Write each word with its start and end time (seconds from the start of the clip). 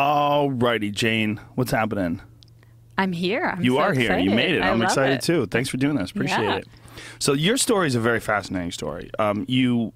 All 0.00 0.50
righty, 0.50 0.90
Jane. 0.90 1.38
What's 1.56 1.72
happening? 1.72 2.22
I'm 2.96 3.12
here. 3.12 3.52
I'm 3.54 3.62
you 3.62 3.72
so 3.74 3.80
are 3.80 3.92
here. 3.92 4.18
You 4.18 4.30
made 4.30 4.54
it. 4.54 4.62
I 4.62 4.70
I'm 4.70 4.80
excited 4.80 5.16
it. 5.16 5.22
too. 5.22 5.44
Thanks 5.44 5.68
for 5.68 5.76
doing 5.76 5.96
this. 5.96 6.10
Appreciate 6.10 6.42
Yeah. 6.42 6.56
it. 6.56 6.68
So 7.18 7.34
your 7.34 7.58
story 7.58 7.86
is 7.86 7.94
a 7.94 8.00
very 8.00 8.18
fascinating 8.18 8.72
story. 8.72 9.10
Um, 9.18 9.44
you 9.46 9.92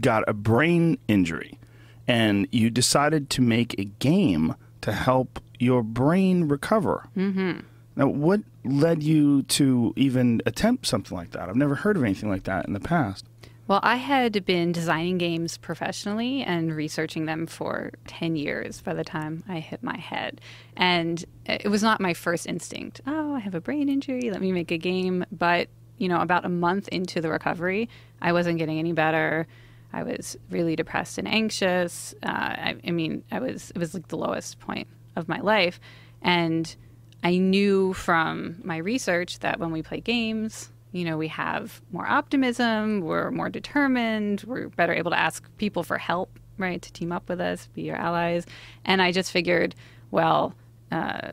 got 0.00 0.22
a 0.28 0.32
brain 0.32 0.96
injury, 1.08 1.58
and 2.06 2.46
you 2.52 2.70
decided 2.70 3.30
to 3.30 3.42
make 3.42 3.76
a 3.80 3.84
game 3.84 4.54
to 4.82 4.92
help 4.92 5.40
your 5.58 5.82
brain 5.82 6.46
recover. 6.46 7.08
Mm-hmm. 7.16 7.60
Now, 7.96 8.06
what 8.06 8.42
led 8.64 9.02
you 9.02 9.42
to 9.42 9.92
even 9.96 10.40
attempt 10.46 10.86
something 10.86 11.16
like 11.16 11.32
that? 11.32 11.48
I've 11.48 11.56
never 11.56 11.74
heard 11.74 11.96
of 11.96 12.04
anything 12.04 12.28
like 12.30 12.44
that 12.44 12.66
in 12.66 12.74
the 12.74 12.80
past. 12.80 13.24
Well, 13.68 13.80
I 13.82 13.96
had 13.96 14.46
been 14.46 14.72
designing 14.72 15.18
games 15.18 15.58
professionally 15.58 16.42
and 16.42 16.74
researching 16.74 17.26
them 17.26 17.46
for 17.46 17.92
10 18.06 18.34
years 18.34 18.80
by 18.80 18.94
the 18.94 19.04
time 19.04 19.44
I 19.46 19.60
hit 19.60 19.82
my 19.82 19.98
head. 19.98 20.40
And 20.74 21.22
it 21.44 21.68
was 21.68 21.82
not 21.82 22.00
my 22.00 22.14
first 22.14 22.46
instinct. 22.46 23.02
Oh, 23.06 23.34
I 23.34 23.40
have 23.40 23.54
a 23.54 23.60
brain 23.60 23.90
injury. 23.90 24.30
Let 24.30 24.40
me 24.40 24.52
make 24.52 24.70
a 24.70 24.78
game. 24.78 25.22
But, 25.30 25.68
you 25.98 26.08
know, 26.08 26.22
about 26.22 26.46
a 26.46 26.48
month 26.48 26.88
into 26.88 27.20
the 27.20 27.28
recovery, 27.28 27.90
I 28.22 28.32
wasn't 28.32 28.56
getting 28.56 28.78
any 28.78 28.94
better. 28.94 29.46
I 29.92 30.02
was 30.02 30.38
really 30.48 30.74
depressed 30.74 31.18
and 31.18 31.28
anxious. 31.28 32.14
Uh, 32.22 32.30
I, 32.30 32.76
I 32.86 32.90
mean, 32.90 33.22
I 33.30 33.38
was, 33.38 33.70
it 33.72 33.78
was 33.78 33.92
like 33.92 34.08
the 34.08 34.16
lowest 34.16 34.60
point 34.60 34.88
of 35.14 35.28
my 35.28 35.40
life. 35.40 35.78
And 36.22 36.74
I 37.22 37.36
knew 37.36 37.92
from 37.92 38.62
my 38.64 38.78
research 38.78 39.40
that 39.40 39.60
when 39.60 39.72
we 39.72 39.82
play 39.82 40.00
games, 40.00 40.70
you 40.92 41.04
know, 41.04 41.16
we 41.16 41.28
have 41.28 41.80
more 41.92 42.06
optimism, 42.06 43.00
we're 43.00 43.30
more 43.30 43.48
determined, 43.48 44.44
we're 44.46 44.68
better 44.68 44.94
able 44.94 45.10
to 45.10 45.18
ask 45.18 45.44
people 45.58 45.82
for 45.82 45.98
help, 45.98 46.38
right, 46.56 46.80
to 46.80 46.92
team 46.92 47.12
up 47.12 47.28
with 47.28 47.40
us, 47.40 47.68
be 47.74 47.82
your 47.82 47.96
allies. 47.96 48.46
And 48.84 49.02
I 49.02 49.12
just 49.12 49.30
figured, 49.30 49.74
well, 50.10 50.54
uh, 50.90 51.32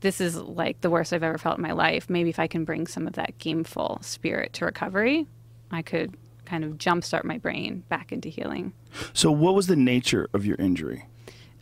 this 0.00 0.20
is 0.20 0.36
like 0.36 0.80
the 0.80 0.90
worst 0.90 1.12
I've 1.12 1.22
ever 1.22 1.38
felt 1.38 1.58
in 1.58 1.62
my 1.62 1.72
life. 1.72 2.08
Maybe 2.08 2.30
if 2.30 2.38
I 2.38 2.46
can 2.46 2.64
bring 2.64 2.86
some 2.86 3.06
of 3.06 3.14
that 3.14 3.38
gameful 3.38 4.02
spirit 4.04 4.52
to 4.54 4.64
recovery, 4.64 5.26
I 5.70 5.82
could 5.82 6.14
kind 6.44 6.64
of 6.64 6.72
jumpstart 6.72 7.24
my 7.24 7.38
brain 7.38 7.84
back 7.88 8.12
into 8.12 8.28
healing. 8.28 8.72
So, 9.12 9.32
what 9.32 9.54
was 9.54 9.66
the 9.66 9.76
nature 9.76 10.28
of 10.34 10.44
your 10.44 10.56
injury? 10.56 11.06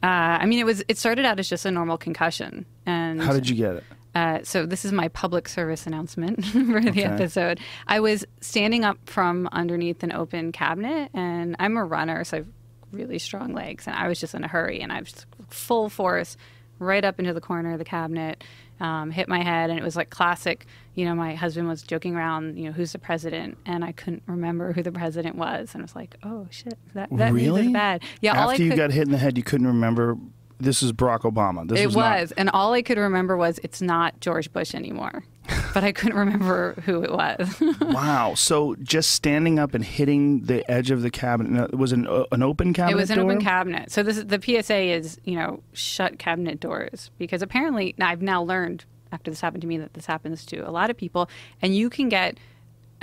Uh, 0.03 0.39
I 0.41 0.47
mean, 0.47 0.59
it 0.59 0.67
was 0.67 0.83
it 0.89 0.99
started 0.99 1.25
out 1.25 1.39
as 1.39 1.49
just 1.49 1.65
a 1.65 1.71
normal 1.71 1.97
concussion, 1.97 2.67
and 2.85 3.23
How 3.23 3.33
did 3.33 3.49
you 3.49 3.55
get 3.55 3.77
it? 3.77 3.85
Uh, 4.15 4.41
so 4.43 4.67
this 4.67 4.85
is 4.85 4.93
my 4.93 5.09
public 5.09 5.49
service 5.49 5.87
announcement 5.87 6.45
for 6.47 6.81
the 6.81 7.05
episode. 7.05 7.61
I 7.87 8.01
was 8.01 8.25
standing 8.41 8.85
up 8.85 8.99
from 9.07 9.49
underneath 9.53 10.03
an 10.03 10.13
open 10.13 10.53
cabinet, 10.53 11.11
and 11.15 11.57
I'm 11.59 11.77
a 11.77 11.85
runner, 11.85 12.23
so 12.25 12.37
I 12.37 12.41
have 12.41 12.49
really 12.93 13.19
strong 13.19 13.55
legs, 13.55 13.87
and 13.87 13.97
I 13.97 14.09
was 14.09 14.21
just 14.21 14.35
in 14.35 14.45
a 14.45 14.49
hurry, 14.49 14.81
and 14.81 14.93
I 14.93 15.01
was 15.01 15.27
full 15.49 15.89
force 15.89 16.37
right 16.79 17.05
up 17.05 17.19
into 17.19 17.33
the 17.33 17.41
corner 17.41 17.73
of 17.73 17.79
the 17.79 17.85
cabinet, 17.85 18.43
um, 18.81 19.11
hit 19.11 19.29
my 19.29 19.43
head, 19.43 19.71
and 19.71 19.79
it 19.79 19.83
was 19.83 19.97
like 19.97 20.11
classic. 20.11 20.67
You 20.95 21.07
know, 21.07 21.15
my 21.15 21.35
husband 21.35 21.69
was 21.69 21.83
joking 21.83 22.15
around, 22.15 22.59
you 22.59 22.65
know, 22.65 22.73
who's 22.73 22.93
the 22.93 22.99
president, 22.99 23.57
and 23.65 23.85
I 23.85 23.93
couldn't 23.93 24.25
remember 24.27 24.73
who 24.73 24.83
the 24.83 24.93
president 24.93 25.37
was, 25.37 25.75
and 25.75 25.83
I 25.83 25.85
was 25.85 25.95
like, 25.95 26.17
oh 26.23 26.49
shit, 26.51 26.77
that 26.95 27.09
that 27.13 27.33
really 27.33 27.69
bad. 27.73 28.03
Yeah, 28.21 28.37
After 28.37 28.63
you 28.63 28.77
got 28.77 28.91
hit 28.91 29.07
in 29.07 29.13
the 29.13 29.19
head, 29.19 29.39
you 29.39 29.45
couldn't 29.45 29.69
remember. 29.69 30.17
This 30.63 30.83
is 30.83 30.93
Barack 30.93 31.21
Obama. 31.21 31.69
This 31.69 31.81
it 31.81 31.87
was, 31.87 31.97
was, 31.97 32.33
and 32.33 32.49
all 32.51 32.73
I 32.73 32.83
could 32.83 32.99
remember 32.99 33.37
was 33.37 33.59
it's 33.63 33.83
not 33.83 34.21
George 34.21 34.53
Bush 34.53 34.75
anymore. 34.75 35.25
but 35.75 35.83
I 35.83 35.91
couldn't 35.91 36.17
remember 36.17 36.75
who 36.85 37.03
it 37.03 37.11
was. 37.11 37.61
Wow. 37.81 38.35
So 38.35 38.77
just 38.77 39.11
standing 39.11 39.59
up 39.59 39.75
and 39.75 39.85
hitting 39.85 40.45
the 40.45 40.69
edge 40.71 40.91
of 40.91 41.03
the 41.03 41.11
cabinet 41.11 41.71
it 41.73 41.77
was 41.77 41.93
an 41.93 42.07
uh, 42.07 42.25
an 42.33 42.43
open 42.43 42.73
cabinet. 42.73 42.97
it 42.97 43.01
was 43.01 43.11
an 43.11 43.19
door? 43.19 43.31
open 43.31 43.43
cabinet. 43.43 43.91
So 43.91 44.03
this 44.03 44.17
is, 44.17 44.27
the 44.27 44.41
PSA 44.41 44.77
is, 44.77 45.21
you 45.25 45.35
know, 45.35 45.63
shut 45.73 46.19
cabinet 46.19 46.61
doors 46.61 47.11
because 47.19 47.43
apparently 47.43 47.95
I've 48.01 48.23
now 48.23 48.43
learned 48.43 48.85
after 49.11 49.31
this 49.31 49.41
happened 49.41 49.63
to 49.63 49.67
me 49.67 49.79
that 49.79 49.95
this 49.95 50.07
happens 50.07 50.47
to 50.47 50.59
a 50.67 50.71
lot 50.71 50.91
of 50.91 50.97
people, 50.97 51.29
and 51.61 51.77
you 51.77 51.91
can 51.91 52.09
get 52.09 52.39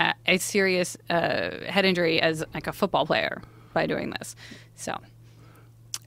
a, 0.00 0.14
a 0.26 0.38
serious 0.38 0.96
uh, 1.08 1.50
head 1.68 1.84
injury 1.84 2.20
as 2.20 2.42
like 2.52 2.66
a 2.66 2.72
football 2.72 3.06
player 3.06 3.40
by 3.72 3.86
doing 3.86 4.10
this. 4.10 4.34
So, 4.74 4.98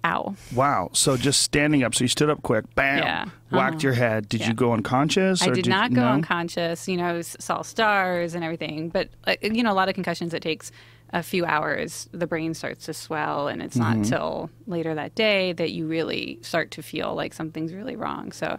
ow. 0.03 0.35
Wow. 0.53 0.89
So 0.93 1.17
just 1.17 1.41
standing 1.41 1.83
up. 1.83 1.95
So 1.95 2.03
you 2.03 2.07
stood 2.07 2.29
up 2.29 2.41
quick, 2.43 2.65
bam, 2.75 2.97
Yeah. 2.99 3.25
whacked 3.51 3.75
Uh-huh. 3.75 3.79
your 3.83 3.93
head. 3.93 4.27
Did 4.29 4.41
Yeah. 4.41 4.49
you 4.49 4.53
go 4.53 4.73
unconscious? 4.73 5.41
I 5.41 5.47
or 5.47 5.53
did 5.55 5.67
not 5.67 5.93
go 5.93 6.01
no? 6.01 6.07
unconscious. 6.09 6.87
You 6.87 6.97
know, 6.97 7.21
saw 7.21 7.61
stars 7.61 8.35
and 8.35 8.43
everything. 8.43 8.89
But 8.89 9.09
you 9.41 9.63
know, 9.63 9.71
a 9.71 9.73
lot 9.73 9.89
of 9.89 9.95
concussions, 9.95 10.33
it 10.33 10.41
takes 10.41 10.71
a 11.13 11.21
few 11.21 11.45
hours. 11.45 12.09
The 12.11 12.25
brain 12.25 12.53
starts 12.55 12.85
to 12.85 12.93
swell, 12.93 13.47
and 13.47 13.61
it's 13.61 13.77
Mm-hmm. 13.77 14.01
not 14.01 14.05
till 14.07 14.49
later 14.65 14.95
that 14.95 15.13
day 15.15 15.53
that 15.53 15.71
you 15.71 15.85
really 15.87 16.39
start 16.41 16.71
to 16.71 16.81
feel 16.81 17.13
like 17.13 17.33
something's 17.33 17.71
really 17.73 17.95
wrong. 17.95 18.31
So, 18.31 18.57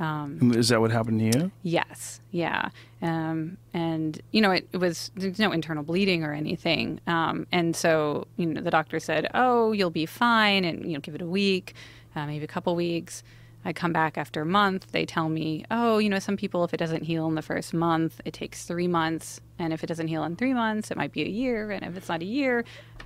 um, 0.00 0.52
Is 0.56 0.68
that 0.70 0.80
what 0.80 0.90
happened 0.90 1.20
to 1.20 1.38
you? 1.38 1.52
yes, 1.62 2.20
yeah, 2.30 2.70
um, 3.02 3.56
and 3.74 4.20
you 4.32 4.40
know, 4.40 4.50
it, 4.50 4.68
it 4.72 4.78
was 4.78 5.10
there's 5.14 5.38
no 5.38 5.52
internal 5.52 5.82
bleeding 5.82 6.24
or 6.24 6.32
anything. 6.32 7.00
Um, 7.06 7.46
and 7.52 7.76
so, 7.76 8.26
you 8.36 8.46
know, 8.46 8.60
the 8.60 8.70
doctor 8.70 8.98
said, 8.98 9.28
"Oh, 9.34 9.72
you'll 9.72 9.90
be 9.90 10.06
fine," 10.06 10.64
and 10.64 10.84
you 10.86 10.94
know, 10.94 11.00
give 11.00 11.14
it 11.14 11.22
a 11.22 11.26
week, 11.26 11.74
uh, 12.16 12.26
maybe 12.26 12.44
a 12.44 12.48
couple 12.48 12.74
weeks. 12.74 13.22
I 13.62 13.74
come 13.74 13.92
back 13.92 14.16
after 14.16 14.40
a 14.40 14.46
month. 14.46 14.90
They 14.92 15.04
tell 15.04 15.28
me, 15.28 15.66
oh, 15.70 15.98
you 15.98 16.08
know, 16.08 16.18
some 16.18 16.38
people, 16.38 16.64
if 16.64 16.72
it 16.72 16.78
doesn't 16.78 17.02
heal 17.02 17.26
in 17.26 17.34
the 17.34 17.42
first 17.42 17.74
month, 17.74 18.18
it 18.24 18.32
takes 18.32 18.64
three 18.64 18.88
months. 18.88 19.38
And 19.58 19.74
if 19.74 19.84
it 19.84 19.86
doesn't 19.86 20.08
heal 20.08 20.24
in 20.24 20.34
three 20.36 20.54
months, 20.54 20.90
it 20.90 20.96
might 20.96 21.12
be 21.12 21.22
a 21.22 21.28
year. 21.28 21.70
And 21.70 21.84
if 21.84 21.94
it's 21.94 22.08
not 22.08 22.22
a 22.22 22.24
year, 22.24 22.64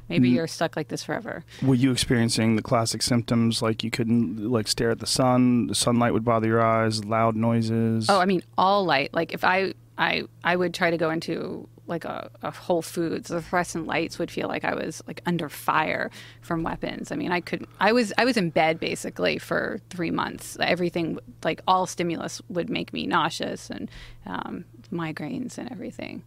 maybe 0.08 0.28
you're 0.28 0.46
stuck 0.46 0.76
like 0.76 0.88
this 0.88 1.02
forever. 1.02 1.44
Were 1.62 1.74
you 1.74 1.90
experiencing 1.90 2.56
the 2.56 2.62
classic 2.62 3.02
symptoms 3.02 3.62
like 3.62 3.82
you 3.82 3.90
couldn't 3.90 4.50
like 4.50 4.68
stare 4.68 4.90
at 4.90 5.00
the 5.00 5.06
sun, 5.06 5.68
the 5.68 5.74
sunlight 5.74 6.12
would 6.12 6.24
bother 6.24 6.46
your 6.48 6.62
eyes, 6.62 7.04
loud 7.04 7.36
noises? 7.36 8.08
Oh, 8.08 8.20
I 8.20 8.26
mean, 8.26 8.42
all 8.58 8.84
light. 8.84 9.12
Like 9.14 9.32
if 9.32 9.44
I, 9.44 9.74
I, 9.96 10.24
I 10.42 10.56
would 10.56 10.74
try 10.74 10.90
to 10.90 10.96
go 10.96 11.10
into 11.10 11.68
like 11.86 12.04
a, 12.04 12.30
a 12.42 12.50
Whole 12.50 12.82
Foods, 12.82 13.28
the 13.28 13.42
fluorescent 13.42 13.86
lights 13.86 14.18
would 14.18 14.30
feel 14.30 14.48
like 14.48 14.64
I 14.64 14.74
was 14.74 15.02
like 15.06 15.20
under 15.26 15.48
fire 15.48 16.10
from 16.40 16.62
weapons. 16.62 17.12
I 17.12 17.16
mean, 17.16 17.30
I 17.30 17.40
could, 17.40 17.66
I 17.78 17.92
was, 17.92 18.12
I 18.16 18.24
was 18.24 18.36
in 18.36 18.50
bed 18.50 18.80
basically 18.80 19.38
for 19.38 19.80
three 19.90 20.10
months. 20.10 20.56
Everything, 20.60 21.18
like 21.44 21.60
all 21.68 21.86
stimulus, 21.86 22.40
would 22.48 22.70
make 22.70 22.92
me 22.92 23.06
nauseous 23.06 23.68
and 23.68 23.90
um, 24.24 24.64
migraines 24.90 25.58
and 25.58 25.70
everything. 25.70 26.22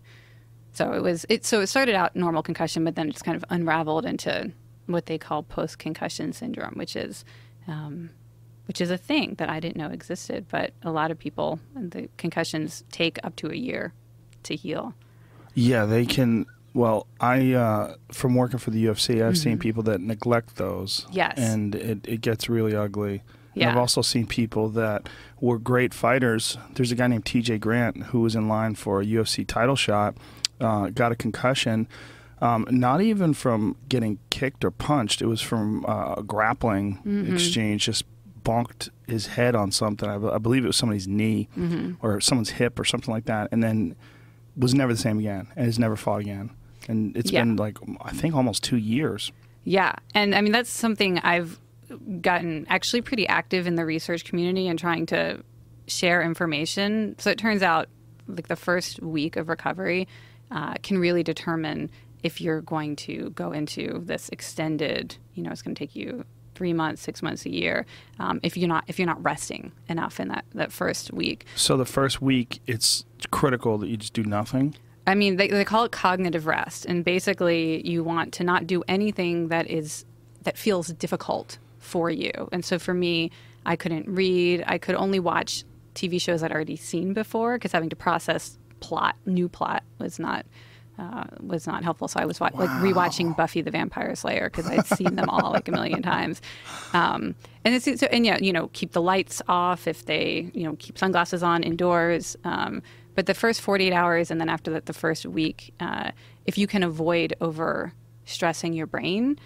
So 0.77 0.93
it 0.93 1.01
was, 1.01 1.25
it. 1.27 1.45
So 1.45 1.61
it 1.61 1.67
started 1.67 1.95
out 1.95 2.15
normal 2.15 2.43
concussion, 2.43 2.83
but 2.83 2.95
then 2.95 3.09
it's 3.09 3.23
kind 3.23 3.35
of 3.35 3.43
unraveled 3.49 4.05
into 4.05 4.51
what 4.85 5.07
they 5.07 5.17
call 5.17 5.43
post 5.43 5.79
concussion 5.79 6.33
syndrome, 6.33 6.73
which 6.75 6.95
is. 6.95 7.25
Um, 7.67 8.11
which 8.67 8.81
is 8.81 8.91
a 8.91 8.97
thing 8.97 9.35
that 9.37 9.49
I 9.49 9.61
didn't 9.61 9.77
know 9.77 9.87
existed. 9.87 10.45
But 10.49 10.73
a 10.83 10.91
lot 10.91 11.09
of 11.09 11.17
people, 11.17 11.59
the 11.73 12.09
concussions 12.17 12.83
take 12.91 13.17
up 13.23 13.35
to 13.37 13.49
a 13.49 13.55
year 13.55 13.93
to 14.43 14.55
heal. 14.55 14.93
Yeah, 15.53 15.85
they 15.85 16.05
can. 16.05 16.45
Well, 16.73 17.07
I 17.19 17.53
uh, 17.53 17.95
from 18.11 18.35
working 18.35 18.59
for 18.59 18.71
the 18.71 18.85
UFC, 18.85 19.25
I've 19.25 19.37
seen 19.37 19.57
people 19.57 19.83
that 19.83 20.01
neglect 20.01 20.57
those. 20.57 21.01
Mm-hmm. 21.05 21.13
Yes. 21.13 21.37
and 21.37 21.75
it, 21.75 22.07
it 22.07 22.21
gets 22.21 22.49
really 22.49 22.75
ugly. 22.75 23.23
Yeah. 23.55 23.71
I've 23.71 23.77
also 23.77 24.03
seen 24.03 24.27
people 24.27 24.69
that 24.69 25.09
were 25.41 25.57
great 25.57 25.93
fighters. 25.93 26.57
There's 26.73 26.91
a 26.91 26.95
guy 26.95 27.07
named 27.07 27.25
T.J. 27.25 27.57
Grant 27.57 28.03
who 28.03 28.21
was 28.21 28.35
in 28.35 28.47
line 28.47 28.75
for 28.75 29.01
a 29.01 29.05
UFC 29.05 29.47
title 29.47 29.75
shot, 29.75 30.15
uh, 30.59 30.89
got 30.89 31.11
a 31.11 31.15
concussion. 31.15 31.87
Um, 32.39 32.67
not 32.69 33.01
even 33.01 33.33
from 33.33 33.75
getting 33.89 34.19
kicked 34.29 34.63
or 34.63 34.69
punched. 34.71 35.21
It 35.23 35.25
was 35.25 35.41
from 35.41 35.83
uh, 35.87 36.15
a 36.17 36.23
grappling 36.23 36.97
Mm-hmm. 37.05 37.33
exchange. 37.33 37.85
Just 37.85 38.05
bonked 38.43 38.89
his 39.07 39.27
head 39.27 39.55
on 39.55 39.71
something. 39.71 40.07
I, 40.07 40.15
I 40.35 40.37
believe 40.37 40.63
it 40.63 40.67
was 40.67 40.77
somebody's 40.77 41.07
knee 41.07 41.49
Mm-hmm. 41.57 42.05
or 42.05 42.21
someone's 42.21 42.51
hip 42.51 42.79
or 42.79 42.85
something 42.85 43.11
like 43.13 43.25
that, 43.25 43.49
and 43.51 43.63
then 43.63 43.95
was 44.55 44.73
never 44.73 44.93
the 44.93 44.99
same 44.99 45.19
again 45.19 45.47
and 45.55 45.65
has 45.65 45.77
never 45.79 45.95
fought 45.95 46.21
again. 46.21 46.51
And 46.87 47.15
it's 47.17 47.31
Yeah. 47.31 47.41
been 47.41 47.55
like 47.55 47.77
I 48.01 48.11
think 48.11 48.35
almost 48.35 48.63
two 48.63 48.77
years. 48.77 49.31
Yeah. 49.63 49.93
And 50.13 50.33
I 50.35 50.41
mean, 50.41 50.51
that's 50.51 50.69
something 50.69 51.19
I've 51.19 51.59
gotten 52.21 52.65
actually 52.69 53.01
pretty 53.01 53.27
active 53.27 53.65
in 53.67 53.75
the 53.75 53.85
research 53.85 54.25
community 54.25 54.67
and 54.67 54.77
trying 54.77 55.05
to 55.07 55.43
share 55.87 56.21
information. 56.21 57.15
So 57.17 57.29
it 57.31 57.37
turns 57.37 57.63
out, 57.63 57.87
like, 58.27 58.47
the 58.47 58.55
first 58.55 59.01
week 59.01 59.35
of 59.37 59.49
recovery 59.49 60.07
uh, 60.51 60.75
can 60.83 60.97
really 60.97 61.23
determine 61.23 61.89
if 62.23 62.41
you're 62.41 62.61
going 62.61 62.95
to 62.95 63.29
go 63.31 63.51
into 63.51 64.01
this 64.05 64.29
extended, 64.29 65.17
you 65.33 65.43
know, 65.43 65.51
it's 65.51 65.61
going 65.61 65.75
to 65.75 65.79
take 65.79 65.95
you 65.95 66.25
three 66.55 66.73
months, 66.73 67.03
six 67.03 67.21
months, 67.21 67.45
a 67.45 67.51
year, 67.51 67.85
um, 68.19 68.39
if 68.41 68.57
you're 68.57 68.67
not 68.67 68.83
if 68.87 68.97
you're 68.97 69.05
not 69.05 69.23
resting 69.23 69.71
enough 69.87 70.19
in 70.19 70.27
that, 70.29 70.43
that 70.55 70.71
first 70.71 71.13
week. 71.13 71.45
So 71.55 71.77
the 71.77 71.85
first 71.85 72.21
week, 72.21 72.59
it's 72.65 73.05
critical 73.29 73.77
that 73.77 73.87
you 73.87 73.97
just 73.97 74.13
do 74.13 74.23
nothing. 74.23 74.75
I 75.05 75.15
mean, 75.15 75.37
they, 75.37 75.47
they 75.47 75.63
call 75.63 75.85
it 75.85 75.91
cognitive 75.91 76.47
rest, 76.47 76.85
and 76.85 77.05
basically, 77.05 77.87
you 77.87 78.03
want 78.03 78.33
to 78.33 78.43
not 78.43 78.67
do 78.67 78.83
anything 78.87 79.49
that 79.49 79.69
is 79.69 80.03
that 80.41 80.57
feels 80.57 80.87
difficult 80.87 81.59
for 81.79 82.09
you. 82.09 82.49
And 82.51 82.65
so, 82.65 82.79
for 82.79 82.93
me, 82.93 83.31
I 83.65 83.75
couldn't 83.75 84.07
read. 84.09 84.63
I 84.67 84.79
could 84.79 84.95
only 84.95 85.19
watch 85.19 85.63
TV 85.93 86.19
shows 86.19 86.41
I'd 86.43 86.51
already 86.51 86.75
seen 86.75 87.13
before 87.13 87.55
because 87.55 87.71
having 87.71 87.89
to 87.89 87.95
process 87.95 88.57
plot, 88.79 89.15
new 89.25 89.49
plot, 89.49 89.83
was 89.99 90.19
not 90.19 90.45
uh, 90.99 91.25
was 91.39 91.67
not 91.67 91.83
helpful. 91.83 92.07
So 92.07 92.19
I 92.19 92.25
was 92.25 92.39
wa- 92.39 92.49
like 92.53 92.69
rewatching 92.69 93.35
Buffy 93.37 93.61
the 93.61 93.69
Vampire 93.69 94.15
Slayer 94.15 94.49
because 94.49 94.65
I'd 94.67 94.87
seen 94.87 95.15
them 95.15 95.29
all 95.29 95.51
like 95.51 95.67
a 95.67 95.71
million 95.71 96.01
times. 96.01 96.41
Um, 96.93 97.35
and 97.63 97.75
it's 97.75 97.99
so, 97.99 98.07
and 98.07 98.25
yeah, 98.25 98.37
you 98.39 98.51
know, 98.51 98.69
keep 98.73 98.93
the 98.93 99.01
lights 99.01 99.41
off 99.47 99.87
if 99.87 100.05
they 100.05 100.49
you 100.53 100.63
know 100.63 100.75
keep 100.79 100.97
sunglasses 100.97 101.43
on 101.43 101.63
indoors. 101.63 102.35
Um, 102.43 102.81
but 103.13 103.25
the 103.25 103.33
first 103.33 103.61
48 103.61 103.93
hours 103.93 104.29
and 104.29 104.39
then 104.39 104.49
after 104.49 104.71
that, 104.71 104.85
the 104.85 104.93
first 104.93 105.25
week, 105.25 105.73
uh, 105.79 106.11
if 106.45 106.57
you 106.57 106.67
can 106.67 106.83
avoid 106.83 107.35
over 107.41 107.93
stressing 108.25 108.73
your 108.73 108.85
brain, 108.85 109.39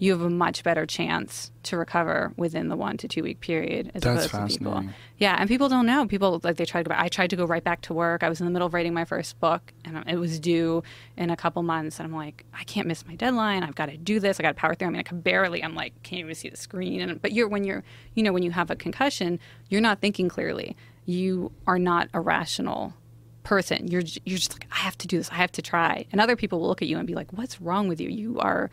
you 0.00 0.12
have 0.12 0.22
a 0.22 0.30
much 0.30 0.64
better 0.64 0.86
chance 0.86 1.52
to 1.62 1.76
recover 1.76 2.32
within 2.38 2.68
the 2.68 2.76
one 2.76 2.96
to 2.96 3.06
two 3.06 3.22
week 3.22 3.40
period 3.40 3.92
as 3.94 4.02
That's 4.02 4.24
opposed 4.24 4.54
to 4.54 4.58
people. 4.58 4.84
Yeah, 5.18 5.36
and 5.38 5.46
people 5.46 5.68
don't 5.68 5.84
know. 5.84 6.06
People 6.06 6.40
like 6.42 6.56
they 6.56 6.64
tried 6.64 6.84
to 6.84 6.88
go. 6.88 6.96
I 6.98 7.08
tried 7.08 7.28
to 7.30 7.36
go 7.36 7.44
right 7.44 7.62
back 7.62 7.82
to 7.82 7.94
work. 7.94 8.22
I 8.22 8.30
was 8.30 8.40
in 8.40 8.46
the 8.46 8.50
middle 8.50 8.66
of 8.66 8.72
writing 8.72 8.94
my 8.94 9.04
first 9.04 9.38
book, 9.40 9.74
and 9.84 10.02
it 10.08 10.16
was 10.16 10.40
due 10.40 10.82
in 11.18 11.28
a 11.28 11.36
couple 11.36 11.62
months. 11.62 12.00
And 12.00 12.06
I'm 12.06 12.14
like, 12.14 12.46
I 12.58 12.64
can't 12.64 12.88
miss 12.88 13.06
my 13.06 13.14
deadline. 13.14 13.62
I've 13.62 13.74
got 13.74 13.90
to 13.90 13.98
do 13.98 14.18
this. 14.20 14.40
I 14.40 14.42
got 14.42 14.48
to 14.48 14.54
power 14.54 14.74
through. 14.74 14.88
I 14.88 14.90
mean, 14.90 15.00
I 15.00 15.02
can 15.02 15.20
barely. 15.20 15.62
I'm 15.62 15.74
like, 15.74 15.92
can't 16.02 16.20
even 16.20 16.34
see 16.34 16.48
the 16.48 16.56
screen. 16.56 17.02
And 17.02 17.20
but 17.20 17.32
you're 17.32 17.48
when 17.48 17.64
you're, 17.64 17.84
you 18.14 18.22
know, 18.22 18.32
when 18.32 18.42
you 18.42 18.52
have 18.52 18.70
a 18.70 18.76
concussion, 18.76 19.38
you're 19.68 19.82
not 19.82 20.00
thinking 20.00 20.30
clearly. 20.30 20.78
You 21.04 21.52
are 21.66 21.78
not 21.78 22.08
a 22.14 22.20
rational 22.20 22.94
person. 23.42 23.88
You're 23.88 24.02
you're 24.24 24.38
just 24.38 24.54
like, 24.54 24.66
I 24.72 24.76
have 24.76 24.96
to 24.98 25.06
do 25.06 25.18
this. 25.18 25.30
I 25.30 25.34
have 25.34 25.52
to 25.52 25.62
try. 25.62 26.06
And 26.10 26.22
other 26.22 26.36
people 26.36 26.60
will 26.60 26.68
look 26.68 26.80
at 26.80 26.88
you 26.88 26.96
and 26.96 27.06
be 27.06 27.14
like, 27.14 27.32
What's 27.32 27.60
wrong 27.60 27.86
with 27.88 28.00
you? 28.00 28.08
You 28.08 28.38
are, 28.38 28.70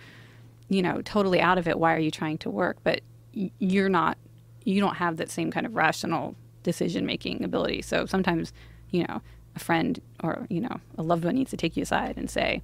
you 0.69 0.81
know, 0.81 1.01
totally 1.01 1.39
out 1.39 1.57
of 1.57 1.67
it. 1.67 1.79
Why 1.79 1.93
are 1.93 1.99
you 1.99 2.11
trying 2.11 2.37
to 2.39 2.49
work? 2.49 2.77
But 2.83 3.01
you're 3.33 3.89
not. 3.89 4.17
You 4.63 4.81
don't 4.81 4.95
have 4.95 5.17
that 5.17 5.29
same 5.29 5.51
kind 5.51 5.65
of 5.65 5.75
rational 5.75 6.35
decision 6.63 7.05
making 7.05 7.43
ability. 7.43 7.81
So 7.81 8.05
sometimes, 8.05 8.51
you 8.91 9.05
know, 9.07 9.21
a 9.55 9.59
friend 9.59 9.99
or 10.23 10.45
you 10.49 10.61
know 10.61 10.79
a 10.97 11.03
loved 11.03 11.25
one 11.25 11.35
needs 11.35 11.51
to 11.51 11.57
take 11.57 11.77
you 11.77 11.83
aside 11.83 12.15
and 12.17 12.29
say, 12.29 12.61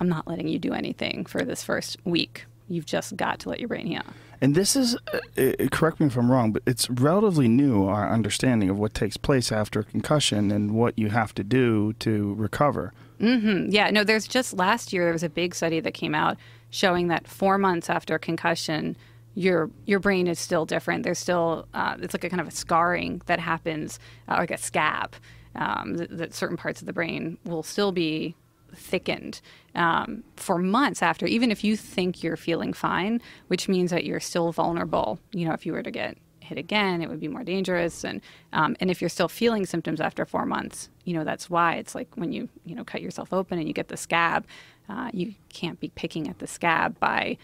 I'm 0.00 0.08
not 0.08 0.26
letting 0.26 0.48
you 0.48 0.58
do 0.58 0.72
anything 0.72 1.26
for 1.26 1.42
this 1.42 1.62
first 1.62 1.98
week. 2.04 2.46
You've 2.68 2.86
just 2.86 3.16
got 3.16 3.40
to 3.40 3.48
let 3.48 3.58
your 3.58 3.68
brain 3.68 3.86
heal. 3.86 4.02
And 4.40 4.54
this 4.54 4.74
is, 4.74 4.96
uh, 5.12 5.52
correct 5.70 6.00
me 6.00 6.06
if 6.06 6.16
I'm 6.16 6.30
wrong, 6.30 6.52
but 6.52 6.62
it's 6.66 6.88
relatively 6.88 7.48
new, 7.48 7.86
our 7.86 8.10
understanding 8.10 8.70
of 8.70 8.78
what 8.78 8.94
takes 8.94 9.18
place 9.18 9.52
after 9.52 9.80
a 9.80 9.84
concussion 9.84 10.50
and 10.50 10.72
what 10.72 10.98
you 10.98 11.10
have 11.10 11.34
to 11.34 11.44
do 11.44 11.92
to 11.94 12.32
recover. 12.34 12.94
Hmm. 13.18 13.66
Yeah, 13.68 13.90
no, 13.90 14.02
there's 14.02 14.26
just 14.26 14.54
last 14.54 14.92
year 14.92 15.04
there 15.04 15.12
was 15.12 15.22
a 15.22 15.28
big 15.28 15.54
study 15.54 15.80
that 15.80 15.92
came 15.92 16.14
out 16.14 16.38
showing 16.70 17.08
that 17.08 17.26
four 17.26 17.58
months 17.58 17.90
after 17.90 18.18
concussion, 18.18 18.96
your 19.34 19.70
your 19.86 20.00
brain 20.00 20.26
is 20.26 20.38
still 20.38 20.66
different. 20.66 21.02
There's 21.02 21.18
still 21.18 21.66
uh, 21.74 21.96
it's 22.00 22.14
like 22.14 22.24
a 22.24 22.30
kind 22.30 22.40
of 22.40 22.48
a 22.48 22.52
scarring 22.52 23.22
that 23.26 23.40
happens, 23.40 23.98
uh, 24.28 24.36
like 24.38 24.50
a 24.50 24.58
scab. 24.58 25.14
Um, 25.56 25.96
that, 25.96 26.16
that 26.16 26.34
certain 26.34 26.56
parts 26.56 26.80
of 26.80 26.86
the 26.86 26.92
brain 26.92 27.36
will 27.44 27.64
still 27.64 27.90
be 27.90 28.36
thickened 28.72 29.40
um, 29.74 30.22
for 30.36 30.58
months 30.58 31.02
after, 31.02 31.26
even 31.26 31.50
if 31.50 31.64
you 31.64 31.76
think 31.76 32.22
you're 32.22 32.36
feeling 32.36 32.72
fine, 32.72 33.20
which 33.48 33.68
means 33.68 33.90
that 33.90 34.04
you're 34.04 34.20
still 34.20 34.52
vulnerable. 34.52 35.18
You 35.32 35.48
know, 35.48 35.52
if 35.52 35.66
you 35.66 35.72
were 35.72 35.82
to 35.82 35.90
get 35.90 36.16
hit 36.50 36.58
again, 36.58 37.00
it 37.00 37.08
would 37.08 37.20
be 37.20 37.28
more 37.28 37.44
dangerous. 37.44 38.04
And 38.04 38.20
um, 38.52 38.76
and 38.80 38.90
if 38.90 39.00
you're 39.00 39.08
still 39.08 39.28
feeling 39.28 39.64
symptoms 39.64 40.00
after 40.00 40.26
four 40.26 40.44
months, 40.44 40.90
you 41.04 41.14
know 41.14 41.24
that's 41.24 41.48
why 41.48 41.76
it's 41.76 41.94
like 41.94 42.08
when 42.16 42.32
you 42.32 42.48
you 42.66 42.74
know 42.74 42.84
cut 42.84 43.00
yourself 43.00 43.32
open 43.32 43.58
and 43.58 43.66
you 43.66 43.72
get 43.72 43.88
the 43.88 43.96
scab, 43.96 44.46
uh, 44.88 45.10
you 45.14 45.34
can't 45.48 45.80
be 45.80 45.88
picking 45.94 46.28
at 46.28 46.40
the 46.40 46.46
scab 46.46 46.98
by 47.00 47.38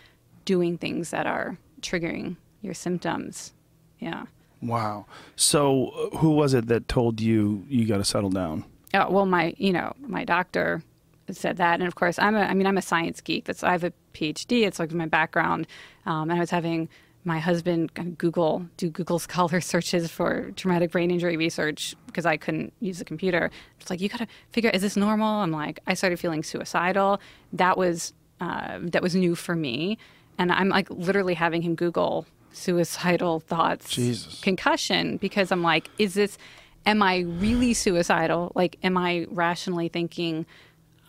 doing 0.44 0.76
things 0.76 1.10
that 1.10 1.26
are 1.26 1.56
triggering 1.80 2.36
your 2.60 2.74
symptoms. 2.74 3.54
Yeah. 3.98 4.26
Wow. 4.60 5.06
So, 5.36 5.88
uh, 5.88 6.16
who 6.18 6.30
was 6.30 6.54
it 6.54 6.66
that 6.66 6.88
told 6.88 7.20
you 7.20 7.64
you 7.68 7.86
got 7.86 7.98
to 7.98 8.04
settle 8.04 8.30
down? 8.30 8.64
Oh, 8.92 9.10
well, 9.10 9.26
my 9.26 9.54
you 9.56 9.72
know 9.72 9.94
my 10.00 10.24
doctor 10.24 10.82
said 11.30 11.56
that, 11.56 11.80
and 11.80 11.88
of 11.88 11.94
course 11.94 12.18
I'm 12.18 12.34
a 12.34 12.40
I 12.40 12.54
mean 12.54 12.66
I'm 12.66 12.78
a 12.78 12.82
science 12.82 13.20
geek. 13.20 13.44
That's 13.44 13.62
I 13.62 13.72
have 13.72 13.84
a 13.84 13.92
PhD. 14.14 14.66
It's 14.66 14.78
like 14.78 14.92
my 14.92 15.06
background, 15.06 15.66
um, 16.04 16.30
and 16.30 16.32
I 16.32 16.40
was 16.40 16.50
having 16.50 16.88
my 17.26 17.38
husband 17.38 17.90
of 17.96 18.16
Google 18.16 18.66
do 18.76 18.88
Google 18.88 19.18
Scholar 19.28 19.60
searches 19.60 20.10
for 20.10 20.50
traumatic 20.52 20.92
brain 20.92 21.10
injury 21.10 21.36
research 21.36 21.94
because 22.06 22.24
I 22.24 22.36
couldn't 22.36 22.72
use 22.80 22.98
the 22.98 23.04
computer. 23.04 23.50
It's 23.80 23.90
like 23.90 24.00
you 24.00 24.08
got 24.08 24.18
to 24.20 24.26
figure 24.52 24.70
is 24.70 24.80
this 24.80 24.96
normal? 24.96 25.40
I'm 25.40 25.50
like 25.50 25.80
I 25.86 25.94
started 25.94 26.18
feeling 26.18 26.42
suicidal. 26.42 27.20
That 27.52 27.76
was 27.76 28.14
uh, 28.40 28.78
that 28.82 29.02
was 29.02 29.14
new 29.14 29.34
for 29.34 29.54
me, 29.54 29.98
and 30.38 30.52
I'm 30.52 30.68
like 30.68 30.88
literally 30.90 31.34
having 31.34 31.62
him 31.62 31.74
Google 31.74 32.26
suicidal 32.56 33.40
thoughts 33.40 33.90
Jesus. 33.90 34.40
concussion 34.40 35.18
because 35.18 35.52
I'm 35.52 35.62
like, 35.62 35.90
is 35.98 36.14
this, 36.14 36.38
am 36.86 37.02
I 37.02 37.18
really 37.18 37.74
suicidal? 37.74 38.52
Like, 38.54 38.78
am 38.82 38.96
I 38.96 39.26
rationally 39.30 39.88
thinking 39.88 40.46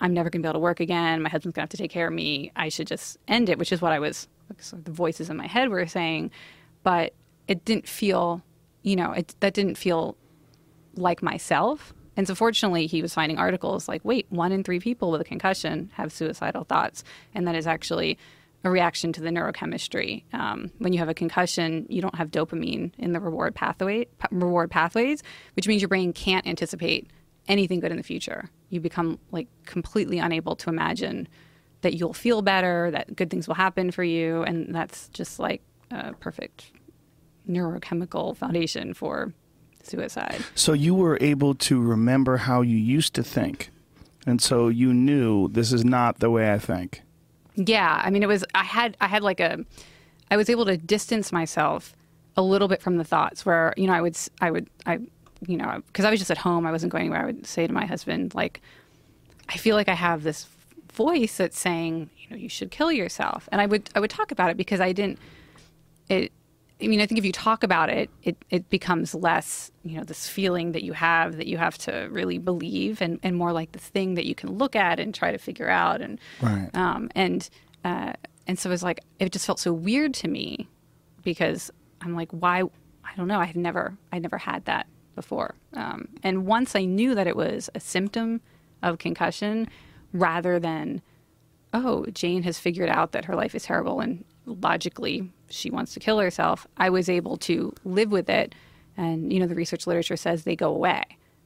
I'm 0.01 0.13
never 0.13 0.29
going 0.29 0.41
to 0.41 0.45
be 0.45 0.49
able 0.49 0.59
to 0.59 0.63
work 0.63 0.79
again? 0.79 1.21
My 1.21 1.29
husband's 1.29 1.55
going 1.55 1.61
to 1.61 1.63
have 1.63 1.69
to 1.69 1.77
take 1.77 1.91
care 1.91 2.07
of 2.07 2.13
me. 2.13 2.51
I 2.55 2.69
should 2.69 2.87
just 2.87 3.17
end 3.27 3.49
it, 3.49 3.57
which 3.57 3.71
is 3.71 3.81
what 3.81 3.93
I 3.93 3.99
was, 3.99 4.27
the 4.71 4.91
voices 4.91 5.29
in 5.29 5.37
my 5.37 5.47
head 5.47 5.69
were 5.69 5.87
saying. 5.87 6.31
But 6.83 7.13
it 7.47 7.65
didn't 7.65 7.87
feel, 7.87 8.41
you 8.83 8.95
know, 8.95 9.11
it, 9.11 9.35
that 9.39 9.53
didn't 9.53 9.77
feel 9.77 10.15
like 10.95 11.21
myself. 11.21 11.93
And 12.15 12.27
so, 12.27 12.33
fortunately, 12.33 12.87
he 12.87 13.01
was 13.01 13.13
finding 13.13 13.37
articles 13.37 13.87
like, 13.87 14.03
wait, 14.03 14.25
one 14.29 14.51
in 14.51 14.63
three 14.63 14.79
people 14.79 15.11
with 15.11 15.21
a 15.21 15.25
concussion 15.25 15.91
have 15.93 16.11
suicidal 16.11 16.63
thoughts. 16.63 17.03
And 17.35 17.47
that 17.47 17.55
is 17.55 17.67
actually 17.67 18.17
a 18.63 18.71
reaction 18.71 19.13
to 19.13 19.21
the 19.21 19.29
neurochemistry. 19.29 20.23
Um, 20.33 20.71
when 20.79 20.93
you 20.93 20.99
have 20.99 21.09
a 21.09 21.13
concussion, 21.13 21.85
you 21.89 22.01
don't 22.01 22.15
have 22.15 22.31
dopamine 22.31 22.91
in 22.97 23.13
the 23.13 23.19
reward 23.19 23.53
pathway, 23.55 24.05
pa- 24.17 24.29
reward 24.31 24.71
pathways, 24.71 25.21
which 25.55 25.67
means 25.67 25.81
your 25.81 25.89
brain 25.89 26.11
can't 26.11 26.45
anticipate 26.47 27.07
anything 27.47 27.79
good 27.79 27.91
in 27.91 27.97
the 27.97 28.03
future. 28.03 28.49
You 28.69 28.81
become 28.81 29.19
like 29.31 29.47
completely 29.65 30.19
unable 30.19 30.55
to 30.57 30.69
imagine 30.69 31.27
that 31.81 31.93
you'll 31.95 32.13
feel 32.13 32.41
better, 32.41 32.91
that 32.91 33.15
good 33.15 33.29
things 33.29 33.47
will 33.47 33.55
happen 33.55 33.91
for 33.91 34.03
you, 34.03 34.43
and 34.43 34.73
that's 34.73 35.09
just 35.09 35.39
like 35.39 35.61
a 35.91 36.13
perfect 36.13 36.71
neurochemical 37.49 38.35
foundation 38.35 38.93
for 38.93 39.33
suicide. 39.83 40.43
So, 40.55 40.73
you 40.73 40.95
were 40.95 41.17
able 41.21 41.55
to 41.55 41.79
remember 41.79 42.37
how 42.37 42.61
you 42.61 42.77
used 42.77 43.13
to 43.15 43.23
think. 43.23 43.69
And 44.27 44.41
so 44.41 44.67
you 44.67 44.93
knew 44.93 45.47
this 45.47 45.71
is 45.71 45.85
not 45.85 46.19
the 46.19 46.29
way 46.29 46.51
I 46.51 46.59
think. 46.59 47.01
Yeah, 47.55 48.01
I 48.03 48.09
mean, 48.11 48.21
it 48.21 48.27
was. 48.27 48.43
I 48.53 48.65
had. 48.65 48.97
I 49.01 49.07
had 49.07 49.23
like 49.23 49.39
a. 49.39 49.65
I 50.29 50.35
was 50.35 50.49
able 50.49 50.65
to 50.65 50.77
distance 50.77 51.31
myself 51.31 51.95
a 52.35 52.41
little 52.41 52.67
bit 52.67 52.81
from 52.81 52.97
the 52.97 53.05
thoughts. 53.05 53.45
Where 53.45 53.73
you 53.77 53.87
know, 53.87 53.93
I 53.93 54.01
would. 54.01 54.17
I 54.41 54.51
would. 54.51 54.69
I. 54.85 54.99
You 55.47 55.55
know, 55.57 55.81
because 55.87 56.03
I 56.03 56.11
was 56.11 56.19
just 56.19 56.29
at 56.29 56.37
home. 56.37 56.67
I 56.67 56.71
wasn't 56.71 56.91
going 56.91 57.05
anywhere. 57.05 57.21
I 57.21 57.25
would 57.25 57.47
say 57.47 57.65
to 57.65 57.73
my 57.73 57.85
husband, 57.85 58.35
like, 58.35 58.61
I 59.47 59.57
feel 59.57 59.75
like 59.75 59.87
I 59.87 59.93
have 59.93 60.23
this 60.23 60.43
voice 60.97 61.37
that's 61.37 61.59
saying, 61.59 62.09
you 62.17 62.27
know, 62.29 62.35
you 62.35 62.49
should 62.49 62.71
kill 62.71 62.91
yourself. 62.91 63.47
And 63.51 63.61
I 63.61 63.65
would. 63.71 63.83
I 63.95 63.99
would 64.01 64.09
talk 64.19 64.31
about 64.31 64.49
it 64.51 64.57
because 64.57 64.81
I 64.81 64.91
didn't. 64.91 65.19
It. 66.09 66.31
I 66.83 66.87
mean, 66.87 67.01
I 67.01 67.05
think 67.07 67.17
if 67.17 67.25
you 67.25 67.31
talk 67.31 67.63
about 67.63 67.89
it, 67.89 68.07
it, 68.21 68.37
it 68.51 68.69
becomes 68.69 69.15
less, 69.15 69.71
you 69.83 69.97
know, 69.97 70.03
this 70.03 70.29
feeling 70.29 70.73
that 70.73 70.83
you 70.83 70.93
have 70.93 71.37
that 71.37 71.47
you 71.47 71.57
have 71.57 71.75
to 71.79 72.07
really 72.11 72.37
believe, 72.37 73.01
and, 73.01 73.19
and 73.23 73.35
more 73.35 73.51
like 73.51 73.71
the 73.71 73.79
thing 73.79 74.13
that 74.13 74.25
you 74.27 74.35
can 74.35 74.49
look 74.61 74.75
at 74.75 74.99
and 74.99 75.09
try 75.15 75.31
to 75.31 75.39
figure 75.39 75.69
out. 75.69 76.01
And 76.01 76.19
Right. 76.41 76.69
um, 76.75 77.09
and 77.15 77.49
uh, 77.83 78.13
and 78.45 78.59
so 78.59 78.69
it 78.69 78.73
was 78.73 78.83
like 78.83 78.99
it 79.19 79.31
just 79.31 79.45
felt 79.47 79.59
so 79.59 79.73
weird 79.73 80.13
to 80.21 80.27
me 80.27 80.67
because 81.23 81.71
I'm 82.01 82.15
like, 82.15 82.31
why? 82.31 82.61
I 83.09 83.11
don't 83.17 83.27
know. 83.27 83.39
I 83.39 83.45
had 83.45 83.55
never, 83.55 83.97
I 84.11 84.19
never 84.19 84.37
had 84.37 84.65
that 84.65 84.85
before. 85.15 85.55
Um, 85.73 86.09
and 86.21 86.45
once 86.45 86.75
I 86.75 86.85
knew 86.85 87.15
that 87.15 87.25
it 87.25 87.35
was 87.35 87.69
a 87.73 87.79
symptom 87.79 88.41
of 88.83 88.99
concussion, 88.99 89.67
rather 90.13 90.59
than, 90.59 91.01
oh, 91.73 92.05
Jane 92.07 92.43
has 92.43 92.59
figured 92.59 92.89
out 92.89 93.11
that 93.11 93.25
her 93.25 93.35
life 93.35 93.55
is 93.55 93.63
terrible 93.63 93.99
and 93.99 94.23
logically 94.45 95.31
she 95.49 95.69
wants 95.69 95.93
to 95.93 95.99
kill 95.99 96.19
herself, 96.19 96.67
I 96.77 96.89
was 96.89 97.09
able 97.09 97.37
to 97.37 97.73
live 97.83 98.11
with 98.11 98.29
it. 98.29 98.55
And 98.95 99.31
you 99.31 99.39
know, 99.39 99.47
the 99.47 99.55
research 99.55 99.87
literature 99.87 100.17
says 100.17 100.43
they 100.43 100.55
go 100.55 100.69
away 100.73 101.03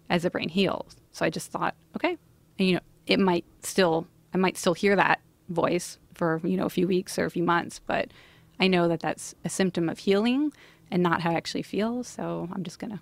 as 0.10 0.24
the 0.24 0.30
brain 0.30 0.50
heals. 0.50 0.96
So 1.12 1.25
I 1.25 1.30
just 1.30 1.51
thought, 1.51 1.75
okay, 1.96 2.18
and, 2.60 2.68
you 2.68 2.75
know, 2.75 2.82
it 3.08 3.20
might 3.20 3.46
still, 3.63 4.08
I 4.34 4.38
might 4.38 4.58
still 4.58 4.74
hear 4.74 4.96
that 4.96 5.20
voice 5.50 5.98
for 6.13 6.41
you 6.44 6.58
know 6.58 6.65
a 6.65 6.70
few 6.70 6.88
weeks 6.88 7.18
or 7.18 7.25
a 7.25 7.32
few 7.32 7.44
months, 7.44 7.80
but 7.86 8.12
I 8.60 8.68
know 8.68 8.88
that 8.88 9.00
that's 9.00 9.36
a 9.44 9.50
symptom 9.50 9.89
of 9.89 10.00
healing 10.00 10.53
and 10.89 11.01
not 11.01 11.22
how 11.22 11.32
I 11.32 11.36
actually 11.36 11.63
feel. 11.63 12.03
So 12.03 12.48
I'm 12.53 12.63
just 12.63 12.80
gonna 12.80 13.01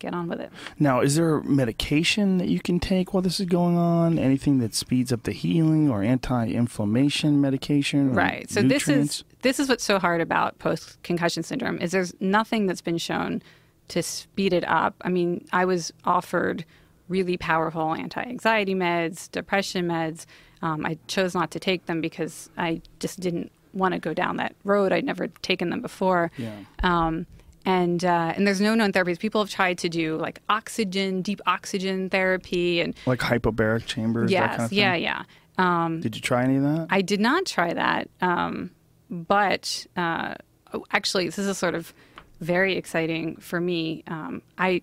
get 0.00 0.12
on 0.12 0.26
with 0.26 0.40
it. 0.40 0.50
Now, 0.78 1.00
is 1.00 1.14
there 1.14 1.40
medication 1.42 2.38
that 2.38 2.48
you 2.48 2.58
can 2.58 2.80
take 2.80 3.14
while 3.14 3.22
this 3.22 3.38
is 3.38 3.46
going 3.46 3.78
on? 3.78 4.18
Anything 4.18 4.58
that 4.58 4.74
speeds 4.74 5.12
up 5.12 5.22
the 5.22 5.32
healing 5.32 5.88
or 5.88 6.02
anti-inflammation 6.02 7.40
medication? 7.40 8.12
Right. 8.12 8.50
So 8.50 8.62
this 8.62 8.88
is 8.88 9.22
this 9.42 9.60
is 9.60 9.68
what's 9.68 9.84
so 9.84 9.98
hard 9.98 10.20
about 10.20 10.58
post 10.58 11.00
concussion 11.02 11.42
syndrome 11.42 11.78
is 11.78 11.92
there's 11.92 12.14
nothing 12.20 12.66
that's 12.66 12.82
been 12.82 12.98
shown 12.98 13.42
to 13.88 14.02
speed 14.02 14.52
it 14.52 14.64
up. 14.66 14.94
I 15.02 15.08
mean, 15.08 15.46
I 15.52 15.64
was 15.64 15.92
offered 16.04 16.64
really 17.08 17.36
powerful 17.36 17.94
anti-anxiety 17.94 18.74
meds, 18.74 19.30
depression 19.30 19.86
meds. 19.88 20.26
Um, 20.62 20.84
I 20.86 20.98
chose 21.06 21.34
not 21.34 21.50
to 21.52 21.60
take 21.60 21.86
them 21.86 22.00
because 22.00 22.50
I 22.56 22.82
just 23.00 23.20
didn't 23.20 23.50
want 23.72 23.94
to 23.94 24.00
go 24.00 24.14
down 24.14 24.36
that 24.36 24.54
road. 24.64 24.92
I'd 24.92 25.04
never 25.04 25.28
taken 25.42 25.70
them 25.70 25.80
before. 25.80 26.30
Yeah. 26.36 26.56
Um, 26.82 27.26
And 27.66 28.04
uh, 28.04 28.32
and 28.34 28.46
there's 28.46 28.60
no 28.60 28.74
known 28.74 28.92
therapies. 28.92 29.18
People 29.18 29.42
have 29.42 29.50
tried 29.50 29.78
to 29.78 29.88
do 29.88 30.16
like 30.16 30.40
oxygen, 30.48 31.20
deep 31.20 31.40
oxygen 31.46 32.08
therapy, 32.08 32.80
and 32.80 32.94
Like 33.06 33.18
hypobaric 33.20 33.84
chambers. 33.86 34.30
yes, 34.30 34.42
that 34.50 34.56
kind 34.56 34.62
of 34.66 34.72
yeah, 34.72 34.94
yeah. 34.94 35.22
Um, 35.58 36.00
Did 36.00 36.16
you 36.16 36.22
try 36.22 36.42
any 36.44 36.56
of 36.56 36.62
that? 36.62 36.86
I 36.88 37.02
did 37.02 37.20
not 37.20 37.44
try 37.44 37.74
that, 37.74 38.08
um, 38.22 38.70
but 39.10 39.86
uh, 39.94 40.34
oh, 40.72 40.86
actually, 40.90 41.26
this 41.26 41.36
is 41.38 41.58
sort 41.58 41.74
of 41.74 41.92
very 42.40 42.76
exciting 42.76 43.36
for 43.36 43.60
me. 43.60 44.04
Um, 44.06 44.40
I 44.56 44.80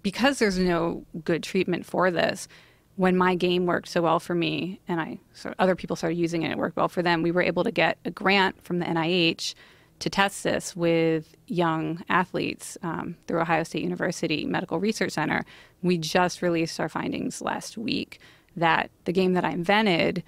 because 0.00 0.38
there's 0.38 0.58
no 0.58 1.04
good 1.24 1.42
treatment 1.42 1.84
for 1.84 2.10
this. 2.10 2.48
When 2.94 3.14
my 3.14 3.34
game 3.34 3.66
worked 3.66 3.88
so 3.88 4.00
well 4.00 4.20
for 4.20 4.34
me, 4.34 4.80
and 4.88 4.98
I 5.02 5.18
sort 5.34 5.52
of, 5.52 5.60
other 5.60 5.76
people 5.76 5.96
started 5.96 6.16
using 6.16 6.44
it, 6.44 6.50
it 6.52 6.56
worked 6.56 6.76
well 6.78 6.88
for 6.88 7.02
them. 7.02 7.20
We 7.20 7.30
were 7.30 7.42
able 7.42 7.64
to 7.64 7.70
get 7.70 7.98
a 8.06 8.10
grant 8.10 8.64
from 8.64 8.78
the 8.78 8.86
NIH 8.86 9.54
to 9.98 10.10
test 10.10 10.44
this 10.44 10.76
with 10.76 11.34
young 11.46 12.02
athletes 12.08 12.76
um, 12.82 13.16
through 13.26 13.40
Ohio 13.40 13.62
State 13.62 13.82
University 13.82 14.44
Medical 14.44 14.78
Research 14.78 15.12
Center. 15.12 15.42
We 15.82 15.96
just 15.98 16.42
released 16.42 16.78
our 16.80 16.88
findings 16.88 17.40
last 17.40 17.78
week 17.78 18.20
that 18.56 18.90
the 19.04 19.12
game 19.12 19.32
that 19.34 19.44
I 19.44 19.50
invented 19.50 20.22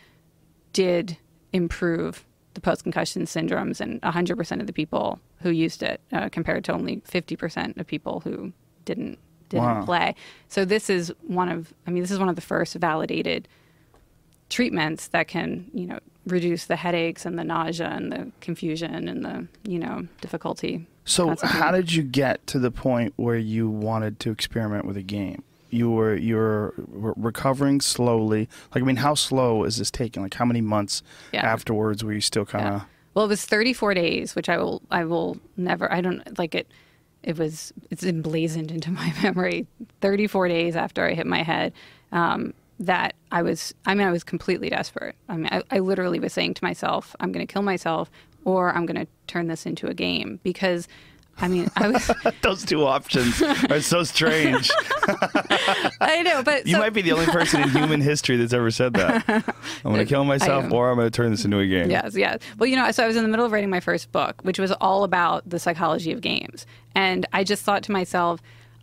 did 0.72 1.16
improve 1.52 2.25
the 2.54 2.60
post 2.60 2.82
concussion 2.82 3.25
syndromes 3.25 3.80
in 3.80 4.00
100% 4.00 4.60
of 4.60 4.66
the 4.66 4.72
people 4.72 5.20
who 5.42 5.50
used 5.50 5.82
it 5.82 6.00
uh, 6.12 6.28
compared 6.30 6.64
to 6.64 6.72
only 6.72 6.96
50% 7.08 7.78
of 7.78 7.87
people 7.87 8.20
who 8.20 8.52
didn't 8.84 9.18
didn't 9.48 9.64
Wow. 9.64 9.84
play. 9.84 10.14
So 10.48 10.66
this 10.66 10.90
is 10.90 11.10
one 11.26 11.48
of 11.48 11.72
I 11.87 11.90
mean 11.90 12.02
this 12.02 12.10
is 12.10 12.18
one 12.18 12.28
of 12.28 12.37
the 12.37 12.42
first 12.42 12.75
validated 12.75 13.48
treatments 14.49 15.09
that 15.09 15.28
can, 15.28 15.71
you 15.75 15.87
know, 15.87 15.99
reduce 16.26 16.67
the 16.67 16.76
headaches 16.76 17.25
and 17.26 17.38
the 17.38 17.45
nausea 17.45 17.88
and 17.88 18.12
the 18.12 18.31
confusion 18.40 19.09
and 19.09 19.25
the, 19.25 19.47
you 19.71 19.78
know, 19.78 20.07
difficulty. 20.21 20.87
So, 21.05 21.35
how 21.43 21.71
did 21.71 21.93
you 21.93 22.02
get 22.02 22.47
to 22.49 22.59
the 22.59 22.71
point 22.71 23.14
where 23.17 23.38
you 23.38 23.69
wanted 23.69 24.21
to 24.21 24.31
experiment 24.31 24.85
with 24.85 24.97
a 24.97 25.02
game? 25.02 25.43
You 25.71 25.90
were 25.90 26.14
you're 26.17 26.75
re- 26.76 27.12
recovering 27.17 27.81
slowly. 27.81 28.49
Like, 28.75 28.83
I 28.83 28.87
mean, 28.87 28.97
how 28.97 29.14
slow 29.14 29.64
is 29.64 29.76
this 29.78 29.90
taking? 29.90 30.23
Like, 30.23 30.35
how 30.35 30.45
many 30.45 30.61
months 30.61 31.02
Yeah. 31.33 31.47
afterwards 31.47 32.05
were 32.05 32.12
you 32.12 32.21
still 32.21 32.45
kind 32.45 32.67
of? 32.67 32.73
Yeah. 32.75 32.81
Well, 33.14 33.25
it 33.25 33.28
was 33.28 33.45
34 33.45 33.95
days, 33.95 34.35
which 34.37 34.49
I 34.50 34.59
will 34.59 34.83
I 34.90 35.05
will 35.05 35.38
never 35.57 35.90
I 35.93 36.00
don't 36.02 36.38
like 36.38 36.55
it 36.55 36.67
it 37.23 37.37
was 37.38 37.73
it's 37.90 38.05
emblazoned 38.05 38.71
into 38.71 38.90
my 39.02 39.12
memory 39.23 39.67
34 40.02 40.49
days 40.49 40.76
after 40.76 41.05
I 41.07 41.14
hit 41.14 41.26
my 41.26 41.43
head 41.43 41.73
um, 42.12 42.52
that 42.80 43.14
I 43.32 43.42
was 43.42 43.75
I 43.87 43.94
mean 43.94 44.06
I 44.06 44.11
was 44.12 44.25
completely 44.25 44.70
desperate. 44.70 45.16
I 45.28 45.37
mean 45.37 45.49
I, 45.50 45.62
I 45.70 45.78
literally 45.80 46.20
was 46.20 46.32
saying 46.32 46.54
to 46.54 46.64
myself 46.64 47.14
I'm 47.20 47.32
going 47.32 47.47
to 47.47 47.52
kill 47.52 47.62
myself 47.62 48.11
or 48.44 48.73
I'm 48.73 48.87
going 48.87 49.04
to 49.04 49.11
turn 49.26 49.49
this 49.49 49.66
into 49.66 49.88
a 49.88 49.94
game 49.94 50.38
because 50.42 50.87
I 51.40 51.49
mean 51.49 51.68
I 51.76 51.88
was 51.88 52.11
Those 52.42 52.64
two 52.64 52.85
options 52.87 53.42
are 53.42 53.80
so 53.80 54.02
strange. 54.04 54.70
I 56.00 56.23
know 56.23 56.42
but 56.42 56.66
You 56.66 56.75
so- 56.75 56.78
might 56.80 56.92
be 56.92 57.02
the 57.02 57.12
only 57.12 57.26
person 57.26 57.62
in 57.62 57.70
human 57.70 58.00
history 58.00 58.37
that's 58.37 58.52
ever 58.52 58.70
said 58.70 58.94
that. 58.94 59.25
I'm 59.85 59.92
going 59.92 59.99
to 59.99 60.04
kill 60.06 60.25
myself, 60.25 60.70
or 60.73 60.90
I'm 60.90 60.97
going 60.97 61.06
to 61.06 61.11
turn 61.11 61.30
this 61.30 61.44
into 61.44 61.58
a 61.58 61.66
game. 61.66 61.90
Yes, 61.90 62.16
yes. 62.16 62.38
Well, 62.58 62.66
you 62.68 62.76
know, 62.76 62.90
so 62.90 63.04
I 63.04 63.06
was 63.06 63.16
in 63.16 63.23
the 63.23 63.28
middle 63.28 63.44
of 63.47 63.52
writing 63.52 63.70
my 63.70 63.80
first 63.80 64.11
book, 64.12 64.40
which 64.42 64.58
was 64.58 64.73
all 64.73 65.04
about 65.04 65.49
the 65.49 65.58
psychology 65.58 66.12
of 66.12 66.20
games. 66.20 66.66
And 66.94 67.26
I 67.32 67.44
just 67.44 67.62
thought 67.62 67.82
to 67.85 67.92
myself, 67.92 68.40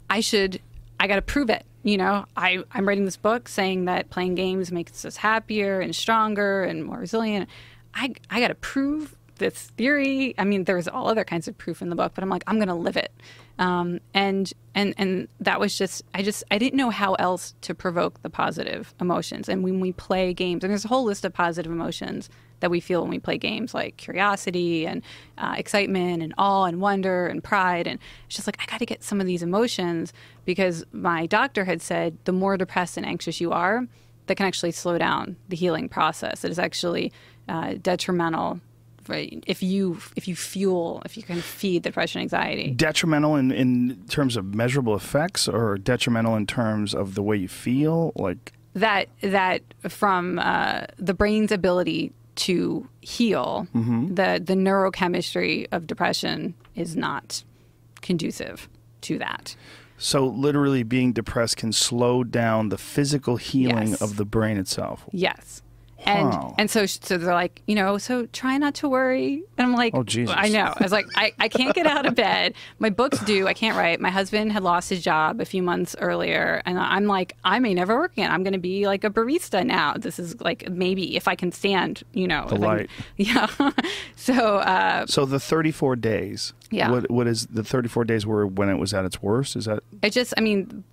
I 0.10 0.20
should, 0.22 0.62
I 1.00 1.08
got 1.08 1.16
to 1.16 1.22
prove 1.22 1.50
it. 1.50 1.66
You 1.86 1.98
know, 1.98 2.26
I, 2.36 2.64
I'm 2.72 2.88
writing 2.88 3.06
this 3.06 3.16
book 3.16 3.48
saying 3.48 3.86
that 3.86 4.10
playing 4.10 4.34
games 4.34 4.72
makes 4.72 5.06
us 5.06 5.18
happier 5.18 5.80
and 5.80 5.96
stronger 5.96 6.64
and 6.64 6.84
more 6.84 6.98
resilient. 6.98 7.48
I, 7.94 8.16
I 8.32 8.40
got 8.40 8.48
to 8.48 8.56
prove 8.56 9.16
this 9.36 9.72
theory. 9.78 10.34
I 10.40 10.46
mean, 10.46 10.64
there's 10.64 10.88
all 10.88 11.08
other 11.08 11.24
kinds 11.24 11.48
of 11.48 11.56
proof 11.56 11.84
in 11.84 11.90
the 11.90 11.96
book, 11.96 12.14
but 12.16 12.24
I'm 12.24 12.30
like, 12.30 12.44
I'm 12.48 12.56
going 12.56 12.70
to 12.70 12.74
live 12.74 12.98
it. 12.98 13.14
Um, 13.60 14.00
and 14.16 14.52
and 14.74 14.96
and 14.98 15.28
that 15.42 15.60
was 15.60 15.78
just 15.78 16.04
I 16.14 16.24
just 16.24 16.44
I 16.50 16.58
didn't 16.58 16.76
know 16.76 16.90
how 16.90 17.14
else 17.14 17.54
to 17.62 17.76
provoke 17.76 18.22
the 18.24 18.32
positive 18.32 18.96
emotions. 19.00 19.48
And 19.48 19.64
when 19.64 19.80
we 19.80 19.94
play 19.94 20.34
games, 20.34 20.64
and 20.64 20.72
there's 20.72 20.86
a 20.86 20.90
whole 20.90 21.04
list 21.04 21.24
of 21.24 21.34
positive 21.34 21.72
emotions 21.72 22.30
that 22.66 22.72
we 22.72 22.80
feel 22.80 23.02
when 23.04 23.12
we 23.12 23.20
play 23.20 23.38
games, 23.38 23.76
like 23.76 23.96
curiosity 23.98 24.88
and 24.88 25.04
uh, 25.38 25.54
excitement 25.56 26.24
and 26.24 26.34
awe 26.40 26.64
and 26.64 26.82
wonder 26.82 27.28
and 27.28 27.44
pride. 27.44 27.86
And 27.86 28.00
it's 28.26 28.36
just 28.38 28.48
like 28.48 28.58
I 28.60 28.66
got 28.66 28.80
to 28.80 28.88
get 28.88 29.04
some 29.04 29.22
of 29.22 29.28
these 29.28 29.44
emotions 29.44 30.14
because 30.46 30.84
my 30.92 31.28
doctor 31.28 31.64
had 31.64 31.80
said 31.80 32.18
the 32.24 32.32
more 32.32 32.58
depressed 32.58 32.98
and 32.98 33.06
anxious 33.06 33.40
you 33.40 33.52
are, 33.52 33.86
that 34.26 34.36
can 34.36 34.48
actually 34.48 34.72
slow 34.72 34.98
down 34.98 35.36
the 35.48 35.56
healing 35.56 35.88
process. 35.88 36.44
It 36.44 36.50
is 36.50 36.58
actually 36.58 37.14
uh, 37.48 37.76
detrimental. 37.80 38.62
Right? 39.08 39.44
If 39.46 39.62
you 39.62 40.00
if 40.16 40.28
you 40.28 40.36
fuel 40.36 41.04
if 41.06 41.16
you 41.16 41.22
can 41.22 41.40
feed 41.40 41.84
the 41.84 41.90
depression 41.90 42.22
anxiety 42.22 42.72
Detrimental 42.72 43.36
in, 43.36 43.52
in 43.52 44.04
terms 44.08 44.36
of 44.36 44.56
measurable 44.56 44.96
effects, 44.96 45.48
or 45.48 45.78
detrimental 45.78 46.36
in 46.36 46.48
terms 46.48 46.96
of 46.96 47.14
the 47.14 47.22
way 47.22 47.38
you 47.38 47.48
feel? 47.48 48.14
Like, 48.16 48.54
that 48.74 49.10
that 49.22 49.62
from 49.88 50.40
uh, 50.40 50.88
the 50.98 51.14
brain's 51.14 51.52
ability 51.52 52.14
to 52.36 52.88
heal, 53.02 53.68
mm-hmm. 53.74 54.14
the 54.16 54.42
the 54.44 54.54
neurochemistry 54.56 55.68
of 55.72 55.88
depression 55.88 56.54
is 56.76 56.96
not 56.96 57.44
conducive 58.02 58.68
to 59.02 59.18
that. 59.20 59.56
so 59.98 60.26
literally 60.28 60.84
being 60.84 61.14
depressed 61.14 61.56
can 61.58 61.72
slow 61.72 62.24
down 62.24 62.70
the 62.70 62.78
physical 62.78 63.38
healing 63.38 63.90
Yes. 63.90 64.02
of 64.02 64.18
the 64.18 64.26
brain 64.26 64.58
itself. 64.58 65.06
Yes. 65.12 65.62
And 66.06 66.30
Wow. 66.30 66.56
and 66.58 66.70
so 66.70 66.86
so 66.86 67.18
they're 67.18 67.34
like, 67.34 67.62
you 67.68 67.74
know, 67.76 67.98
so 67.98 68.26
try 68.28 68.58
not 68.58 68.76
to 68.76 68.90
worry. 68.90 69.44
And 69.58 69.66
I'm 69.68 69.74
like, 69.74 69.94
Oh, 69.96 70.04
Jesus. 70.04 70.36
I 70.38 70.50
know. 70.50 70.74
I 70.78 70.84
was 70.84 70.92
like, 70.92 71.06
I, 71.16 71.32
I 71.40 71.48
can't 71.50 71.74
get 71.74 71.88
out 71.88 72.06
of 72.06 72.14
bed. 72.16 72.54
My 72.80 72.90
book's 72.90 73.20
due. 73.26 73.48
I 73.48 73.54
can't 73.54 73.76
write. 73.78 74.00
My 74.00 74.10
husband 74.12 74.52
had 74.52 74.62
lost 74.64 74.90
his 74.90 75.04
job 75.04 75.42
a 75.42 75.46
few 75.46 75.64
months 75.64 75.96
earlier, 76.00 76.62
and 76.66 76.78
I'm 76.78 77.06
like, 77.06 77.36
I 77.44 77.60
may 77.60 77.74
never 77.74 77.96
work 77.98 78.14
again. 78.14 78.32
I'm 78.32 78.44
going 78.44 78.54
to 78.54 78.60
be 78.60 78.86
like 78.88 79.04
a 79.04 79.10
barista 79.10 79.66
now. 79.66 79.94
This 79.96 80.20
is 80.20 80.40
like 80.42 80.70
maybe 80.70 81.16
if 81.16 81.28
I 81.28 81.36
can 81.36 81.52
stand, 81.52 82.04
you 82.14 82.28
know, 82.28 82.46
The 82.50 82.56
if 82.56 82.62
I 82.62 82.78
can- 82.78 82.78
light. 82.78 82.90
yeah. 83.18 83.72
so 84.16 84.34
uh, 84.58 85.06
So 85.08 85.26
the 85.26 85.40
34 85.40 85.96
days. 85.96 86.54
Yeah. 86.72 86.92
What 86.92 87.10
what 87.10 87.28
is 87.28 87.46
the 87.48 87.64
34 87.64 88.06
days 88.06 88.26
were 88.26 88.46
when 88.46 88.70
it 88.70 88.76
was 88.76 88.94
at 88.94 89.06
its 89.06 89.22
worst? 89.22 89.56
Is 89.56 89.66
that 89.66 89.82
it 90.02 90.12
just, 90.12 90.34
I 90.38 90.42
mean, 90.42 90.84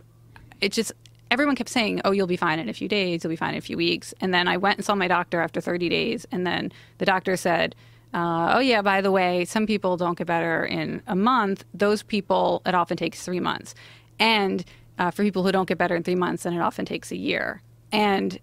it 0.60 0.72
just, 0.72 0.92
everyone 1.32 1.56
kept 1.56 1.70
saying, 1.70 2.02
oh, 2.04 2.10
you'll 2.10 2.26
be 2.26 2.36
fine 2.36 2.58
in 2.58 2.68
a 2.68 2.74
few 2.74 2.88
days, 2.88 3.24
you'll 3.24 3.30
be 3.30 3.36
fine 3.36 3.54
in 3.54 3.58
a 3.58 3.62
few 3.62 3.78
weeks. 3.78 4.12
And 4.20 4.34
then 4.34 4.46
I 4.48 4.58
went 4.58 4.76
and 4.76 4.84
saw 4.84 4.94
my 4.94 5.08
doctor 5.08 5.40
after 5.40 5.62
30 5.62 5.88
days, 5.88 6.26
and 6.30 6.46
then 6.46 6.70
the 6.98 7.06
doctor 7.06 7.38
said, 7.38 7.74
uh, 8.12 8.52
oh, 8.56 8.58
yeah, 8.58 8.82
by 8.82 9.00
the 9.00 9.10
way, 9.10 9.46
some 9.46 9.66
people 9.66 9.96
don't 9.96 10.18
get 10.18 10.26
better 10.26 10.62
in 10.66 11.02
a 11.06 11.16
month. 11.16 11.64
Those 11.72 12.02
people, 12.02 12.60
it 12.66 12.74
often 12.74 12.98
takes 12.98 13.24
three 13.24 13.40
months. 13.40 13.74
And 14.18 14.62
uh, 14.98 15.10
for 15.10 15.22
people 15.22 15.42
who 15.42 15.50
don't 15.50 15.66
get 15.66 15.78
better 15.78 15.96
in 15.96 16.02
three 16.02 16.14
months, 16.14 16.42
then 16.42 16.52
it 16.52 16.60
often 16.60 16.84
takes 16.84 17.10
a 17.10 17.16
year. 17.16 17.62
And 17.90 18.38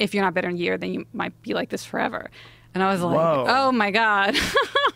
if 0.00 0.12
you're 0.12 0.24
not 0.24 0.34
better 0.34 0.48
in 0.48 0.56
a 0.56 0.58
year, 0.58 0.76
then 0.76 0.92
you 0.92 1.06
might 1.12 1.40
be 1.42 1.54
like 1.54 1.68
this 1.68 1.84
forever. 1.84 2.28
And 2.74 2.82
I 2.82 2.92
was 2.92 3.02
like, 3.02 3.16
Whoa. 3.16 3.44
oh 3.48 3.70
my 3.70 3.92
God. 3.92 4.34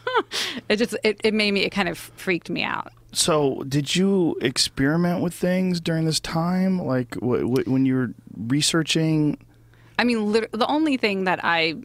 it 0.69 0.77
just, 0.77 0.97
it, 1.05 1.21
it 1.23 1.33
made 1.33 1.53
me, 1.53 1.61
it 1.61 1.71
kind 1.71 1.89
of 1.89 1.97
freaked 1.97 2.51
me 2.51 2.65
out. 2.65 2.93
So, 3.13 3.63
did 3.67 3.97
you 3.97 4.37
experiment 4.41 5.23
with 5.23 5.33
things 5.35 5.81
during 5.81 6.05
this 6.05 6.21
time? 6.21 6.79
Like 6.79 7.11
w- 7.13 7.49
w- 7.49 7.71
when 7.71 7.87
you 7.87 7.95
were 7.95 8.11
researching? 8.37 9.39
I 9.99 10.05
mean, 10.05 10.31
lit- 10.33 10.53
the 10.53 10.67
only 10.67 10.97
thing 10.97 11.25
that 11.25 11.41
I 11.43 11.77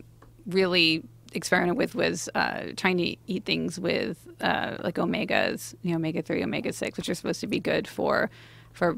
really 0.46 1.04
experimented 1.34 1.78
with 1.78 1.96
was 1.96 2.30
uh, 2.36 2.74
trying 2.76 2.98
to 2.98 3.16
eat 3.28 3.46
things 3.46 3.80
with 3.80 4.28
uh, 4.42 4.78
like 4.84 4.96
omegas, 4.96 5.74
you 5.82 5.92
know, 5.92 5.96
omega 5.96 6.22
three, 6.22 6.44
omega 6.44 6.74
six, 6.74 6.98
which 6.98 7.10
are 7.10 7.16
supposed 7.16 7.40
to 7.42 7.48
be 7.48 7.60
good 7.60 7.88
for 7.88 8.30
for 8.74 8.98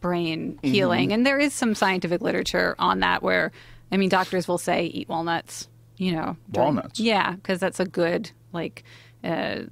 brain 0.00 0.58
healing. 0.62 1.12
And 1.12 1.24
there 1.24 1.38
is 1.38 1.54
some 1.54 1.74
scientific 1.74 2.20
literature 2.20 2.74
on 2.78 3.00
that 3.00 3.22
where, 3.22 3.52
I 3.90 3.96
mean, 3.96 4.08
doctors 4.08 4.46
will 4.48 4.58
say 4.58 4.86
eat 4.86 5.08
walnuts. 5.08 5.68
You 5.96 6.12
know, 6.12 6.36
Walnuts? 6.52 7.00
Yeah, 7.00 7.32
because 7.32 7.58
that's 7.60 7.80
a 7.80 7.84
good 7.84 8.30
like. 8.52 8.82
Uh, 9.24 9.62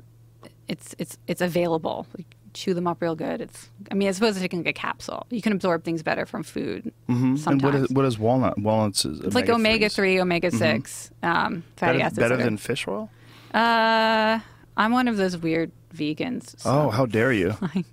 it's 0.68 0.94
it's 0.98 1.18
it's 1.26 1.40
available. 1.40 2.06
Like, 2.16 2.26
chew 2.54 2.72
them 2.72 2.86
up 2.86 3.02
real 3.02 3.14
good. 3.14 3.40
It's 3.42 3.68
I 3.90 3.94
mean, 3.94 4.08
as 4.08 4.16
opposed 4.18 4.36
to 4.36 4.40
taking 4.40 4.60
like 4.60 4.68
a 4.68 4.72
capsule, 4.72 5.26
you 5.30 5.42
can 5.42 5.52
absorb 5.52 5.84
things 5.84 6.02
better 6.02 6.24
from 6.26 6.42
food. 6.42 6.92
Sometimes. 7.06 7.46
And 7.46 7.62
what 7.62 7.74
is 7.74 7.90
what 7.90 8.04
is 8.04 8.18
walnut? 8.18 8.58
Walnuts 8.58 9.04
is 9.04 9.20
It's 9.20 9.34
like 9.34 9.48
omega 9.48 9.88
three, 9.88 10.18
omega 10.20 10.50
6 10.50 11.10
um, 11.22 11.62
fatty 11.76 11.98
Better, 11.98 12.04
acids. 12.06 12.18
better 12.18 12.36
than 12.36 12.56
fish 12.56 12.86
oil? 12.88 13.10
Uh, 13.52 14.40
I'm 14.76 14.92
one 14.92 15.08
of 15.08 15.16
those 15.16 15.36
weird 15.36 15.70
vegans. 15.94 16.58
so- 16.60 16.70
Oh, 16.70 16.90
how 16.90 17.06
dare 17.06 17.32
you! 17.32 17.54
I 17.62 17.78
know. 17.78 17.84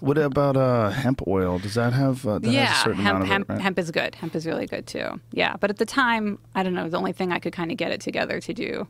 What 0.00 0.16
about 0.16 0.56
uh, 0.56 0.88
hemp 0.90 1.20
oil? 1.26 1.58
Does 1.58 1.74
that 1.74 1.92
have 1.92 2.26
uh, 2.26 2.38
that 2.38 2.46
has 2.46 2.54
yeah, 2.54 2.72
a 2.72 2.84
certain 2.84 3.02
hemp, 3.02 3.16
amount 3.16 3.22
of 3.24 3.28
hemp? 3.28 3.48
Right? 3.50 3.60
hemp 3.60 3.78
is 3.78 3.90
good. 3.90 4.14
Hemp 4.14 4.34
is 4.34 4.46
really 4.46 4.66
good 4.66 4.86
too. 4.86 5.20
Yeah, 5.32 5.56
but 5.60 5.68
at 5.68 5.76
the 5.76 5.84
time, 5.84 6.38
I 6.54 6.62
don't 6.62 6.72
know. 6.74 6.88
The 6.88 6.96
only 6.96 7.12
thing 7.12 7.32
I 7.32 7.38
could 7.38 7.52
kind 7.52 7.70
of 7.70 7.76
get 7.76 7.92
it 7.92 8.00
together 8.00 8.40
to 8.40 8.54
do 8.54 8.88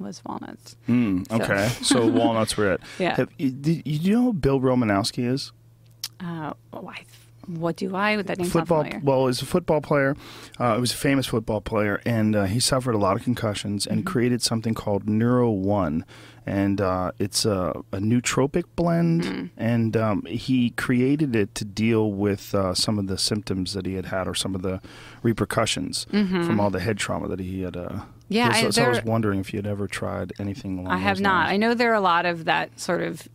was 0.00 0.22
walnuts. 0.24 0.76
Mm, 0.88 1.30
okay, 1.30 1.68
so 1.82 2.06
walnuts 2.06 2.56
were 2.56 2.72
it. 2.72 2.80
Yeah. 2.98 3.16
Have, 3.16 3.30
you, 3.38 3.50
did, 3.50 3.82
you 3.86 4.14
know 4.14 4.22
who 4.24 4.32
Bill 4.32 4.60
Romanowski 4.60 5.26
is? 5.26 5.52
Uh, 6.18 6.52
oh, 6.72 6.88
I, 6.88 7.04
What 7.46 7.76
do 7.76 7.94
I? 7.96 8.16
With 8.16 8.26
that 8.28 8.38
name 8.38 8.48
football. 8.48 8.86
Well, 9.02 9.26
he's 9.26 9.40
a 9.42 9.46
football 9.46 9.80
player. 9.80 10.16
Uh, 10.58 10.74
he 10.74 10.80
was 10.80 10.92
a 10.92 10.96
famous 10.96 11.26
football 11.26 11.60
player, 11.60 12.00
and 12.04 12.34
uh, 12.36 12.44
he 12.44 12.60
suffered 12.60 12.94
a 12.94 12.98
lot 12.98 13.16
of 13.16 13.22
concussions 13.24 13.86
and 13.86 14.00
Mm-hmm. 14.00 14.08
created 14.12 14.42
something 14.42 14.74
called 14.74 15.08
Neuro 15.08 15.50
One, 15.50 16.04
and 16.46 16.80
uh, 16.80 17.12
it's 17.18 17.44
a, 17.46 17.72
a 17.92 17.98
nootropic 17.98 18.64
blend. 18.76 19.22
Mm-hmm. 19.22 19.46
And 19.56 19.96
um, 19.96 20.22
he 20.26 20.70
created 20.70 21.34
it 21.34 21.54
to 21.54 21.64
deal 21.64 22.12
with 22.12 22.54
uh, 22.54 22.74
some 22.74 22.98
of 22.98 23.06
the 23.06 23.16
symptoms 23.18 23.72
that 23.74 23.86
he 23.86 23.94
had 23.94 24.06
had, 24.06 24.28
or 24.28 24.34
some 24.34 24.54
of 24.54 24.62
the 24.62 24.80
repercussions 25.22 26.06
from 26.10 26.60
all 26.60 26.70
the 26.70 26.80
head 26.80 26.98
trauma 26.98 27.28
that 27.28 27.40
he 27.40 27.62
had. 27.62 27.76
Uh, 27.76 27.88
Mm-hmm. 27.90 28.10
Yeah, 28.30 28.52
so, 28.52 28.66
I- 28.66 28.70
so 28.70 28.84
I 28.84 28.88
was 28.88 29.04
wondering 29.04 29.40
if 29.40 29.52
you 29.52 29.58
had 29.58 29.66
ever 29.66 29.86
tried 29.86 30.32
anything 30.38 30.78
along 30.78 30.92
I 30.92 30.96
have 30.98 31.20
not. 31.20 31.44
lines. 31.46 31.52
I 31.52 31.56
know 31.58 31.74
there 31.74 31.90
are 31.90 31.94
a 31.96 32.00
lot 32.00 32.24
of 32.26 32.46
that 32.46 32.78
sort 32.80 33.02
of 33.02 33.28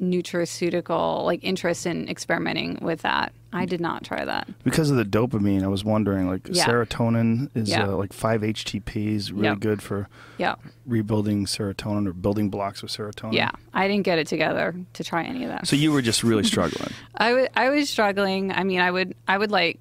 nutraceutical 0.00 1.24
like 1.24 1.42
interest 1.42 1.86
in 1.86 2.08
experimenting 2.08 2.78
with 2.80 3.02
that. 3.02 3.32
I 3.52 3.64
did 3.64 3.80
not 3.80 4.04
try 4.04 4.24
that. 4.26 4.46
because 4.62 4.90
of 4.90 4.96
the 4.98 5.04
dopamine, 5.04 5.62
I 5.64 5.68
was 5.68 5.84
wondering 5.84 6.28
like 6.28 6.42
Yeah. 6.50 6.66
serotonin 6.66 7.48
is 7.56 7.70
Yeah. 7.70 7.86
uh, 7.88 7.96
like 7.96 8.12
five 8.12 8.42
HTPs, 8.44 9.30
really 9.32 9.44
Yep. 9.44 9.60
good 9.60 9.82
for 9.82 10.08
Yeah. 10.36 10.56
rebuilding 10.86 11.46
serotonin 11.46 12.06
or 12.06 12.12
building 12.12 12.50
blocks 12.50 12.82
of 12.82 12.90
serotonin. 12.90 13.32
Yeah. 13.32 13.50
I 13.72 13.88
didn't 13.88 14.04
get 14.04 14.18
it 14.18 14.26
together 14.26 14.74
to 14.92 15.02
try 15.02 15.24
any 15.24 15.44
of 15.44 15.50
that. 15.50 15.66
So 15.66 15.76
you 15.76 15.90
were 15.92 16.02
just 16.02 16.22
really 16.22 16.44
struggling. 16.44 16.90
I 17.16 17.32
wa- 17.32 17.48
I 17.56 17.70
was 17.70 17.88
struggling. 17.88 18.52
I 18.52 18.64
mean, 18.64 18.80
I 18.80 18.90
would 18.90 19.14
I 19.26 19.38
would 19.38 19.50
like 19.50 19.80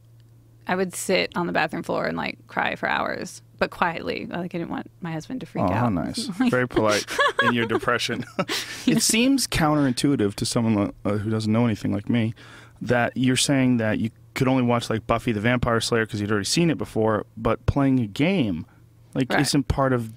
I 0.65 0.75
would 0.75 0.95
sit 0.95 1.31
on 1.35 1.45
the 1.45 1.53
bathroom 1.53 1.83
floor 1.83 2.05
and 2.07 2.17
like 2.17 2.37
cry 2.47 2.75
for 2.75 2.89
hours, 2.89 3.41
but 3.57 3.69
quietly. 3.71 4.25
Like 4.27 4.53
I 4.53 4.57
didn't 4.59 4.69
want 4.69 4.89
my 5.01 5.11
husband 5.11 5.39
to 5.41 5.45
freak 5.45 5.63
Oh, 5.63 5.67
out. 5.67 5.73
how 5.73 5.89
nice. 5.89 6.19
Very 6.49 6.67
polite 6.67 7.05
in 7.43 7.53
your 7.53 7.65
depression. 7.65 8.25
it 8.85 9.01
seems 9.01 9.47
counterintuitive 9.47 10.35
to 10.35 10.45
someone 10.45 10.93
uh, 11.05 11.17
who 11.17 11.29
doesn't 11.29 11.51
know 11.51 11.65
anything 11.65 11.91
like 11.93 12.09
me 12.09 12.33
that 12.81 13.13
you're 13.15 13.35
saying 13.35 13.77
that 13.77 13.99
you 13.99 14.11
could 14.35 14.47
only 14.47 14.63
watch 14.63 14.89
like 14.89 15.07
Buffy 15.07 15.31
the 15.31 15.39
Vampire 15.39 15.81
Slayer 15.81 16.05
because 16.05 16.21
you'd 16.21 16.29
already 16.31 16.45
seen 16.45 16.69
it 16.69 16.77
before, 16.77 17.25
but 17.35 17.65
playing 17.65 17.99
a 17.99 18.05
game 18.07 18.65
like 19.15 19.31
Right. 19.31 19.41
isn't 19.41 19.67
part 19.67 19.93
of 19.93 20.11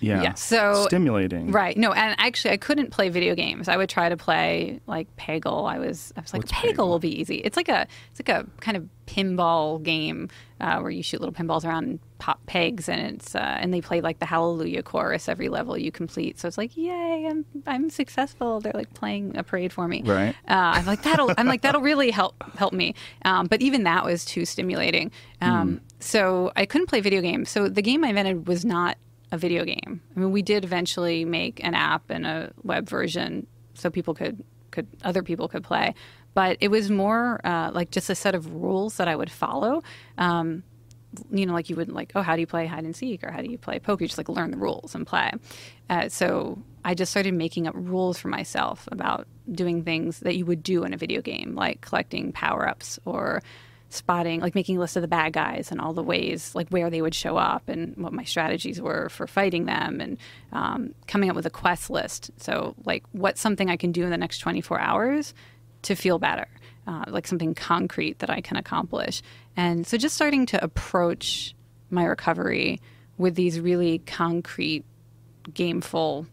yeah, 0.00 0.22
Yeah, 0.22 0.34
so- 0.34 0.86
stimulating. 0.86 1.50
Right. 1.52 1.76
No, 1.76 1.92
and 1.92 2.14
actually 2.18 2.52
I 2.52 2.56
couldn't 2.56 2.90
play 2.90 3.08
video 3.08 3.34
games. 3.34 3.68
I 3.68 3.76
would 3.76 3.88
try 3.88 4.08
to 4.08 4.16
play 4.16 4.80
like 4.86 5.08
Peggle. 5.16 5.68
I 5.70 5.78
was 5.78 6.12
I 6.16 6.20
was 6.20 6.32
like 6.32 6.42
What's 6.42 6.52
Peggle, 6.52 6.74
Peggle? 6.74 6.88
will 6.88 6.98
be 6.98 7.20
easy. 7.20 7.36
It's 7.36 7.56
like 7.56 7.68
a 7.68 7.86
it's 8.12 8.20
like 8.26 8.28
a 8.28 8.46
kind 8.60 8.76
of 8.76 8.88
pinball 9.06 9.82
game 9.82 10.28
uh, 10.60 10.78
where 10.80 10.90
you 10.90 11.02
shoot 11.02 11.18
little 11.20 11.34
pinballs 11.34 11.64
around 11.64 11.84
and 11.84 11.98
pop 12.18 12.44
pegs 12.46 12.88
and 12.88 13.00
it's 13.00 13.34
uh, 13.34 13.38
and 13.38 13.72
they 13.72 13.80
play 13.80 14.00
like 14.00 14.18
the 14.18 14.26
hallelujah 14.26 14.82
chorus 14.82 15.28
every 15.28 15.48
level 15.48 15.78
you 15.78 15.90
complete. 15.90 16.38
So 16.38 16.46
it's 16.48 16.58
like, 16.58 16.76
"Yay, 16.76 17.26
I'm 17.30 17.44
I'm 17.66 17.90
successful." 17.90 18.60
They're 18.60 18.72
like 18.74 18.92
playing 18.94 19.36
a 19.36 19.42
parade 19.42 19.72
for 19.72 19.88
me. 19.88 20.02
Right. 20.04 20.34
Uh, 20.48 20.54
I'm 20.76 20.84
like 20.86 21.02
that'll 21.02 21.30
I'm 21.38 21.46
like 21.46 21.62
that'll 21.62 21.80
really 21.80 22.10
help 22.10 22.34
help 22.56 22.72
me. 22.72 22.94
Um, 23.24 23.46
but 23.46 23.62
even 23.62 23.84
that 23.84 24.04
was 24.04 24.24
too 24.24 24.44
stimulating. 24.44 25.10
Um, 25.40 25.80
So 26.00 26.52
I 26.54 26.66
couldn't 26.66 26.86
play 26.88 27.00
video 27.00 27.20
games. 27.20 27.48
So 27.50 27.68
the 27.68 27.82
game 27.82 28.04
I 28.04 28.08
invented 28.08 28.46
was 28.46 28.64
not 28.64 28.96
a 29.30 29.38
video 29.38 29.64
game. 29.64 30.00
I 30.16 30.20
mean, 30.20 30.32
we 30.32 30.42
did 30.42 30.64
eventually 30.64 31.24
make 31.24 31.62
an 31.64 31.74
app 31.74 32.10
and 32.10 32.26
a 32.26 32.52
web 32.62 32.88
version 32.88 33.46
so 33.74 33.90
people 33.90 34.14
could 34.14 34.42
could 34.70 34.86
other 35.02 35.22
people 35.22 35.48
could 35.48 35.64
play, 35.64 35.94
but 36.34 36.58
it 36.60 36.68
was 36.68 36.90
more 36.90 37.40
uh, 37.44 37.70
like 37.72 37.90
just 37.90 38.10
a 38.10 38.14
set 38.14 38.34
of 38.34 38.52
rules 38.52 38.96
that 38.96 39.08
I 39.08 39.16
would 39.16 39.30
follow. 39.30 39.82
Um, 40.18 40.62
you 41.30 41.46
know, 41.46 41.54
like 41.54 41.70
you 41.70 41.76
wouldn't 41.76 41.96
like, 41.96 42.12
oh, 42.14 42.22
how 42.22 42.34
do 42.34 42.40
you 42.40 42.46
play 42.46 42.66
hide 42.66 42.84
and 42.84 42.94
seek 42.94 43.24
or 43.24 43.30
how 43.30 43.40
do 43.40 43.50
you 43.50 43.56
play 43.58 43.78
poker? 43.78 44.04
You 44.04 44.08
just 44.08 44.18
like 44.18 44.28
learn 44.28 44.50
the 44.50 44.58
rules 44.58 44.94
and 44.94 45.06
play. 45.06 45.32
Uh, 45.88 46.08
so 46.08 46.62
I 46.84 46.94
just 46.94 47.10
started 47.10 47.34
making 47.34 47.66
up 47.66 47.74
rules 47.76 48.18
for 48.18 48.28
myself 48.28 48.86
about 48.92 49.26
doing 49.50 49.84
things 49.84 50.20
that 50.20 50.36
you 50.36 50.44
would 50.44 50.62
do 50.62 50.84
in 50.84 50.92
a 50.92 50.98
video 50.98 51.22
game, 51.22 51.54
like 51.54 51.80
collecting 51.80 52.32
power 52.32 52.68
ups 52.68 52.98
or 53.06 53.42
spotting, 53.90 54.40
like 54.40 54.54
making 54.54 54.76
a 54.76 54.80
list 54.80 54.96
of 54.96 55.02
the 55.02 55.08
bad 55.08 55.32
guys 55.32 55.70
and 55.70 55.80
all 55.80 55.92
the 55.92 56.02
ways, 56.02 56.54
like 56.54 56.68
where 56.68 56.90
they 56.90 57.00
would 57.00 57.14
show 57.14 57.36
up 57.36 57.68
and 57.68 57.96
what 57.96 58.12
my 58.12 58.24
strategies 58.24 58.80
were 58.80 59.08
for 59.08 59.26
fighting 59.26 59.64
them 59.64 60.00
and 60.00 60.18
um, 60.52 60.94
coming 61.06 61.30
up 61.30 61.36
with 61.36 61.46
a 61.46 61.50
quest 61.50 61.88
list. 61.88 62.30
So, 62.36 62.74
like, 62.84 63.04
what's 63.12 63.40
something 63.40 63.70
I 63.70 63.76
can 63.76 63.92
do 63.92 64.04
in 64.04 64.10
the 64.10 64.18
next 64.18 64.38
24 64.38 64.78
hours 64.78 65.34
to 65.82 65.94
feel 65.94 66.18
better? 66.18 66.48
Uh, 66.86 67.04
like 67.08 67.26
something 67.26 67.54
concrete 67.54 68.18
that 68.20 68.30
I 68.30 68.40
can 68.40 68.56
accomplish. 68.56 69.22
And 69.56 69.86
so, 69.86 69.96
just 69.96 70.14
starting 70.14 70.46
to 70.46 70.62
approach 70.62 71.54
my 71.90 72.04
recovery 72.04 72.80
with 73.16 73.34
these 73.34 73.58
really 73.58 73.98
concrete, 74.00 74.84
gameful 75.50 76.26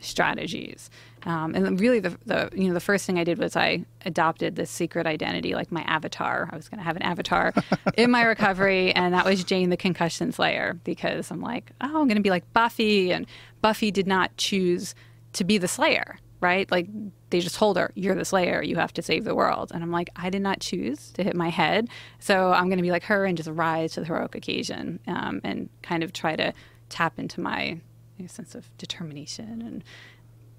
strategies. 0.00 0.90
Um, 1.28 1.54
and 1.54 1.78
really, 1.78 2.00
the, 2.00 2.16
the 2.24 2.48
you 2.54 2.68
know 2.68 2.74
the 2.74 2.80
first 2.80 3.04
thing 3.04 3.18
I 3.18 3.24
did 3.24 3.38
was 3.38 3.54
I 3.54 3.84
adopted 4.06 4.56
this 4.56 4.70
secret 4.70 5.06
identity, 5.06 5.54
like 5.54 5.70
my 5.70 5.82
avatar. 5.82 6.48
I 6.50 6.56
was 6.56 6.70
going 6.70 6.78
to 6.78 6.84
have 6.84 6.96
an 6.96 7.02
avatar 7.02 7.52
in 7.98 8.10
my 8.10 8.22
recovery, 8.22 8.92
and 8.92 9.12
that 9.12 9.26
was 9.26 9.44
Jane 9.44 9.68
the 9.68 9.76
Concussion 9.76 10.32
Slayer, 10.32 10.80
because 10.84 11.30
I'm 11.30 11.42
like, 11.42 11.72
oh, 11.82 12.00
I'm 12.00 12.08
going 12.08 12.16
to 12.16 12.22
be 12.22 12.30
like 12.30 12.50
Buffy, 12.54 13.12
and 13.12 13.26
Buffy 13.60 13.90
did 13.90 14.06
not 14.06 14.34
choose 14.38 14.94
to 15.34 15.44
be 15.44 15.58
the 15.58 15.68
Slayer, 15.68 16.18
right? 16.40 16.70
Like 16.70 16.88
they 17.28 17.40
just 17.40 17.56
told 17.56 17.76
her, 17.76 17.92
"You're 17.94 18.14
the 18.14 18.24
Slayer. 18.24 18.62
You 18.62 18.76
have 18.76 18.94
to 18.94 19.02
save 19.02 19.24
the 19.24 19.34
world." 19.34 19.70
And 19.74 19.82
I'm 19.82 19.92
like, 19.92 20.08
I 20.16 20.30
did 20.30 20.40
not 20.40 20.60
choose 20.60 21.10
to 21.12 21.22
hit 21.22 21.36
my 21.36 21.50
head, 21.50 21.90
so 22.20 22.52
I'm 22.52 22.68
going 22.68 22.78
to 22.78 22.82
be 22.82 22.90
like 22.90 23.04
her 23.04 23.26
and 23.26 23.36
just 23.36 23.50
rise 23.50 23.92
to 23.92 24.00
the 24.00 24.06
heroic 24.06 24.34
occasion, 24.34 24.98
um, 25.06 25.42
and 25.44 25.68
kind 25.82 26.02
of 26.02 26.14
try 26.14 26.36
to 26.36 26.54
tap 26.88 27.18
into 27.18 27.42
my 27.42 27.78
you 28.16 28.24
know, 28.24 28.26
sense 28.28 28.54
of 28.54 28.74
determination 28.78 29.62
and 29.62 29.84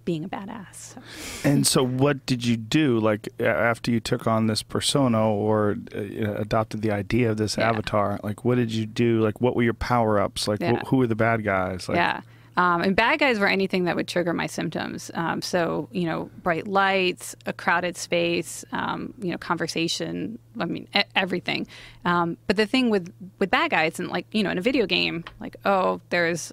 being 0.09 0.23
a 0.25 0.29
badass. 0.29 0.73
So. 0.75 1.01
And 1.43 1.67
so, 1.67 1.83
what 1.85 2.25
did 2.25 2.43
you 2.43 2.57
do? 2.57 2.97
Like 2.99 3.29
after 3.39 3.91
you 3.91 3.99
took 3.99 4.25
on 4.25 4.47
this 4.47 4.63
persona 4.63 5.21
or 5.31 5.77
uh, 5.95 5.99
adopted 6.45 6.81
the 6.81 6.91
idea 6.91 7.29
of 7.29 7.37
this 7.37 7.57
Yeah. 7.57 7.69
avatar, 7.69 8.19
like 8.23 8.43
what 8.43 8.55
did 8.55 8.71
you 8.71 8.87
do? 8.87 9.19
Like 9.21 9.39
what 9.39 9.55
were 9.55 9.61
your 9.63 9.75
power 9.75 10.19
ups? 10.19 10.47
Like 10.47 10.61
Yeah. 10.61 10.77
wh- 10.79 10.87
who 10.87 10.97
were 10.97 11.05
the 11.07 11.15
bad 11.15 11.43
guys? 11.43 11.87
Like, 11.87 11.97
yeah. 11.97 12.21
Um, 12.57 12.81
and 12.81 12.95
bad 12.95 13.19
guys 13.19 13.37
were 13.39 13.47
anything 13.47 13.83
that 13.85 13.95
would 13.95 14.07
trigger 14.07 14.33
my 14.33 14.47
symptoms. 14.47 15.11
Um, 15.13 15.41
so, 15.41 15.87
you 15.93 16.05
know, 16.05 16.29
bright 16.43 16.67
lights, 16.67 17.35
a 17.45 17.53
crowded 17.53 17.95
space, 17.95 18.65
um, 18.73 19.13
you 19.21 19.31
know, 19.31 19.37
conversation. 19.37 20.39
I 20.59 20.65
mean, 20.65 20.87
e- 20.95 21.03
everything. 21.15 21.67
Um, 22.03 22.35
but 22.47 22.55
the 22.57 22.65
thing 22.65 22.89
with 22.89 23.13
with 23.37 23.49
bad 23.51 23.69
guys, 23.71 23.99
and 23.99 24.09
like 24.09 24.25
you 24.31 24.41
know, 24.43 24.49
in 24.49 24.57
a 24.57 24.61
video 24.61 24.85
game, 24.87 25.23
like 25.39 25.55
oh, 25.65 26.01
there's 26.09 26.51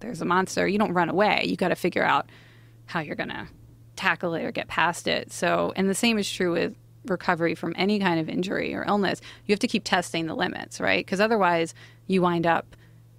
there's 0.00 0.20
a 0.22 0.24
monster. 0.24 0.66
You 0.66 0.78
don't 0.78 0.92
run 0.92 1.08
away. 1.10 1.44
You 1.46 1.56
got 1.56 1.68
to 1.68 1.76
figure 1.76 2.02
out 2.04 2.26
how 2.86 3.00
you're 3.00 3.16
gonna 3.16 3.48
tackle 3.96 4.34
it 4.34 4.44
or 4.44 4.52
get 4.52 4.68
past 4.68 5.06
it. 5.06 5.32
So, 5.32 5.72
and 5.76 5.88
the 5.88 5.94
same 5.94 6.18
is 6.18 6.30
true 6.30 6.52
with 6.52 6.74
recovery 7.06 7.54
from 7.54 7.74
any 7.76 7.98
kind 7.98 8.18
of 8.18 8.28
injury 8.28 8.74
or 8.74 8.84
illness. 8.84 9.20
You 9.46 9.52
have 9.52 9.60
to 9.60 9.68
keep 9.68 9.84
testing 9.84 10.26
the 10.26 10.34
limits, 10.34 10.80
right? 10.80 11.04
Because 11.04 11.20
otherwise, 11.20 11.74
you 12.06 12.22
wind 12.22 12.46
up 12.46 12.76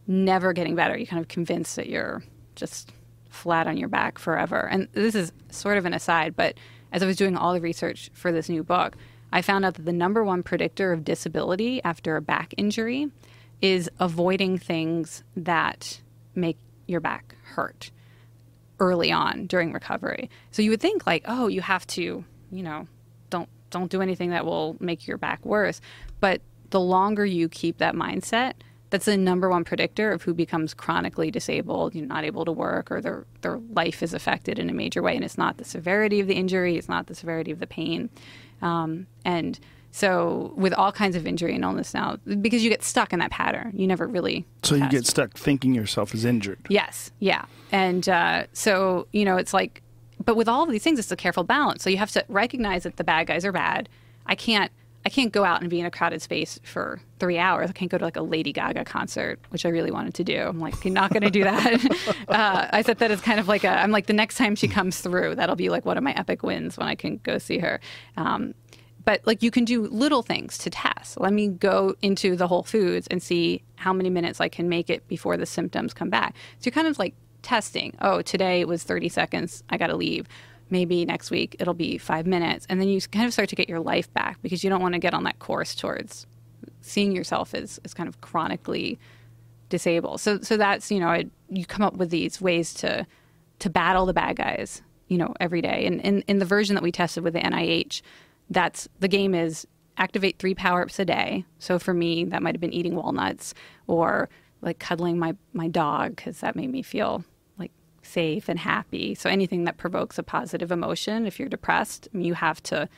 never 0.07 0.53
getting 0.53 0.75
better. 0.75 0.97
You 0.97 1.07
kind 1.07 1.21
of 1.21 1.27
convinced 1.27 1.75
that 1.75 1.89
you're 1.89 2.23
just 2.55 2.91
flat 3.29 3.67
on 3.67 3.77
your 3.77 3.89
back 3.89 4.17
forever. 4.17 4.67
And 4.69 4.87
this 4.93 5.15
is 5.15 5.31
sort 5.49 5.77
of 5.77 5.85
an 5.85 5.93
aside, 5.93 6.35
but 6.35 6.55
as 6.91 7.03
I 7.03 7.05
was 7.05 7.17
doing 7.17 7.35
all 7.35 7.53
the 7.53 7.61
research 7.61 8.09
for 8.13 8.31
this 8.31 8.49
new 8.49 8.63
book, 8.63 8.95
I 9.31 9.41
found 9.41 9.65
out 9.65 9.73
that 9.75 9.85
the 9.85 9.93
number 9.93 10.23
one 10.23 10.43
predictor 10.43 10.93
of 10.93 11.03
disability 11.03 11.83
after 11.83 12.15
a 12.15 12.21
back 12.21 12.53
injury 12.57 13.11
is 13.61 13.89
avoiding 13.99 14.57
things 14.57 15.23
that 15.35 16.01
make 16.35 16.57
your 16.87 17.01
back 17.01 17.35
hurt 17.43 17.91
early 18.79 19.11
on 19.11 19.47
during 19.47 19.71
recovery. 19.71 20.29
So 20.51 20.61
you 20.61 20.69
would 20.71 20.81
think 20.81 21.05
like, 21.05 21.23
oh, 21.25 21.47
you 21.47 21.61
have 21.61 21.85
to, 21.87 22.23
you 22.51 22.63
know, 22.63 22.87
don't 23.29 23.49
don't 23.69 23.91
do 23.91 24.01
anything 24.01 24.29
that 24.29 24.45
will 24.45 24.77
make 24.79 25.07
your 25.07 25.17
back 25.17 25.45
worse. 25.45 25.81
But 26.19 26.41
the 26.69 26.79
longer 26.79 27.25
you 27.25 27.49
keep 27.49 27.77
that 27.77 27.95
mindset, 27.95 28.53
that's 28.89 29.05
the 29.05 29.17
number 29.17 29.49
one 29.49 29.63
predictor 29.63 30.11
of 30.11 30.23
who 30.23 30.33
becomes 30.33 30.73
chronically 30.73 31.31
disabled, 31.31 31.95
you're 31.95 32.05
not 32.05 32.23
able 32.23 32.45
to 32.45 32.51
work, 32.51 32.91
or 32.91 33.01
their 33.01 33.25
their 33.41 33.57
life 33.71 34.03
is 34.03 34.13
affected 34.13 34.59
in 34.59 34.69
a 34.69 34.73
major 34.73 35.01
way. 35.01 35.15
And 35.15 35.23
it's 35.23 35.37
not 35.37 35.57
the 35.57 35.65
severity 35.65 36.19
of 36.19 36.27
the 36.27 36.35
injury, 36.35 36.77
it's 36.77 36.89
not 36.89 37.07
the 37.07 37.15
severity 37.15 37.51
of 37.51 37.59
the 37.59 37.67
pain. 37.67 38.09
Um, 38.61 39.07
and 39.23 39.59
so, 39.95 40.51
with 40.57 40.73
all 40.73 40.91
kinds 40.91 41.15
of 41.15 41.25
injury 41.25 41.55
and 41.55 41.63
illness 41.63 41.93
now, 41.93 42.17
because 42.41 42.65
you 42.65 42.69
get 42.69 42.83
stuck 42.83 43.13
in 43.13 43.19
that 43.19 43.31
pattern, 43.31 43.71
you 43.73 43.87
never 43.87 44.05
really. 44.05 44.45
So 44.61 44.75
you 44.75 44.89
get 44.89 45.05
stuck 45.05 45.37
thinking 45.37 45.73
yourself 45.73 46.13
is 46.13 46.25
injured. 46.25 46.59
Yes, 46.67 47.13
yeah. 47.19 47.45
And 47.71 48.09
uh, 48.09 48.47
so, 48.51 49.07
you 49.13 49.23
know, 49.23 49.37
it's 49.37 49.53
like, 49.53 49.81
but 50.25 50.35
with 50.35 50.49
all 50.49 50.63
of 50.63 50.69
these 50.69 50.83
things, 50.83 50.99
it's 50.99 51.13
a 51.13 51.15
careful 51.15 51.45
balance. 51.45 51.81
So 51.81 51.89
you 51.89 51.95
have 51.95 52.11
to 52.11 52.25
recognize 52.27 52.83
that 52.83 52.97
the 52.97 53.05
bad 53.05 53.27
guys 53.27 53.45
are 53.45 53.53
bad. 53.53 53.87
I 54.25 54.35
can't, 54.35 54.69
I 55.05 55.09
can't 55.09 55.31
go 55.31 55.45
out 55.45 55.61
and 55.61 55.69
be 55.69 55.79
in 55.79 55.85
a 55.85 55.91
crowded 55.91 56.21
space 56.21 56.59
for 56.63 56.99
three 57.19 57.37
hours. 57.37 57.69
I 57.69 57.73
can't 57.73 57.89
go 57.89 57.97
to 57.97 58.03
like 58.03 58.17
a 58.17 58.21
Lady 58.21 58.51
Gaga 58.51 58.83
concert, 58.83 59.39
which 59.51 59.65
I 59.65 59.69
really 59.69 59.91
wanted 59.91 60.15
to 60.15 60.25
do. 60.25 60.41
I'm 60.41 60.59
like, 60.59 60.83
you're 60.83 60.93
not 60.93 61.11
going 61.11 61.23
to 61.23 61.29
do 61.29 61.45
that. 61.45 62.15
uh, 62.27 62.67
I 62.73 62.81
said 62.81 62.97
that 62.97 63.11
as 63.11 63.21
kind 63.21 63.39
of 63.39 63.47
like 63.47 63.63
a, 63.63 63.69
I'm 63.69 63.91
like, 63.91 64.07
the 64.07 64.13
next 64.13 64.35
time 64.35 64.55
she 64.55 64.67
comes 64.67 64.99
through, 64.99 65.35
that'll 65.35 65.55
be 65.55 65.69
like 65.69 65.85
one 65.85 65.97
of 65.97 66.03
my 66.03 66.11
epic 66.17 66.43
wins 66.43 66.77
when 66.77 66.87
I 66.87 66.95
can 66.95 67.21
go 67.23 67.37
see 67.37 67.59
her. 67.59 67.79
Um, 68.17 68.55
but 69.05 69.21
like 69.25 69.43
you 69.43 69.51
can 69.51 69.65
do 69.65 69.87
little 69.87 70.23
things 70.23 70.57
to 70.59 70.69
test. 70.69 71.19
Let 71.19 71.31
me 71.31 71.47
go 71.47 71.95
into 72.01 72.35
the 72.35 72.47
Whole 72.47 72.63
Foods 72.63 73.07
and 73.07 73.21
see 73.21 73.63
how 73.75 73.93
many 73.93 74.09
minutes 74.09 74.41
I 74.41 74.49
can 74.49 74.67
make 74.67 74.89
it 74.89 75.07
before 75.07 75.37
the 75.37 75.45
symptoms 75.45 75.93
come 75.93 76.09
back. 76.09 76.35
So 76.59 76.65
you're 76.65 76.73
kind 76.73 76.87
of 76.87 76.97
like 76.97 77.13
testing. 77.43 77.95
Oh, 78.01 78.23
today 78.23 78.59
it 78.61 78.67
was 78.67 78.83
30 78.83 79.07
seconds. 79.09 79.63
I 79.69 79.77
got 79.77 79.87
to 79.87 79.95
leave. 79.95 80.27
maybe 80.71 81.05
next 81.05 81.29
week 81.29 81.55
it'll 81.59 81.75
be 81.75 81.99
five 81.99 82.25
minutes. 82.25 82.65
And 82.67 82.81
then 82.81 82.87
you 82.87 82.99
kind 82.99 83.27
of 83.27 83.33
start 83.33 83.49
to 83.49 83.55
get 83.55 83.69
your 83.69 83.79
life 83.79 84.11
back 84.13 84.41
because 84.41 84.63
you 84.63 84.69
don't 84.69 84.81
want 84.81 84.93
to 84.93 84.99
get 84.99 85.13
on 85.13 85.23
that 85.25 85.37
course 85.37 85.75
towards 85.75 86.25
seeing 86.81 87.15
yourself 87.15 87.53
as, 87.53 87.79
as 87.85 87.93
kind 87.93 88.09
of 88.09 88.21
chronically 88.21 88.99
disabled. 89.69 90.21
So, 90.21 90.39
so 90.41 90.57
that's, 90.57 90.89
you 90.91 90.99
know, 90.99 91.11
it, 91.11 91.29
you 91.49 91.65
come 91.65 91.83
up 91.83 91.95
with 91.95 92.09
these 92.09 92.41
ways 92.41 92.73
to, 92.75 93.05
to 93.59 93.69
battle 93.69 94.07
the 94.07 94.13
bad 94.13 94.37
guys, 94.37 94.81
you 95.07 95.19
know, 95.19 95.35
every 95.39 95.61
day. 95.61 95.85
And 95.85 96.01
in, 96.01 96.21
in 96.23 96.39
the 96.39 96.45
version 96.45 96.73
that 96.75 96.83
we 96.83 96.91
tested 96.91 97.23
with 97.23 97.33
the 97.33 97.41
NIH, 97.41 98.01
that's 98.49 98.87
the 98.99 99.07
game 99.07 99.33
is 99.33 99.67
activate 99.97 100.39
three 100.39 100.55
power 100.55 100.81
ups 100.81 100.99
a 100.99 101.05
day. 101.05 101.45
So 101.59 101.79
for 101.79 101.93
me, 101.93 102.25
that 102.25 102.43
might 102.43 102.55
have 102.55 102.61
been 102.61 102.73
eating 102.73 102.95
walnuts 102.95 103.53
or 103.87 104.29
like 104.61 104.79
cuddling 104.79 105.17
my, 105.17 105.35
my 105.53 105.67
dog 105.67 106.15
because 106.15 106.39
that 106.39 106.55
made 106.55 106.71
me 106.71 106.81
feel 106.81 107.23
like 107.57 107.71
safe 108.01 108.49
and 108.49 108.59
happy. 108.59 109.15
So 109.15 109.29
anything 109.29 109.63
that 109.65 109.77
provokes 109.77 110.17
a 110.17 110.23
positive 110.23 110.71
emotion, 110.71 111.25
if 111.25 111.39
you're 111.39 111.49
depressed, 111.49 112.09
you 112.13 112.33
have 112.33 112.61
to 112.63 112.89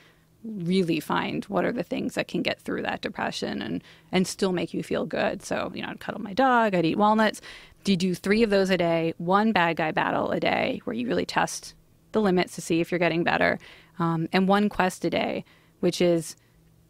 really 0.44 1.00
find 1.00 1.44
what 1.46 1.66
are 1.66 1.72
the 1.72 1.84
things 1.84 2.16
that 2.16 2.28
can 2.28 2.42
get 2.42 2.62
through 2.62 2.82
that 2.82 3.02
depression 3.02 3.62
and 3.62 3.84
and 4.12 4.26
still 4.28 4.54
make 4.54 4.74
you 4.74 4.82
feel 4.82 5.06
good. 5.06 5.44
So, 5.44 5.72
you 5.74 5.82
know, 5.82 5.90
I'd 5.90 6.00
cuddle 6.00 6.22
my 6.22 6.34
dog, 6.34 6.74
I'd 6.74 6.86
eat 6.86 6.98
walnuts. 6.98 7.42
Do 7.84 7.92
you 7.92 7.98
do 7.98 8.16
three 8.16 8.44
of 8.44 8.50
those 8.50 8.70
a 8.70 8.78
day, 8.78 9.14
one 9.18 9.52
bad 9.52 9.78
guy 9.78 9.92
battle 9.92 10.32
a 10.32 10.40
day 10.40 10.82
where 10.84 10.96
you 10.96 11.08
really 11.08 11.26
test 11.26 11.74
the 12.12 12.22
limits 12.22 12.56
to 12.56 12.62
see 12.62 12.80
if 12.80 12.92
you're 12.92 13.00
getting 13.00 13.24
better, 13.24 13.60
um, 14.00 14.28
and 14.32 14.48
one 14.48 14.70
quest 14.70 15.06
a 15.06 15.10
day, 15.10 15.44
which 15.80 16.02
is 16.02 16.36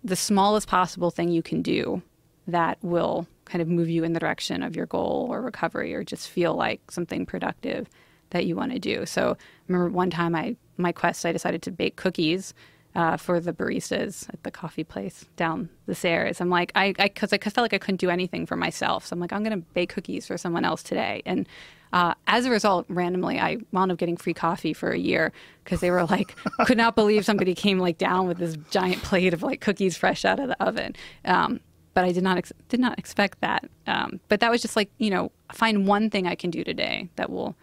the 0.04 0.16
smallest 0.16 0.68
possible 0.68 1.12
thing 1.12 1.30
you 1.30 1.42
can 1.42 1.62
do 1.62 2.02
that 2.48 2.78
will 2.82 3.28
kind 3.46 3.62
of 3.62 3.68
move 3.68 3.90
you 3.90 4.04
in 4.04 4.14
the 4.14 4.20
direction 4.20 4.64
of 4.64 4.76
your 4.76 4.86
goal 4.86 5.28
or 5.30 5.42
recovery 5.42 5.94
or 5.94 6.04
just 6.04 6.30
feel 6.30 6.54
like 6.54 6.92
something 6.92 7.26
productive 7.26 7.90
that 8.30 8.46
you 8.46 8.56
want 8.56 8.72
to 8.72 8.80
do. 8.80 9.06
So, 9.06 9.32
I 9.32 9.64
remember 9.68 9.90
one 9.90 10.10
time 10.10 10.36
I 10.36 10.56
my 10.78 10.92
quest 10.92 11.26
I 11.26 11.32
decided 11.32 11.62
to 11.64 11.72
bake 11.72 11.96
cookies 11.96 12.54
uh, 12.98 13.16
for 13.16 13.40
the 13.40 13.54
baristas 13.54 14.28
at 14.30 14.42
the 14.44 14.50
coffee 14.50 14.84
place 14.84 15.26
down 15.36 15.70
the 15.86 15.94
stairs. 15.94 16.42
I'm 16.42 16.50
like, 16.50 16.72
I, 16.74 16.94
because 16.94 17.32
I, 17.32 17.38
I, 17.38 17.50
felt 17.50 17.64
like 17.64 17.74
I 17.74 17.78
couldn't 17.78 18.02
do 18.02 18.10
anything 18.10 18.48
for 18.48 18.56
myself. 18.56 19.06
So 19.06 19.14
I'm 19.14 19.20
like, 19.20 19.32
I'm 19.32 19.44
going 19.44 19.60
to 19.60 19.66
bake 19.74 19.94
cookies 19.94 20.26
for 20.26 20.36
someone 20.36 20.66
else 20.66 20.82
today. 20.82 21.22
And 21.26 21.48
uh, 21.94 22.14
as 22.28 22.46
a 22.46 22.50
result, 22.50 22.86
randomly, 22.90 23.40
I 23.40 23.58
wound 23.72 23.92
up 23.92 23.98
getting 23.98 24.18
free 24.18 24.34
coffee 24.34 24.74
for 24.74 24.92
a 24.92 24.98
year 24.98 25.32
because 25.64 25.80
they 25.80 25.92
were 25.92 26.06
like, 26.06 26.36
could 26.66 26.78
not 26.78 26.96
believe 26.96 27.26
somebody 27.26 27.56
came 27.56 27.80
like 27.80 27.98
down 27.98 28.28
with 28.28 28.38
this 28.38 28.58
giant 28.72 29.02
plate 29.04 29.34
of 29.34 29.44
like 29.44 29.62
cookies 29.62 29.98
fresh 29.98 30.26
out 30.26 30.40
of 30.40 30.48
the 30.50 30.62
oven. 30.62 30.96
Um, 31.26 31.60
but 31.94 32.04
I 32.06 32.12
did 32.12 32.24
not 32.24 32.38
ex- 32.38 32.54
did 32.70 32.80
not 32.80 33.00
expect 33.00 33.42
that. 33.42 33.68
Um, 33.88 34.20
but 34.28 34.40
that 34.42 34.52
was 34.52 34.62
just 34.62 34.76
like 34.76 34.92
you 35.00 35.10
know, 35.10 35.32
find 35.52 35.88
one 35.88 36.12
thing 36.12 36.28
I 36.28 36.36
can 36.36 36.52
do 36.52 36.64
today 36.64 37.10
that 37.16 37.32
will 37.32 37.56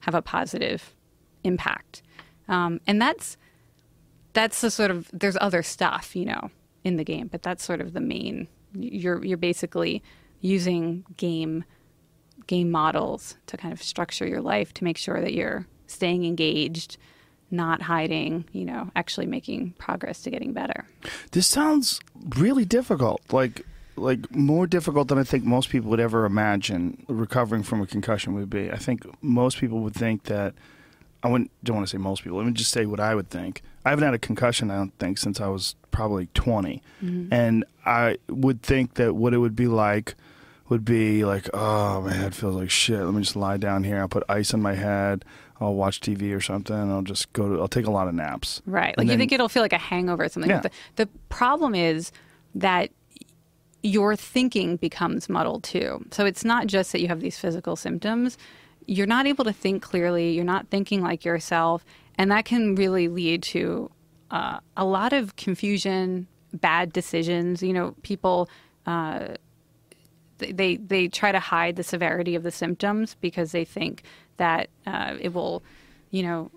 have 0.00 0.14
a 0.14 0.22
positive 0.22 0.94
impact, 1.44 2.02
um, 2.48 2.80
and 2.86 3.02
that's 3.02 3.36
that's 4.32 4.62
the 4.62 4.70
sort 4.70 4.90
of 4.90 5.10
there's 5.12 5.36
other 5.42 5.62
stuff 5.62 6.16
you 6.16 6.24
know 6.24 6.50
in 6.84 6.96
the 6.96 7.04
game, 7.04 7.26
but 7.26 7.42
that's 7.42 7.62
sort 7.62 7.82
of 7.82 7.92
the 7.92 8.00
main. 8.00 8.48
You're 8.74 9.22
you're 9.22 9.36
basically 9.36 10.02
using 10.40 11.04
game 11.18 11.64
game 12.46 12.70
models 12.70 13.36
to 13.46 13.56
kind 13.56 13.72
of 13.72 13.82
structure 13.82 14.26
your 14.26 14.40
life 14.40 14.72
to 14.74 14.84
make 14.84 14.98
sure 14.98 15.20
that 15.20 15.34
you're 15.34 15.66
staying 15.86 16.24
engaged, 16.24 16.96
not 17.50 17.82
hiding, 17.82 18.44
you 18.52 18.64
know, 18.64 18.90
actually 18.96 19.26
making 19.26 19.72
progress 19.78 20.22
to 20.22 20.30
getting 20.30 20.52
better. 20.52 20.86
This 21.32 21.46
sounds 21.46 22.00
really 22.36 22.64
difficult. 22.64 23.20
Like 23.32 23.64
like 23.96 24.34
more 24.34 24.66
difficult 24.66 25.08
than 25.08 25.18
I 25.18 25.22
think 25.22 25.44
most 25.44 25.68
people 25.68 25.90
would 25.90 26.00
ever 26.00 26.24
imagine 26.24 27.04
recovering 27.08 27.62
from 27.62 27.82
a 27.82 27.86
concussion 27.86 28.34
would 28.34 28.48
be. 28.48 28.70
I 28.70 28.76
think 28.76 29.04
most 29.22 29.58
people 29.58 29.80
would 29.80 29.94
think 29.94 30.24
that 30.24 30.54
I 31.22 31.28
wouldn't 31.28 31.50
don't 31.62 31.76
want 31.76 31.86
to 31.86 31.90
say 31.90 31.98
most 31.98 32.24
people. 32.24 32.38
Let 32.38 32.46
me 32.46 32.52
just 32.52 32.70
say 32.70 32.86
what 32.86 33.00
I 33.00 33.14
would 33.14 33.30
think. 33.30 33.62
I 33.84 33.90
haven't 33.90 34.04
had 34.04 34.14
a 34.14 34.18
concussion, 34.18 34.70
I 34.70 34.76
don't 34.76 34.96
think, 34.98 35.18
since 35.18 35.40
I 35.40 35.48
was 35.48 35.76
probably 35.90 36.28
20. 36.34 36.82
Mm-hmm. 37.02 37.32
And 37.32 37.64
I 37.84 38.18
would 38.28 38.62
think 38.62 38.94
that 38.94 39.14
what 39.14 39.34
it 39.34 39.38
would 39.38 39.56
be 39.56 39.66
like 39.66 40.14
would 40.72 40.86
be 40.86 41.22
like, 41.26 41.50
oh, 41.52 42.00
my 42.00 42.14
head 42.14 42.34
feels 42.34 42.56
like 42.56 42.70
shit. 42.70 42.98
Let 42.98 43.12
me 43.12 43.20
just 43.20 43.36
lie 43.36 43.58
down 43.58 43.84
here. 43.84 43.98
I'll 43.98 44.08
put 44.08 44.22
ice 44.26 44.54
on 44.54 44.62
my 44.62 44.74
head. 44.74 45.22
I'll 45.60 45.74
watch 45.74 46.00
TV 46.00 46.34
or 46.34 46.40
something. 46.40 46.74
I'll 46.74 47.02
just 47.02 47.30
go 47.34 47.46
to, 47.46 47.60
I'll 47.60 47.68
take 47.68 47.84
a 47.84 47.90
lot 47.90 48.08
of 48.08 48.14
naps. 48.14 48.62
Right. 48.64 48.96
Like 48.96 49.06
you 49.06 49.18
think 49.18 49.32
it'll 49.32 49.50
feel 49.50 49.62
like 49.62 49.74
a 49.74 49.78
hangover 49.78 50.24
or 50.24 50.28
something. 50.30 50.48
Yeah. 50.48 50.60
The, 50.60 50.70
the 50.96 51.06
problem 51.28 51.74
is 51.74 52.10
that 52.54 52.88
your 53.82 54.16
thinking 54.16 54.76
becomes 54.76 55.28
muddled 55.28 55.62
too. 55.62 56.06
So 56.10 56.24
it's 56.24 56.42
not 56.42 56.68
just 56.68 56.90
that 56.92 57.02
you 57.02 57.08
have 57.08 57.20
these 57.20 57.38
physical 57.38 57.76
symptoms. 57.76 58.38
You're 58.86 59.06
not 59.06 59.26
able 59.26 59.44
to 59.44 59.52
think 59.52 59.82
clearly. 59.82 60.30
You're 60.30 60.42
not 60.42 60.68
thinking 60.68 61.02
like 61.02 61.22
yourself. 61.22 61.84
And 62.16 62.30
that 62.30 62.46
can 62.46 62.76
really 62.76 63.08
lead 63.08 63.42
to 63.42 63.90
uh, 64.30 64.60
a 64.74 64.86
lot 64.86 65.12
of 65.12 65.36
confusion, 65.36 66.28
bad 66.54 66.94
decisions. 66.94 67.62
You 67.62 67.74
know, 67.74 67.94
people. 68.02 68.48
Uh, 68.86 69.34
they 70.50 70.76
they 70.76 71.08
try 71.08 71.32
to 71.32 71.40
hide 71.40 71.76
the 71.76 71.82
severity 71.82 72.34
of 72.34 72.42
the 72.42 72.50
symptoms 72.50 73.16
because 73.20 73.52
they 73.52 73.64
think 73.64 74.02
that 74.36 74.68
uh, 74.86 75.16
it 75.20 75.32
will, 75.32 75.62
you 76.10 76.22
know, 76.22 76.50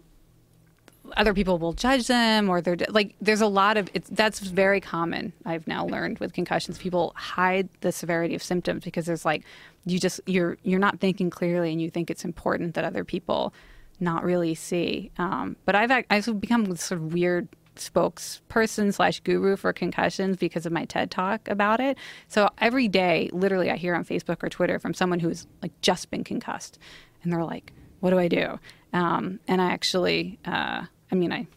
other 1.17 1.33
people 1.33 1.59
will 1.59 1.73
judge 1.73 2.07
them 2.07 2.49
or 2.49 2.61
they're 2.61 2.77
like 2.89 3.15
there's 3.21 3.41
a 3.41 3.47
lot 3.47 3.77
of 3.77 3.89
it's 3.93 4.09
that's 4.09 4.39
very 4.39 4.81
common 4.81 5.31
i've 5.45 5.67
now 5.67 5.85
learned 5.85 6.17
with 6.17 6.33
concussions 6.33 6.79
people 6.79 7.13
hide 7.15 7.69
the 7.81 7.91
severity 7.91 8.33
of 8.33 8.41
symptoms 8.41 8.83
because 8.83 9.05
there's 9.05 9.23
like 9.23 9.43
you 9.85 9.99
just 9.99 10.19
you're 10.25 10.57
you're 10.63 10.79
not 10.79 10.99
thinking 10.99 11.29
clearly 11.29 11.71
and 11.71 11.79
you 11.79 11.91
think 11.91 12.09
it's 12.09 12.25
important 12.25 12.73
that 12.73 12.83
other 12.83 13.03
people 13.03 13.53
not 13.99 14.23
really 14.23 14.55
see. 14.55 15.11
Um, 15.17 15.55
but 15.65 15.75
I've 15.75 16.05
I've 16.09 16.39
become 16.39 16.65
this 16.65 16.83
sort 16.83 17.01
of 17.01 17.13
weird 17.13 17.47
spokesperson 17.75 18.93
slash 18.93 19.19
guru 19.21 19.55
for 19.55 19.73
concussions 19.73 20.37
because 20.37 20.65
of 20.65 20.71
my 20.71 20.85
TED 20.85 21.11
talk 21.11 21.47
about 21.47 21.79
it. 21.79 21.97
So 22.27 22.49
every 22.57 22.87
day, 22.87 23.29
literally, 23.33 23.71
I 23.71 23.75
hear 23.75 23.95
on 23.95 24.05
Facebook 24.05 24.43
or 24.43 24.49
Twitter 24.49 24.79
from 24.79 24.93
someone 24.93 25.19
who's 25.19 25.47
like 25.61 25.71
just 25.81 26.09
been 26.11 26.23
concussed, 26.23 26.79
and 27.23 27.31
they're 27.31 27.43
like, 27.43 27.73
"What 27.99 28.11
do 28.11 28.19
I 28.19 28.27
do?" 28.27 28.59
Um, 28.93 29.39
and 29.47 29.61
I 29.61 29.71
actually, 29.71 30.39
uh, 30.45 30.85
I 31.11 31.15
mean, 31.15 31.31
I, 31.33 31.47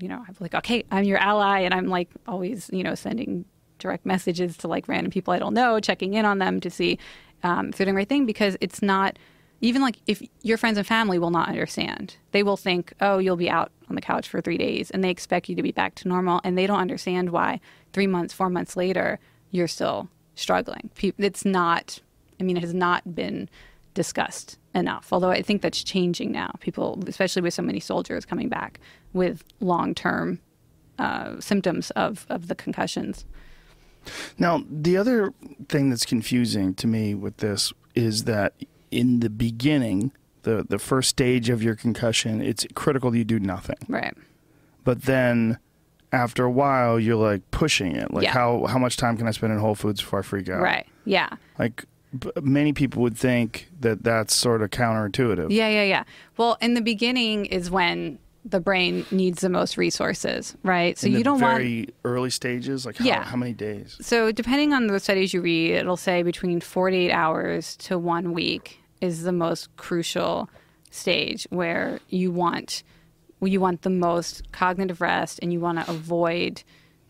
you 0.00 0.08
know, 0.08 0.24
I'm 0.26 0.36
like, 0.40 0.54
"Okay, 0.54 0.84
I'm 0.90 1.04
your 1.04 1.18
ally," 1.18 1.60
and 1.60 1.74
I'm 1.74 1.86
like 1.86 2.08
always, 2.26 2.70
you 2.72 2.82
know, 2.82 2.94
sending 2.94 3.44
direct 3.78 4.06
messages 4.06 4.56
to 4.58 4.68
like 4.68 4.88
random 4.88 5.10
people 5.10 5.34
I 5.34 5.38
don't 5.38 5.54
know, 5.54 5.80
checking 5.80 6.14
in 6.14 6.24
on 6.24 6.38
them 6.38 6.60
to 6.60 6.70
see 6.70 6.98
um, 7.42 7.68
if 7.68 7.76
they're 7.76 7.84
doing 7.84 7.94
the 7.94 7.98
right 7.98 8.08
thing 8.08 8.26
because 8.26 8.56
it's 8.60 8.82
not 8.82 9.18
even 9.64 9.80
like 9.80 9.96
if 10.06 10.22
your 10.42 10.58
friends 10.58 10.76
and 10.76 10.86
family 10.86 11.18
will 11.18 11.30
not 11.30 11.48
understand 11.48 12.16
they 12.32 12.42
will 12.42 12.56
think 12.56 12.92
oh 13.00 13.18
you'll 13.18 13.36
be 13.36 13.50
out 13.50 13.72
on 13.88 13.94
the 13.94 14.00
couch 14.00 14.28
for 14.28 14.40
three 14.40 14.58
days 14.58 14.90
and 14.90 15.02
they 15.02 15.10
expect 15.10 15.48
you 15.48 15.56
to 15.56 15.62
be 15.62 15.72
back 15.72 15.94
to 15.94 16.08
normal 16.08 16.40
and 16.44 16.56
they 16.56 16.66
don't 16.66 16.80
understand 16.80 17.30
why 17.30 17.60
three 17.92 18.06
months 18.06 18.32
four 18.32 18.50
months 18.50 18.76
later 18.76 19.18
you're 19.50 19.68
still 19.68 20.08
struggling. 20.34 20.90
It's 21.18 21.44
not 21.44 22.00
i 22.40 22.42
mean 22.42 22.56
it 22.56 22.62
has 22.62 22.74
not 22.74 23.14
been 23.14 23.48
discussed 23.94 24.58
enough 24.74 25.12
although 25.12 25.30
i 25.30 25.40
think 25.40 25.62
that's 25.62 25.82
changing 25.82 26.32
now. 26.32 26.52
People 26.60 27.02
especially 27.06 27.42
with 27.42 27.54
so 27.54 27.62
many 27.62 27.80
soldiers 27.80 28.24
coming 28.24 28.48
back 28.48 28.80
with 29.12 29.44
long-term 29.60 30.40
uh, 30.98 31.40
symptoms 31.40 31.90
of, 31.92 32.24
of 32.28 32.46
the 32.46 32.54
concussions. 32.54 33.24
Now 34.38 34.64
the 34.68 34.96
other 34.96 35.32
thing 35.68 35.90
that's 35.90 36.04
confusing 36.04 36.74
to 36.74 36.86
me 36.86 37.14
with 37.14 37.38
this 37.38 37.72
is 37.94 38.24
that 38.24 38.54
in 38.94 39.20
the 39.20 39.30
beginning, 39.30 40.12
the 40.42 40.64
the 40.68 40.78
first 40.78 41.10
stage 41.10 41.48
of 41.50 41.62
your 41.62 41.74
concussion, 41.74 42.40
it's 42.40 42.66
critical 42.74 43.14
you 43.14 43.24
do 43.24 43.38
nothing. 43.40 43.76
Right. 43.88 44.14
But 44.84 45.02
then 45.02 45.58
after 46.12 46.44
a 46.44 46.50
while, 46.50 47.00
you're 47.00 47.16
like 47.30 47.42
pushing 47.50 47.96
it. 47.96 48.12
Like 48.12 48.24
Yeah. 48.24 48.32
how 48.32 48.66
how 48.66 48.78
much 48.78 48.96
time 48.96 49.16
can 49.16 49.26
I 49.26 49.32
spend 49.32 49.52
in 49.52 49.58
Whole 49.58 49.74
Foods 49.74 50.00
before 50.00 50.20
I 50.20 50.22
freak 50.22 50.48
out? 50.48 50.60
Right. 50.62 50.86
Yeah. 51.04 51.28
Like 51.58 51.84
many 52.42 52.72
people 52.72 53.02
would 53.02 53.16
think 53.18 53.68
that 53.80 54.04
that's 54.04 54.34
sort 54.34 54.62
of 54.62 54.70
counterintuitive. 54.70 55.50
Yeah, 55.50 55.68
yeah, 55.68 55.82
yeah. 55.82 56.04
Well, 56.36 56.56
in 56.60 56.74
the 56.74 56.80
beginning 56.80 57.46
is 57.46 57.70
when 57.70 58.18
the 58.44 58.60
brain 58.60 59.04
needs 59.10 59.40
the 59.40 59.48
most 59.48 59.76
resources, 59.78 60.54
right? 60.62 60.96
So 60.98 61.08
you 61.08 61.24
don't 61.24 61.40
want 61.40 61.56
very 61.56 61.88
early 62.04 62.30
stages. 62.30 62.84
Like 62.86 62.98
how, 62.98 63.04
Yeah. 63.04 63.24
how 63.24 63.36
many 63.36 63.54
days? 63.54 63.96
So, 64.02 64.30
depending 64.32 64.74
on 64.74 64.86
the 64.86 65.00
studies 65.00 65.32
you 65.32 65.40
read, 65.40 65.72
it'll 65.72 65.96
say 65.96 66.22
between 66.22 66.60
48 66.60 67.10
hours 67.10 67.74
to 67.78 67.98
one 67.98 68.32
week 68.34 68.78
is 69.04 69.22
the 69.22 69.32
most 69.32 69.74
crucial 69.76 70.48
stage 70.90 71.46
where 71.50 72.00
you 72.08 72.32
want 72.32 72.82
you 73.40 73.60
want 73.60 73.82
the 73.82 73.90
most 73.90 74.50
cognitive 74.52 75.02
rest 75.02 75.38
and 75.42 75.52
you 75.52 75.60
want 75.60 75.78
to 75.78 75.90
avoid 75.90 76.62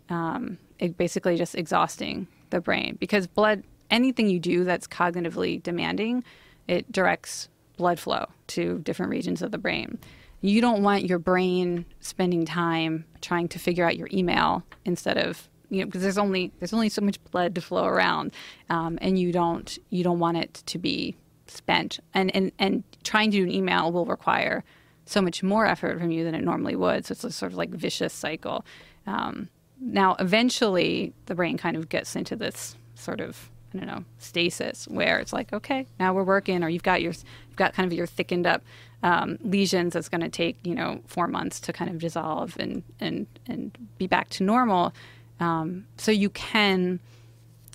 um, 0.09 0.59
basically 0.97 1.37
just 1.37 1.55
exhausting 1.55 2.27
the 2.51 2.61
brain. 2.61 2.97
Because 2.99 3.29
blood 3.29 3.63
anything 3.91 4.29
you 4.29 4.41
do 4.41 4.65
that's 4.65 4.89
cognitively 4.89 5.63
demanding 5.63 6.25
it 6.67 6.91
directs 6.91 7.49
blood 7.77 8.01
flow 8.01 8.27
to 8.49 8.79
different 8.81 9.11
regions 9.11 9.43
of 9.43 9.53
the 9.53 9.59
brain. 9.59 9.99
You 10.41 10.61
don't 10.61 10.83
want 10.83 11.05
your 11.05 11.19
brain 11.19 11.87
spending 12.01 12.45
time 12.45 13.05
trying 13.21 13.49
to 13.49 13.59
figure 13.59 13.87
out 13.87 13.97
your 13.97 14.09
email 14.13 14.65
instead 14.85 15.19
of 15.19 15.49
you 15.71 15.81
know 15.81 15.87
because 15.87 16.03
there's 16.03 16.19
only 16.19 16.53
there's 16.59 16.73
only 16.73 16.89
so 16.89 17.03
much 17.03 17.23
blood 17.31 17.55
to 17.55 17.61
flow 17.61 17.85
around 17.85 18.33
um, 18.71 18.99
and 19.01 19.19
you 19.19 19.33
don't 19.33 19.79
you 19.91 20.05
don't 20.05 20.19
want 20.19 20.37
it 20.37 20.63
to 20.67 20.79
be 20.79 21.17
spent 21.55 22.01
and, 22.13 22.35
and 22.35 22.53
and 22.59 22.85
trying 23.03 23.31
to 23.31 23.39
do 23.39 23.43
an 23.45 23.51
email 23.51 23.93
will 23.93 24.07
require 24.07 24.65
so 25.07 25.21
much 25.21 25.43
more 25.43 25.67
effort 25.67 25.99
from 25.99 26.11
you 26.11 26.25
than 26.25 26.35
it 26.35 26.43
normally 26.43 26.77
would. 26.77 27.07
So 27.07 27.13
it's 27.13 27.25
a 27.25 27.31
sort 27.31 27.53
of 27.53 27.59
like 27.59 27.71
vicious 27.71 28.13
cycle. 28.13 28.65
Um, 29.07 29.49
now, 29.81 30.17
eventually, 30.19 31.13
the 31.27 31.35
brain 31.35 31.59
kind 31.59 31.77
of 31.77 31.89
gets 31.89 32.17
into 32.17 32.37
this 32.37 32.77
sort 32.95 33.21
of 33.21 33.51
I 33.75 33.79
don't 33.79 33.87
know 33.87 34.05
stasis 34.19 34.87
where 34.87 35.19
it's 35.19 35.33
like, 35.33 35.53
okay, 35.53 35.87
now 35.99 36.15
we're 36.15 36.25
working, 36.25 36.63
or 36.63 36.69
you've 36.69 36.83
got 36.83 37.03
your 37.03 37.13
you've 37.13 37.57
got 37.57 37.75
kind 37.75 37.91
of 37.91 37.97
your 37.97 38.07
thickened 38.07 38.47
up 38.47 38.63
um, 39.03 39.39
lesions 39.43 39.93
that's 39.95 40.09
going 40.09 40.21
to 40.21 40.29
take 40.29 40.57
you 40.65 40.75
know 40.75 41.01
four 41.07 41.27
months 41.27 41.61
to 41.61 41.73
kind 41.73 41.91
of 41.91 41.99
dissolve 41.99 42.57
and 42.59 42.83
and 43.01 43.27
and 43.47 43.77
be 43.99 44.07
back 44.07 44.31
to 44.31 44.45
normal. 44.45 44.95
Um, 45.41 45.87
so 45.97 46.13
you 46.13 46.31
can 46.31 47.01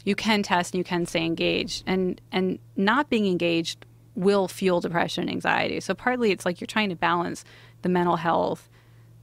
you 0.05 0.15
can 0.15 0.43
test 0.43 0.73
and 0.73 0.79
you 0.79 0.83
can 0.83 1.05
stay 1.05 1.25
engaged, 1.25 1.83
and 1.85 2.19
and 2.31 2.59
not 2.75 3.09
being 3.09 3.27
engaged 3.27 3.85
will 4.15 4.47
fuel 4.47 4.81
depression 4.81 5.23
and 5.23 5.31
anxiety. 5.31 5.79
So 5.79 5.93
partly 5.93 6.31
it's 6.31 6.45
like 6.45 6.59
you're 6.59 6.67
trying 6.67 6.89
to 6.89 6.95
balance 6.95 7.45
the 7.81 7.89
mental 7.89 8.17
health 8.17 8.69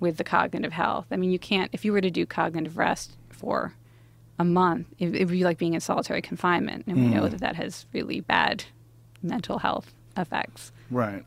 with 0.01 0.17
the 0.17 0.25
cognitive 0.25 0.73
health. 0.73 1.07
I 1.11 1.17
mean, 1.17 1.31
you 1.31 1.39
can't 1.39 1.71
if 1.73 1.85
you 1.85 1.93
were 1.93 2.01
to 2.01 2.11
do 2.11 2.27
cognitive 2.27 2.79
rest 2.79 3.17
for 3.29 3.75
a 4.39 4.45
month, 4.45 4.87
it, 4.99 5.15
it 5.15 5.25
would 5.25 5.33
be 5.33 5.45
like 5.45 5.59
being 5.59 5.75
in 5.75 5.81
solitary 5.81 6.23
confinement, 6.23 6.85
and 6.87 6.97
we 6.97 7.07
know 7.07 7.29
that 7.29 7.41
that 7.41 7.57
has 7.57 7.87
really 7.93 8.21
bad 8.21 8.65
mental 9.23 9.59
health 9.59 9.95
effects. 10.17 10.73
Right. 10.91 11.25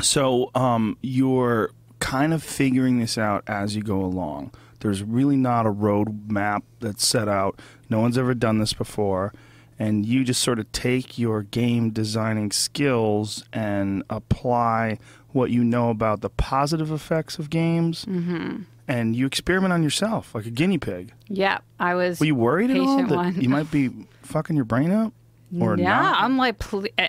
So 0.00 0.50
um, 0.54 0.96
you're 1.02 1.70
kind 2.00 2.34
of 2.34 2.42
figuring 2.42 2.98
this 2.98 3.16
out 3.16 3.44
as 3.46 3.76
you 3.76 3.82
go 3.82 4.00
along. 4.00 4.52
There's 4.80 5.02
really 5.02 5.36
not 5.36 5.66
a 5.66 5.70
road 5.70 6.30
map 6.30 6.64
that's 6.80 7.06
set 7.06 7.28
out. 7.28 7.60
No 7.92 8.00
one's 8.00 8.18
ever 8.18 8.34
done 8.34 8.58
this 8.58 8.72
before. 8.72 9.32
And 9.78 10.04
you 10.04 10.24
just 10.24 10.42
sort 10.42 10.58
of 10.58 10.70
take 10.72 11.18
your 11.18 11.42
game 11.42 11.90
designing 11.90 12.50
skills 12.52 13.44
and 13.52 14.02
apply 14.10 14.98
what 15.32 15.50
you 15.50 15.64
know 15.64 15.90
about 15.90 16.20
the 16.20 16.28
positive 16.30 16.90
effects 16.92 17.38
of 17.38 17.50
games. 17.50 18.04
Mm-hmm. 18.04 18.62
And 18.88 19.16
you 19.16 19.26
experiment 19.26 19.72
on 19.72 19.82
yourself 19.82 20.34
like 20.34 20.46
a 20.46 20.50
guinea 20.50 20.78
pig. 20.78 21.12
Yeah, 21.28 21.58
I 21.80 21.94
was. 21.94 22.20
Were 22.20 22.26
you 22.26 22.34
worried 22.34 22.70
at 22.70 22.76
all 22.78 22.98
that 23.06 23.10
one. 23.14 23.40
you 23.40 23.48
might 23.48 23.70
be 23.70 23.90
fucking 24.22 24.56
your 24.56 24.64
brain 24.64 24.90
up? 24.92 25.12
Or 25.58 25.76
yeah, 25.76 26.00
not? 26.00 26.22
I'm 26.24 26.36
like, 26.36 26.58
pl- 26.58 26.86
eh, 26.98 27.08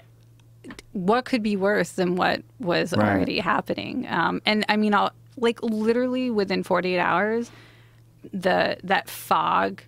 what 0.93 1.25
could 1.25 1.43
be 1.43 1.55
worse 1.55 1.91
than 1.93 2.15
what 2.15 2.43
was 2.59 2.93
Right. 2.93 3.07
already 3.07 3.39
happening? 3.39 4.05
Um, 4.09 4.41
and 4.45 4.65
I 4.69 4.77
mean, 4.77 4.93
I'll, 4.93 5.11
like 5.37 5.61
literally 5.63 6.29
within 6.29 6.63
48 6.63 6.99
hours, 6.99 7.51
the 8.31 8.77
that 8.83 9.09
fog, 9.09 9.81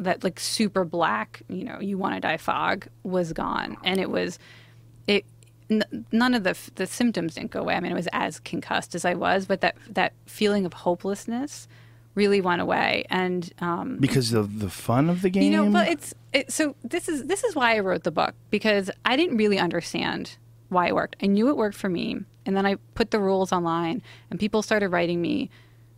that 0.00 0.24
like 0.24 0.38
super 0.40 0.84
black, 0.84 1.42
you 1.48 1.64
know, 1.64 1.80
you 1.80 1.98
want 1.98 2.14
to 2.14 2.20
die 2.20 2.36
fog 2.36 2.86
was 3.02 3.32
gone, 3.32 3.76
and 3.84 4.00
it 4.00 4.10
was, 4.10 4.38
it. 5.06 5.24
N- 5.70 6.06
none 6.12 6.32
of 6.32 6.44
the 6.44 6.50
f- 6.50 6.70
the 6.76 6.86
symptoms 6.86 7.34
didn't 7.34 7.50
go 7.50 7.60
away. 7.60 7.74
I 7.74 7.80
mean, 7.80 7.92
I 7.92 7.94
was 7.94 8.08
as 8.12 8.40
concussed 8.40 8.94
as 8.94 9.04
I 9.04 9.14
was, 9.14 9.44
but 9.44 9.60
that 9.60 9.76
that 9.90 10.14
feeling 10.24 10.64
of 10.64 10.72
hopelessness 10.72 11.68
really 12.14 12.40
went 12.40 12.62
away, 12.62 13.04
and 13.10 13.52
um, 13.60 13.98
because 13.98 14.32
of 14.32 14.60
the 14.60 14.70
fun 14.70 15.10
of 15.10 15.20
the 15.22 15.28
game. 15.28 15.42
you 15.42 15.50
know, 15.50 15.70
but 15.70 15.88
it's 15.88 16.14
it, 16.32 16.50
so 16.50 16.74
this 16.82 17.08
is 17.08 17.24
this 17.24 17.44
is 17.44 17.54
why 17.54 17.76
I 17.76 17.80
wrote 17.80 18.04
the 18.04 18.10
book 18.10 18.34
because 18.50 18.90
I 19.04 19.16
didn't 19.16 19.36
really 19.36 19.58
understand 19.58 20.36
why 20.70 20.88
it 20.88 20.94
worked. 20.94 21.16
I 21.22 21.26
knew 21.26 21.48
it 21.50 21.56
worked 21.56 21.76
for 21.76 21.90
me, 21.90 22.20
and 22.46 22.56
then 22.56 22.64
I 22.64 22.76
put 22.94 23.10
the 23.10 23.20
rules 23.20 23.52
online, 23.52 24.02
and 24.30 24.40
people 24.40 24.62
started 24.62 24.88
writing 24.88 25.20
me 25.20 25.50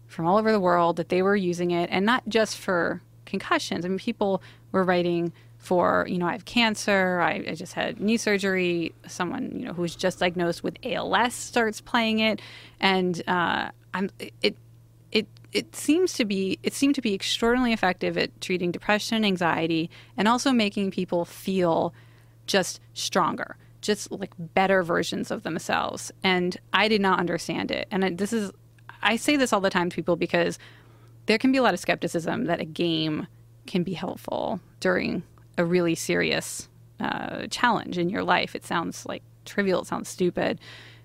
from 0.09 0.27
all 0.27 0.37
over 0.37 0.51
the 0.51 0.59
world 0.61 0.97
that 0.97 1.11
they 1.11 1.23
were 1.23 1.37
using 1.37 1.71
it, 1.71 1.89
and 1.93 2.05
not 2.05 2.29
just 2.29 2.57
for 2.57 3.03
concussions. 3.31 3.85
I 3.85 3.89
mean, 3.89 3.99
people 3.99 4.43
were 4.73 4.85
writing 4.85 5.33
for 5.59 6.07
you 6.09 6.19
know 6.19 6.27
I 6.27 6.33
have 6.33 6.47
cancer, 6.47 7.21
I, 7.21 7.45
I 7.49 7.55
just 7.55 7.75
had 7.75 8.01
knee 8.01 8.17
surgery. 8.17 8.95
Someone 9.07 9.53
you 9.55 9.67
know 9.67 9.73
who 9.73 9.83
was 9.83 9.95
just 9.95 10.19
diagnosed 10.19 10.65
with 10.65 10.77
ALS 10.85 11.35
starts 11.35 11.81
playing 11.81 12.19
it, 12.21 12.41
and 12.81 13.23
uh, 13.29 13.71
I'm 13.95 14.11
it 14.43 14.57
it 15.13 15.27
it 15.53 15.75
seems 15.75 16.13
to 16.15 16.25
be 16.25 16.59
it 16.63 16.75
seemed 16.75 16.95
to 16.95 17.03
be 17.03 17.15
extraordinarily 17.15 17.73
effective 17.73 18.17
at 18.17 18.41
treating 18.41 18.71
depression 18.71 19.25
anxiety 19.25 19.91
and 20.17 20.29
also 20.29 20.53
making 20.53 20.91
people 20.91 21.25
feel 21.25 21.93
just 22.47 22.81
stronger 22.95 23.57
just 23.81 24.11
like 24.13 24.33
better 24.39 24.83
versions 24.83 25.31
of 25.31 25.43
themselves 25.43 26.13
and 26.23 26.59
i 26.73 26.89
did 26.89 27.01
not 27.01 27.19
understand 27.19 27.71
it 27.71 27.87
and 27.91 28.19
this 28.19 28.33
is 28.33 28.53
i 29.03 29.17
say 29.17 29.37
this 29.37 29.53
all 29.53 29.61
the 29.61 29.71
time 29.71 29.91
to 29.91 29.97
people 29.97 30.17
because 30.17 30.59
there 31.27 31.39
can 31.39 31.53
be 31.53 31.59
a 31.59 31.63
lot 31.63 31.75
of 31.75 31.81
skepticism 31.81 32.45
that 32.45 32.61
a 32.61 32.65
game 32.65 33.27
can 33.67 33.83
be 33.83 33.93
helpful 33.93 34.61
during 34.81 35.23
a 35.59 35.65
really 35.65 35.95
serious 35.95 36.69
uh, 36.99 37.47
challenge 37.49 37.99
in 37.99 38.09
your 38.09 38.23
life. 38.23 38.55
It 38.55 38.65
sounds 38.65 39.07
like 39.07 39.23
trivial, 39.45 39.83
it 39.83 39.87
sounds 39.87 40.09
stupid. 40.09 40.61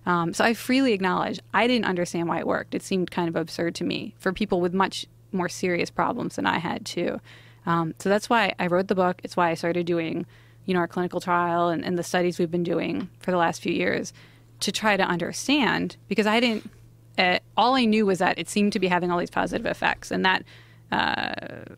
Um, 0.05 0.33
so 0.33 0.43
I 0.43 0.53
freely 0.53 0.93
acknowledge 0.93 1.39
I 1.53 1.67
didn't 1.67 1.85
understand 1.85 2.27
why 2.27 2.39
it 2.39 2.47
worked. 2.47 2.75
It 2.75 2.83
seemed 2.83 3.11
kind 3.11 3.27
of 3.27 3.35
absurd 3.35 3.75
to 3.75 3.83
me 3.83 4.15
for 4.19 4.33
people 4.33 4.61
with 4.61 4.73
much 4.73 5.05
more 5.31 5.49
serious 5.49 5.89
problems 5.89 6.35
than 6.35 6.45
I 6.45 6.59
had 6.59 6.85
too. 6.85 7.19
Um, 7.65 7.95
so 7.99 8.09
that's 8.09 8.29
why 8.29 8.53
I 8.59 8.67
wrote 8.67 8.87
the 8.87 8.95
book. 8.95 9.19
It's 9.23 9.35
why 9.35 9.49
I 9.49 9.55
started 9.55 9.85
doing, 9.85 10.25
you 10.65 10.73
know, 10.73 10.79
our 10.79 10.87
clinical 10.87 11.19
trial 11.19 11.69
and, 11.69 11.83
and 11.83 11.97
the 11.97 12.03
studies 12.03 12.37
we've 12.37 12.51
been 12.51 12.63
doing 12.63 13.09
for 13.19 13.31
the 13.31 13.37
last 13.37 13.61
few 13.61 13.73
years 13.73 14.13
to 14.59 14.71
try 14.71 14.95
to 14.95 15.03
understand 15.03 15.97
because 16.07 16.27
I 16.27 16.39
didn't. 16.39 16.69
Uh, 17.17 17.39
all 17.55 17.75
I 17.75 17.85
knew 17.85 18.05
was 18.05 18.19
that 18.19 18.37
it 18.37 18.49
seemed 18.49 18.73
to 18.73 18.79
be 18.79 18.87
having 18.87 19.11
all 19.11 19.17
these 19.19 19.29
positive 19.29 19.65
effects, 19.65 20.11
and 20.11 20.25
that 20.25 20.43
uh, 20.91 21.73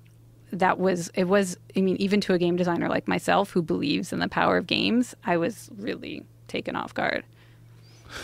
that 0.51 0.79
was 0.79 1.09
it 1.13 1.25
was. 1.25 1.57
I 1.75 1.81
mean, 1.81 1.95
even 1.97 2.21
to 2.21 2.33
a 2.33 2.37
game 2.39 2.55
designer 2.55 2.89
like 2.89 3.07
myself 3.07 3.51
who 3.51 3.61
believes 3.61 4.11
in 4.13 4.19
the 4.19 4.27
power 4.29 4.57
of 4.57 4.67
games, 4.67 5.15
I 5.25 5.37
was 5.37 5.69
really 5.77 6.23
taken 6.47 6.75
off 6.75 6.93
guard. 6.93 7.23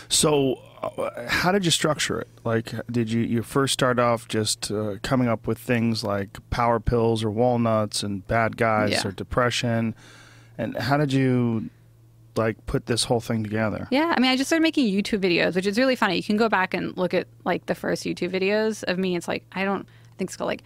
So, 0.08 0.60
uh, 0.82 1.28
how 1.28 1.52
did 1.52 1.64
you 1.64 1.70
structure 1.70 2.18
it? 2.20 2.28
Like, 2.42 2.72
did 2.90 3.10
you 3.12 3.20
you 3.20 3.42
first 3.42 3.74
start 3.74 3.98
off 3.98 4.26
just 4.28 4.70
uh, 4.70 4.96
coming 5.02 5.28
up 5.28 5.46
with 5.46 5.58
things 5.58 6.02
like 6.02 6.38
power 6.50 6.80
pills 6.80 7.22
or 7.22 7.30
walnuts 7.30 8.02
and 8.02 8.26
bad 8.26 8.56
guys 8.56 8.90
Yeah. 8.92 9.08
or 9.08 9.12
depression, 9.12 9.94
and 10.56 10.76
how 10.76 10.96
did 10.96 11.12
you 11.12 11.68
like 12.36 12.64
put 12.66 12.86
this 12.86 13.04
whole 13.04 13.20
thing 13.20 13.42
together? 13.44 13.88
Yeah, 13.90 14.12
I 14.16 14.20
mean, 14.20 14.30
I 14.30 14.36
just 14.36 14.48
started 14.48 14.62
making 14.62 14.86
YouTube 14.92 15.20
videos, 15.20 15.54
which 15.54 15.66
is 15.66 15.78
really 15.78 15.96
funny. 15.96 16.16
You 16.16 16.22
can 16.22 16.36
go 16.36 16.48
back 16.48 16.74
and 16.74 16.96
look 16.96 17.14
at 17.14 17.26
like 17.44 17.66
the 17.66 17.74
first 17.74 18.04
YouTube 18.04 18.30
videos 18.30 18.82
of 18.84 18.98
me. 18.98 19.16
It's 19.16 19.28
like 19.28 19.44
I 19.52 19.64
don't 19.64 19.82
I 19.86 20.16
think 20.18 20.30
it's 20.30 20.36
called 20.36 20.48
like 20.48 20.62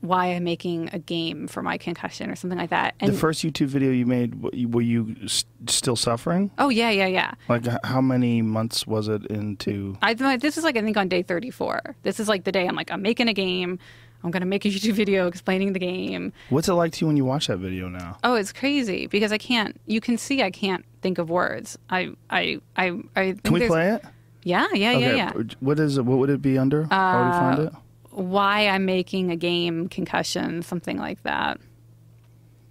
why 0.00 0.26
I'm 0.26 0.44
making 0.44 0.90
a 0.92 0.98
game 1.00 1.48
for 1.48 1.60
my 1.60 1.76
concussion 1.76 2.30
or 2.30 2.36
something 2.36 2.56
like 2.58 2.70
that. 2.70 2.94
And 3.00 3.12
the 3.12 3.18
first 3.18 3.42
YouTube 3.42 3.66
video 3.66 3.90
you 3.90 4.06
made, 4.06 4.72
were 4.72 4.80
you 4.80 5.16
s- 5.24 5.44
still 5.66 5.96
suffering? 5.96 6.52
oh 6.58 6.68
yeah, 6.68 6.90
yeah, 6.90 7.06
yeah. 7.08 7.32
Like, 7.48 7.64
how 7.84 8.00
many 8.00 8.40
months 8.40 8.86
was 8.86 9.08
it 9.08 9.26
into? 9.26 9.98
I 10.00 10.14
this 10.14 10.56
is 10.56 10.62
like 10.62 10.76
I 10.76 10.82
think 10.82 10.96
on 10.96 11.08
day 11.08 11.22
34. 11.22 11.96
This 12.04 12.20
is 12.20 12.28
like 12.28 12.44
the 12.44 12.52
day 12.52 12.68
I'm 12.68 12.76
like 12.76 12.92
I'm 12.92 13.02
making 13.02 13.26
a 13.28 13.34
game. 13.34 13.80
I'm 14.24 14.30
gonna 14.30 14.46
make 14.46 14.64
a 14.64 14.68
YouTube 14.68 14.94
video 14.94 15.26
explaining 15.28 15.72
the 15.74 15.78
game. 15.78 16.32
What's 16.50 16.68
it 16.68 16.74
like 16.74 16.92
to 16.92 17.00
you 17.02 17.06
when 17.06 17.16
you 17.16 17.24
watch 17.24 17.46
that 17.46 17.58
video 17.58 17.88
now? 17.88 18.18
Oh, 18.24 18.34
it's 18.34 18.52
crazy 18.52 19.06
because 19.06 19.32
I 19.32 19.38
can't. 19.38 19.80
You 19.86 20.00
can 20.00 20.18
see 20.18 20.42
I 20.42 20.50
can't 20.50 20.84
think 21.02 21.18
of 21.18 21.30
words. 21.30 21.78
I 21.88 22.10
I 22.30 22.60
I 22.76 23.00
I 23.14 23.24
think 23.32 23.42
Can 23.44 23.52
we 23.54 23.58
there's- 23.60 23.70
play 23.70 23.88
it? 23.94 24.02
Yeah, 24.44 24.66
yeah, 24.72 24.92
yeah, 24.92 25.14
yeah. 25.14 25.32
What 25.60 25.78
is 25.78 25.98
it? 25.98 26.04
What 26.04 26.18
would 26.18 26.30
it 26.30 26.40
be 26.40 26.56
under? 26.58 26.84
How 26.84 27.18
would 27.18 27.26
you 27.26 27.32
find 27.32 27.58
it? 27.68 27.72
Why 28.12 28.66
I'm 28.68 28.84
making 28.86 29.30
a 29.30 29.36
game 29.36 29.88
concussion, 29.88 30.62
something 30.62 30.96
like 30.96 31.22
that. 31.24 31.60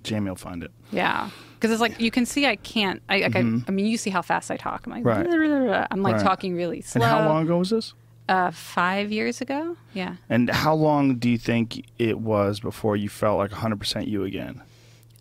Jamie 0.03 0.29
will 0.29 0.35
find 0.35 0.63
it. 0.63 0.71
Yeah, 0.91 1.29
because 1.55 1.71
it's 1.71 1.81
like 1.81 1.99
you 1.99 2.11
can 2.11 2.25
see 2.25 2.45
I 2.45 2.55
can't. 2.55 3.01
I 3.09 3.19
like 3.19 3.35
I, 3.35 3.39
I 3.39 3.71
mean, 3.71 3.85
you 3.85 3.97
see 3.97 4.09
how 4.09 4.21
fast 4.21 4.49
I 4.49 4.57
talk. 4.57 4.85
I'm 4.85 4.91
like, 4.93 5.03
Mm-hmm. 5.03 5.67
Right. 5.69 5.87
I'm 5.91 6.01
like 6.01 6.15
Right. 6.15 6.23
talking 6.23 6.55
really 6.55 6.81
slow. 6.81 7.03
And 7.05 7.09
how 7.11 7.27
long 7.27 7.43
ago 7.43 7.57
was 7.59 7.69
this? 7.69 7.93
Uh, 8.29 8.51
five 8.51 9.11
years 9.11 9.39
ago. 9.41 9.77
Yeah. 9.93 10.15
And 10.29 10.49
how 10.49 10.75
long 10.75 11.15
do 11.15 11.29
you 11.29 11.37
think 11.37 11.85
it 11.97 12.19
was 12.19 12.59
before 12.59 12.97
you 12.97 13.07
felt 13.09 13.37
like 13.37 13.51
100% 13.51 14.07
you 14.07 14.23
again? 14.25 14.61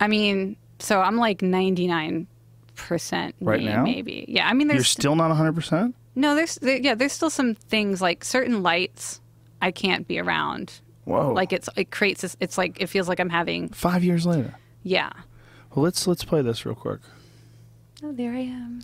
I 0.01 0.09
mean, 0.09 0.57
so 0.81 1.01
I'm 1.01 1.17
like 1.17 1.41
99 1.43 2.27
percent 2.75 3.35
Right 3.41 3.63
now? 3.63 3.85
maybe. 3.85 4.27
Yeah. 4.29 4.49
I 4.49 4.53
mean, 4.53 4.67
You're 4.69 4.75
there's 4.77 4.89
still 4.89 5.15
not 5.17 5.31
100%? 5.31 5.95
no, 6.17 6.35
there's 6.35 6.57
there, 6.57 6.77
yeah, 6.79 6.95
there's 6.95 7.13
still 7.13 7.31
some 7.31 7.55
things 7.55 8.03
like 8.03 8.25
certain 8.25 8.63
lights 8.63 9.21
I 9.63 9.71
can't 9.71 10.07
be 10.09 10.19
around. 10.19 10.81
Whoa. 11.05 11.33
Like 11.33 11.53
it's 11.53 11.69
it 11.77 11.91
creates 11.93 12.23
this. 12.23 12.37
It's 12.41 12.59
like 12.59 12.81
it 12.81 12.89
feels 12.89 13.09
like 13.09 13.21
I'm 13.21 13.31
having 13.31 13.69
Five 13.69 14.03
years 14.05 14.27
later. 14.27 14.55
yeah. 14.83 15.11
Well, 15.75 15.85
let's 15.85 16.07
let's 16.07 16.25
play 16.25 16.43
this 16.43 16.67
real 16.67 16.75
quick. 16.75 17.01
Oh, 18.03 18.11
there 18.13 18.33
I 18.33 18.41
am. 18.41 18.83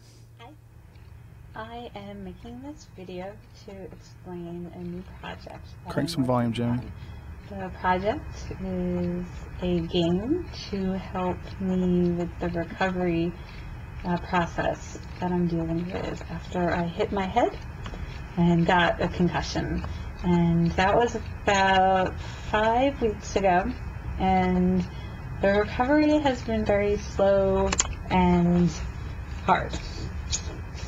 I 1.54 1.90
am 1.94 2.24
making 2.24 2.62
this 2.62 2.86
video 2.96 3.30
to 3.66 3.72
explain 3.72 4.72
a 4.74 4.78
new 4.78 5.02
project. 5.20 5.66
Crank 5.86 6.08
some 6.08 6.24
volume, 6.24 6.52
Jamie. 6.54 6.80
The 7.50 7.70
project 7.78 8.24
is 8.64 9.26
a 9.60 9.80
game 9.80 10.48
to 10.70 10.96
help 10.96 11.36
me 11.60 12.12
with 12.12 12.30
the 12.40 12.48
recovery 12.48 13.32
uh, 14.06 14.16
process 14.16 14.98
that 15.20 15.30
I'm 15.30 15.46
dealing 15.46 15.92
with 15.92 16.22
after 16.30 16.72
I 16.72 16.84
hit 16.84 17.12
my 17.12 17.26
head 17.26 17.54
and 18.38 18.64
got 18.64 19.02
a 19.02 19.08
concussion. 19.08 19.84
And 20.24 20.70
that 20.72 20.96
was 20.96 21.16
about 21.16 22.18
five 22.50 22.98
weeks 23.02 23.36
ago. 23.36 23.70
And 24.18 24.86
the 25.42 25.52
recovery 25.52 26.18
has 26.18 26.40
been 26.40 26.64
very 26.64 26.96
slow 26.96 27.68
and 28.08 28.70
hard. 29.44 29.78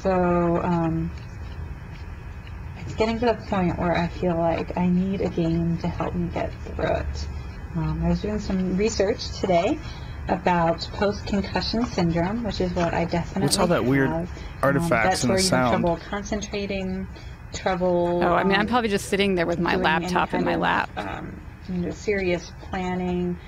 So, 0.05 0.61
um, 0.63 1.11
it's 2.77 2.95
getting 2.95 3.19
to 3.21 3.25
the 3.25 3.35
point 3.49 3.79
where 3.79 3.97
I 3.97 4.09
feel 4.09 4.37
like 4.37 4.77
I 4.77 4.87
need 4.87 5.23
a 5.23 5.31
game 5.31 5.79
to 5.79 5.89
help 5.89 6.15
me 6.15 6.29
get 6.29 6.53
through 6.67 6.85
it. 6.97 7.29
Um, 7.75 8.03
I 8.05 8.11
was 8.11 8.21
doing 8.21 8.39
some 8.39 8.77
research 8.77 9.41
today 9.41 9.79
about 10.29 10.87
post-concussion 10.93 11.87
syndrome, 11.87 12.45
which 12.45 12.61
is 12.61 12.71
what 12.75 12.93
I 12.93 13.07
definitely 13.07 13.45
What's 13.45 13.57
all 13.57 13.67
that 13.69 13.87
weird 13.87 14.11
have. 14.11 14.31
artifacts 14.61 14.93
um, 14.93 15.11
that's 15.11 15.23
and 15.23 15.31
where 15.31 15.39
the 15.39 15.43
you 15.43 15.49
sound? 15.49 15.73
have 15.73 15.81
trouble 15.81 15.99
concentrating, 16.11 17.09
trouble. 17.55 18.21
Oh, 18.23 18.35
I 18.35 18.45
mean, 18.45 18.59
I'm 18.59 18.67
probably 18.67 18.91
just 18.91 19.07
sitting 19.09 19.37
there 19.37 19.47
with 19.47 19.59
my 19.59 19.73
doing 19.77 19.87
any 19.87 20.05
laptop 20.05 20.35
in 20.35 20.45
my 20.45 20.53
of, 20.53 20.61
lap. 20.61 20.91
Um, 20.99 21.41
you 21.71 21.77
know, 21.77 21.91
serious 21.93 22.53
planning, 22.69 23.39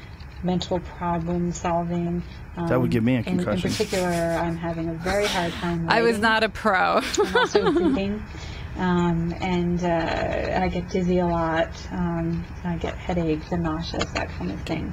mental 0.42 0.80
problem 0.80 1.52
solving. 1.52 2.22
Um, 2.56 2.68
That 2.68 2.80
would 2.80 2.90
give 2.90 3.04
me 3.04 3.16
a 3.16 3.20
in- 3.20 3.38
In, 3.40 3.44
particular, 3.44 4.08
I'm 4.08 4.56
having 4.56 4.88
a 4.88 4.94
very 4.94 5.26
hard 5.26 5.52
time. 5.54 5.88
I 5.88 6.02
was 6.02 6.18
not 6.18 6.42
a 6.42 6.48
pro. 6.48 7.00
I'm 7.18 7.36
also 7.36 7.70
reading, 7.72 8.22
um, 8.78 9.34
and 9.40 9.82
uh, 9.82 9.86
and 9.86 10.64
I 10.64 10.68
get 10.68 10.88
dizzy 10.88 11.18
a 11.18 11.26
lot. 11.26 11.70
Um, 11.92 12.44
I 12.64 12.76
get 12.76 12.94
headaches 12.96 13.52
and 13.52 13.62
nauseous, 13.62 14.04
that 14.12 14.28
kind 14.30 14.50
of 14.50 14.60
thing. 14.62 14.92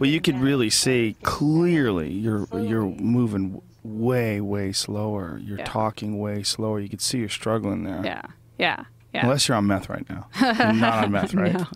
Well, 0.00 0.06
you 0.06 0.20
could 0.22 0.40
really 0.40 0.70
see 0.70 1.14
clearly 1.22 2.10
you're 2.10 2.46
you're 2.54 2.86
moving 2.86 3.60
way 3.82 4.40
way 4.40 4.72
slower. 4.72 5.38
You're 5.44 5.58
Yeah. 5.58 5.64
talking 5.66 6.18
way 6.18 6.42
slower. 6.42 6.80
You 6.80 6.88
could 6.88 7.02
see 7.02 7.18
you're 7.18 7.28
struggling 7.28 7.84
there. 7.84 8.00
yeah, 8.02 8.22
yeah, 8.58 8.84
yeah. 9.18 9.24
Unless 9.24 9.48
you're 9.48 9.56
on 9.56 9.66
meth 9.66 9.88
right 9.88 10.08
now. 10.08 10.26
You're 10.40 10.72
not 10.74 11.04
on 11.04 11.12
meth, 11.12 11.34
right? 11.42 11.52
No. 11.54 11.66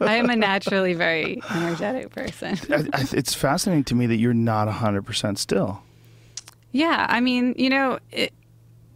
I 0.00 0.16
am 0.16 0.30
a 0.30 0.36
naturally 0.36 0.94
very 0.94 1.42
energetic 1.50 2.10
person. 2.10 2.56
I, 2.70 2.86
I, 2.92 3.06
it's 3.12 3.34
fascinating 3.34 3.84
to 3.84 3.94
me 3.94 4.06
that 4.06 4.16
you're 4.16 4.34
not 4.34 4.68
100% 4.68 5.38
still. 5.38 5.82
Yeah, 6.70 7.06
I 7.08 7.20
mean, 7.20 7.54
you 7.58 7.68
know, 7.70 7.98
it, 8.10 8.32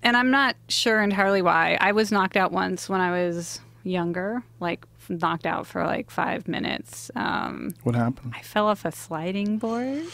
and 0.02 0.16
I'm 0.16 0.30
not 0.30 0.56
sure 0.68 1.02
entirely 1.02 1.42
why. 1.42 1.76
I 1.80 1.92
was 1.92 2.10
knocked 2.12 2.36
out 2.36 2.52
once 2.52 2.88
when 2.88 3.00
I 3.00 3.10
was 3.10 3.60
younger, 3.82 4.42
like 4.60 4.86
knocked 5.08 5.46
out 5.46 5.66
for 5.66 5.84
like 5.84 6.10
five 6.10 6.48
minutes. 6.48 7.10
Um, 7.14 7.74
What 7.82 7.94
happened? 7.94 8.32
I 8.36 8.42
fell 8.42 8.66
off 8.66 8.84
a 8.84 8.92
sliding 8.92 9.58
board. 9.58 10.04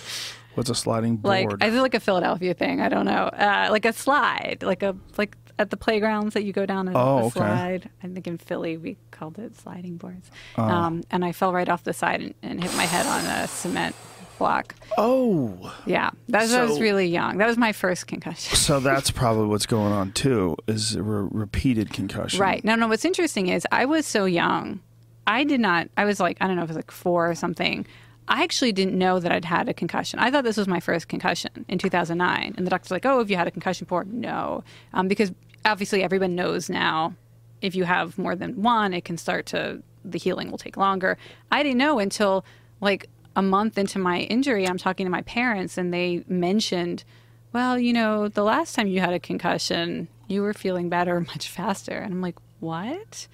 What's 0.55 0.69
a 0.69 0.75
sliding 0.75 1.17
board? 1.17 1.31
Like? 1.31 1.63
I 1.63 1.71
feel 1.71 1.83
like 1.83 1.95
a 1.95 2.01
Philadelphia 2.01 2.53
thing. 2.53 2.81
I 2.81 2.89
don't 2.89 3.07
know, 3.07 3.25
uh, 3.27 3.69
like 3.71 3.87
a 3.87 3.93
slide, 3.93 4.59
like 4.63 4.83
a 4.83 4.95
like 5.17 5.37
at 5.63 5.71
the 5.71 5.77
playgrounds 5.77 6.35
that 6.35 6.45
you 6.45 6.53
go 6.53 6.67
down 6.67 6.89
a, 6.89 6.93
Oh, 6.95 7.19
okay. 7.27 7.31
slide. 7.41 7.91
I 8.03 8.09
think 8.09 8.27
in 8.27 8.37
Philly 8.39 8.77
we 8.77 8.97
called 9.11 9.39
it 9.39 9.57
sliding 9.59 9.97
boards. 9.97 10.31
Oh. 10.59 10.63
Um, 10.63 11.03
and 11.11 11.25
I 11.25 11.33
fell 11.33 11.53
right 11.53 11.69
off 11.69 11.85
the 11.85 11.93
side 11.95 12.21
and, 12.21 12.35
and 12.43 12.63
hit 12.63 12.75
my 12.77 12.85
head 12.85 13.07
on 13.07 13.25
a 13.25 13.49
cement 13.49 13.97
block. 14.39 14.75
oh, 14.99 15.73
Yeah, 15.87 16.11
that 16.29 16.43
was, 16.43 16.53
I 16.55 16.65
was 16.65 16.81
really 16.81 17.07
young. 17.07 17.39
That 17.39 17.47
was 17.47 17.57
my 17.57 17.73
first 17.73 18.07
concussion. 18.07 18.57
so 18.57 18.81
that's 18.89 19.11
probably 19.11 19.47
what's 19.47 19.67
going 19.67 19.93
on 19.93 20.13
too. 20.13 20.57
Is 20.67 20.95
a 20.97 21.03
re- 21.03 21.29
repeated 21.33 21.93
concussion? 21.93 22.41
Right. 22.41 22.63
No, 22.65 22.75
no. 22.75 22.89
What's 22.89 23.05
interesting 23.05 23.49
is 23.49 23.67
I 23.73 23.85
was 23.87 24.05
so 24.07 24.25
young. 24.25 24.81
I 25.27 25.45
did 25.45 25.61
not. 25.61 25.89
I 25.97 26.05
was 26.05 26.19
like 26.19 26.37
I 26.41 26.47
don't 26.49 26.57
know 26.57 26.63
if 26.65 26.71
it 26.71 26.73
was 26.75 26.77
like 26.77 26.91
four 26.91 27.31
or 27.31 27.35
something. 27.37 27.87
I 28.29 28.45
actually 28.45 28.71
didn't 28.73 28.97
know 28.97 29.19
that 29.19 29.31
I'd 29.33 29.45
had 29.45 29.69
a 29.69 29.75
concussion. 29.75 30.19
I 30.21 30.31
thought 30.31 30.45
this 30.45 30.57
was 30.57 30.69
my 30.69 30.79
first 30.81 31.09
concussion 31.09 31.65
in 31.69 31.79
2009, 31.79 32.55
and 32.57 32.65
the 32.67 32.71
doctor's 32.71 32.91
like, 32.93 33.05
"Oh, 33.05 33.19
have 33.19 33.31
you 33.31 33.37
had 33.37 33.47
a 33.49 33.51
concussion 33.51 33.85
before?" 33.85 34.05
No, 34.05 34.63
um, 34.95 35.09
because 35.09 35.33
obviously 35.65 36.03
everyone 36.03 36.35
knows 36.35 36.69
now 36.69 37.15
if 37.63 37.75
you 37.75 37.85
have 37.85 38.19
more 38.19 38.35
than 38.35 38.61
one, 38.61 38.93
it 38.93 39.05
can 39.05 39.17
start 39.17 39.47
to 39.47 39.83
the 40.05 40.19
healing 40.19 40.51
will 40.51 40.59
take 40.59 40.77
longer. 40.77 41.17
I 41.51 41.63
didn't 41.63 41.79
know 41.79 42.01
until 42.01 42.45
like 42.81 43.09
a 43.37 43.43
month 43.43 43.79
into 43.79 43.99
my 43.99 44.21
injury. 44.23 44.67
I'm 44.69 44.79
talking 44.79 45.07
to 45.07 45.11
my 45.11 45.23
parents, 45.23 45.79
and 45.79 45.95
they 45.95 46.25
mentioned, 46.27 47.05
"Well, 47.53 47.79
you 47.79 47.93
know, 47.93 48.29
the 48.29 48.43
last 48.43 48.75
time 48.75 48.89
you 48.89 49.01
had 49.01 49.15
a 49.15 49.21
concussion, 49.21 50.09
you 50.27 50.43
were 50.43 50.53
feeling 50.53 50.89
better 50.89 51.21
much 51.33 51.49
faster." 51.49 51.97
And 51.97 52.13
I'm 52.13 52.21
like, 52.21 52.37
"What?" 52.61 53.29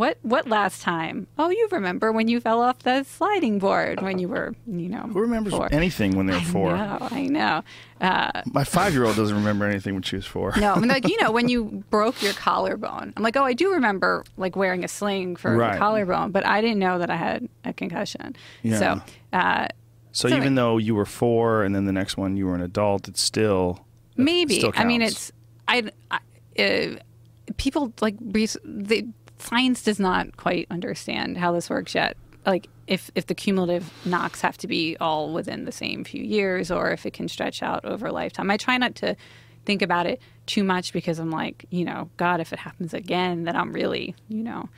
What 0.00 0.16
what 0.22 0.48
last 0.48 0.80
time? 0.80 1.26
Oh, 1.38 1.50
you 1.50 1.68
remember 1.70 2.10
when 2.10 2.26
you 2.26 2.40
fell 2.40 2.62
off 2.62 2.78
the 2.78 3.04
sliding 3.04 3.58
board 3.58 4.00
when 4.00 4.18
you 4.18 4.28
were, 4.28 4.54
you 4.66 4.88
know, 4.88 5.02
Who 5.12 5.20
remembers 5.20 5.52
four. 5.52 5.68
anything 5.70 6.16
when 6.16 6.24
they're 6.24 6.36
I 6.38 6.42
four? 6.44 6.74
know, 6.74 6.98
I 7.10 7.26
know. 7.26 7.62
Uh, 8.00 8.40
My 8.46 8.64
five 8.64 8.94
year 8.94 9.04
old 9.04 9.16
doesn't 9.16 9.36
remember 9.36 9.66
anything 9.66 9.92
when 9.92 10.02
she 10.02 10.16
was 10.16 10.24
four. 10.24 10.54
no, 10.56 10.72
I 10.72 10.78
mean, 10.78 10.88
like 10.88 11.06
you 11.06 11.20
know, 11.20 11.30
when 11.30 11.48
you 11.52 11.84
broke 11.90 12.22
your 12.22 12.32
collarbone, 12.32 13.12
I'm 13.14 13.22
like, 13.22 13.36
oh, 13.36 13.44
I 13.44 13.52
do 13.52 13.72
remember 13.74 14.24
like 14.38 14.56
wearing 14.56 14.84
a 14.84 14.88
sling 14.88 15.36
for 15.36 15.54
Right. 15.54 15.72
the 15.74 15.78
collarbone, 15.78 16.30
but 16.30 16.46
I 16.46 16.62
didn't 16.62 16.78
know 16.78 16.98
that 16.98 17.10
I 17.10 17.16
had 17.16 17.46
a 17.66 17.74
concussion. 17.74 18.36
Yeah. 18.62 18.78
So, 18.78 19.02
uh, 19.34 19.68
So, 20.12 20.28
So 20.30 20.34
even 20.34 20.54
it- 20.54 20.56
though 20.56 20.78
you 20.78 20.94
were 20.94 21.04
four 21.04 21.62
and 21.62 21.74
then 21.74 21.84
the 21.84 21.92
next 21.92 22.16
one 22.16 22.38
you 22.38 22.46
were 22.46 22.54
an 22.54 22.62
adult, 22.62 23.06
it's 23.06 23.20
still 23.20 23.84
it 24.16 24.22
maybe. 24.22 24.60
still 24.60 24.72
I 24.74 24.84
mean, 24.84 25.02
it's 25.02 25.30
I, 25.68 25.90
I 26.10 26.18
uh, 26.58 26.96
people 27.58 27.92
like 28.00 28.16
res- 28.20 28.56
the 28.64 29.06
science 29.40 29.82
does 29.82 30.00
not 30.00 30.36
quite 30.36 30.66
understand 30.70 31.38
how 31.38 31.52
this 31.52 31.70
works 31.70 31.94
yet. 31.94 32.16
Like 32.46 32.68
if 32.86 33.10
if 33.14 33.26
the 33.26 33.34
cumulative 33.34 33.92
knocks 34.04 34.40
have 34.40 34.56
to 34.58 34.66
be 34.66 34.96
all 35.00 35.32
within 35.32 35.64
the 35.64 35.72
same 35.72 36.04
few 36.04 36.22
years, 36.22 36.70
or 36.70 36.90
if 36.90 37.06
it 37.06 37.12
can 37.12 37.28
stretch 37.28 37.62
out 37.62 37.84
over 37.84 38.06
a 38.06 38.12
lifetime. 38.12 38.50
I 38.50 38.56
try 38.56 38.78
not 38.78 38.94
to 38.96 39.16
think 39.64 39.82
about 39.82 40.06
it 40.06 40.20
too 40.46 40.64
much 40.64 40.92
because 40.92 41.18
I'm 41.18 41.30
like, 41.30 41.66
you 41.70 41.84
know, 41.84 42.10
God, 42.16 42.40
if 42.40 42.52
it 42.52 42.58
happens 42.58 42.94
again, 42.94 43.44
then 43.44 43.56
I'm 43.56 43.72
really, 43.72 44.14
you 44.28 44.42
know. 44.42 44.68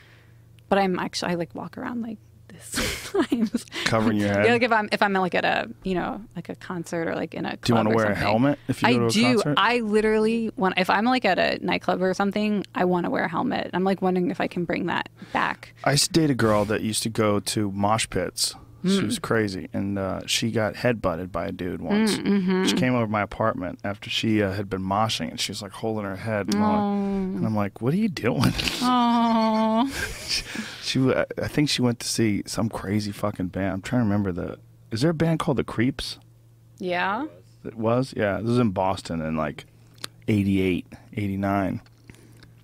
But 0.68 0.78
I'm 0.78 0.98
actually 0.98 1.32
I 1.32 1.34
like 1.36 1.54
walk 1.54 1.78
around 1.78 2.02
like 2.02 2.18
sometimes. 3.12 3.64
Covering 3.84 4.18
your 4.18 4.28
head? 4.28 4.46
Yeah, 4.46 4.52
like 4.52 4.62
if 4.62 4.72
I'm 4.72 4.88
if 4.92 5.02
I'm 5.02 5.12
like 5.12 5.34
at 5.34 5.44
a 5.44 5.68
you 5.84 5.94
know 5.94 6.20
like 6.36 6.48
a 6.48 6.54
concert 6.56 7.08
or 7.08 7.14
like 7.14 7.34
in 7.34 7.44
a 7.46 7.56
Do 7.56 7.72
you 7.72 7.74
want 7.74 7.88
to 7.88 7.94
wear 7.94 8.06
a 8.06 8.14
helmet 8.14 8.58
if 8.68 8.82
you 8.82 8.88
I 8.88 8.92
go 8.94 8.98
to 9.00 9.06
a 9.06 9.10
do. 9.10 9.34
concert? 9.34 9.54
I 9.56 9.80
literally 9.80 10.50
want 10.56 10.74
if 10.78 10.88
I'm 10.90 11.04
like 11.04 11.24
at 11.24 11.38
a 11.38 11.64
nightclub 11.64 12.02
or 12.02 12.14
something, 12.14 12.64
I 12.74 12.84
want 12.84 13.04
to 13.04 13.10
wear 13.10 13.24
a 13.24 13.28
helmet. 13.28 13.70
I'm 13.72 13.84
like 13.84 14.02
wondering 14.02 14.30
if 14.30 14.40
I 14.40 14.46
can 14.46 14.64
bring 14.64 14.86
that 14.86 15.08
back. 15.32 15.74
I 15.84 15.92
used 15.92 16.06
to 16.06 16.20
date 16.20 16.30
a 16.30 16.34
girl 16.34 16.64
that 16.66 16.82
used 16.82 17.02
to 17.04 17.08
go 17.10 17.40
to 17.40 17.70
mosh 17.72 18.08
pits. 18.08 18.54
She 18.84 18.98
Mm. 18.98 19.04
was 19.06 19.18
crazy, 19.20 19.68
and 19.72 19.96
uh, 19.98 20.26
she 20.26 20.50
got 20.50 20.74
headbutted 20.74 21.30
by 21.30 21.46
a 21.46 21.52
dude 21.52 21.80
once. 21.80 22.16
mm-hmm. 22.18 22.64
She 22.66 22.74
came 22.74 22.94
over 22.96 23.06
to 23.06 23.10
my 23.10 23.22
apartment 23.22 23.78
after 23.84 24.10
she 24.10 24.42
uh, 24.42 24.52
had 24.52 24.68
been 24.68 24.82
moshing, 24.82 25.30
and 25.30 25.38
she 25.38 25.52
was 25.52 25.62
like 25.62 25.70
holding 25.72 26.04
her 26.04 26.16
head, 26.16 26.52
and, 26.52 26.56
I'm 26.56 26.62
like- 26.62 27.36
and 27.36 27.46
I'm 27.46 27.54
like, 27.54 27.80
"What 27.80 27.94
are 27.94 27.96
you 27.98 28.08
doing?" 28.08 28.52
Oh, 28.82 29.88
she, 30.82 31.00
I 31.40 31.46
think 31.48 31.68
she 31.68 31.80
went 31.82 32.00
to 32.00 32.08
see 32.08 32.42
some 32.46 32.68
crazy 32.68 33.12
fucking 33.12 33.48
band. 33.48 33.72
I'm 33.74 33.82
trying 33.82 34.00
to 34.00 34.04
remember 34.04 34.32
the. 34.32 34.58
Is 34.90 35.00
there 35.02 35.10
a 35.10 35.14
band 35.14 35.38
called 35.38 35.56
the 35.58 35.64
Creeps? 35.64 36.18
yeah. 36.78 37.26
It 37.64 37.76
was, 37.76 38.12
yeah. 38.16 38.38
This 38.38 38.48
was 38.48 38.58
in 38.58 38.70
Boston 38.72 39.20
in 39.20 39.36
like 39.36 39.66
88, 40.26 40.84
89. 41.14 41.80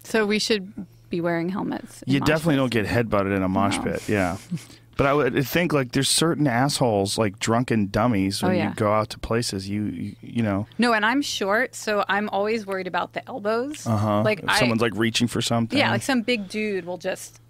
So 0.03 0.27
we 0.27 0.41
should 0.41 0.73
be 1.09 1.21
wearing 1.21 1.51
helmets. 1.51 2.03
You 2.05 2.19
definitely 2.19 2.57
don't 2.57 2.73
pits. 2.73 2.91
get 2.91 3.07
headbutted 3.07 3.37
in 3.37 3.45
a 3.45 3.49
mosh 3.49 3.77
No. 3.77 3.85
pit, 3.85 4.09
yeah. 4.09 4.37
But 4.99 5.07
I 5.07 5.15
would 5.15 5.47
think 5.47 5.73
like 5.73 5.93
there's 5.93 6.09
certain 6.11 6.47
assholes 6.47 7.17
like 7.17 7.39
drunken 7.39 7.87
dummies 7.87 8.43
when 8.43 8.51
Oh, 8.53 8.55
yeah. 8.55 8.69
you 8.71 8.75
go 8.75 8.93
out 8.93 9.09
to 9.11 9.19
places. 9.21 9.69
You 9.69 9.85
you, 9.85 10.17
you 10.21 10.43
know, 10.43 10.67
No, 10.77 10.93
and 10.93 11.07
I'm 11.07 11.23
short, 11.23 11.75
so 11.75 12.05
I'm 12.09 12.29
always 12.31 12.67
worried 12.67 12.89
about 12.89 13.13
the 13.15 13.27
elbows. 13.29 13.87
uh 13.87 13.97
huh. 13.97 14.23
Like 14.23 14.41
if 14.41 14.49
I, 14.49 14.59
someone's 14.59 14.83
like 14.83 14.95
reaching 14.97 15.29
for 15.29 15.41
something. 15.41 15.79
yeah, 15.79 15.91
like 15.93 16.03
some 16.03 16.23
big 16.23 16.49
dude 16.49 16.85
will 16.85 16.99
just. 16.99 17.41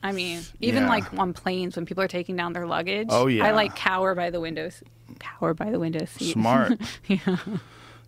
I 0.00 0.12
mean, 0.12 0.42
even 0.60 0.84
Yeah. 0.84 0.88
like 0.90 1.12
on 1.18 1.32
planes 1.32 1.74
when 1.74 1.84
people 1.84 2.04
are 2.04 2.08
taking 2.08 2.36
down 2.36 2.52
their 2.52 2.66
luggage. 2.68 3.08
Oh, 3.10 3.26
yeah. 3.26 3.46
I 3.46 3.50
like 3.50 3.74
cower 3.74 4.14
by 4.14 4.30
the 4.30 4.38
windows. 4.38 4.80
Cower 5.18 5.54
by 5.54 5.70
the 5.70 5.80
window 5.80 6.04
seat. 6.04 6.34
smart. 6.34 6.78
yeah. 7.08 7.36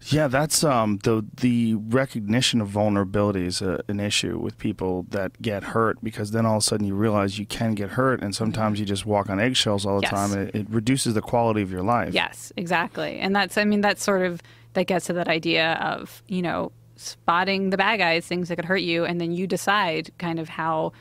Yeah, 0.07 0.29
that's 0.29 0.65
um 0.65 0.99
the 1.03 1.27
the 1.41 1.75
recognition 1.75 2.61
of 2.61 2.69
vulnerability 2.69 3.45
is 3.45 3.61
a, 3.61 3.83
an 3.89 4.01
issue 4.01 4.39
with 4.39 4.57
people 4.57 5.05
that 5.11 5.41
get 5.43 5.63
hurt 5.63 6.03
because 6.03 6.31
then 6.31 6.47
all 6.47 6.57
of 6.57 6.63
a 6.63 6.65
sudden 6.65 6.87
you 6.87 6.95
realize 6.95 7.39
you 7.39 7.45
can 7.47 7.75
get 7.75 7.91
hurt 7.91 8.23
and 8.23 8.35
sometimes 8.35 8.81
you 8.81 8.87
just 8.87 9.05
walk 9.05 9.29
on 9.29 9.39
eggshells 9.39 9.85
all 9.85 9.97
the 9.97 10.03
Yes. 10.03 10.11
time 10.11 10.33
and 10.33 10.49
it, 10.49 10.55
it 10.55 10.71
reduces 10.71 11.13
the 11.15 11.21
quality 11.21 11.61
of 11.61 11.71
your 11.71 11.83
life. 11.83 12.15
Yes, 12.15 12.51
exactly. 12.57 13.19
And 13.19 13.37
that's, 13.37 13.59
I 13.59 13.65
mean, 13.65 13.83
that's 13.83 14.03
sort 14.03 14.23
of, 14.23 14.41
that 14.73 14.85
gets 14.87 15.07
to 15.07 15.13
that 15.15 15.29
idea 15.29 15.75
of, 15.75 16.23
you 16.29 16.41
know, 16.41 16.73
spotting 16.97 17.71
the 17.71 17.77
bad 17.77 17.99
guys, 17.99 18.27
things 18.27 18.49
that 18.49 18.57
could 18.57 18.65
hurt 18.65 18.79
you, 18.83 19.05
and 19.05 19.21
then 19.21 19.33
you 19.33 19.47
decide 19.47 20.11
kind 20.19 20.39
of 20.39 20.49
how 20.49 20.93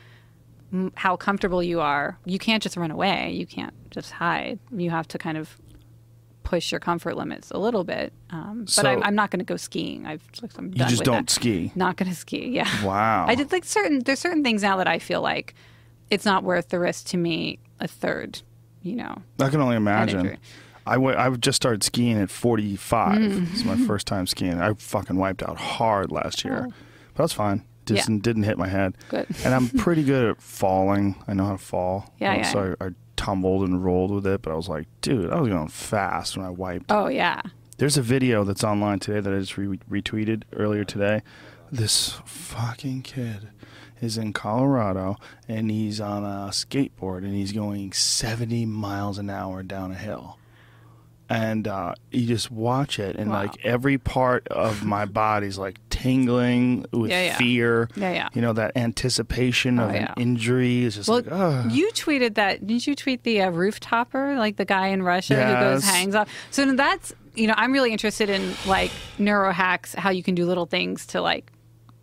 how 0.94 1.16
comfortable 1.16 1.62
you 1.62 1.80
are. 1.80 2.16
You 2.24 2.38
can't 2.38 2.62
just 2.62 2.76
run 2.76 2.90
away. 2.92 3.32
You 3.32 3.44
can't 3.44 3.74
just 3.90 4.12
hide. 4.12 4.58
You 4.70 4.90
have 4.90 5.08
to 5.08 5.18
kind 5.18 5.36
of 5.36 5.59
push 6.42 6.72
your 6.72 6.80
comfort 6.80 7.16
limits 7.16 7.50
a 7.50 7.58
little 7.58 7.84
bit. 7.84 8.12
Um, 8.30 8.60
but 8.64 8.70
So- 8.70 8.88
I'm, 8.88 9.02
I'm 9.02 9.14
not 9.14 9.30
going 9.30 9.38
to 9.40 9.44
go 9.44 9.56
skiing. 9.56 10.06
I've, 10.06 10.22
I'm 10.56 10.72
You 10.74 10.84
just 10.86 11.04
don't 11.04 11.26
that. 11.26 11.30
ski. 11.30 11.72
Not 11.74 11.96
going 11.96 12.10
to 12.10 12.16
ski. 12.16 12.48
Yeah. 12.48 12.84
Wow. 12.84 13.26
I 13.28 13.34
did 13.34 13.52
like 13.52 13.64
certain. 13.64 14.00
There's 14.00 14.18
certain 14.18 14.42
things 14.42 14.62
now 14.62 14.76
that 14.78 14.88
I 14.88 14.98
feel 14.98 15.20
like 15.22 15.54
it's 16.10 16.24
not 16.24 16.42
worth 16.44 16.68
the 16.70 16.78
risk 16.78 17.06
to 17.08 17.16
me. 17.16 17.58
A 17.78 17.88
third, 17.88 18.42
you 18.82 18.94
know. 18.96 19.22
I 19.38 19.48
can 19.48 19.60
only 19.60 19.76
imagine. 19.76 20.36
I 20.86 20.96
went- 20.98 21.40
just 21.40 21.56
started 21.56 21.82
skiing 21.82 22.18
at 22.18 22.30
45. 22.30 23.18
Mm. 23.18 23.52
It's 23.52 23.64
my 23.64 23.76
first 23.86 24.06
time 24.06 24.26
skiing. 24.26 24.60
I 24.60 24.74
fucking 24.74 25.16
wiped 25.16 25.42
out 25.42 25.56
hard 25.56 26.10
last 26.12 26.44
year. 26.44 26.66
Oh. 26.68 26.72
But 27.14 27.22
that's 27.22 27.32
fine. 27.32 27.64
Just 27.86 28.08
Yeah. 28.08 28.16
didn't 28.20 28.42
hit 28.44 28.58
my 28.58 28.68
head. 28.68 28.96
Good. 29.08 29.26
And 29.44 29.54
I'm 29.54 29.68
pretty 29.78 30.02
good 30.04 30.30
at 30.30 30.42
falling. 30.42 31.16
I 31.26 31.32
know 31.34 31.44
how 31.46 31.52
to 31.52 31.58
fall. 31.58 32.12
Yeah, 32.18 32.34
yeah. 32.36 32.42
So 32.52 32.76
I, 32.80 32.86
I 32.86 32.90
tumbled 33.20 33.68
and 33.68 33.84
rolled 33.84 34.10
with 34.10 34.26
it, 34.26 34.40
but 34.40 34.50
I 34.50 34.54
was 34.54 34.66
like, 34.66 34.86
dude, 35.02 35.30
I 35.30 35.38
was 35.38 35.50
going 35.50 35.68
fast 35.68 36.38
when 36.38 36.46
I 36.46 36.48
wiped. 36.48 36.90
Oh 36.90 37.08
yeah. 37.08 37.42
There's 37.76 37.98
a 37.98 38.02
video 38.02 38.44
that's 38.44 38.64
online 38.64 38.98
today 38.98 39.20
that 39.20 39.30
I 39.30 39.38
just 39.38 39.58
re- 39.58 39.78
retweeted 39.90 40.44
earlier 40.54 40.84
today. 40.84 41.20
This 41.70 42.14
fucking 42.24 43.02
kid 43.02 43.50
is 44.00 44.16
in 44.16 44.32
Colorado 44.32 45.16
and 45.46 45.70
he's 45.70 46.00
on 46.00 46.24
a 46.24 46.48
skateboard 46.50 47.18
and 47.18 47.34
he's 47.34 47.52
going 47.52 47.92
70 47.92 48.64
miles 48.64 49.18
an 49.18 49.28
hour 49.28 49.62
down 49.62 49.92
a 49.92 49.96
hill. 49.96 50.38
And 51.32 51.68
uh, 51.68 51.94
you 52.10 52.26
just 52.26 52.50
watch 52.50 52.98
it, 52.98 53.14
and 53.14 53.30
Wow. 53.30 53.42
like 53.42 53.64
every 53.64 53.98
part 53.98 54.48
of 54.48 54.84
my 54.84 55.04
body's 55.22 55.58
like 55.58 55.78
tingling 55.88 56.84
with 56.92 57.10
Yeah, 57.12 57.22
yeah. 57.26 57.36
fear. 57.38 57.88
Yeah, 57.94 58.12
yeah. 58.12 58.28
You 58.34 58.42
know, 58.42 58.52
that 58.54 58.72
anticipation 58.76 59.78
Oh, 59.78 59.88
of 59.88 59.94
yeah. 59.94 60.12
an 60.16 60.22
injury 60.22 60.82
is 60.84 60.96
just 60.96 61.08
Well, 61.08 61.18
like, 61.18 61.30
ugh. 61.30 61.70
you 61.70 61.88
tweeted 61.92 62.34
that. 62.34 62.66
Didn't 62.66 62.86
you 62.86 62.96
tweet 62.96 63.22
the 63.22 63.42
uh, 63.42 63.52
rooftopper, 63.52 64.36
like 64.38 64.56
the 64.56 64.64
guy 64.64 64.88
in 64.88 65.02
Russia 65.04 65.36
who 65.36 65.52
goes 65.60 65.84
hangs 65.84 66.14
off? 66.16 66.28
So 66.50 66.70
that's 66.74 67.14
you 67.36 67.46
know, 67.46 67.54
I'm 67.56 67.72
really 67.72 67.92
interested 67.92 68.28
in 68.28 68.54
like 68.66 68.90
neuro 69.16 69.52
hacks, 69.52 69.94
how 69.94 70.10
you 70.10 70.24
can 70.24 70.34
do 70.34 70.44
little 70.46 70.66
things 70.66 71.06
to 71.06 71.20
like, 71.22 71.52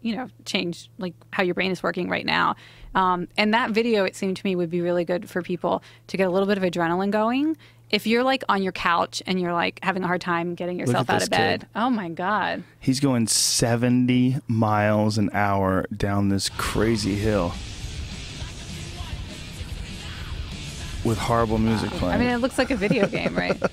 you 0.02 0.16
know, 0.16 0.30
change 0.46 0.90
like 0.98 1.14
how 1.34 1.44
your 1.44 1.54
brain 1.54 1.70
is 1.72 1.84
working 1.84 2.08
right 2.08 2.26
now. 2.26 2.56
Um, 2.96 3.28
and 3.38 3.54
that 3.54 3.72
video, 3.72 4.06
it 4.06 4.16
seemed 4.16 4.38
to 4.38 4.46
me, 4.46 4.56
would 4.56 4.70
be 4.70 4.80
really 4.80 5.04
good 5.04 5.30
for 5.30 5.42
people 5.42 5.84
to 6.08 6.16
get 6.18 6.28
a 6.28 6.32
little 6.32 6.48
bit 6.48 6.58
of 6.58 6.64
adrenaline 6.64 7.12
going. 7.12 7.58
If 7.90 8.06
you're 8.06 8.24
like 8.24 8.44
on 8.50 8.64
your 8.64 8.74
couch 8.74 9.24
and 9.26 9.40
you're 9.40 9.54
like 9.54 9.80
having 9.82 10.04
a 10.04 10.08
hard 10.08 10.20
time 10.20 10.56
getting 10.56 10.78
yourself 10.78 11.10
out 11.10 11.24
of 11.24 11.30
bed, 11.30 11.62
kid. 11.62 11.70
oh 11.76 11.90
my 11.90 12.10
god, 12.10 12.64
He's 12.80 13.00
going 13.00 13.28
70 13.28 14.38
miles 14.48 15.18
an 15.18 15.30
hour 15.32 15.86
down 15.96 16.28
this 16.30 16.50
crazy 16.50 17.16
hill 17.16 17.54
with 21.06 21.18
horrible 21.18 21.58
music 21.58 21.90
playing. 21.92 22.16
I 22.16 22.18
mean, 22.18 22.30
it 22.30 22.38
looks 22.38 22.58
like 22.58 22.72
a 22.72 22.76
video 22.76 23.08
game, 23.08 23.36
right? 23.36 23.58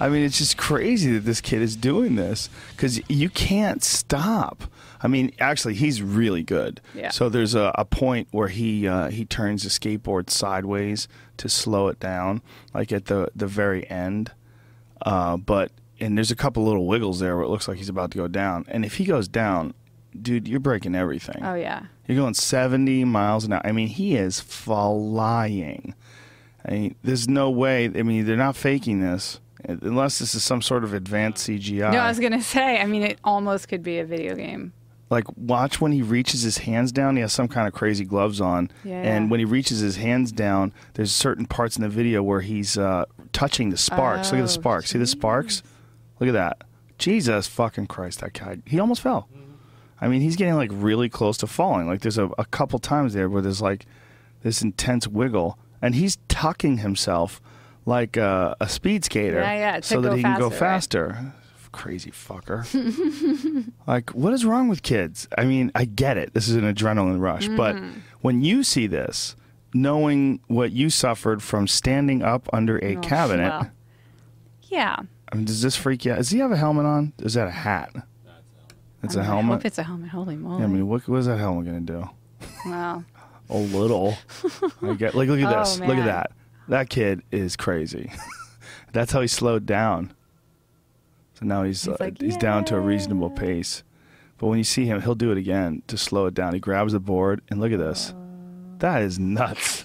I 0.00 0.08
mean, 0.08 0.22
it's 0.22 0.38
just 0.38 0.56
crazy 0.56 1.12
that 1.12 1.20
this 1.20 1.40
kid 1.40 1.62
is 1.62 1.76
doing 1.76 2.16
this 2.16 2.48
because 2.72 3.00
you 3.08 3.28
can't 3.28 3.82
stop. 3.82 4.64
I 5.02 5.06
mean, 5.06 5.32
actually, 5.38 5.74
he's 5.74 6.02
really 6.02 6.42
good. 6.42 6.80
Yeah. 6.94 7.10
So 7.10 7.28
there's 7.28 7.54
a, 7.54 7.72
a 7.76 7.84
point 7.84 8.28
where 8.30 8.48
he 8.48 8.88
uh, 8.88 9.10
he 9.10 9.24
turns 9.24 9.62
the 9.62 9.68
skateboard 9.68 10.30
sideways 10.30 11.08
to 11.36 11.48
slow 11.48 11.88
it 11.88 12.00
down, 12.00 12.42
like 12.72 12.92
at 12.92 13.06
the 13.06 13.28
the 13.34 13.46
very 13.46 13.88
end. 13.90 14.32
Uh, 15.02 15.36
but 15.36 15.70
and 16.00 16.16
there's 16.16 16.30
a 16.30 16.36
couple 16.36 16.64
little 16.64 16.86
wiggles 16.86 17.20
there 17.20 17.36
where 17.36 17.44
it 17.44 17.48
looks 17.48 17.68
like 17.68 17.78
he's 17.78 17.88
about 17.88 18.10
to 18.12 18.18
go 18.18 18.28
down. 18.28 18.64
And 18.68 18.84
if 18.84 18.96
he 18.96 19.04
goes 19.04 19.28
down, 19.28 19.74
dude, 20.20 20.48
you're 20.48 20.60
breaking 20.60 20.94
everything. 20.94 21.42
Oh 21.44 21.54
yeah. 21.54 21.84
You're 22.06 22.18
going 22.18 22.34
70 22.34 23.04
miles 23.04 23.44
an 23.44 23.54
hour. 23.54 23.62
I 23.64 23.72
mean, 23.72 23.88
he 23.88 24.16
is 24.16 24.40
flying. 24.40 25.94
I 26.66 26.70
mean, 26.70 26.94
there's 27.02 27.28
no 27.28 27.50
way. 27.50 27.86
I 27.86 28.02
mean, 28.02 28.24
they're 28.26 28.36
not 28.36 28.56
faking 28.56 29.00
this 29.00 29.40
unless 29.68 30.18
this 30.18 30.34
is 30.34 30.42
some 30.44 30.62
sort 30.62 30.84
of 30.84 30.94
advanced 30.94 31.46
CGI. 31.48 31.92
No, 31.92 31.98
I 31.98 32.08
was 32.08 32.20
gonna 32.20 32.42
say. 32.42 32.78
I 32.80 32.86
mean, 32.86 33.02
it 33.02 33.18
almost 33.24 33.68
could 33.68 33.82
be 33.82 33.98
a 33.98 34.04
video 34.04 34.34
game. 34.34 34.72
like, 35.10 35.24
watch 35.36 35.80
when 35.80 35.92
he 35.92 36.02
reaches 36.02 36.42
his 36.42 36.58
hands 36.58 36.90
down. 36.90 37.14
He 37.16 37.22
has 37.22 37.32
some 37.32 37.46
kind 37.46 37.68
of 37.68 37.74
crazy 37.74 38.04
gloves 38.04 38.40
on, 38.40 38.70
Yeah, 38.84 38.94
and 39.02 39.26
yeah. 39.26 39.30
when 39.30 39.38
he 39.38 39.44
reaches 39.44 39.78
his 39.80 39.96
hands 39.96 40.32
down, 40.32 40.72
there's 40.94 41.12
certain 41.12 41.46
parts 41.46 41.76
in 41.76 41.82
the 41.82 41.88
video 41.88 42.22
where 42.22 42.40
he's 42.40 42.76
uh, 42.78 43.04
touching 43.32 43.70
the 43.70 43.76
sparks. 43.76 44.32
Look 44.32 44.38
at 44.38 44.42
the 44.42 44.44
Oh, 44.44 44.46
sparks. 44.46 44.90
See 44.90 44.98
the 44.98 45.06
sparks? 45.06 45.62
Look 46.20 46.28
at 46.28 46.32
that. 46.32 46.62
Jesus 46.98 47.46
fucking 47.48 47.86
Christ! 47.88 48.20
That 48.20 48.32
guy. 48.32 48.58
He 48.66 48.78
almost 48.80 49.02
fell. 49.02 49.28
I 50.00 50.08
mean, 50.08 50.20
he's 50.20 50.36
getting 50.36 50.54
like 50.54 50.70
really 50.72 51.08
close 51.08 51.36
to 51.38 51.46
falling. 51.46 51.86
Like 51.86 52.00
there's 52.00 52.18
a, 52.18 52.26
a 52.38 52.44
couple 52.46 52.78
times 52.78 53.14
there 53.14 53.28
where 53.28 53.42
there's 53.42 53.62
like 53.62 53.86
this 54.42 54.62
intense 54.62 55.06
wiggle, 55.08 55.58
and 55.82 55.94
he's 55.94 56.18
tucking 56.28 56.78
himself 56.78 57.40
like 57.86 58.16
a, 58.16 58.56
a 58.60 58.68
speed 58.68 59.04
skater, 59.04 59.40
Yeah, 59.40 59.54
yeah, 59.54 59.80
so 59.80 60.00
that 60.00 60.16
he 60.16 60.22
can 60.22 60.38
go 60.38 60.50
faster, 60.50 61.18
right? 61.20 61.32
Crazy 61.72 62.10
fucker. 62.12 62.64
like, 63.86 64.10
what 64.10 64.32
is 64.32 64.44
wrong 64.44 64.68
with 64.68 64.82
kids? 64.82 65.26
I 65.36 65.44
mean, 65.44 65.72
I 65.74 65.84
get 65.86 66.16
it. 66.16 66.32
This 66.32 66.48
is 66.48 66.54
an 66.54 66.62
adrenaline 66.62 67.20
rush, 67.20 67.48
but 67.48 67.74
Mm-hmm. 67.76 67.98
when 68.20 68.42
you 68.42 68.62
see 68.62 68.86
this, 68.86 69.34
knowing 69.74 70.38
what 70.46 70.70
you 70.70 70.88
suffered 70.88 71.42
from 71.42 71.66
standing 71.66 72.22
up 72.22 72.48
under 72.52 72.78
a 72.84 72.96
Oh, 72.96 73.00
cabinet, 73.00 73.48
well. 73.50 73.70
Yeah. 74.62 74.96
I 75.32 75.34
mean, 75.36 75.46
does 75.46 75.62
this 75.62 75.74
freak 75.76 76.04
you 76.04 76.12
out? 76.12 76.18
Does 76.18 76.30
he 76.30 76.38
have 76.38 76.52
a 76.52 76.56
helmet 76.56 76.86
on? 76.86 77.12
Is 77.18 77.34
that 77.34 77.48
a 77.48 77.52
hat? 77.52 77.90
It's 79.02 79.16
I 79.16 79.20
a 79.20 79.22
mean, 79.22 79.30
I 79.30 79.34
helmet. 79.34 79.52
hope 79.58 79.64
it's 79.66 79.78
a 79.78 79.82
helmet. 79.82 80.10
Holy 80.10 80.36
moly! 80.36 80.58
Yeah, 80.60 80.64
I 80.64 80.68
mean, 80.68 80.86
what, 80.88 81.06
was 81.08 81.26
that 81.26 81.38
helmet 81.38 81.66
going 81.66 81.84
to 81.86 81.92
do? 81.92 82.10
well, 82.66 83.04
A 83.50 83.56
little. 83.58 84.16
I 84.80 84.94
get, 84.94 85.14
like, 85.14 85.28
look 85.28 85.40
at 85.40 85.52
Oh, 85.54 85.58
this. 85.60 85.78
Look 85.80 85.98
at 85.98 86.04
that. 86.06 86.30
That 86.68 86.88
kid 86.88 87.22
is 87.30 87.56
crazy. 87.56 88.12
That's 88.92 89.12
how 89.12 89.20
he 89.20 89.26
slowed 89.28 89.66
down. 89.66 90.12
So 91.38 91.46
now 91.46 91.62
he's 91.64 91.82
He's 91.84 91.94
uh, 91.94 91.96
like, 92.00 92.20
he's 92.20 92.36
down 92.36 92.64
to 92.66 92.76
a 92.76 92.80
reasonable 92.80 93.30
pace. 93.30 93.82
But 94.38 94.46
when 94.48 94.58
you 94.58 94.64
see 94.64 94.84
him, 94.86 95.00
he'll 95.02 95.14
do 95.14 95.30
it 95.32 95.38
again 95.38 95.82
to 95.88 95.96
slow 95.96 96.26
it 96.26 96.34
down. 96.34 96.54
He 96.54 96.60
grabs 96.60 96.92
the 96.92 97.00
board 97.00 97.40
and 97.48 97.60
look 97.60 97.72
at 97.72 97.78
this. 97.78 98.14
That 98.78 99.02
is 99.02 99.18
nuts. 99.18 99.84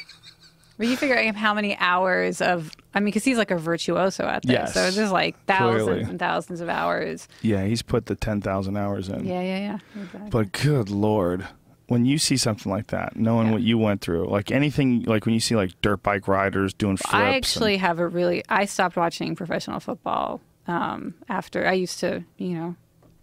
but 0.78 0.86
you 0.86 0.96
figure 0.96 1.16
out 1.16 1.34
how 1.36 1.54
many 1.54 1.76
hours 1.78 2.40
of 2.40 2.72
I 2.94 3.00
mean, 3.00 3.06
because 3.06 3.24
he's 3.24 3.36
like 3.36 3.50
a 3.50 3.58
virtuoso 3.58 4.24
at 4.24 4.42
this, 4.42 4.52
Yes. 4.52 4.74
so 4.74 4.90
there's 4.90 5.12
like 5.12 5.36
thousands 5.44 5.82
Clearly. 5.84 6.02
and 6.04 6.18
thousands 6.18 6.60
of 6.62 6.68
hours. 6.70 7.28
yeah, 7.42 7.64
he's 7.64 7.82
put 7.82 8.06
the 8.06 8.14
ten 8.16 8.40
thousand 8.40 8.76
hours 8.78 9.08
in. 9.10 9.24
Yeah, 9.26 9.42
yeah, 9.42 9.58
yeah. 9.58 10.02
Exactly. 10.02 10.30
But 10.30 10.52
good 10.52 10.88
lord, 10.88 11.46
when 11.88 12.04
you 12.04 12.18
see 12.18 12.36
something 12.36 12.70
like 12.70 12.88
that, 12.88 13.16
knowing 13.16 13.46
Yeah. 13.48 13.52
what 13.52 13.62
you 13.62 13.78
went 13.78 14.00
through, 14.00 14.26
like 14.28 14.50
anything, 14.50 15.02
like 15.02 15.24
when 15.24 15.34
you 15.34 15.40
see 15.40 15.54
like 15.56 15.70
dirt 15.82 16.02
bike 16.02 16.26
riders 16.28 16.74
doing 16.74 16.96
flips. 16.96 17.14
I 17.14 17.26
and- 17.28 17.36
actually 17.36 17.76
have 17.76 17.98
a 17.98 18.06
really. 18.08 18.42
I 18.48 18.64
stopped 18.64 18.96
watching 18.96 19.36
professional 19.36 19.80
football 19.80 20.40
um, 20.66 21.14
after 21.28 21.66
I 21.66 21.72
used 21.74 22.00
to, 22.00 22.24
you 22.38 22.54
know, 22.54 22.76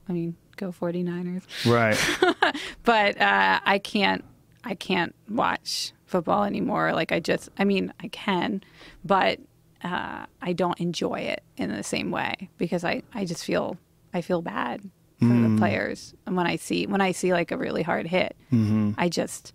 I 0.08 0.14
mean, 0.14 0.36
go 0.56 0.72
49ers. 0.72 1.44
right. 1.70 2.56
but 2.84 3.20
uh, 3.20 3.60
I 3.66 3.80
can't 3.80 4.24
I 4.64 4.76
can't 4.76 5.14
watch 5.30 5.92
football 6.06 6.44
anymore. 6.44 6.94
Like 6.94 7.12
I 7.12 7.20
just 7.20 7.50
I 7.58 7.64
mean 7.66 7.94
I 8.02 8.08
can, 8.10 8.64
but 9.04 9.40
uh, 9.84 10.26
I 10.42 10.54
don't 10.54 10.80
enjoy 10.80 11.16
it 11.20 11.44
in 11.58 11.70
the 11.70 11.84
same 11.84 12.12
way 12.12 12.50
because 12.58 12.86
I, 12.86 13.04
I 13.14 13.26
just 13.26 13.44
feel 13.44 13.78
I 14.14 14.22
feel 14.22 14.42
bad 14.42 14.90
for 15.20 15.26
the 15.26 15.34
mm. 15.34 15.58
players 15.58 16.14
and 16.26 16.36
when 16.36 16.48
I 16.48 16.58
see 16.58 16.86
when 16.86 17.02
I 17.02 17.12
see 17.12 17.32
like 17.32 17.52
a 17.52 17.58
really 17.58 17.84
hard 17.84 18.08
hit, 18.08 18.36
mm-hmm. 18.52 18.92
I 18.98 19.10
just 19.10 19.54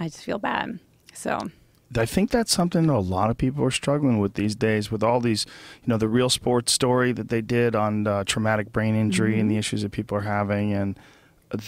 I 0.00 0.06
just 0.08 0.24
feel 0.24 0.38
bad. 0.38 0.80
So 1.12 1.38
I 1.96 2.06
think 2.06 2.30
that's 2.30 2.52
something 2.52 2.86
that 2.86 2.94
a 2.94 2.98
lot 2.98 3.30
of 3.30 3.36
people 3.36 3.64
are 3.64 3.70
struggling 3.70 4.18
with 4.18 4.34
these 4.34 4.54
days 4.54 4.90
with 4.90 5.02
all 5.02 5.20
these, 5.20 5.46
you 5.82 5.88
know, 5.88 5.98
the 5.98 6.08
real 6.08 6.30
sports 6.30 6.72
story 6.72 7.12
that 7.12 7.28
they 7.28 7.40
did 7.40 7.74
on 7.74 8.06
uh, 8.06 8.24
traumatic 8.24 8.72
brain 8.72 8.94
injury 8.94 9.38
and 9.38 9.50
the 9.50 9.54
mm-hmm. 9.54 9.58
issues 9.60 9.82
that 9.82 9.92
people 9.92 10.16
are 10.16 10.22
having 10.22 10.72
and 10.72 10.98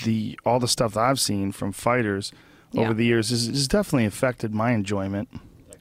the 0.05 0.39
all 0.47 0.59
the 0.59 0.69
stuff 0.69 0.95
that 0.95 1.01
I've 1.01 1.21
seen 1.21 1.53
from 1.53 1.73
fighters 1.73 2.33
Yeah. 2.73 2.83
over 2.83 2.95
the 2.95 3.05
years 3.05 3.31
has 3.31 3.69
definitely 3.69 4.07
affected 4.07 4.55
my 4.55 4.73
enjoyment. 4.73 5.29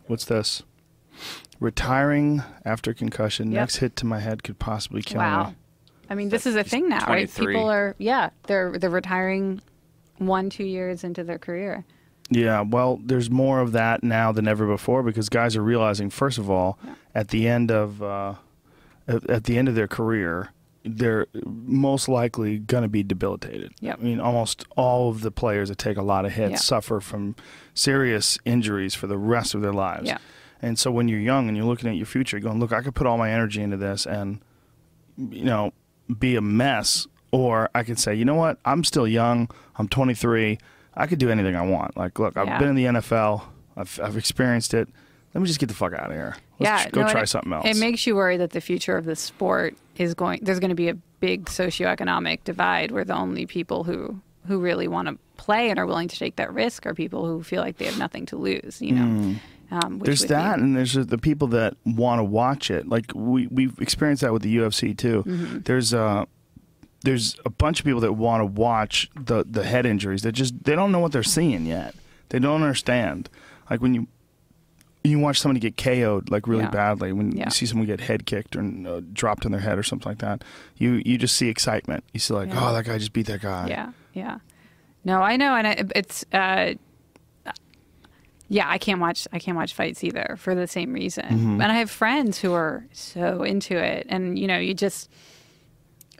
What's 0.07 0.25
this? 0.25 0.63
Retiring 1.59 2.43
after 2.65 2.93
concussion. 2.93 3.51
Yep. 3.51 3.59
Next 3.59 3.75
hit 3.77 3.95
to 3.97 4.05
my 4.05 4.19
head 4.19 4.43
could 4.43 4.59
possibly 4.59 5.01
kill 5.01 5.19
wow. 5.19 5.49
me. 5.49 5.55
I 6.09 6.15
mean, 6.15 6.29
this 6.29 6.45
is 6.45 6.55
a 6.55 6.63
thing 6.63 6.89
now, 6.89 7.05
right? 7.07 7.33
People 7.33 7.69
are 7.69 7.95
yeah, 7.97 8.29
they're 8.47 8.77
they're 8.77 8.89
retiring 8.89 9.61
one 10.17 10.49
two 10.49 10.63
years 10.65 11.03
into 11.03 11.23
their 11.23 11.39
career. 11.39 11.85
Yeah, 12.29 12.61
well, 12.61 12.99
there's 13.03 13.29
more 13.29 13.59
of 13.59 13.73
that 13.73 14.03
now 14.03 14.31
than 14.31 14.47
ever 14.47 14.65
before 14.65 15.03
because 15.03 15.29
guys 15.29 15.55
are 15.55 15.61
realizing, 15.63 16.09
first 16.09 16.37
of 16.37 16.49
all, 16.49 16.79
at 17.13 17.27
the 17.29 17.47
end 17.47 17.69
of 17.71 18.01
uh, 18.01 18.35
at, 19.07 19.29
at 19.29 19.43
the 19.43 19.57
end 19.57 19.67
of 19.67 19.75
their 19.75 19.87
career, 19.87 20.51
they're 20.83 21.27
most 21.45 22.07
likely 22.09 22.57
going 22.59 22.83
to 22.83 22.89
be 22.89 23.03
debilitated. 23.03 23.73
Yep. 23.81 23.99
I 23.99 24.03
mean, 24.03 24.19
almost 24.19 24.65
all 24.75 25.09
of 25.09 25.21
the 25.21 25.31
players 25.31 25.69
that 25.69 25.77
take 25.77 25.97
a 25.97 26.01
lot 26.01 26.25
of 26.25 26.31
hits 26.33 26.51
Yeah. 26.51 26.57
suffer 26.57 26.99
from 26.99 27.35
serious 27.73 28.37
injuries 28.45 28.95
for 28.95 29.07
the 29.07 29.17
rest 29.17 29.53
of 29.53 29.61
their 29.61 29.73
lives. 29.73 30.07
Yeah. 30.07 30.17
And 30.61 30.79
so 30.79 30.91
when 30.91 31.07
you're 31.09 31.19
young 31.19 31.47
and 31.49 31.57
you're 31.57 31.65
looking 31.65 31.89
at 31.89 31.95
your 31.97 32.05
future, 32.05 32.37
you're 32.37 32.43
going, 32.43 32.59
look, 32.59 32.71
I 32.71 32.81
could 32.81 32.95
put 32.95 33.05
all 33.05 33.17
my 33.17 33.31
energy 33.31 33.61
into 33.61 33.77
this 33.77 34.05
and, 34.05 34.39
you 35.17 35.43
know, 35.43 35.73
be 36.19 36.35
a 36.35 36.41
mess. 36.41 37.07
Or 37.31 37.69
I 37.73 37.83
could 37.83 37.97
say, 37.97 38.13
you 38.13 38.25
know 38.25 38.35
what? 38.35 38.59
I'm 38.63 38.83
still 38.83 39.07
young. 39.07 39.49
I'm 39.77 39.87
23. 39.87 40.59
I 40.95 41.07
could 41.07 41.17
do 41.17 41.29
anything 41.31 41.55
I 41.55 41.63
want. 41.65 41.97
Like, 41.97 42.19
look, 42.19 42.37
I've 42.37 42.47
Yeah. 42.47 42.59
been 42.59 42.69
in 42.69 42.75
the 42.75 42.85
NFL. 42.85 43.41
I've, 43.75 43.99
I've 44.03 44.17
experienced 44.17 44.75
it. 44.75 44.87
Let 45.33 45.41
me 45.41 45.47
just 45.47 45.59
get 45.59 45.67
the 45.67 45.73
fuck 45.75 45.93
out 45.93 46.11
of 46.11 46.11
here. 46.11 46.35
Let's 46.59 46.85
yeah, 46.85 46.89
go 46.91 47.01
no, 47.01 47.09
try 47.09 47.23
it, 47.23 47.29
something 47.29 47.51
else. 47.51 47.65
It 47.65 47.77
makes 47.77 48.05
you 48.05 48.15
worry 48.15 48.37
that 48.37 48.51
the 48.51 48.61
future 48.61 48.95
of 48.97 49.05
the 49.05 49.15
sport 49.15 49.75
is 49.97 50.13
going. 50.13 50.41
There's 50.43 50.59
going 50.59 50.69
to 50.69 50.75
be 50.75 50.89
a 50.89 50.93
big 50.93 51.45
socioeconomic 51.45 52.43
divide 52.43 52.91
where 52.91 53.03
the 53.03 53.15
only 53.15 53.45
people 53.47 53.83
who 53.83 54.21
who 54.47 54.59
really 54.59 54.87
want 54.87 55.07
to 55.07 55.17
play 55.37 55.69
and 55.69 55.79
are 55.79 55.85
willing 55.85 56.09
to 56.09 56.19
take 56.19 56.35
that 56.35 56.53
risk 56.53 56.85
are 56.85 56.93
people 56.93 57.25
who 57.25 57.41
feel 57.41 57.61
like 57.61 57.77
they 57.77 57.85
have 57.85 57.97
nothing 57.97 58.25
to 58.27 58.35
lose. 58.35 58.81
You 58.81 58.91
know, 58.93 59.05
hmm. 59.05 59.33
Um, 59.71 59.99
there's 59.99 60.21
would 60.21 60.27
be- 60.27 60.33
that, 60.33 60.59
and 60.59 60.75
there's 60.75 60.93
the 60.93 61.17
people 61.17 61.47
that 61.49 61.75
want 61.85 62.19
to 62.19 62.23
watch 62.23 62.69
it. 62.71 62.87
Like 62.87 63.11
we 63.15 63.47
we've 63.47 63.77
experienced 63.79 64.21
that 64.21 64.33
with 64.33 64.41
the 64.43 64.55
UFC 64.57 64.95
too. 64.97 65.23
Mm-hmm. 65.25 65.59
There's 65.61 65.93
uh 65.93 66.25
there's 67.03 67.35
a 67.45 67.49
bunch 67.49 67.79
of 67.79 67.85
people 67.85 68.01
that 68.01 68.13
want 68.13 68.41
to 68.41 68.45
watch 68.45 69.09
the 69.19 69.43
the 69.49 69.63
head 69.63 69.85
injuries. 69.85 70.21
They 70.21 70.31
just 70.31 70.63
they 70.63 70.75
don't 70.75 70.91
know 70.91 70.99
what 70.99 71.11
they're 71.11 71.23
seeing 71.23 71.65
yet. 71.65 71.95
They 72.29 72.39
don't 72.39 72.61
understand. 72.61 73.29
Like 73.69 73.81
when 73.81 73.93
you 73.93 74.07
you 75.03 75.19
watch 75.19 75.37
somebody 75.39 75.59
get 75.59 75.75
KO'd 75.75 76.29
like 76.31 76.47
really 76.47 76.63
Yeah. 76.63 76.69
badly 76.69 77.11
when 77.11 77.35
Yeah. 77.35 77.45
you 77.45 77.51
see 77.51 77.65
someone 77.65 77.87
get 77.87 77.99
head 77.99 78.25
kicked 78.25 78.55
or 78.55 78.61
uh, 78.61 79.01
dropped 79.11 79.45
on 79.45 79.51
their 79.51 79.59
head 79.59 79.77
or 79.77 79.83
something 79.83 80.09
like 80.09 80.19
that. 80.19 80.43
You 80.77 81.01
you 81.05 81.17
just 81.17 81.35
see 81.35 81.49
excitement. 81.49 82.03
You 82.13 82.19
see 82.21 82.33
like 82.33 82.49
Yeah. 82.49 82.69
oh 82.69 82.73
that 82.73 82.85
guy 82.85 82.97
just 82.97 83.11
beat 83.11 83.25
that 83.27 83.41
guy. 83.41 83.67
Yeah, 83.67 83.91
yeah. 84.13 84.37
No, 85.03 85.21
I 85.21 85.35
know, 85.35 85.53
and 85.55 85.67
I, 85.67 85.83
it's 85.95 86.23
uh, 86.31 86.75
yeah, 88.49 88.69
I 88.69 88.77
can't 88.77 88.99
watch 88.99 89.27
I 89.31 89.39
can't 89.39 89.57
watch 89.57 89.73
fights 89.73 90.03
either 90.03 90.35
for 90.37 90.53
the 90.55 90.67
same 90.67 90.93
reason. 90.93 91.25
Mm-hmm. 91.25 91.61
And 91.61 91.71
I 91.71 91.75
have 91.75 91.89
friends 91.89 92.39
who 92.39 92.53
are 92.53 92.85
so 92.91 93.43
into 93.43 93.77
it, 93.77 94.05
and 94.09 94.37
you 94.37 94.47
know, 94.47 94.57
you 94.57 94.73
just 94.73 95.09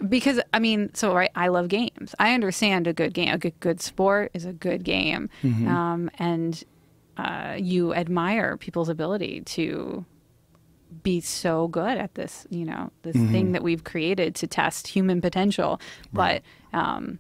because 0.09 0.39
I 0.53 0.59
mean, 0.59 0.93
so 0.93 1.13
right, 1.13 1.31
I 1.35 1.47
love 1.49 1.67
games. 1.67 2.15
I 2.19 2.33
understand 2.33 2.87
a 2.87 2.93
good 2.93 3.13
game, 3.13 3.33
a 3.33 3.37
good 3.37 3.59
good 3.59 3.81
sport 3.81 4.31
is 4.33 4.45
a 4.45 4.53
good 4.53 4.83
game, 4.83 5.29
Mm-hmm. 5.43 5.67
um, 5.67 6.09
and 6.17 6.63
uh, 7.17 7.55
you 7.59 7.93
admire 7.93 8.57
people's 8.57 8.89
ability 8.89 9.41
to 9.41 10.03
be 11.03 11.21
so 11.21 11.67
good 11.67 11.97
at 11.97 12.15
this, 12.15 12.47
you 12.49 12.65
know, 12.65 12.91
this 13.03 13.15
Mm-hmm. 13.15 13.31
thing 13.31 13.51
that 13.51 13.63
we've 13.63 13.83
created 13.83 14.33
to 14.35 14.47
test 14.47 14.87
human 14.87 15.21
potential. 15.21 15.79
But, 16.11 16.41
um, 16.71 17.19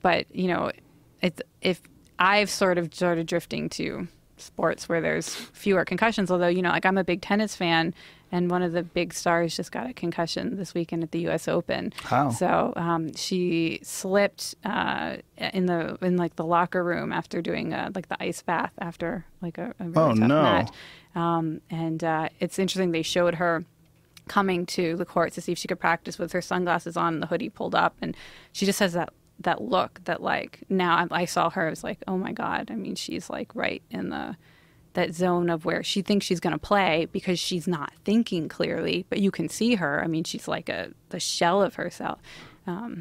but 0.00 0.26
you 0.34 0.46
know, 0.48 0.70
it's 1.20 1.40
if 1.60 1.80
I've 2.18 2.50
sort 2.50 2.78
of 2.78 2.94
started 2.94 3.26
drifting 3.26 3.68
to 3.70 4.06
sports 4.42 4.88
where 4.88 5.00
there's 5.00 5.34
fewer 5.34 5.84
concussions. 5.84 6.30
Although 6.30 6.48
you 6.48 6.62
know, 6.62 6.70
like 6.70 6.84
I'm 6.86 6.98
a 6.98 7.04
big 7.04 7.22
tennis 7.22 7.54
fan, 7.56 7.94
and 8.30 8.50
one 8.50 8.62
of 8.62 8.72
the 8.72 8.82
big 8.82 9.12
stars 9.14 9.56
just 9.56 9.72
got 9.72 9.88
a 9.88 9.92
concussion 9.92 10.56
this 10.56 10.74
weekend 10.74 11.02
at 11.02 11.10
the 11.12 11.20
U.S. 11.20 11.48
Open. 11.48 11.92
How? 12.02 12.30
So 12.30 12.72
um, 12.76 13.14
she 13.14 13.80
slipped 13.82 14.54
uh, 14.64 15.16
in 15.36 15.66
the 15.66 15.98
in 16.02 16.16
like 16.16 16.36
the 16.36 16.44
locker 16.44 16.82
room 16.82 17.12
after 17.12 17.40
doing 17.42 17.72
uh, 17.74 17.90
like 17.94 18.08
the 18.08 18.22
ice 18.22 18.42
bath 18.42 18.72
after 18.78 19.24
like 19.40 19.58
a, 19.58 19.74
a 19.78 19.84
really 19.88 19.94
Oh, 19.96 20.08
tough 20.14 20.18
no. 20.28 20.42
match. 20.42 20.70
Um, 21.14 21.60
and 21.70 22.02
uh, 22.02 22.28
it's 22.40 22.58
interesting. 22.58 22.92
They 22.92 23.02
showed 23.02 23.34
her 23.36 23.64
coming 24.28 24.64
to 24.64 24.96
the 24.96 25.04
court 25.04 25.32
to 25.34 25.40
see 25.40 25.52
if 25.52 25.58
she 25.58 25.66
could 25.68 25.80
practice 25.80 26.18
with 26.18 26.32
her 26.32 26.40
sunglasses 26.40 26.96
on, 26.96 27.14
and 27.14 27.22
the 27.22 27.26
hoodie 27.26 27.48
pulled 27.50 27.74
up, 27.74 27.96
and 28.00 28.16
she 28.52 28.64
just 28.64 28.78
has 28.78 28.92
that 28.94 29.12
that 29.42 29.62
look 29.62 30.00
that 30.04 30.22
like 30.22 30.60
now 30.68 31.06
I, 31.10 31.24
saw 31.24 31.50
her. 31.50 31.66
I 31.66 31.70
was 31.70 31.84
like, 31.84 32.02
oh 32.06 32.16
my 32.16 32.32
god. 32.32 32.70
I 32.70 32.74
mean, 32.74 32.94
she's 32.94 33.30
like 33.30 33.54
right 33.54 33.82
in 33.90 34.10
the 34.10 34.36
that 34.94 35.14
zone 35.14 35.48
of 35.48 35.64
where 35.64 35.82
she 35.82 36.02
thinks 36.02 36.26
she's 36.26 36.40
going 36.40 36.52
to 36.52 36.58
play 36.58 37.08
because 37.12 37.38
she's 37.38 37.66
not 37.66 37.92
thinking 38.04 38.48
clearly, 38.48 39.06
but 39.08 39.20
you 39.20 39.30
can 39.30 39.48
see 39.48 39.76
her. 39.76 40.02
I 40.04 40.06
mean, 40.06 40.24
she's 40.24 40.46
like 40.46 40.68
a 40.68 40.90
the 41.08 41.20
shell 41.20 41.62
of 41.62 41.76
herself. 41.76 42.20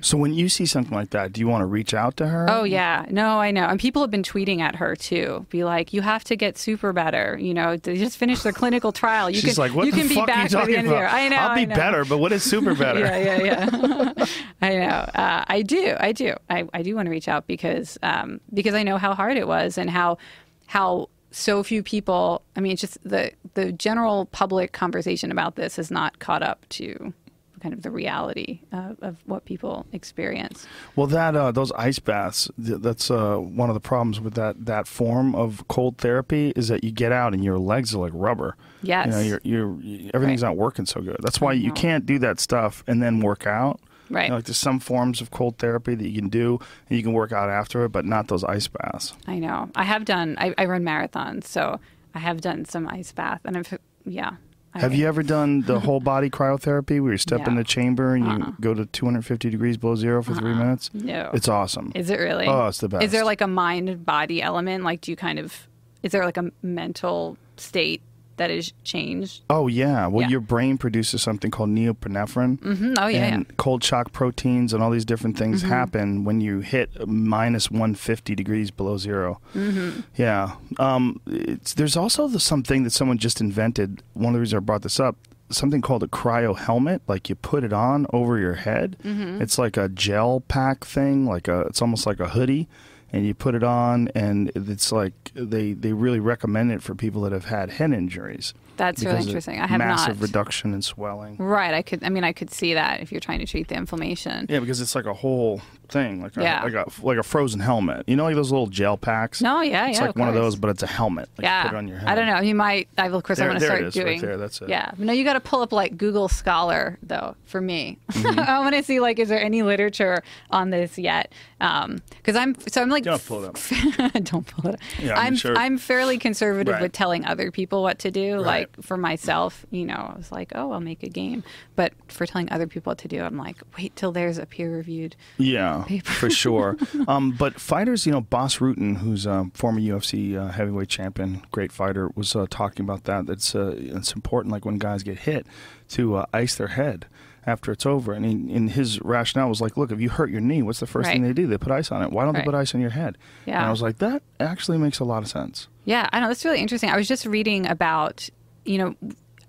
So 0.01 0.17
when 0.17 0.33
you 0.33 0.49
see 0.49 0.65
something 0.65 0.93
like 0.93 1.11
that, 1.11 1.33
do 1.33 1.39
you 1.39 1.47
want 1.47 1.61
to 1.61 1.67
reach 1.67 1.93
out 1.93 2.17
to 2.17 2.27
her? 2.27 2.47
Oh 2.49 2.63
yeah, 2.63 3.05
no, 3.11 3.39
I 3.39 3.51
know. 3.51 3.65
And 3.65 3.79
people 3.79 4.01
have 4.01 4.09
been 4.09 4.23
tweeting 4.23 4.59
at 4.59 4.75
her 4.77 4.95
too. 4.95 5.45
Be 5.49 5.63
like, 5.63 5.93
you 5.93 6.01
have 6.01 6.23
to 6.25 6.35
get 6.35 6.57
super 6.57 6.91
better. 6.93 7.37
You 7.39 7.53
know, 7.53 7.77
they 7.77 7.97
just 7.97 8.17
finished 8.17 8.43
their 8.43 8.53
clinical 8.53 8.91
trial. 8.91 9.29
You 9.29 9.35
She's 9.41 9.55
can, 9.55 9.61
like, 9.61 9.75
what 9.75 9.85
you 9.85 9.91
the 9.91 9.99
can 9.99 10.07
be 10.07 10.15
fuck 10.15 10.29
are 10.29 10.31
you 10.31 10.35
back 10.35 10.51
by 10.51 10.59
talking 10.59 10.71
the 10.71 10.77
end 10.79 10.87
of 10.87 10.91
the 10.91 10.97
year. 10.97 11.05
about? 11.05 11.15
I 11.15 11.27
know. 11.29 11.35
I'll 11.37 11.55
be 11.55 11.65
know. 11.67 11.75
better, 11.75 12.05
but 12.05 12.17
what 12.17 12.31
is 12.31 12.43
super 12.43 12.73
better? 12.85 13.01
yeah, 13.01 13.17
yeah, 13.17 13.43
yeah. 13.43 14.25
I 14.61 14.75
know. 14.77 14.87
Uh, 14.89 15.45
I 15.47 15.61
do. 15.61 15.95
I 15.99 16.11
do. 16.11 16.33
I, 16.49 16.67
I 16.73 16.81
do 16.81 16.95
want 16.95 17.05
to 17.05 17.11
reach 17.11 17.27
out 17.27 17.45
because 17.45 17.99
um, 18.01 18.41
because 18.53 18.73
I 18.73 18.81
know 18.83 18.97
how 18.97 19.13
hard 19.13 19.37
it 19.37 19.47
was 19.47 19.77
and 19.77 19.89
how 19.89 20.17
how 20.65 21.09
so 21.29 21.61
few 21.63 21.83
people. 21.83 22.41
I 22.55 22.61
mean, 22.61 22.71
it's 22.71 22.81
just 22.81 22.97
the 23.07 23.31
the 23.53 23.71
general 23.71 24.25
public 24.27 24.71
conversation 24.71 25.31
about 25.31 25.55
this 25.55 25.75
has 25.75 25.91
not 25.91 26.17
caught 26.19 26.41
up 26.41 26.65
to 26.69 27.13
kind 27.61 27.73
of 27.73 27.83
the 27.83 27.91
reality 27.91 28.61
uh, 28.73 28.93
of 29.01 29.17
what 29.25 29.45
people 29.45 29.85
experience. 29.91 30.65
Well, 30.95 31.07
that 31.07 31.35
uh, 31.35 31.51
those 31.51 31.71
ice 31.73 31.99
baths, 31.99 32.49
th- 32.63 32.79
that's 32.81 33.11
uh, 33.11 33.37
one 33.37 33.69
of 33.69 33.73
the 33.75 33.79
problems 33.79 34.19
with 34.19 34.33
that 34.33 34.65
that 34.65 34.87
form 34.87 35.35
of 35.35 35.63
cold 35.67 35.97
therapy 35.97 36.51
is 36.55 36.67
that 36.69 36.83
you 36.83 36.91
get 36.91 37.11
out 37.11 37.33
and 37.33 37.43
your 37.43 37.59
legs 37.59 37.93
are 37.95 37.99
like 37.99 38.13
rubber. 38.15 38.55
Yes. 38.81 39.05
You 39.07 39.11
know, 39.11 39.19
you're, 39.19 39.41
you're, 39.43 39.79
you 39.81 40.11
everything's 40.13 40.41
Right. 40.43 40.49
not 40.49 40.57
working 40.57 40.85
so 40.85 41.01
good. 41.01 41.17
That's 41.21 41.39
why 41.39 41.53
you 41.53 41.71
can't 41.71 42.05
do 42.05 42.17
that 42.19 42.39
stuff 42.39 42.83
and 42.87 43.01
then 43.01 43.19
work 43.19 43.45
out. 43.45 43.79
Right. 44.09 44.23
You 44.23 44.29
know, 44.29 44.35
like 44.37 44.45
there's 44.45 44.57
some 44.57 44.79
forms 44.79 45.21
of 45.21 45.31
cold 45.31 45.57
therapy 45.57 45.95
that 45.95 46.07
you 46.09 46.19
can 46.19 46.29
do 46.29 46.59
and 46.89 46.97
you 46.97 47.03
can 47.03 47.13
work 47.13 47.31
out 47.31 47.49
after 47.49 47.85
it, 47.85 47.89
but 47.93 48.03
not 48.05 48.27
those 48.27 48.43
ice 48.43 48.67
baths. 48.67 49.13
I 49.27 49.39
know. 49.39 49.69
I 49.75 49.83
have 49.83 50.03
done. 50.03 50.35
I, 50.37 50.53
I 50.57 50.65
run 50.65 50.83
marathons, 50.83 51.45
so 51.45 51.79
I 52.13 52.19
have 52.19 52.41
done 52.41 52.65
some 52.65 52.87
ice 52.89 53.11
bath, 53.13 53.39
and 53.45 53.55
I've 53.57 53.77
yeah. 54.05 54.31
Have 54.73 54.93
you 54.93 55.07
ever 55.07 55.21
done 55.23 55.61
the 55.61 55.79
whole 55.79 55.99
body 55.99 56.29
cryotherapy 56.29 57.01
where 57.01 57.11
you 57.11 57.17
step 57.17 57.47
in 57.47 57.55
the 57.55 57.63
chamber 57.63 58.15
and 58.15 58.25
you 58.25 58.31
Uh-uh. 58.31 58.51
go 58.61 58.73
to 58.73 58.85
250 58.85 59.49
degrees 59.49 59.77
below 59.77 59.95
zero 59.95 60.23
for 60.23 60.33
three 60.33 60.51
uh-uh. 60.51 60.57
minutes? 60.59 60.89
No. 60.93 61.29
It's 61.33 61.47
awesome. 61.49 61.91
Is 61.95 62.09
it 62.09 62.19
really? 62.19 62.47
Oh, 62.47 62.67
it's 62.67 62.79
the 62.79 62.87
best. 62.89 63.03
Is 63.03 63.11
there 63.11 63.25
like 63.25 63.41
a 63.41 63.47
mind 63.47 64.05
body 64.05 64.41
element? 64.41 64.83
Like, 64.83 65.01
do 65.01 65.11
you 65.11 65.17
kind 65.17 65.39
of? 65.39 65.67
Is 66.03 66.11
there 66.13 66.25
like 66.25 66.37
a 66.37 66.51
mental 66.61 67.37
state 67.57 68.01
that 68.37 68.49
is 68.51 68.73
changed? 68.83 69.41
Oh 69.49 69.67
yeah. 69.67 70.07
Well, 70.07 70.21
Yeah. 70.23 70.29
your 70.29 70.39
brain 70.39 70.77
produces 70.77 71.21
something 71.21 71.51
called 71.51 71.69
norepinephrine. 71.69 72.59
hmm 72.61 72.93
Oh 72.97 73.07
yeah, 73.07 73.25
and 73.33 73.45
yeah. 73.47 73.53
cold 73.57 73.83
shock 73.83 74.11
proteins 74.11 74.73
and 74.73 74.81
all 74.81 74.89
these 74.91 75.05
different 75.05 75.37
things 75.37 75.61
happen 75.61 76.23
when 76.23 76.41
you 76.41 76.59
hit 76.61 77.07
minus 77.07 77.69
150 77.69 78.33
degrees 78.35 78.71
below 78.71 78.97
0 78.97 79.39
Mm-hmm. 79.55 79.99
Yeah. 80.17 80.55
Um, 80.79 81.21
it's, 81.27 81.73
there's 81.73 81.95
also 81.97 82.27
the, 82.27 82.39
something 82.39 82.83
that 82.83 82.91
someone 82.91 83.17
just 83.17 83.41
invented. 83.41 84.01
One 84.13 84.29
of 84.29 84.33
the 84.33 84.39
reasons 84.39 84.57
I 84.57 84.59
brought 84.59 84.81
this 84.81 84.99
up, 84.99 85.15
something 85.49 85.81
called 85.81 86.01
a 86.03 86.07
cryo 86.07 86.57
helmet. 86.57 87.01
Like 87.07 87.29
you 87.29 87.35
put 87.35 87.63
it 87.63 87.73
on 87.73 88.07
over 88.13 88.37
your 88.39 88.55
head. 88.55 88.97
Mm-hmm. 89.03 89.41
It's 89.41 89.57
like 89.57 89.77
a 89.77 89.89
gel 89.89 90.39
pack 90.47 90.85
thing. 90.85 91.25
Like 91.25 91.47
a, 91.47 91.61
it's 91.61 91.81
almost 91.81 92.05
like 92.07 92.19
a 92.19 92.29
hoodie. 92.29 92.67
And 93.13 93.25
you 93.25 93.33
put 93.33 93.55
it 93.55 93.63
on, 93.63 94.07
and 94.15 94.51
it's 94.55 94.91
like 94.91 95.13
they, 95.33 95.73
they 95.73 95.91
really 95.91 96.19
recommend 96.19 96.71
it 96.71 96.81
for 96.81 96.95
people 96.95 97.21
that 97.23 97.33
have 97.33 97.45
had 97.45 97.71
head 97.71 97.91
injuries. 97.91 98.53
That's 98.77 99.03
really 99.03 99.21
interesting. 99.21 99.59
I 99.59 99.67
have 99.67 99.79
massive 99.79 100.19
not. 100.19 100.27
reduction 100.27 100.73
in 100.73 100.81
swelling. 100.81 101.37
Right. 101.37 101.73
I 101.73 101.81
could. 101.81 102.03
I 102.03 102.09
mean, 102.09 102.23
I 102.23 102.31
could 102.31 102.49
see 102.51 102.73
that 102.73 103.01
if 103.01 103.11
you're 103.11 103.21
trying 103.21 103.39
to 103.39 103.45
treat 103.45 103.67
the 103.67 103.75
inflammation. 103.75 104.47
Yeah, 104.49 104.59
because 104.59 104.81
it's 104.81 104.95
like 104.95 105.05
a 105.05 105.13
whole 105.13 105.61
thing, 105.91 106.21
like 106.21 106.35
a, 106.37 106.41
Yeah. 106.43 106.63
like 106.63 106.73
a 106.73 106.85
like 107.03 107.17
a 107.17 107.23
frozen 107.23 107.59
helmet. 107.59 108.05
You 108.07 108.15
know, 108.15 108.23
like 108.23 108.35
those 108.35 108.51
little 108.51 108.67
gel 108.67 108.97
packs. 108.97 109.41
No. 109.41 109.61
Yeah. 109.61 109.87
it's 109.89 109.97
yeah. 109.99 110.05
like 110.07 110.15
of 110.15 110.19
one 110.19 110.29
of 110.29 110.33
those, 110.35 110.55
but 110.55 110.69
it's 110.69 110.83
a 110.83 110.87
helmet. 110.87 111.29
Like 111.37 111.43
yeah. 111.45 111.63
put 111.63 111.73
it 111.73 111.77
on 111.77 111.87
your 111.87 111.97
head. 111.99 112.09
I 112.09 112.15
don't 112.15 112.27
know. 112.27 112.39
You 112.41 112.55
might. 112.55 112.87
I 112.97 113.07
of 113.07 113.23
course 113.23 113.37
There- 113.39 113.49
I'm 113.51 113.57
going 113.57 113.61
to 113.61 113.67
there 113.67 113.75
it 113.87 113.91
start 113.93 114.07
is, 114.07 114.13
right 114.13 114.21
there, 114.21 114.37
that's 114.37 114.61
it. 114.61 114.69
Yeah. 114.69 114.91
No, 114.97 115.13
you 115.13 115.23
got 115.23 115.33
to 115.33 115.39
pull 115.39 115.61
up 115.61 115.71
like 115.71 115.97
Google 115.97 116.27
Scholar 116.27 116.97
though. 117.03 117.35
For 117.45 117.61
me, 117.61 117.97
Mm-hmm. 118.11 118.39
I 118.49 118.59
want 118.59 118.75
to 118.75 118.83
see 118.83 118.99
like 118.99 119.19
is 119.19 119.29
there 119.29 119.41
any 119.41 119.61
literature 119.61 120.23
on 120.49 120.69
this 120.69 120.97
yet? 120.97 121.31
Because 121.59 122.35
I'm 122.35 122.55
so 122.67 122.81
I'm 122.81 122.89
like 122.89 123.03
don't 123.03 123.23
pull 123.25 123.43
it 123.43 123.49
up. 123.49 124.13
don't 124.23 124.47
pull 124.47 124.69
it 124.69 124.75
up. 124.75 124.79
Yeah, 125.01 125.13
I'm 125.19 125.27
I'm 125.27 125.35
sure- 125.35 125.57
I'm 125.57 125.77
fairly 125.77 126.17
conservative 126.17 126.73
Right. 126.73 126.81
with 126.81 126.91
telling 126.93 127.25
other 127.25 127.51
people 127.51 127.81
what 127.83 127.99
to 127.99 128.11
do. 128.11 128.35
Right. 128.35 128.45
Like 128.45 128.81
for 128.83 128.95
myself, 128.97 129.65
you 129.71 129.85
know, 129.85 130.11
I 130.13 130.17
was 130.17 130.31
like, 130.31 130.51
oh, 130.55 130.71
I'll 130.71 130.79
make 130.79 131.03
a 131.03 131.09
game. 131.09 131.43
But 131.75 131.93
for 132.07 132.25
telling 132.25 132.49
other 132.51 132.67
people 132.67 132.91
what 132.91 132.97
to 132.99 133.07
do, 133.07 133.21
I'm 133.21 133.37
like, 133.37 133.57
wait 133.77 133.95
till 133.95 134.11
there's 134.11 134.37
a 134.37 134.45
peer 134.45 134.71
reviewed. 134.71 135.15
Yeah, 135.37 135.80
Paper. 135.83 136.11
for 136.11 136.29
sure. 136.29 136.77
um, 137.07 137.31
but 137.31 137.59
fighters, 137.59 138.05
you 138.05 138.11
know, 138.11 138.21
Bas 138.21 138.57
Rutten, 138.57 138.97
who's 138.97 139.25
a 139.25 139.47
former 139.53 139.79
UFC 139.79 140.35
uh, 140.37 140.49
heavyweight 140.51 140.89
champion, 140.89 141.41
great 141.51 141.71
fighter, 141.71 142.09
was 142.15 142.35
uh, 142.35 142.45
talking 142.49 142.83
about 142.85 143.03
that. 143.05 143.25
That's 143.27 143.55
uh, 143.55 143.73
it's 143.77 144.13
important, 144.13 144.51
like 144.51 144.65
when 144.65 144.77
guys 144.77 145.03
get 145.03 145.19
hit, 145.19 145.45
to 145.89 146.15
uh, 146.17 146.25
ice 146.33 146.55
their 146.55 146.67
head 146.67 147.05
after 147.45 147.71
it's 147.71 147.85
over. 147.85 148.13
And 148.13 148.25
in, 148.25 148.49
in 148.49 148.67
his 148.69 149.01
rationale 149.01 149.49
was 149.49 149.61
like, 149.61 149.75
look, 149.75 149.91
if 149.91 149.99
you 149.99 150.09
hurt 150.09 150.29
your 150.29 150.41
knee, 150.41 150.61
what's 150.61 150.79
the 150.79 150.85
first 150.87 151.09
thing 151.09 151.23
they 151.23 151.33
do? 151.33 151.47
They 151.47 151.57
put 151.57 151.71
ice 151.71 151.91
on 151.91 152.03
it. 152.03 152.11
Why 152.11 152.23
don't 152.23 152.33
Right. 152.33 152.41
they 152.41 152.51
put 152.51 152.55
ice 152.55 152.75
on 152.75 152.81
your 152.81 152.91
head? 152.91 153.17
Yeah. 153.47 153.57
And 153.57 153.65
I 153.65 153.71
was 153.71 153.81
like, 153.81 153.97
that 153.97 154.21
actually 154.39 154.77
makes 154.77 154.99
a 154.99 155.03
lot 155.05 155.23
of 155.23 155.27
sense. 155.29 155.67
Yeah, 155.85 156.07
I 156.13 156.19
know 156.19 156.27
that's 156.27 156.45
really 156.45 156.59
interesting. 156.59 156.91
I 156.91 156.97
was 156.97 157.07
just 157.07 157.25
reading 157.25 157.65
about, 157.65 158.29
you 158.63 158.77
know, 158.77 158.95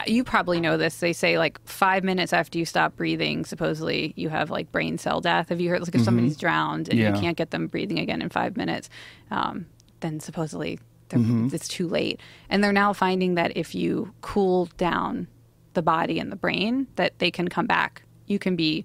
you 0.07 0.25
probably 0.25 0.61
know 0.61 0.77
this. 0.77 0.99
They 0.99 1.13
say 1.13 1.39
like 1.39 1.61
five 1.67 2.03
minutes 2.05 2.33
after 2.33 2.59
you 2.59 2.65
stop 2.65 2.97
breathing, 2.97 3.45
supposedly 3.45 4.13
you 4.17 4.29
have 4.29 4.51
like 4.51 4.73
brain 4.73 4.99
cell 4.99 5.21
death. 5.21 5.49
Have 5.51 5.61
you 5.61 5.71
heard? 5.71 5.81
Like 5.81 5.95
if 5.95 6.03
somebody's 6.03 6.37
drowned 6.37 6.89
and 6.89 6.99
Yeah. 6.99 7.15
you 7.15 7.21
can't 7.21 7.37
get 7.37 7.51
them 7.51 7.67
breathing 7.67 7.99
again 7.99 8.21
in 8.23 8.29
five 8.29 8.57
minutes, 8.57 8.89
um, 9.31 9.67
then 10.01 10.19
supposedly 10.21 10.79
they're, 11.09 11.21
it's 11.55 11.69
too 11.69 11.87
late. 11.89 12.21
And 12.49 12.65
they're 12.65 12.73
now 12.73 12.93
finding 12.93 13.35
that 13.37 13.57
if 13.57 13.75
you 13.75 14.13
cool 14.23 14.67
down 14.77 15.29
the 15.75 15.83
body 15.83 16.19
and 16.19 16.33
the 16.33 16.37
brain, 16.37 16.87
that 16.97 17.19
they 17.19 17.31
can 17.31 17.49
come 17.49 17.67
back. 17.67 18.03
You 18.27 18.39
can 18.39 18.57
be 18.57 18.85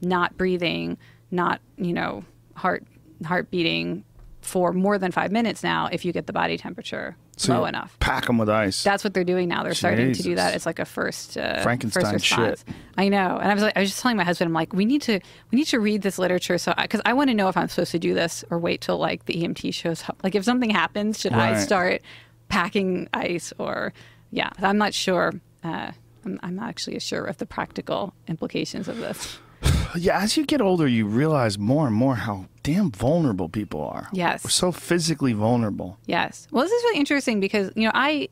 not 0.00 0.36
breathing, 0.36 0.98
not 1.30 1.60
you 1.76 1.92
know 1.92 2.24
heart 2.54 2.84
heart 3.24 3.50
beating 3.50 4.04
for 4.42 4.72
more 4.72 4.96
than 4.98 5.10
five 5.12 5.32
minutes 5.32 5.62
now 5.62 5.88
if 5.90 6.04
you 6.04 6.12
get 6.12 6.26
the 6.26 6.32
body 6.32 6.56
temperature 6.56 7.16
So 7.38 7.52
low 7.52 7.66
enough. 7.66 7.98
Pack 8.00 8.26
them 8.26 8.38
with 8.38 8.48
ice. 8.48 8.82
That's 8.82 9.04
what 9.04 9.12
they're 9.12 9.22
doing 9.24 9.48
now. 9.48 9.62
They're 9.62 9.74
starting 9.74 10.14
to 10.14 10.22
do 10.22 10.36
that. 10.36 10.54
It's 10.54 10.64
like 10.64 10.78
a 10.78 10.86
first 10.86 11.36
uh, 11.36 11.62
Frankenstein 11.62 12.02
first 12.02 12.14
response. 12.14 12.64
shit. 12.66 12.76
I 12.96 13.08
know, 13.08 13.36
and 13.36 13.50
I 13.50 13.54
was 13.54 13.62
like, 13.62 13.76
I 13.76 13.80
was 13.80 13.90
just 13.90 14.00
telling 14.00 14.16
my 14.16 14.24
husband, 14.24 14.48
I'm 14.48 14.54
like, 14.54 14.72
we 14.72 14.86
need 14.86 15.02
to 15.02 15.20
we 15.50 15.58
need 15.58 15.66
to 15.66 15.78
read 15.78 16.00
this 16.00 16.18
literature 16.18 16.56
so 16.56 16.72
because 16.80 17.02
I, 17.04 17.12
want 17.12 17.28
to 17.28 17.34
know 17.34 17.48
if 17.48 17.56
I'm 17.56 17.68
supposed 17.68 17.92
to 17.92 17.98
do 17.98 18.14
this 18.14 18.42
or 18.50 18.58
wait 18.58 18.80
till 18.80 18.96
like 18.96 19.26
the 19.26 19.34
EMT 19.34 19.74
shows 19.74 20.02
up. 20.08 20.18
Like 20.24 20.34
if 20.34 20.44
something 20.44 20.70
happens, 20.70 21.20
should 21.20 21.34
I 21.34 21.60
start 21.60 22.00
packing 22.48 23.08
ice 23.12 23.52
or 23.58 23.92
yeah? 24.30 24.50
I'm 24.58 24.78
not 24.78 24.94
sure. 24.94 25.34
Uh, 25.62 25.92
I'm, 26.24 26.40
I'm 26.42 26.56
not 26.56 26.70
actually 26.70 26.98
sure 27.00 27.24
of 27.24 27.36
the 27.36 27.46
practical 27.46 28.14
implications 28.28 28.88
of 28.88 28.98
this. 28.98 29.38
Yeah, 29.96 30.20
as 30.20 30.36
you 30.36 30.44
get 30.44 30.60
older, 30.60 30.86
you 30.86 31.06
realize 31.06 31.58
more 31.58 31.86
and 31.86 31.94
more 31.94 32.16
how 32.16 32.46
damn 32.66 32.90
vulnerable 32.90 33.48
people 33.48 33.80
are. 33.80 34.08
Yes. 34.12 34.42
We're 34.42 34.50
so 34.50 34.72
physically 34.72 35.32
vulnerable. 35.32 35.98
Yes. 36.06 36.48
Well, 36.50 36.64
this 36.64 36.72
is 36.72 36.82
really 36.82 36.98
interesting 36.98 37.38
because, 37.38 37.70
you 37.76 37.84
know, 37.84 37.92
I, 37.94 38.28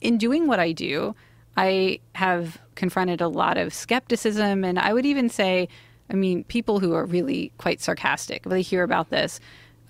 in 0.00 0.16
doing 0.16 0.46
what 0.46 0.60
I 0.60 0.70
do, 0.70 1.16
I 1.56 1.98
have 2.14 2.56
confronted 2.76 3.20
a 3.20 3.26
lot 3.26 3.56
of 3.58 3.74
skepticism. 3.74 4.62
And 4.62 4.78
I 4.78 4.92
would 4.92 5.04
even 5.04 5.28
say, 5.28 5.68
I 6.08 6.14
mean, 6.14 6.44
people 6.44 6.78
who 6.78 6.94
are 6.94 7.04
really 7.04 7.50
quite 7.58 7.80
sarcastic, 7.80 8.44
when 8.44 8.54
they 8.54 8.62
hear 8.62 8.84
about 8.84 9.10
this, 9.10 9.40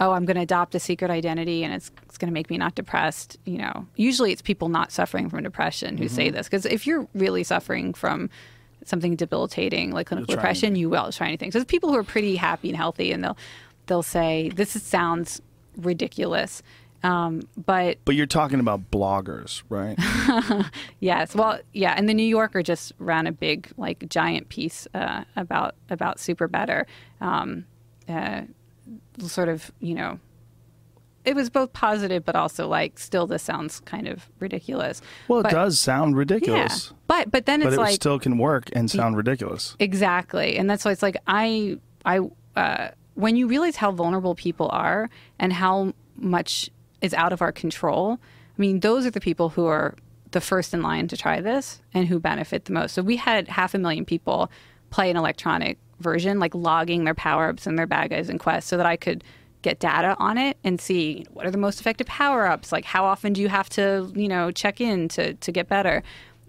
oh, 0.00 0.12
I'm 0.12 0.24
going 0.24 0.36
to 0.36 0.42
adopt 0.42 0.74
a 0.74 0.80
secret 0.80 1.10
identity 1.10 1.62
and 1.62 1.74
it's, 1.74 1.90
it's 2.06 2.16
going 2.16 2.28
to 2.30 2.32
make 2.32 2.48
me 2.48 2.56
not 2.56 2.74
depressed. 2.74 3.36
You 3.44 3.58
know, 3.58 3.86
usually 3.96 4.32
it's 4.32 4.40
people 4.40 4.70
not 4.70 4.92
suffering 4.92 5.28
from 5.28 5.42
depression 5.42 5.98
who 5.98 6.04
Mm-hmm. 6.06 6.14
say 6.14 6.30
this. 6.30 6.46
Because 6.46 6.64
if 6.64 6.86
you're 6.86 7.06
really 7.14 7.44
suffering 7.44 7.92
from 7.92 8.30
something 8.84 9.16
debilitating 9.16 9.92
like 9.92 10.06
clinical 10.06 10.34
depression, 10.34 10.76
you 10.76 10.88
will 10.88 11.12
try 11.12 11.28
anything. 11.28 11.50
So 11.52 11.58
it's 11.58 11.70
people 11.70 11.90
who 11.90 11.96
are 11.96 12.04
pretty 12.04 12.36
happy 12.36 12.68
and 12.68 12.76
healthy 12.76 13.12
and 13.12 13.22
they'll, 13.24 13.36
they'll 13.86 14.02
say, 14.02 14.50
this 14.54 14.76
is, 14.76 14.82
sounds 14.82 15.42
ridiculous. 15.76 16.62
Um, 17.02 17.42
but 17.56 17.98
But 18.04 18.16
you're 18.16 18.26
talking 18.26 18.58
about 18.58 18.90
bloggers, 18.90 19.62
right? 19.68 19.96
Yes, 21.00 21.34
well, 21.34 21.60
yeah, 21.72 21.94
and 21.96 22.08
the 22.08 22.14
New 22.14 22.26
Yorker 22.26 22.62
just 22.62 22.92
ran 22.98 23.26
a 23.28 23.32
big, 23.32 23.70
like, 23.76 24.08
giant 24.08 24.48
piece 24.48 24.88
uh, 24.94 25.22
about 25.36 25.76
about 25.90 26.18
SuperBetter, 26.18 26.86
um, 27.20 27.66
uh, 28.08 28.42
sort 29.20 29.48
of, 29.48 29.70
you 29.78 29.94
know, 29.94 30.18
it 31.28 31.36
was 31.36 31.50
both 31.50 31.72
positive, 31.72 32.24
but 32.24 32.34
also 32.34 32.66
like, 32.66 32.98
still, 32.98 33.26
this 33.26 33.42
sounds 33.42 33.80
kind 33.80 34.08
of 34.08 34.28
ridiculous. 34.40 35.00
Well, 35.28 35.40
it 35.40 35.44
But- 35.44 35.52
does 35.52 35.78
sound 35.78 36.16
ridiculous. 36.16 36.88
Yeah, 36.90 36.96
but 37.06 37.30
but 37.30 37.46
then 37.46 37.60
but 37.60 37.68
it's 37.68 37.76
it 37.76 37.80
like 37.80 37.94
still 37.94 38.18
can 38.18 38.38
work 38.38 38.70
and 38.72 38.90
sound 38.90 39.16
ridiculous. 39.16 39.76
Exactly, 39.78 40.56
and 40.56 40.68
that's 40.68 40.84
why 40.84 40.92
it's 40.92 41.02
like 41.02 41.16
I 41.26 41.78
I 42.04 42.20
uh, 42.56 42.88
when 43.14 43.36
you 43.36 43.46
realize 43.48 43.76
how 43.76 43.90
vulnerable 43.92 44.34
people 44.34 44.68
are 44.72 45.10
and 45.38 45.52
how 45.52 45.92
much 46.16 46.70
is 47.00 47.14
out 47.14 47.32
of 47.32 47.42
our 47.42 47.52
control. 47.52 48.18
I 48.22 48.60
mean, 48.60 48.80
those 48.80 49.06
are 49.06 49.10
the 49.12 49.20
people 49.20 49.50
who 49.50 49.66
are 49.66 49.94
the 50.32 50.40
first 50.40 50.74
in 50.74 50.82
line 50.82 51.06
to 51.08 51.16
try 51.16 51.40
this 51.40 51.80
and 51.94 52.08
who 52.08 52.18
benefit 52.18 52.64
the 52.64 52.72
most. 52.72 52.92
So 52.94 53.02
we 53.02 53.16
had 53.16 53.48
half 53.48 53.72
a 53.74 53.78
million 53.78 54.04
people 54.04 54.50
play 54.90 55.10
an 55.10 55.16
electronic 55.16 55.78
version, 56.00 56.38
like 56.38 56.54
logging 56.54 57.04
their 57.04 57.14
power 57.14 57.48
ups 57.48 57.66
and 57.66 57.78
their 57.78 57.86
bad 57.86 58.10
guys 58.10 58.28
and 58.28 58.40
quests, 58.40 58.68
so 58.68 58.76
that 58.76 58.86
I 58.86 58.96
could 58.96 59.22
get 59.62 59.80
data 59.80 60.16
on 60.18 60.38
it 60.38 60.56
and 60.62 60.80
see 60.80 61.26
what 61.32 61.46
are 61.46 61.50
the 61.50 61.58
most 61.58 61.80
effective 61.80 62.06
power 62.06 62.46
ups. 62.46 62.72
Like 62.72 62.84
how 62.84 63.04
often 63.04 63.32
do 63.32 63.40
you 63.40 63.48
have 63.48 63.68
to, 63.70 64.10
you 64.14 64.28
know, 64.28 64.50
check 64.50 64.80
in 64.80 65.08
to 65.08 65.34
to 65.34 65.52
get 65.52 65.68
better? 65.68 66.02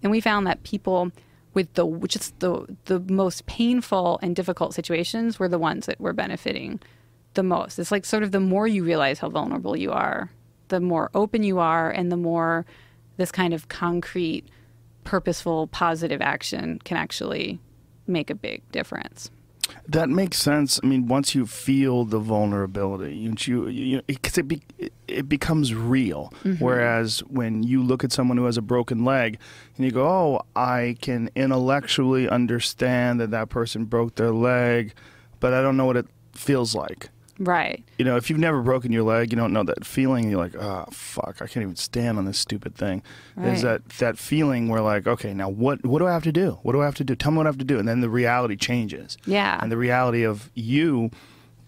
And 0.03 0.11
we 0.11 0.21
found 0.21 0.47
that 0.47 0.63
people 0.63 1.11
with 1.53 1.73
the 1.73 1.87
is 1.87 2.33
the 2.39 2.65
the 2.85 2.99
most 2.99 3.45
painful 3.45 4.19
and 4.21 4.35
difficult 4.35 4.73
situations 4.73 5.39
were 5.39 5.49
the 5.49 5.59
ones 5.59 5.85
that 5.87 5.99
were 5.99 6.13
benefiting 6.13 6.79
the 7.33 7.43
most. 7.43 7.79
It's 7.79 7.91
like 7.91 8.05
sort 8.05 8.23
of 8.23 8.31
the 8.31 8.39
more 8.39 8.67
you 8.67 8.83
realize 8.83 9.19
how 9.19 9.29
vulnerable 9.29 9.75
you 9.77 9.91
are, 9.91 10.31
the 10.69 10.79
more 10.79 11.09
open 11.13 11.43
you 11.43 11.59
are, 11.59 11.89
and 11.89 12.11
the 12.11 12.17
more 12.17 12.65
this 13.17 13.31
kind 13.31 13.53
of 13.53 13.67
concrete, 13.67 14.47
purposeful, 15.03 15.67
positive 15.67 16.21
action 16.21 16.79
can 16.83 16.97
actually 16.97 17.59
make 18.07 18.29
a 18.29 18.35
big 18.35 18.61
difference. 18.71 19.29
That 19.87 20.09
makes 20.09 20.37
sense. 20.37 20.79
I 20.83 20.87
mean, 20.87 21.07
once 21.07 21.35
you 21.35 21.45
feel 21.45 22.05
the 22.05 22.19
vulnerability, 22.19 23.15
you, 23.15 23.67
you, 23.67 24.01
because 24.07 24.37
it, 24.37 24.47
be, 24.47 24.61
it 25.07 25.27
becomes 25.27 25.73
real. 25.73 26.33
Mm-hmm. 26.43 26.63
Whereas 26.63 27.19
when 27.27 27.63
you 27.63 27.83
look 27.83 28.03
at 28.03 28.11
someone 28.11 28.37
who 28.37 28.45
has 28.45 28.57
a 28.57 28.61
broken 28.61 29.03
leg 29.05 29.39
and 29.75 29.85
you 29.85 29.91
go, 29.91 30.07
"Oh, 30.07 30.41
I 30.55 30.97
can 31.01 31.29
intellectually 31.35 32.29
understand 32.29 33.19
that 33.19 33.31
that 33.31 33.49
person 33.49 33.85
broke 33.85 34.15
their 34.15 34.31
leg, 34.31 34.93
but 35.39 35.53
I 35.53 35.61
don't 35.61 35.77
know 35.77 35.85
what 35.85 35.97
it 35.97 36.07
feels 36.33 36.75
like." 36.75 37.09
Right. 37.39 37.83
You 37.97 38.03
know, 38.05 38.17
if 38.17 38.29
you've 38.29 38.37
never 38.39 38.61
broken 38.61 38.91
your 38.91 39.03
leg, 39.03 39.31
you 39.31 39.37
don't 39.37 39.53
know 39.53 39.63
that 39.63 39.85
feeling. 39.85 40.29
You're 40.29 40.39
like, 40.39 40.55
"Oh, 40.55 40.85
fuck, 40.91 41.41
I 41.41 41.47
can't 41.47 41.63
even 41.63 41.75
stand 41.77 42.17
on 42.17 42.25
this 42.25 42.37
stupid 42.37 42.75
thing." 42.75 43.01
Right. 43.37 43.57
that 43.61 43.87
that 43.99 44.17
feeling 44.17 44.67
where 44.67 44.81
like, 44.81 45.07
okay, 45.07 45.33
now 45.33 45.47
what 45.49 45.85
what 45.85 45.99
do 45.99 46.07
I 46.07 46.11
have 46.13 46.23
to 46.23 46.31
do? 46.33 46.59
What 46.63 46.73
do 46.73 46.81
I 46.81 46.85
have 46.85 46.95
to 46.95 47.03
do? 47.05 47.15
Tell 47.15 47.31
me 47.31 47.37
what 47.37 47.45
I 47.47 47.49
have 47.49 47.57
to 47.59 47.65
do, 47.65 47.79
and 47.79 47.87
then 47.87 48.01
the 48.01 48.09
reality 48.09 48.57
changes 48.57 49.17
Yeah. 49.25 49.57
and 49.61 49.71
the 49.71 49.77
reality 49.77 50.23
of 50.23 50.51
you 50.53 51.11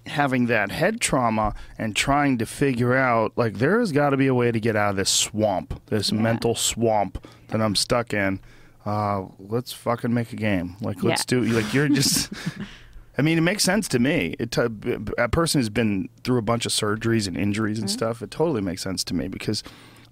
having 0.08 0.48
that 0.48 0.72
head 0.72 1.00
trauma 1.00 1.54
and 1.78 1.96
trying 1.96 2.38
to 2.40 2.46
figure 2.46 2.96
out 2.96 3.32
like 3.38 3.60
there 3.60 3.80
has 3.80 3.92
got 3.92 4.10
to 4.10 4.18
be 4.18 4.26
a 4.28 4.34
way 4.34 4.52
to 4.52 4.60
get 4.60 4.76
out 4.76 4.90
of 4.90 4.96
this 4.96 5.12
swamp 5.12 5.80
this 5.88 6.12
Yeah. 6.12 6.20
mental 6.20 6.56
swamp 6.56 7.24
that 7.50 7.62
i'm 7.62 7.76
stuck 7.76 8.12
in 8.12 8.40
uh, 8.84 9.26
let's 9.38 9.72
fucking 9.72 10.12
make 10.12 10.34
a 10.34 10.36
game 10.36 10.76
like 10.82 11.04
let's 11.04 11.22
Yeah. 11.32 11.40
do 11.40 11.42
like 11.44 11.72
you're 11.72 11.88
just 11.88 12.34
i 13.18 13.22
mean 13.22 13.38
it 13.38 13.42
makes 13.42 13.64
sense 13.64 13.88
to 13.88 14.00
me 14.00 14.36
it 14.40 14.52
t- 14.52 14.62
a 15.18 15.30
person 15.30 15.60
who's 15.60 15.70
been 15.70 16.10
through 16.24 16.38
a 16.38 16.42
bunch 16.44 16.66
of 16.66 16.72
surgeries 16.72 17.28
and 17.28 17.38
injuries 17.38 17.80
and 17.80 17.88
mm-hmm. 17.88 17.98
stuff 17.98 18.22
it 18.22 18.32
totally 18.32 18.62
makes 18.62 18.82
sense 18.82 19.04
to 19.04 19.14
me 19.14 19.28
because 19.28 19.64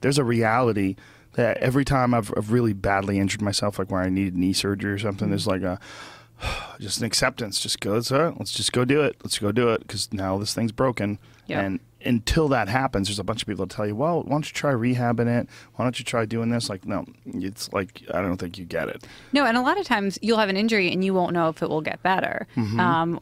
there's 0.02 0.18
a 0.18 0.24
reality 0.24 0.96
that 1.34 1.58
every 1.58 1.86
time 1.86 2.14
I've, 2.14 2.34
I've 2.36 2.52
really 2.52 2.74
badly 2.74 3.20
injured 3.20 3.42
myself 3.42 3.80
like 3.80 3.92
where 3.92 4.02
i 4.02 4.10
needed 4.10 4.36
knee 4.36 4.54
surgery 4.54 4.92
or 4.92 5.00
something 5.00 5.30
there's 5.30 5.46
mm-hmm. 5.46 5.66
like 5.66 5.80
a 5.80 5.80
just 6.80 7.00
an 7.00 7.06
acceptance. 7.06 7.60
Just 7.60 7.80
go, 7.80 8.00
so 8.02 8.36
let's 8.38 8.52
just 8.52 8.72
go 8.72 8.86
do 8.86 9.02
it. 9.02 9.18
Let's 9.24 9.40
go 9.40 9.52
do 9.52 9.70
it 9.70 9.82
because 9.82 10.12
now 10.14 10.38
this 10.38 10.54
thing's 10.54 10.72
broken. 10.72 11.20
Yeah. 11.50 11.62
And 11.62 11.80
until 12.06 12.48
that 12.50 12.70
happens, 12.70 13.08
there's 13.08 13.20
a 13.20 13.24
bunch 13.24 13.42
of 13.42 13.48
people 13.48 13.66
that 13.66 13.76
tell 13.76 13.86
you, 13.86 13.96
well, 13.96 14.24
why 14.24 14.30
don't 14.30 14.48
you 14.48 14.54
try 14.54 14.72
rehabbing 14.72 15.28
it? 15.28 15.50
Why 15.76 15.86
don't 15.86 16.00
you 16.00 16.06
try 16.06 16.26
doing 16.26 16.50
this? 16.50 16.70
Like, 16.70 16.86
no, 16.86 17.06
it's 17.26 17.72
like, 17.74 18.04
I 18.14 18.22
don't 18.22 18.38
think 18.38 18.58
you 18.58 18.66
get 18.66 18.88
it. 18.88 19.06
No, 19.34 19.46
and 19.46 19.58
a 19.58 19.62
lot 19.62 19.78
of 19.78 19.86
times 19.86 20.18
you'll 20.22 20.38
have 20.38 20.50
an 20.50 20.58
injury 20.58 20.92
and 20.92 21.04
you 21.04 21.14
won't 21.14 21.34
know 21.34 21.50
if 21.50 21.62
it 21.62 21.70
will 21.70 21.82
get 21.82 22.02
better. 22.02 22.48
Um, 22.56 23.20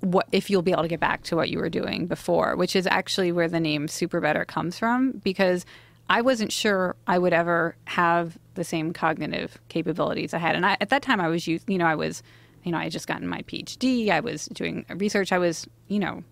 what 0.00 0.26
if 0.32 0.50
you'll 0.50 0.62
be 0.62 0.72
able 0.72 0.82
to 0.82 0.88
get 0.88 1.00
back 1.00 1.22
to 1.24 1.36
what 1.36 1.50
you 1.50 1.58
were 1.58 1.68
doing 1.68 2.06
before, 2.06 2.56
which 2.56 2.74
is 2.74 2.86
actually 2.86 3.30
where 3.30 3.48
the 3.48 3.60
name 3.60 3.86
SuperBetter 3.86 4.46
comes 4.46 4.78
from, 4.78 5.12
because 5.22 5.64
I 6.08 6.22
wasn't 6.22 6.50
sure 6.50 6.96
I 7.06 7.18
would 7.18 7.32
ever 7.32 7.76
have 7.84 8.38
the 8.54 8.64
same 8.64 8.92
cognitive 8.92 9.58
capabilities 9.68 10.32
I 10.32 10.38
had, 10.38 10.56
and 10.56 10.64
I, 10.64 10.76
at 10.80 10.88
that 10.88 11.02
time 11.02 11.20
I 11.20 11.28
was 11.28 11.46
you 11.46 11.60
know, 11.68 11.84
I 11.84 11.94
was, 11.94 12.22
you 12.64 12.72
know, 12.72 12.78
I 12.78 12.84
had 12.84 12.92
just 12.92 13.06
gotten 13.06 13.28
my 13.28 13.42
PhD, 13.42 14.08
I 14.08 14.20
was 14.20 14.46
doing 14.46 14.86
research, 14.88 15.30
I 15.30 15.38
was, 15.38 15.66
you 15.88 15.98
know, 15.98 16.24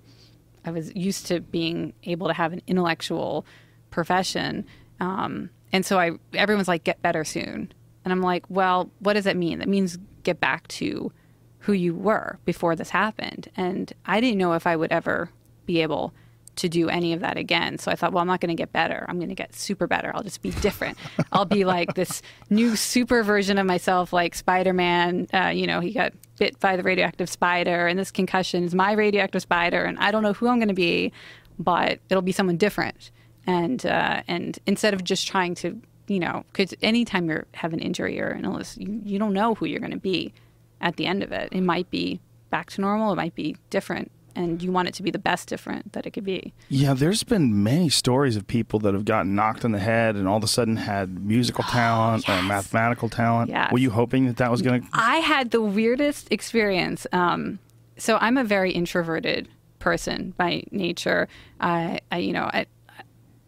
I 0.65 0.71
was 0.71 0.95
used 0.95 1.27
to 1.27 1.41
being 1.41 1.93
able 2.05 2.29
to 2.29 2.33
have 2.33 2.53
an 2.53 2.63
intellectual 2.67 3.47
profession. 3.91 4.67
Um, 5.01 5.51
and 5.73 5.85
so 5.85 5.99
I, 5.99 6.13
everyone's 6.33 6.69
like, 6.69 6.85
get 6.85 7.03
better 7.03 7.25
soon. 7.25 7.73
And 8.05 8.13
I'm 8.13 8.23
like, 8.23 8.45
well, 8.49 8.91
what 9.01 9.15
does 9.15 9.25
that 9.25 9.37
mean? 9.37 9.59
That 9.59 9.69
means 9.69 9.99
get 10.23 10.41
back 10.41 10.69
to 10.69 11.13
who 11.61 11.73
you 11.73 11.95
were 11.95 12.39
before 12.45 12.77
this 12.77 12.91
happened. 12.91 13.49
And 13.57 13.93
I 14.05 14.21
didn't 14.21 14.39
know 14.39 14.53
if 14.53 14.67
I 14.67 14.77
would 14.77 14.93
ever 14.93 15.31
be 15.67 15.83
able 15.83 16.13
to 16.57 16.69
do 16.69 16.89
any 16.89 17.13
of 17.13 17.21
that 17.21 17.37
again. 17.37 17.79
So 17.79 17.91
I 17.91 17.95
thought, 17.95 18.13
well, 18.13 18.23
I'm 18.23 18.27
not 18.27 18.41
going 18.41 18.55
to 18.55 18.61
get 18.61 18.73
better. 18.73 19.05
I'm 19.09 19.17
going 19.19 19.29
to 19.29 19.35
get 19.35 19.55
super 19.55 19.87
better. 19.87 20.13
I'll 20.15 20.23
just 20.23 20.43
be 20.43 20.51
different. 20.51 20.99
I'll 21.33 21.45
be 21.45 21.65
like 21.65 21.95
this 21.95 22.23
new 22.51 22.77
super 22.77 23.23
version 23.23 23.59
of 23.59 23.67
myself, 23.67 24.13
like 24.13 24.35
Spider 24.35 24.73
Man. 24.73 25.27
Uh, 25.33 25.49
you 25.49 25.67
know, 25.67 25.81
he 25.81 25.93
got 25.93 26.13
bit 26.39 26.59
by 26.61 26.77
the 26.77 26.83
radioactive 26.83 27.29
spider, 27.29 27.87
and 27.87 27.99
this 27.99 28.11
concussion 28.11 28.65
is 28.65 28.75
my 28.75 28.93
radioactive 28.93 29.43
spider. 29.43 29.85
And 29.85 29.99
I 29.99 30.11
don't 30.11 30.23
know 30.23 30.33
who 30.33 30.49
I'm 30.49 30.59
going 30.59 30.69
to 30.69 30.75
be, 30.75 31.13
but 31.59 32.01
it'll 32.09 32.23
be 32.23 32.33
someone 32.33 32.57
different. 32.57 33.11
And 33.47 33.85
uh, 33.85 34.23
and 34.27 34.59
instead 34.67 34.95
of 34.95 35.05
just 35.05 35.27
trying 35.27 35.55
to, 35.57 35.81
you 36.09 36.19
know, 36.19 36.45
because 36.53 36.75
anytime 36.83 37.29
you 37.29 37.45
have 37.55 37.73
an 37.73 37.79
injury 37.81 38.21
or 38.21 38.29
an 38.29 38.45
illness, 38.45 38.77
you, 38.79 39.01
you 39.05 39.19
don't 39.19 39.35
know 39.35 39.55
who 39.55 39.67
you're 39.67 39.81
going 39.81 39.93
to 39.93 39.99
be 39.99 40.33
at 40.81 40.97
the 40.97 41.07
end 41.07 41.23
of 41.23 41.33
it. 41.33 41.51
It 41.53 41.61
might 41.61 41.91
be 41.91 42.21
back 42.51 42.71
to 42.71 42.81
normal. 42.81 43.13
It 43.13 43.17
might 43.17 43.35
be 43.35 43.57
different. 43.71 44.11
And 44.37 44.63
you 44.63 44.73
want 44.73 44.89
it 44.89 44.95
to 44.95 45.03
be 45.03 45.11
the 45.11 45.19
best 45.19 45.49
different 45.49 45.93
that 45.93 46.07
it 46.07 46.11
could 46.11 46.25
be. 46.25 46.53
Yeah, 46.69 46.95
there's 46.95 47.23
been 47.23 47.63
many 47.63 47.89
stories 47.89 48.37
of 48.37 48.47
people 48.47 48.79
that 48.81 48.95
have 48.95 49.05
gotten 49.05 49.35
knocked 49.35 49.65
on 49.65 49.73
the 49.73 49.79
head 49.79 50.17
and 50.17 50.27
all 50.27 50.37
of 50.37 50.45
a 50.45 50.49
sudden 50.49 50.77
had 50.77 51.25
musical 51.25 51.65
talent 51.65 52.29
or 52.29 52.43
mathematical 52.43 53.09
talent. 53.09 53.51
Yes. 53.51 53.71
Were 53.71 53.79
you 53.79 53.91
hoping 53.91 54.27
that 54.27 54.39
that 54.39 54.51
was 54.51 54.63
going 54.63 54.83
to? 54.83 54.89
I 54.93 55.17
had 55.19 55.51
the 55.51 55.61
weirdest 55.61 56.29
experience. 56.31 57.07
Um, 57.13 57.59
so 57.97 58.19
I'm 58.21 58.37
a 58.37 58.45
very 58.45 58.73
introverted 58.73 59.49
person 59.79 60.35
by 60.37 60.65
nature. 60.71 61.29
I, 61.61 62.01
I 62.11 62.19
you 62.19 62.33
know, 62.33 62.51
I, 62.53 62.67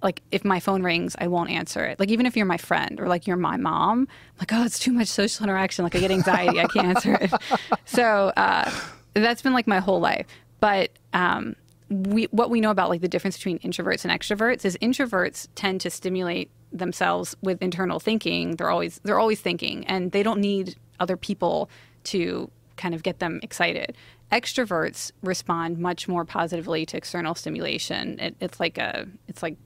like 0.03 0.23
if 0.31 0.45
my 0.45 0.61
phone 0.61 0.83
rings, 0.83 1.17
I 1.19 1.27
won't 1.27 1.51
answer 1.51 1.85
it. 1.85 1.99
Like 1.99 2.11
even 2.11 2.27
if 2.27 2.37
you're 2.37 2.47
my 2.47 2.59
friend 2.59 3.01
or 3.01 3.09
like 3.09 3.27
you're 3.27 3.37
my 3.37 3.57
mom, 3.57 4.01
I'm 4.01 4.39
like 4.39 4.53
oh, 4.53 4.65
it's 4.65 4.79
too 4.79 4.93
much 4.93 5.09
social 5.09 5.45
interaction. 5.45 5.85
Like 5.85 5.97
I 5.97 6.01
get 6.01 6.11
anxiety, 6.11 6.61
I 6.61 6.67
can't 6.67 6.87
answer 6.87 7.15
it. 7.21 7.33
So 7.87 8.33
uh, 8.37 8.71
that's 9.15 9.43
been 9.43 9.53
like 9.53 9.67
my 9.67 9.79
whole 9.79 10.01
life. 10.01 10.27
But 10.67 10.91
um, 11.13 11.55
we, 11.91 12.25
what 12.33 12.51
we 12.51 12.61
know 12.61 12.73
about 12.73 12.89
like 12.89 13.01
the 13.01 13.07
difference 13.07 13.37
between 13.37 13.61
introverts 13.61 14.05
and 14.05 14.11
extroverts 14.11 14.65
is 14.65 14.77
introverts 14.83 15.47
tend 15.55 15.81
to 15.83 15.91
stimulate 15.91 16.51
themselves 16.73 17.37
with 17.41 17.63
internal 17.63 18.01
thinking. 18.01 18.57
They're 18.57 18.71
always 18.71 19.01
they're 19.05 19.21
always 19.21 19.41
thinking, 19.41 19.87
and 19.87 20.11
they 20.11 20.25
don't 20.25 20.41
need 20.41 20.75
other 20.99 21.17
people 21.17 21.71
to 22.05 22.51
kind 22.77 22.97
of 22.97 23.05
get 23.05 23.21
them 23.21 23.39
excited. 23.45 23.97
Extroverts 24.33 25.13
respond 25.23 25.79
much 25.79 26.09
more 26.09 26.25
positively 26.25 26.85
to 26.87 26.97
external 26.97 27.37
stimulation. 27.37 28.19
It, 28.19 28.35
it's 28.41 28.59
like 28.59 28.77
a 28.77 29.07
it's 29.29 29.45
like 29.45 29.59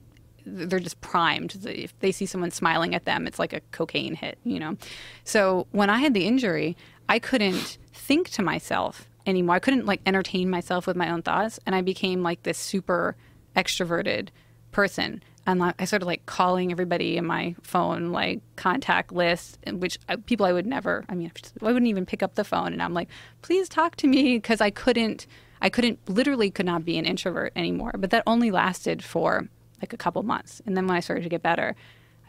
they're 0.45 0.79
just 0.79 1.01
primed. 1.01 1.65
If 1.65 1.99
they 1.99 2.11
see 2.11 2.27
someone 2.27 2.51
smiling 2.51 2.93
at 2.93 3.05
them, 3.05 3.25
it's 3.25 3.39
like 3.39 3.53
a 3.53 3.61
cocaine 3.71 4.13
hit, 4.13 4.37
you 4.43 4.59
know. 4.59 4.77
So 5.23 5.65
when 5.71 5.89
I 5.89 5.97
had 5.97 6.13
the 6.13 6.27
injury, 6.27 6.77
I 7.09 7.17
couldn't 7.17 7.79
think 7.91 8.29
to 8.29 8.43
myself 8.43 9.07
anymore. 9.25 9.55
I 9.55 9.59
couldn't 9.59 9.85
like 9.85 10.01
entertain 10.05 10.49
myself 10.49 10.87
with 10.87 10.95
my 10.95 11.11
own 11.11 11.21
thoughts, 11.21 11.59
and 11.65 11.75
I 11.75 11.81
became 11.81 12.23
like 12.23 12.43
this 12.43 12.57
super 12.57 13.15
extroverted 13.55 14.29
person. 14.71 15.23
And 15.47 15.73
I 15.77 15.85
started 15.85 16.05
like 16.05 16.25
calling 16.27 16.71
everybody 16.71 17.17
in 17.17 17.25
my 17.25 17.55
phone, 17.63 18.11
like 18.11 18.41
contact 18.57 19.11
list, 19.11 19.57
which 19.67 19.97
uh, 20.07 20.17
people 20.25 20.45
I 20.45 20.53
would 20.53 20.67
never. 20.67 21.03
I 21.09 21.15
mean, 21.15 21.31
I 21.61 21.65
wouldn't 21.65 21.87
even 21.87 22.05
pick 22.05 22.21
up 22.21 22.35
the 22.35 22.43
phone, 22.43 22.73
and 22.73 22.81
I'm 22.81 22.93
like, 22.93 23.09
please 23.41 23.67
talk 23.67 23.95
to 23.97 24.07
me 24.07 24.37
because 24.37 24.61
I 24.61 24.69
couldn't. 24.69 25.27
I 25.63 25.69
couldn't 25.69 25.99
literally 26.09 26.49
could 26.49 26.65
not 26.65 26.85
be 26.85 26.97
an 26.97 27.05
introvert 27.05 27.53
anymore. 27.55 27.93
But 27.97 28.09
that 28.11 28.23
only 28.25 28.49
lasted 28.49 29.03
for 29.03 29.47
like 29.81 29.93
a 29.93 29.97
couple 29.97 30.21
months, 30.23 30.61
and 30.65 30.77
then 30.77 30.87
when 30.87 30.95
I 30.95 30.99
started 30.99 31.23
to 31.23 31.29
get 31.29 31.41
better, 31.41 31.75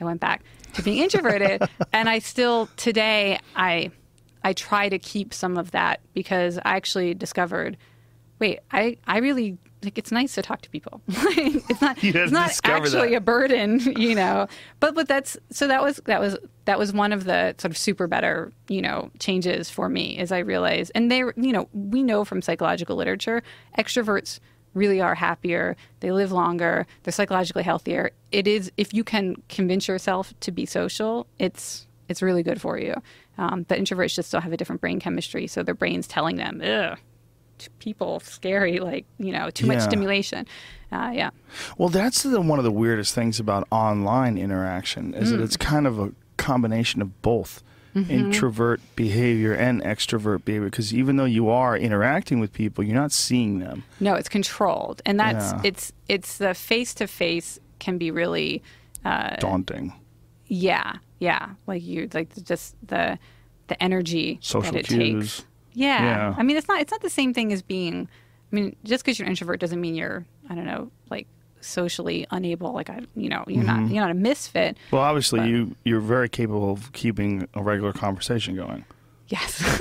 I 0.01 0.05
went 0.05 0.21
back 0.21 0.43
to 0.75 0.83
being 0.83 0.99
introverted. 0.99 1.63
and 1.93 2.09
I 2.09 2.19
still 2.19 2.69
today 2.77 3.39
I 3.55 3.91
I 4.45 4.53
try 4.53 4.89
to 4.89 4.99
keep 4.99 5.33
some 5.33 5.57
of 5.57 5.71
that 5.71 6.01
because 6.15 6.59
I 6.59 6.77
actually 6.77 7.15
discovered, 7.15 7.77
wait, 8.39 8.61
I 8.71 8.97
I 9.07 9.19
really 9.19 9.59
like 9.85 9.99
it's 9.99 10.13
nice 10.13 10.35
to 10.35 10.43
talk 10.43 10.63
to 10.63 10.71
people. 10.71 11.01
it's 11.09 11.81
not 11.81 12.03
it's 12.03 12.33
not 12.33 12.59
actually 12.65 13.11
that. 13.11 13.17
a 13.17 13.21
burden, 13.21 13.81
you 13.97 14.15
know. 14.15 14.47
But 14.81 14.95
but 14.95 15.09
that's 15.09 15.37
so 15.51 15.67
that 15.69 15.83
was 15.83 16.01
that 16.05 16.21
was 16.21 16.37
that 16.65 16.79
was 16.79 16.93
one 16.93 17.13
of 17.13 17.25
the 17.25 17.55
sort 17.59 17.71
of 17.71 17.79
super 17.79 18.07
better, 18.07 18.53
you 18.69 18.83
know, 18.83 19.11
changes 19.19 19.71
for 19.71 19.89
me 19.89 20.19
as 20.19 20.33
I 20.33 20.39
realized 20.39 20.93
and 20.95 21.11
they 21.11 21.19
you 21.19 21.53
know, 21.53 21.69
we 21.73 22.03
know 22.03 22.25
from 22.25 22.43
psychological 22.43 22.97
literature, 22.97 23.43
extroverts 23.79 24.41
really 24.75 25.01
are 25.01 25.15
happier, 25.15 25.77
they 26.01 26.13
live 26.13 26.33
longer, 26.33 26.87
they're 27.03 27.13
psychologically 27.13 27.63
healthier. 27.63 28.11
It 28.31 28.47
is 28.47 28.73
if 28.77 28.95
you 28.95 29.05
can 29.05 29.37
convince 29.49 29.89
yourself 29.89 30.33
to 30.41 30.51
be 30.51 30.67
social, 30.67 31.27
it's 31.39 31.87
it's 32.09 32.23
really 32.23 32.43
good 32.43 32.61
for 32.61 32.79
you. 32.79 32.95
Um, 33.39 33.65
but 33.69 33.79
introverts 33.79 34.15
just 34.15 34.29
still 34.29 34.41
have 34.41 34.53
a 34.53 34.57
different 34.57 34.81
brain 34.81 35.01
chemistry, 35.01 35.47
so 35.47 35.63
their 35.63 35.75
brain's 35.75 36.07
telling 36.07 36.37
them, 36.37 36.61
ugh, 36.63 36.99
people 37.79 38.21
scary, 38.21 38.81
like 38.81 39.07
you 39.19 39.33
know, 39.33 39.51
too 39.51 39.67
much 39.67 39.81
stimulation. 39.81 40.47
Uh, 40.91 41.11
yeah. 41.15 41.31
Well, 41.79 41.89
that's 41.89 42.23
the, 42.23 42.41
one 42.41 42.59
of 42.59 42.65
the 42.65 42.73
weirdest 42.73 43.15
things 43.15 43.41
about 43.41 43.67
online 43.71 44.37
interaction 44.37 45.15
is 45.15 45.29
Mm. 45.29 45.37
that 45.39 45.45
it's 45.45 45.57
kind 45.57 45.87
of 45.87 45.99
a 45.99 46.13
combination 46.37 47.01
of 47.03 47.23
both 47.23 47.63
Mm-hmm. 47.95 48.11
introvert 48.11 48.81
behavior 48.97 49.53
and 49.53 49.83
extrovert 49.83 50.47
behavior. 50.47 50.71
Because 50.71 50.95
even 50.95 51.17
though 51.17 51.27
you 51.27 51.51
are 51.51 51.77
interacting 51.77 52.41
with 52.41 52.51
people, 52.55 52.83
you're 52.83 52.95
not 52.97 53.13
seeing 53.13 53.59
them. 53.59 53.85
No, 54.01 54.15
it's 54.15 54.31
controlled, 54.31 55.03
and 55.05 55.21
that's 55.21 55.53
Yeah. 55.53 55.61
it's 55.63 55.93
it's 56.09 56.39
the 56.39 56.55
face 56.55 56.95
to 56.95 57.07
face 57.07 57.59
can 57.81 57.99
be 57.99 58.11
really, 58.11 58.63
uh, 59.05 59.37
Daunting. 59.41 59.93
Yeah, 60.55 60.97
yeah, 61.19 61.51
like 61.67 61.83
you 61.83 62.09
like 62.13 62.29
just 62.45 62.75
the 62.87 63.19
the 63.69 63.83
energy 63.83 64.39
Social 64.43 64.73
that 64.73 64.81
it 64.81 64.87
cues. 64.89 65.37
takes. 65.39 65.47
Yeah. 65.73 66.03
Yeah. 66.05 66.35
I 66.37 66.43
mean 66.43 66.57
it's 66.59 66.69
not 66.69 66.81
it's 66.83 66.91
not 66.93 67.01
the 67.01 67.09
same 67.11 67.33
thing 67.33 67.53
as 67.53 67.63
being. 67.63 68.07
I 68.53 68.55
mean, 68.55 68.77
just 68.85 69.03
because 69.03 69.19
you're 69.19 69.25
an 69.25 69.33
introvert 69.33 69.61
doesn't 69.61 69.81
mean 69.81 69.95
you're 69.95 70.27
I 70.51 70.55
don't 70.55 70.67
know 70.67 70.91
like 71.09 71.27
socially 71.63 72.27
unable. 72.31 72.73
Like 72.73 72.91
I, 72.91 73.01
you 73.17 73.31
know, 73.31 73.45
you're 73.47 73.65
Mm-hmm. 73.65 73.85
not 73.85 73.91
you're 73.91 74.03
not 74.03 74.11
a 74.11 74.15
misfit. 74.15 74.77
Well, 74.91 75.01
obviously, 75.01 75.41
But- 75.41 75.49
you 75.49 75.75
you're 75.85 76.01
very 76.01 76.29
capable 76.29 76.73
of 76.73 76.93
keeping 76.93 77.49
a 77.55 77.63
regular 77.63 77.93
conversation 77.95 78.55
going. 78.57 78.85
Yes. 79.29 79.63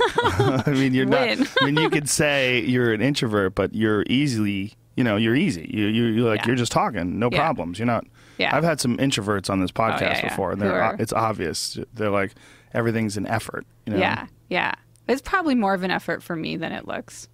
I 0.66 0.70
mean, 0.72 0.94
you're 0.94 1.04
not. 1.04 1.28
I 1.60 1.66
mean, 1.66 1.76
you 1.76 1.90
could 1.90 2.08
say 2.08 2.60
you're 2.60 2.94
an 2.94 3.02
introvert, 3.02 3.54
but 3.54 3.74
you're 3.74 4.04
easily. 4.08 4.72
You 4.96 5.04
know, 5.04 5.16
you're 5.16 5.34
easy. 5.36 5.68
You 5.72 5.86
you 5.88 6.04
you're 6.04 6.28
like 6.30 6.40
Yeah. 6.40 6.46
you're 6.48 6.56
just 6.56 6.72
talking, 6.72 7.18
no 7.18 7.28
Yeah. 7.30 7.38
problems. 7.38 7.78
You're 7.78 7.86
not. 7.86 8.06
Yeah. 8.38 8.56
I've 8.56 8.64
had 8.64 8.80
some 8.80 8.96
introverts 8.98 9.50
on 9.50 9.60
this 9.60 9.70
podcast 9.72 10.00
yeah, 10.00 10.16
yeah. 10.18 10.28
before, 10.28 10.52
and 10.52 10.60
they're 10.60 10.82
are- 10.82 10.96
it's 10.98 11.12
obvious. 11.12 11.78
They're 11.94 12.10
like 12.10 12.32
everything's 12.74 13.16
an 13.16 13.26
effort. 13.26 13.66
You 13.86 13.92
know? 13.94 13.98
Yeah. 13.98 14.26
Yeah. 14.48 14.74
It's 15.08 15.22
probably 15.22 15.54
more 15.54 15.74
of 15.74 15.82
an 15.82 15.90
effort 15.90 16.22
for 16.22 16.36
me 16.36 16.56
than 16.56 16.72
it 16.72 16.86
looks. 16.86 17.28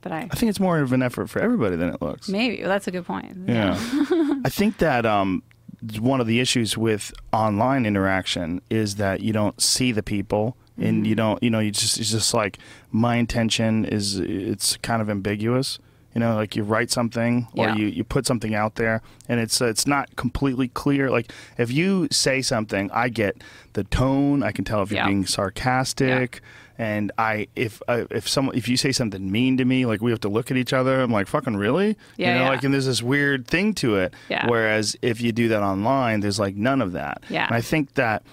But 0.00 0.12
I 0.12 0.28
I 0.30 0.36
think 0.36 0.48
it's 0.50 0.60
more 0.60 0.78
of 0.78 0.92
an 0.92 1.02
effort 1.02 1.28
for 1.28 1.40
everybody 1.40 1.74
than 1.76 1.88
it 1.92 2.00
looks. 2.00 2.28
maybe 2.28 2.60
well, 2.60 2.68
that's 2.68 2.86
a 2.86 2.92
good 2.92 3.04
point. 3.04 3.36
Yeah. 3.48 3.76
I 4.44 4.48
think 4.48 4.78
that 4.78 5.04
um, 5.04 5.42
one 5.98 6.20
of 6.20 6.28
the 6.28 6.38
issues 6.38 6.78
with 6.78 7.12
online 7.32 7.84
interaction 7.84 8.60
is 8.70 8.96
that 8.96 9.20
you 9.20 9.32
don't 9.32 9.60
see 9.60 9.90
the 9.92 10.02
people 10.02 10.56
and 10.76 10.98
Mm-hmm. 10.98 11.04
you 11.06 11.14
don't, 11.16 11.42
you 11.42 11.50
know, 11.50 11.58
you 11.58 11.72
just, 11.72 11.98
it's 11.98 12.12
just 12.12 12.32
like 12.32 12.56
my 12.92 13.16
intention 13.16 13.84
is, 13.84 14.20
it's 14.20 14.76
kind 14.76 15.02
of 15.02 15.10
ambiguous. 15.10 15.80
You 16.18 16.24
know, 16.24 16.34
like 16.34 16.56
you 16.56 16.64
write 16.64 16.90
something 16.90 17.46
or 17.54 17.66
Yeah. 17.68 17.76
you, 17.76 17.86
you 17.86 18.02
put 18.02 18.26
something 18.26 18.52
out 18.52 18.74
there 18.74 19.02
and 19.28 19.38
it's, 19.38 19.62
uh, 19.62 19.66
it's 19.66 19.86
not 19.86 20.16
completely 20.16 20.66
clear. 20.66 21.10
Like 21.12 21.30
if 21.58 21.70
you 21.70 22.08
say 22.10 22.42
something, 22.42 22.90
I 22.92 23.08
get 23.08 23.40
the 23.74 23.84
tone. 23.84 24.42
I 24.42 24.50
can 24.50 24.64
tell 24.64 24.82
if 24.82 24.90
you're 24.90 24.98
Yeah. 24.98 25.06
being 25.06 25.26
sarcastic. 25.26 26.40
And 26.76 27.12
I, 27.18 27.46
if 27.54 27.80
uh, 27.86 28.06
if 28.10 28.28
someone, 28.28 28.56
if 28.56 28.68
you 28.68 28.76
say 28.76 28.90
something 28.90 29.30
mean 29.30 29.56
to 29.58 29.64
me, 29.64 29.86
like 29.86 30.00
we 30.00 30.10
have 30.10 30.20
to 30.22 30.28
look 30.28 30.50
at 30.50 30.56
each 30.56 30.72
other. 30.72 31.00
I'm 31.00 31.12
like, 31.12 31.28
fucking 31.28 31.56
really? 31.56 31.96
Yeah, 32.16 32.28
you 32.32 32.34
know, 32.38 32.44
yeah. 32.46 32.48
like, 32.50 32.64
and 32.64 32.74
there's 32.74 32.86
this 32.86 33.00
weird 33.02 33.46
thing 33.46 33.74
to 33.74 33.96
it. 33.96 34.12
Yeah. 34.28 34.48
Whereas 34.48 34.96
if 35.02 35.20
you 35.20 35.30
do 35.30 35.46
that 35.48 35.62
online, 35.62 36.18
there's 36.18 36.40
like 36.40 36.56
none 36.56 36.82
of 36.82 36.92
that. 36.94 37.22
Yeah. 37.30 37.46
And 37.46 37.54
I 37.54 37.60
think 37.60 37.94
that 37.94 38.24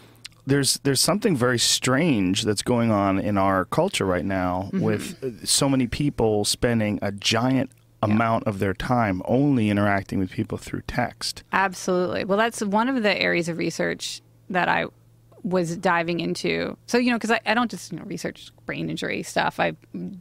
there's 0.46 0.76
there's 0.84 1.02
something 1.02 1.36
very 1.36 1.60
strange 1.60 2.44
that's 2.44 2.62
going 2.62 2.92
on 2.92 3.20
in 3.20 3.38
our 3.38 3.66
culture 3.66 4.06
right 4.06 4.26
now 4.26 4.70
Mm-hmm. 4.74 4.80
with 4.80 5.24
uh, 5.24 5.46
so 5.46 5.68
many 5.70 5.88
people 5.88 6.46
spending 6.46 7.00
a 7.02 7.12
giant 7.12 7.72
amount 8.02 8.44
of 8.46 8.60
their 8.60 8.74
time 8.74 9.22
only 9.26 9.70
interacting 9.70 10.20
with 10.20 10.30
people 10.30 10.58
through 10.58 10.82
text. 10.88 11.44
Absolutely. 11.52 12.24
Well, 12.24 12.38
that's 12.38 12.62
one 12.62 12.88
of 12.90 13.02
the 13.02 13.20
areas 13.20 13.50
of 13.50 13.58
research 13.58 14.22
that 14.50 14.70
I 14.70 14.86
was 15.44 15.76
diving 15.78 16.20
into. 16.20 16.78
So, 16.88 16.98
you 17.00 17.10
know, 17.10 17.18
because 17.18 17.32
I, 17.32 17.40
I 17.46 17.54
don't 17.56 17.70
just 17.72 17.92
you 17.92 17.98
know, 18.00 18.06
research 18.06 18.52
brain 18.66 18.90
injury 18.90 19.24
stuff, 19.24 19.60
I 19.60 19.74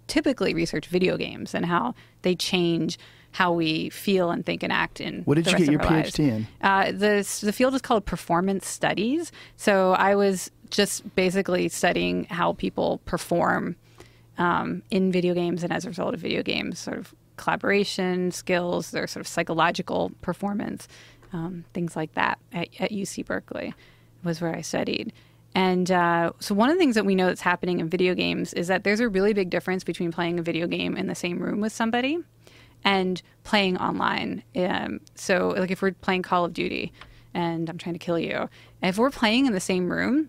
typically 0.07 0.55
research 0.55 0.87
video 0.87 1.17
games 1.19 1.55
and 1.55 1.67
how 1.67 1.95
they 2.23 2.35
change 2.35 2.99
how 3.35 3.51
we 3.51 3.91
feel 3.91 4.31
and 4.31 4.47
think 4.47 4.63
and 4.63 4.73
act 4.73 5.01
in 5.01 5.23
What 5.25 5.35
did 5.35 5.51
you 5.51 5.59
get 5.59 5.69
your 5.69 5.83
our 5.83 5.91
lives. 5.91 6.13
PhD 6.13 6.29
in? 6.29 6.47
Uh, 6.61 6.93
the 6.93 7.41
the 7.43 7.53
field 7.53 7.75
is 7.75 7.83
called 7.83 8.07
performance 8.07 8.65
studies. 8.65 9.33
So 9.57 9.91
I 9.95 10.15
was 10.15 10.53
just 10.71 11.17
basically 11.17 11.69
studying 11.69 12.27
how 12.27 12.53
people 12.53 13.01
perform 13.07 13.75
um, 14.39 14.85
in 14.93 15.11
video 15.11 15.35
games 15.35 15.65
and 15.65 15.73
as 15.73 15.85
a 15.85 15.89
result 15.89 16.15
of 16.15 16.21
video 16.21 16.45
games, 16.45 16.79
sort 16.79 16.97
of 16.97 17.13
collaboration 17.37 18.31
skills, 18.31 18.93
their 18.93 19.09
sort 19.09 19.23
of 19.23 19.27
psychological 19.27 20.13
performance, 20.23 20.87
um, 21.33 21.65
things 21.75 21.97
like 21.97 22.15
that 22.15 22.39
at, 22.53 22.69
at 22.79 22.93
UC 22.93 23.27
Berkeley 23.27 23.75
was 24.23 24.41
where 24.41 24.55
I 24.55 24.61
studied. 24.61 25.13
And 25.57 25.91
uh, 25.91 26.31
so, 26.39 26.55
one 26.55 26.71
of 26.71 26.77
the 26.77 26.81
things 26.81 26.95
that 26.95 27.05
we 27.05 27.17
know 27.17 27.27
that's 27.27 27.41
happening 27.41 27.81
in 27.81 27.89
video 27.89 28.15
games 28.15 28.55
is 28.55 28.69
that 28.69 28.85
there's 28.85 29.01
a 29.01 29.09
really 29.09 29.33
big 29.33 29.51
difference 29.51 29.83
between 29.83 30.13
playing 30.13 30.39
a 30.39 30.43
video 30.43 30.69
game 30.69 30.97
in 30.97 31.09
the 31.09 31.17
same 31.17 31.41
room 31.41 31.61
with 31.61 31.73
somebody 31.73 32.19
and 32.85 33.23
playing 33.43 33.79
online. 33.79 34.43
Um, 34.57 35.01
so, 35.15 35.55
like 35.57 35.71
if 35.71 35.83
we're 35.83 35.93
playing 35.93 36.23
Call 36.23 36.45
of 36.45 36.53
Duty 36.53 36.93
and 37.33 37.69
I'm 37.69 37.79
trying 37.79 37.95
to 37.95 37.99
kill 37.99 38.19
you, 38.19 38.49
if 38.83 38.99
we're 38.99 39.11
playing 39.11 39.47
in 39.47 39.53
the 39.53 39.61
same 39.61 39.91
room, 39.91 40.29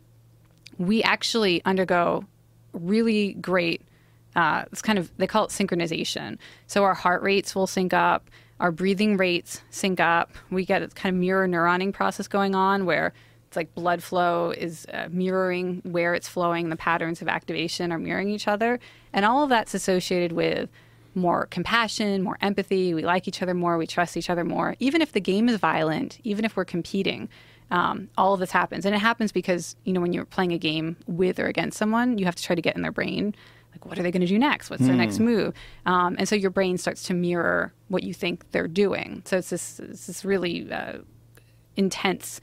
we 0.77 1.03
actually 1.03 1.63
undergo 1.65 2.25
really 2.73 3.33
great. 3.33 3.81
Uh, 4.35 4.65
it's 4.71 4.81
kind 4.81 4.99
of 4.99 5.11
they 5.17 5.27
call 5.27 5.45
it 5.45 5.51
synchronization. 5.51 6.37
So 6.67 6.83
our 6.83 6.93
heart 6.93 7.21
rates 7.21 7.55
will 7.55 7.67
sync 7.67 7.93
up, 7.93 8.29
our 8.59 8.71
breathing 8.71 9.17
rates 9.17 9.61
sync 9.69 9.99
up. 9.99 10.31
We 10.49 10.65
get 10.65 10.81
a 10.81 10.87
kind 10.87 11.15
of 11.15 11.19
mirror 11.19 11.47
neuroning 11.47 11.93
process 11.93 12.27
going 12.27 12.55
on 12.55 12.85
where 12.85 13.13
it's 13.47 13.55
like 13.55 13.73
blood 13.75 14.03
flow 14.03 14.51
is 14.51 14.85
uh, 14.93 15.07
mirroring 15.09 15.81
where 15.85 16.13
it's 16.13 16.27
flowing. 16.27 16.69
The 16.69 16.75
patterns 16.75 17.21
of 17.21 17.29
activation 17.29 17.91
are 17.91 17.99
mirroring 17.99 18.29
each 18.29 18.47
other, 18.47 18.79
and 19.13 19.23
all 19.23 19.43
of 19.43 19.49
that's 19.49 19.73
associated 19.73 20.33
with 20.33 20.69
more 21.15 21.47
compassion, 21.47 22.21
more 22.21 22.37
empathy. 22.41 22.93
We 22.93 23.03
like 23.03 23.27
each 23.27 23.41
other 23.41 23.53
more. 23.53 23.77
We 23.77 23.87
trust 23.87 24.17
each 24.17 24.29
other 24.29 24.43
more. 24.43 24.75
Even 24.79 25.01
if 25.01 25.11
the 25.13 25.21
game 25.21 25.49
is 25.49 25.57
violent, 25.57 26.19
even 26.23 26.45
if 26.45 26.55
we're 26.55 26.65
competing, 26.65 27.29
um, 27.71 28.09
all 28.17 28.33
of 28.33 28.39
this 28.39 28.51
happens. 28.51 28.85
And 28.85 28.93
it 28.93 28.99
happens 28.99 29.31
because, 29.31 29.75
you 29.85 29.93
know, 29.93 30.01
when 30.01 30.13
you're 30.13 30.25
playing 30.25 30.51
a 30.51 30.57
game 30.57 30.97
with 31.07 31.39
or 31.39 31.47
against 31.47 31.77
someone, 31.77 32.17
you 32.17 32.25
have 32.25 32.35
to 32.35 32.43
try 32.43 32.55
to 32.55 32.61
get 32.61 32.75
in 32.75 32.81
their 32.81 32.91
brain. 32.91 33.33
Like, 33.71 33.85
what 33.85 33.99
are 33.99 34.03
they 34.03 34.11
going 34.11 34.21
to 34.21 34.27
do 34.27 34.39
next? 34.39 34.69
What's 34.69 34.85
their 34.85 34.95
next 34.95 35.19
move? 35.19 35.53
Um, 35.85 36.15
and 36.17 36.29
so 36.29 36.35
your 36.35 36.49
brain 36.49 36.77
starts 36.77 37.03
to 37.03 37.13
mirror 37.13 37.73
what 37.89 38.03
you 38.03 38.13
think 38.13 38.51
they're 38.51 38.69
doing. 38.69 39.21
So 39.25 39.37
it's 39.37 39.49
this, 39.49 39.79
it's 39.81 40.07
this 40.07 40.23
really 40.23 40.71
uh, 40.71 40.99
intense 41.75 42.39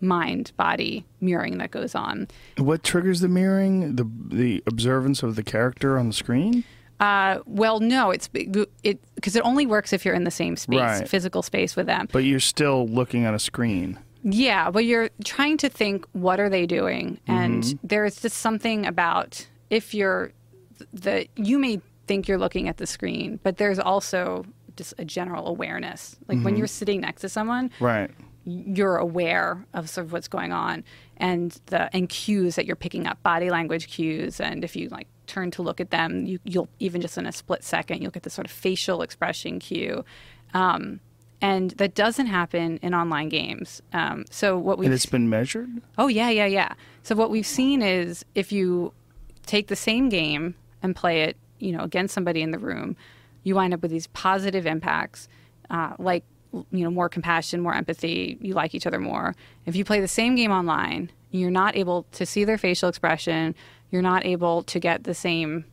mind 0.00 0.52
body 0.56 1.04
mirroring 1.20 1.58
that 1.58 1.70
goes 1.70 1.94
on. 1.94 2.28
What 2.58 2.82
triggers 2.82 3.20
the 3.20 3.28
mirroring? 3.28 3.96
The 3.96 4.08
the 4.28 4.62
observance 4.66 5.22
of 5.22 5.36
the 5.36 5.42
character 5.42 5.98
on 5.98 6.08
the 6.08 6.12
screen? 6.12 6.64
Uh, 6.98 7.40
well, 7.46 7.80
no, 7.80 8.10
it's 8.10 8.28
it 8.34 8.98
because 9.14 9.36
it 9.36 9.42
only 9.44 9.66
works 9.66 9.92
if 9.92 10.04
you're 10.04 10.14
in 10.14 10.24
the 10.24 10.30
same 10.30 10.56
space, 10.56 10.80
Right. 10.80 11.08
physical 11.08 11.42
space 11.42 11.76
with 11.76 11.86
them. 11.86 12.08
But 12.10 12.24
you're 12.24 12.40
still 12.40 12.86
looking 12.88 13.24
at 13.24 13.34
a 13.34 13.38
screen. 13.38 13.98
Yeah, 14.22 14.70
but 14.70 14.84
you're 14.86 15.10
trying 15.24 15.56
to 15.58 15.68
think 15.68 16.06
what 16.12 16.40
are 16.40 16.48
they 16.48 16.66
doing, 16.66 17.20
and 17.26 17.62
Mm-hmm. 17.62 17.86
there's 17.86 18.20
just 18.22 18.38
something 18.38 18.86
about 18.86 19.46
if 19.70 19.92
you're 19.94 20.32
the 20.92 21.26
you 21.36 21.58
may 21.58 21.80
think 22.06 22.28
you're 22.28 22.38
looking 22.38 22.68
at 22.68 22.78
the 22.78 22.86
screen, 22.86 23.40
but 23.42 23.56
there's 23.58 23.78
also 23.78 24.44
just 24.76 24.94
a 24.98 25.04
general 25.04 25.46
awareness. 25.48 26.16
Like 26.28 26.36
Mm-hmm. 26.38 26.44
when 26.44 26.56
you're 26.56 26.66
sitting 26.66 27.00
next 27.02 27.20
to 27.22 27.28
someone, 27.28 27.70
Right. 27.80 28.10
you're 28.44 28.96
aware 28.96 29.66
of 29.74 29.88
sort 29.90 30.06
of 30.06 30.12
what's 30.12 30.28
going 30.28 30.52
on 30.52 30.82
and 31.18 31.58
the 31.66 31.94
and 31.94 32.08
cues 32.08 32.54
that 32.56 32.64
you're 32.66 32.76
picking 32.76 33.06
up 33.06 33.22
body 33.22 33.50
language 33.50 33.88
cues 33.88 34.40
and 34.40 34.64
if 34.64 34.76
you 34.76 34.88
like 34.90 35.08
turn 35.26 35.50
to 35.50 35.62
look 35.62 35.80
at 35.80 35.90
them 35.90 36.26
you, 36.26 36.38
you'll 36.44 36.68
even 36.78 37.00
just 37.00 37.18
in 37.18 37.26
a 37.26 37.32
split 37.32 37.64
second 37.64 38.00
you'll 38.02 38.10
get 38.10 38.22
this 38.22 38.34
sort 38.34 38.46
of 38.46 38.50
facial 38.50 39.02
expression 39.02 39.58
cue 39.58 40.04
um, 40.54 41.00
and 41.40 41.72
that 41.72 41.94
doesn't 41.94 42.26
happen 42.26 42.78
in 42.78 42.94
online 42.94 43.28
games 43.28 43.82
um, 43.92 44.24
so 44.30 44.56
what 44.56 44.78
we 44.78 44.86
And 44.86 44.94
it's 44.94 45.06
been 45.06 45.28
measured? 45.28 45.68
Oh 45.98 46.08
yeah, 46.08 46.30
yeah, 46.30 46.46
yeah. 46.46 46.74
So 47.02 47.14
what 47.14 47.30
we've 47.30 47.46
seen 47.46 47.82
is 47.82 48.24
if 48.34 48.52
you 48.52 48.92
take 49.46 49.68
the 49.68 49.76
same 49.76 50.08
game 50.08 50.54
and 50.82 50.94
play 50.94 51.22
it, 51.22 51.36
you 51.58 51.72
know, 51.72 51.82
against 51.82 52.14
somebody 52.14 52.42
in 52.42 52.50
the 52.50 52.58
room, 52.58 52.96
you 53.42 53.54
wind 53.54 53.72
up 53.72 53.82
with 53.82 53.90
these 53.90 54.08
positive 54.08 54.66
impacts, 54.66 55.28
uh, 55.70 55.94
like 55.98 56.24
you 56.52 56.84
know 56.84 56.90
more 56.90 57.08
compassion, 57.08 57.60
more 57.60 57.74
empathy. 57.74 58.38
You 58.40 58.54
like 58.54 58.74
each 58.74 58.86
other 58.86 59.00
more. 59.00 59.34
If 59.64 59.76
you 59.76 59.84
play 59.84 60.00
the 60.00 60.08
same 60.08 60.34
game 60.34 60.50
online, 60.50 61.10
you're 61.30 61.50
not 61.50 61.76
able 61.76 62.06
to 62.12 62.26
see 62.26 62.44
their 62.44 62.58
facial 62.58 62.88
expression. 62.88 63.54
You're 63.90 64.02
not 64.02 64.24
able 64.24 64.62
to 64.64 64.80
get 64.80 65.04
the 65.04 65.14
same 65.14 65.64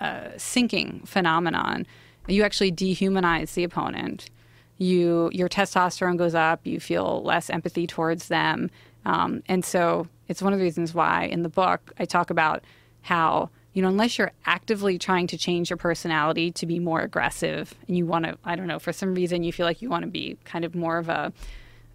uh, 0.00 0.30
syncing 0.36 1.06
phenomenon. 1.06 1.86
You 2.28 2.42
actually 2.42 2.72
dehumanize 2.72 3.54
the 3.54 3.64
opponent. 3.64 4.30
You 4.78 5.30
your 5.32 5.48
testosterone 5.48 6.18
goes 6.18 6.34
up. 6.34 6.66
You 6.66 6.80
feel 6.80 7.22
less 7.22 7.48
empathy 7.48 7.86
towards 7.86 8.28
them, 8.28 8.70
um, 9.04 9.42
and 9.46 9.64
so 9.64 10.08
it's 10.28 10.42
one 10.42 10.52
of 10.52 10.58
the 10.58 10.64
reasons 10.64 10.92
why 10.92 11.24
in 11.24 11.42
the 11.42 11.48
book 11.48 11.92
I 11.98 12.04
talk 12.04 12.30
about 12.30 12.64
how 13.02 13.50
you 13.72 13.82
know 13.82 13.88
unless 13.88 14.18
you're 14.18 14.32
actively 14.44 14.98
trying 14.98 15.28
to 15.28 15.38
change 15.38 15.70
your 15.70 15.76
personality 15.76 16.50
to 16.52 16.66
be 16.66 16.78
more 16.78 17.00
aggressive 17.00 17.74
and 17.86 17.96
you 17.96 18.04
want 18.04 18.24
to 18.24 18.36
I 18.44 18.56
don't 18.56 18.66
know 18.66 18.78
for 18.78 18.92
some 18.92 19.14
reason 19.14 19.44
you 19.44 19.52
feel 19.52 19.66
like 19.66 19.80
you 19.80 19.88
want 19.88 20.02
to 20.02 20.10
be 20.10 20.36
kind 20.44 20.64
of 20.64 20.74
more 20.74 20.98
of 20.98 21.08
a 21.08 21.32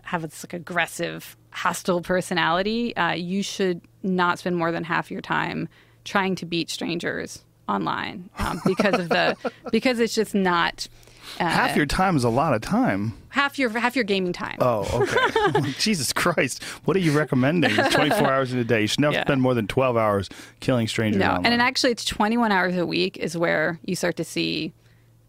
have 0.04 0.22
this 0.22 0.44
like 0.44 0.54
aggressive 0.54 1.38
hostile 1.52 2.02
personality, 2.02 2.96
uh, 2.96 3.14
you 3.14 3.44
should 3.44 3.82
not 4.04 4.40
spend 4.40 4.58
more 4.58 4.72
than 4.72 4.84
half 4.84 5.12
your 5.12 5.22
time 5.22 5.68
trying 6.04 6.36
to 6.36 6.46
beat 6.46 6.70
strangers 6.70 7.44
online 7.68 8.30
um, 8.40 8.62
because 8.66 9.00
of 9.00 9.10
the 9.10 9.36
because 9.72 10.00
it's 10.00 10.16
just 10.16 10.34
not 10.34 10.88
uh, 11.40 11.48
half 11.48 11.76
your 11.76 11.86
time 11.86 12.18
is 12.18 12.24
a 12.24 12.30
lot 12.30 12.54
of 12.54 12.62
time. 12.62 13.14
Half 13.30 13.58
your 13.58 13.70
half 13.70 13.96
your 13.96 14.04
gaming 14.04 14.34
time. 14.34 14.58
Oh, 14.60 14.88
okay. 15.02 15.72
Jesus 15.80 16.12
Christ! 16.12 16.64
What 16.86 16.98
are 16.98 17.00
you 17.00 17.18
recommending? 17.18 17.72
It's 17.72 17.96
Twenty 17.96 18.10
four 18.12 18.32
hours 18.32 18.52
in 18.52 18.60
a 18.60 18.64
day. 18.64 18.82
You 18.82 18.88
should 18.88 19.00
never 19.00 19.14
yeah. 19.14 19.24
spend 19.24 19.42
more 19.42 19.54
than 19.54 19.68
twelve 19.68 19.96
hours 19.96 20.30
killing 20.60 20.88
strangers. 20.88 21.20
No, 21.20 21.32
online. 21.32 21.54
and 21.54 21.62
actually, 21.62 21.92
it's 21.92 22.04
twenty 22.04 22.38
one 22.38 22.52
hours 22.52 22.76
a 22.76 22.86
week 22.86 23.18
is 23.18 23.38
where 23.38 23.80
you 23.86 23.96
start 23.96 24.18
to 24.18 24.24
see 24.24 24.74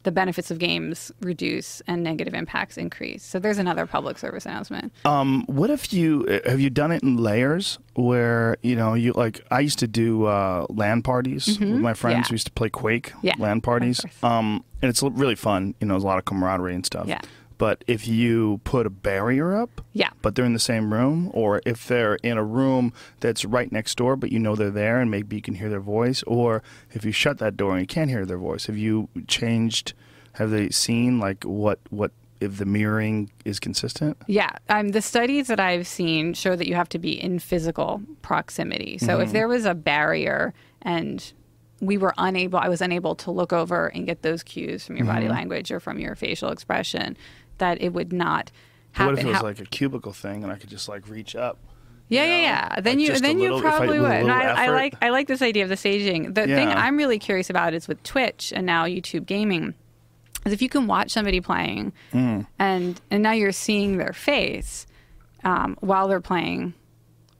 the 0.02 0.12
benefits 0.12 0.50
of 0.50 0.58
games 0.58 1.12
reduce 1.20 1.80
and 1.86 2.02
negative 2.02 2.34
impacts 2.34 2.76
increase. 2.76 3.22
So 3.22 3.38
there's 3.38 3.58
another 3.58 3.86
public 3.86 4.18
service 4.18 4.46
announcement. 4.46 4.92
Um, 5.04 5.44
what 5.46 5.70
if 5.70 5.92
you 5.92 6.40
have 6.46 6.60
you 6.60 6.70
done 6.70 6.92
it 6.92 7.02
in 7.02 7.16
layers 7.16 7.78
where 7.94 8.56
you 8.62 8.76
know 8.76 8.94
you 8.94 9.12
like 9.12 9.44
I 9.50 9.60
used 9.60 9.78
to 9.80 9.86
do 9.86 10.24
uh, 10.26 10.66
LAN 10.70 11.02
parties 11.02 11.46
mm-hmm. 11.46 11.72
with 11.72 11.80
my 11.80 11.94
friends. 11.94 12.28
Yeah. 12.28 12.32
We 12.32 12.34
used 12.34 12.46
to 12.46 12.52
play 12.52 12.70
Quake 12.70 13.12
yeah, 13.22 13.34
LAN 13.38 13.60
parties. 13.60 14.00
Um, 14.22 14.64
and 14.80 14.88
it's 14.88 15.02
really 15.02 15.36
fun. 15.36 15.74
You 15.80 15.86
know, 15.86 15.94
there's 15.94 16.02
a 16.04 16.06
lot 16.06 16.18
of 16.18 16.24
camaraderie 16.24 16.74
and 16.74 16.84
stuff. 16.84 17.06
Yeah. 17.06 17.20
But 17.58 17.84
if 17.86 18.06
you 18.06 18.60
put 18.64 18.86
a 18.86 18.90
barrier 18.90 19.56
up, 19.56 19.80
yeah. 19.92 20.10
but 20.20 20.34
they're 20.34 20.44
in 20.44 20.52
the 20.52 20.58
same 20.58 20.92
room, 20.92 21.30
or 21.32 21.60
if 21.64 21.86
they're 21.86 22.16
in 22.16 22.38
a 22.38 22.44
room 22.44 22.92
that's 23.20 23.44
right 23.44 23.70
next 23.70 23.96
door, 23.96 24.16
but 24.16 24.32
you 24.32 24.38
know 24.38 24.56
they're 24.56 24.70
there 24.70 25.00
and 25.00 25.10
maybe 25.10 25.36
you 25.36 25.42
can 25.42 25.54
hear 25.54 25.68
their 25.68 25.80
voice, 25.80 26.22
or 26.24 26.62
if 26.92 27.04
you 27.04 27.12
shut 27.12 27.38
that 27.38 27.56
door 27.56 27.72
and 27.72 27.80
you 27.80 27.86
can't 27.86 28.10
hear 28.10 28.26
their 28.26 28.38
voice, 28.38 28.66
have 28.66 28.78
you 28.78 29.08
changed? 29.28 29.94
Have 30.34 30.50
they 30.50 30.70
seen 30.70 31.20
like 31.20 31.44
what 31.44 31.78
what 31.90 32.12
if 32.42 32.58
the 32.58 32.64
mirroring 32.64 33.30
is 33.44 33.60
consistent? 33.60 34.16
Yeah, 34.26 34.50
um, 34.68 34.88
the 34.88 35.02
studies 35.02 35.46
that 35.46 35.60
I've 35.60 35.86
seen 35.86 36.34
show 36.34 36.56
that 36.56 36.66
you 36.66 36.74
have 36.74 36.88
to 36.90 36.98
be 36.98 37.22
in 37.22 37.38
physical 37.38 38.02
proximity. 38.22 38.98
So 38.98 39.06
mm-hmm. 39.08 39.22
if 39.22 39.32
there 39.32 39.46
was 39.46 39.64
a 39.64 39.74
barrier 39.74 40.52
and 40.82 41.32
we 41.80 41.98
were 41.98 42.14
unable, 42.18 42.58
I 42.58 42.68
was 42.68 42.80
unable 42.80 43.14
to 43.16 43.30
look 43.30 43.52
over 43.52 43.88
and 43.88 44.06
get 44.06 44.22
those 44.22 44.42
cues 44.42 44.86
from 44.86 44.96
your 44.96 45.06
mm-hmm. 45.06 45.14
body 45.14 45.28
language 45.28 45.70
or 45.70 45.80
from 45.80 45.98
your 45.98 46.14
facial 46.14 46.50
expression, 46.50 47.16
that 47.62 47.80
it 47.80 47.92
would 47.92 48.12
not 48.12 48.50
happen. 48.90 49.14
What 49.14 49.18
if 49.20 49.24
it 49.24 49.28
was 49.28 49.36
How- 49.38 49.44
like 49.44 49.60
a 49.60 49.64
cubicle 49.64 50.12
thing 50.12 50.42
and 50.42 50.52
I 50.52 50.56
could 50.56 50.68
just 50.68 50.88
like 50.88 51.08
reach 51.08 51.36
up? 51.36 51.58
Yeah, 52.08 52.24
yeah, 52.24 52.40
yeah. 52.40 52.80
Then 52.80 52.98
you 52.98 53.16
then 53.18 53.38
little, 53.38 53.56
you 53.56 53.62
probably 53.62 53.98
I, 53.98 54.00
would. 54.00 54.26
No, 54.26 54.34
I, 54.34 54.64
I, 54.64 54.68
like 54.68 54.94
I 55.00 55.08
like 55.08 55.28
this 55.28 55.40
idea 55.40 55.62
of 55.62 55.70
the 55.70 55.78
staging. 55.78 56.34
The 56.34 56.46
yeah. 56.46 56.56
thing 56.56 56.68
I'm 56.68 56.98
really 56.98 57.18
curious 57.18 57.48
about 57.48 57.72
is 57.72 57.88
with 57.88 58.02
Twitch 58.02 58.52
and 58.54 58.66
now 58.66 58.84
YouTube 58.84 59.24
gaming. 59.24 59.74
Is 60.44 60.52
if 60.52 60.60
you 60.60 60.68
can 60.68 60.86
watch 60.88 61.10
somebody 61.12 61.40
playing, 61.40 61.92
mm. 62.12 62.46
and 62.58 63.00
and 63.10 63.22
now 63.22 63.32
you're 63.32 63.52
seeing 63.52 63.96
their 63.96 64.12
face 64.12 64.86
um, 65.44 65.78
while 65.80 66.08
they're 66.08 66.20
playing 66.20 66.74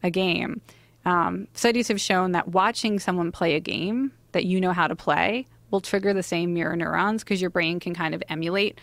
a 0.03 0.11
game. 0.11 0.62
Um, 1.05 1.49
studies 1.53 1.89
have 1.89 2.01
shown 2.01 2.33
that 2.33 2.49
watching 2.49 2.99
someone 2.99 3.33
play 3.33 3.57
a 3.57 3.61
game 3.61 4.12
that 4.31 4.45
you 4.45 4.61
know 4.61 4.73
how 4.73 4.87
to 4.87 4.97
play 4.97 5.47
will 5.70 5.81
trigger 5.81 6.14
the 6.14 6.23
same 6.23 6.55
mirror 6.55 6.77
neurons 6.77 7.25
because 7.25 7.41
your 7.41 7.51
brain 7.51 7.81
can 7.81 7.95
kind 7.95 8.14
of 8.14 8.23
emulate 8.29 8.79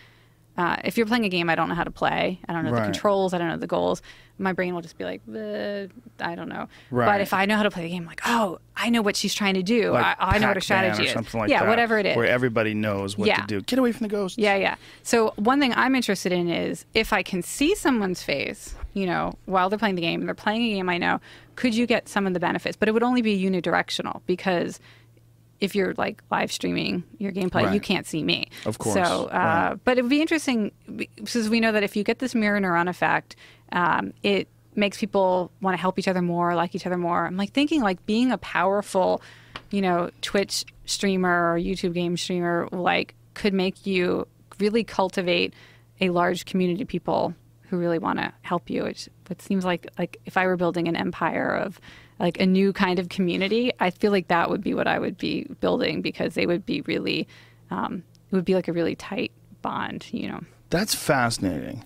uh, 0.60 0.78
if 0.84 0.97
you're 0.97 1.05
playing 1.05 1.26
a 1.26 1.30
game 1.30 1.49
I 1.49 1.55
don't 1.55 1.70
know 1.70 1.76
how 1.76 1.84
to 1.84 1.91
play, 1.91 2.39
I 2.47 2.53
don't 2.53 2.66
know 2.66 2.72
right. 2.72 2.86
the 2.86 2.91
controls, 2.91 3.34
I 3.34 3.38
don't 3.38 3.47
know 3.47 3.57
the 3.57 3.68
goals, 3.68 4.01
my 4.39 4.53
brain 4.53 4.74
will 4.74 4.82
just 4.82 4.97
be 4.97 5.03
like, 5.03 5.22
I 5.28 6.36
don't 6.36 6.49
know. 6.49 6.68
Right. 6.91 7.05
But 7.05 7.22
if 7.22 7.34
I 7.34 7.45
know 7.45 7.57
how 7.57 7.64
to 7.64 7.72
play 7.72 7.84
the 7.84 7.89
game, 7.89 8.05
like, 8.05 8.22
oh, 8.26 8.60
I 8.76 8.89
know 8.89 9.01
what 9.01 9.16
she's 9.16 9.34
trying 9.34 9.55
to 9.55 9.64
do. 9.64 9.91
Like 9.91 10.18
I, 10.20 10.36
I 10.36 10.38
know 10.39 10.47
what 10.47 10.57
her 10.57 10.62
strategy 10.62 11.05
is. 11.05 11.12
Something 11.12 11.41
like 11.41 11.49
yeah, 11.49 11.62
that, 11.62 11.70
whatever 11.70 11.99
it 11.99 12.05
is. 12.05 12.16
Where 12.16 12.26
everybody 12.26 12.74
knows 12.74 13.18
what 13.18 13.28
yeah. 13.28 13.41
to 13.41 13.47
do. 13.47 13.62
Get 13.62 13.78
away 13.78 13.91
from 13.91 14.07
the 14.07 14.10
ghosts. 14.10 14.38
Yeah, 14.38 14.55
yeah. 14.55 14.76
So 15.03 15.34
one 15.36 15.60
thing 15.60 15.74
I'm 15.74 15.95
interested 15.95 16.32
in 16.32 16.49
is 16.49 16.86
if 16.93 17.12
I 17.12 17.22
can 17.22 17.43
see 17.43 17.76
someone's 17.76 18.24
face, 18.24 18.76
you 18.93 19.05
know, 19.05 19.34
while 19.45 19.70
they're 19.70 19.80
playing 19.80 19.95
the 19.95 20.01
game, 20.01 20.26
they're 20.26 20.34
playing 20.34 20.64
a 20.64 20.76
game 20.76 20.89
I 20.89 20.97
know, 20.97 21.20
could 21.55 21.76
you 21.76 21.86
get 21.86 22.07
some 22.07 22.26
of 22.26 22.34
the 22.34 22.39
benefits? 22.39 22.78
But 22.78 22.88
it 22.88 22.93
would 22.93 23.03
only 23.03 23.22
be 23.22 23.41
unidirectional 23.41 24.22
because 24.26 24.80
if 25.60 25.76
you're 25.76 25.93
like 25.95 26.24
live 26.32 26.51
streaming 26.51 27.03
your 27.18 27.32
gameplay, 27.32 27.66
right. 27.66 27.74
you 27.74 27.80
can't 27.80 28.07
see 28.07 28.24
me. 28.24 28.49
Of 28.66 28.78
course. 28.78 28.95
So, 28.95 29.26
uh, 29.26 29.28
right. 29.72 29.80
but 29.84 29.97
it 29.97 30.01
would 30.01 30.10
be 30.10 30.22
interesting 30.22 30.72
because 30.95 31.49
we 31.49 31.60
know 31.60 31.72
that 31.72 31.84
if 31.84 31.95
you 31.95 32.03
get 32.03 32.20
this 32.20 32.34
mirror 32.34 32.60
neuron 32.60 32.89
effect, 32.89 33.36
um, 33.72 34.14
it 34.24 34.47
makes 34.76 34.97
people 34.97 35.51
want 35.62 35.76
to 35.76 35.82
help 35.82 35.99
each 35.99 36.07
other 36.07 36.22
more, 36.22 36.55
like 36.55 36.76
each 36.76 36.86
other 36.86 36.97
more. 36.97 37.26
I'm 37.26 37.38
like 37.38 37.51
thinking 37.51 37.82
like 37.82 38.05
being 38.05 38.32
a 38.32 38.38
powerful, 38.38 39.22
you 39.72 39.82
know, 39.82 40.10
Twitch 40.22 40.66
streamer 40.86 41.53
or 41.53 41.60
YouTube 41.60 41.93
game 41.93 42.18
streamer, 42.18 42.68
like 42.72 43.16
could 43.34 43.53
make 43.53 43.86
you 43.86 44.28
really 44.60 44.84
cultivate 44.84 45.53
a 46.01 46.10
large 46.10 46.45
community 46.45 46.84
of 46.84 46.88
people 46.88 47.34
who 47.64 47.78
really 47.78 47.99
want 47.99 48.20
to 48.20 48.34
help 48.41 48.70
you. 48.70 48.86
It 48.86 49.10
seems 49.39 49.66
like 49.66 49.88
like 49.97 50.18
if 50.26 50.38
I 50.38 50.45
were 50.47 50.57
building 50.57 50.88
an 50.88 50.95
empire 50.95 51.55
of 51.55 51.80
like 52.20 52.40
a 52.40 52.46
new 52.46 52.74
kind 52.74 53.00
of 53.00 53.10
community, 53.10 53.72
I 53.80 53.90
feel 53.90 54.12
like 54.12 54.28
that 54.28 54.50
would 54.50 54.62
be 54.62 54.74
what 54.74 54.88
I 54.88 55.00
would 55.00 55.18
be 55.18 55.48
building 55.62 56.02
because 56.02 56.34
they 56.34 56.46
would 56.46 56.66
be 56.66 56.82
really, 56.82 57.28
um, 57.72 58.04
it 58.32 58.36
would 58.36 58.46
be 58.46 58.56
like 58.56 58.68
a 58.68 58.74
really 58.74 58.96
tight 58.96 59.32
bond, 59.62 60.06
you 60.12 60.28
know. 60.28 60.42
That's 60.70 60.94
fascinating. 60.94 61.86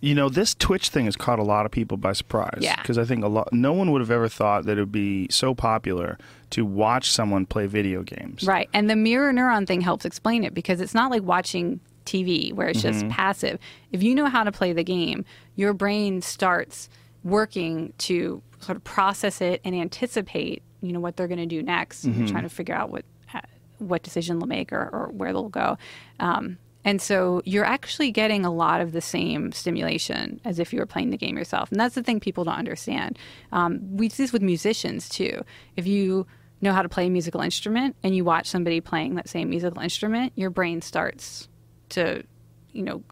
You 0.00 0.14
know, 0.14 0.28
this 0.28 0.54
Twitch 0.54 0.88
thing 0.88 1.04
has 1.04 1.14
caught 1.14 1.38
a 1.38 1.44
lot 1.44 1.64
of 1.64 1.70
people 1.70 1.96
by 1.96 2.12
surprise. 2.12 2.58
Yeah. 2.60 2.80
Because 2.80 2.98
I 2.98 3.04
think 3.04 3.24
a 3.24 3.28
lot, 3.28 3.52
no 3.52 3.72
one 3.72 3.92
would 3.92 4.00
have 4.00 4.10
ever 4.10 4.28
thought 4.28 4.64
that 4.64 4.76
it 4.76 4.80
would 4.80 4.92
be 4.92 5.28
so 5.30 5.54
popular 5.54 6.18
to 6.50 6.64
watch 6.64 7.10
someone 7.10 7.46
play 7.46 7.66
video 7.66 8.02
games. 8.02 8.42
Right. 8.42 8.68
And 8.72 8.90
the 8.90 8.96
mirror 8.96 9.32
neuron 9.32 9.66
thing 9.66 9.80
helps 9.80 10.04
explain 10.04 10.42
it 10.44 10.54
because 10.54 10.80
it's 10.80 10.94
not 10.94 11.10
like 11.10 11.22
watching 11.22 11.78
TV 12.04 12.52
where 12.52 12.68
it's 12.68 12.82
just 12.82 13.00
mm-hmm. 13.00 13.10
passive. 13.10 13.58
If 13.92 14.02
you 14.02 14.14
know 14.14 14.26
how 14.26 14.42
to 14.42 14.50
play 14.50 14.72
the 14.72 14.82
game, 14.84 15.24
your 15.54 15.72
brain 15.72 16.20
starts 16.20 16.88
working 17.24 17.92
to 17.98 18.42
sort 18.60 18.76
of 18.76 18.84
process 18.84 19.40
it 19.40 19.60
and 19.64 19.74
anticipate, 19.74 20.62
you 20.80 20.92
know, 20.92 21.00
what 21.00 21.16
they're 21.16 21.28
going 21.28 21.38
to 21.38 21.46
do 21.46 21.62
next, 21.62 22.06
mm-hmm. 22.06 22.26
trying 22.26 22.42
to 22.42 22.48
figure 22.48 22.74
out 22.74 22.90
what 22.90 23.04
uh, 23.34 23.40
what 23.78 24.02
decision 24.02 24.38
they'll 24.38 24.46
make 24.46 24.72
or, 24.72 24.88
or 24.92 25.10
where 25.12 25.32
they'll 25.32 25.48
go. 25.48 25.76
Um, 26.20 26.58
and 26.84 27.00
so 27.00 27.42
you're 27.44 27.64
actually 27.64 28.10
getting 28.10 28.44
a 28.44 28.52
lot 28.52 28.80
of 28.80 28.92
the 28.92 29.00
same 29.00 29.52
stimulation 29.52 30.40
as 30.44 30.58
if 30.58 30.72
you 30.72 30.80
were 30.80 30.86
playing 30.86 31.10
the 31.10 31.16
game 31.16 31.36
yourself. 31.36 31.70
And 31.70 31.78
that's 31.78 31.94
the 31.94 32.02
thing 32.02 32.18
people 32.18 32.44
don't 32.44 32.58
understand. 32.58 33.18
Um, 33.52 33.96
we 33.96 34.08
see 34.08 34.24
this 34.24 34.32
with 34.32 34.42
musicians 34.42 35.08
too. 35.08 35.44
If 35.76 35.86
you 35.86 36.26
know 36.60 36.72
how 36.72 36.82
to 36.82 36.88
play 36.88 37.06
a 37.06 37.10
musical 37.10 37.40
instrument 37.40 37.96
and 38.02 38.16
you 38.16 38.24
watch 38.24 38.46
somebody 38.46 38.80
playing 38.80 39.14
that 39.14 39.28
same 39.28 39.50
musical 39.50 39.80
instrument, 39.80 40.32
your 40.34 40.50
brain 40.50 40.82
starts 40.82 41.48
to, 41.90 42.24
you 42.72 42.82
know, 42.82 43.02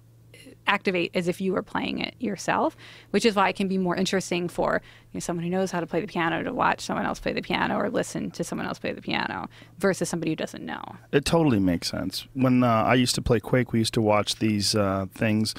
activate 0.67 1.11
as 1.15 1.29
if 1.29 1.41
you 1.41 1.53
were 1.53 1.63
playing 1.63 1.99
it 1.99 2.15
yourself, 2.19 2.77
which 3.11 3.25
is 3.25 3.35
why 3.35 3.49
it 3.49 3.57
can 3.57 3.69
be 3.69 3.79
more 3.79 3.97
interesting 3.97 4.49
for 4.49 4.81
you 5.13 5.17
know, 5.17 5.21
someone 5.21 5.45
who 5.45 5.51
knows 5.51 5.71
how 5.71 5.81
to 5.81 5.87
play 5.87 6.01
the 6.01 6.07
piano 6.07 6.43
to 6.43 6.53
watch 6.53 6.81
someone 6.81 7.07
else 7.07 7.19
play 7.19 7.33
the 7.33 7.43
piano 7.43 7.77
or 7.77 7.91
listen 7.91 8.31
to 8.33 8.45
someone 8.45 8.67
else 8.67 8.79
play 8.79 8.93
the 8.93 9.03
piano 9.03 9.49
versus 9.79 10.09
somebody 10.09 10.33
who 10.33 10.37
doesn't 10.37 10.65
know. 10.65 10.83
It 11.13 11.25
totally 11.25 11.59
makes 11.59 11.91
sense. 11.91 12.27
When 12.35 12.63
uh, 12.63 12.69
I 12.69 12.95
used 12.95 13.15
to 13.17 13.23
play 13.23 13.41
Quake, 13.41 13.73
we 13.73 13.81
used 13.81 13.95
to 13.95 14.03
watch 14.03 14.37
these 14.37 14.75
uh, 14.75 15.07
things. 15.15 15.55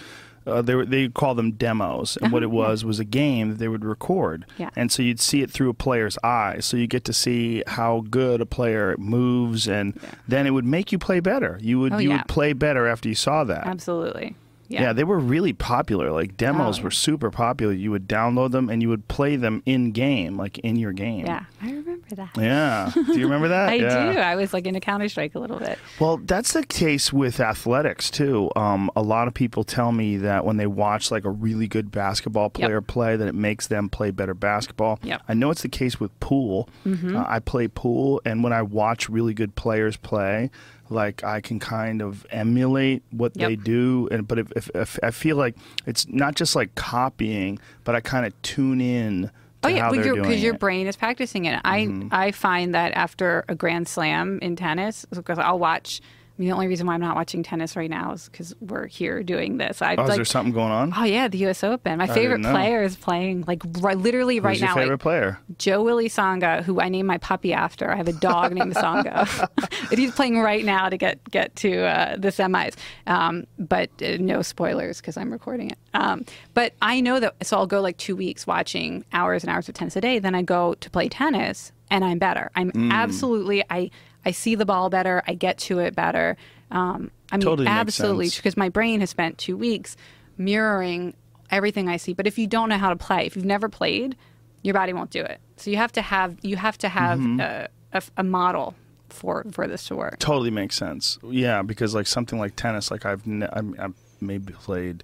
Uh, 0.48 0.62
they 0.62 0.74
were, 0.74 0.86
they 0.86 1.08
call 1.08 1.36
them 1.36 1.52
demos, 1.52 2.18
and 2.18 2.26
uh-huh, 2.26 2.34
what 2.34 2.42
it 2.42 2.50
was 2.50 2.84
was 2.84 3.00
a 3.00 3.06
game 3.06 3.50
that 3.50 3.60
they 3.60 3.68
would 3.68 3.86
record, 3.86 4.44
yeah. 4.58 4.72
and 4.76 4.92
so 4.92 5.04
you'd 5.04 5.20
see 5.20 5.44
it 5.44 5.52
through 5.52 5.70
a 5.70 5.74
player's 5.74 6.18
eyes. 6.24 6.66
So 6.66 6.78
you 6.78 6.88
get 6.88 7.06
to 7.06 7.14
see 7.14 7.64
how 7.68 8.06
good 8.10 8.42
a 8.42 8.46
player 8.48 8.96
moves, 8.98 9.68
and 9.68 10.00
yeah. 10.02 10.10
then 10.28 10.48
it 10.48 10.50
would 10.50 10.66
make 10.66 10.92
you 10.92 10.98
play 10.98 11.20
better. 11.20 11.60
You 11.62 11.80
would 11.82 11.94
oh, 11.94 11.98
you 12.00 12.10
yeah. 12.10 12.18
would 12.18 12.28
play 12.28 12.54
better 12.54 12.88
after 12.88 13.08
you 13.08 13.14
saw 13.14 13.44
that. 13.44 13.68
Absolutely. 13.68 14.36
Yeah. 14.72 14.82
yeah. 14.82 14.94
they 14.94 15.04
were 15.04 15.20
really 15.20 15.54
popular. 15.54 16.12
Like 16.12 16.38
demos 16.38 16.80
oh. 16.80 16.84
were 16.84 16.92
super 16.92 17.32
popular. 17.32 17.74
You 17.74 17.92
would 17.92 18.08
download 18.08 18.52
them 18.52 18.70
and 18.70 18.82
you 18.82 18.90
would 18.90 19.08
play 19.08 19.36
them 19.36 19.62
in 19.66 19.92
game, 19.92 20.38
like 20.38 20.58
in 20.60 20.76
your 20.76 20.94
game. 20.94 21.26
Yeah, 21.26 21.46
I 21.62 21.72
remember 21.72 22.16
that. 22.16 22.30
Yeah. 22.38 22.92
Do 22.94 23.20
you 23.20 23.26
remember 23.26 23.50
that? 23.50 23.70
I 23.70 23.76
yeah. 23.76 24.14
do. 24.14 24.20
I 24.20 24.36
was 24.36 24.54
like 24.54 24.66
into 24.66 24.80
Counter 24.80 25.10
Strike 25.10 25.36
a 25.36 25.40
little 25.40 25.60
bit. 25.60 25.78
Well, 26.00 26.18
that's 26.18 26.54
the 26.54 26.64
case 26.64 27.12
with 27.12 27.40
athletics 27.40 28.10
too. 28.10 28.50
Um, 28.56 28.90
a 28.96 29.02
lot 29.02 29.28
of 29.28 29.34
people 29.34 29.64
tell 29.64 29.92
me 29.92 30.18
that 30.18 30.46
when 30.46 30.58
they 30.58 30.68
watch 30.68 31.12
like 31.12 31.26
a 31.26 31.30
really 31.30 31.68
good 31.68 31.92
basketball 31.92 32.50
player 32.50 32.82
play, 32.82 33.16
that 33.16 33.28
it 33.28 33.36
makes 33.36 33.68
them 33.68 33.90
play 33.90 34.12
better 34.12 34.34
basketball. 34.34 35.00
Yep. 35.04 35.22
I 35.28 35.34
know 35.34 35.52
it's 35.52 35.62
the 35.62 35.70
case 35.70 36.00
with 36.00 36.18
pool. 36.20 36.70
Uh, 36.86 37.26
I 37.28 37.40
play 37.40 37.68
pool, 37.68 38.22
and 38.26 38.44
when 38.44 38.54
I 38.54 38.62
watch 38.62 39.10
really 39.10 39.34
good 39.34 39.56
players 39.56 39.98
play, 39.98 40.50
like 40.92 41.24
I 41.24 41.42
can 41.42 41.60
kind 41.60 42.02
of 42.02 42.26
emulate 42.30 43.04
what 43.12 43.32
Yep. 43.36 43.48
they 43.50 43.56
do. 43.56 44.08
And 44.12 44.28
but 44.28 44.40
if, 44.40 44.52
if, 44.56 44.70
if 44.76 45.00
I 45.02 45.12
feel 45.12 45.38
like 45.38 45.56
it's 45.86 46.08
not 46.08 46.36
just 46.36 46.56
like 46.56 46.76
copying, 46.76 47.60
but 47.84 47.96
I 47.96 48.02
kind 48.02 48.26
of 48.26 48.40
tune 48.42 48.82
in. 48.82 49.24
To 49.24 49.32
Oh 49.64 49.70
yeah, 49.70 49.90
because 49.92 50.42
your 50.42 50.56
brain 50.58 50.88
is 50.88 50.96
practicing 50.96 51.46
it. 51.46 51.60
I 51.64 51.86
Mm-hmm. 51.86 52.08
I 52.12 52.32
find 52.32 52.74
that 52.76 52.94
after 52.94 53.46
a 53.48 53.56
grand 53.56 53.88
slam 53.88 54.40
in 54.42 54.56
tennis, 54.56 55.06
because 55.12 55.40
I'll 55.40 55.60
watch. 55.60 56.02
I 56.38 56.42
mean, 56.42 56.50
the 56.50 56.54
only 56.56 56.68
reason 56.68 56.88
why 56.88 56.94
I'm 56.96 57.02
not 57.02 57.16
watching 57.16 57.44
tennis 57.44 57.76
right 57.76 57.90
now 57.90 58.14
is 58.14 58.28
because 58.30 58.56
we're 58.62 58.88
here 58.88 59.22
doing 59.22 59.58
this. 59.58 59.82
I 59.82 59.96
Oh, 59.96 60.06
is 60.08 60.16
there 60.16 60.26
something 60.26 60.54
going 60.54 60.72
on? 60.72 60.94
Oh 60.98 61.04
yeah, 61.04 61.28
the 61.28 61.38
U.S. 61.40 61.64
Open. 61.64 61.98
My 62.00 62.08
favorite 62.08 62.42
player 62.42 62.82
is 62.84 62.96
playing 62.96 63.44
like 63.48 63.64
literally 63.66 64.40
right 64.40 64.54
Who's 64.54 64.62
your 64.62 64.70
now. 64.70 64.76
favorite 64.76 64.94
like, 64.94 65.00
player? 65.02 65.40
Jo-Wilfried 65.58 66.06
Tsonga, 66.08 66.64
who 66.64 66.80
I 66.82 66.90
named 66.90 67.08
my 67.08 67.18
puppy 67.20 67.54
after. 67.54 67.92
I 67.92 67.96
have 67.96 68.08
a 68.08 68.14
dog 68.14 68.54
named 68.54 68.74
Tsonga, 68.76 69.50
and 69.92 70.00
he's 70.00 70.12
playing 70.14 70.40
right 70.40 70.64
now 70.66 70.90
to 70.90 70.98
get 70.98 71.24
get 71.30 71.56
to 71.58 71.84
uh, 71.84 72.16
the 72.18 72.30
semis. 72.30 72.76
Um, 73.08 73.46
but 73.60 73.90
uh, 74.02 74.18
no 74.20 74.42
spoilers 74.42 75.00
because 75.02 75.18
I'm 75.18 75.32
recording 75.32 75.70
it. 75.72 75.78
Um, 75.94 76.26
but 76.54 76.74
I 76.82 77.02
know 77.02 77.20
that, 77.20 77.46
so 77.46 77.58
I'll 77.58 77.68
go 77.68 77.82
like 77.82 77.98
two 77.98 78.16
weeks 78.16 78.48
watching 78.48 79.04
hours 79.14 79.44
and 79.44 79.52
hours 79.52 79.68
of 79.70 79.76
tennis 79.76 79.96
a 79.98 80.02
day. 80.02 80.18
Then 80.20 80.34
I 80.34 80.42
go 80.42 80.74
to 80.76 80.90
play 80.90 81.10
tennis, 81.10 81.72
and 81.92 82.04
I'm 82.06 82.18
better. 82.18 82.50
I'm 82.56 82.72
Mm. 82.72 82.92
absolutely 82.92 83.64
I 83.70 83.92
I 84.26 84.32
see 84.32 84.56
the 84.56 84.66
ball 84.66 84.90
better. 84.90 85.24
I 85.28 85.34
get 85.34 85.58
to 85.60 85.80
it 85.80 85.96
better. 85.96 86.38
Um, 86.70 87.12
I 87.32 87.38
mean, 87.38 87.42
Totally 87.42 87.68
absolutely, 87.68 88.30
because 88.30 88.56
my 88.58 88.70
brain 88.70 89.00
has 89.00 89.10
spent 89.10 89.38
two 89.38 89.58
weeks 89.58 89.96
mirroring 90.38 91.14
everything 91.50 91.90
I 91.90 91.98
see. 91.98 92.14
But 92.14 92.28
if 92.28 92.38
you 92.38 92.48
don't 92.48 92.70
know 92.70 92.78
how 92.78 92.90
to 92.90 92.96
play, 92.96 93.26
if 93.26 93.36
you've 93.36 93.46
never 93.46 93.70
played, 93.70 94.16
your 94.64 94.74
body 94.74 94.94
won't 94.94 95.10
do 95.12 95.22
it. 95.22 95.40
So 95.58 95.70
you 95.70 95.78
have 95.78 95.92
to 95.94 96.02
have 96.02 96.38
you 96.42 96.56
have 96.58 96.78
to 96.80 96.90
have 96.90 97.20
Mm-hmm. 97.20 97.40
a, 97.40 97.68
a, 97.94 98.02
a 98.18 98.24
model 98.24 98.76
for 99.10 99.46
for 99.52 99.68
this 99.68 99.86
to 99.88 99.96
work. 99.96 100.20
Totally 100.20 100.52
makes 100.52 100.76
sense. 100.76 101.20
Yeah, 101.24 101.62
because 101.62 101.94
like 101.96 102.08
something 102.08 102.40
like 102.40 102.56
tennis, 102.56 102.90
like 102.92 103.06
I've 103.06 103.26
ne- 103.28 103.50
I'm, 103.52 103.76
I've 103.80 103.94
maybe 104.22 104.54
played 104.54 105.04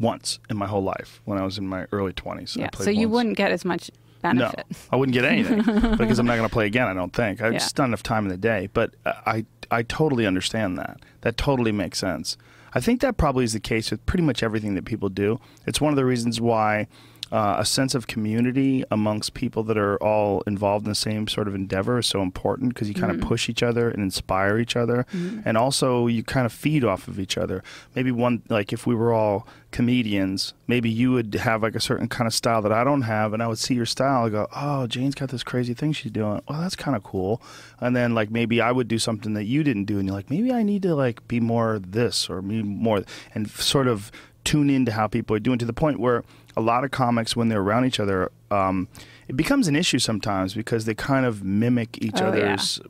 once 0.00 0.40
in 0.50 0.56
my 0.56 0.66
whole 0.66 0.82
life 0.82 1.20
when 1.24 1.38
I 1.38 1.44
was 1.44 1.56
in 1.58 1.66
my 1.68 1.86
early 1.92 2.12
twenties. 2.12 2.56
Yeah. 2.56 2.70
So 2.76 2.90
you 2.90 3.08
wouldn't 3.08 3.36
get 3.36 3.52
as 3.52 3.64
much 3.64 3.90
No. 4.32 4.52
I 4.90 4.96
wouldn't 4.96 5.12
get 5.14 5.24
anything 5.24 5.62
because 5.96 6.18
I'm 6.18 6.26
not 6.26 6.36
going 6.36 6.48
to 6.48 6.52
play 6.52 6.66
again. 6.66 6.86
I 6.88 6.94
don't 6.94 7.12
think 7.12 7.40
I've 7.42 7.52
Yeah. 7.54 7.58
just 7.58 7.76
not 7.78 7.84
enough 7.86 8.02
time 8.02 8.24
in 8.24 8.30
the 8.30 8.36
day. 8.36 8.68
But 8.72 8.94
I 9.04 9.44
I 9.70 9.82
totally 9.82 10.26
understand 10.26 10.78
that. 10.78 11.00
That 11.22 11.36
totally 11.36 11.72
makes 11.72 11.98
sense. 11.98 12.36
I 12.74 12.80
think 12.80 13.00
that 13.02 13.16
probably 13.16 13.44
is 13.44 13.52
the 13.52 13.60
case 13.60 13.90
with 13.90 14.04
pretty 14.06 14.24
much 14.24 14.42
everything 14.42 14.74
that 14.74 14.84
people 14.84 15.08
do. 15.08 15.38
It's 15.66 15.80
one 15.80 15.92
of 15.92 15.96
the 15.96 16.04
reasons 16.04 16.40
why 16.40 16.88
uh, 17.34 17.56
a 17.58 17.64
sense 17.64 17.96
of 17.96 18.06
community 18.06 18.84
amongst 18.92 19.34
people 19.34 19.64
that 19.64 19.76
are 19.76 19.96
all 19.96 20.40
involved 20.46 20.86
in 20.86 20.90
the 20.90 20.94
same 20.94 21.26
sort 21.26 21.48
of 21.48 21.54
endeavor 21.56 21.98
is 21.98 22.06
so 22.06 22.22
important 22.22 22.72
because 22.72 22.88
you 22.88 22.94
kind 22.94 23.10
of 23.10 23.20
push 23.20 23.48
each 23.48 23.60
other 23.60 23.90
and 23.90 24.00
inspire 24.00 24.56
each 24.56 24.76
other, 24.76 25.04
and 25.44 25.58
also 25.58 26.06
you 26.06 26.22
kind 26.22 26.46
of 26.46 26.52
feed 26.52 26.84
off 26.84 27.08
of 27.08 27.18
each 27.18 27.36
other. 27.36 27.60
Maybe 27.96 28.12
one 28.12 28.42
like 28.48 28.72
if 28.72 28.86
we 28.86 28.94
were 28.94 29.12
all 29.12 29.48
comedians, 29.72 30.54
maybe 30.68 30.88
you 30.88 31.10
would 31.10 31.34
have 31.34 31.60
like 31.60 31.74
a 31.74 31.80
certain 31.80 32.06
kind 32.06 32.28
of 32.28 32.34
style 32.34 32.62
that 32.62 32.70
I 32.70 32.84
don't 32.84 33.02
have, 33.02 33.32
and 33.32 33.42
I 33.42 33.48
would 33.48 33.58
see 33.58 33.74
your 33.74 33.84
style. 33.86 34.26
and 34.26 34.32
go, 34.32 34.46
oh, 34.54 34.86
Jane's 34.86 35.16
got 35.16 35.30
this 35.30 35.42
crazy 35.42 35.74
thing 35.74 35.92
she's 35.92 36.12
doing. 36.12 36.40
Well, 36.48 36.60
that's 36.60 36.76
kind 36.76 36.96
of 36.96 37.02
cool. 37.02 37.42
And 37.80 37.96
then 37.96 38.14
like 38.14 38.30
maybe 38.30 38.60
I 38.60 38.70
would 38.70 38.86
do 38.86 39.00
something 39.00 39.34
that 39.34 39.44
you 39.44 39.64
didn't 39.64 39.86
do, 39.86 39.98
and 39.98 40.06
you're 40.06 40.14
like, 40.16 40.30
maybe 40.30 40.52
I 40.52 40.62
need 40.62 40.82
to 40.82 40.94
like 40.94 41.26
be 41.26 41.40
more 41.40 41.80
this 41.80 42.30
or 42.30 42.40
be 42.42 42.62
more, 42.62 43.02
and 43.34 43.50
sort 43.50 43.88
of 43.88 44.12
tune 44.44 44.70
into 44.70 44.92
how 44.92 45.08
people 45.08 45.34
are 45.34 45.40
doing 45.40 45.58
to 45.58 45.64
the 45.64 45.72
point 45.72 45.98
where 45.98 46.22
a 46.56 46.60
lot 46.60 46.84
of 46.84 46.90
comics 46.90 47.34
when 47.36 47.48
they're 47.48 47.60
around 47.60 47.84
each 47.84 47.98
other 48.00 48.30
um, 48.50 48.88
it 49.28 49.36
becomes 49.36 49.68
an 49.68 49.74
issue 49.76 49.98
sometimes 49.98 50.54
because 50.54 50.84
they 50.84 50.94
kind 50.94 51.26
of 51.26 51.42
mimic 51.44 51.98
each 52.02 52.20
Oh, 52.20 52.32
yeah. 52.34 52.54
other's 52.54 52.80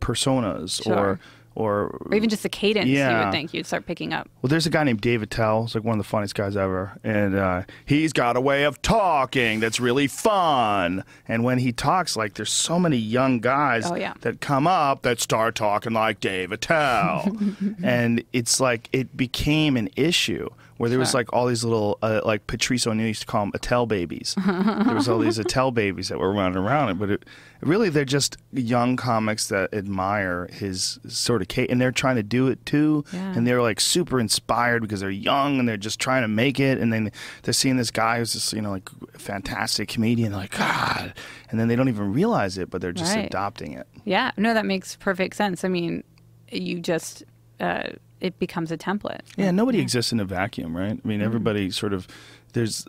personas 0.00 0.82
Sure. 0.82 0.94
or 0.96 1.20
or 1.54 1.86
Or 2.06 2.14
even 2.14 2.28
just 2.28 2.44
the 2.44 2.48
cadence, 2.48 2.86
yeah. 2.86 3.18
you 3.18 3.24
would 3.24 3.32
think 3.32 3.52
you'd 3.52 3.66
start 3.66 3.84
picking 3.84 4.12
up. 4.12 4.28
well, 4.42 4.48
there's 4.48 4.66
a 4.66 4.70
guy 4.70 4.84
named 4.84 5.00
Dave 5.00 5.22
Attell. 5.22 5.62
He's 5.64 5.74
like 5.74 5.82
one 5.82 5.98
of 5.98 6.04
the 6.04 6.08
funniest 6.08 6.36
guys 6.36 6.56
ever, 6.56 6.96
and 7.02 7.34
uh, 7.34 7.62
he's 7.84 8.12
got 8.12 8.36
a 8.36 8.40
way 8.40 8.62
of 8.62 8.80
talking 8.80 9.58
that's 9.58 9.80
really 9.80 10.06
fun. 10.06 11.02
And 11.26 11.42
when 11.42 11.58
he 11.58 11.72
talks, 11.72 12.16
like 12.16 12.34
there's 12.34 12.52
so 12.52 12.78
many 12.78 12.96
young 12.96 13.40
guys 13.40 13.90
Oh, 13.90 13.96
yeah. 13.96 14.14
that 14.20 14.40
come 14.40 14.68
up 14.68 15.02
that 15.02 15.18
start 15.20 15.56
talking 15.56 15.92
like 15.94 16.20
Dave 16.20 16.52
Attell, 16.52 17.36
and 17.82 18.22
it's 18.32 18.60
like 18.60 18.88
it 18.92 19.16
became 19.16 19.76
an 19.76 19.88
issue 19.96 20.48
where 20.78 20.88
there 20.88 20.98
was 20.98 21.12
like 21.12 21.30
all 21.32 21.46
these 21.46 21.62
little 21.64 21.98
uh, 22.02 22.20
like 22.24 22.46
Patrice 22.46 22.86
O'Neal 22.86 23.08
used 23.08 23.20
to 23.20 23.26
call 23.26 23.42
them 23.42 23.50
Attell 23.54 23.84
babies. 23.86 24.34
there 24.46 24.94
was 24.94 25.08
all 25.08 25.18
these 25.18 25.38
Attell 25.44 25.70
babies 25.70 26.08
that 26.08 26.18
were 26.18 26.32
running 26.32 26.56
around 26.56 26.88
it, 26.90 26.94
but 26.94 27.10
it, 27.10 27.24
really 27.60 27.88
they're 27.90 28.04
just 28.04 28.36
young 28.52 28.96
comics 28.96 29.48
that 29.48 29.74
admire 29.74 30.48
his 30.52 30.98
sort 31.08 31.42
of 31.42 31.48
ca- 31.48 31.66
and 31.68 31.80
they're 31.80 31.92
trying 31.92 32.16
to 32.16 32.22
do 32.22 32.46
it 32.48 32.64
too, 32.64 33.04
Yeah. 33.12 33.34
and 33.36 33.46
they're 33.46 33.60
like 33.60 33.80
super 33.80 34.18
inspired 34.20 34.80
because 34.80 35.00
they're 35.00 35.10
young 35.10 35.58
and 35.58 35.68
they're 35.68 35.76
just 35.76 35.98
trying 36.00 36.22
to 36.22 36.28
make 36.28 36.58
it, 36.60 36.78
and 36.78 36.92
then 36.92 37.10
they're 37.42 37.52
seeing 37.52 37.76
this 37.76 37.90
guy 37.90 38.18
who's 38.18 38.32
just 38.32 38.52
you 38.52 38.62
know 38.62 38.70
like 38.70 38.88
fantastic 39.18 39.88
comedian, 39.88 40.32
like 40.32 40.56
God, 40.56 41.12
and 41.50 41.58
then 41.60 41.68
they 41.68 41.76
don't 41.76 41.88
even 41.88 42.12
realize 42.12 42.56
it, 42.56 42.70
but 42.70 42.80
they're 42.80 42.92
just 42.92 43.14
Right. 43.16 43.26
adopting 43.26 43.72
it. 43.72 43.86
Yeah. 44.04 44.30
No, 44.36 44.54
that 44.54 44.64
makes 44.64 44.96
perfect 44.96 45.34
sense. 45.36 45.64
I 45.64 45.68
mean, 45.68 46.04
you 46.52 46.78
just 46.80 47.24
uh, 47.60 47.90
it 48.20 48.38
becomes 48.38 48.72
a 48.72 48.76
template. 48.78 49.20
Yeah, 49.36 49.50
nobody 49.52 49.78
exists 49.80 50.12
in 50.12 50.18
a 50.20 50.24
vacuum, 50.24 50.76
right? 50.76 50.90
I 50.90 50.94
Mm-hmm. 50.94 51.08
mean, 51.08 51.22
everybody 51.22 51.70
sort 51.70 51.92
of 51.92 52.06
there's 52.54 52.86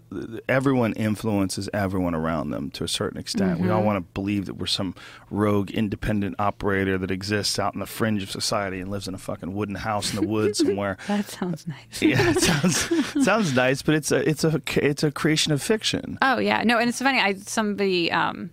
everyone 0.48 0.94
influences 0.94 1.70
everyone 1.74 2.16
around 2.16 2.50
them 2.52 2.72
to 2.72 2.84
a 2.86 2.88
certain 2.88 3.20
extent. 3.20 3.60
We 3.60 3.68
Mm-hmm. 3.68 3.76
all 3.76 3.84
want 3.84 3.98
to 3.98 4.12
believe 4.14 4.46
that 4.46 4.54
we're 4.56 4.66
some 4.68 4.96
rogue 5.30 5.70
independent 5.72 6.36
operator 6.40 6.98
that 6.98 7.12
exists 7.12 7.60
out 7.60 7.74
in 7.74 7.82
the 7.82 7.86
fringe 7.86 8.24
of 8.24 8.32
society 8.32 8.80
and 8.80 8.90
lives 8.90 9.08
in 9.08 9.14
a 9.14 9.18
fucking 9.18 9.54
wooden 9.54 9.76
house 9.76 10.12
in 10.14 10.16
the 10.22 10.28
woods 10.28 10.58
somewhere. 10.66 10.98
That 11.08 11.28
sounds 11.30 11.68
nice. 11.68 12.02
yeah, 12.02 12.32
it 12.32 12.40
sounds 12.42 13.24
sounds 13.26 13.54
nice, 13.54 13.82
but 13.82 13.96
it's 13.96 14.12
a 14.12 14.28
it's 14.28 14.44
a 14.46 14.62
it's 14.78 15.04
a 15.04 15.12
creation 15.12 15.52
of 15.52 15.62
fiction. 15.62 16.18
Oh 16.22 16.40
yeah, 16.40 16.64
no, 16.64 16.80
and 16.80 16.88
it's 16.90 17.02
funny. 17.02 17.20
I 17.20 17.34
somebody, 17.36 18.12
um, 18.12 18.52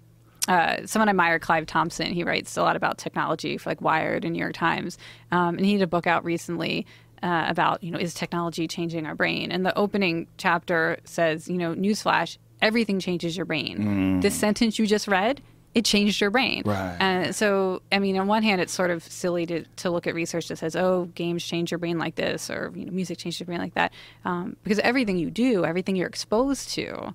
uh, 0.48 0.86
someone 0.86 1.08
I 1.08 1.10
admire, 1.10 1.38
Clive 1.38 1.66
Thompson. 1.66 2.12
He 2.12 2.24
writes 2.24 2.56
a 2.56 2.62
lot 2.62 2.76
about 2.76 2.98
technology 2.98 3.58
for 3.58 3.70
like 3.70 3.80
Wired 3.80 4.24
and 4.24 4.32
New 4.32 4.40
York 4.40 4.54
Times, 4.54 4.98
um, 5.32 5.56
and 5.56 5.66
he 5.66 5.74
had 5.74 5.82
a 5.82 5.86
book 5.86 6.06
out 6.06 6.24
recently 6.24 6.86
uh, 7.22 7.46
about 7.48 7.82
you 7.82 7.90
know 7.90 7.98
is 7.98 8.14
technology 8.14 8.68
changing 8.68 9.06
our 9.06 9.14
brain? 9.14 9.50
And 9.50 9.64
the 9.64 9.76
opening 9.76 10.26
chapter 10.38 10.98
says, 11.04 11.48
you 11.48 11.56
know, 11.58 11.74
newsflash, 11.74 12.38
everything 12.62 13.00
changes 13.00 13.36
your 13.36 13.46
brain. 13.46 14.20
This 14.20 14.34
sentence 14.34 14.78
you 14.78 14.86
just 14.86 15.08
read. 15.08 15.42
It 15.74 15.84
changed 15.84 16.22
your 16.22 16.30
brain. 16.30 16.62
Right. 16.64 16.96
And 16.98 17.36
so, 17.36 17.82
I 17.92 17.98
mean, 17.98 18.16
on 18.16 18.26
one 18.28 18.42
hand, 18.42 18.62
it's 18.62 18.72
sort 18.72 18.90
of 18.90 19.02
silly 19.02 19.44
to, 19.44 19.64
to 19.64 19.90
look 19.90 20.06
at 20.06 20.14
research 20.14 20.48
that 20.48 20.56
says, 20.56 20.74
oh, 20.74 21.10
games 21.14 21.44
change 21.44 21.70
your 21.70 21.76
brain 21.76 21.98
like 21.98 22.14
this, 22.14 22.48
or 22.48 22.72
you 22.74 22.86
know, 22.86 22.92
music 22.92 23.18
changes 23.18 23.40
your 23.40 23.44
brain 23.44 23.58
like 23.58 23.74
that. 23.74 23.92
Um, 24.24 24.56
because 24.64 24.78
everything 24.78 25.18
you 25.18 25.30
do, 25.30 25.66
everything 25.66 25.94
you're 25.94 26.08
exposed 26.08 26.70
to, 26.70 27.14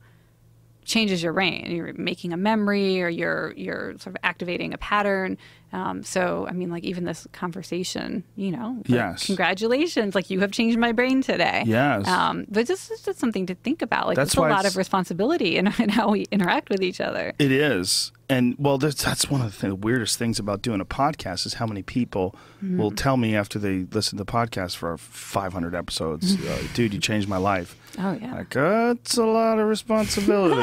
changes 0.84 1.22
your 1.24 1.34
brain. 1.34 1.70
You're 1.72 1.94
making 1.94 2.34
a 2.34 2.38
memory 2.38 3.02
or 3.02 3.10
you're 3.10 3.54
you're 3.56 3.92
sort 4.00 4.16
of 4.16 4.18
activating 4.24 4.74
a 4.74 4.78
pattern. 4.78 5.38
Um, 5.74 6.04
so 6.04 6.46
I 6.50 6.52
mean, 6.54 6.70
like 6.70 6.84
even 6.84 7.06
this 7.06 7.26
conversation, 7.32 8.24
you 8.36 8.52
know, 8.52 8.76
like, 8.80 8.90
Yes. 8.90 9.26
congratulations, 9.26 10.16
like 10.16 10.30
you 10.30 10.40
have 10.42 10.52
changed 10.52 10.78
my 10.78 10.92
brain 10.92 11.22
today. 11.22 11.64
Yes. 11.66 12.08
Um, 12.08 12.46
but 12.50 12.68
this 12.68 12.90
is 12.92 13.02
just 13.02 13.20
something 13.20 13.46
to 13.46 13.56
think 13.56 13.82
about. 13.82 14.08
Like 14.08 14.16
That's 14.18 14.32
it's 14.32 14.38
a 14.38 14.42
lot 14.42 14.66
of 14.66 14.76
responsibility 14.76 15.58
in, 15.58 15.68
in 15.80 15.90
how 15.90 16.10
we 16.12 16.26
interact 16.32 16.70
with 16.70 16.82
each 16.82 17.00
other. 17.00 17.34
It 17.40 17.52
is. 17.52 18.12
And 18.28 18.56
well, 18.58 18.78
that's, 18.78 19.04
that's 19.04 19.30
one 19.30 19.42
of 19.42 19.54
the, 19.60 19.68
th- 19.68 19.80
weirdest 19.80 20.18
things 20.18 20.40
about 20.40 20.62
doing 20.62 20.80
a 20.80 20.86
podcast 20.86 21.46
is 21.46 21.56
how 21.56 21.66
many 21.68 21.84
people 21.84 22.36
Mm-hmm. 22.64 22.78
will 22.78 22.92
tell 22.92 23.18
me 23.18 23.36
after 23.36 23.58
they 23.58 23.88
listen 23.92 24.20
to 24.20 24.24
the 24.24 24.32
podcast 24.32 24.76
for 24.76 24.96
500 24.96 25.74
episodes, 25.74 26.36
uh, 26.46 26.62
dude, 26.76 26.94
you 26.94 27.00
changed 27.00 27.28
my 27.28 27.38
life. 27.38 27.76
Oh 28.00 28.18
yeah. 28.22 28.36
Like, 28.36 28.50
that's 28.50 29.18
a 29.18 29.26
lot 29.26 29.60
of 29.60 29.68
responsibility. 29.68 30.62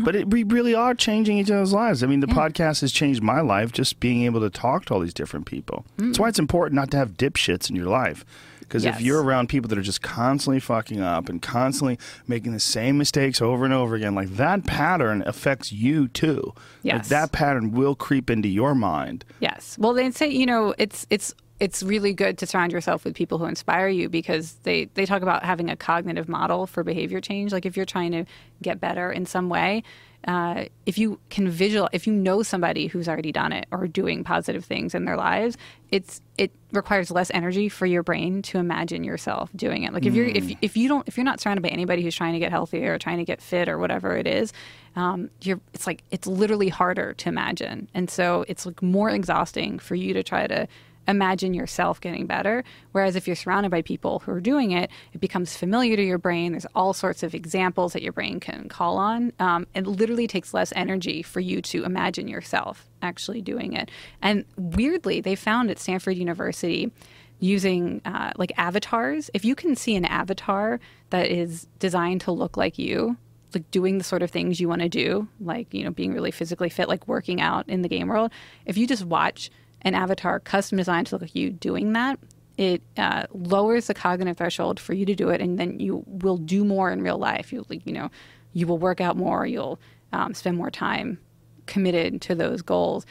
but 0.04 0.16
it, 0.16 0.30
we 0.30 0.42
really 0.42 0.74
are 0.74 0.94
changing 0.94 1.38
each 1.38 1.50
other's 1.50 1.72
lives. 1.72 2.02
I 2.02 2.06
mean, 2.06 2.20
the 2.20 2.26
podcast 2.26 2.80
has 2.80 2.92
changed 2.92 3.22
my 3.22 3.40
life 3.40 3.72
just 3.72 4.00
being 4.00 4.22
able 4.22 4.40
to 4.40 4.50
talk 4.50 4.86
to 4.86 4.94
all 4.94 5.00
these 5.00 5.14
different 5.14 5.46
people. 5.46 5.84
That's 5.96 6.18
why 6.18 6.26
mm. 6.26 6.30
it's 6.30 6.38
important 6.38 6.76
not 6.76 6.90
to 6.92 6.96
have 6.96 7.12
dipshits 7.12 7.68
in 7.68 7.76
your 7.76 7.86
life. 7.86 8.24
Because 8.68 8.84
if 8.84 9.00
you're 9.00 9.22
around 9.22 9.48
people 9.48 9.68
that 9.68 9.78
are 9.78 9.82
just 9.82 10.02
constantly 10.02 10.58
fucking 10.58 11.00
up 11.00 11.28
and 11.28 11.40
constantly 11.40 12.00
making 12.26 12.52
the 12.52 12.58
same 12.58 12.98
mistakes 12.98 13.40
over 13.40 13.64
and 13.64 13.72
over 13.72 13.94
again, 13.94 14.16
like 14.16 14.28
that 14.30 14.66
pattern 14.66 15.22
affects 15.24 15.70
you 15.70 16.08
too. 16.08 16.52
Like 16.82 16.94
Yes. 16.94 17.08
that 17.10 17.30
pattern 17.30 17.70
will 17.72 17.94
creep 17.94 18.28
into 18.28 18.48
your 18.48 18.74
mind. 18.74 19.24
Yes. 19.38 19.76
Well, 19.78 19.92
they 19.92 20.10
say 20.10 20.28
you 20.28 20.46
know 20.46 20.74
it's 20.78 21.06
it's 21.10 21.32
it's 21.58 21.82
really 21.82 22.12
good 22.12 22.38
to 22.38 22.46
surround 22.46 22.72
yourself 22.72 23.04
with 23.04 23.14
people 23.14 23.38
who 23.38 23.46
inspire 23.46 23.88
you 23.88 24.08
because 24.08 24.54
they, 24.64 24.86
they 24.94 25.06
talk 25.06 25.22
about 25.22 25.44
having 25.44 25.70
a 25.70 25.76
cognitive 25.76 26.28
model 26.28 26.66
for 26.66 26.84
behavior 26.84 27.20
change. 27.20 27.52
Like 27.52 27.64
if 27.64 27.76
you're 27.76 27.86
trying 27.86 28.12
to 28.12 28.24
get 28.62 28.80
better 28.80 29.10
in 29.10 29.24
some 29.24 29.48
way, 29.48 29.82
uh, 30.26 30.64
if 30.86 30.98
you 30.98 31.20
can 31.30 31.48
visual, 31.48 31.88
if 31.92 32.06
you 32.06 32.12
know 32.12 32.42
somebody 32.42 32.88
who's 32.88 33.08
already 33.08 33.30
done 33.30 33.52
it 33.52 33.66
or 33.70 33.86
doing 33.86 34.24
positive 34.24 34.64
things 34.64 34.94
in 34.94 35.04
their 35.04 35.16
lives, 35.16 35.56
it's 35.92 36.20
it 36.36 36.50
requires 36.72 37.12
less 37.12 37.30
energy 37.32 37.68
for 37.68 37.86
your 37.86 38.02
brain 38.02 38.42
to 38.42 38.58
imagine 38.58 39.04
yourself 39.04 39.50
doing 39.54 39.84
it. 39.84 39.92
Like 39.92 40.04
if 40.04 40.14
you're 40.14 40.26
if 40.26 40.50
if 40.60 40.76
you 40.76 40.88
don't 40.88 41.06
if 41.06 41.16
you're 41.16 41.24
not 41.24 41.40
surrounded 41.40 41.62
by 41.62 41.68
anybody 41.68 42.02
who's 42.02 42.16
trying 42.16 42.32
to 42.32 42.40
get 42.40 42.50
healthy 42.50 42.84
or 42.84 42.98
trying 42.98 43.18
to 43.18 43.24
get 43.24 43.40
fit 43.40 43.68
or 43.68 43.78
whatever 43.78 44.16
it 44.16 44.26
is, 44.26 44.52
um, 44.96 45.30
you're 45.42 45.60
it's 45.74 45.86
like 45.86 46.02
it's 46.10 46.26
literally 46.26 46.70
harder 46.70 47.12
to 47.14 47.28
imagine, 47.28 47.88
and 47.94 48.10
so 48.10 48.44
it's 48.48 48.66
like 48.66 48.82
more 48.82 49.10
exhausting 49.10 49.78
for 49.78 49.94
you 49.94 50.12
to 50.12 50.24
try 50.24 50.48
to 50.48 50.66
imagine 51.08 51.54
yourself 51.54 52.00
getting 52.00 52.26
better. 52.26 52.64
Whereas 52.92 53.16
if 53.16 53.26
you're 53.26 53.36
surrounded 53.36 53.70
by 53.70 53.82
people 53.82 54.20
who 54.20 54.32
are 54.32 54.40
doing 54.40 54.72
it, 54.72 54.90
it 55.12 55.20
becomes 55.20 55.56
familiar 55.56 55.96
to 55.96 56.02
your 56.02 56.18
brain. 56.18 56.52
There's 56.52 56.66
all 56.74 56.92
sorts 56.92 57.22
of 57.22 57.34
examples 57.34 57.92
that 57.92 58.02
your 58.02 58.12
brain 58.12 58.40
can 58.40 58.68
call 58.68 58.98
on. 58.98 59.32
Um, 59.38 59.66
it 59.74 59.86
literally 59.86 60.26
takes 60.26 60.54
less 60.54 60.72
energy 60.76 61.22
for 61.22 61.40
you 61.40 61.62
to 61.62 61.84
imagine 61.84 62.28
yourself 62.28 62.88
actually 63.02 63.42
doing 63.42 63.72
it. 63.72 63.90
And 64.22 64.44
weirdly, 64.56 65.20
they 65.20 65.34
found 65.34 65.70
at 65.70 65.78
Stanford 65.78 66.16
University 66.16 66.90
using 67.38 68.00
uh, 68.04 68.32
like 68.36 68.52
avatars. 68.56 69.30
If 69.34 69.44
you 69.44 69.54
can 69.54 69.76
see 69.76 69.96
an 69.96 70.04
avatar 70.04 70.80
that 71.10 71.30
is 71.30 71.66
designed 71.78 72.22
to 72.22 72.32
look 72.32 72.56
like 72.56 72.78
you, 72.78 73.16
like 73.54 73.70
doing 73.70 73.98
the 73.98 74.04
sort 74.04 74.22
of 74.22 74.30
things 74.30 74.60
you 74.60 74.68
want 74.68 74.82
to 74.82 74.88
do, 74.88 75.28
like 75.40 75.72
you 75.72 75.84
know 75.84 75.90
being 75.90 76.12
really 76.12 76.30
physically 76.30 76.68
fit, 76.68 76.88
like 76.88 77.06
working 77.06 77.40
out 77.40 77.68
in 77.68 77.82
the 77.82 77.88
game 77.88 78.08
world. 78.08 78.32
If 78.64 78.76
you 78.76 78.86
just 78.86 79.04
watch 79.04 79.50
an 79.82 79.94
avatar 79.94 80.40
custom 80.40 80.78
designed 80.78 81.06
to 81.08 81.14
look 81.14 81.22
like 81.22 81.34
you 81.34 81.50
doing 81.50 81.92
that, 81.92 82.18
it 82.56 82.82
uh, 82.96 83.26
lowers 83.32 83.86
the 83.86 83.94
cognitive 83.94 84.36
threshold 84.36 84.80
for 84.80 84.94
you 84.94 85.04
to 85.06 85.14
do 85.14 85.28
it, 85.28 85.40
and 85.40 85.58
then 85.58 85.78
you 85.78 86.04
will 86.06 86.38
do 86.38 86.64
more 86.64 86.90
in 86.90 87.02
real 87.02 87.18
life. 87.18 87.52
You 87.52 87.64
you 87.68 87.92
know, 87.92 88.10
you 88.52 88.66
will 88.66 88.78
work 88.78 89.00
out 89.00 89.16
more. 89.16 89.46
You'll 89.46 89.78
um, 90.12 90.34
spend 90.34 90.56
more 90.56 90.70
time 90.70 91.18
committed 91.66 92.20
to 92.22 92.34
those 92.34 92.62
goals 92.62 93.04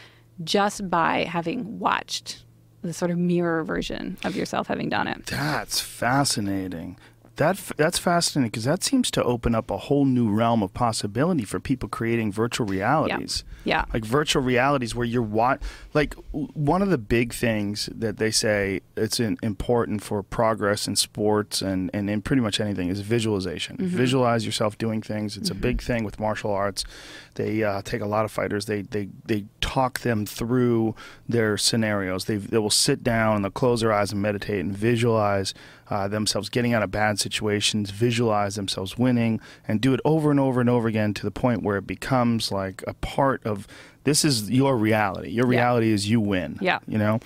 just 0.43 0.89
by 0.89 1.23
having 1.23 1.79
watched 1.79 2.43
the 2.81 2.93
sort 2.93 3.11
of 3.11 3.17
mirror 3.17 3.63
version 3.63 4.17
of 4.23 4.35
yourself 4.35 4.67
having 4.67 4.89
done 4.89 5.07
it. 5.07 5.25
That's 5.25 5.79
fascinating. 5.79 6.97
That 7.37 7.57
that's 7.75 7.97
fascinating 7.97 8.49
because 8.49 8.63
that 8.63 8.83
seems 8.83 9.11
to 9.11 9.23
open 9.23 9.55
up 9.55 9.69
a 9.69 9.77
whole 9.77 10.05
new 10.05 10.29
realm 10.29 10.63
of 10.63 10.73
possibility 10.73 11.43
for 11.43 11.59
people 11.59 11.89
creating 11.89 12.31
virtual 12.31 12.65
realities. 12.65 13.43
Yeah. 13.65 13.79
Yeah. 13.79 13.85
Like 13.93 14.05
virtual 14.05 14.41
realities 14.41 14.95
where 14.95 15.05
you're 15.05 15.21
what 15.21 15.61
like 15.93 16.13
one 16.31 16.81
of 16.81 16.89
the 16.89 16.97
big 16.97 17.33
things 17.33 17.89
that 17.93 18.17
they 18.17 18.31
say 18.31 18.81
it's 18.95 19.19
in, 19.19 19.37
important 19.43 20.01
for 20.01 20.23
progress 20.23 20.87
in 20.87 20.95
sports 20.95 21.61
and, 21.61 21.89
and 21.93 22.09
in 22.09 22.21
pretty 22.21 22.41
much 22.41 22.59
anything 22.61 22.89
is 22.89 23.01
visualization. 23.01 23.77
Mm-hmm. 23.77 23.97
Visualize 23.97 24.45
yourself 24.45 24.77
doing 24.77 25.01
things. 25.01 25.35
It's 25.35 25.49
mm-hmm. 25.49 25.57
a 25.57 25.61
big 25.61 25.81
thing 25.81 26.03
with 26.05 26.19
martial 26.19 26.51
arts. 26.51 26.85
They 27.33 27.63
uh, 27.63 27.81
take 27.81 28.01
a 28.01 28.05
lot 28.05 28.23
of 28.23 28.31
fighters. 28.31 28.65
They 28.65 28.83
they 28.83 29.09
they 29.25 29.45
talk 29.59 29.99
them 30.01 30.25
through 30.25 30.95
their 31.27 31.57
scenarios. 31.57 32.25
They 32.25 32.37
they 32.37 32.59
will 32.59 32.69
sit 32.69 33.03
down 33.03 33.35
and 33.35 33.43
they'll 33.43 33.51
close 33.51 33.81
their 33.81 33.91
eyes 33.91 34.13
and 34.13 34.21
meditate 34.21 34.61
and 34.61 34.75
visualize 34.75 35.53
uh, 35.89 36.07
themselves 36.07 36.49
getting 36.49 36.73
out 36.73 36.83
of 36.83 36.91
bad 36.91 37.19
situations, 37.19 37.91
visualize 37.91 38.55
themselves 38.55 38.97
winning, 38.97 39.39
and 39.67 39.81
do 39.81 39.93
it 39.93 39.99
over 40.05 40.31
and 40.31 40.39
over 40.39 40.61
and 40.61 40.69
over 40.69 40.87
again 40.87 41.13
to 41.13 41.23
the 41.23 41.31
point 41.31 41.63
where 41.63 41.77
it 41.77 41.87
becomes 41.87 42.51
like 42.51 42.83
a 42.87 42.93
part 42.95 43.45
of 43.45 43.67
this 44.05 44.23
is 44.23 44.49
your 44.51 44.77
reality. 44.77 45.29
Your 45.29 45.47
reality 45.47 45.87
yeah. 45.87 45.93
is 45.93 46.09
you 46.09 46.21
win. 46.21 46.57
Yeah. 46.61 46.79
You 46.87 46.97
know? 46.97 47.19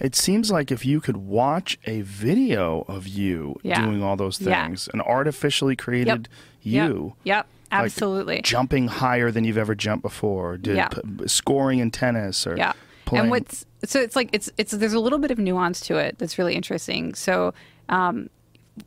It 0.00 0.16
seems 0.16 0.50
like 0.50 0.72
if 0.72 0.84
you 0.84 1.00
could 1.00 1.18
watch 1.18 1.78
a 1.84 2.00
video 2.00 2.84
of 2.88 3.06
you 3.06 3.56
yeah. 3.62 3.84
doing 3.84 4.02
all 4.02 4.16
those 4.16 4.38
things, 4.38 4.88
yeah. 4.88 4.98
an 4.98 5.06
artificially 5.06 5.76
created 5.76 6.28
yep. 6.62 6.86
you. 6.88 7.14
Yep. 7.24 7.46
yep. 7.46 7.46
Absolutely. 7.70 8.36
Like 8.36 8.44
jumping 8.44 8.88
higher 8.88 9.30
than 9.30 9.44
you've 9.44 9.58
ever 9.58 9.74
jumped 9.74 10.02
before, 10.02 10.58
did 10.58 10.76
yeah. 10.76 10.88
p- 10.88 11.02
scoring 11.26 11.78
in 11.78 11.90
tennis 11.90 12.46
or 12.46 12.56
yeah. 12.56 12.72
Playing. 13.04 13.22
And 13.22 13.30
what's 13.30 13.66
so 13.84 14.00
it's 14.00 14.14
like 14.14 14.28
it's 14.32 14.50
it's 14.58 14.72
there's 14.72 14.92
a 14.92 15.00
little 15.00 15.18
bit 15.18 15.30
of 15.30 15.38
nuance 15.38 15.80
to 15.80 15.96
it 15.96 16.18
that's 16.18 16.38
really 16.38 16.54
interesting. 16.54 17.14
So 17.14 17.52
um, 17.92 18.30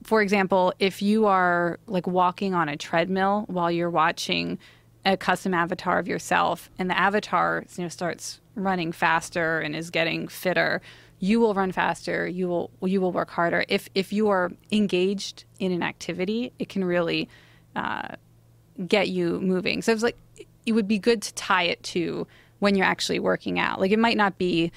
for 0.03 0.21
example, 0.21 0.73
if 0.79 1.01
you 1.01 1.27
are 1.27 1.79
like 1.85 2.07
walking 2.07 2.53
on 2.55 2.67
a 2.67 2.75
treadmill 2.75 3.45
while 3.47 3.71
you're 3.71 3.89
watching 3.89 4.57
a 5.05 5.15
custom 5.15 5.53
avatar 5.53 5.99
of 5.99 6.07
yourself, 6.07 6.71
and 6.79 6.89
the 6.89 6.99
avatar 6.99 7.63
you 7.77 7.83
know 7.83 7.89
starts 7.89 8.41
running 8.55 8.91
faster 8.91 9.59
and 9.59 9.75
is 9.75 9.91
getting 9.91 10.27
fitter, 10.27 10.81
you 11.19 11.39
will 11.39 11.53
run 11.53 11.71
faster. 11.71 12.27
You 12.27 12.47
will 12.47 12.71
you 12.81 12.99
will 12.99 13.11
work 13.11 13.29
harder. 13.29 13.63
If 13.69 13.87
if 13.93 14.11
you 14.11 14.29
are 14.29 14.51
engaged 14.71 15.45
in 15.59 15.71
an 15.71 15.83
activity, 15.83 16.51
it 16.57 16.67
can 16.67 16.83
really 16.83 17.29
uh, 17.75 18.15
get 18.87 19.09
you 19.09 19.39
moving. 19.39 19.83
So 19.83 19.91
it's 19.91 20.03
like 20.03 20.17
it 20.65 20.71
would 20.71 20.87
be 20.87 20.97
good 20.97 21.21
to 21.21 21.33
tie 21.35 21.63
it 21.63 21.83
to 21.83 22.25
when 22.57 22.73
you're 22.73 22.87
actually 22.87 23.19
working 23.19 23.59
out. 23.59 23.79
Like 23.79 23.91
it 23.91 23.99
might 23.99 24.17
not 24.17 24.39
be, 24.39 24.71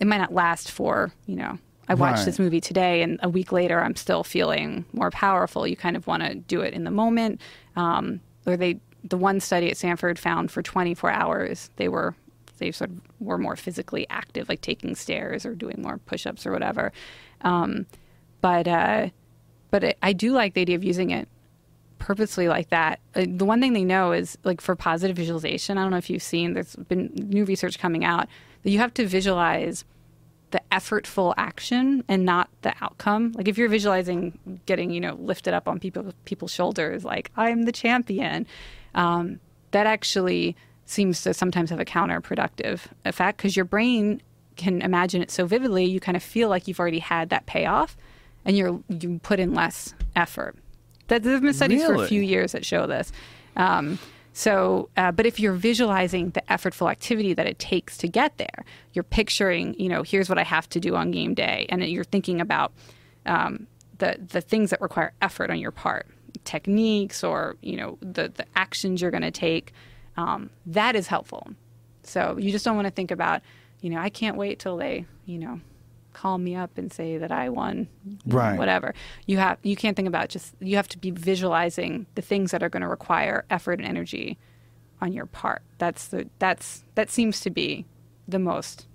it 0.00 0.06
might 0.08 0.18
not 0.18 0.34
last 0.34 0.68
for 0.68 1.12
you 1.26 1.36
know 1.36 1.58
I 1.88 1.94
watched 1.94 2.18
right. 2.18 2.26
this 2.26 2.38
movie 2.38 2.60
today, 2.60 3.02
and 3.02 3.18
a 3.22 3.28
week 3.28 3.50
later, 3.50 3.82
I'm 3.82 3.96
still 3.96 4.22
feeling 4.22 4.84
more 4.92 5.10
powerful. 5.10 5.66
You 5.66 5.76
kind 5.76 5.96
of 5.96 6.06
want 6.06 6.22
to 6.22 6.34
do 6.34 6.60
it 6.60 6.74
in 6.74 6.84
the 6.84 6.90
moment. 6.90 7.40
Um, 7.76 8.20
or 8.46 8.56
they, 8.56 8.80
the 9.04 9.16
one 9.16 9.40
study 9.40 9.70
at 9.70 9.76
Stanford 9.76 10.18
found 10.18 10.50
for 10.50 10.62
24 10.62 11.10
hours, 11.10 11.70
they 11.76 11.88
were 11.88 12.14
they 12.58 12.72
sort 12.72 12.90
of 12.90 13.00
were 13.20 13.38
more 13.38 13.56
physically 13.56 14.06
active, 14.10 14.48
like 14.48 14.60
taking 14.60 14.94
stairs 14.96 15.46
or 15.46 15.54
doing 15.54 15.80
more 15.80 15.98
push-ups 15.98 16.44
or 16.44 16.50
whatever. 16.50 16.92
Um, 17.42 17.86
but 18.40 18.68
uh, 18.68 19.08
but 19.70 19.84
it, 19.84 19.98
I 20.02 20.12
do 20.12 20.32
like 20.32 20.54
the 20.54 20.62
idea 20.62 20.76
of 20.76 20.84
using 20.84 21.10
it 21.10 21.28
purposely 21.98 22.48
like 22.48 22.70
that. 22.70 23.00
Uh, 23.14 23.26
the 23.28 23.44
one 23.44 23.60
thing 23.60 23.72
they 23.72 23.84
know 23.84 24.12
is 24.12 24.38
like 24.44 24.60
for 24.60 24.76
positive 24.76 25.16
visualization. 25.16 25.78
I 25.78 25.82
don't 25.82 25.90
know 25.90 25.98
if 25.98 26.10
you've 26.10 26.22
seen. 26.22 26.54
There's 26.54 26.76
been 26.76 27.12
new 27.14 27.44
research 27.44 27.78
coming 27.78 28.04
out 28.04 28.28
that 28.62 28.70
you 28.70 28.78
have 28.78 28.94
to 28.94 29.06
visualize 29.06 29.84
the 30.50 30.62
effortful 30.72 31.34
action 31.36 32.04
and 32.08 32.24
not 32.24 32.48
the 32.62 32.74
outcome. 32.80 33.32
Like 33.36 33.48
if 33.48 33.58
you're 33.58 33.68
visualizing 33.68 34.60
getting, 34.66 34.90
you 34.90 35.00
know, 35.00 35.14
lifted 35.14 35.54
up 35.54 35.68
on 35.68 35.78
people 35.78 36.12
people's 36.24 36.52
shoulders, 36.52 37.04
like 37.04 37.30
I'm 37.36 37.64
the 37.64 37.72
champion, 37.72 38.46
um, 38.94 39.40
that 39.72 39.86
actually 39.86 40.56
seems 40.86 41.22
to 41.22 41.34
sometimes 41.34 41.68
have 41.70 41.80
a 41.80 41.84
counterproductive 41.84 42.80
effect 43.04 43.38
because 43.38 43.56
your 43.56 43.66
brain 43.66 44.22
can 44.56 44.82
imagine 44.82 45.22
it 45.22 45.30
so 45.30 45.46
vividly, 45.46 45.84
you 45.84 46.00
kind 46.00 46.16
of 46.16 46.22
feel 46.22 46.48
like 46.48 46.66
you've 46.66 46.80
already 46.80 46.98
had 46.98 47.30
that 47.30 47.46
payoff, 47.46 47.96
and 48.44 48.56
you're 48.56 48.80
you 48.88 49.20
put 49.22 49.38
in 49.38 49.54
less 49.54 49.94
effort. 50.16 50.56
That 51.08 51.22
there's 51.22 51.40
been 51.40 51.54
studies 51.54 51.82
really? 51.82 51.94
for 51.94 52.04
a 52.04 52.08
few 52.08 52.20
years 52.20 52.52
that 52.52 52.66
show 52.66 52.86
this. 52.86 53.12
Um, 53.56 53.98
so, 54.38 54.88
uh, 54.96 55.10
but 55.10 55.26
if 55.26 55.40
you're 55.40 55.52
visualizing 55.52 56.30
the 56.30 56.42
effortful 56.42 56.88
activity 56.88 57.34
that 57.34 57.48
it 57.48 57.58
takes 57.58 57.98
to 57.98 58.06
get 58.06 58.38
there, 58.38 58.64
you're 58.92 59.02
picturing, 59.02 59.74
you 59.80 59.88
know, 59.88 60.04
here's 60.04 60.28
what 60.28 60.38
I 60.38 60.44
have 60.44 60.68
to 60.68 60.78
do 60.78 60.94
on 60.94 61.10
game 61.10 61.34
day, 61.34 61.66
and 61.70 61.82
you're 61.82 62.04
thinking 62.04 62.40
about 62.40 62.72
um, 63.26 63.66
the 63.98 64.16
the 64.24 64.40
things 64.40 64.70
that 64.70 64.80
require 64.80 65.12
effort 65.20 65.50
on 65.50 65.58
your 65.58 65.72
part, 65.72 66.06
techniques, 66.44 67.24
or 67.24 67.56
you 67.62 67.74
know, 67.74 67.98
the 68.00 68.28
the 68.28 68.46
actions 68.54 69.02
you're 69.02 69.10
going 69.10 69.24
to 69.24 69.32
take. 69.32 69.72
Um, 70.16 70.50
that 70.66 70.94
is 70.94 71.08
helpful. 71.08 71.48
So 72.04 72.38
you 72.38 72.52
just 72.52 72.64
don't 72.64 72.76
want 72.76 72.86
to 72.86 72.94
think 72.94 73.10
about, 73.10 73.42
you 73.80 73.90
know, 73.90 73.98
I 73.98 74.08
can't 74.08 74.36
wait 74.36 74.60
till 74.60 74.76
they, 74.76 75.04
you 75.26 75.40
know, 75.40 75.60
call 76.18 76.38
me 76.38 76.56
up 76.56 76.76
and 76.76 76.92
say 76.92 77.16
that 77.18 77.30
I 77.30 77.48
won, 77.48 77.86
right? 78.26 78.54
Know, 78.54 78.58
whatever. 78.58 78.92
You 79.26 79.38
have 79.38 79.58
you 79.62 79.76
can't 79.76 79.94
think 79.96 80.08
about 80.08 80.28
just 80.28 80.54
you 80.60 80.74
have 80.74 80.88
to 80.88 80.98
be 80.98 81.12
visualizing 81.12 82.06
the 82.16 82.22
things 82.22 82.50
that 82.50 82.62
are 82.62 82.68
going 82.68 82.82
to 82.82 82.88
require 82.88 83.44
effort 83.50 83.78
and 83.78 83.86
energy 83.86 84.36
on 85.00 85.12
your 85.12 85.26
part. 85.26 85.62
That's 85.78 86.08
the 86.08 86.28
that's 86.40 86.82
that 86.96 87.08
seems 87.08 87.40
to 87.40 87.50
be 87.50 87.86
the 88.26 88.40
most 88.40 88.88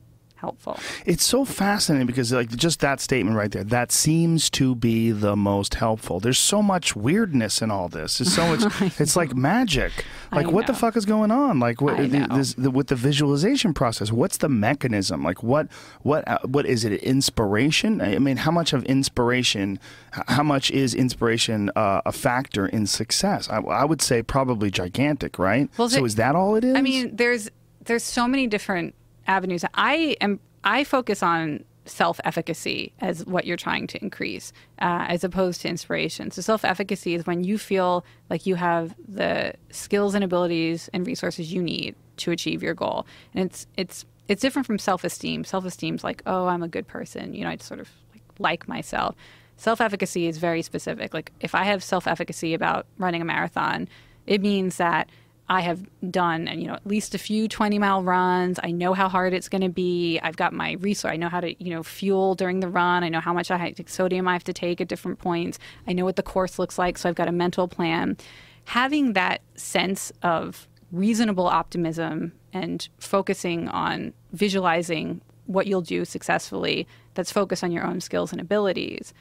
helpful. 0.43 0.77
It's 1.05 1.23
so 1.23 1.45
fascinating 1.45 2.05
because 2.05 2.33
like 2.33 2.49
just 2.49 2.81
that 2.81 2.99
statement 2.99 3.37
right 3.37 3.49
there, 3.49 3.63
that 3.63 3.93
seems 3.93 4.49
to 4.51 4.75
be 4.75 5.11
the 5.11 5.37
most 5.37 5.75
helpful. 5.75 6.19
There's 6.19 6.37
so 6.37 6.61
much 6.61 6.97
weirdness 6.97 7.61
in 7.61 7.71
all 7.71 7.87
this. 7.87 8.19
It's 8.19 8.33
so 8.33 8.53
much 8.53 8.81
it's 8.99 9.15
like 9.15 9.33
magic. 9.33 9.91
Like 10.33 10.51
what 10.51 10.67
the 10.67 10.73
fuck 10.73 10.97
is 10.97 11.05
going 11.05 11.31
on? 11.31 11.59
Like 11.59 11.79
what 11.79 11.97
this, 11.97 12.55
the, 12.55 12.69
with 12.69 12.87
the 12.87 12.95
visualization 12.95 13.73
process, 13.73 14.11
what's 14.11 14.37
the 14.37 14.49
mechanism? 14.49 15.23
Like 15.23 15.41
what 15.41 15.67
what 16.01 16.27
uh, 16.27 16.39
what 16.43 16.65
is 16.65 16.83
it 16.83 17.01
inspiration? 17.01 18.01
I 18.01 18.19
mean, 18.19 18.37
how 18.37 18.51
much 18.51 18.73
of 18.73 18.83
inspiration 18.83 19.79
how 20.11 20.43
much 20.43 20.69
is 20.71 20.93
inspiration 20.93 21.71
uh, 21.75 22.01
a 22.05 22.11
factor 22.11 22.67
in 22.67 22.85
success? 22.85 23.49
I, 23.49 23.57
I, 23.57 23.85
would 23.85 24.01
say 24.01 24.21
probably 24.21 24.69
gigantic, 24.69 25.39
right? 25.39 25.69
Well, 25.77 25.89
so 25.89 26.05
is 26.05 26.15
that 26.15 26.35
all 26.35 26.55
it 26.55 26.63
is? 26.63 26.75
I 26.75 26.81
mean, 26.81 27.15
there's 27.15 27.49
there's 27.85 28.03
so 28.03 28.27
many 28.27 28.47
different 28.47 28.93
avenues. 29.27 29.63
I 29.73 30.15
am 30.21 30.39
I 30.63 30.83
focus 30.83 31.21
on 31.23 31.63
self 31.85 32.19
efficacy 32.23 32.93
as 32.99 33.25
what 33.25 33.45
you're 33.45 33.57
trying 33.57 33.87
to 33.87 34.01
increase, 34.01 34.53
uh, 34.79 35.05
as 35.07 35.23
opposed 35.23 35.61
to 35.61 35.67
inspiration. 35.67 36.31
So 36.31 36.41
self 36.41 36.63
efficacy 36.63 37.15
is 37.15 37.25
when 37.25 37.43
you 37.43 37.57
feel 37.57 38.05
like 38.29 38.45
you 38.45 38.55
have 38.55 38.95
the 39.07 39.53
skills 39.69 40.15
and 40.15 40.23
abilities 40.23 40.89
and 40.93 41.05
resources 41.05 41.53
you 41.53 41.61
need 41.61 41.95
to 42.17 42.31
achieve 42.31 42.63
your 42.63 42.73
goal, 42.73 43.05
and 43.33 43.45
it's 43.45 43.67
it's 43.77 44.05
it's 44.27 44.41
different 44.41 44.65
from 44.65 44.79
self-esteem. 44.79 45.43
Self-esteem's 45.43 46.03
like, 46.03 46.23
oh, 46.25 46.47
I'm 46.47 46.63
a 46.63 46.67
good 46.67 46.87
person. 46.87 47.33
You 47.33 47.43
know, 47.43 47.49
I 47.49 47.57
sort 47.57 47.81
of 47.81 47.89
like, 48.13 48.23
like 48.39 48.67
myself. 48.67 49.15
Self-efficacy 49.57 50.27
is 50.27 50.37
very 50.37 50.61
specific. 50.61 51.13
Like 51.13 51.31
if 51.41 51.53
I 51.53 51.63
have 51.63 51.83
self-efficacy 51.83 52.53
about 52.53 52.85
running 52.97 53.21
a 53.21 53.25
marathon, 53.25 53.87
it 54.25 54.41
means 54.41 54.77
that 54.77 55.09
I 55.49 55.61
have 55.61 55.85
done, 56.09 56.47
you 56.59 56.67
know, 56.67 56.73
at 56.73 56.87
least 56.87 57.13
a 57.13 57.17
few 57.17 57.47
20 57.47 57.77
mile 57.77 58.01
runs. 58.01 58.59
I 58.63 58.71
know 58.71 58.93
how 58.93 59.09
hard 59.09 59.33
it's 59.33 59.49
going 59.49 59.61
to 59.61 59.69
be. 59.69 60.19
I've 60.23 60.37
got 60.37 60.53
my 60.53 60.73
resource. 60.73 61.11
I 61.11 61.17
know 61.17 61.27
how 61.27 61.41
to, 61.41 61.63
you 61.63 61.71
know, 61.71 61.83
fuel 61.83 62.33
during 62.35 62.61
the 62.61 62.69
run. 62.69 63.03
I 63.03 63.09
know 63.09 63.19
how 63.19 63.33
much 63.33 63.51
I 63.51 63.57
have, 63.57 63.75
sodium 63.87 64.27
I 64.27 64.33
have 64.33 64.45
to 64.45 64.53
take 64.53 64.79
at 64.79 64.87
different 64.87 65.19
points. 65.19 65.59
I 65.85 65.93
know 65.93 66.05
what 66.05 66.15
the 66.15 66.23
course 66.23 66.57
looks 66.57 66.79
like. 66.79 66.97
So 66.97 67.09
I've 67.09 67.15
got 67.15 67.27
a 67.27 67.33
mental 67.33 67.67
plan. 67.67 68.17
Having 68.65 69.13
that 69.13 69.41
sense 69.55 70.13
of 70.21 70.67
reasonable 70.91 71.47
optimism 71.47 72.31
and 72.53 72.87
focusing 72.99 73.67
on 73.67 74.13
visualizing 74.31 75.19
what 75.45 75.67
you'll 75.67 75.81
do 75.81 76.05
successfully 76.05 76.87
that's 77.15 77.31
focused 77.31 77.63
on 77.63 77.71
your 77.71 77.85
own 77.85 77.99
skills 77.99 78.31
and 78.31 78.39
abilities, 78.39 79.13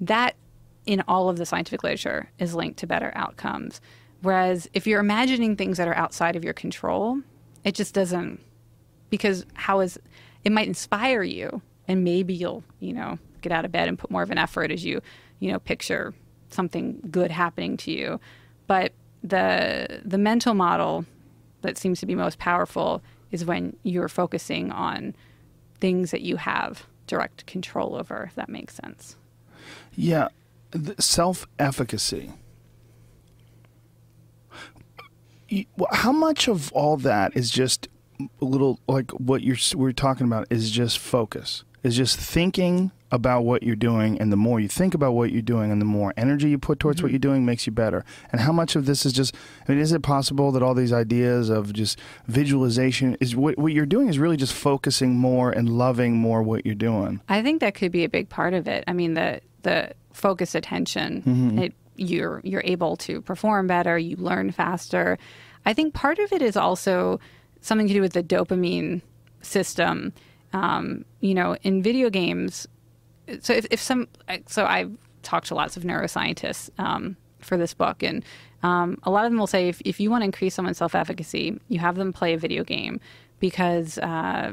that 0.00 0.36
in 0.86 1.02
all 1.08 1.28
of 1.28 1.36
the 1.36 1.44
scientific 1.44 1.82
literature 1.82 2.30
is 2.38 2.54
linked 2.54 2.78
to 2.78 2.86
better 2.86 3.10
outcomes. 3.16 3.80
Whereas 4.22 4.68
if 4.74 4.86
you're 4.86 5.00
imagining 5.00 5.56
things 5.56 5.76
that 5.78 5.88
are 5.88 5.94
outside 5.94 6.36
of 6.36 6.44
your 6.44 6.54
control, 6.54 7.20
it 7.64 7.74
just 7.74 7.94
doesn't, 7.94 8.40
because 9.10 9.46
how 9.54 9.80
is, 9.80 9.98
it 10.44 10.52
might 10.52 10.66
inspire 10.66 11.22
you 11.22 11.62
and 11.86 12.04
maybe 12.04 12.34
you'll, 12.34 12.64
you 12.80 12.92
know, 12.92 13.18
get 13.42 13.52
out 13.52 13.64
of 13.64 13.72
bed 13.72 13.88
and 13.88 13.98
put 13.98 14.10
more 14.10 14.22
of 14.22 14.30
an 14.30 14.38
effort 14.38 14.72
as 14.72 14.84
you, 14.84 15.00
you 15.38 15.52
know, 15.52 15.58
picture 15.58 16.14
something 16.50 17.00
good 17.10 17.30
happening 17.30 17.76
to 17.76 17.92
you. 17.92 18.20
But 18.66 18.92
the, 19.22 20.00
the 20.04 20.18
mental 20.18 20.54
model 20.54 21.04
that 21.62 21.78
seems 21.78 22.00
to 22.00 22.06
be 22.06 22.14
most 22.14 22.38
powerful 22.38 23.02
is 23.30 23.44
when 23.44 23.76
you're 23.82 24.08
focusing 24.08 24.72
on 24.72 25.14
things 25.80 26.10
that 26.10 26.22
you 26.22 26.36
have 26.36 26.86
direct 27.06 27.46
control 27.46 27.94
over, 27.94 28.24
if 28.24 28.34
that 28.34 28.48
makes 28.48 28.74
sense. 28.74 29.16
Yeah. 29.94 30.28
Self 30.98 31.46
efficacy 31.58 32.32
how 35.92 36.12
much 36.12 36.48
of 36.48 36.72
all 36.72 36.96
that 36.98 37.36
is 37.36 37.50
just 37.50 37.88
a 38.18 38.44
little 38.44 38.80
like 38.88 39.10
what 39.12 39.42
you're 39.42 39.56
we're 39.74 39.92
talking 39.92 40.26
about 40.26 40.46
is 40.50 40.70
just 40.70 40.98
focus 40.98 41.64
is 41.82 41.96
just 41.96 42.18
thinking 42.18 42.90
about 43.10 43.44
what 43.44 43.62
you're 43.62 43.76
doing 43.76 44.20
and 44.20 44.30
the 44.30 44.36
more 44.36 44.60
you 44.60 44.68
think 44.68 44.92
about 44.92 45.12
what 45.12 45.32
you're 45.32 45.40
doing 45.40 45.70
and 45.70 45.80
the 45.80 45.86
more 45.86 46.12
energy 46.16 46.50
you 46.50 46.58
put 46.58 46.78
towards 46.78 46.98
mm-hmm. 46.98 47.06
what 47.06 47.12
you're 47.12 47.18
doing 47.18 47.46
makes 47.46 47.66
you 47.66 47.72
better 47.72 48.04
and 48.32 48.40
how 48.40 48.52
much 48.52 48.76
of 48.76 48.84
this 48.84 49.06
is 49.06 49.12
just 49.12 49.34
i 49.66 49.72
mean 49.72 49.80
is 49.80 49.92
it 49.92 50.02
possible 50.02 50.52
that 50.52 50.62
all 50.62 50.74
these 50.74 50.92
ideas 50.92 51.48
of 51.48 51.72
just 51.72 51.98
visualization 52.26 53.16
is 53.20 53.34
what, 53.34 53.56
what 53.58 53.72
you're 53.72 53.86
doing 53.86 54.08
is 54.08 54.18
really 54.18 54.36
just 54.36 54.52
focusing 54.52 55.16
more 55.16 55.50
and 55.50 55.70
loving 55.70 56.16
more 56.16 56.42
what 56.42 56.66
you're 56.66 56.74
doing 56.74 57.20
i 57.28 57.40
think 57.40 57.60
that 57.60 57.74
could 57.74 57.92
be 57.92 58.04
a 58.04 58.08
big 58.08 58.28
part 58.28 58.52
of 58.52 58.68
it 58.68 58.84
i 58.86 58.92
mean 58.92 59.14
the 59.14 59.40
the 59.62 59.90
focused 60.12 60.54
attention 60.54 61.22
mm-hmm. 61.22 61.58
it 61.60 61.74
you're 61.98 62.40
you're 62.44 62.62
able 62.64 62.96
to 62.98 63.20
perform 63.22 63.66
better, 63.66 63.98
you 63.98 64.16
learn 64.16 64.50
faster. 64.50 65.18
I 65.66 65.74
think 65.74 65.94
part 65.94 66.18
of 66.18 66.32
it 66.32 66.42
is 66.42 66.56
also 66.56 67.20
something 67.60 67.88
to 67.88 67.94
do 67.94 68.00
with 68.00 68.12
the 68.12 68.22
dopamine 68.22 69.02
system. 69.42 70.12
Um, 70.52 71.04
you 71.20 71.34
know, 71.34 71.56
in 71.62 71.82
video 71.82 72.08
games, 72.08 72.66
so 73.40 73.52
if, 73.52 73.66
if 73.70 73.80
some, 73.80 74.08
so 74.46 74.64
I've 74.64 74.96
talked 75.22 75.48
to 75.48 75.54
lots 75.54 75.76
of 75.76 75.82
neuroscientists 75.82 76.70
um, 76.78 77.16
for 77.40 77.58
this 77.58 77.74
book, 77.74 78.02
and 78.02 78.24
um, 78.62 78.98
a 79.02 79.10
lot 79.10 79.26
of 79.26 79.30
them 79.30 79.38
will 79.38 79.46
say 79.46 79.68
if, 79.68 79.82
if 79.84 80.00
you 80.00 80.10
want 80.10 80.22
to 80.22 80.26
increase 80.26 80.54
someone's 80.54 80.78
self 80.78 80.94
efficacy, 80.94 81.60
you 81.68 81.78
have 81.80 81.96
them 81.96 82.12
play 82.12 82.32
a 82.32 82.38
video 82.38 82.64
game 82.64 83.00
because 83.40 83.98
uh, 83.98 84.52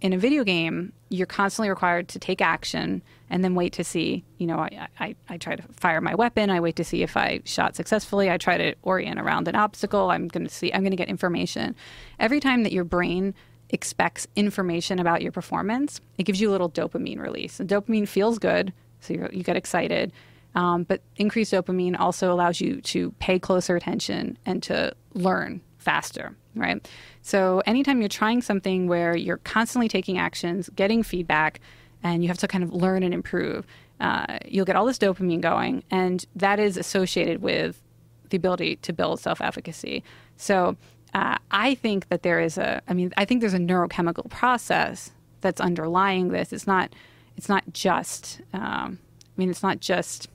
in 0.00 0.12
a 0.12 0.18
video 0.18 0.44
game, 0.44 0.92
you're 1.08 1.26
constantly 1.26 1.68
required 1.68 2.08
to 2.08 2.18
take 2.18 2.40
action 2.40 3.02
and 3.30 3.42
then 3.42 3.54
wait 3.54 3.72
to 3.74 3.84
see. 3.84 4.24
You 4.38 4.46
know, 4.46 4.58
I, 4.58 4.88
I, 5.00 5.16
I, 5.28 5.36
try 5.38 5.56
to 5.56 5.62
fire 5.72 6.00
my 6.00 6.14
weapon. 6.14 6.50
I 6.50 6.60
wait 6.60 6.76
to 6.76 6.84
see 6.84 7.02
if 7.02 7.16
I 7.16 7.40
shot 7.44 7.74
successfully. 7.74 8.30
I 8.30 8.36
try 8.36 8.56
to 8.56 8.74
orient 8.82 9.18
around 9.18 9.48
an 9.48 9.56
obstacle. 9.56 10.10
I'm 10.10 10.28
going 10.28 10.46
to 10.46 10.52
see. 10.52 10.72
I'm 10.72 10.82
going 10.82 10.92
to 10.92 10.96
get 10.96 11.08
information. 11.08 11.74
Every 12.20 12.40
time 12.40 12.62
that 12.62 12.72
your 12.72 12.84
brain 12.84 13.34
expects 13.70 14.26
information 14.36 14.98
about 14.98 15.20
your 15.20 15.32
performance, 15.32 16.00
it 16.16 16.24
gives 16.24 16.40
you 16.40 16.50
a 16.50 16.52
little 16.52 16.70
dopamine 16.70 17.18
release. 17.18 17.58
And 17.60 17.68
dopamine 17.68 18.08
feels 18.08 18.38
good, 18.38 18.72
so 19.00 19.14
you 19.14 19.42
get 19.42 19.56
excited. 19.56 20.12
Um, 20.54 20.84
but 20.84 21.02
increased 21.16 21.52
dopamine 21.52 21.98
also 21.98 22.32
allows 22.32 22.60
you 22.60 22.80
to 22.82 23.10
pay 23.18 23.38
closer 23.38 23.76
attention 23.76 24.38
and 24.46 24.62
to 24.64 24.94
learn 25.14 25.60
faster, 25.88 26.36
right? 26.54 26.86
So 27.22 27.62
anytime 27.64 28.00
you're 28.02 28.10
trying 28.10 28.42
something 28.42 28.88
where 28.88 29.16
you're 29.16 29.38
constantly 29.38 29.88
taking 29.88 30.18
actions, 30.18 30.68
getting 30.76 31.02
feedback, 31.02 31.60
and 32.02 32.22
you 32.22 32.28
have 32.28 32.36
to 32.38 32.46
kind 32.46 32.62
of 32.62 32.74
learn 32.74 33.02
and 33.02 33.14
improve, 33.14 33.66
uh, 33.98 34.38
you'll 34.44 34.66
get 34.66 34.76
all 34.76 34.84
this 34.84 34.98
dopamine 34.98 35.40
going, 35.40 35.82
and 35.90 36.26
that 36.36 36.60
is 36.60 36.76
associated 36.76 37.40
with 37.40 37.82
the 38.28 38.36
ability 38.36 38.76
to 38.76 38.92
build 38.92 39.18
self 39.18 39.40
efficacy. 39.40 40.04
So 40.36 40.76
uh, 41.14 41.38
I 41.50 41.74
think 41.76 42.10
that 42.10 42.22
there 42.22 42.38
is 42.38 42.58
a, 42.58 42.82
I 42.86 42.92
mean, 42.92 43.14
I 43.16 43.24
think 43.24 43.40
there's 43.40 43.54
a 43.54 43.58
neurochemical 43.58 44.28
process 44.28 45.10
that's 45.40 45.58
underlying 45.58 46.28
this. 46.28 46.52
It's 46.52 46.66
not, 46.66 46.92
it's 47.38 47.48
not 47.48 47.64
just, 47.72 48.42
um, 48.52 48.98
I 49.24 49.34
mean, 49.38 49.48
it's 49.48 49.62
not 49.62 49.80
just 49.80 50.28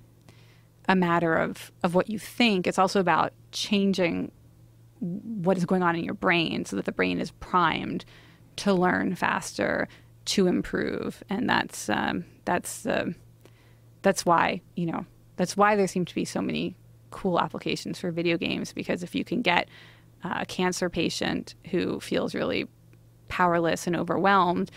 a 0.89 0.95
matter 0.95 1.35
of, 1.35 1.71
of 1.84 1.93
what 1.93 2.09
you 2.09 2.17
think. 2.17 2.65
It's 2.65 2.80
also 2.80 2.99
about 2.99 3.34
changing 3.51 4.31
what 5.03 5.57
is 5.57 5.65
going 5.65 5.84
on 5.84 5.95
in 5.95 6.03
your 6.03 6.13
brain 6.13 6.65
so 6.65 6.75
that 6.77 6.85
the 6.85 6.91
brain 6.91 7.19
is 7.19 7.31
primed 7.31 8.05
to 8.55 8.73
learn 8.73 9.15
faster, 9.15 9.88
to 10.25 10.47
improve, 10.47 11.23
and 11.30 11.49
that's 11.49 11.89
um, 11.89 12.23
that's 12.45 12.85
uh, 12.85 13.07
that's 14.01 14.25
why 14.25 14.61
you 14.75 14.85
know 14.85 15.05
that's 15.35 15.57
why 15.57 15.75
there 15.75 15.88
seem 15.88 16.05
to 16.05 16.15
be 16.15 16.25
so 16.25 16.41
many 16.41 16.75
cool 17.11 17.39
applications 17.39 17.99
for 17.99 18.11
video 18.11 18.38
games 18.38 18.73
because 18.73 19.03
if 19.03 19.13
you 19.13 19.23
can 19.23 19.41
get 19.41 19.69
uh, 20.23 20.38
a 20.39 20.45
cancer 20.45 20.89
patient 20.89 21.53
who 21.69 21.99
feels 21.99 22.34
really 22.34 22.67
powerless 23.27 23.85
and 23.85 23.95
overwhelmed 23.95 24.71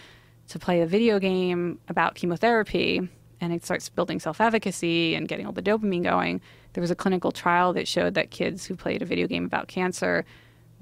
to 0.48 0.58
play 0.58 0.80
a 0.80 0.86
video 0.86 1.18
game 1.18 1.78
about 1.88 2.14
chemotherapy 2.14 3.08
and 3.40 3.52
it 3.52 3.64
starts 3.64 3.88
building 3.88 4.20
self 4.20 4.40
efficacy 4.40 5.14
and 5.14 5.28
getting 5.28 5.46
all 5.46 5.52
the 5.52 5.62
dopamine 5.62 6.02
going. 6.02 6.40
There 6.76 6.82
was 6.82 6.90
a 6.90 6.94
clinical 6.94 7.32
trial 7.32 7.72
that 7.72 7.88
showed 7.88 8.12
that 8.14 8.30
kids 8.30 8.66
who 8.66 8.76
played 8.76 9.00
a 9.00 9.06
video 9.06 9.26
game 9.26 9.46
about 9.46 9.66
cancer 9.66 10.26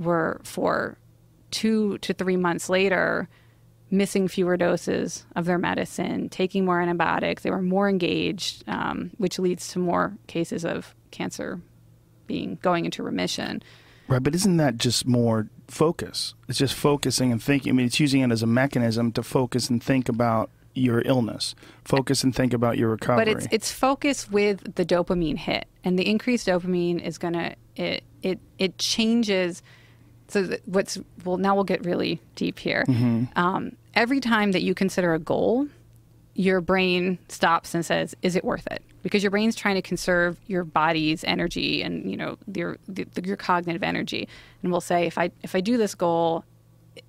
were, 0.01 0.41
for 0.43 0.99
two 1.53 1.99
to 1.99 2.13
three 2.13 2.37
months 2.37 2.69
later, 2.69 3.29
missing 3.93 4.27
fewer 4.27 4.57
doses 4.57 5.25
of 5.37 5.45
their 5.45 5.57
medicine, 5.57 6.31
taking 6.31 6.65
more 6.65 6.81
antibiotics. 6.81 7.45
They 7.45 7.53
were 7.53 7.63
more 7.63 7.89
engaged, 7.89 8.65
um, 8.67 9.13
which 9.19 9.39
leads 9.39 9.69
to 9.69 9.79
more 9.79 10.17
cases 10.27 10.65
of 10.65 10.97
cancer 11.13 11.61
being 12.27 12.59
going 12.61 12.87
into 12.87 13.05
remission. 13.05 13.63
Right, 14.09 14.21
but 14.21 14.35
isn't 14.35 14.57
that 14.57 14.79
just 14.79 15.07
more 15.07 15.47
focus? 15.69 16.35
It's 16.49 16.59
just 16.59 16.75
focusing 16.75 17.31
and 17.31 17.41
thinking. 17.41 17.71
I 17.71 17.73
mean, 17.73 17.87
it's 17.87 18.01
using 18.01 18.23
it 18.23 18.33
as 18.33 18.43
a 18.43 18.49
mechanism 18.49 19.13
to 19.13 19.23
focus 19.23 19.71
and 19.71 19.81
think 19.81 20.09
about 20.09 20.51
your 20.75 21.03
illness. 21.05 21.55
Focus 21.85 22.25
and 22.25 22.35
think 22.35 22.53
about 22.53 22.79
your 22.79 22.91
recovery. 22.91 23.25
But 23.25 23.29
it's 23.29 23.49
it's 23.51 23.73
focus 23.73 24.31
with 24.31 24.75
the 24.75 24.85
dopamine 24.85 25.39
hit, 25.39 25.67
and 25.83 25.99
the 25.99 26.09
increased 26.09 26.47
dopamine 26.49 27.01
is 27.01 27.19
gonna 27.19 27.55
it 27.77 28.05
it 28.23 28.41
it 28.59 28.79
changes. 28.79 29.63
So 30.29 30.57
what's 30.65 30.99
well 31.25 31.37
now 31.37 31.55
we'll 31.55 31.65
get 31.65 31.85
really 31.85 32.21
deep 32.35 32.59
here. 32.59 32.85
Mm-hmm. 32.89 33.25
Um, 33.37 33.77
every 33.95 34.21
time 34.21 34.53
that 34.53 34.63
you 34.63 34.75
consider 34.75 35.15
a 35.15 35.19
goal, 35.19 35.69
your 36.35 36.61
brain 36.61 37.19
stops 37.29 37.75
and 37.75 37.85
says, 37.85 38.15
"Is 38.23 38.37
it 38.37 38.45
worth 38.45 38.67
it?" 38.71 38.83
Because 39.03 39.23
your 39.23 39.31
brain's 39.31 39.55
trying 39.55 39.75
to 39.75 39.83
conserve 39.83 40.39
your 40.47 40.65
body's 40.65 41.25
energy 41.25 41.83
and 41.83 42.11
you 42.11 42.17
know 42.17 42.39
your 42.53 42.79
the, 42.89 43.07
your 43.23 43.37
cognitive 43.37 43.83
energy, 43.83 44.29
and 44.63 44.73
we'll 44.73 44.81
say, 44.81 45.07
"If 45.07 45.19
I 45.19 45.31
if 45.43 45.55
I 45.55 45.61
do 45.61 45.77
this 45.77 45.95
goal, 45.95 46.45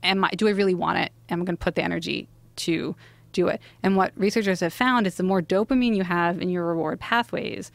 am 0.03 0.23
I 0.23 0.29
do 0.31 0.47
I 0.47 0.51
really 0.51 0.75
want 0.75 0.99
it? 0.99 1.11
Am 1.29 1.41
I 1.41 1.45
going 1.45 1.57
to 1.57 1.63
put 1.63 1.75
the 1.75 1.83
energy 1.83 2.27
to 2.57 2.95
do 3.35 3.47
it. 3.47 3.61
And 3.83 3.95
what 3.95 4.13
researchers 4.15 4.61
have 4.61 4.73
found 4.73 5.05
is 5.05 5.15
the 5.15 5.23
more 5.23 5.41
dopamine 5.41 5.95
you 5.95 6.03
have 6.03 6.41
in 6.41 6.49
your 6.49 6.65
reward 6.65 6.99
pathways, 6.99 7.71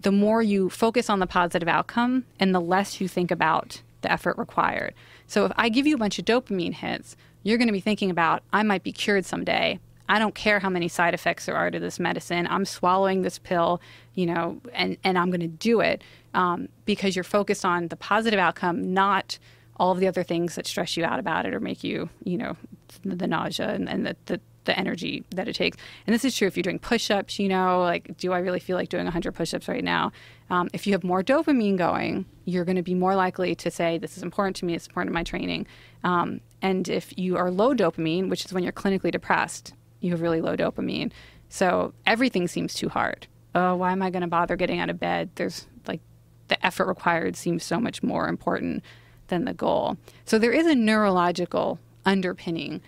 the 0.00 0.12
more 0.12 0.42
you 0.42 0.68
focus 0.68 1.08
on 1.08 1.20
the 1.20 1.26
positive 1.26 1.68
outcome 1.68 2.24
and 2.40 2.54
the 2.54 2.60
less 2.60 3.00
you 3.00 3.06
think 3.06 3.30
about 3.30 3.82
the 4.00 4.10
effort 4.10 4.36
required. 4.36 4.94
So 5.26 5.44
if 5.44 5.52
I 5.56 5.68
give 5.68 5.86
you 5.86 5.94
a 5.94 5.98
bunch 5.98 6.18
of 6.18 6.24
dopamine 6.24 6.74
hits, 6.74 7.16
you're 7.44 7.58
going 7.58 7.68
to 7.68 7.72
be 7.72 7.80
thinking 7.80 8.10
about, 8.10 8.42
I 8.52 8.62
might 8.62 8.82
be 8.82 8.92
cured 8.92 9.24
someday. 9.24 9.78
I 10.08 10.18
don't 10.18 10.34
care 10.34 10.58
how 10.58 10.68
many 10.68 10.88
side 10.88 11.14
effects 11.14 11.46
there 11.46 11.56
are 11.56 11.70
to 11.70 11.78
this 11.78 12.00
medicine. 12.00 12.46
I'm 12.50 12.64
swallowing 12.64 13.22
this 13.22 13.38
pill, 13.38 13.80
you 14.14 14.26
know, 14.26 14.60
and, 14.72 14.96
and 15.04 15.16
I'm 15.16 15.30
going 15.30 15.40
to 15.40 15.46
do 15.46 15.80
it 15.80 16.02
um, 16.34 16.68
because 16.84 17.14
you're 17.14 17.24
focused 17.24 17.64
on 17.64 17.88
the 17.88 17.96
positive 17.96 18.40
outcome, 18.40 18.92
not 18.92 19.38
all 19.76 19.92
of 19.92 20.00
the 20.00 20.08
other 20.08 20.22
things 20.22 20.54
that 20.56 20.66
stress 20.66 20.96
you 20.96 21.04
out 21.04 21.18
about 21.18 21.46
it 21.46 21.54
or 21.54 21.60
make 21.60 21.82
you, 21.82 22.10
you 22.24 22.36
know, 22.36 22.56
the 23.04 23.26
nausea 23.26 23.70
and, 23.70 23.88
and 23.88 24.06
the, 24.06 24.16
the 24.26 24.40
the 24.64 24.78
energy 24.78 25.24
that 25.30 25.48
it 25.48 25.54
takes. 25.54 25.76
And 26.06 26.14
this 26.14 26.24
is 26.24 26.36
true 26.36 26.46
if 26.46 26.56
you're 26.56 26.62
doing 26.62 26.78
push 26.78 27.10
ups, 27.10 27.38
you 27.38 27.48
know, 27.48 27.80
like, 27.80 28.16
do 28.16 28.32
I 28.32 28.38
really 28.38 28.60
feel 28.60 28.76
like 28.76 28.88
doing 28.88 29.04
100 29.04 29.32
push 29.32 29.54
ups 29.54 29.68
right 29.68 29.82
now? 29.82 30.12
Um, 30.50 30.68
if 30.72 30.86
you 30.86 30.92
have 30.92 31.04
more 31.04 31.22
dopamine 31.22 31.76
going, 31.76 32.26
you're 32.44 32.64
going 32.64 32.76
to 32.76 32.82
be 32.82 32.94
more 32.94 33.16
likely 33.16 33.54
to 33.56 33.70
say, 33.70 33.98
This 33.98 34.16
is 34.16 34.22
important 34.22 34.56
to 34.56 34.64
me, 34.64 34.74
it's 34.74 34.86
important 34.86 35.10
to 35.10 35.14
my 35.14 35.24
training. 35.24 35.66
Um, 36.04 36.40
and 36.60 36.88
if 36.88 37.16
you 37.18 37.36
are 37.36 37.50
low 37.50 37.74
dopamine, 37.74 38.28
which 38.28 38.44
is 38.44 38.52
when 38.52 38.62
you're 38.62 38.72
clinically 38.72 39.10
depressed, 39.10 39.74
you 40.00 40.10
have 40.10 40.20
really 40.20 40.40
low 40.40 40.56
dopamine. 40.56 41.12
So 41.48 41.92
everything 42.06 42.48
seems 42.48 42.74
too 42.74 42.88
hard. 42.88 43.26
Oh, 43.54 43.76
why 43.76 43.92
am 43.92 44.02
I 44.02 44.10
going 44.10 44.22
to 44.22 44.28
bother 44.28 44.56
getting 44.56 44.80
out 44.80 44.90
of 44.90 44.98
bed? 44.98 45.30
There's 45.34 45.66
like 45.86 46.00
the 46.48 46.64
effort 46.64 46.86
required 46.86 47.36
seems 47.36 47.64
so 47.64 47.78
much 47.78 48.02
more 48.02 48.28
important 48.28 48.82
than 49.28 49.44
the 49.44 49.54
goal. 49.54 49.96
So 50.24 50.38
there 50.38 50.52
is 50.52 50.66
a 50.66 50.74
neurological 50.74 51.78
underpinning 52.04 52.80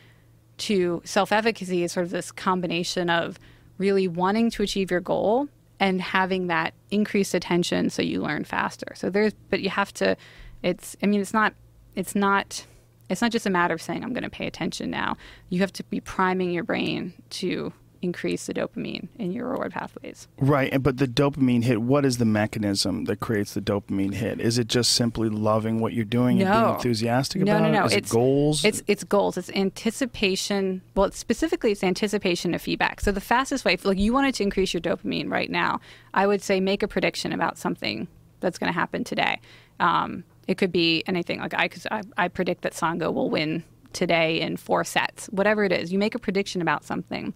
to 0.59 1.03
self 1.05 1.33
efficacy 1.33 1.83
is 1.83 1.93
sort 1.93 2.05
of 2.05 2.11
this 2.11 2.31
combination 2.33 3.11
of 3.11 3.39
really 3.79 4.09
wanting 4.09 4.51
to 4.51 4.63
achieve 4.63 4.91
your 4.91 5.01
goal 5.01 5.49
and 5.81 6.01
having 6.01 6.47
that 6.47 6.75
increased 6.91 7.35
attention 7.35 7.91
so 7.91 8.03
you 8.03 8.23
learn 8.23 8.45
faster. 8.45 8.95
So 8.95 9.11
there's, 9.11 9.33
but 9.51 9.61
you 9.61 9.71
have 9.71 9.93
to, 9.95 10.17
it's, 10.63 10.97
I 11.03 11.07
mean, 11.07 11.21
it's 11.21 11.35
not, 11.35 11.55
it's 11.97 12.15
not, 12.15 12.65
it's 13.11 13.21
not 13.21 13.33
just 13.33 13.47
a 13.47 13.51
matter 13.51 13.75
of 13.75 13.83
saying, 13.83 14.03
I'm 14.03 14.13
going 14.13 14.23
to 14.23 14.31
pay 14.31 14.47
attention 14.47 14.91
now. 14.91 15.17
You 15.49 15.61
have 15.61 15.73
to 15.75 15.85
be 15.85 16.01
priming 16.01 16.53
your 16.53 16.65
brain 16.65 17.13
to 17.31 17.73
increase 18.05 18.47
the 18.47 18.55
dopamine 18.55 19.09
in 19.19 19.33
your 19.33 19.49
reward 19.49 19.73
pathways. 19.73 20.29
Right, 20.39 20.73
and 20.73 20.83
but 20.83 20.99
the 20.99 21.07
dopamine 21.09 21.65
hit. 21.65 21.81
What 21.83 22.05
is 22.05 22.19
the 22.19 22.25
mechanism 22.25 23.05
that 23.07 23.19
creates 23.21 23.55
the 23.55 23.61
dopamine 23.61 24.15
hit? 24.15 24.41
Is 24.41 24.59
it 24.59 24.69
just 24.69 24.93
simply 24.93 25.29
loving 25.29 25.81
what 25.81 25.93
you're 25.95 26.05
doing 26.05 26.41
and 26.41 26.51
being 26.51 26.63
No. 26.63 26.75
enthusiastic 26.75 27.43
No, 27.43 27.57
about 27.57 27.63
no, 27.65 27.71
no. 27.73 27.83
it? 27.85 27.87
Is 27.87 27.93
It's 27.95 28.11
it 28.11 28.13
goals? 28.13 28.65
It's 28.65 28.83
it's 28.87 29.05
goals. 29.05 29.37
It's 29.37 29.51
anticipation. 29.51 30.83
Well, 30.95 31.07
it's 31.07 31.19
specifically, 31.19 31.73
it's 31.73 31.83
anticipation 31.83 32.55
of 32.55 32.61
feedback. 32.63 33.01
So 33.01 33.11
the 33.13 33.21
fastest 33.21 33.65
way, 33.65 33.77
like 33.83 33.99
you 33.99 34.13
wanted 34.13 34.35
to 34.37 34.43
increase 34.43 34.75
your 34.75 34.81
dopamine 34.81 35.31
right 35.31 35.51
now, 35.51 35.81
I 36.13 36.27
would 36.27 36.43
say 36.43 36.61
make 36.61 36.83
a 36.83 36.89
prediction 36.89 37.33
about 37.33 37.59
something 37.59 38.07
that's 38.41 38.59
going 38.59 38.73
to 38.73 38.79
happen 38.79 39.05
today. 39.05 39.41
Um, 39.81 40.25
it 40.47 40.59
could 40.59 40.73
be 40.73 41.03
anything. 41.07 41.41
Like 41.41 41.55
I, 41.55 41.69
could, 41.69 41.83
I, 41.91 42.03
I 42.19 42.29
predict 42.29 42.63
that 42.63 42.73
Tsonga 42.75 43.13
will 43.13 43.31
win 43.31 43.65
today 43.95 44.41
in 44.41 44.57
four 44.57 44.85
sets. 44.85 45.27
Whatever 45.29 45.65
it 45.65 45.73
is, 45.73 45.93
you 45.93 45.99
make 45.99 46.15
a 46.15 46.19
prediction 46.19 46.61
about 46.61 46.85
something. 46.85 47.33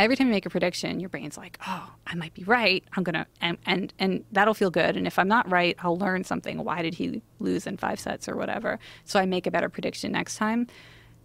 Every 0.00 0.16
time 0.16 0.28
you 0.28 0.32
make 0.32 0.46
a 0.46 0.50
prediction, 0.50 0.98
your 0.98 1.10
brain's 1.10 1.36
like, 1.36 1.58
"Oh, 1.66 1.92
I 2.06 2.14
might 2.14 2.32
be 2.32 2.42
right. 2.44 2.82
I'm 2.94 3.02
gonna," 3.02 3.26
and 3.40 3.58
and 3.66 3.92
and 3.98 4.24
that'll 4.32 4.54
feel 4.54 4.70
good. 4.70 4.96
And 4.96 5.06
if 5.06 5.18
I'm 5.18 5.28
not 5.28 5.50
right, 5.50 5.76
I'll 5.80 5.98
learn 5.98 6.24
something. 6.24 6.64
Why 6.64 6.80
did 6.80 6.94
he 6.94 7.20
lose 7.38 7.66
in 7.66 7.76
five 7.76 8.00
sets 8.00 8.26
or 8.26 8.34
whatever? 8.34 8.78
So 9.04 9.20
I 9.20 9.26
make 9.26 9.46
a 9.46 9.50
better 9.50 9.68
prediction 9.68 10.12
next 10.12 10.36
time. 10.36 10.68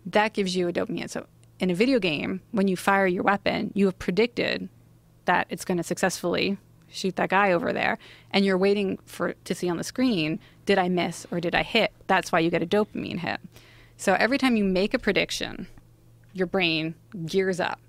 That 0.05 0.33
gives 0.33 0.57
you 0.57 0.67
a 0.67 0.73
dopamine. 0.73 1.09
So 1.09 1.25
in 1.59 1.69
a 1.69 1.73
video 1.73 1.99
game, 1.99 2.41
when 2.51 2.67
you 2.67 2.75
fire 2.75 3.07
your 3.07 3.23
weapon, 3.23 3.71
you 3.73 3.85
have 3.85 3.97
predicted 3.97 4.67
that 5.23 5.47
it's 5.49 5.63
going 5.63 5.77
to 5.77 5.83
successfully 5.83 6.57
shoot 6.89 7.15
that 7.15 7.29
guy 7.29 7.51
over 7.51 7.73
there 7.73 7.97
and 8.31 8.45
you're 8.45 8.57
waiting 8.57 8.99
for 9.05 9.33
to 9.43 9.55
see 9.55 9.67
on 9.67 9.75
the 9.75 9.83
screen 9.83 10.39
did 10.65 10.77
i 10.77 10.87
miss 10.87 11.25
or 11.31 11.41
did 11.41 11.53
i 11.53 11.63
hit 11.63 11.91
that's 12.07 12.31
why 12.31 12.39
you 12.39 12.49
get 12.49 12.61
a 12.61 12.65
dopamine 12.65 13.19
hit 13.19 13.39
so 13.97 14.13
every 14.13 14.37
time 14.37 14.55
you 14.55 14.63
make 14.63 14.93
a 14.93 14.99
prediction 14.99 15.67
your 16.31 16.47
brain 16.47 16.95
gears 17.25 17.59
up 17.59 17.79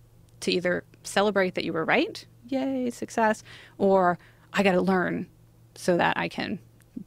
to 0.40 0.50
either 0.50 0.84
celebrate 1.02 1.54
that 1.54 1.64
you 1.64 1.72
were 1.72 1.84
right 1.84 2.26
yay 2.48 2.90
success 2.90 3.42
or 3.78 4.18
i 4.52 4.62
got 4.62 4.72
to 4.72 4.80
learn 4.80 5.26
so 5.74 5.96
that 5.96 6.16
i 6.16 6.28
can 6.28 6.58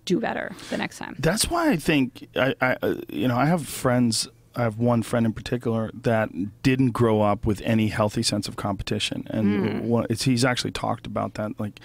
do 0.06 0.20
better 0.20 0.52
the 0.70 0.78
next 0.78 0.98
time 0.98 1.16
That's 1.20 1.50
why 1.50 1.72
I 1.72 1.76
think 1.76 2.28
I, 2.36 2.54
I, 2.62 2.78
uh, 2.82 2.96
you 3.10 3.28
know, 3.28 3.38
I 3.38 3.46
have 3.46 3.68
friends. 3.68 4.28
I 4.56 4.64
have 4.64 4.78
one 4.78 5.04
friend 5.04 5.26
in 5.26 5.34
particular 5.34 5.90
that 5.94 6.30
didn't 6.64 6.92
grow 6.92 7.22
up 7.22 7.46
with 7.46 7.62
any 7.64 7.88
healthy 7.88 8.24
sense 8.24 8.48
of 8.48 8.56
competition, 8.56 9.26
and 9.30 9.90
one, 9.90 10.06
it's, 10.10 10.24
he's 10.24 10.46
actually 10.46 10.72
talked 10.72 11.08
about 11.08 11.36
that. 11.36 11.60
Like, 11.60 11.80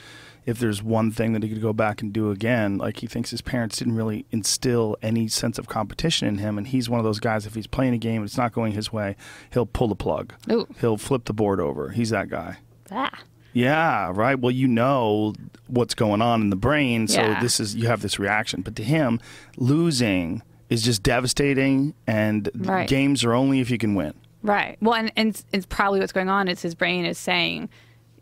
if 0.46 0.58
there's 0.58 0.82
one 0.82 1.10
thing 1.10 1.32
that 1.32 1.42
he 1.42 1.48
could 1.48 1.62
go 1.62 1.72
back 1.72 2.02
and 2.02 2.12
do 2.12 2.30
again, 2.30 2.76
like 2.78 2.98
he 3.00 3.06
thinks 3.06 3.30
his 3.30 3.40
parents 3.40 3.78
didn't 3.78 3.94
really 3.96 4.26
instill 4.30 4.96
any 5.02 5.26
sense 5.28 5.58
of 5.58 5.68
competition 5.68 6.28
in 6.28 6.38
him, 6.38 6.58
and 6.58 6.68
he's 6.68 6.88
one 6.90 7.00
of 7.00 7.04
those 7.04 7.20
guys. 7.20 7.46
If 7.46 7.54
he's 7.54 7.66
playing 7.66 7.94
a 7.94 7.98
game 7.98 8.16
and 8.22 8.24
it's 8.26 8.36
not 8.36 8.52
going 8.52 8.72
his 8.72 8.92
way, 8.92 9.16
he'll 9.52 9.66
pull 9.66 9.88
the 9.88 9.94
plug. 9.96 10.34
Ooh. 10.50 10.66
He'll 10.80 10.98
flip 10.98 11.24
the 11.24 11.32
board 11.32 11.60
over. 11.60 11.90
He's 11.90 12.10
that 12.10 12.28
guy. 12.28 12.58
ah. 12.90 13.10
Yeah, 13.56 14.10
right. 14.12 14.36
Well, 14.36 14.50
you 14.50 14.66
know 14.66 15.32
what's 15.68 15.94
going 15.94 16.20
on 16.20 16.40
in 16.40 16.50
the 16.50 16.56
brain, 16.56 17.06
so 17.06 17.20
Yeah. 17.20 17.40
this 17.40 17.60
is 17.60 17.76
you 17.76 17.86
have 17.86 18.02
this 18.02 18.18
reaction. 18.18 18.62
But 18.62 18.74
to 18.76 18.82
him, 18.82 19.20
losing 19.56 20.42
is 20.70 20.82
just 20.82 21.02
devastating, 21.02 21.94
and 22.06 22.50
Right. 22.54 22.88
games 22.88 23.24
are 23.24 23.32
only 23.32 23.60
if 23.60 23.70
you 23.70 23.78
can 23.78 23.94
win. 23.94 24.14
Right. 24.42 24.76
Well, 24.80 24.94
and, 24.94 25.12
and 25.16 25.28
it's- 25.52 25.66
probably 25.68 26.00
what's 26.00 26.12
going 26.12 26.28
on 26.28 26.48
is 26.48 26.62
his 26.62 26.74
brain 26.74 27.04
is 27.04 27.16
saying, 27.16 27.68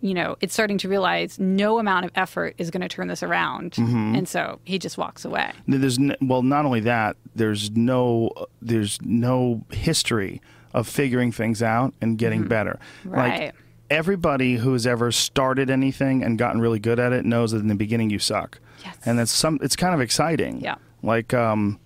you 0.02 0.12
know, 0.14 0.36
it's 0.40 0.52
starting 0.52 0.76
to 0.78 0.88
realize 0.88 1.38
no 1.38 1.78
amount 1.78 2.04
of 2.04 2.10
effort 2.14 2.54
is 2.58 2.70
going 2.70 2.80
to 2.82 2.88
turn 2.88 3.08
this 3.08 3.22
around, 3.22 3.72
Mm-hmm. 3.72 4.16
and 4.16 4.28
so 4.28 4.58
he 4.64 4.78
just 4.78 4.98
walks 4.98 5.24
away. 5.24 5.52
There's 5.66 5.98
well, 6.20 6.42
not 6.42 6.64
only 6.66 6.80
that, 6.80 7.16
there's 7.34 7.70
no 7.70 8.30
there's 8.60 9.00
no 9.02 9.64
history 9.70 10.42
of 10.74 10.88
figuring 10.88 11.32
things 11.32 11.62
out 11.62 11.94
and 12.00 12.18
getting 12.18 12.46
better. 12.48 12.78
Mm-hmm. 13.00 13.10
Right. 13.10 13.40
Like 13.46 13.54
everybody 13.90 14.56
who's 14.56 14.86
ever 14.86 15.12
started 15.12 15.70
anything 15.70 16.22
and 16.24 16.38
gotten 16.38 16.60
really 16.60 16.78
good 16.78 16.98
at 16.98 17.12
it 17.12 17.24
knows 17.24 17.52
that 17.52 17.58
in 17.58 17.68
the 17.68 17.74
beginning 17.74 18.10
you 18.10 18.18
suck. 18.18 18.58
Yes. 18.84 18.96
And 19.04 19.18
that's 19.18 19.30
some. 19.30 19.58
It's 19.62 19.76
kind 19.76 19.94
of 19.94 20.00
exciting. 20.00 20.60
Yeah. 20.60 20.76
Like 21.02 21.32
um, 21.34 21.78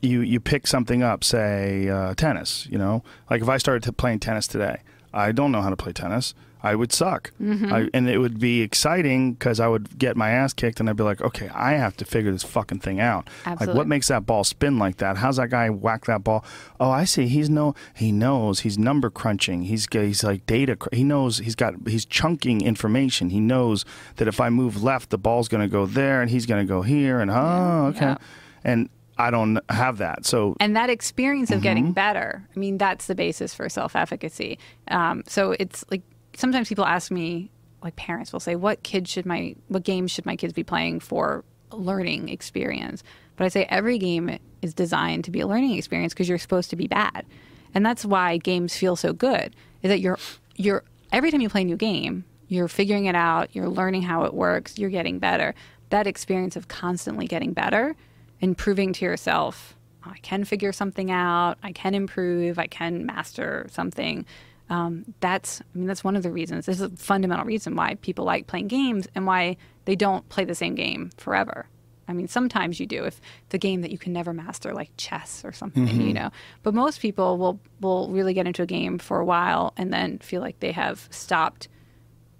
you 0.00 0.20
you 0.22 0.40
pick 0.40 0.66
something 0.66 1.02
up, 1.02 1.22
say 1.24 1.88
uh, 1.88 2.14
tennis. 2.14 2.66
You 2.70 2.78
know, 2.78 3.02
like 3.30 3.42
if 3.42 3.48
I 3.48 3.58
started 3.58 3.96
playing 3.98 4.20
tennis 4.20 4.46
today, 4.46 4.80
I 5.12 5.32
don't 5.32 5.52
know 5.52 5.60
how 5.60 5.70
to 5.70 5.76
play 5.76 5.92
tennis. 5.92 6.34
I 6.62 6.74
would 6.74 6.92
suck, 6.92 7.30
Mm-hmm. 7.40 7.72
I, 7.72 7.88
and 7.94 8.08
it 8.08 8.18
would 8.18 8.40
be 8.40 8.62
exciting 8.62 9.34
because 9.34 9.60
I 9.60 9.68
would 9.68 9.98
get 9.98 10.16
my 10.16 10.30
ass 10.30 10.52
kicked, 10.52 10.80
and 10.80 10.90
I'd 10.90 10.96
be 10.96 11.02
like, 11.04 11.20
"Okay, 11.20 11.48
I 11.54 11.72
have 11.72 11.96
to 11.98 12.04
figure 12.04 12.32
this 12.32 12.42
fucking 12.42 12.80
thing 12.80 12.98
out. 13.00 13.28
Like, 13.46 13.74
what 13.74 13.86
makes 13.86 14.08
that 14.08 14.26
ball 14.26 14.42
spin 14.44 14.78
like 14.78 14.96
that? 14.98 15.18
How's 15.18 15.36
that 15.36 15.50
guy 15.50 15.70
whack 15.70 16.06
that 16.06 16.24
ball? 16.24 16.44
Oh, 16.80 16.90
I 16.90 17.04
see. 17.04 17.28
He's 17.28 17.48
no, 17.48 17.74
he 17.94 18.10
knows. 18.10 18.60
He's 18.60 18.76
number 18.78 19.08
crunching. 19.10 19.62
He's 19.62 19.86
he's 19.92 20.24
like 20.24 20.46
data. 20.46 20.74
cr- 20.76 20.88
He 20.92 21.04
knows. 21.04 21.38
He's 21.38 21.54
got. 21.54 21.74
He's 21.86 22.04
chunking 22.04 22.60
information. 22.62 23.30
He 23.30 23.40
knows 23.40 23.84
that 24.16 24.26
if 24.28 24.40
I 24.40 24.48
move 24.50 24.82
left, 24.82 25.10
the 25.10 25.18
ball's 25.18 25.48
going 25.48 25.62
to 25.62 25.70
go 25.72 25.86
there, 25.86 26.20
and 26.22 26.30
he's 26.30 26.46
going 26.46 26.66
to 26.66 26.68
go 26.68 26.82
here, 26.82 27.20
and 27.20 27.30
oh, 27.30 27.92
okay, 27.94 28.00
yeah. 28.06 28.16
and 28.64 28.88
I 29.16 29.30
don't 29.30 29.58
have 29.70 29.98
that. 29.98 30.26
So 30.26 30.56
And 30.60 30.76
that 30.76 30.90
experience 30.90 31.50
of 31.50 31.56
Mm-hmm. 31.56 31.62
getting 31.62 31.92
better, 31.92 32.46
I 32.54 32.58
mean, 32.58 32.78
that's 32.78 33.06
the 33.06 33.14
basis 33.14 33.54
for 33.54 33.68
self 33.68 33.94
efficacy. 33.96 34.58
Um, 34.88 35.22
so 35.26 35.56
it's 35.58 35.84
like 35.90 36.02
sometimes 36.38 36.68
people 36.68 36.84
ask 36.84 37.10
me, 37.10 37.50
like 37.82 37.96
parents 37.96 38.32
will 38.32 38.40
say, 38.40 38.54
"What 38.54 38.82
kid 38.82 39.08
should 39.08 39.26
my 39.26 39.54
what 39.68 39.82
games 39.82 40.10
should 40.10 40.24
my 40.24 40.36
kids 40.36 40.52
be 40.52 40.64
playing 40.64 41.00
for 41.00 41.44
learning 41.72 42.28
experience?" 42.28 43.02
But 43.36 43.44
I 43.44 43.48
say 43.48 43.66
every 43.68 43.98
game 43.98 44.38
is 44.62 44.74
designed 44.74 45.24
to 45.24 45.30
be 45.30 45.40
a 45.40 45.46
learning 45.46 45.76
experience 45.76 46.14
because 46.14 46.28
you're 46.28 46.38
supposed 46.38 46.70
to 46.70 46.76
be 46.76 46.86
bad, 46.86 47.26
and 47.74 47.84
that's 47.84 48.04
why 48.04 48.36
games 48.36 48.76
feel 48.76 48.96
so 48.96 49.12
good. 49.12 49.54
Is 49.82 49.88
that 49.90 50.00
you're 50.00 50.18
you're 50.56 50.84
every 51.12 51.30
time 51.30 51.40
you 51.40 51.48
play 51.48 51.62
a 51.62 51.64
new 51.64 51.76
game, 51.76 52.24
you're 52.48 52.68
figuring 52.68 53.06
it 53.06 53.14
out, 53.14 53.54
you're 53.54 53.68
learning 53.68 54.02
how 54.02 54.24
it 54.24 54.34
works, 54.34 54.78
you're 54.78 54.90
getting 54.90 55.18
better. 55.18 55.54
That 55.90 56.06
experience 56.06 56.56
of 56.56 56.68
constantly 56.68 57.26
getting 57.26 57.52
better 57.52 57.96
and 58.40 58.56
proving 58.56 58.92
to 58.94 59.04
yourself, 59.04 59.76
"Oh, 60.04 60.10
I 60.14 60.18
can 60.18 60.44
figure 60.44 60.72
something 60.72 61.10
out, 61.10 61.58
I 61.62 61.72
can 61.72 61.94
improve, 61.94 62.58
I 62.58 62.66
can 62.66 63.06
master 63.06 63.66
something. 63.70 64.24
Um, 64.70 65.04
that's, 65.20 65.60
I 65.60 65.78
mean, 65.78 65.86
that's 65.86 66.04
one 66.04 66.16
of 66.16 66.22
the 66.22 66.30
reasons. 66.30 66.66
This 66.66 66.80
is 66.80 66.92
a 66.92 66.96
fundamental 66.96 67.44
reason 67.46 67.74
why 67.74 67.94
people 67.96 68.24
like 68.24 68.46
playing 68.46 68.68
games 68.68 69.08
and 69.14 69.26
why 69.26 69.56
they 69.86 69.96
don't 69.96 70.28
play 70.28 70.44
the 70.44 70.54
same 70.54 70.74
game 70.74 71.10
forever. 71.16 71.66
I 72.06 72.14
mean, 72.14 72.28
sometimes 72.28 72.80
you 72.80 72.86
do 72.86 73.04
if 73.04 73.20
the 73.50 73.58
game 73.58 73.82
that 73.82 73.90
you 73.90 73.98
can 73.98 74.12
never 74.14 74.32
master, 74.32 74.72
like 74.72 74.90
chess 74.96 75.42
or 75.44 75.52
something, 75.52 75.86
you 76.00 76.14
know. 76.14 76.30
But 76.62 76.74
most 76.74 77.00
people 77.00 77.36
will 77.36 77.60
will 77.80 78.08
really 78.08 78.32
get 78.32 78.46
into 78.46 78.62
a 78.62 78.66
game 78.66 78.98
for 78.98 79.18
a 79.20 79.24
while 79.24 79.74
and 79.76 79.92
then 79.92 80.18
feel 80.18 80.40
like 80.40 80.60
they 80.60 80.72
have 80.72 81.06
stopped 81.10 81.68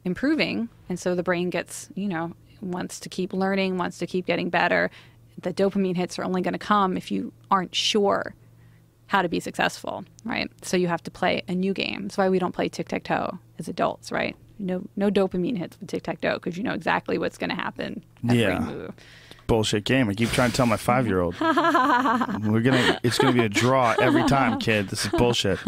improving 0.05 0.69
and 0.89 0.99
so 0.99 1.15
the 1.15 1.23
brain 1.23 1.51
gets 1.51 1.91
you 1.95 2.09
know 2.09 2.33
wants 2.63 2.99
to 3.01 3.09
keep 3.09 3.33
learning 3.33 3.77
wants 3.77 3.99
to 3.99 4.07
keep 4.07 4.25
getting 4.27 4.49
better 4.49 4.91
the 5.43 5.53
dopamine 5.53 5.97
hits 5.97 6.19
are 6.19 6.25
only 6.25 6.41
going 6.41 6.53
to 6.53 6.59
come 6.59 6.97
if 6.97 7.11
you 7.11 7.33
aren't 7.51 7.75
sure 7.75 8.35
how 9.09 9.21
to 9.23 9.29
be 9.29 9.41
successful 9.41 10.05
right 10.25 10.51
so 10.63 10.77
you 10.77 10.87
have 10.89 11.03
to 11.03 11.11
play 11.11 11.43
a 11.49 11.55
new 11.55 11.75
game 11.75 12.03
that's 12.03 12.17
why 12.17 12.29
we 12.29 12.39
don't 12.39 12.53
play 12.53 12.69
tic-tac-toe 12.69 13.37
as 13.59 13.69
adults 13.69 14.11
right 14.13 14.37
no 14.59 14.83
no 14.97 15.11
dopamine 15.11 15.57
hits 15.59 15.79
with 15.81 15.89
tic-tac-toe 15.89 16.35
because 16.35 16.57
you 16.57 16.63
know 16.63 16.73
exactly 16.75 17.19
what's 17.19 17.37
going 17.39 17.51
to 17.51 17.57
happen 17.57 18.03
every 18.25 18.41
Yeah. 18.43 18.61
move 18.61 18.95
bullshit 19.47 19.85
game. 19.85 20.11
I 20.11 20.15
keep 20.15 20.29
trying 20.29 20.51
to 20.51 20.57
tell 20.59 20.67
my 20.67 20.77
five 20.77 21.07
year 21.07 21.21
old. 21.23 21.35
We're 21.41 22.61
gonna 22.61 23.01
it's 23.03 23.17
gonna 23.17 23.33
be 23.33 23.41
a 23.45 23.49
draw 23.49 23.95
every 23.99 24.25
time, 24.25 24.59
kid. 24.59 24.89
This 24.89 25.07
is 25.07 25.11
bullshit. 25.13 25.59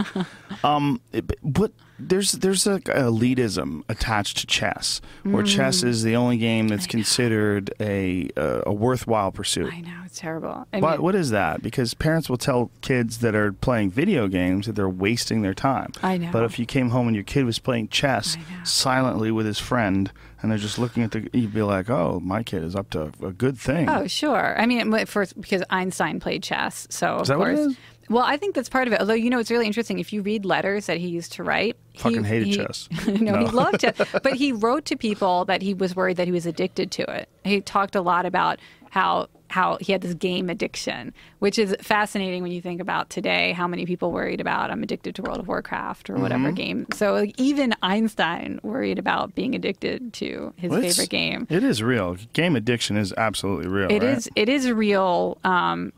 Um 0.62 1.01
it- 1.12 1.25
what 1.41 1.73
there's 2.09 2.32
there's 2.32 2.66
like 2.66 2.85
elitism 2.85 3.82
attached 3.89 4.39
to 4.39 4.47
chess, 4.47 5.01
where 5.22 5.43
chess 5.43 5.82
is 5.82 6.02
the 6.02 6.16
only 6.16 6.39
game 6.39 6.68
that's 6.68 6.86
considered 6.86 7.72
a 7.81 8.28
uh, 8.36 8.62
a 8.66 8.72
worthwhile 8.72 9.31
pursuit. 9.32 9.72
I 9.72 9.81
know 9.81 10.02
it's 10.05 10.18
terrible. 10.18 10.66
I 10.72 10.81
What 10.81 10.93
mean, 10.93 11.02
what 11.02 11.14
is 11.14 11.31
that? 11.31 11.62
Because 11.62 11.94
parents 11.94 12.28
will 12.28 12.36
tell 12.36 12.70
kids 12.81 13.18
that 13.18 13.35
are 13.35 13.52
playing 13.52 13.90
video 13.90 14.28
games 14.28 14.66
that 14.66 14.74
they're 14.74 14.89
wasting 14.89 15.43
their 15.43 15.55
time. 15.55 15.93
I 16.02 16.16
know. 16.16 16.31
But 16.32 16.44
if 16.44 16.59
you 16.59 16.66
came 16.66 16.90
home 16.90 17.06
and 17.06 17.14
your 17.14 17.24
kid 17.24 17.44
was 17.44 17.59
playing 17.59 17.89
chess 17.89 18.36
silently 18.64 19.31
with 19.31 19.47
his 19.47 19.59
friend, 19.59 20.10
and 20.43 20.51
they're 20.51 20.59
just 20.59 20.78
looking 20.78 21.02
at 21.02 21.10
the, 21.10 21.28
you'd 21.32 21.52
be 21.55 21.62
like, 21.62 21.90
"Oh, 21.90 22.20
my 22.22 22.43
kid 22.43 22.62
is 22.64 22.74
up 22.74 22.90
to 22.90 23.12
a 23.22 23.32
good 23.32 23.59
thing." 23.59 23.89
Oh, 23.89 24.06
sure. 24.06 24.59
I 24.59 24.66
mean, 24.66 25.06
first 25.06 25.39
because 25.40 25.62
Einstein 25.70 26.20
played 26.20 26.43
chess, 26.43 26.86
so 26.90 27.16
of 27.16 27.22
Is 27.22 27.28
that 27.28 27.39
what 27.39 27.51
it 27.51 27.56
course. 27.56 27.77
Well, 28.11 28.24
I 28.24 28.37
think 28.37 28.55
that's 28.55 28.69
part 28.69 28.87
of 28.89 28.93
it. 28.93 29.01
Although 29.01 29.15
you 29.15 29.31
know, 29.31 29.39
it's 29.39 29.51
really 29.51 29.66
interesting. 29.66 29.99
If 30.01 30.12
you 30.12 30.20
read 30.20 30.45
letters 30.45 30.87
that 30.87 30.99
he 30.99 31.09
used 31.09 31.32
to 31.35 31.43
write, 31.43 31.77
Fucking 31.97 32.24
he, 32.24 32.28
hated 32.28 32.49
he- 32.49 32.57
chess. 32.57 32.89
no, 33.07 33.15
No. 33.32 33.39
he 33.39 33.47
loved 33.47 33.81
chess, 33.81 33.97
but 34.23 34.35
he 34.35 34.53
wrote 34.53 34.85
to 34.87 34.97
people 34.97 35.45
that 35.47 35.62
he 35.62 35.73
was 35.73 35.97
worried 35.97 36.16
that 36.19 36.27
he 36.27 36.32
was 36.32 36.45
addicted 36.45 36.91
to 36.93 37.03
it. 37.11 37.28
He 37.45 37.61
talked 37.62 37.95
a 37.95 38.03
lot 38.03 38.27
about 38.27 38.59
how 38.91 39.28
how 39.49 39.78
he 39.81 39.91
had 39.91 40.01
this 40.01 40.15
game 40.15 40.49
addiction, 40.49 41.12
which 41.41 41.59
is 41.59 41.74
fascinating 41.81 42.41
when 42.41 42.53
you 42.53 42.61
think 42.61 42.81
about 42.81 43.11
today. 43.11 43.51
How 43.53 43.66
many 43.66 43.85
people 43.85 44.12
worried 44.12 44.41
about 44.41 44.70
I'm 44.70 44.82
addicted 44.82 45.15
to 45.16 45.23
World 45.23 45.41
of 45.41 45.49
Warcraft 45.49 46.09
or 46.11 46.15
whatever 46.19 46.45
Mm-hmm. 46.49 46.55
game. 46.55 46.87
So 46.95 47.15
like, 47.15 47.35
even 47.37 47.74
Einstein 47.82 48.61
worried 48.62 48.99
about 49.01 49.35
being 49.35 49.57
addicted 49.57 50.12
to 50.15 50.53
his 50.57 50.70
Well, 50.70 50.81
favorite 50.81 51.11
game. 51.11 51.49
It 51.51 51.65
is 51.65 51.82
real. 51.82 52.16
Game 52.32 52.55
addiction 52.55 52.97
is 52.97 53.12
absolutely 53.16 53.66
real. 53.69 53.91
It 53.91 54.03
right? 54.05 54.16
is. 54.19 54.28
It 54.37 54.49
is 54.49 54.70
real. 54.70 55.39
Um, 55.43 55.93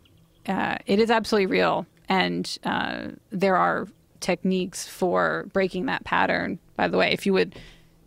uh, 0.49 0.79
it 0.87 0.99
is 0.99 1.11
absolutely 1.11 1.47
real, 1.47 1.87
and 2.13 2.45
uh, 2.65 3.09
there 3.31 3.57
are 3.57 3.89
techniques 4.21 4.87
for 4.87 5.47
breaking 5.53 5.87
that 5.87 6.05
pattern. 6.05 6.59
By 6.77 6.89
the 6.89 6.97
way, 6.99 7.13
if 7.13 7.25
you 7.27 7.33
would, 7.33 7.51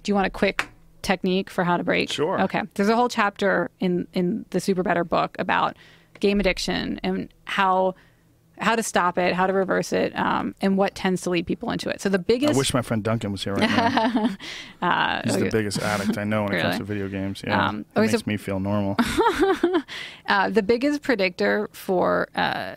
do 0.04 0.06
you 0.12 0.16
want 0.16 0.28
a 0.28 0.36
quick 0.44 0.70
technique 1.02 1.50
for 1.50 1.64
how 1.64 1.78
to 1.78 1.84
break? 1.84 2.12
Sure. 2.12 2.40
Okay. 2.42 2.62
There's 2.76 2.90
a 2.90 2.96
whole 2.96 3.10
chapter 3.10 3.70
in 3.80 4.08
in 4.14 4.46
the 4.52 4.60
SuperBetter 4.60 5.08
book 5.10 5.36
about 5.40 5.76
game 6.20 6.40
addiction 6.40 7.00
and 7.04 7.30
how 7.46 7.96
how 8.58 8.74
to 8.76 8.84
stop 8.84 9.18
it, 9.18 9.34
how 9.34 9.46
to 9.48 9.52
reverse 9.54 9.92
it, 9.92 10.18
um, 10.18 10.56
and 10.62 10.78
what 10.78 10.96
tends 10.96 11.22
to 11.24 11.30
lead 11.30 11.46
people 11.46 11.72
into 11.72 11.90
it. 11.90 12.00
So 12.00 12.08
the 12.08 12.20
biggest. 12.20 12.54
I 12.54 12.58
wish 12.58 12.74
my 12.74 12.82
friend 12.82 13.04
Duncan 13.04 13.32
was 13.34 13.44
here 13.44 13.54
right 13.54 13.70
now. 14.82 15.22
He's 15.26 15.36
the 15.38 15.50
biggest 15.52 15.80
addict 15.82 16.18
I 16.18 16.24
know 16.24 16.44
when 16.44 16.54
it 16.54 16.62
comes 16.62 16.76
Uh, 16.76 16.78
to 16.80 16.84
video 16.86 17.10
games. 17.10 17.44
Yeah, 17.46 17.68
Um, 17.68 17.86
it 17.96 18.00
makes 18.00 18.14
a- 18.14 18.30
me 18.30 18.38
feel 18.38 18.60
normal. 18.62 18.96
Uh, 20.28 20.50
the 20.50 20.64
biggest 20.64 21.02
predictor 21.04 21.70
for 21.72 22.28
uh, 22.36 22.76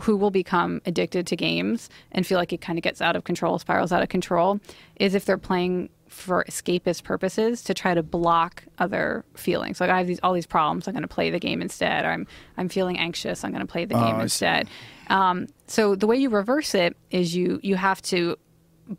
who 0.00 0.16
will 0.16 0.30
become 0.30 0.80
addicted 0.86 1.26
to 1.28 1.36
games 1.36 1.88
and 2.12 2.26
feel 2.26 2.38
like 2.38 2.52
it 2.52 2.60
kind 2.60 2.78
of 2.78 2.82
gets 2.82 3.00
out 3.00 3.16
of 3.16 3.24
control, 3.24 3.58
spirals 3.58 3.92
out 3.92 4.02
of 4.02 4.08
control, 4.08 4.60
is 4.96 5.14
if 5.14 5.24
they're 5.24 5.38
playing 5.38 5.88
for 6.08 6.44
escapist 6.44 7.04
purposes 7.04 7.62
to 7.62 7.72
try 7.72 7.94
to 7.94 8.02
block 8.02 8.64
other 8.78 9.24
feelings. 9.34 9.80
Like 9.80 9.88
I 9.88 9.98
have 9.98 10.06
these 10.06 10.20
all 10.22 10.34
these 10.34 10.46
problems, 10.46 10.86
I'm 10.86 10.92
going 10.92 11.02
to 11.02 11.08
play 11.08 11.30
the 11.30 11.40
game 11.40 11.62
instead. 11.62 12.04
Or 12.04 12.08
I'm 12.08 12.26
I'm 12.56 12.68
feeling 12.68 12.98
anxious, 12.98 13.44
I'm 13.44 13.50
going 13.50 13.66
to 13.66 13.70
play 13.70 13.86
the 13.86 13.94
game 13.94 14.16
Oh, 14.16 14.18
I 14.18 14.22
instead. 14.22 14.68
Um, 15.08 15.48
so 15.66 15.94
the 15.94 16.06
way 16.06 16.16
you 16.16 16.28
reverse 16.28 16.74
it 16.74 16.96
is 17.10 17.34
you 17.34 17.60
you 17.62 17.76
have 17.76 18.02
to. 18.02 18.36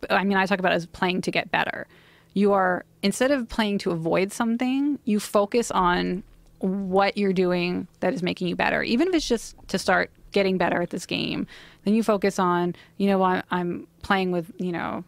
I 0.09 0.23
mean, 0.23 0.37
I 0.37 0.45
talk 0.47 0.59
about 0.59 0.71
it 0.71 0.75
as 0.75 0.85
playing 0.87 1.21
to 1.21 1.31
get 1.31 1.51
better. 1.51 1.87
You 2.33 2.53
are 2.53 2.83
instead 3.03 3.29
of 3.29 3.47
playing 3.47 3.77
to 3.79 3.91
avoid 3.91 4.31
something, 4.31 4.97
you 5.05 5.19
focus 5.19 5.69
on 5.69 6.23
what 6.59 7.17
you're 7.17 7.33
doing 7.33 7.87
that 7.99 8.13
is 8.13 8.23
making 8.23 8.47
you 8.47 8.55
better, 8.55 8.81
even 8.81 9.09
if 9.09 9.13
it's 9.13 9.27
just 9.27 9.55
to 9.67 9.77
start 9.77 10.09
getting 10.33 10.57
better 10.57 10.81
at 10.81 10.89
this 10.89 11.05
game. 11.05 11.47
Then 11.85 11.93
you 11.93 12.03
focus 12.03 12.39
on, 12.39 12.75
you 12.97 13.07
know, 13.07 13.23
I'm, 13.23 13.43
I'm 13.49 13.87
playing 14.01 14.31
with, 14.31 14.51
you 14.57 14.71
know, 14.71 15.05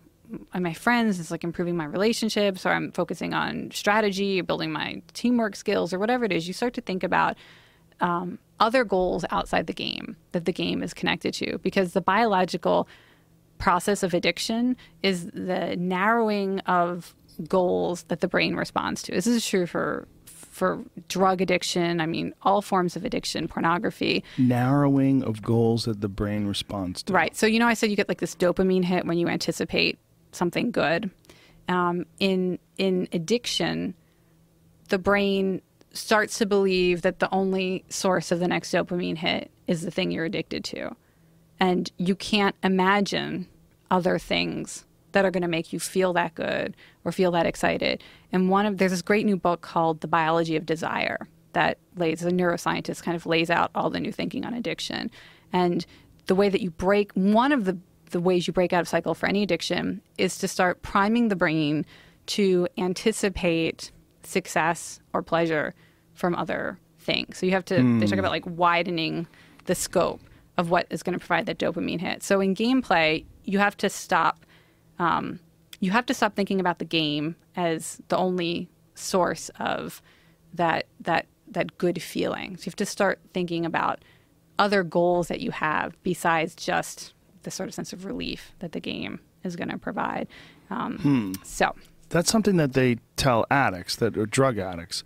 my 0.57 0.73
friends. 0.73 1.19
It's 1.19 1.31
like 1.31 1.43
improving 1.43 1.75
my 1.77 1.85
relationships, 1.85 2.65
or 2.65 2.69
I'm 2.69 2.91
focusing 2.91 3.33
on 3.33 3.69
strategy, 3.71 4.39
or 4.39 4.43
building 4.43 4.71
my 4.71 5.01
teamwork 5.13 5.55
skills, 5.55 5.93
or 5.93 5.99
whatever 5.99 6.25
it 6.25 6.31
is. 6.31 6.47
You 6.47 6.53
start 6.53 6.73
to 6.75 6.81
think 6.81 7.03
about 7.03 7.35
um, 7.99 8.39
other 8.59 8.83
goals 8.83 9.23
outside 9.29 9.67
the 9.67 9.73
game 9.73 10.17
that 10.31 10.45
the 10.45 10.53
game 10.53 10.81
is 10.81 10.93
connected 10.93 11.33
to, 11.35 11.57
because 11.59 11.93
the 11.93 12.01
biological 12.01 12.87
process 13.57 14.03
of 14.03 14.13
addiction 14.13 14.75
is 15.03 15.27
the 15.27 15.75
narrowing 15.77 16.59
of 16.61 17.15
goals 17.47 18.03
that 18.03 18.19
the 18.21 18.27
brain 18.27 18.55
responds 18.55 19.01
to. 19.03 19.11
This 19.11 19.27
is 19.27 19.45
true 19.45 19.65
for 19.65 20.07
for 20.55 20.81
drug 21.09 21.41
addiction. 21.41 21.99
I 21.99 22.05
mean, 22.05 22.33
all 22.41 22.61
forms 22.61 22.95
of 22.95 23.03
addiction, 23.03 23.49
pornography. 23.49 24.23
Narrowing 24.37 25.21
of 25.21 25.41
goals 25.41 25.83
that 25.83 25.99
the 25.99 26.07
brain 26.07 26.47
responds 26.47 27.03
to. 27.03 27.13
Right. 27.13 27.35
So 27.35 27.45
you 27.45 27.59
know, 27.59 27.67
I 27.67 27.73
said 27.73 27.89
you 27.89 27.97
get 27.97 28.07
like 28.07 28.21
this 28.21 28.35
dopamine 28.37 28.85
hit 28.85 29.05
when 29.05 29.17
you 29.17 29.27
anticipate 29.27 29.99
something 30.31 30.71
good. 30.71 31.11
Um, 31.67 32.05
in 32.21 32.57
in 32.77 33.09
addiction, 33.11 33.95
the 34.87 34.97
brain 34.97 35.61
starts 35.91 36.37
to 36.37 36.45
believe 36.45 37.01
that 37.01 37.19
the 37.19 37.29
only 37.33 37.83
source 37.89 38.31
of 38.31 38.39
the 38.39 38.47
next 38.47 38.71
dopamine 38.73 39.17
hit 39.17 39.51
is 39.67 39.81
the 39.81 39.91
thing 39.91 40.09
you're 40.09 40.23
addicted 40.23 40.63
to, 40.63 40.95
and 41.59 41.91
you 41.97 42.15
can't 42.15 42.55
imagine 42.63 43.49
other 43.91 44.17
things 44.17 44.85
that 45.15 45.23
are 45.23 45.31
going 45.31 45.41
to 45.41 45.47
make 45.47 45.71
you 45.71 45.79
feel 45.79 46.11
that 46.11 46.35
good 46.35 46.75
or 47.05 47.11
feel 47.13 47.31
that 47.31 47.45
excited. 47.45 48.03
And 48.33 48.49
one 48.49 48.65
of 48.65 48.77
there's 48.77 48.91
this 48.91 49.01
great 49.01 49.25
new 49.25 49.37
book 49.37 49.61
called 49.61 50.01
The 50.01 50.09
Biology 50.09 50.57
of 50.57 50.65
Desire 50.65 51.29
that 51.53 51.77
lays 51.95 52.21
a 52.21 52.31
neuroscientist 52.31 53.01
kind 53.01 53.15
of 53.15 53.25
lays 53.25 53.49
out 53.49 53.71
all 53.73 53.89
the 53.89 54.01
new 54.01 54.11
thinking 54.11 54.43
on 54.43 54.53
addiction 54.53 55.09
and 55.53 55.85
the 56.25 56.35
way 56.35 56.49
that 56.49 56.61
you 56.61 56.69
break 56.69 57.13
one 57.13 57.53
of 57.53 57.63
the 57.63 57.77
the 58.11 58.19
ways 58.19 58.45
you 58.45 58.51
break 58.51 58.73
out 58.73 58.81
of 58.81 58.89
cycle 58.89 59.15
for 59.15 59.27
any 59.27 59.41
addiction 59.41 60.01
is 60.17 60.37
to 60.37 60.49
start 60.49 60.81
priming 60.81 61.29
the 61.29 61.35
brain 61.35 61.85
to 62.25 62.67
anticipate 62.77 63.91
success 64.23 64.99
or 65.13 65.23
pleasure 65.23 65.73
from 66.13 66.35
other 66.35 66.77
things. 66.99 67.37
So 67.37 67.45
you 67.45 67.53
have 67.53 67.65
to 67.65 67.75
they 67.75 68.05
talk 68.05 68.15
hmm. 68.15 68.19
about 68.19 68.31
like 68.31 68.45
widening 68.45 69.27
the 69.63 69.75
scope 69.75 70.21
of 70.57 70.69
what 70.69 70.87
is 70.89 71.03
going 71.03 71.17
to 71.17 71.25
provide 71.25 71.45
that 71.45 71.57
dopamine 71.57 72.01
hit. 72.01 72.21
So 72.21 72.41
in 72.41 72.53
gameplay, 72.53 73.23
you 73.45 73.59
have 73.59 73.77
to 73.77 73.89
stop 73.89 74.44
um, 74.99 75.39
you 75.79 75.91
have 75.91 76.05
to 76.07 76.13
stop 76.13 76.35
thinking 76.35 76.59
about 76.59 76.79
the 76.79 76.85
game 76.85 77.35
as 77.55 78.01
the 78.07 78.17
only 78.17 78.69
source 78.95 79.49
of 79.59 80.01
that 80.53 80.87
that 81.01 81.27
that 81.47 81.77
good 81.77 82.01
feeling. 82.01 82.57
So 82.57 82.61
you 82.61 82.69
have 82.71 82.75
to 82.77 82.85
start 82.85 83.19
thinking 83.33 83.65
about 83.65 84.03
other 84.57 84.83
goals 84.83 85.27
that 85.27 85.41
you 85.41 85.51
have 85.51 85.95
besides 86.01 86.55
just 86.55 87.13
the 87.43 87.51
sort 87.51 87.69
of 87.69 87.75
sense 87.75 87.93
of 87.93 88.05
relief 88.05 88.53
that 88.59 88.71
the 88.71 88.79
game 88.79 89.19
is 89.43 89.55
going 89.55 89.69
to 89.69 89.77
provide. 89.77 90.27
Um, 90.69 91.33
So 91.43 91.75
That's 92.09 92.31
something 92.31 92.57
that 92.57 92.73
they 92.73 92.97
tell 93.15 93.45
addicts 93.51 93.95
that 93.97 94.17
are 94.17 94.25
drug 94.25 94.57
addicts 94.57 95.03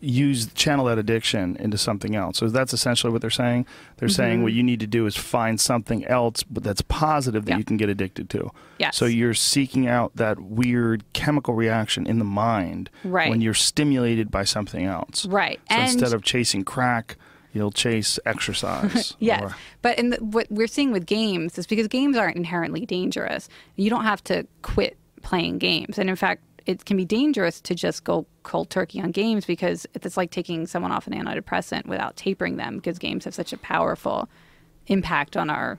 use 0.00 0.52
channel 0.54 0.84
that 0.86 0.98
addiction 0.98 1.56
into 1.56 1.76
something 1.78 2.14
else. 2.16 2.38
So 2.38 2.48
that's 2.48 2.72
essentially 2.72 3.12
what 3.12 3.20
they're 3.20 3.30
saying. 3.30 3.66
They're 3.96 4.08
Mm-hmm. 4.08 4.14
saying 4.14 4.42
what 4.42 4.52
you 4.52 4.62
need 4.62 4.80
to 4.80 4.86
do 4.86 5.06
is 5.06 5.16
find 5.16 5.60
something 5.60 6.04
else 6.06 6.42
but 6.42 6.62
that's 6.62 6.82
positive 6.82 7.44
that 7.44 7.52
Yeah. 7.52 7.58
you 7.58 7.64
can 7.64 7.76
get 7.76 7.88
addicted 7.88 8.30
to. 8.30 8.50
Yes. 8.78 8.96
So 8.96 9.04
you're 9.06 9.34
seeking 9.34 9.86
out 9.86 10.16
that 10.16 10.40
weird 10.40 11.04
chemical 11.12 11.54
reaction 11.54 12.06
in 12.06 12.18
the 12.18 12.24
mind 12.24 12.90
Right. 13.04 13.30
when 13.30 13.40
you're 13.40 13.54
stimulated 13.54 14.30
by 14.30 14.44
something 14.44 14.84
else. 14.84 15.26
Right. 15.26 15.60
So 15.70 15.76
And- 15.76 15.90
instead 15.92 16.12
of 16.12 16.22
chasing 16.22 16.64
crack, 16.64 17.16
you'll 17.52 17.72
chase 17.72 18.18
exercise. 18.24 19.14
Yes, 19.20 19.42
or- 19.42 19.56
but 19.82 19.98
in 19.98 20.10
the, 20.10 20.16
what 20.18 20.46
we're 20.50 20.66
seeing 20.68 20.92
with 20.92 21.04
games 21.06 21.58
is 21.58 21.66
because 21.66 21.88
games 21.88 22.16
aren't 22.16 22.36
inherently 22.36 22.86
dangerous. 22.86 23.48
You 23.76 23.90
don't 23.90 24.04
have 24.04 24.22
to 24.24 24.46
quit 24.62 24.96
playing 25.22 25.58
games, 25.58 25.98
and 25.98 26.08
in 26.08 26.16
fact, 26.16 26.42
it 26.70 26.84
can 26.84 26.96
be 26.96 27.04
dangerous 27.04 27.60
to 27.62 27.74
just 27.74 28.04
go 28.04 28.26
cold 28.42 28.70
turkey 28.70 29.00
on 29.00 29.10
games 29.10 29.44
because 29.44 29.86
it's 29.94 30.16
like 30.16 30.30
taking 30.30 30.66
someone 30.66 30.92
off 30.92 31.06
an 31.06 31.12
antidepressant 31.12 31.86
without 31.86 32.16
tapering 32.16 32.56
them 32.56 32.76
because 32.76 32.98
games 32.98 33.24
have 33.24 33.34
such 33.34 33.52
a 33.52 33.58
powerful 33.58 34.28
impact 34.86 35.36
on 35.36 35.50
our 35.50 35.78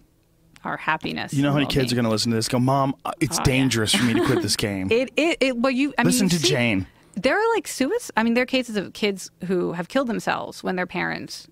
our 0.64 0.78
happiness. 0.78 1.34
you 1.34 1.42
know 1.42 1.50
how 1.50 1.56
many 1.56 1.66
kids 1.66 1.92
are 1.92 1.96
going 1.96 2.06
to 2.06 2.12
listen 2.12 2.30
to 2.30 2.36
this? 2.36 2.48
Go, 2.48 2.60
Mom, 2.60 2.94
uh, 3.04 3.12
it's 3.20 3.38
Oh, 3.38 3.42
yeah. 3.42 3.46
dangerous 3.46 3.96
for 3.96 4.04
me 4.04 4.14
to 4.14 4.24
quit 4.26 4.44
this 4.44 4.56
game. 4.68 4.92
It 4.92 5.10
it, 5.18 5.38
it 5.42 5.58
well 5.58 5.72
you 5.72 5.94
I 5.98 6.04
Listen 6.04 6.26
mean, 6.28 6.32
you 6.34 6.38
to 6.38 6.44
see- 6.44 6.50
Jane. 6.50 6.88
There 7.16 7.36
are 7.36 7.56
like 7.56 7.68
suicide. 7.68 8.14
I 8.16 8.24
mean, 8.24 8.36
there 8.36 8.44
are 8.44 8.54
cases 8.60 8.78
of 8.78 8.94
kids 8.94 9.32
who 9.48 9.74
have 9.74 9.88
killed 9.90 10.08
themselves 10.08 10.64
when 10.64 10.76
their 10.78 10.86
parents 10.88 11.48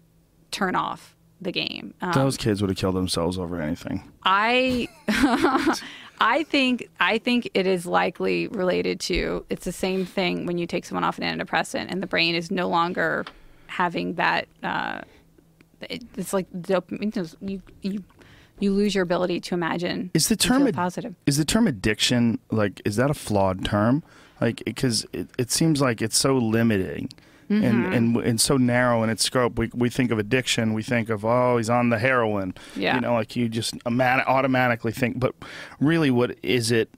turn 0.51 0.75
off 0.75 1.15
the 1.41 1.51
game. 1.51 1.93
Um, 2.01 2.11
Those 2.13 2.37
kids 2.37 2.61
would 2.61 2.69
have 2.69 2.77
killed 2.77 2.95
themselves 2.95 3.37
over 3.37 3.59
anything. 3.61 4.09
I 4.23 4.87
I 6.21 6.43
think 6.43 6.89
I 6.99 7.17
think 7.17 7.49
it 7.53 7.65
is 7.65 7.85
likely 7.85 8.47
related 8.47 8.99
to 9.01 9.45
it's 9.49 9.65
the 9.65 9.71
same 9.71 10.05
thing 10.05 10.45
when 10.45 10.57
you 10.57 10.67
take 10.67 10.85
someone 10.85 11.03
off 11.03 11.17
an 11.17 11.23
antidepressant 11.23 11.87
and 11.89 12.03
the 12.03 12.07
brain 12.07 12.35
is 12.35 12.51
no 12.51 12.67
longer 12.67 13.25
having 13.67 14.15
that. 14.15 14.47
Uh, 14.63 15.01
it, 15.81 16.03
it's 16.17 16.33
like 16.33 16.51
dopamine. 16.51 17.35
You 17.41 17.61
you 17.81 18.03
you 18.59 18.73
lose 18.73 18.93
your 18.93 19.03
ability 19.03 19.39
to 19.39 19.55
imagine. 19.55 20.11
Is 20.13 20.27
the 20.27 20.35
term 20.35 20.67
ad- 20.67 20.73
positive? 20.73 21.15
Is 21.25 21.37
the 21.37 21.45
term 21.45 21.67
addiction 21.67 22.39
like 22.51 22.81
is 22.83 22.97
that 22.97 23.09
a 23.09 23.13
flawed 23.13 23.63
term? 23.63 24.03
Like 24.41 24.61
because 24.65 25.05
it, 25.13 25.29
it 25.37 25.51
seems 25.51 25.81
like 25.81 26.01
it's 26.01 26.17
so 26.17 26.37
limiting. 26.37 27.09
Mm-hmm. 27.49 27.63
And, 27.65 27.93
and 27.93 28.17
and 28.17 28.41
so 28.41 28.57
narrow 28.57 29.01
in 29.03 29.09
its 29.09 29.23
scope. 29.23 29.57
We 29.57 29.71
we 29.73 29.89
think 29.89 30.11
of 30.11 30.19
addiction. 30.19 30.73
We 30.73 30.83
think 30.83 31.09
of 31.09 31.25
oh 31.25 31.57
he's 31.57 31.69
on 31.69 31.89
the 31.89 31.97
heroin. 31.97 32.53
Yeah. 32.75 32.95
You 32.95 33.01
know, 33.01 33.13
like 33.15 33.35
you 33.35 33.49
just 33.49 33.73
automatically 33.87 34.91
think. 34.91 35.19
But 35.19 35.33
really, 35.79 36.11
what 36.11 36.37
is 36.43 36.71
it? 36.71 36.89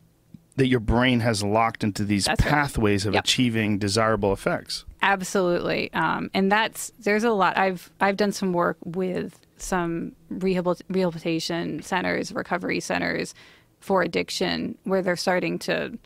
that 0.57 0.67
your 0.67 0.81
brain 0.81 1.21
has 1.21 1.41
locked 1.41 1.81
into 1.81 2.03
these 2.03 2.25
That's 2.25 2.43
right. 2.43 2.51
pathways 2.51 3.05
of 3.05 3.13
Yep. 3.13 3.23
achieving 3.23 3.77
desirable 3.79 4.33
effects. 4.33 4.83
Absolutely, 5.01 5.91
um, 5.93 6.29
and 6.33 6.51
that's 6.51 6.91
there's 6.99 7.23
a 7.23 7.31
lot. 7.31 7.57
I've 7.57 7.89
I've 8.01 8.17
done 8.17 8.33
some 8.33 8.51
work 8.51 8.77
with 8.83 9.39
some 9.55 10.11
rehabil- 10.31 10.81
rehabilitation 10.89 11.81
centers, 11.81 12.33
recovery 12.33 12.81
centers 12.81 13.33
for 13.79 14.01
addiction, 14.03 14.77
where 14.83 15.01
they're 15.01 15.15
starting 15.15 15.57
to 15.59 15.97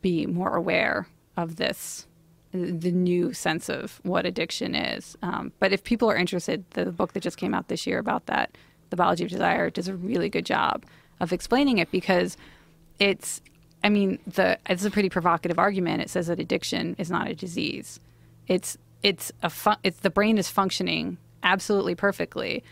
be 0.00 0.24
more 0.26 0.56
aware 0.56 1.06
of 1.36 1.56
this, 1.56 2.06
the 2.56 2.92
new 2.92 3.32
sense 3.32 3.68
of 3.68 4.00
what 4.02 4.26
addiction 4.26 4.74
is. 4.74 5.16
Um, 5.22 5.52
but 5.58 5.72
if 5.72 5.84
people 5.84 6.10
are 6.10 6.16
interested, 6.16 6.64
the 6.70 6.86
book 6.86 7.12
that 7.12 7.20
just 7.20 7.36
came 7.36 7.54
out 7.54 7.68
this 7.68 7.86
year 7.86 7.98
about 7.98 8.26
that, 8.26 8.56
The 8.90 8.96
Biology 8.96 9.24
of 9.24 9.30
Desire, 9.30 9.70
does 9.70 9.88
a 9.88 9.94
really 9.94 10.28
good 10.28 10.46
job 10.46 10.84
of 11.20 11.32
explaining 11.32 11.78
it 11.78 11.90
because 11.90 12.36
it's 12.98 13.40
I 13.84 13.88
mean, 13.88 14.18
the 14.26 14.58
it's 14.68 14.84
a 14.84 14.90
pretty 14.90 15.08
provocative 15.10 15.58
argument. 15.58 16.02
It 16.02 16.10
says 16.10 16.26
that 16.26 16.40
addiction 16.40 16.96
is 16.98 17.10
not 17.10 17.28
a 17.28 17.34
disease. 17.34 18.00
It's 18.48 18.76
it's 19.02 19.30
a 19.42 19.50
fun, 19.50 19.76
it's 19.84 20.00
the 20.00 20.10
brain 20.10 20.38
is 20.38 20.48
functioning 20.48 21.18
absolutely 21.42 21.94
perfectly. 21.94 22.64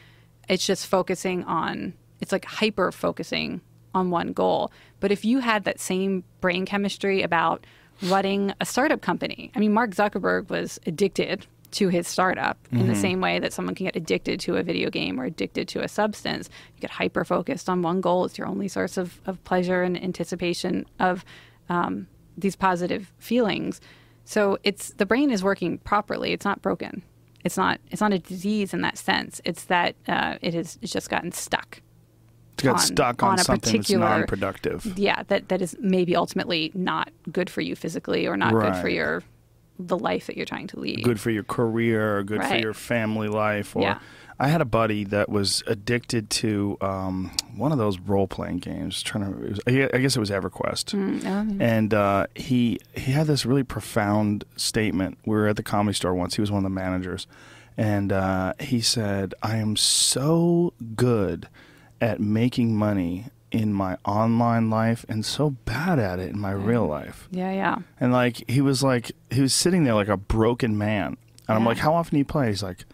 It's 0.48 0.66
just 0.66 0.86
focusing 0.86 1.44
on 1.44 1.94
it's 2.20 2.32
like 2.32 2.44
hyper 2.44 2.90
focusing 2.90 3.61
on 3.94 4.11
one 4.11 4.32
goal. 4.32 4.73
But 4.98 5.12
if 5.12 5.24
you 5.24 5.39
had 5.39 5.65
that 5.65 5.78
same 5.78 6.24
brain 6.40 6.66
chemistry 6.66 7.23
about 7.23 7.65
running 8.03 8.53
a 8.61 8.66
startup 8.66 9.01
company, 9.01 9.51
I 9.55 9.59
mean, 9.59 9.73
Mark 9.73 9.91
Zuckerberg 9.91 10.51
was 10.51 10.79
addicted 10.87 11.47
to 11.73 11.89
his 11.89 12.07
startup 12.07 12.57
in 12.71 12.87
the 12.87 12.95
same 12.95 13.21
way 13.21 13.41
that 13.41 13.53
someone 13.53 13.75
can 13.75 13.87
get 13.87 13.97
addicted 13.97 14.39
to 14.39 14.57
a 14.57 14.62
video 14.62 14.91
game 14.91 15.21
or 15.21 15.25
addicted 15.25 15.66
to 15.69 15.83
a 15.83 15.89
substance. 15.89 16.49
You 16.77 16.81
get 16.81 16.91
hyper 16.91 17.25
focused 17.25 17.69
on 17.69 17.83
one 17.83 18.01
goal. 18.01 18.25
It's 18.25 18.39
your 18.39 18.47
only 18.47 18.69
source 18.69 18.97
of, 18.97 19.21
of 19.27 19.43
pleasure 19.43 19.83
and 19.83 20.01
anticipation 20.01 20.87
of 21.01 21.25
um, 21.69 22.07
these 22.39 22.55
positive 22.55 23.12
feelings. 23.19 23.81
So 24.25 24.59
it's 24.62 24.91
the 24.91 25.07
brain 25.07 25.33
is 25.33 25.43
working 25.43 25.79
properly. 25.79 26.33
It's 26.33 26.45
not 26.45 26.62
broken. 26.62 27.03
It's 27.45 27.57
not. 27.57 27.81
It's 27.91 28.01
not 28.01 28.12
a 28.12 28.19
disease 28.21 28.73
in 28.73 28.81
that 28.83 28.97
sense. 28.97 29.41
It's 29.45 29.65
that 29.65 29.97
uh, 30.07 30.37
it 30.41 30.55
has. 30.55 30.79
It's 30.81 30.93
just 30.93 31.11
gotten 31.11 31.33
stuck. 31.33 31.83
Got 32.57 32.75
On- 32.75 32.79
stuck 32.79 33.23
on, 33.23 33.33
on 33.33 33.41
a 33.41 33.45
something 33.45 33.73
particular- 33.73 34.07
that's 34.07 34.19
non-productive. 34.19 34.99
Yeah, 34.99 35.23
that 35.29 35.49
that 35.49 35.61
is 35.61 35.77
maybe 35.81 36.15
ultimately 36.17 36.71
not 36.75 37.11
good 37.33 37.51
for 37.51 37.61
you 37.61 37.75
physically 37.77 38.27
or 38.27 38.37
not 38.37 38.53
good 38.53 38.77
for 38.77 38.89
your 38.89 39.23
the 39.79 39.99
life 39.99 40.27
that 40.29 40.37
you're 40.37 40.47
trying 40.47 40.69
to 40.69 40.79
lead. 40.79 41.03
Good 41.03 41.19
for 41.19 41.31
your 41.31 41.43
career, 41.43 42.19
or 42.19 42.23
good 42.23 42.45
for 42.45 42.55
your 42.57 42.73
family 42.75 43.27
life. 43.29 43.75
Or 43.75 43.83
Yeah. 43.83 43.99
I 44.39 44.47
had 44.49 44.61
a 44.61 44.65
buddy 44.65 45.03
that 45.05 45.29
was 45.29 45.63
addicted 45.67 46.31
to 46.31 46.77
um, 46.81 47.31
one 47.57 47.73
of 47.73 47.79
those 47.79 47.99
role-playing 47.99 48.59
games. 48.59 49.03
Trying 49.03 49.33
to, 49.33 49.45
it 49.45 49.51
was, 49.51 49.61
I 49.93 49.99
guess 49.99 50.17
it 50.17 50.21
was 50.21 50.31
EverQuest. 50.31 50.95
Mm, 50.95 51.25
oh, 51.25 51.57
and 51.65 51.93
uh, 51.95 52.27
he 52.37 52.79
he 52.95 53.11
had 53.13 53.27
this 53.27 53.45
really 53.45 53.65
profound 53.65 54.45
statement. 54.57 55.19
We 55.27 55.35
were 55.37 55.49
at 55.49 55.57
the 55.57 55.63
comedy 55.65 55.95
store 55.95 56.15
once. 56.15 56.37
He 56.37 56.41
was 56.41 56.51
one 56.53 56.59
of 56.59 56.65
the 56.65 56.75
managers, 56.75 57.27
and 57.77 58.13
uh, 58.13 58.53
he 58.61 58.81
said, 58.81 59.35
"I 59.43 59.57
am 59.57 59.75
so 59.77 60.73
good 60.95 61.49
at 62.05 62.21
making 62.21 62.77
money 62.77 63.27
in 63.51 63.73
my 63.73 63.97
online 64.05 64.69
life, 64.69 65.07
and 65.09 65.25
so 65.25 65.51
bad 65.65 65.99
at 65.99 66.19
it 66.19 66.31
in 66.31 66.39
my 66.39 66.53
real 66.53 66.87
life." 66.87 67.29
yeah, 67.31 67.53
yeah. 67.53 67.79
And 67.99 68.13
like 68.13 68.49
he 68.49 68.61
was 68.61 68.83
like 68.83 69.13
he 69.31 69.41
was 69.41 69.55
sitting 69.55 69.85
there 69.85 69.95
like 69.95 70.09
a 70.09 70.17
broken 70.17 70.77
man, 70.77 71.17
and 71.49 71.57
I'm 71.57 71.65
like, 71.65 71.79
"How 71.79 71.95
often 71.95 72.17
do 72.17 72.19
you 72.19 72.25
play?" 72.25 72.49
He's 72.49 72.63
like, 72.63 72.85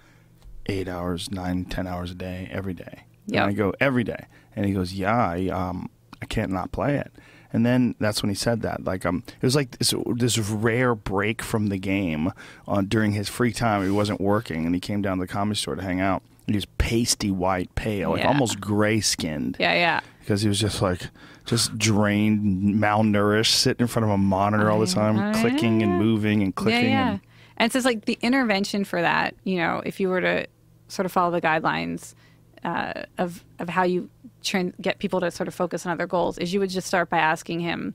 eight 0.66 0.88
hours, 0.88 1.30
nine, 1.30 1.64
ten 1.64 1.86
hours 1.86 2.10
a 2.12 2.14
day, 2.14 2.48
every 2.52 2.74
day." 2.74 3.04
Yeah. 3.26 3.42
And 3.42 3.50
I 3.50 3.54
go, 3.54 3.72
"Every 3.80 4.04
day," 4.04 4.26
and 4.54 4.66
he 4.66 4.72
goes, 4.72 4.92
"Yeah, 4.92 5.16
I 5.16 5.48
um 5.48 5.90
I 6.22 6.26
can't 6.26 6.52
not 6.52 6.72
play 6.72 6.96
it." 6.96 7.12
And 7.52 7.66
then 7.66 7.96
that's 7.98 8.22
when 8.22 8.28
he 8.28 8.34
said 8.36 8.62
that. 8.62 8.84
Like 8.84 9.04
um, 9.04 9.24
it 9.26 9.42
was 9.42 9.56
like 9.56 9.78
this 9.78 9.92
this 10.14 10.38
rare 10.38 10.94
break 10.94 11.42
from 11.42 11.66
the 11.66 11.78
game 11.78 12.32
on 12.68 12.86
during 12.86 13.12
his 13.12 13.28
free 13.28 13.52
time. 13.52 13.82
He 13.82 13.90
wasn't 13.90 14.20
working, 14.20 14.66
and 14.66 14.74
he 14.74 14.80
came 14.80 15.02
down 15.02 15.18
to 15.18 15.24
the 15.24 15.32
comedy 15.32 15.58
store 15.58 15.74
to 15.74 15.82
hang 15.82 16.00
out. 16.00 16.22
And 16.46 16.54
he 16.54 16.56
was 16.56 16.66
pasty 16.78 17.30
white, 17.30 17.74
pale, 17.74 18.10
like 18.10 18.20
Yeah. 18.20 18.28
almost 18.28 18.60
gray 18.60 19.00
skinned 19.00 19.56
Yeah, 19.60 19.74
yeah. 19.74 20.00
because 20.20 20.42
he 20.42 20.48
was 20.48 20.58
just 20.60 20.82
like 20.82 21.08
just 21.46 21.76
drained, 21.78 22.74
malnourished, 22.76 23.52
sitting 23.52 23.82
in 23.84 23.86
front 23.88 24.04
of 24.04 24.10
a 24.10 24.18
monitor 24.18 24.70
all 24.70 24.80
the 24.80 24.86
time, 24.86 25.32
clicking 25.34 25.82
and 25.82 25.98
moving 25.98 26.42
and 26.42 26.54
clicking. 26.54 26.84
Yeah, 26.90 26.90
yeah. 26.90 27.10
And, 27.12 27.20
And 27.56 27.72
so 27.72 27.78
it's 27.78 27.86
like 27.86 28.04
the 28.04 28.18
intervention 28.22 28.84
for 28.84 29.00
that, 29.02 29.34
you 29.44 29.56
know, 29.58 29.82
if 29.84 30.00
you 30.00 30.08
were 30.08 30.20
to 30.20 30.46
sort 30.88 31.06
of 31.06 31.12
follow 31.12 31.30
the 31.30 31.40
guidelines 31.40 32.14
uh, 32.64 33.04
of 33.18 33.44
of 33.58 33.68
how 33.68 33.82
you 33.84 34.08
tran 34.42 34.72
get 34.80 34.98
people 34.98 35.20
to 35.20 35.30
sort 35.30 35.48
of 35.48 35.54
focus 35.54 35.86
on 35.86 35.92
other 35.92 36.06
goals, 36.06 36.36
is 36.38 36.52
you 36.52 36.60
would 36.60 36.70
just 36.70 36.86
start 36.86 37.08
by 37.10 37.18
asking 37.18 37.60
him, 37.60 37.94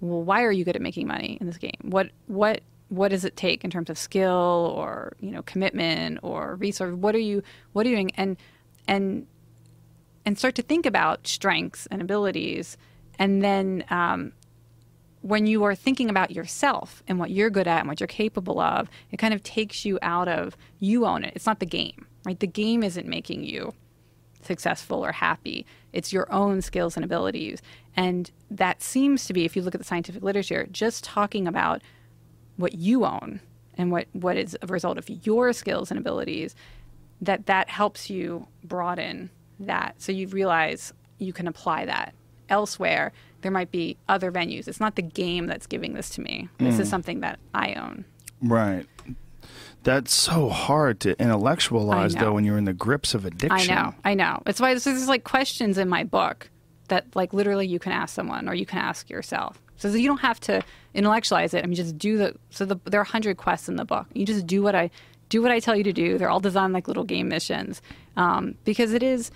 well, 0.00 0.22
why 0.22 0.42
are 0.42 0.52
you 0.52 0.64
good 0.64 0.76
at 0.76 0.82
making 0.82 1.06
money 1.06 1.38
in 1.40 1.46
this 1.46 1.58
game? 1.58 1.78
What 1.82 2.10
what 2.26 2.60
what 2.90 3.08
does 3.08 3.24
it 3.24 3.36
take 3.36 3.64
in 3.64 3.70
terms 3.70 3.88
of 3.88 3.96
skill 3.96 4.74
or 4.76 5.14
you 5.20 5.30
know 5.30 5.42
commitment 5.42 6.18
or 6.22 6.56
resource? 6.56 6.94
What 6.94 7.14
are 7.14 7.20
you 7.20 7.42
what 7.72 7.86
are 7.86 7.88
you 7.88 7.96
doing? 7.96 8.10
And 8.16 8.36
and 8.86 9.26
and 10.26 10.38
start 10.38 10.54
to 10.56 10.62
think 10.62 10.84
about 10.84 11.26
strengths 11.26 11.86
and 11.90 12.02
abilities, 12.02 12.76
and 13.18 13.42
then 13.42 13.84
um, 13.88 14.32
when 15.22 15.46
you 15.46 15.62
are 15.64 15.74
thinking 15.74 16.10
about 16.10 16.30
yourself 16.32 17.02
and 17.06 17.18
what 17.18 17.30
you're 17.30 17.50
good 17.50 17.68
at 17.68 17.80
and 17.80 17.88
what 17.88 18.00
you're 18.00 18.06
capable 18.06 18.58
of, 18.60 18.88
it 19.10 19.18
kind 19.18 19.34
of 19.34 19.42
takes 19.42 19.84
you 19.84 19.98
out 20.02 20.28
of 20.28 20.56
you 20.78 21.06
own 21.06 21.24
it. 21.24 21.32
It's 21.36 21.46
not 21.46 21.60
the 21.60 21.66
game, 21.66 22.06
right? 22.24 22.38
The 22.38 22.46
game 22.46 22.82
isn't 22.82 23.06
making 23.06 23.44
you 23.44 23.72
successful 24.42 25.04
or 25.04 25.12
happy. 25.12 25.66
It's 25.92 26.12
your 26.12 26.30
own 26.32 26.62
skills 26.62 26.96
and 26.96 27.04
abilities. 27.04 27.60
And 27.94 28.30
that 28.50 28.82
seems 28.82 29.26
to 29.26 29.32
be, 29.32 29.44
if 29.44 29.54
you 29.54 29.62
look 29.62 29.74
at 29.74 29.80
the 29.80 29.86
scientific 29.86 30.22
literature, 30.22 30.66
just 30.70 31.04
talking 31.04 31.46
about 31.46 31.82
what 32.60 32.74
you 32.74 33.04
own 33.04 33.40
and 33.74 33.90
what, 33.90 34.06
what 34.12 34.36
is 34.36 34.56
a 34.62 34.66
result 34.66 34.98
of 34.98 35.08
your 35.08 35.52
skills 35.52 35.90
and 35.90 35.98
abilities, 35.98 36.54
that 37.20 37.46
that 37.46 37.68
helps 37.68 38.10
you 38.10 38.46
broaden 38.64 39.30
that. 39.58 39.94
So 39.98 40.12
you 40.12 40.28
realize 40.28 40.92
you 41.18 41.32
can 41.32 41.46
apply 41.46 41.86
that 41.86 42.14
elsewhere. 42.48 43.12
There 43.42 43.50
might 43.50 43.70
be 43.70 43.96
other 44.08 44.30
venues. 44.30 44.68
It's 44.68 44.80
not 44.80 44.96
the 44.96 45.02
game 45.02 45.46
that's 45.46 45.66
giving 45.66 45.94
this 45.94 46.10
to 46.10 46.20
me. 46.20 46.48
This 46.58 46.78
is 46.78 46.88
mm. 46.88 46.90
something 46.90 47.20
that 47.20 47.38
I 47.54 47.74
own. 47.74 48.04
right. 48.42 48.86
That's 49.82 50.12
so 50.12 50.50
hard 50.50 51.00
to 51.00 51.18
intellectualize, 51.18 52.14
though, 52.14 52.34
when 52.34 52.44
you're 52.44 52.58
in 52.58 52.66
the 52.66 52.74
grips 52.74 53.14
of 53.14 53.24
addiction. 53.24 53.70
I 53.70 53.82
know, 53.82 53.94
I 54.04 54.12
know. 54.14 54.42
It's 54.46 54.60
why 54.60 54.74
there's, 54.74 54.84
there's 54.84 55.08
like 55.08 55.24
questions 55.24 55.78
in 55.78 55.88
my 55.88 56.04
book 56.04 56.50
that 56.88 57.06
like 57.14 57.32
literally 57.32 57.66
you 57.66 57.78
can 57.78 57.92
ask 57.92 58.14
someone 58.14 58.46
or 58.46 58.52
you 58.52 58.66
can 58.66 58.78
ask 58.78 59.08
yourself. 59.08 59.58
So 59.76 59.88
you 59.88 60.06
don't 60.06 60.20
have 60.20 60.38
to 60.40 60.62
intellectualize 60.94 61.54
it. 61.54 61.64
I 61.64 61.66
mean, 61.66 61.74
just 61.74 61.98
do 61.98 62.16
the. 62.16 62.36
So 62.50 62.64
the, 62.64 62.78
there 62.84 63.00
are 63.00 63.04
hundred 63.04 63.36
quests 63.36 63.68
in 63.68 63.76
the 63.76 63.84
book. 63.84 64.06
You 64.12 64.26
just 64.26 64.46
do 64.46 64.62
what 64.62 64.74
I 64.74 64.90
do 65.28 65.42
what 65.42 65.50
I 65.50 65.60
tell 65.60 65.76
you 65.76 65.84
to 65.84 65.92
do. 65.92 66.18
They're 66.18 66.30
all 66.30 66.40
designed 66.40 66.72
like 66.72 66.88
little 66.88 67.04
game 67.04 67.28
missions 67.28 67.82
um, 68.16 68.54
because 68.64 68.92
it 68.92 69.02
is. 69.02 69.30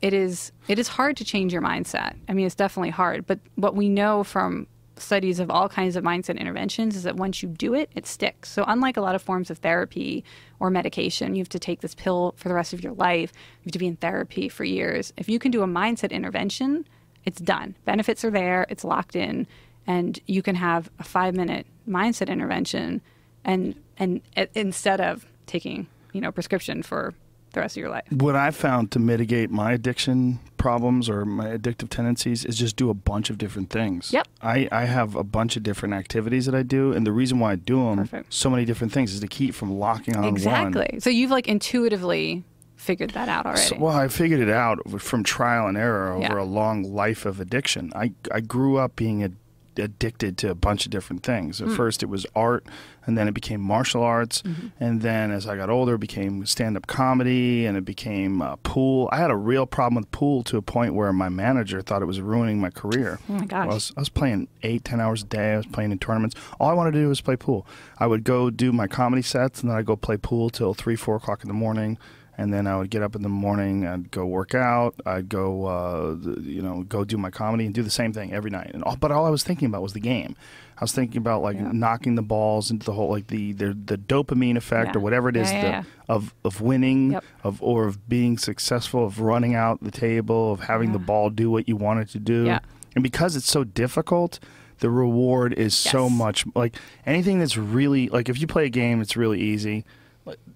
It 0.00 0.12
is 0.12 0.50
it 0.66 0.80
is 0.80 0.88
hard 0.88 1.16
to 1.18 1.24
change 1.24 1.52
your 1.52 1.62
mindset. 1.62 2.16
I 2.28 2.32
mean, 2.32 2.44
it's 2.44 2.56
definitely 2.56 2.90
hard. 2.90 3.24
But 3.24 3.38
what 3.54 3.76
we 3.76 3.88
know 3.88 4.24
from 4.24 4.66
studies 4.96 5.38
of 5.38 5.50
all 5.50 5.68
kinds 5.68 5.96
of 5.96 6.04
mindset 6.04 6.38
interventions 6.38 6.96
is 6.96 7.02
that 7.02 7.16
once 7.16 7.42
you 7.42 7.48
do 7.48 7.74
it, 7.74 7.90
it 7.94 8.06
sticks. 8.06 8.50
So 8.50 8.64
unlike 8.66 8.96
a 8.96 9.00
lot 9.00 9.14
of 9.14 9.22
forms 9.22 9.50
of 9.50 9.58
therapy 9.58 10.24
or 10.60 10.70
medication, 10.70 11.34
you 11.34 11.40
have 11.40 11.48
to 11.50 11.58
take 11.58 11.80
this 11.80 11.94
pill 11.94 12.34
for 12.36 12.48
the 12.48 12.54
rest 12.54 12.72
of 12.72 12.82
your 12.82 12.92
life. 12.94 13.32
You 13.62 13.66
have 13.66 13.72
to 13.72 13.78
be 13.78 13.86
in 13.86 13.96
therapy 13.96 14.48
for 14.48 14.64
years. 14.64 15.12
If 15.16 15.28
you 15.28 15.38
can 15.38 15.50
do 15.50 15.62
a 15.62 15.66
mindset 15.66 16.10
intervention, 16.10 16.86
it's 17.24 17.40
done. 17.40 17.76
Benefits 17.84 18.24
are 18.24 18.30
there. 18.30 18.66
It's 18.68 18.84
locked 18.84 19.16
in, 19.16 19.46
and 19.86 20.18
you 20.26 20.42
can 20.42 20.54
have 20.56 20.90
a 20.98 21.04
five 21.04 21.34
minute 21.34 21.66
mindset 21.88 22.28
intervention, 22.28 23.00
and 23.44 23.74
and 23.98 24.20
uh, 24.36 24.46
instead 24.54 25.00
of 25.00 25.26
taking 25.46 25.86
you 26.12 26.20
know 26.20 26.30
prescription 26.32 26.82
for 26.82 27.14
the 27.52 27.60
rest 27.60 27.76
of 27.76 27.80
your 27.82 27.90
life. 27.90 28.04
What 28.10 28.34
I 28.34 28.50
found 28.50 28.90
to 28.92 28.98
mitigate 28.98 29.50
my 29.50 29.72
addiction 29.72 30.38
problems 30.56 31.10
or 31.10 31.26
my 31.26 31.48
addictive 31.48 31.90
tendencies 31.90 32.46
is 32.46 32.56
just 32.56 32.76
do 32.76 32.88
a 32.88 32.94
bunch 32.94 33.28
of 33.28 33.36
different 33.36 33.68
things. 33.68 34.10
Yep. 34.10 34.26
I, 34.40 34.68
I 34.72 34.84
have 34.86 35.16
a 35.16 35.22
bunch 35.24 35.56
of 35.58 35.62
different 35.62 35.92
activities 35.92 36.46
that 36.46 36.54
I 36.54 36.62
do, 36.62 36.92
and 36.94 37.06
the 37.06 37.12
reason 37.12 37.40
why 37.40 37.52
I 37.52 37.56
do 37.56 37.76
them 37.84 37.98
Perfect. 37.98 38.32
so 38.32 38.48
many 38.48 38.64
different 38.64 38.94
things 38.94 39.12
is 39.12 39.20
to 39.20 39.26
keep 39.26 39.54
from 39.54 39.78
locking 39.78 40.16
on 40.16 40.22
one. 40.22 40.32
Exactly. 40.32 40.98
So 41.00 41.10
you've 41.10 41.30
like 41.30 41.46
intuitively 41.46 42.42
figured 42.76 43.10
that 43.10 43.28
out 43.28 43.44
already. 43.44 43.60
So, 43.62 43.76
well, 43.78 43.94
I 43.96 44.08
figured 44.08 44.40
it 44.40 44.48
out 44.48 44.78
from 45.00 45.22
trial 45.22 45.66
and 45.66 45.76
error 45.76 46.12
over 46.12 46.22
Yeah. 46.22 46.40
a 46.42 46.44
long 46.44 46.82
life 46.94 47.26
of 47.26 47.38
addiction. 47.38 47.92
I, 47.94 48.12
I 48.32 48.40
grew 48.40 48.78
up 48.78 48.96
being 48.96 49.22
ad- 49.22 49.36
addicted 49.76 50.36
to 50.38 50.50
a 50.50 50.54
bunch 50.54 50.84
of 50.86 50.90
different 50.90 51.22
things. 51.22 51.60
At 51.62 51.70
first, 51.70 52.02
it 52.02 52.06
was 52.06 52.26
art, 52.34 52.66
and 53.06 53.16
then 53.18 53.26
it 53.28 53.34
became 53.34 53.60
martial 53.60 54.02
arts, 54.02 54.42
Mm-hmm. 54.42 54.66
and 54.78 55.02
then 55.02 55.30
as 55.30 55.46
I 55.46 55.56
got 55.56 55.70
older, 55.70 55.94
it 55.94 55.98
became 56.00 56.44
stand 56.46 56.76
up 56.76 56.86
comedy, 56.86 57.66
and 57.66 57.76
it 57.76 57.84
became 57.84 58.42
uh, 58.42 58.56
pool. 58.62 59.08
I 59.12 59.16
had 59.18 59.30
a 59.30 59.36
real 59.36 59.66
problem 59.66 59.96
with 60.02 60.10
pool 60.10 60.42
to 60.44 60.56
a 60.56 60.62
point 60.62 60.94
where 60.94 61.12
my 61.12 61.28
manager 61.28 61.80
thought 61.82 62.02
it 62.02 62.06
was 62.06 62.20
ruining 62.20 62.60
my 62.60 62.70
career. 62.70 63.18
Oh 63.28 63.32
my 63.34 63.46
gosh. 63.46 63.64
I 63.64 63.74
was, 63.74 63.92
I 63.96 64.00
was 64.00 64.08
playing 64.08 64.48
eight, 64.62 64.84
ten 64.84 65.00
hours 65.00 65.22
a 65.22 65.26
day. 65.26 65.54
I 65.54 65.56
was 65.56 65.66
playing 65.66 65.92
in 65.92 65.98
tournaments. 65.98 66.36
All 66.60 66.68
I 66.68 66.74
wanted 66.74 66.92
to 66.92 66.98
do 67.00 67.08
was 67.08 67.20
play 67.20 67.36
pool. 67.36 67.66
I 67.98 68.06
would 68.06 68.24
go 68.24 68.50
do 68.50 68.72
my 68.72 68.86
comedy 68.86 69.22
sets, 69.22 69.60
and 69.62 69.70
then 69.70 69.76
I'd 69.78 69.86
go 69.86 69.96
play 69.96 70.16
pool 70.16 70.50
till 70.50 70.74
three, 70.74 70.96
four 70.96 71.16
o'clock 71.16 71.42
in 71.42 71.48
the 71.48 71.54
morning, 71.54 71.98
and 72.38 72.52
then 72.52 72.66
I 72.66 72.76
would 72.78 72.90
get 72.90 73.02
up 73.02 73.14
in 73.14 73.22
the 73.22 73.28
morning. 73.28 73.86
I'd 73.86 74.10
go 74.10 74.24
work 74.26 74.54
out. 74.54 74.94
I'd 75.04 75.28
go, 75.28 75.66
uh, 75.66 76.16
you 76.40 76.62
know, 76.62 76.82
go 76.84 77.04
do 77.04 77.16
my 77.18 77.30
comedy 77.30 77.66
and 77.66 77.74
do 77.74 77.82
the 77.82 77.90
same 77.90 78.12
thing 78.12 78.32
every 78.32 78.50
night. 78.50 78.70
And 78.72 78.82
all, 78.84 78.96
but 78.96 79.12
all 79.12 79.26
I 79.26 79.30
was 79.30 79.42
thinking 79.44 79.66
about 79.66 79.82
was 79.82 79.92
the 79.92 80.00
game. 80.00 80.34
I 80.78 80.84
was 80.84 80.92
thinking 80.92 81.18
about 81.18 81.42
like 81.42 81.56
Yeah. 81.56 81.70
knocking 81.72 82.14
the 82.16 82.22
balls 82.22 82.70
into 82.70 82.86
the 82.86 82.92
hole, 82.92 83.10
like 83.10 83.26
the 83.28 83.52
the, 83.52 83.74
the 83.74 83.96
dopamine 83.98 84.56
effect 84.56 84.92
Yeah. 84.94 84.96
or 84.98 85.00
whatever 85.00 85.28
it 85.28 85.36
is 85.36 85.52
Yeah, 85.52 85.82
the, 85.82 86.12
of 86.14 86.34
of 86.44 86.60
winning, 86.60 87.12
Yep. 87.12 87.24
of 87.44 87.62
or 87.62 87.86
of 87.86 88.08
being 88.08 88.38
successful, 88.38 89.04
of 89.04 89.20
running 89.20 89.54
out 89.54 89.82
the 89.82 89.90
table, 89.92 90.52
of 90.52 90.60
having 90.60 90.92
the 90.92 90.98
ball 90.98 91.30
do 91.30 91.50
what 91.50 91.68
you 91.68 91.76
want 91.76 92.00
it 92.00 92.08
to 92.10 92.18
do. 92.18 92.58
And 92.94 93.02
because 93.02 93.36
it's 93.36 93.50
so 93.50 93.62
difficult, 93.64 94.40
the 94.80 94.90
reward 94.90 95.52
is 95.52 95.74
so 95.74 96.10
much 96.10 96.44
like 96.56 96.76
anything 97.06 97.38
that's 97.38 97.56
really 97.56 98.08
like 98.08 98.28
if 98.28 98.40
you 98.40 98.46
play 98.46 98.64
a 98.66 98.70
game 98.70 99.00
it's 99.00 99.16
really 99.16 99.40
easy. 99.40 99.84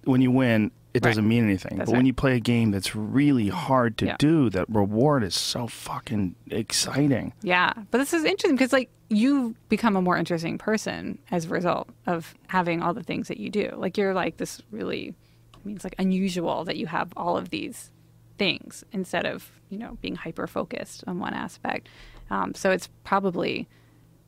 When 0.03 0.21
you 0.21 0.31
win, 0.31 0.71
it 0.97 1.03
Right. 1.05 1.11
doesn't 1.11 1.27
mean 1.27 1.43
anything. 1.43 1.77
That's 1.77 1.89
but 1.89 1.95
when 1.97 2.05
you 2.05 2.13
play 2.13 2.35
a 2.35 2.39
game 2.39 2.71
that's 2.71 2.95
really 2.95 3.47
hard 3.49 3.97
to 3.99 4.05
Yeah. 4.07 4.15
do, 4.19 4.49
that 4.51 4.67
reward 4.69 5.23
is 5.23 5.35
so 5.35 5.67
fucking 5.67 6.35
exciting. 6.51 7.33
Yeah, 7.41 7.73
but 7.91 7.97
this 7.99 8.13
is 8.13 8.23
interesting 8.23 8.55
because 8.55 8.73
like 8.73 8.89
you 9.09 9.55
become 9.69 9.95
a 9.95 10.01
more 10.01 10.17
interesting 10.17 10.57
person 10.57 11.17
as 11.31 11.45
a 11.45 11.49
result 11.49 11.87
of 12.05 12.35
having 12.47 12.81
all 12.81 12.93
the 12.93 13.03
things 13.03 13.27
that 13.29 13.37
you 13.37 13.49
do. 13.49 13.71
Like 13.77 13.97
you're 13.97 14.13
like 14.13 14.37
this 14.37 14.61
really, 14.71 15.15
I 15.53 15.57
mean, 15.65 15.75
it's 15.77 15.85
like 15.85 15.95
unusual 15.97 16.63
that 16.65 16.75
you 16.77 16.87
have 16.87 17.13
all 17.15 17.37
of 17.37 17.49
these 17.49 17.91
things 18.37 18.83
instead 18.91 19.25
of 19.25 19.51
you 19.69 19.77
know 19.77 19.97
being 20.01 20.15
hyper 20.15 20.45
focused 20.47 21.03
on 21.07 21.19
one 21.19 21.33
aspect. 21.33 21.87
Um, 22.29 22.53
so 22.53 22.71
it's 22.71 22.89
probably, 23.05 23.67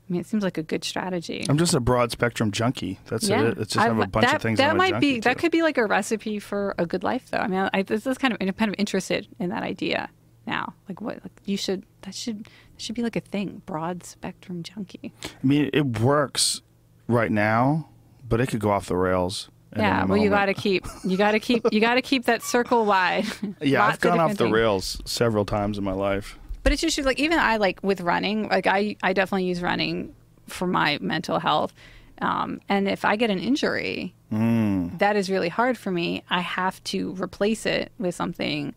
I 0.09 0.11
mean, 0.11 0.21
it 0.21 0.27
seems 0.27 0.43
like 0.43 0.57
a 0.57 0.63
good 0.63 0.83
strategy. 0.83 1.45
I'm 1.47 1.57
just 1.59 1.75
a 1.75 1.79
broad 1.79 2.11
spectrum 2.11 2.51
junkie. 2.51 2.97
That's 3.05 3.29
it. 3.29 3.57
It's 3.59 3.73
just 3.73 3.85
have 3.85 3.99
a 3.99 4.07
bunch 4.07 4.25
that, 4.25 4.37
of 4.37 4.41
things 4.41 4.57
That 4.57 4.71
I'm 4.71 4.77
might 4.77 4.99
be 4.99 5.19
that 5.19 5.35
to. 5.35 5.39
could 5.39 5.51
be 5.51 5.61
like 5.61 5.77
a 5.77 5.85
recipe 5.85 6.39
for 6.39 6.73
a 6.79 6.85
good 6.87 7.03
life, 7.03 7.29
though. 7.29 7.37
I 7.37 7.47
mean, 7.47 7.69
I, 7.71 7.83
this 7.83 8.07
is 8.07 8.17
kind 8.17 8.33
of 8.33 8.37
I'm 8.41 8.51
kind 8.53 8.69
of 8.69 8.75
interested 8.79 9.27
in 9.37 9.49
that 9.49 9.61
idea 9.61 10.09
now. 10.47 10.73
Like, 10.87 10.99
what 10.99 11.19
like 11.23 11.31
you 11.45 11.57
should 11.57 11.83
that 12.01 12.15
should 12.15 12.45
that 12.45 12.81
should 12.81 12.95
be 12.95 13.03
like 13.03 13.15
a 13.15 13.19
thing. 13.21 13.61
Broad 13.67 14.03
spectrum 14.03 14.63
junkie. 14.63 15.13
I 15.23 15.29
mean, 15.45 15.69
it 15.73 15.99
works 15.99 16.61
right 17.07 17.31
now, 17.31 17.89
but 18.27 18.41
it 18.41 18.47
could 18.47 18.61
go 18.61 18.71
off 18.71 18.87
the 18.87 18.95
rails. 18.97 19.49
yeah. 19.77 20.05
Well, 20.05 20.17
you 20.17 20.31
got 20.31 20.47
to 20.47 20.55
keep 20.55 20.87
you 21.03 21.17
got 21.17 21.33
to 21.33 21.39
keep 21.39 21.63
you 21.71 21.79
got 21.79 21.93
to 21.95 22.01
keep 22.01 22.25
that 22.25 22.41
circle 22.41 22.83
wide. 22.83 23.25
Yeah, 23.61 23.81
Lots 23.81 23.93
I've 23.93 23.99
gone 23.99 24.13
of 24.19 24.31
off 24.31 24.37
the 24.37 24.45
things. 24.45 24.53
rails 24.53 25.01
several 25.05 25.45
times 25.45 25.77
in 25.77 25.83
my 25.83 25.91
life. 25.93 26.38
But 26.63 26.73
it's 26.73 26.81
just 26.81 26.97
like 26.99 27.19
even 27.19 27.39
I 27.39 27.57
like 27.57 27.81
with 27.83 28.01
running, 28.01 28.47
like 28.49 28.67
I 28.67 28.95
I 29.01 29.13
definitely 29.13 29.45
use 29.45 29.61
running 29.61 30.13
for 30.47 30.67
my 30.67 30.97
mental 31.01 31.39
health. 31.39 31.73
Um, 32.21 32.59
and 32.67 32.87
if 32.89 33.05
I 33.05 33.15
get 33.15 33.29
an 33.29 33.39
injury, 33.39 34.13
Mm. 34.31 34.99
that 34.99 35.15
is 35.15 35.29
really 35.29 35.49
hard 35.49 35.77
for 35.77 35.89
me. 35.89 36.23
I 36.29 36.41
have 36.41 36.83
to 36.85 37.13
replace 37.13 37.65
it 37.65 37.91
with 37.97 38.13
something, 38.13 38.75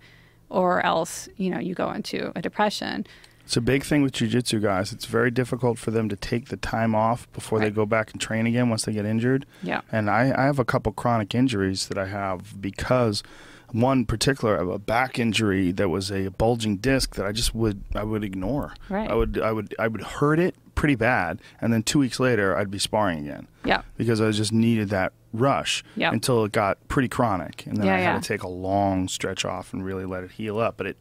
or 0.49 0.85
else 0.87 1.29
you 1.37 1.51
know 1.51 1.59
you 1.59 1.75
go 1.75 1.91
into 1.91 2.33
a 2.37 2.41
depression. 2.41 3.05
It's 3.45 3.57
a 3.57 3.61
big 3.61 3.83
thing 3.85 4.03
with 4.03 4.13
jujitsu 4.15 4.63
guys. 4.63 4.93
It's 4.93 5.05
very 5.07 5.31
difficult 5.33 5.77
for 5.77 5.91
them 5.91 6.09
to 6.09 6.17
take 6.17 6.49
the 6.49 6.57
time 6.57 6.95
off 6.95 7.31
before 7.33 7.59
they 7.59 7.71
go 7.71 7.85
back 7.85 8.13
and 8.13 8.21
train 8.21 8.47
again 8.47 8.71
once 8.71 8.85
they 8.85 8.93
get 8.93 9.05
injured. 9.05 9.45
Yeah. 9.65 9.81
And 9.91 10.09
I, 10.09 10.33
I 10.35 10.45
have 10.45 10.61
a 10.61 10.65
couple 10.65 10.93
chronic 10.93 11.35
injuries 11.35 11.89
that 11.89 11.99
I 11.99 12.07
have 12.07 12.63
because 12.63 13.23
one 13.73 14.05
particular 14.05 14.57
a 14.57 14.79
back 14.79 15.19
injury 15.19 15.73
that 15.73 15.89
was 15.89 16.11
a 16.13 16.29
bulging 16.29 16.77
disc 16.77 17.15
that 17.17 17.27
I 17.27 17.33
just 17.33 17.55
would 17.55 17.83
I 17.95 18.05
would 18.05 18.23
ignore. 18.23 18.75
Right. 18.89 19.11
I 19.11 19.15
would 19.15 19.41
I 19.41 19.53
would 19.53 19.75
I 19.79 19.89
would 19.89 20.03
hurt 20.03 20.39
it 20.39 20.55
pretty 20.75 20.95
bad 20.95 21.41
and 21.61 21.73
then 21.73 21.83
2 21.83 21.99
weeks 21.99 22.19
later 22.19 22.57
I'd 22.57 22.71
be 22.71 22.79
sparring 22.79 23.21
again 23.21 23.47
Yeah. 23.65 23.83
because 23.97 24.21
I 24.21 24.31
just 24.31 24.53
needed 24.53 24.89
that 24.89 25.13
rush 25.33 25.85
Yep. 25.97 26.13
until 26.13 26.45
it 26.45 26.53
got 26.53 26.79
pretty 26.89 27.09
chronic 27.09 27.67
and 27.67 27.77
then 27.77 27.87
Yeah, 27.87 27.95
I 27.95 27.99
yeah. 27.99 28.13
had 28.15 28.23
to 28.23 28.29
take 28.29 28.43
a 28.43 28.49
long 28.49 29.09
stretch 29.09 29.45
off 29.45 29.73
and 29.73 29.85
really 29.85 30.05
let 30.07 30.25
it 30.25 30.33
heal 30.33 30.59
up 30.59 30.77
but 30.77 30.87
it 30.87 30.97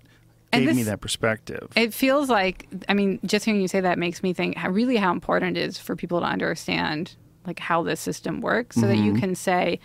gave 0.51 0.75
me 0.75 0.83
that 0.83 0.99
perspective. 0.99 1.69
It 1.75 1.93
feels 1.93 2.29
like 2.29 2.67
I 2.89 2.93
mean, 2.93 3.19
just 3.25 3.45
hearing 3.45 3.61
you 3.61 3.69
say 3.69 3.79
that 3.81 3.97
makes 3.97 4.21
me 4.21 4.33
think 4.33 4.57
how, 4.57 4.69
really 4.69 4.97
how 4.97 5.11
important 5.11 5.57
it 5.57 5.61
is 5.61 5.77
for 5.77 5.95
people 5.95 6.19
to 6.19 6.25
understand 6.25 7.15
like 7.47 7.59
how 7.59 7.81
this 7.81 7.99
system 7.99 8.39
works, 8.41 8.75
so 8.75 8.81
that 8.81 8.97
you 8.97 9.13
mm-hmm. 9.13 9.19
can 9.19 9.35
say, 9.35 9.79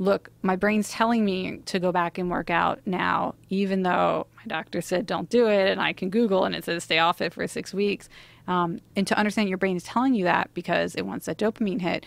"Look, 0.00 0.30
my 0.42 0.56
brain's 0.56 0.90
telling 0.90 1.24
me 1.24 1.58
to 1.66 1.78
go 1.78 1.92
back 1.92 2.18
and 2.18 2.28
work 2.28 2.50
out 2.50 2.80
now, 2.86 3.36
even 3.50 3.84
though 3.84 4.26
my 4.36 4.42
doctor 4.48 4.80
said 4.80 5.06
don't 5.06 5.28
do 5.30 5.46
it, 5.46 5.70
and 5.70 5.80
I 5.80 5.92
can 5.92 6.10
Google 6.10 6.44
and 6.44 6.54
it 6.56 6.64
says 6.64 6.82
stay 6.82 6.98
off 6.98 7.20
it 7.20 7.32
for 7.32 7.46
six 7.46 7.72
weeks." 7.72 8.08
Um, 8.48 8.80
and 8.96 9.06
to 9.06 9.16
understand 9.16 9.48
your 9.48 9.58
brain 9.58 9.76
is 9.76 9.84
telling 9.84 10.14
you 10.14 10.24
that 10.24 10.50
because 10.54 10.96
it 10.96 11.06
wants 11.06 11.26
that 11.26 11.38
dopamine 11.38 11.80
hit. 11.80 12.04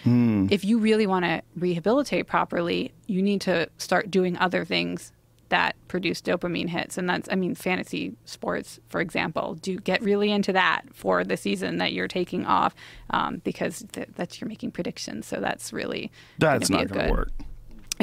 If 0.52 0.66
you 0.66 0.78
really 0.80 1.08
want 1.08 1.24
to 1.24 1.42
rehabilitate 1.56 2.28
properly, 2.28 2.92
you 3.08 3.22
need 3.22 3.40
to 3.42 3.70
start 3.78 4.12
doing 4.12 4.38
other 4.38 4.66
things 4.66 5.14
that 5.50 5.76
produce 5.88 6.20
dopamine 6.20 6.70
hits 6.70 6.98
and 6.98 7.08
that's 7.08 7.30
i 7.32 7.36
mean 7.36 7.54
fantasy 7.54 8.16
sports 8.26 8.80
for 8.90 9.00
example 9.00 9.54
do 9.56 9.78
get 9.78 10.02
really 10.02 10.32
into 10.32 10.52
that 10.52 10.82
for 10.94 11.24
the 11.24 11.38
season 11.38 11.78
that 11.78 11.94
you're 11.94 12.08
taking 12.08 12.44
off 12.44 12.74
um, 13.12 13.40
because 13.44 13.86
th- 13.92 14.08
that's 14.16 14.42
you're 14.42 14.48
making 14.48 14.72
predictions 14.72 15.28
so 15.28 15.40
that's 15.40 15.72
really 15.72 16.12
That's 16.60 16.72
not 16.72 16.88
going 16.88 17.08
to 17.08 17.12
work. 17.12 17.32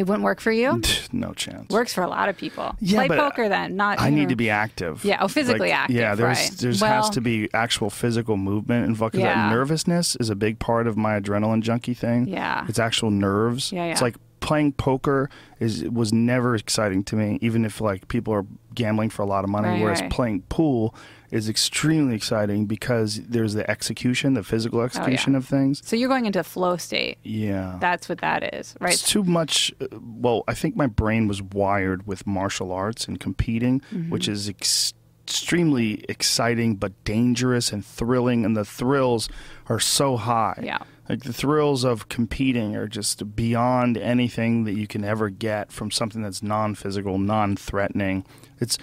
It 0.01 0.07
wouldn't 0.07 0.25
work 0.25 0.41
for 0.41 0.51
you 0.53 0.81
No 1.13 1.33
chance. 1.33 1.69
works 1.71 1.93
for 1.95 2.03
a 2.03 2.09
lot 2.09 2.29
of 2.29 2.37
people 2.37 2.75
Yeah, 2.81 2.99
play 3.01 3.09
but 3.09 3.19
poker 3.19 3.49
then 3.49 3.77
not 3.77 4.01
I 4.01 4.09
you 4.09 4.17
need 4.17 4.29
to 4.31 4.37
be 4.37 4.51
active. 4.51 5.05
Yeah, 5.05 5.19
oh, 5.21 5.29
physically 5.29 5.71
active, 5.71 5.97
Yeah, 5.97 6.15
there's 6.15 6.39
right. 6.39 6.51
there's 6.61 6.81
Well- 6.81 6.93
has 7.03 7.11
to 7.11 7.21
be 7.21 7.49
actual 7.55 7.91
physical 7.91 8.37
movement 8.37 8.87
involved. 8.87 9.13
'cause 9.15 9.21
Yeah. 9.23 9.35
that 9.35 9.53
nervousness 9.55 10.17
is 10.17 10.31
a 10.31 10.35
big 10.35 10.59
part 10.59 10.87
of 10.87 10.97
my 10.97 11.21
adrenaline 11.21 11.61
junkie 11.63 11.95
thing. 11.95 12.27
Yeah. 12.27 12.65
it's 12.69 12.79
actual 12.79 13.11
nerves. 13.11 13.73
Yeah, 13.73 13.85
It's 13.85 14.01
yeah. 14.01 14.05
like 14.07 14.17
playing 14.41 14.73
poker 14.73 15.29
is 15.59 15.85
was 15.85 16.13
never 16.15 16.55
exciting 16.55 17.05
to 17.05 17.15
me, 17.17 17.39
even 17.43 17.65
if 17.65 17.81
like 17.81 18.09
people 18.09 18.33
are 18.33 18.47
gambling 18.75 19.11
for 19.11 19.23
a 19.23 19.27
lot 19.27 19.45
of 19.45 19.51
money. 19.51 19.69
Right, 19.69 19.83
whereas 19.83 20.01
right. 20.01 20.11
playing 20.11 20.43
pool 20.49 20.95
is 21.31 21.49
extremely 21.49 22.15
exciting 22.15 22.67
because 22.67 23.21
there's 23.29 23.55
the 23.55 23.69
execution, 23.71 24.35
the 24.35 24.43
physical 24.43 24.81
execution 24.83 25.35
of 25.35 25.47
things. 25.47 25.81
so 25.85 25.97
you're 25.97 26.09
going 26.09 26.27
into 26.27 26.43
flow 26.43 26.77
state 26.77 27.19
Yeah. 27.23 27.77
that's 27.81 28.09
what 28.09 28.19
that 28.19 28.55
is 28.55 28.75
right 28.81 28.93
It's 28.95 29.09
too 29.09 29.23
much. 29.25 29.73
uh, 29.81 29.87
Well, 30.01 30.43
I 30.49 30.55
think 30.55 30.77
my 30.77 30.87
brain 30.87 31.29
was 31.29 31.41
wired 31.43 32.07
with 32.07 32.27
martial 32.27 32.73
arts 32.73 33.07
and 33.07 33.19
competing, 33.21 33.81
Mm-hmm. 33.93 34.11
which 34.11 34.27
is 34.29 34.49
ex- 34.49 34.93
extremely 35.27 36.05
exciting 36.09 36.75
but 36.75 36.93
dangerous 37.05 37.73
and 37.73 37.85
thrilling, 37.85 38.45
and 38.45 38.57
the 38.57 38.65
thrills 38.65 39.29
are 39.69 39.79
so 39.79 40.17
high. 40.17 40.59
Yeah. 40.63 40.79
Like 41.09 41.23
the 41.25 41.33
thrills 41.33 41.85
of 41.85 42.09
competing 42.09 42.75
are 42.77 42.87
just 42.89 43.35
beyond 43.37 43.97
anything 43.97 44.65
that 44.65 44.75
you 44.75 44.87
can 44.89 45.05
ever 45.05 45.29
get 45.29 45.71
from 45.73 45.91
something 45.91 46.23
that's 46.23 46.43
non-physical, 46.43 47.19
non-threatening. 47.19 48.25
It's 48.61 48.77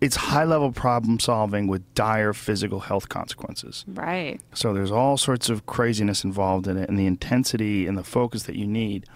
it's 0.00 0.16
high-level 0.16 0.72
problem 0.72 1.18
solving 1.18 1.66
with 1.66 1.82
dire 1.94 2.32
physical 2.32 2.80
health 2.80 3.08
consequences. 3.08 3.84
right 3.88 4.40
So 4.54 4.72
there's 4.72 4.90
all 4.92 5.16
sorts 5.16 5.48
of 5.48 5.66
craziness 5.66 6.24
involved 6.24 6.66
in 6.66 6.76
it, 6.76 6.88
and 6.88 6.98
the 6.98 7.06
intensity 7.06 7.86
and 7.86 7.96
the 7.98 8.04
focus 8.04 8.44
that 8.44 8.56
you 8.56 8.66
need. 8.66 9.06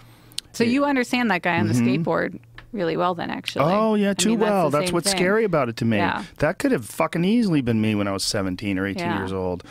so 0.51 0.63
you 0.63 0.85
understand 0.85 1.31
that 1.31 1.41
guy 1.41 1.57
on 1.59 1.67
the 1.67 1.73
skateboard 1.73 2.39
really 2.73 2.97
well 2.97 3.13
then 3.15 3.29
actually 3.29 3.65
Mm-hmm. 3.65 3.77
Oh 3.83 3.95
yeah, 3.95 4.09
I 4.11 4.13
too 4.15 4.29
mean, 4.29 4.39
well. 4.39 4.69
the 4.69 4.79
That's 4.79 4.91
what's 4.91 5.09
thing. 5.11 5.17
scary 5.17 5.43
about 5.43 5.69
it 5.69 5.77
to 5.77 5.85
me. 5.85 5.97
Yeah. 5.97 6.23
That 6.39 6.57
could 6.59 6.71
have 6.71 6.85
fucking 6.85 7.23
easily 7.23 7.61
been 7.61 7.79
me 7.81 7.93
when 7.95 8.07
I 8.07 8.11
was 8.11 8.23
seventeen 8.23 8.77
or 8.79 8.85
eighteen 8.87 9.05
Yeah. 9.05 9.19
years 9.19 9.31
old. 9.31 9.63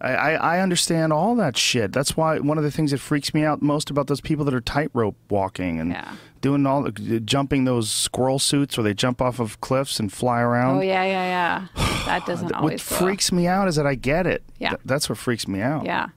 I, 0.00 0.12
I, 0.14 0.32
I 0.56 0.60
understand 0.60 1.12
all 1.12 1.34
that 1.36 1.58
shit. 1.58 1.92
That's 1.92 2.16
why 2.16 2.38
one 2.38 2.56
of 2.56 2.64
the 2.64 2.70
things 2.70 2.92
that 2.92 2.98
freaks 3.00 3.34
me 3.34 3.44
out 3.44 3.60
most 3.60 3.90
about 3.90 4.06
those 4.06 4.22
people 4.22 4.46
that 4.46 4.54
are 4.54 4.60
tightrope 4.62 5.16
walking 5.28 5.78
and 5.78 5.90
Yeah. 5.90 6.12
Doing 6.40 6.66
all 6.66 6.82
the- 6.82 7.20
jumping 7.20 7.64
those 7.64 7.90
squirrel 7.90 8.38
suits 8.38 8.76
where 8.76 8.84
they 8.84 8.94
jump 8.94 9.20
off 9.20 9.38
of 9.40 9.60
cliffs 9.60 10.00
and 10.00 10.12
fly 10.12 10.40
around. 10.40 10.78
oh 10.78 10.80
yeah 10.80 11.04
yeah 11.04 11.66
yeah 11.76 12.02
that 12.06 12.24
doesn't 12.26 12.46
what 12.48 12.54
always 12.56 12.88
go. 12.88 12.96
freaks 12.96 13.30
me 13.32 13.46
out 13.46 13.68
is 13.68 13.76
that 13.76 13.86
I 13.86 13.94
get 13.94 14.26
it. 14.26 14.42
Yeah. 14.58 14.70
Th- 14.70 14.80
that's 14.84 15.08
what 15.08 15.18
freaks 15.18 15.46
me 15.48 15.60
out. 15.60 15.84
yeah 15.84 16.08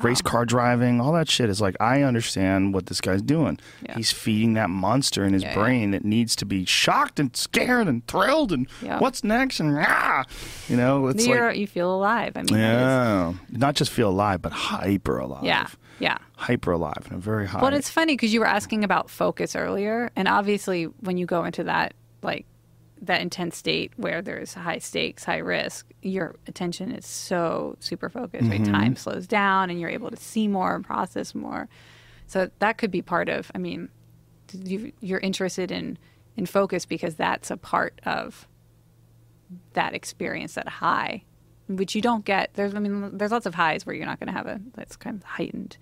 Race 0.00 0.20
car 0.20 0.44
driving, 0.44 1.00
all 1.00 1.12
that 1.12 1.30
shit 1.30 1.48
is 1.48 1.60
like 1.60 1.76
I 1.80 2.02
understand 2.02 2.74
what 2.74 2.86
this 2.86 3.00
guy's 3.00 3.22
doing. 3.22 3.60
Yeah. 3.86 3.94
He's 3.94 4.10
feeding 4.10 4.54
that 4.54 4.68
monster 4.68 5.24
in 5.24 5.32
his 5.34 5.44
Yeah, 5.44 5.50
yeah. 5.50 5.54
brain 5.54 5.90
that 5.92 6.04
needs 6.04 6.34
to 6.36 6.44
be 6.44 6.64
shocked 6.64 7.20
and 7.20 7.34
scared 7.36 7.86
and 7.86 8.04
thrilled 8.08 8.50
and 8.50 8.66
Yeah. 8.82 8.98
what's 8.98 9.22
next 9.22 9.60
and 9.60 9.78
ah, 9.78 10.24
you 10.68 10.76
know, 10.76 11.06
it's 11.06 11.24
You're, 11.24 11.46
like 11.46 11.58
you 11.58 11.68
feel 11.68 11.94
alive 11.94 12.32
i 12.34 12.42
mean 12.42 12.56
yeah, 12.58 13.34
not 13.50 13.76
just 13.76 13.92
feel 13.92 14.08
alive, 14.10 14.42
but 14.42 14.50
hyper 14.50 15.18
alive. 15.18 15.44
yeah 15.44 15.68
yeah 15.98 16.18
hyper 16.36 16.72
alive 16.72 17.02
and 17.06 17.14
a 17.14 17.18
very 17.18 17.46
high. 17.46 17.60
But 17.60 17.74
it's 17.74 17.90
funny 17.90 18.14
because 18.14 18.32
you 18.32 18.40
were 18.40 18.46
asking 18.46 18.84
about 18.84 19.10
focus 19.10 19.54
earlier, 19.54 20.10
and 20.16 20.28
obviously 20.28 20.84
when 20.84 21.16
you 21.16 21.26
go 21.26 21.44
into 21.44 21.64
that 21.64 21.94
like 22.22 22.46
that 23.02 23.20
intense 23.20 23.56
state 23.56 23.92
where 23.96 24.22
there's 24.22 24.54
high 24.54 24.78
stakes, 24.78 25.24
high 25.24 25.38
risk, 25.38 25.86
your 26.02 26.36
attention 26.46 26.90
is 26.90 27.06
so 27.06 27.76
super 27.80 28.08
focused. 28.08 28.48
Right, 28.48 28.60
mm-hmm. 28.60 28.72
time 28.72 28.96
slows 28.96 29.26
down, 29.26 29.70
and 29.70 29.80
you're 29.80 29.90
able 29.90 30.10
to 30.10 30.16
see 30.16 30.48
more 30.48 30.74
and 30.74 30.84
process 30.84 31.34
more. 31.34 31.68
So 32.26 32.50
that 32.58 32.78
could 32.78 32.90
be 32.90 33.02
part 33.02 33.28
of. 33.28 33.50
I 33.54 33.58
mean, 33.58 33.88
you, 34.52 34.92
you're 35.00 35.20
interested 35.20 35.70
in 35.70 35.98
in 36.36 36.46
focus 36.46 36.84
because 36.84 37.14
that's 37.14 37.50
a 37.50 37.56
part 37.56 38.00
of 38.04 38.48
that 39.74 39.94
experience, 39.94 40.54
that 40.54 40.68
high, 40.68 41.22
which 41.68 41.94
you 41.94 42.02
don't 42.02 42.24
get. 42.24 42.50
There's, 42.54 42.74
I 42.74 42.78
mean, 42.78 43.16
there's 43.16 43.30
lots 43.30 43.46
of 43.46 43.54
highs 43.54 43.86
where 43.86 43.94
you're 43.94 44.06
not 44.06 44.20
going 44.20 44.28
to 44.28 44.32
have 44.32 44.46
a 44.46 44.60
that's 44.74 44.96
kind 44.96 45.16
of 45.16 45.22
heightened 45.22 45.76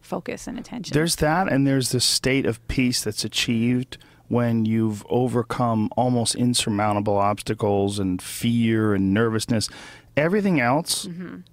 focus 0.00 0.46
and 0.46 0.58
attention. 0.58 0.94
There's 0.94 1.16
that, 1.16 1.48
and 1.48 1.66
there's 1.66 1.90
this 1.90 2.04
state 2.04 2.46
of 2.46 2.66
peace 2.68 3.02
that's 3.02 3.24
achieved 3.24 3.98
when 4.28 4.64
you've 4.64 5.04
overcome 5.08 5.88
almost 5.96 6.34
insurmountable 6.34 7.16
obstacles 7.16 7.98
and 7.98 8.20
fear 8.20 8.94
and 8.94 9.14
nervousness. 9.14 9.68
Everything 10.16 10.60
else, 10.60 11.06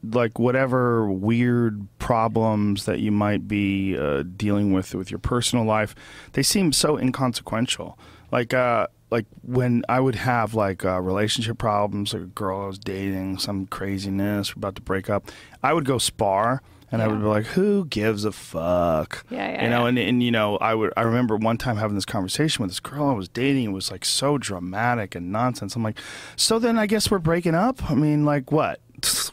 like 0.03 0.39
whatever 0.39 1.11
weird 1.11 1.85
problems 1.99 2.85
that 2.85 2.99
you 2.99 3.11
might 3.11 3.47
be 3.47 3.97
uh, 3.97 4.23
dealing 4.37 4.71
with 4.71 4.95
with 4.95 5.11
your 5.11 5.19
personal 5.19 5.65
life, 5.65 5.93
they 6.31 6.43
seem 6.43 6.71
so 6.71 6.97
inconsequential. 6.97 7.97
Like, 8.31 8.53
uh, 8.53 8.87
like 9.13 9.25
when 9.43 9.83
I 9.87 9.99
would 9.99 10.15
have 10.15 10.53
like 10.55 10.83
uh, 10.83 10.99
relationship 10.99 11.57
problems, 11.57 12.13
like 12.13 12.23
a 12.23 12.25
girl 12.25 12.63
I 12.63 12.67
was 12.67 12.79
dating, 12.79 13.37
some 13.37 13.67
craziness, 13.67 14.55
we're 14.55 14.59
about 14.59 14.75
to 14.75 14.81
break 14.81 15.09
up, 15.09 15.31
I 15.61 15.71
would 15.73 15.85
go 15.85 15.97
spar. 15.99 16.61
And 16.91 17.01
I 17.01 17.07
would 17.07 17.21
be 17.21 17.25
like, 17.25 17.47
"Who 17.57 17.85
gives 17.85 18.23
a 18.23 18.31
fuck?" 18.31 19.25
Yeah, 19.31 19.49
yeah, 19.49 19.63
You 19.63 19.69
know, 19.71 19.81
yeah. 19.81 19.87
and 19.89 19.97
and 19.97 20.21
you 20.21 20.29
know, 20.29 20.57
I 20.57 20.75
would. 20.75 20.93
I 20.95 21.01
remember 21.01 21.35
one 21.37 21.57
time 21.57 21.77
having 21.77 21.95
this 21.95 22.05
conversation 22.05 22.61
with 22.61 22.69
this 22.69 22.79
girl 22.79 23.09
I 23.09 23.13
was 23.13 23.27
dating. 23.27 23.63
It 23.65 23.71
was 23.73 23.89
like 23.89 24.05
so 24.05 24.37
dramatic 24.37 25.15
and 25.15 25.31
nonsense. 25.31 25.75
I'm 25.75 25.81
like, 25.81 25.97
so 26.35 26.59
then 26.59 26.77
I 26.77 26.85
guess 26.85 27.09
we're 27.09 27.17
breaking 27.17 27.55
up. 27.55 27.89
I 27.89 27.95
mean, 27.95 28.25
like 28.25 28.51
what? 28.51 28.79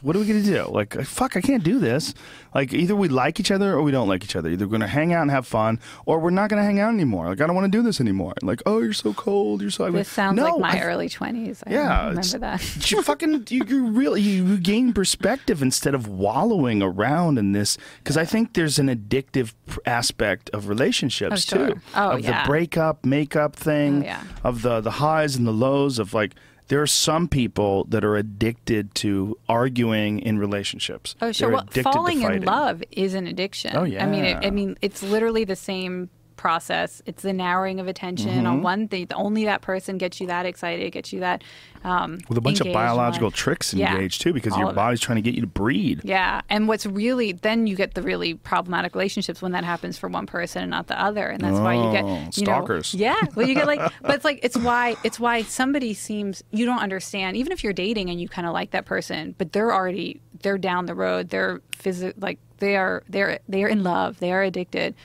What 0.01 0.15
are 0.15 0.19
we 0.19 0.25
gonna 0.25 0.41
do? 0.41 0.65
Like, 0.69 0.95
uh, 0.95 1.03
fuck, 1.03 1.37
I 1.37 1.41
can't 1.41 1.63
do 1.63 1.79
this. 1.79 2.13
Like, 2.53 2.73
either 2.73 2.95
we 2.95 3.07
like 3.07 3.39
each 3.39 3.51
other 3.51 3.73
or 3.73 3.81
we 3.83 3.91
don't 3.91 4.07
like 4.09 4.23
each 4.23 4.35
other. 4.35 4.49
Either 4.49 4.65
we're 4.67 4.71
gonna 4.71 4.87
hang 4.87 5.13
out 5.13 5.21
and 5.21 5.31
have 5.31 5.47
fun, 5.47 5.79
or 6.05 6.19
we're 6.19 6.29
not 6.31 6.49
gonna 6.49 6.63
hang 6.63 6.79
out 6.79 6.93
anymore. 6.93 7.27
Like, 7.29 7.39
I 7.39 7.45
don't 7.47 7.55
want 7.55 7.71
to 7.71 7.77
do 7.77 7.81
this 7.81 8.01
anymore. 8.01 8.33
Like, 8.41 8.61
oh, 8.65 8.79
you're 8.79 8.91
so 8.93 9.13
cold. 9.13 9.61
You're 9.61 9.71
so. 9.71 9.89
This 9.91 10.09
sounds 10.09 10.35
no, 10.35 10.55
like 10.57 10.59
my 10.59 10.79
I- 10.79 10.83
early 10.83 11.07
20s. 11.07 11.63
I 11.65 11.71
Yeah, 11.71 12.07
remember 12.09 12.39
that. 12.39 12.91
you 12.91 13.01
fucking 13.01 13.45
you, 13.49 13.63
you 13.65 13.87
really 13.91 14.21
you, 14.21 14.45
you 14.45 14.57
gain 14.57 14.91
perspective 14.93 15.61
instead 15.61 15.93
of 15.95 16.07
wallowing 16.07 16.81
around 16.81 17.37
in 17.37 17.51
this 17.53 17.77
because 18.03 18.17
I 18.17 18.25
think 18.25 18.53
there's 18.53 18.79
an 18.79 18.87
addictive 18.89 19.53
aspect 19.85 20.49
of 20.51 20.67
relationships 20.67 21.51
Oh, 21.53 21.57
sure. 21.57 21.67
too 21.75 21.81
Oh, 21.95 22.11
of 22.11 22.19
yeah. 22.21 22.43
the 22.43 22.47
breakup 22.47 23.05
makeup 23.05 23.55
thing 23.55 24.01
Oh, 24.03 24.05
yeah. 24.05 24.23
of 24.43 24.61
the 24.63 24.81
the 24.81 24.91
highs 24.91 25.35
and 25.35 25.45
the 25.47 25.51
lows 25.53 25.99
of 25.99 26.13
like 26.13 26.35
there 26.71 26.81
are 26.81 26.87
some 26.87 27.27
people 27.27 27.83
that 27.89 28.05
are 28.05 28.15
addicted 28.15 28.95
to 28.95 29.37
arguing 29.49 30.19
in 30.19 30.39
relationships. 30.39 31.17
Oh, 31.21 31.33
sure. 31.33 31.49
Well, 31.49 31.65
falling 31.83 32.21
in 32.21 32.43
love 32.43 32.81
is 32.91 33.13
an 33.13 33.27
addiction. 33.27 33.75
Oh, 33.75 33.83
yeah. 33.83 34.01
I 34.01 34.07
mean, 34.07 34.23
it, 34.23 34.41
yeah. 34.41 34.47
I 34.47 34.51
mean, 34.51 34.77
it's 34.81 35.03
literally 35.03 35.43
the 35.43 35.57
same 35.57 36.09
process. 36.41 37.03
It's 37.05 37.21
the 37.21 37.33
narrowing 37.33 37.79
of 37.79 37.87
attention 37.87 38.31
Mm-hmm. 38.31 38.47
on 38.47 38.61
one 38.63 38.87
thing. 38.87 39.07
Only 39.13 39.45
that 39.45 39.61
person 39.61 39.97
gets 39.99 40.19
you 40.19 40.25
that 40.27 40.45
excited, 40.47 40.91
gets 40.91 41.13
you 41.13 41.19
that 41.19 41.43
um, 41.83 42.17
with 42.29 42.37
a 42.37 42.41
bunch 42.41 42.59
of 42.59 42.65
engaged 42.67 42.75
in 42.77 42.87
biological 42.87 43.29
tricks 43.31 43.73
Yeah, 43.73 43.93
engaged 43.93 44.21
too 44.21 44.33
because 44.33 44.57
your 44.57 44.73
body's 44.73 44.99
trying 44.99 45.17
to 45.17 45.21
get 45.21 45.35
you 45.35 45.41
to 45.41 45.47
breed. 45.47 46.01
Yeah, 46.03 46.41
and 46.49 46.67
what's 46.67 46.85
really 46.87 47.31
then 47.33 47.67
you 47.67 47.75
get 47.75 47.93
the 47.93 48.01
really 48.01 48.33
problematic 48.33 48.95
relationships 48.95 49.41
when 49.41 49.51
that 49.51 49.63
happens 49.63 49.97
for 49.99 50.09
one 50.09 50.25
person 50.25 50.63
and 50.63 50.71
not 50.71 50.87
the 50.87 50.99
other, 50.99 51.27
and 51.27 51.41
that's 51.43 51.57
why 51.59 51.75
you 51.75 51.81
Oh, 51.81 51.91
get 51.91 52.37
you 52.37 52.43
stalkers. 52.45 52.93
Know, 52.95 52.99
yeah, 53.01 53.21
well, 53.35 53.47
you 53.47 53.53
get 53.53 53.67
like, 53.67 53.79
but 54.01 54.15
it's 54.15 54.25
like 54.25 54.39
it's 54.41 54.57
why 54.57 54.95
it's 55.03 55.19
why 55.19 55.43
somebody 55.43 55.93
seems 55.93 56.43
you 56.51 56.65
don't 56.65 56.79
understand 56.79 57.37
even 57.37 57.51
if 57.51 57.63
you're 57.63 57.73
dating 57.73 58.09
and 58.09 58.19
you 58.19 58.27
kind 58.27 58.47
of 58.47 58.53
like 58.53 58.71
that 58.71 58.85
person, 58.85 59.35
but 59.37 59.51
they're 59.53 59.73
already 59.73 60.21
they're 60.41 60.57
down 60.57 60.87
the 60.87 60.95
road, 60.95 61.29
they're 61.29 61.61
physic 61.75 62.15
like 62.19 62.39
they 62.57 62.75
are 62.77 63.03
they're 63.09 63.39
they're 63.47 63.67
in 63.67 63.83
love, 63.83 64.19
they 64.19 64.31
are 64.31 64.41
addicted. 64.43 64.95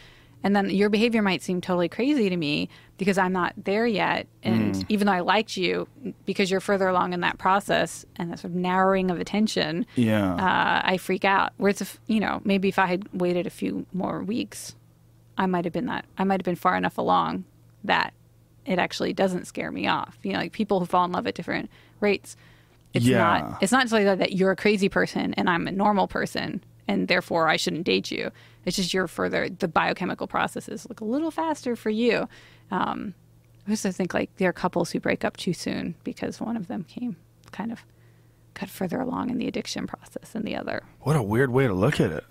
And 0.47 0.55
then 0.55 0.71
your 0.71 0.91
behavior 0.91 1.23
might 1.23 1.43
seem 1.43 1.61
totally 1.61 1.89
crazy 1.89 2.29
to 2.31 2.37
me 2.37 2.69
because 2.99 3.19
I'm 3.19 3.33
not 3.33 3.53
there 3.57 3.85
yet. 3.85 4.29
And 4.45 4.77
Mm. 4.77 4.85
even 4.89 5.07
though 5.09 5.13
I 5.13 5.19
liked 5.21 5.57
you, 5.57 5.89
because 6.25 6.53
you're 6.53 6.61
further 6.61 6.87
along 6.87 7.15
in 7.15 7.21
that 7.23 7.37
process 7.37 8.07
and 8.15 8.31
that 8.31 8.39
sort 8.39 8.53
of 8.53 8.57
narrowing 8.57 9.11
of 9.11 9.19
attention, 9.19 9.87
Yeah. 9.97 10.35
uh, 10.35 10.83
I 10.85 10.99
freak 10.99 11.25
out. 11.25 11.53
Whereas 11.57 11.81
if 11.81 11.99
you 12.07 12.21
know, 12.21 12.43
maybe 12.45 12.69
if 12.69 12.79
I 12.79 12.87
had 12.87 13.09
waited 13.13 13.49
a 13.49 13.51
few 13.51 13.87
more 13.93 14.23
weeks, 14.23 14.77
I 15.37 15.47
might 15.47 15.65
have 15.65 15.73
been 15.73 15.87
that. 15.87 16.05
I 16.17 16.23
might 16.23 16.39
have 16.41 16.45
been 16.45 16.55
far 16.55 16.77
enough 16.77 16.97
along 16.97 17.45
that 17.83 18.15
it 18.65 18.79
actually 18.79 19.13
doesn't 19.13 19.47
scare 19.49 19.73
me 19.73 19.89
off. 19.89 20.17
You 20.23 20.33
know, 20.35 20.39
like 20.39 20.53
people 20.53 20.79
who 20.79 20.87
fall 20.87 21.05
in 21.07 21.11
love 21.11 21.27
at 21.27 21.35
different 21.35 21.71
rates. 21.99 22.37
It's 22.95 23.05
Yeah. 23.05 23.19
not. 23.19 23.59
It's 23.63 23.73
not 23.73 23.79
necessarily 23.81 24.15
that 24.17 24.33
you're 24.33 24.53
a 24.53 24.57
crazy 24.57 24.89
person 24.89 25.35
and 25.35 25.51
I'm 25.51 25.67
a 25.67 25.73
normal 25.73 26.07
person, 26.07 26.63
and 26.87 27.09
therefore 27.09 27.49
I 27.49 27.57
shouldn't 27.57 27.83
date 27.85 28.13
you. 28.13 28.31
It's 28.67 28.77
just 28.77 28.93
you're 28.93 29.07
further. 29.07 29.49
The 29.49 29.69
biochemical 29.69 30.27
processes 30.27 30.87
look 30.89 31.01
a 31.01 31.05
little 31.05 31.31
faster 31.31 31.77
for 31.77 31.89
you. 31.89 32.29
Um, 32.71 33.15
I 33.67 33.71
also 33.71 33.93
think 33.93 34.13
like 34.13 34.35
there 34.37 34.51
are 34.51 34.53
couples 34.53 34.91
who 34.91 35.01
break 35.01 35.25
up 35.25 35.37
too 35.37 35.53
soon 35.53 35.95
because 36.05 36.41
one 36.41 36.57
of 36.57 36.67
them 36.67 36.85
came 36.85 37.17
kind 37.53 37.73
of 37.73 37.85
got 38.55 38.69
further 38.69 39.01
along 39.01 39.31
in 39.31 39.39
the 39.39 39.47
addiction 39.47 39.87
process 39.87 40.31
than 40.31 40.45
the 40.45 40.57
other. 40.57 40.83
What 41.01 41.17
a 41.17 41.23
weird 41.23 41.51
way 41.51 41.67
to 41.67 41.75
look 41.75 42.01
at 42.01 42.11
it. 42.11 42.25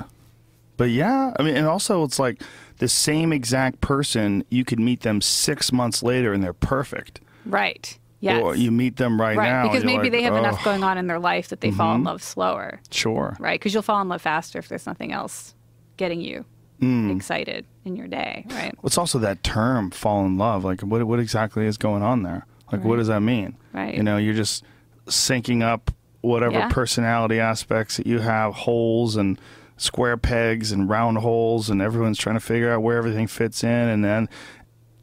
But 0.78 0.90
yeah, 0.90 1.34
I 1.40 1.44
mean, 1.44 1.56
and 1.56 1.68
also 1.68 2.04
it's 2.04 2.20
like 2.20 2.42
the 2.80 2.90
same 2.90 3.32
exact 3.32 3.80
person, 3.80 4.44
you 4.50 4.66
could 4.66 4.80
meet 4.80 5.02
them 5.02 5.22
six 5.22 5.72
months 5.72 6.04
later 6.04 6.34
and 6.34 6.44
they're 6.44 6.52
perfect. 6.52 7.22
Right. 7.46 7.98
Yes. 8.20 8.42
Or 8.42 8.56
you 8.56 8.72
meet 8.72 8.98
them 8.98 9.22
right, 9.22 9.38
right. 9.38 9.50
now. 9.50 9.64
because 9.64 9.86
maybe 9.86 10.04
like, 10.04 10.12
they 10.12 10.24
have 10.24 10.36
enough 10.36 10.64
going 10.66 10.84
on 10.84 10.98
in 10.98 11.08
their 11.08 11.20
life 11.20 11.50
that 11.50 11.62
they 11.62 11.72
fall 11.72 11.96
in 11.96 12.04
love 12.04 12.22
slower. 12.22 12.82
Sure. 12.92 13.38
Right. 13.40 13.58
Because 13.60 13.74
you'll 13.74 13.84
fall 13.84 14.02
in 14.02 14.10
love 14.10 14.22
faster 14.22 14.60
if 14.60 14.68
there's 14.68 14.86
nothing 14.86 15.14
else 15.14 15.55
getting 15.98 16.22
you 16.22 16.46
Mm. 16.82 17.16
excited 17.16 17.66
in 17.86 17.96
your 17.96 18.08
day. 18.08 18.46
Right. 18.52 18.74
What's 18.82 18.98
also 18.98 19.18
that 19.20 19.44
term, 19.44 19.92
fall 19.92 20.26
in 20.26 20.38
love? 20.38 20.66
Like, 20.66 20.82
what, 20.82 21.02
what 21.06 21.20
exactly 21.22 21.66
is 21.66 21.78
going 21.78 22.04
on 22.04 22.24
there? 22.24 22.46
Like, 22.72 22.84
what 22.84 22.98
does 22.98 23.08
that 23.08 23.22
mean? 23.22 23.56
Right. 23.74 23.96
You 23.96 24.04
know, 24.04 24.18
you're 24.18 24.34
just 24.34 24.64
syncing 25.06 25.62
up 25.64 25.92
whatever 26.22 26.56
Yeah. 26.56 26.70
personality 26.70 27.40
aspects 27.40 27.96
that 27.98 28.06
you 28.08 28.20
have, 28.20 28.54
holes 28.54 29.16
and 29.16 29.40
square 29.78 30.18
pegs 30.18 30.72
and 30.74 30.90
round 30.90 31.20
holes, 31.20 31.70
and 31.70 31.82
everyone's 31.82 32.18
trying 32.18 32.36
to 32.36 32.40
figure 32.42 32.72
out 32.74 32.82
where 32.82 32.98
everything 32.98 33.28
fits 33.28 33.64
in. 33.64 33.70
And 33.70 34.04
then 34.04 34.28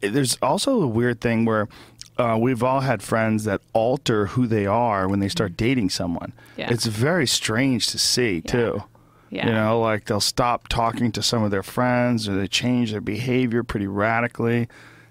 there's 0.01 0.37
also 0.41 0.81
a 0.81 0.87
weird 0.87 1.21
thing 1.21 1.45
where 1.45 1.67
uh, 2.19 2.37
we've 2.39 2.61
all 2.61 2.81
had 2.81 3.01
friends 3.01 3.45
that 3.45 3.61
alter 3.73 4.27
who 4.27 4.45
they 4.45 4.67
are 4.67 5.07
when 5.07 5.19
they 5.21 5.29
start 5.29 5.57
dating 5.57 5.89
someone. 5.89 6.33
Yeah. 6.57 6.71
It's 6.71 6.85
very 6.85 7.25
strange 7.25 7.87
to 7.87 7.97
see, 7.97 8.41
too. 8.41 8.83
Yeah. 9.33 9.47
You 9.47 9.53
know, 9.53 9.79
like 9.79 10.05
they'll 10.05 10.19
stop 10.19 10.67
talking 10.67 11.11
to 11.13 11.23
some 11.23 11.43
of 11.43 11.49
their 11.49 11.63
friends 11.63 12.29
or 12.29 12.35
they 12.35 12.47
change 12.47 12.91
their 12.91 13.01
behavior 13.01 13.63
pretty 13.63 13.87
radically. 13.87 14.67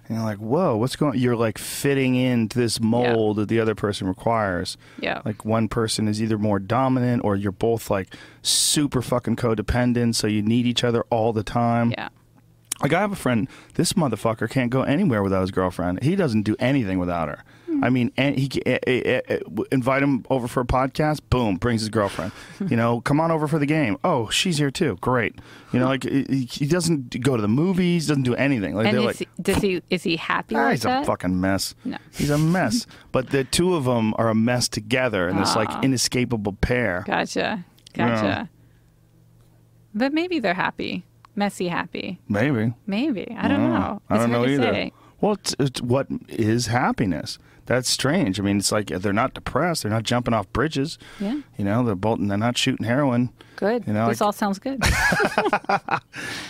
And 0.07 0.17
you're 0.17 0.25
like, 0.25 0.37
whoa, 0.37 0.77
what's 0.77 0.95
going 0.95 1.19
You're 1.19 1.35
like 1.35 1.57
fitting 1.57 2.15
into 2.15 2.57
this 2.57 2.79
mold 2.79 3.37
that 3.37 3.49
the 3.49 3.59
other 3.59 3.75
person 3.75 4.07
requires. 4.07 4.77
Yeah. 4.99 5.21
Like 5.25 5.43
one 5.43 5.67
person 5.67 6.07
is 6.07 6.21
either 6.21 6.37
more 6.37 6.59
dominant 6.59 7.23
or 7.25 7.35
you're 7.35 7.51
both 7.51 7.89
like 7.89 8.15
super 8.41 9.01
fucking 9.01 9.35
codependent. 9.35 10.15
So 10.15 10.27
you 10.27 10.41
need 10.41 10.65
each 10.65 10.83
other 10.83 11.03
all 11.09 11.33
the 11.33 11.43
time. 11.43 11.91
Yeah. 11.91 12.09
Like 12.81 12.93
I 12.93 13.01
have 13.01 13.11
a 13.11 13.17
friend, 13.17 13.47
this 13.75 13.93
motherfucker 13.93 14.49
can't 14.49 14.69
go 14.69 14.83
anywhere 14.83 15.21
without 15.21 15.41
his 15.41 15.51
girlfriend. 15.51 16.01
He 16.03 16.15
doesn't 16.15 16.43
do 16.43 16.55
anything 16.59 16.97
without 16.97 17.27
her. 17.27 17.43
I 17.81 17.89
mean, 17.89 18.11
and 18.17 18.37
he 18.37 18.49
eh, 18.65 18.77
eh, 18.85 19.39
invite 19.71 20.03
him 20.03 20.25
over 20.29 20.47
for 20.47 20.59
a 20.61 20.65
podcast. 20.65 21.21
Boom, 21.29 21.55
brings 21.55 21.81
his 21.81 21.89
girlfriend. 21.89 22.31
you 22.69 22.75
know, 22.75 23.01
come 23.01 23.19
on 23.19 23.31
over 23.31 23.47
for 23.47 23.57
the 23.59 23.65
game. 23.65 23.97
Oh, 24.03 24.29
she's 24.29 24.57
here 24.57 24.69
too. 24.71 24.97
Great. 25.01 25.35
You 25.71 25.79
know, 25.79 25.85
like 25.87 26.03
he, 26.03 26.47
he 26.51 26.65
doesn't 26.67 27.19
go 27.21 27.35
to 27.35 27.41
the 27.41 27.47
movies. 27.47 28.07
Doesn't 28.07 28.23
do 28.23 28.35
anything. 28.35 28.75
Like 28.75 28.87
And 28.87 28.97
is 28.97 29.03
like, 29.05 29.15
he, 29.17 29.27
does 29.41 29.57
he 29.61 29.81
is 29.89 30.03
he 30.03 30.17
happy 30.17 30.55
ah, 30.55 30.63
with 30.65 30.71
he's 30.73 30.81
that? 30.83 31.03
a 31.03 31.05
fucking 31.05 31.39
mess. 31.41 31.73
No. 31.85 31.97
He's 32.13 32.29
a 32.29 32.37
mess. 32.37 32.85
but 33.11 33.29
the 33.31 33.43
two 33.45 33.75
of 33.75 33.85
them 33.85 34.13
are 34.17 34.29
a 34.29 34.35
mess 34.35 34.67
together, 34.67 35.27
and 35.27 35.39
this 35.39 35.55
like 35.55 35.69
inescapable 35.83 36.53
pair. 36.53 37.03
Gotcha. 37.07 37.63
Gotcha. 37.93 38.25
Yeah. 38.25 38.45
But 39.95 40.13
maybe 40.13 40.39
they're 40.39 40.53
happy. 40.53 41.03
Messy 41.35 41.67
happy. 41.67 42.19
Maybe. 42.27 42.73
Maybe. 42.85 43.27
I 43.37 43.47
don't 43.47 43.59
Mm, 43.59 43.79
know. 43.79 44.01
I 44.09 44.17
don't 44.17 44.23
It's 44.25 44.31
know 44.31 44.45
either. 44.45 44.73
say. 44.73 44.91
Well, 45.21 45.33
it's, 45.33 45.55
it's 45.59 45.81
what 45.81 46.07
is 46.29 46.67
happiness? 46.67 47.39
That's 47.65 47.89
strange. 47.89 48.39
I 48.39 48.43
mean, 48.43 48.57
it's 48.57 48.71
like 48.71 48.87
they're 48.87 49.13
not 49.13 49.33
depressed. 49.33 49.83
They're 49.83 49.91
not 49.91 50.03
jumping 50.03 50.33
off 50.33 50.51
bridges. 50.51 50.97
Yeah. 51.19 51.39
You 51.57 51.65
know, 51.65 51.83
they're 51.85 51.95
bolting. 51.95 52.27
They're 52.27 52.37
not 52.37 52.57
shooting 52.57 52.85
heroin. 52.85 53.29
Good. 53.55 53.87
You 53.87 53.93
know, 53.93 54.09
this 54.09 54.19
like- 54.19 54.25
all 54.25 54.31
sounds 54.33 54.59
good. 54.59 54.83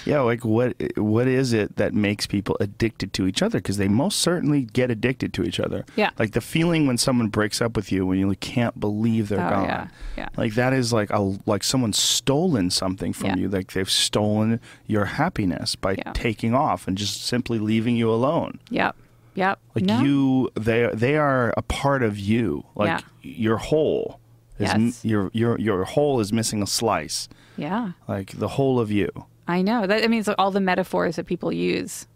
Yeah, 0.05 0.19
like 0.21 0.43
what? 0.43 0.75
What 0.97 1.27
is 1.27 1.53
it 1.53 1.77
that 1.77 1.93
makes 1.93 2.25
people 2.27 2.57
addicted 2.59 3.13
to 3.13 3.25
each 3.27 3.41
other? 3.41 3.59
Because 3.59 3.77
they 3.77 3.87
most 3.87 4.19
certainly 4.19 4.63
get 4.63 4.91
addicted 4.91 5.33
to 5.35 5.43
each 5.43 5.59
other. 5.59 5.85
Yeah. 5.95 6.09
Like 6.19 6.31
the 6.33 6.41
feeling 6.41 6.87
when 6.87 6.97
someone 6.97 7.29
breaks 7.29 7.61
up 7.61 7.75
with 7.77 7.91
you, 7.91 8.05
when 8.05 8.19
you 8.19 8.33
can't 8.35 8.77
believe 8.79 9.29
they're 9.29 9.45
Oh, 9.45 9.49
gone. 9.49 9.65
yeah, 9.65 9.87
yeah. 10.17 10.29
Like 10.35 10.55
that 10.55 10.73
is 10.73 10.91
like 10.91 11.09
a 11.11 11.19
like 11.45 11.63
someone's 11.63 11.97
stolen 11.97 12.69
something 12.69 13.13
from 13.13 13.29
Yeah. 13.29 13.35
you. 13.37 13.49
Like 13.49 13.71
they've 13.71 13.89
stolen 13.89 14.59
your 14.87 15.05
happiness 15.05 15.75
by 15.75 15.95
Yeah. 15.97 16.11
taking 16.13 16.53
off 16.53 16.87
and 16.87 16.97
just 16.97 17.23
simply 17.25 17.59
leaving 17.59 17.95
you 17.95 18.09
alone. 18.11 18.59
yep. 18.69 18.95
Yep. 19.35 19.59
Like 19.75 19.85
No. 19.85 20.01
you, 20.01 20.49
they 20.55 20.89
they 20.93 21.15
are 21.17 21.53
a 21.57 21.61
part 21.61 22.03
of 22.03 22.17
you. 22.19 22.63
Like 22.75 22.87
Yeah. 22.87 22.99
your 23.21 23.57
whole 23.57 24.19
is 24.59 24.69
m- 24.69 24.85
Yes. 24.87 25.03
your 25.05 25.29
your 25.33 25.59
your 25.59 25.83
whole 25.85 26.19
is 26.19 26.31
missing 26.31 26.61
a 26.61 26.67
slice. 26.67 27.27
Yeah. 27.57 27.91
Like 28.07 28.31
the 28.37 28.47
whole 28.49 28.79
of 28.79 28.91
you. 28.91 29.09
I 29.47 29.61
know. 29.61 29.85
That 29.87 30.03
I 30.03 30.07
mean, 30.07 30.23
all 30.37 30.51
the 30.51 30.59
metaphors 30.61 31.15
that 31.17 31.25
people 31.25 31.51
use. 31.51 32.07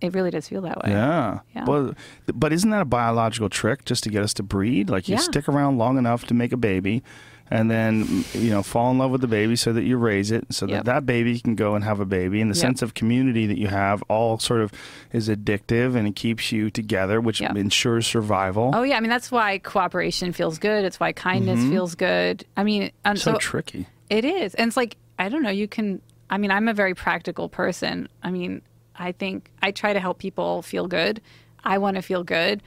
It 0.00 0.12
really 0.12 0.30
does 0.30 0.48
feel 0.48 0.60
that 0.62 0.82
way. 0.84 0.90
Yeah. 0.90 1.40
Yeah. 1.54 1.64
Well, 1.64 1.94
but 2.34 2.52
isn't 2.52 2.68
that 2.70 2.82
a 2.82 2.84
biological 2.84 3.48
trick 3.48 3.84
just 3.86 4.02
to 4.04 4.10
get 4.10 4.22
us 4.22 4.34
to 4.34 4.42
breed? 4.42 4.90
Like 4.90 5.08
you 5.08 5.14
Yeah. 5.14 5.20
stick 5.20 5.48
around 5.48 5.78
long 5.78 5.96
enough 5.96 6.26
to 6.26 6.34
make 6.34 6.52
a 6.52 6.58
baby, 6.58 7.02
and 7.50 7.70
then 7.70 8.24
you 8.32 8.50
know 8.50 8.62
fall 8.62 8.90
in 8.90 8.98
love 8.98 9.10
with 9.10 9.20
the 9.20 9.26
baby 9.26 9.54
so 9.56 9.72
that 9.72 9.82
you 9.84 9.96
raise 9.96 10.30
it 10.30 10.44
so 10.50 10.66
that 10.66 10.72
Yep. 10.72 10.84
that 10.84 11.06
baby 11.06 11.38
can 11.40 11.54
go 11.54 11.74
and 11.74 11.84
have 11.84 12.00
a 12.00 12.04
baby 12.06 12.40
and 12.40 12.50
the 12.50 12.56
Yep. 12.56 12.62
sense 12.62 12.82
of 12.82 12.94
community 12.94 13.46
that 13.46 13.58
you 13.58 13.68
have 13.68 14.02
all 14.08 14.38
sort 14.38 14.60
of 14.62 14.72
is 15.12 15.28
addictive 15.28 15.94
and 15.94 16.08
it 16.08 16.16
keeps 16.16 16.52
you 16.52 16.70
together 16.70 17.20
which 17.20 17.40
Yep. 17.40 17.56
ensures 17.56 18.06
survival 18.06 18.70
Oh 18.74 18.82
yeah, 18.82 18.96
I 18.96 19.00
mean 19.00 19.10
that's 19.10 19.30
why 19.30 19.58
cooperation 19.58 20.32
feels 20.32 20.58
good. 20.58 20.84
It's 20.84 20.98
why 20.98 21.12
kindness 21.12 21.60
feels 21.60 21.94
good. 21.94 22.44
I 22.56 22.64
mean, 22.64 22.90
and 23.04 23.18
so, 23.20 23.32
so, 23.32 23.38
tricky 23.38 23.86
it 24.10 24.24
is, 24.24 24.54
and 24.54 24.68
it's 24.68 24.76
like 24.76 24.96
I 25.18 25.28
don't 25.28 25.42
know. 25.42 25.50
You 25.50 25.68
can. 25.68 26.00
I 26.30 26.38
mean, 26.38 26.50
I'm 26.50 26.66
a 26.68 26.74
very 26.74 26.94
practical 26.94 27.48
person. 27.48 28.08
I 28.22 28.30
mean, 28.30 28.62
I 28.96 29.12
think 29.12 29.50
I 29.62 29.70
try 29.70 29.92
to 29.92 30.00
help 30.00 30.18
people 30.18 30.62
feel 30.62 30.88
good. 30.88 31.20
I 31.62 31.78
want 31.78 31.96
to 31.96 32.02
feel 32.02 32.24
good. 32.24 32.62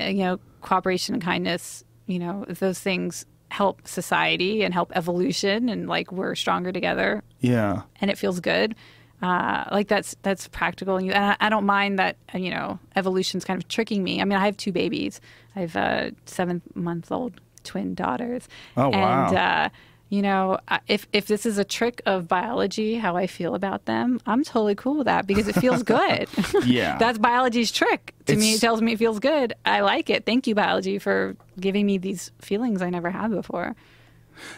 Uh, 0.00 0.04
you 0.04 0.24
know, 0.24 0.40
cooperation 0.62 1.14
and 1.14 1.22
kindness. 1.22 1.84
You 2.06 2.18
know, 2.18 2.44
those 2.48 2.80
things 2.80 3.24
help 3.56 3.76
society 3.88 4.62
and 4.64 4.74
help 4.74 4.92
evolution, 4.94 5.68
and 5.72 5.88
like 5.88 6.08
we're 6.12 6.34
stronger 6.34 6.72
together. 6.72 7.22
yeah 7.40 7.82
and 8.00 8.10
it 8.10 8.18
feels 8.18 8.38
good. 8.40 8.74
Uh, 9.22 9.64
like 9.72 9.88
that's 9.88 10.14
that's 10.22 10.46
practical, 10.48 10.96
and, 10.98 11.06
you, 11.06 11.12
and 11.12 11.24
I, 11.24 11.36
I 11.46 11.48
don't 11.48 11.64
mind 11.64 11.98
that. 11.98 12.16
uh, 12.34 12.38
You 12.38 12.50
know, 12.50 12.78
evolution's 12.94 13.44
kind 13.46 13.58
of 13.60 13.66
tricking 13.66 14.04
me. 14.04 14.20
I 14.20 14.24
mean, 14.26 14.38
I 14.38 14.44
have 14.44 14.56
two 14.58 14.72
babies. 14.72 15.20
I 15.56 15.60
have 15.60 15.74
a 15.76 16.12
seven 16.26 16.60
month 16.74 17.10
old 17.10 17.32
twin 17.64 17.94
daughters. 17.94 18.46
Oh, 18.76 18.90
wow. 18.90 19.26
And 19.28 19.36
uh, 19.36 19.68
you 20.08 20.22
know, 20.22 20.58
if 20.86 21.06
if 21.12 21.26
this 21.26 21.46
is 21.46 21.58
a 21.58 21.64
trick 21.64 22.00
of 22.06 22.28
biology, 22.28 22.94
how 22.94 23.16
I 23.16 23.26
feel 23.26 23.54
about 23.54 23.86
them, 23.86 24.20
I'm 24.26 24.44
totally 24.44 24.76
cool 24.76 24.98
with 24.98 25.06
that 25.06 25.26
because 25.26 25.48
it 25.48 25.56
feels 25.56 25.82
good. 25.84 26.28
Yeah. 26.64 26.96
that's 27.00 27.18
biology's 27.18 27.72
trick. 27.72 28.14
To 28.26 28.36
me, 28.36 28.54
it 28.54 28.60
tells 28.60 28.80
me 28.80 28.92
it 28.92 28.98
feels 28.98 29.18
good. 29.18 29.54
I 29.64 29.80
like 29.80 30.08
it. 30.10 30.24
Thank 30.24 30.46
you, 30.46 30.54
biology, 30.54 30.98
for 30.98 31.36
giving 31.58 31.86
me 31.86 31.98
these 31.98 32.30
feelings 32.40 32.82
I 32.82 32.90
never 32.90 33.10
had 33.10 33.30
before. 33.30 33.74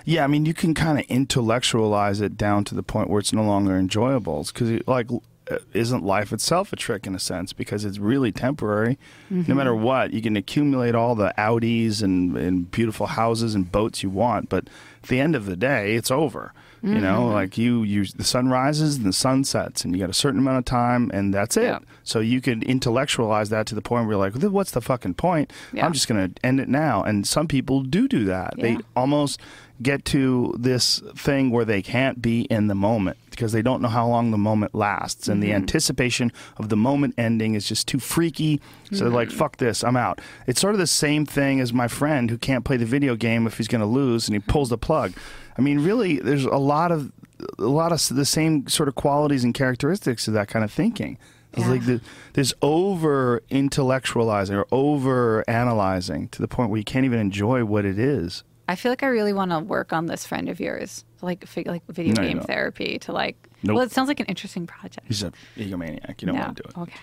Yeah, 0.05 0.25
I 0.25 0.27
mean, 0.27 0.45
you 0.45 0.55
can 0.55 0.75
kind 0.75 0.99
of 0.99 1.05
intellectualize 1.07 2.21
it 2.21 2.37
down 2.37 2.65
to 2.65 2.75
the 2.75 2.83
point 2.83 3.09
where 3.09 3.21
it's 3.21 3.33
no 3.33 3.45
longer 3.45 3.77
enjoyable. 3.77 4.45
Because, 4.53 4.81
like, 4.87 5.09
Uh, 5.51 5.59
isn't 5.73 6.05
life 6.05 6.33
itself 6.33 6.73
a 6.73 6.77
trick 6.77 7.07
in 7.07 7.15
a 7.15 7.19
sense? 7.19 7.53
Because 7.53 7.85
it's 7.85 7.99
really 7.99 8.33
temporary. 8.33 8.99
No 9.31 9.43
mm-hmm. 9.43 9.57
matter 9.57 9.75
what, 9.75 10.13
you 10.13 10.21
can 10.21 10.37
accumulate 10.37 10.95
all 10.95 11.15
the 11.15 11.33
Audis 11.39 12.03
and, 12.03 12.37
and 12.37 12.71
beautiful 12.71 13.07
houses 13.07 13.55
and 13.55 13.71
boats 13.71 14.03
you 14.03 14.11
want, 14.11 14.49
but 14.49 14.69
at 15.03 15.09
the 15.09 15.21
end 15.21 15.35
of 15.35 15.47
the 15.47 15.57
day, 15.57 15.95
it's 15.95 16.11
over. 16.11 16.53
You 16.81 17.01
know, 17.01 17.23
mm-hmm. 17.23 17.33
like 17.33 17.59
you, 17.59 17.83
you, 17.83 18.05
the 18.05 18.23
sun 18.23 18.51
rises 18.51 18.99
and 18.99 19.07
the 19.07 19.13
sun 19.13 19.43
sets, 19.43 19.85
and 19.85 19.93
you 19.93 20.01
got 20.01 20.11
a 20.11 20.15
certain 20.15 20.39
amount 20.39 20.59
of 20.59 20.65
time, 20.65 21.11
and 21.13 21.35
that's 21.35 21.57
it. 21.57 21.63
Yeah. 21.65 21.81
So 22.05 22.21
you 22.21 22.41
can 22.41 22.63
intellectualize 22.63 23.51
that 23.51 23.67
to 23.67 23.75
the 23.75 23.83
point 23.83 24.07
where 24.07 24.17
you're 24.17 24.25
like, 24.25 24.41
what's 24.53 24.71
the 24.71 24.81
fucking 24.81 25.15
point? 25.15 25.53
Yeah. 25.73 25.85
I'm 25.85 25.93
just 25.93 26.07
going 26.07 26.33
to 26.33 26.47
end 26.47 26.61
it 26.61 26.69
now. 26.69 27.03
And 27.03 27.27
some 27.27 27.49
people 27.49 27.83
do 27.83 28.07
do 28.07 28.25
that. 28.27 28.55
They 28.59 28.79
almost 28.95 29.41
get 29.83 30.05
to 30.07 30.55
this 30.59 31.01
thing 31.17 31.51
where 31.51 31.65
they 31.65 31.83
can't 31.83 32.21
be 32.21 32.43
in 32.43 32.67
the 32.67 32.75
moment 32.75 33.17
because 33.31 33.53
they 33.53 33.63
don't 33.63 33.81
know 33.81 33.89
how 33.89 34.07
long 34.07 34.31
the 34.31 34.39
moment 34.39 34.75
lasts. 34.75 35.29
And 35.29 35.43
the 35.43 35.49
mm-hmm. 35.49 35.57
anticipation 35.57 36.33
of 36.57 36.69
the 36.69 36.77
moment 36.77 37.15
ending 37.17 37.55
is 37.55 37.67
just 37.67 37.87
too 37.87 37.99
freaky. 37.99 38.61
So 38.91 39.05
they're 39.05 39.09
like, 39.09 39.29
mm-hmm. 39.29 39.39
fuck 39.39 39.59
this, 39.59 39.85
I'm 39.85 39.97
out. 39.97 40.21
It's 40.47 40.61
sort 40.61 40.75
of 40.75 40.81
the 40.81 40.87
same 40.87 41.25
thing 41.25 41.61
as 41.61 41.73
my 41.73 41.87
friend 41.87 42.31
who 42.31 42.39
can't 42.39 42.65
play 42.65 42.77
the 42.77 42.87
video 42.87 43.15
game 43.15 43.47
if 43.47 43.57
he's 43.57 43.69
going 43.69 43.81
to 43.81 43.87
lose 43.87 44.29
and 44.29 44.35
he 44.35 44.41
pulls 44.41 44.71
the 44.71 44.79
plug. 44.79 45.13
I 45.57 45.61
mean, 45.61 45.81
really, 45.81 46.19
there's 46.19 46.45
a 46.45 46.57
lot 46.57 46.91
of 46.91 47.13
a 47.59 47.63
lot 47.63 47.93
of 47.93 48.17
the 48.17 48.25
same 48.25 48.67
sort 48.67 48.89
of 48.89 48.97
qualities 48.97 49.45
and 49.45 49.55
characteristics 49.55 50.27
of 50.27 50.35
that 50.35 50.49
kind 50.49 50.65
of 50.65 50.73
thinking. 50.73 51.19
It's 51.53 51.63
Yeah. 51.63 51.71
like 51.71 51.87
the, 51.87 52.01
there's 52.35 52.53
over 52.63 53.43
intellectualizing 53.51 54.57
or 54.57 54.67
over 54.73 55.45
analyzing 55.49 56.29
to 56.29 56.43
the 56.43 56.49
point 56.49 56.71
where 56.71 56.79
you 56.79 56.85
can't 56.85 57.05
even 57.05 57.21
enjoy 57.21 57.65
what 57.65 57.85
it 57.85 57.99
is. 57.99 58.43
I 58.69 58.75
feel 58.77 58.93
like 58.93 59.03
I 59.03 59.07
really 59.07 59.33
want 59.33 59.51
to 59.51 59.61
work 59.61 59.93
on 59.95 60.07
this 60.07 60.27
friend 60.27 60.49
of 60.51 60.61
yours, 60.61 61.05
like 61.23 61.47
fig- 61.47 61.67
like 61.67 61.83
video 61.89 62.13
No, 62.15 62.23
you 62.23 62.29
game 62.29 62.37
don't. 62.39 62.47
therapy, 62.47 62.99
to 63.01 63.13
like. 63.13 63.37
Nope. 63.63 63.75
Well, 63.77 63.85
it 63.85 63.91
sounds 63.91 64.07
like 64.09 64.21
an 64.21 64.27
interesting 64.27 64.67
project. 64.69 65.07
He's 65.09 65.23
an 65.23 65.33
egomaniac. 65.57 66.21
You 66.21 66.27
don't 66.27 66.37
no. 66.37 66.43
want 66.43 66.57
to 66.59 66.63
do 66.63 66.69
it. 66.69 66.79
Okay. 66.79 67.01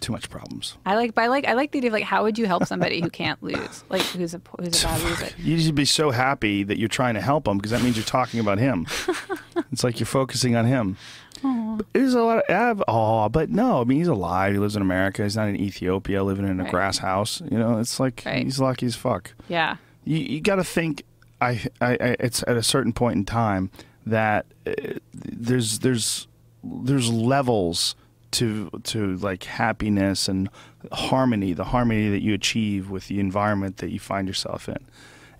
Too 0.00 0.12
much 0.12 0.28
problems. 0.30 0.76
I 0.86 0.94
like, 0.94 1.14
but 1.14 1.22
I 1.24 1.26
like, 1.28 1.46
I 1.48 1.54
like 1.54 1.72
the 1.72 1.78
idea 1.78 1.88
of 1.88 1.94
like, 1.94 2.04
how 2.04 2.22
would 2.24 2.38
you 2.38 2.46
help 2.46 2.66
somebody 2.66 3.00
who 3.00 3.08
can't 3.10 3.42
lose, 3.42 3.82
like 3.88 4.02
who's 4.02 4.34
a 4.34 4.40
who's 4.60 4.84
a 4.84 4.86
bad 4.86 5.02
loser? 5.02 5.28
You 5.38 5.58
should 5.58 5.74
be 5.74 5.86
so 5.86 6.10
happy 6.10 6.62
that 6.64 6.78
you're 6.78 6.88
trying 6.88 7.14
to 7.14 7.20
help 7.20 7.48
him 7.48 7.56
because 7.56 7.70
that 7.72 7.82
means 7.82 7.96
you're 7.96 8.04
talking 8.04 8.38
about 8.38 8.58
him. 8.58 8.86
it's 9.72 9.82
like 9.82 9.98
you're 9.98 10.06
focusing 10.06 10.54
on 10.54 10.66
him. 10.66 10.96
But 11.42 11.86
There's 11.92 12.14
a 12.14 12.22
lot 12.22 12.44
of 12.50 12.82
oh, 12.86 13.28
but 13.30 13.50
no. 13.50 13.80
I 13.80 13.84
mean, 13.84 13.98
he's 13.98 14.06
alive. 14.06 14.52
He 14.52 14.58
lives 14.58 14.76
in 14.76 14.82
America. 14.82 15.22
He's 15.24 15.36
not 15.36 15.48
in 15.48 15.56
Ethiopia 15.56 16.22
living 16.22 16.46
in 16.46 16.60
a 16.60 16.62
Right. 16.64 16.70
grass 16.70 16.98
house. 16.98 17.42
You 17.50 17.58
know, 17.58 17.78
it's 17.78 17.98
like 17.98 18.22
Right. 18.24 18.44
he's 18.44 18.60
lucky 18.60 18.86
as 18.86 18.94
fuck. 18.96 19.32
Yeah. 19.48 19.76
You, 20.04 20.18
you 20.18 20.40
got 20.40 20.56
to 20.56 20.64
think 20.64 21.04
I, 21.40 21.60
I, 21.80 21.92
I 21.92 22.16
it's 22.20 22.42
at 22.46 22.56
a 22.56 22.62
certain 22.62 22.92
point 22.92 23.16
in 23.16 23.24
time 23.24 23.70
that 24.06 24.46
uh, 24.66 24.72
there's 25.12 25.80
there's 25.80 26.26
there's 26.62 27.10
levels 27.10 27.94
to 28.32 28.70
to 28.84 29.16
like 29.16 29.44
happiness 29.44 30.28
and 30.28 30.48
harmony 30.92 31.52
the 31.52 31.64
harmony 31.64 32.08
that 32.10 32.22
you 32.22 32.34
achieve 32.34 32.90
with 32.90 33.08
the 33.08 33.20
environment 33.20 33.78
that 33.78 33.90
you 33.90 33.98
find 34.00 34.26
yourself 34.28 34.68
in 34.68 34.78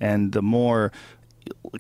and 0.01 0.33
the 0.33 0.43
more 0.43 0.93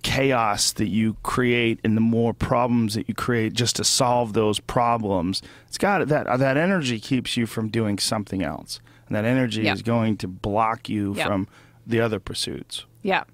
chaos 0.03 0.73
that 0.73 0.89
you 0.89 1.17
create 1.23 1.79
and 1.85 1.97
the 1.97 2.01
more 2.01 2.35
problems 2.35 2.95
that 2.95 3.09
you 3.09 3.15
create 3.15 3.53
just 3.55 3.77
to 3.77 3.85
solve 3.85 4.33
those 4.33 4.61
problems 4.61 5.41
it's 5.69 5.79
got 5.79 6.07
that 6.09 6.27
that 6.39 6.57
energy 6.57 6.99
keeps 7.01 7.37
you 7.37 7.47
from 7.47 7.69
doing 7.69 7.99
something 7.99 8.43
else 8.43 8.81
and 9.07 9.17
that 9.17 9.25
energy 9.25 9.63
Yep. 9.63 9.75
is 9.77 9.83
going 9.83 10.17
to 10.19 10.29
block 10.29 10.89
you 10.89 11.15
Yep. 11.15 11.27
from 11.27 11.49
the 11.87 12.01
other 12.01 12.19
pursuits 12.21 12.85
Yeah. 13.03 13.25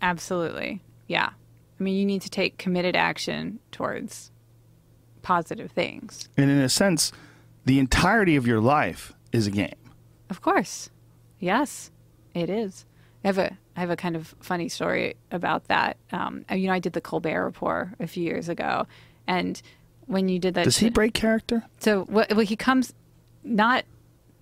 Absolutely. 0.00 0.82
Yeah. 1.06 1.30
I 1.78 1.82
mean, 1.82 1.94
you 1.96 2.04
need 2.04 2.22
to 2.22 2.30
take 2.30 2.58
committed 2.58 2.96
action 2.96 3.60
towards 3.70 4.30
positive 5.22 5.70
things. 5.70 6.28
And 6.36 6.50
in 6.50 6.58
a 6.58 6.68
sense, 6.68 7.12
the 7.64 7.78
entirety 7.78 8.36
of 8.36 8.46
your 8.46 8.60
life 8.60 9.12
is 9.30 9.46
a 9.46 9.50
game. 9.50 9.74
Of 10.28 10.40
course. 10.40 10.90
Yes, 11.38 11.90
it 12.34 12.50
is. 12.50 12.84
I 13.24 13.28
have 13.28 13.38
a 13.38 13.56
I 13.76 13.80
have 13.80 13.90
a 13.90 13.96
kind 13.96 14.16
of 14.16 14.34
funny 14.40 14.68
story 14.68 15.14
about 15.30 15.68
that. 15.68 15.96
Um, 16.10 16.44
you 16.52 16.66
know, 16.66 16.72
I 16.72 16.78
did 16.80 16.92
the 16.92 17.00
Colbert 17.00 17.44
Report 17.44 17.88
a 18.00 18.06
few 18.06 18.24
years 18.24 18.48
ago, 18.48 18.86
and 19.26 19.60
when 20.06 20.28
you 20.28 20.38
did 20.38 20.54
that, 20.54 20.64
Does 20.64 20.78
he 20.78 20.90
break 20.90 21.14
character? 21.14 21.64
So 21.78 22.06
well, 22.08 22.26
well, 22.30 22.40
he 22.40 22.56
comes 22.56 22.92
not 23.44 23.84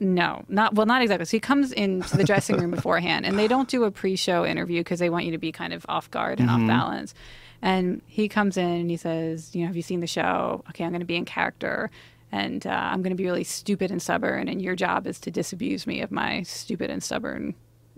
no 0.01 0.45
not 0.49 0.75
well 0.75 0.87
not 0.87 1.03
exactly. 1.03 1.27
So 1.27 1.37
he 1.37 1.41
comes 1.41 1.73
into 1.73 2.17
the 2.17 2.25
dressing 2.25 2.57
room 2.57 2.71
beforehand, 2.73 3.27
and 3.27 3.39
they 3.39 3.47
don't 3.47 3.69
do 3.69 3.85
a 3.85 3.91
pre-show 3.91 4.45
interview 4.45 4.81
because 4.81 4.99
they 4.99 5.11
want 5.11 5.27
you 5.27 5.33
to 5.33 5.39
be 5.39 5.53
kind 5.53 5.73
of 5.73 5.87
off 5.89 6.11
guard 6.11 6.41
and 6.41 6.51
off 6.51 6.67
balance. 6.67 7.15
And 7.63 8.01
he 8.07 8.29
comes 8.29 8.57
in 8.57 8.65
and 8.65 8.91
he 8.91 8.97
says, 8.97 9.55
you 9.55 9.61
know, 9.61 9.67
have 9.67 9.77
you 9.77 9.83
seen 9.83 10.01
the 10.01 10.07
show? 10.07 10.65
Okay, 10.71 10.83
I'm 10.83 10.91
going 10.91 11.01
to 11.01 11.07
be 11.07 11.17
in 11.17 11.27
character. 11.27 11.91
And 12.33 12.67
uh, 12.67 12.71
I'm 12.71 13.03
going 13.03 13.11
to 13.11 13.17
be 13.17 13.25
really 13.25 13.45
stupid 13.45 13.91
and 13.91 14.01
stubborn, 14.01 14.49
and 14.49 14.63
your 14.63 14.77
job 14.77 15.09
is 15.09 15.19
to 15.21 15.33
disabuse 15.33 15.85
me 15.85 16.01
of 16.01 16.13
my 16.13 16.43
stupid 16.43 16.89
and 16.89 17.03
stubborn 17.03 17.55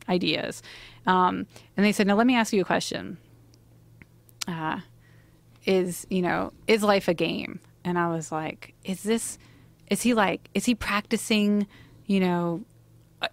ideas. 0.09 0.63
Um, 1.07 1.47
and 1.77 1.85
they 1.85 1.93
said, 1.93 2.07
"Now 2.07 2.15
let 2.15 2.27
me 2.27 2.35
ask 2.35 2.53
you 2.53 2.63
a 2.63 2.65
question. 2.65 3.19
Uh, 4.49 4.81
is 5.65 6.07
you 6.11 6.23
know 6.23 6.53
is 6.67 6.83
life 6.83 7.09
a 7.09 7.15
game 7.15 7.61
and 7.85 7.99
i 7.99 8.09
was 8.09 8.33
like 8.33 8.75
is 8.85 9.03
this 9.03 9.39
is 9.89 10.03
he 10.03 10.15
like 10.15 10.49
is 10.55 10.65
he 10.65 10.75
practicing 10.75 11.67
you 12.07 12.21
know 12.21 12.63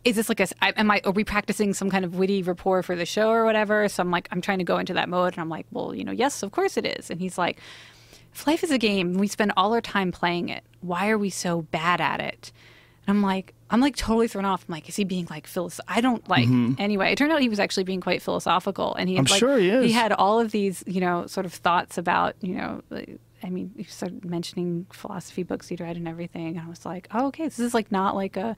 is 0.06 0.16
this 0.16 0.30
like 0.30 0.40
a 0.40 0.48
am 0.80 0.92
i 0.92 1.02
are 1.04 1.12
we 1.12 1.24
practicing 1.24 1.74
some 1.74 1.90
kind 1.90 2.06
of 2.06 2.16
witty 2.16 2.44
rapport 2.44 2.84
for 2.84 2.96
the 2.96 3.06
show 3.06 3.30
or 3.30 3.44
whatever? 3.46 3.88
So 3.90 4.02
i'm 4.02 4.12
like 4.12 4.28
i'm 4.32 4.40
trying 4.42 4.60
to 4.60 4.64
go 4.64 4.78
into 4.78 4.94
that 4.94 5.10
mode 5.10 5.34
and 5.34 5.42
i'm 5.42 5.50
like 5.50 5.66
well 5.72 5.96
you 5.96 6.04
know 6.04 6.12
yes 6.12 6.44
of 6.44 6.52
course 6.52 6.78
it 6.78 6.86
is. 6.86 7.10
And 7.10 7.20
he's 7.20 7.38
like 7.38 7.60
if 8.34 8.46
life 8.46 8.64
is 8.64 8.70
a 8.72 8.78
game 8.78 9.14
we 9.14 9.28
spend 9.28 9.52
all 9.58 9.74
our 9.74 9.82
time 9.82 10.12
playing 10.12 10.50
it. 10.50 10.64
Why 10.82 11.10
are 11.10 11.18
we 11.18 11.30
so 11.32 11.64
bad 11.64 12.00
at 12.02 12.20
it? 12.20 12.52
And 13.08 13.18
i'm 13.18 13.24
like 13.24 13.56
i'm 13.72 13.82
like 13.82 13.96
totally 13.96 14.28
thrown 14.28 14.46
off. 14.46 14.64
I'm 14.70 14.74
like 14.74 14.88
is 14.88 14.96
he 14.96 15.04
being 15.06 15.28
like 15.32 15.48
philosoph 15.48 15.84
i 15.88 16.02
don't 16.02 16.28
like 16.30 16.48
anyway. 16.80 17.12
It 17.12 17.18
turned 17.18 17.32
out 17.32 17.42
he 17.42 17.50
was 17.50 17.60
actually 17.60 17.86
being 17.86 18.02
quite 18.02 18.22
philosophical 18.22 18.94
and 18.94 19.10
he 19.10 19.16
had, 19.16 19.26
Mm-hmm. 19.26 19.34
I'm 19.34 19.36
like, 19.36 19.40
sure 19.40 19.58
he 19.58 19.70
is. 19.72 19.86
he 19.86 19.92
had 19.92 20.12
all 20.12 20.40
of 20.40 20.52
these 20.52 20.84
you 20.86 21.02
know 21.02 21.26
sort 21.26 21.48
of 21.48 21.54
thoughts 21.54 21.98
about 21.98 22.36
you 22.42 22.54
know 22.56 22.82
like, 22.92 23.18
I 23.44 23.50
mean, 23.50 23.72
you 23.76 23.84
started 23.86 24.26
mentioning 24.26 24.86
philosophy 24.92 25.44
books 25.44 25.68
he'd 25.70 25.82
read 25.82 25.98
and 25.98 26.08
everything, 26.08 26.58
and 26.58 26.60
I 26.66 26.70
was 26.70 26.86
like, 26.86 27.08
"Oh, 27.14 27.28
okay, 27.28 27.46
this 27.46 27.60
is 27.60 27.74
like 27.74 27.92
not 27.92 28.16
like 28.16 28.38
a, 28.38 28.56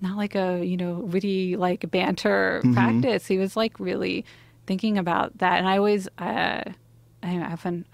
not 0.00 0.16
like 0.16 0.34
a 0.34 0.64
you 0.64 0.76
know 0.76 0.94
witty 1.00 1.56
like 1.56 1.90
banter 1.90 2.60
Mm-hmm. 2.64 2.74
practice." 2.74 3.26
He 3.26 3.38
was 3.38 3.56
like 3.56 3.78
really 3.80 4.24
thinking 4.66 4.98
about 4.98 5.38
that, 5.38 5.58
and 5.58 5.68
I 5.68 5.76
always, 5.78 6.08
uh, 6.18 6.62
I 7.22 7.36
often, 7.52 7.86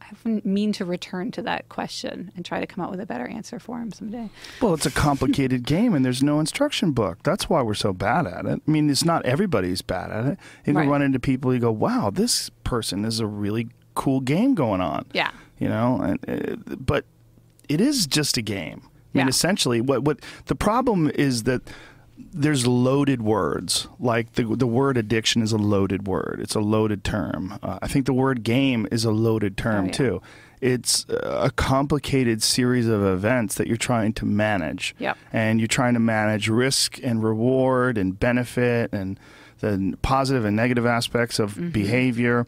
I 0.00 0.06
often 0.12 0.42
mean 0.44 0.72
to 0.74 0.84
return 0.84 1.30
to 1.32 1.42
that 1.42 1.68
question 1.68 2.30
and 2.36 2.44
try 2.44 2.60
to 2.60 2.66
come 2.66 2.84
up 2.84 2.90
with 2.90 3.00
a 3.00 3.06
better 3.06 3.26
answer 3.26 3.58
for 3.58 3.78
him 3.80 3.90
someday. 3.92 4.30
Well, 4.60 4.74
it's 4.74 4.86
a 4.86 4.90
complicated 4.92 5.64
game 5.66 5.92
and 5.94 6.04
there's 6.04 6.22
no 6.22 6.38
instruction 6.40 6.92
book. 6.92 7.22
That's 7.24 7.48
why 7.48 7.62
we're 7.62 7.74
so 7.74 7.92
bad 7.92 8.26
at 8.26 8.46
it. 8.46 8.62
I 8.66 8.70
mean, 8.70 8.90
it's 8.90 9.04
not 9.04 9.24
everybody's 9.26 9.82
bad 9.82 10.10
at 10.12 10.24
it. 10.26 10.38
You 10.66 10.72
Right. 10.72 10.88
run 10.88 11.02
into 11.02 11.18
people, 11.20 11.52
you 11.52 11.60
go, 11.60 11.70
wow, 11.72 12.10
this 12.10 12.48
person 12.64 13.04
is 13.04 13.18
a 13.20 13.26
really 13.26 13.68
cool 13.94 14.20
game 14.20 14.54
going 14.54 14.80
on. 14.80 15.04
Yeah. 15.12 15.30
You 15.60 15.68
know, 15.68 16.00
and, 16.00 16.18
uh, 16.28 16.74
but 16.76 17.04
it 17.68 17.80
is 17.80 18.06
just 18.08 18.36
a 18.36 18.42
game. 18.42 18.82
I 19.14 19.18
mean, 19.18 19.26
Yeah. 19.26 19.28
essentially, 19.28 19.80
what, 19.80 20.02
what 20.02 20.18
the 20.46 20.54
problem 20.56 21.10
is 21.14 21.44
that 21.44 21.62
there's 22.32 22.66
loaded 22.66 23.22
words. 23.22 23.88
Like 23.98 24.32
the 24.32 24.44
the 24.44 24.66
word 24.66 24.96
addiction 24.98 25.40
is 25.42 25.52
a 25.52 25.56
loaded 25.58 26.06
word. 26.06 26.38
It's 26.42 26.54
a 26.54 26.60
loaded 26.60 27.02
term. 27.04 27.58
Uh, 27.62 27.78
I 27.82 27.86
think 27.88 28.04
the 28.06 28.12
word 28.12 28.42
game 28.42 28.86
is 28.90 29.04
a 29.04 29.10
loaded 29.10 29.56
term 29.56 29.84
Oh, 29.84 29.86
yeah. 29.86 29.92
too. 29.92 30.22
It's 30.60 31.06
a 31.08 31.50
complicated 31.56 32.42
series 32.42 32.86
of 32.88 33.02
events 33.02 33.54
that 33.54 33.66
you're 33.66 33.78
trying 33.78 34.12
to 34.14 34.26
manage. 34.26 34.94
Yep. 34.98 35.16
And 35.32 35.58
you're 35.60 35.66
trying 35.66 35.94
to 35.94 36.00
manage 36.00 36.48
risk 36.50 36.98
and 37.02 37.22
reward 37.24 37.96
and 37.96 38.18
benefit 38.20 38.92
and 38.92 39.18
the 39.60 39.96
positive 40.02 40.44
and 40.44 40.54
negative 40.56 40.84
aspects 40.84 41.38
of 41.38 41.54
Mm-hmm. 41.54 41.70
behavior. 41.70 42.46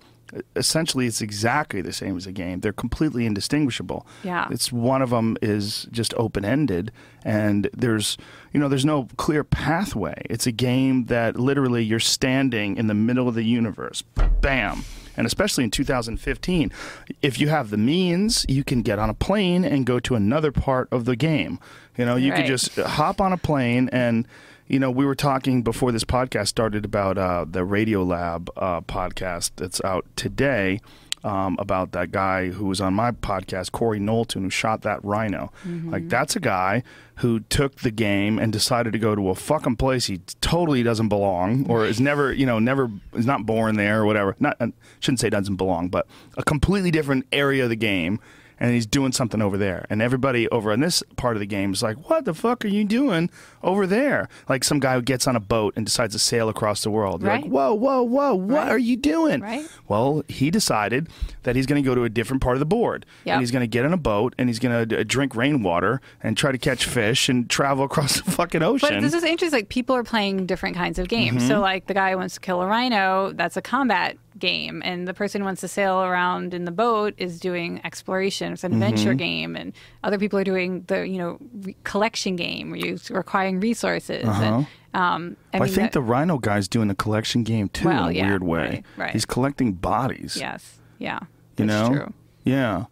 Essentially, 0.57 1.07
it's 1.07 1.21
exactly 1.21 1.83
the 1.83 1.93
same 1.93 2.17
as 2.17 2.27
a 2.27 2.33
game. 2.33 2.61
They're 2.61 2.73
completely 2.73 3.27
indistinguishable. 3.27 4.07
Yeah. 4.23 4.49
It's 4.51 4.73
one 4.73 5.03
of 5.03 5.11
them 5.11 5.37
is 5.43 5.87
just 5.91 6.15
open 6.15 6.45
ended, 6.45 6.91
and 7.25 7.69
there's 7.73 8.17
you 8.53 8.61
know 8.61 8.69
there's 8.69 8.85
no 8.85 9.09
clear 9.17 9.45
pathway. 9.45 10.23
It's 10.31 10.47
a 10.47 10.53
game 10.53 11.07
that 11.07 11.39
literally 11.39 11.85
you're 11.85 12.01
standing 12.01 12.77
in 12.77 12.87
the 12.87 12.95
middle 12.95 13.29
of 13.29 13.35
the 13.35 13.45
universe. 13.45 14.03
Bam. 14.41 14.85
And 15.17 15.27
especially 15.27 15.65
in 15.65 15.71
2015, 15.71 16.73
if 17.21 17.39
you 17.39 17.49
have 17.49 17.71
the 17.71 17.77
means, 17.77 18.47
you 18.49 18.65
can 18.65 18.83
get 18.83 18.99
on 18.99 19.11
a 19.11 19.15
plane 19.15 19.65
and 19.65 19.85
go 19.85 20.01
to 20.01 20.15
another 20.15 20.51
part 20.51 20.89
of 20.91 21.05
the 21.05 21.17
game. 21.17 21.59
You 21.99 22.07
know, 22.07 22.17
you 22.17 22.33
could 22.33 22.47
just 22.47 22.77
hop 22.77 23.21
on 23.21 23.33
a 23.33 23.37
plane 23.37 23.91
and 23.93 24.27
you 24.73 24.79
know 24.79 24.91
we 24.91 25.05
were 25.05 25.15
talking 25.15 25.63
before 25.63 25.93
this 25.93 26.03
podcast 26.03 26.49
started 26.49 26.85
about 26.85 27.19
uh, 27.19 27.45
the 27.49 27.61
Radiolab 27.61 28.49
uh, 28.57 28.81
podcast 28.81 29.53
that's 29.57 29.85
out 29.85 30.07
today 30.17 30.81
um, 31.25 31.57
about 31.61 31.93
that 31.93 32.11
guy 32.11 32.49
who 32.49 32.65
was 32.65 32.81
on 32.81 32.95
my 32.95 33.13
podcast 33.13 33.71
corey 33.71 34.01
knowlton 34.01 34.45
who 34.45 34.51
shot 34.51 34.81
that 34.83 35.05
rhino. 35.05 35.53
Like 35.91 36.09
that's 36.09 36.35
a 36.37 36.41
guy 36.41 36.83
who 37.17 37.41
took 37.41 37.77
the 37.77 37.91
game 37.91 38.39
and 38.39 38.51
decided 38.51 38.95
to 38.95 38.99
go 38.99 39.15
to 39.15 39.29
a 39.29 39.35
fucking 39.35 39.77
place 39.77 40.07
he 40.07 40.19
totally 40.41 40.83
doesn't 40.83 41.09
belong 41.09 41.71
or 41.71 41.85
is 41.85 42.01
never 42.01 42.33
you 42.33 42.47
know 42.47 42.59
never 42.59 42.91
is 43.13 43.27
not 43.27 43.45
born 43.45 43.77
there 43.77 44.01
or 44.01 44.07
whatever. 44.07 44.35
Not 44.41 44.57
I 44.59 44.73
shouldn't 45.01 45.21
say 45.21 45.29
doesn't 45.29 45.57
belong 45.57 45.91
but 45.91 46.07
a 46.39 46.43
completely 46.43 46.91
different 46.91 47.27
area 47.31 47.65
of 47.65 47.69
the 47.69 47.77
game 47.77 48.21
and 48.63 48.73
he's 48.73 48.87
doing 48.87 49.11
something 49.11 49.43
over 49.43 49.59
there. 49.59 49.85
And 49.91 50.01
everybody 50.01 50.49
over 50.51 50.71
in 50.73 50.79
this 50.79 51.03
part 51.17 51.35
of 51.37 51.41
the 51.41 51.47
game 51.47 51.73
is 51.73 51.83
like, 51.83 52.09
"What 52.09 52.25
the 52.25 52.33
fuck 52.33 52.65
are 52.65 52.69
you 52.69 52.85
doing 52.85 53.29
over 53.63 53.89
there?" 53.89 54.29
Like 54.49 54.63
some 54.63 54.79
guy 54.79 54.95
who 54.95 55.03
gets 55.03 55.27
on 55.27 55.35
a 55.35 55.41
boat 55.41 55.75
and 55.77 55.85
decides 55.85 56.15
to 56.15 56.21
sail 56.21 56.49
across 56.49 56.85
the 56.85 56.91
world. 56.91 57.23
You're 57.23 57.31
Right. 57.31 57.43
like, 57.43 57.51
"Whoa, 57.51 57.75
whoa, 57.75 58.03
whoa! 58.05 58.35
What 58.37 58.57
Right. 58.57 58.69
are 58.69 58.79
you 58.79 58.97
doing?" 58.97 59.41
Right. 59.41 59.67
Well, 59.89 60.23
he 60.29 60.51
decided 60.53 61.09
that 61.43 61.57
he's 61.57 61.67
going 61.67 61.83
to 61.83 61.87
go 61.87 61.97
to 61.97 62.05
a 62.05 62.09
different 62.09 62.41
part 62.41 62.55
of 62.55 62.61
the 62.61 62.67
board, 62.67 63.05
Yep. 63.25 63.33
and 63.35 63.43
he's 63.43 63.51
going 63.51 63.63
to 63.65 63.67
get 63.67 63.85
on 63.85 63.93
a 63.93 63.97
boat 63.97 64.33
and 64.39 64.49
he's 64.49 64.61
going 64.61 64.89
to 64.89 65.05
drink 65.05 65.35
rainwater 65.35 66.01
and 66.23 66.37
try 66.37 66.53
to 66.53 66.59
catch 66.59 66.85
fish 66.85 67.29
and 67.29 67.51
travel 67.51 67.85
across 67.85 68.21
the 68.21 68.31
fucking 68.31 68.63
ocean. 68.63 68.89
But 68.93 69.01
this 69.03 69.13
is 69.13 69.25
interesting. 69.25 69.59
Like 69.59 69.69
people 69.71 69.97
are 69.97 70.05
playing 70.05 70.47
different 70.47 70.77
kinds 70.77 71.01
of 71.01 71.09
games. 71.09 71.39
Mm-hmm. 71.39 71.49
So 71.49 71.61
like 71.61 71.87
the 71.89 71.95
guy 71.95 72.13
who 72.13 72.19
wants 72.19 72.35
to 72.35 72.41
kill 72.41 72.63
a 72.63 72.67
rhino, 72.67 73.33
that's 73.33 73.57
a 73.57 73.63
combat 73.63 74.17
game, 74.39 74.83
and 74.85 75.07
the 75.07 75.15
person 75.15 75.41
who 75.41 75.45
wants 75.45 75.61
to 75.63 75.69
sail 75.69 76.01
around 76.03 76.55
in 76.55 76.65
the 76.65 76.71
boat 76.71 77.15
is 77.19 77.39
doing 77.41 77.81
exploration. 77.85 78.53
It's 78.53 78.65
an 78.65 78.73
Mm-hmm. 78.73 78.83
adventure 78.83 79.15
game, 79.15 79.57
and 79.57 79.73
other 80.05 80.19
people 80.19 80.39
are 80.39 80.45
doing 80.45 80.85
the 80.89 81.07
you 81.07 81.19
know 81.19 81.39
re- 81.63 81.77
collection 81.85 82.37
game 82.37 82.71
where 82.71 82.79
you're 82.81 82.99
requiring 83.11 83.61
resources. 83.61 84.25
And, 84.25 84.67
um, 84.95 85.37
I, 85.55 85.57
Uh-huh. 85.59 85.65
I 85.65 85.69
think 85.69 85.75
that- 85.77 85.93
the 85.93 86.03
Rhino 86.03 86.39
guy's 86.39 86.69
doing 86.69 86.91
a 86.91 86.95
collection 86.95 87.43
game 87.45 87.69
too 87.69 87.89
Well, 87.89 88.09
in 88.09 88.15
a 88.17 88.19
yeah, 88.19 88.27
weird 88.29 88.43
way. 88.45 88.59
right, 88.59 88.85
right. 88.97 89.11
He's 89.13 89.25
collecting 89.25 89.73
bodies. 89.73 90.37
yes, 90.37 90.79
yeah, 90.99 91.21
you 91.59 91.67
that's 91.67 91.89
know 91.91 91.95
true. 91.97 92.13
yeah 92.45 92.85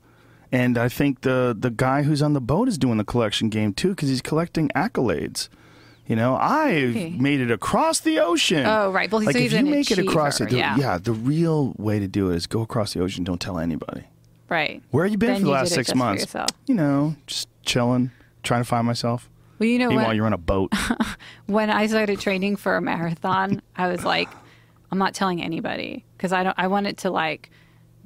and 0.52 0.76
i 0.76 0.88
think 0.88 1.20
the 1.20 1.56
the 1.58 1.70
guy 1.70 2.02
who's 2.02 2.20
on 2.20 2.32
the 2.32 2.40
boat 2.40 2.66
is 2.68 2.76
doing 2.76 2.98
the 2.98 3.04
collection 3.04 3.48
game 3.48 3.72
too 3.72 3.90
because 3.90 4.08
he's 4.08 4.20
collecting 4.20 4.68
accolades 4.74 5.48
you 6.10 6.16
know 6.16 6.34
i've 6.36 6.90
Okay. 6.96 7.10
made 7.18 7.40
it 7.40 7.50
across 7.50 8.00
the 8.00 8.18
ocean 8.20 8.64
Oh, 8.66 8.90
right. 8.90 9.10
Well, 9.10 9.22
like 9.24 9.36
so 9.36 9.42
if 9.42 9.52
you 9.52 9.58
an 9.58 9.70
make 9.70 9.90
it 9.90 9.98
across 9.98 10.40
it 10.40 10.50
the, 10.50 10.56
yeah. 10.56 10.98
the 10.98 11.12
real 11.12 11.72
way 11.78 11.98
to 12.00 12.08
do 12.08 12.30
it 12.30 12.36
is 12.36 12.46
go 12.46 12.60
across 12.62 12.92
the 12.94 13.00
ocean 13.00 13.22
don't 13.24 13.40
tell 13.40 13.58
anybody 13.58 14.04
Right. 14.48 14.82
where 14.90 15.04
have 15.04 15.12
you 15.12 15.18
been 15.18 15.32
Then 15.34 15.40
for 15.42 15.46
the 15.46 15.52
last 15.52 15.72
six 15.72 15.94
months 15.94 16.34
you 16.66 16.74
know 16.74 17.14
just 17.26 17.48
chilling 17.64 18.10
trying 18.42 18.60
to 18.62 18.68
find 18.74 18.86
myself 18.86 19.28
Well, 19.58 19.68
you 19.68 19.78
know 19.78 19.88
meanwhile 19.88 20.08
what? 20.08 20.16
you're 20.16 20.26
on 20.26 20.32
a 20.32 20.38
boat 20.52 20.72
when 21.46 21.70
I 21.70 21.86
started 21.86 22.18
training 22.20 22.56
for 22.56 22.76
a 22.76 22.80
marathon, 22.80 23.62
I 23.76 23.88
was 23.88 24.04
like, 24.04 24.28
I'm 24.90 24.98
not 24.98 25.14
telling 25.14 25.42
anybody 25.42 26.04
because 26.16 26.32
I 26.32 26.42
don't. 26.42 26.54
I 26.58 26.66
want 26.66 26.86
it 26.88 26.96
to 26.98 27.10
like 27.10 27.50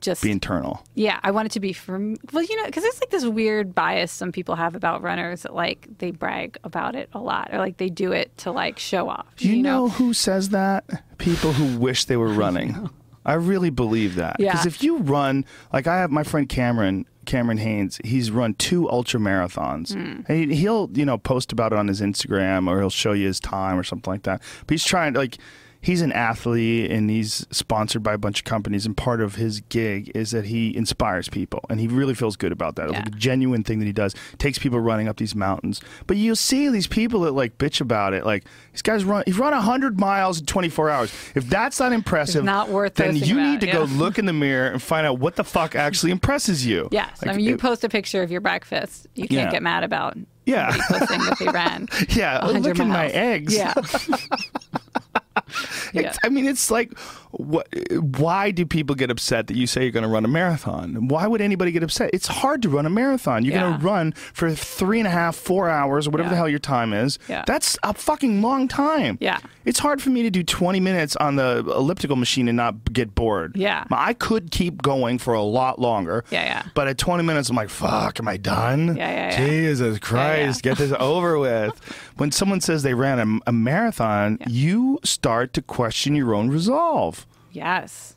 just 0.04 0.22
be 0.22 0.30
internal 0.30 0.84
yeah. 0.94 1.18
I 1.22 1.30
want 1.30 1.46
it 1.46 1.52
to 1.52 1.60
be 1.60 1.72
from 1.72 2.16
well, 2.32 2.42
you 2.42 2.56
know, 2.56 2.66
because 2.66 2.84
it's 2.84 3.00
like 3.00 3.10
this 3.10 3.24
weird 3.24 3.74
bias 3.74 4.12
some 4.12 4.32
people 4.32 4.54
have 4.54 4.74
about 4.74 5.02
runners 5.02 5.42
that 5.42 5.54
like 5.54 5.88
they 5.98 6.10
brag 6.10 6.58
about 6.64 6.94
it 6.94 7.08
a 7.12 7.18
lot 7.18 7.50
or 7.52 7.58
like 7.58 7.78
they 7.78 7.88
do 7.88 8.12
it 8.12 8.36
to 8.38 8.52
like 8.52 8.78
show 8.78 9.08
off. 9.08 9.26
do 9.36 9.48
you, 9.48 9.62
know, 9.62 9.88
who 9.88 10.12
says 10.12 10.50
that 10.50 10.84
people 11.18 11.52
who 11.52 11.78
wish 11.78 12.04
they 12.04 12.16
were 12.16 12.28
running 12.32 12.90
I 13.26 13.34
really 13.34 13.70
believe 13.70 14.16
that. 14.16 14.36
Yeah. 14.38 14.52
Because 14.52 14.66
if 14.66 14.82
you 14.82 14.98
run, 14.98 15.44
like 15.72 15.86
I 15.86 15.96
have 15.98 16.10
my 16.10 16.24
friend 16.24 16.48
Cameron, 16.48 17.06
Cameron 17.24 17.58
Hanes, 17.58 17.98
he's 18.04 18.30
run 18.30 18.54
two 18.54 18.88
ultra 18.90 19.18
marathons. 19.18 19.94
And 19.94 20.26
he, 20.28 20.54
he'll, 20.54 20.90
you 20.92 21.06
know, 21.06 21.16
post 21.16 21.52
about 21.52 21.72
it 21.72 21.78
on 21.78 21.88
his 21.88 22.00
Instagram 22.00 22.68
or 22.68 22.78
he'll 22.78 22.90
show 22.90 23.12
you 23.12 23.26
his 23.26 23.40
time 23.40 23.78
or 23.78 23.82
something 23.82 24.12
like 24.12 24.24
that. 24.24 24.42
But 24.66 24.74
he's 24.74 24.84
trying, 24.84 25.14
to, 25.14 25.20
like, 25.20 25.38
he's 25.84 26.00
an 26.00 26.10
athlete 26.12 26.90
and 26.90 27.08
he's 27.10 27.46
sponsored 27.50 28.02
by 28.02 28.14
a 28.14 28.18
bunch 28.18 28.40
of 28.40 28.44
companies. 28.44 28.86
And 28.86 28.96
part 28.96 29.20
of 29.20 29.36
his 29.36 29.60
gig 29.68 30.10
is 30.14 30.32
that 30.32 30.46
he 30.46 30.74
inspires 30.76 31.28
people. 31.28 31.60
And 31.70 31.78
he 31.78 31.86
really 31.86 32.14
feels 32.14 32.36
good 32.36 32.50
about 32.52 32.74
that. 32.76 32.84
It's 32.84 32.92
Yeah. 32.94 32.98
like 33.00 33.08
a 33.08 33.18
genuine 33.18 33.62
thing 33.62 33.78
that 33.80 33.84
he 33.86 33.92
does. 33.92 34.14
Takes 34.38 34.58
people 34.58 34.80
running 34.80 35.06
up 35.08 35.18
these 35.18 35.34
mountains. 35.34 35.80
But 36.06 36.16
you'll 36.16 36.34
see 36.36 36.68
these 36.68 36.86
people 36.86 37.20
that, 37.20 37.32
like, 37.32 37.58
bitch 37.58 37.80
about 37.80 38.14
it. 38.14 38.24
Like, 38.24 38.44
these 38.72 38.82
guys 38.82 39.04
run, 39.04 39.22
he's 39.26 39.38
run 39.38 39.52
100 39.52 40.00
miles 40.00 40.40
in 40.40 40.46
24 40.46 40.90
hours. 40.90 41.12
If 41.34 41.48
that's 41.48 41.78
not 41.78 41.92
impressive, 41.92 42.36
It's 42.36 42.46
not 42.46 42.70
worth 42.70 42.94
then 42.94 43.14
you 43.16 43.34
about, 43.38 43.50
need 43.50 43.60
to 43.60 43.66
go 43.66 43.82
look 43.84 44.18
in 44.18 44.24
the 44.26 44.32
mirror 44.32 44.68
and 44.68 44.82
find 44.82 45.06
out 45.06 45.18
what 45.18 45.36
the 45.36 45.44
fuck 45.44 45.76
actually 45.76 46.10
impresses 46.12 46.64
you. 46.66 46.88
Yes, 46.92 47.20
I 47.26 47.32
mean 47.34 47.44
you 47.44 47.54
it- 47.54 47.60
post 47.60 47.84
a 47.84 47.88
picture 47.88 48.22
of 48.22 48.30
your 48.30 48.40
breakfast. 48.40 49.06
You 49.14 49.28
can't 49.28 49.32
Yeah. 49.32 49.50
get 49.50 49.62
mad 49.62 49.84
about 49.84 50.16
Yeah. 50.46 50.74
posting 50.88 51.18
that 51.20 51.38
they 51.38 51.48
ran. 51.48 51.88
Yeah, 52.10 52.38
100 52.44 52.62
look 52.78 52.80
at 52.80 52.86
my 52.86 53.08
eggs. 53.08 53.54
Yeah. 53.54 53.74
yeah. 55.92 56.14
I 56.22 56.28
mean, 56.28 56.46
it's 56.46 56.70
like, 56.70 56.92
what? 57.38 57.68
Why 58.18 58.50
do 58.50 58.64
people 58.66 58.94
get 58.94 59.10
upset 59.10 59.46
that 59.48 59.56
you 59.56 59.66
say 59.66 59.82
you're 59.82 59.90
going 59.92 60.04
to 60.04 60.08
run 60.08 60.24
a 60.24 60.28
marathon? 60.28 61.08
Why 61.08 61.26
would 61.26 61.40
anybody 61.40 61.72
get 61.72 61.82
upset? 61.82 62.10
It's 62.12 62.26
hard 62.26 62.62
to 62.62 62.68
run 62.68 62.86
a 62.86 62.90
marathon. 62.90 63.44
You're 63.44 63.58
going 63.58 63.78
to 63.78 63.84
run 63.84 64.12
for 64.12 64.50
three 64.52 64.98
and 64.98 65.06
a 65.06 65.10
half, 65.10 65.36
four 65.36 65.68
hours, 65.68 66.06
or 66.06 66.10
whatever 66.10 66.30
the 66.30 66.36
hell 66.36 66.48
your 66.48 66.58
time 66.58 66.92
is. 66.92 67.18
Yeah. 67.28 67.44
That's 67.46 67.78
a 67.82 67.94
fucking 67.94 68.42
long 68.42 68.68
time. 68.68 69.18
Yeah. 69.20 69.38
It's 69.64 69.78
hard 69.78 70.02
for 70.02 70.10
me 70.10 70.22
to 70.22 70.30
do 70.30 70.42
20 70.42 70.80
minutes 70.80 71.16
on 71.16 71.36
the 71.36 71.58
elliptical 71.58 72.16
machine 72.16 72.48
and 72.48 72.56
not 72.56 72.92
get 72.92 73.14
bored. 73.14 73.56
Yeah. 73.56 73.84
I 73.90 74.12
could 74.14 74.50
keep 74.50 74.82
going 74.82 75.18
for 75.18 75.34
a 75.34 75.42
lot 75.42 75.78
longer. 75.78 76.24
Yeah, 76.30 76.44
yeah. 76.44 76.62
But 76.74 76.88
at 76.88 76.98
20 76.98 77.22
minutes, 77.22 77.48
I'm 77.48 77.56
like, 77.56 77.70
fuck, 77.70 78.20
am 78.20 78.28
I 78.28 78.36
done? 78.36 78.96
Yeah, 78.96 79.10
yeah, 79.10 79.30
yeah. 79.30 79.46
Jesus 79.46 79.98
Christ, 79.98 80.62
get 80.62 80.78
this 80.78 80.92
over 81.00 81.38
with. 81.38 81.78
When 82.16 82.30
someone 82.30 82.60
says 82.60 82.82
they 82.82 82.94
ran 82.94 83.40
a, 83.46 83.50
a 83.50 83.52
marathon, 83.52 84.38
you 84.46 84.98
start 85.04 85.52
to 85.54 85.62
question 85.62 86.14
your 86.14 86.34
own 86.34 86.50
resolve. 86.50 87.23
Yes. 87.54 88.16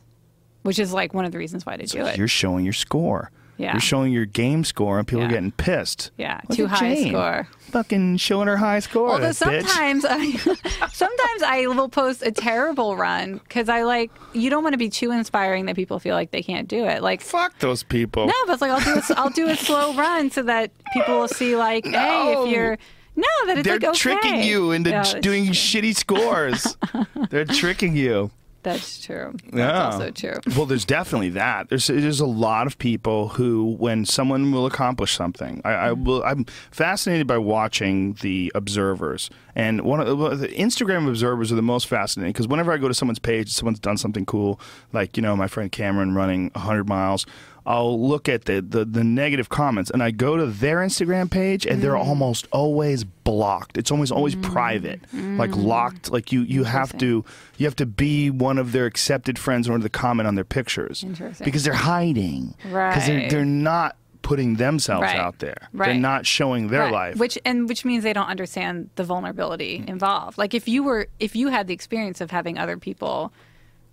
Which 0.62 0.78
is 0.78 0.92
like 0.92 1.14
one 1.14 1.24
of 1.24 1.32
the 1.32 1.38
reasons 1.38 1.64
why 1.64 1.76
to 1.76 1.86
do 1.86 2.04
it. 2.04 2.18
You're 2.18 2.28
showing 2.28 2.64
your 2.64 2.74
score. 2.74 3.30
Yeah. 3.56 3.72
You're 3.72 3.80
showing 3.80 4.12
your 4.12 4.24
game 4.24 4.62
score, 4.62 4.98
and 5.00 5.08
people 5.08 5.24
are 5.24 5.28
getting 5.28 5.50
pissed. 5.50 6.12
Yeah, 6.16 6.40
Look 6.48 6.56
too 6.56 6.66
high 6.68 6.94
Jane. 6.94 7.08
score. 7.08 7.48
Fucking 7.72 8.18
showing 8.18 8.46
her 8.46 8.56
high 8.56 8.78
score. 8.78 9.10
Although 9.10 9.32
sometimes 9.32 10.04
I, 10.08 10.30
sometimes 10.92 11.42
I 11.44 11.66
will 11.66 11.88
post 11.88 12.22
a 12.24 12.30
terrible 12.30 12.96
run 12.96 13.38
because 13.38 13.68
I 13.68 13.82
like 13.82 14.12
you 14.32 14.48
don't 14.48 14.62
want 14.62 14.74
to 14.74 14.78
be 14.78 14.88
too 14.88 15.10
inspiring 15.10 15.66
that 15.66 15.74
people 15.74 15.98
feel 15.98 16.14
like 16.14 16.30
they 16.30 16.42
can't 16.42 16.68
do 16.68 16.84
it. 16.84 17.02
Like 17.02 17.20
Fuck 17.20 17.58
those 17.58 17.82
people. 17.82 18.26
no, 18.26 18.32
but 18.46 18.52
it's 18.52 18.62
like 18.62 18.70
I'll 18.70 18.80
do 18.94 19.00
a, 19.00 19.18
I'll 19.18 19.30
do 19.30 19.48
a 19.48 19.56
slow 19.56 19.92
run 19.96 20.30
so 20.30 20.42
that 20.44 20.70
people 20.92 21.18
will 21.18 21.28
see 21.28 21.56
like 21.56 21.84
hey 21.84 22.34
if 22.38 22.50
you're 22.52 22.78
no 23.16 23.26
that 23.46 23.58
it's 23.58 23.64
They're 23.66 23.74
like 23.80 23.84
okay. 23.88 23.98
tricking 23.98 24.42
you 24.42 24.70
into 24.70 24.90
Yeah, 24.90 25.02
that's 25.02 25.14
doing 25.14 25.46
shitty 25.46 25.96
scores. 25.96 26.76
They're 27.30 27.44
tricking 27.44 27.96
you. 27.96 28.30
That's 28.72 29.04
true. 29.04 29.34
That's 29.50 29.56
Yeah. 29.56 29.84
also 29.84 30.10
true. 30.10 30.34
Well, 30.56 30.66
there's 30.66 30.84
definitely 30.84 31.30
that. 31.30 31.68
There's 31.68 31.86
there's 31.86 32.20
a 32.20 32.26
lot 32.26 32.66
of 32.66 32.78
people 32.78 33.28
who, 33.28 33.76
when 33.78 34.04
someone 34.04 34.52
will 34.52 34.66
accomplish 34.66 35.14
something, 35.14 35.60
I, 35.64 35.72
I 35.72 35.88
mm-hmm. 35.90 36.04
will. 36.04 36.22
I'm 36.24 36.44
fascinated 36.70 37.26
by 37.26 37.38
watching 37.38 38.14
the 38.20 38.52
observers, 38.54 39.30
and 39.54 39.82
one 39.82 40.00
of 40.00 40.06
the, 40.06 40.36
the 40.36 40.48
Instagram 40.48 41.08
observers 41.08 41.50
are 41.50 41.56
the 41.56 41.62
most 41.62 41.86
fascinating 41.86 42.32
because 42.32 42.48
whenever 42.48 42.72
I 42.72 42.76
go 42.76 42.88
to 42.88 42.94
someone's 42.94 43.18
page, 43.18 43.50
someone's 43.50 43.80
done 43.80 43.96
something 43.96 44.26
cool, 44.26 44.60
like 44.92 45.16
you 45.16 45.22
know 45.22 45.34
my 45.36 45.48
friend 45.48 45.72
Cameron 45.72 46.14
running 46.14 46.50
100 46.54 46.88
miles. 46.88 47.26
I'll 47.68 48.00
look 48.00 48.30
at 48.30 48.46
the, 48.46 48.62
the, 48.62 48.86
the 48.86 49.04
negative 49.04 49.50
comments 49.50 49.90
and 49.90 50.02
I 50.02 50.10
go 50.10 50.38
to 50.38 50.46
their 50.46 50.78
Instagram 50.78 51.30
page 51.30 51.66
and 51.66 51.82
they're 51.82 51.92
mm. 51.92 52.02
almost 52.06 52.48
always 52.50 53.04
blocked. 53.04 53.76
It's 53.76 53.90
almost 53.90 54.10
always 54.10 54.34
mm. 54.34 54.42
private, 54.42 55.02
mm. 55.14 55.38
like 55.38 55.54
locked. 55.54 56.10
Like 56.10 56.32
you, 56.32 56.40
you 56.40 56.64
have 56.64 56.96
to 56.96 57.26
you 57.58 57.66
have 57.66 57.76
to 57.76 57.84
be 57.84 58.30
one 58.30 58.56
of 58.56 58.72
their 58.72 58.86
accepted 58.86 59.38
friends 59.38 59.66
in 59.66 59.72
order 59.72 59.82
to 59.82 59.90
comment 59.90 60.26
on 60.26 60.34
their 60.34 60.46
pictures 60.46 61.04
Interesting. 61.04 61.44
because 61.44 61.62
they're 61.62 61.74
hiding 61.74 62.54
Right. 62.70 62.88
because 62.88 63.06
they're 63.06 63.28
they're 63.28 63.44
not 63.44 63.96
putting 64.22 64.56
themselves 64.56 65.02
Right. 65.02 65.18
out 65.18 65.38
there. 65.40 65.68
Right. 65.74 65.88
They're 65.88 66.00
not 66.00 66.24
showing 66.24 66.68
their 66.68 66.84
Right. 66.84 66.92
life. 66.92 67.16
which 67.16 67.38
and 67.44 67.68
which 67.68 67.84
means 67.84 68.02
they 68.02 68.14
don't 68.14 68.28
understand 68.28 68.88
the 68.96 69.04
vulnerability 69.04 69.84
involved. 69.86 70.38
Like 70.38 70.54
if 70.54 70.68
you 70.68 70.82
were 70.84 71.08
if 71.20 71.36
you 71.36 71.48
had 71.48 71.66
the 71.66 71.74
experience 71.74 72.22
of 72.22 72.30
having 72.30 72.56
other 72.56 72.78
people 72.78 73.30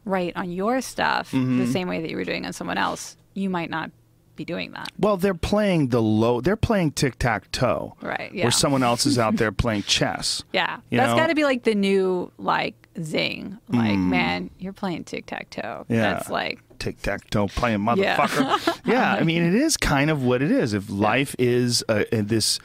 write 0.06 0.32
on 0.38 0.50
your 0.50 0.80
stuff 0.80 1.32
Mm-hmm. 1.34 1.60
the 1.60 1.68
same 1.68 1.90
way 1.90 2.00
that 2.00 2.10
you 2.10 2.16
were 2.16 2.24
doing 2.24 2.46
on 2.46 2.54
someone 2.54 2.78
else, 2.78 3.18
you 3.36 3.50
might 3.50 3.70
not 3.70 3.92
be 4.36 4.44
doing 4.44 4.72
that. 4.72 4.90
well, 5.00 5.16
they're 5.16 5.34
playing 5.34 5.90
the 5.90 6.02
low. 6.02 6.42
They're 6.42 6.58
playing 6.58 6.92
tic 6.92 7.18
tac 7.20 7.50
toe. 7.52 7.96
Right, 8.02 8.34
yeah. 8.34 8.44
Where 8.46 8.52
someone 8.52 8.84
else 8.84 9.06
is 9.06 9.18
out 9.18 9.36
there 9.38 9.54
playing 9.54 9.84
chess. 9.84 10.44
Yeah, 10.52 10.80
You 10.90 10.98
that's 10.98 11.14
got 11.14 11.28
to 11.28 11.36
be 11.36 11.44
like 11.46 11.64
the 11.64 11.74
new 11.74 12.32
like 12.38 12.76
zing. 13.02 13.58
Like, 13.70 13.98
man, 13.98 14.50
you're 14.60 14.74
playing 14.74 15.06
tic 15.06 15.26
tac 15.28 15.50
toe. 15.52 15.86
Yeah. 15.88 16.14
That's 16.16 16.30
like, 16.30 16.60
tic 16.80 17.02
tac 17.02 17.30
toe 17.30 17.48
playing 17.48 17.80
motherfucker. 17.80 18.82
Yeah. 18.86 19.14
I 19.14 19.24
mean, 19.24 19.42
it 19.44 19.56
is 19.56 19.78
kind 19.78 20.10
of 20.10 20.22
what 20.24 20.42
it 20.42 20.52
is. 20.52 20.74
If 20.74 20.90
life 20.90 21.34
is 21.40 21.84
uh, 21.88 22.04
this 22.12 22.60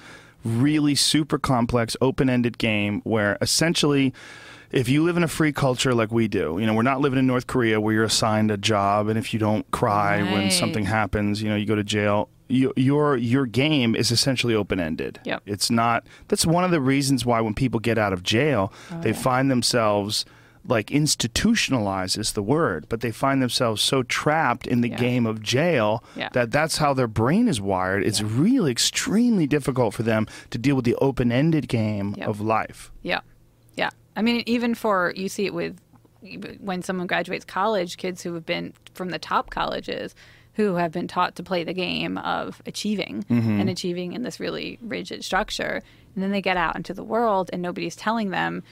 really 0.44 0.96
super 0.96 1.38
complex, 1.38 1.96
open 2.00 2.28
ended 2.28 2.58
game 2.58 3.00
where 3.04 3.38
essentially, 3.40 4.12
if 4.70 4.88
you 4.88 5.02
live 5.04 5.16
in 5.16 5.22
a 5.24 5.28
free 5.28 5.52
culture 5.52 5.94
like 5.94 6.10
we 6.12 6.28
do, 6.28 6.58
you 6.60 6.66
know, 6.66 6.74
we're 6.74 6.82
not 6.82 7.00
living 7.00 7.18
in 7.18 7.26
North 7.26 7.46
Korea 7.46 7.80
where 7.80 7.92
you're 7.94 8.04
assigned 8.04 8.50
a 8.50 8.56
job, 8.56 9.08
and 9.08 9.18
if 9.18 9.32
you 9.32 9.40
don't 9.40 9.68
cry 9.70 10.22
when 10.22 10.50
something 10.50 10.84
happens, 10.84 11.42
you 11.42 11.48
know, 11.48 11.56
you 11.56 11.66
go 11.66 11.74
to 11.74 11.84
jail. 11.84 12.28
You, 12.48 12.72
your 12.76 13.16
your 13.16 13.46
game 13.46 13.94
is 13.94 14.10
essentially 14.10 14.54
open 14.56 14.80
ended. 14.80 15.20
Yep. 15.24 15.42
It's 15.46 15.70
not. 15.70 16.04
That's 16.26 16.44
one 16.44 16.64
of 16.64 16.72
the 16.72 16.80
reasons 16.80 17.24
why 17.24 17.40
when 17.40 17.54
people 17.54 17.78
get 17.78 17.96
out 17.96 18.12
of 18.12 18.24
jail, 18.24 18.72
Oh, 18.90 19.00
they 19.02 19.12
find 19.12 19.48
themselves 19.50 20.24
like 20.66 20.90
institutionalized 20.90 22.18
is 22.18 22.32
the 22.32 22.42
word, 22.42 22.86
but 22.88 23.00
they 23.00 23.10
find 23.12 23.40
themselves 23.40 23.80
so 23.82 24.02
trapped 24.02 24.66
in 24.66 24.80
the 24.82 24.90
Yeah. 24.90 24.96
game 24.96 25.26
of 25.26 25.42
jail 25.42 26.02
Yeah. 26.16 26.28
that 26.32 26.50
that's 26.50 26.78
how 26.78 26.92
their 26.92 27.06
brain 27.06 27.46
is 27.48 27.60
wired. 27.60 28.04
It's 28.04 28.20
really 28.20 28.70
extremely 28.72 29.46
difficult 29.46 29.94
for 29.94 30.02
them 30.02 30.26
to 30.50 30.58
deal 30.58 30.74
with 30.76 30.84
the 30.84 30.96
open 30.96 31.30
ended 31.32 31.68
game 31.68 32.14
Yep. 32.18 32.28
of 32.28 32.40
life. 32.40 32.90
yeah, 33.02 33.12
yeah. 33.12 33.20
I 34.20 34.22
mean, 34.22 34.42
even 34.44 34.74
for 34.74 35.14
you 35.16 35.30
see 35.30 35.46
it 35.46 35.54
with 35.54 35.78
when 36.60 36.82
someone 36.82 37.06
graduates 37.06 37.46
college, 37.46 37.96
kids 37.96 38.22
who 38.22 38.34
have 38.34 38.44
been 38.44 38.74
from 38.92 39.08
the 39.08 39.18
top 39.18 39.48
colleges 39.48 40.14
who 40.54 40.74
have 40.74 40.92
been 40.92 41.08
taught 41.08 41.36
to 41.36 41.42
play 41.42 41.64
the 41.64 41.72
game 41.72 42.18
of 42.18 42.60
achieving 42.66 43.24
Mm-hmm. 43.30 43.60
and 43.60 43.70
achieving 43.70 44.12
in 44.12 44.22
this 44.22 44.38
really 44.38 44.78
rigid 44.82 45.24
structure, 45.24 45.80
and 46.14 46.22
then 46.22 46.32
they 46.32 46.42
get 46.42 46.58
out 46.58 46.76
into 46.76 46.92
the 46.92 47.02
world 47.02 47.48
and 47.50 47.62
nobody's 47.62 47.96
telling 47.96 48.28
them 48.28 48.62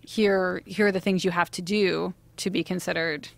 here 0.00 0.62
here 0.64 0.86
are 0.86 0.92
the 0.92 1.00
things 1.00 1.26
you 1.26 1.30
have 1.30 1.50
to 1.50 1.60
do 1.60 2.14
to 2.38 2.48
be 2.48 2.64
considered 2.64 3.28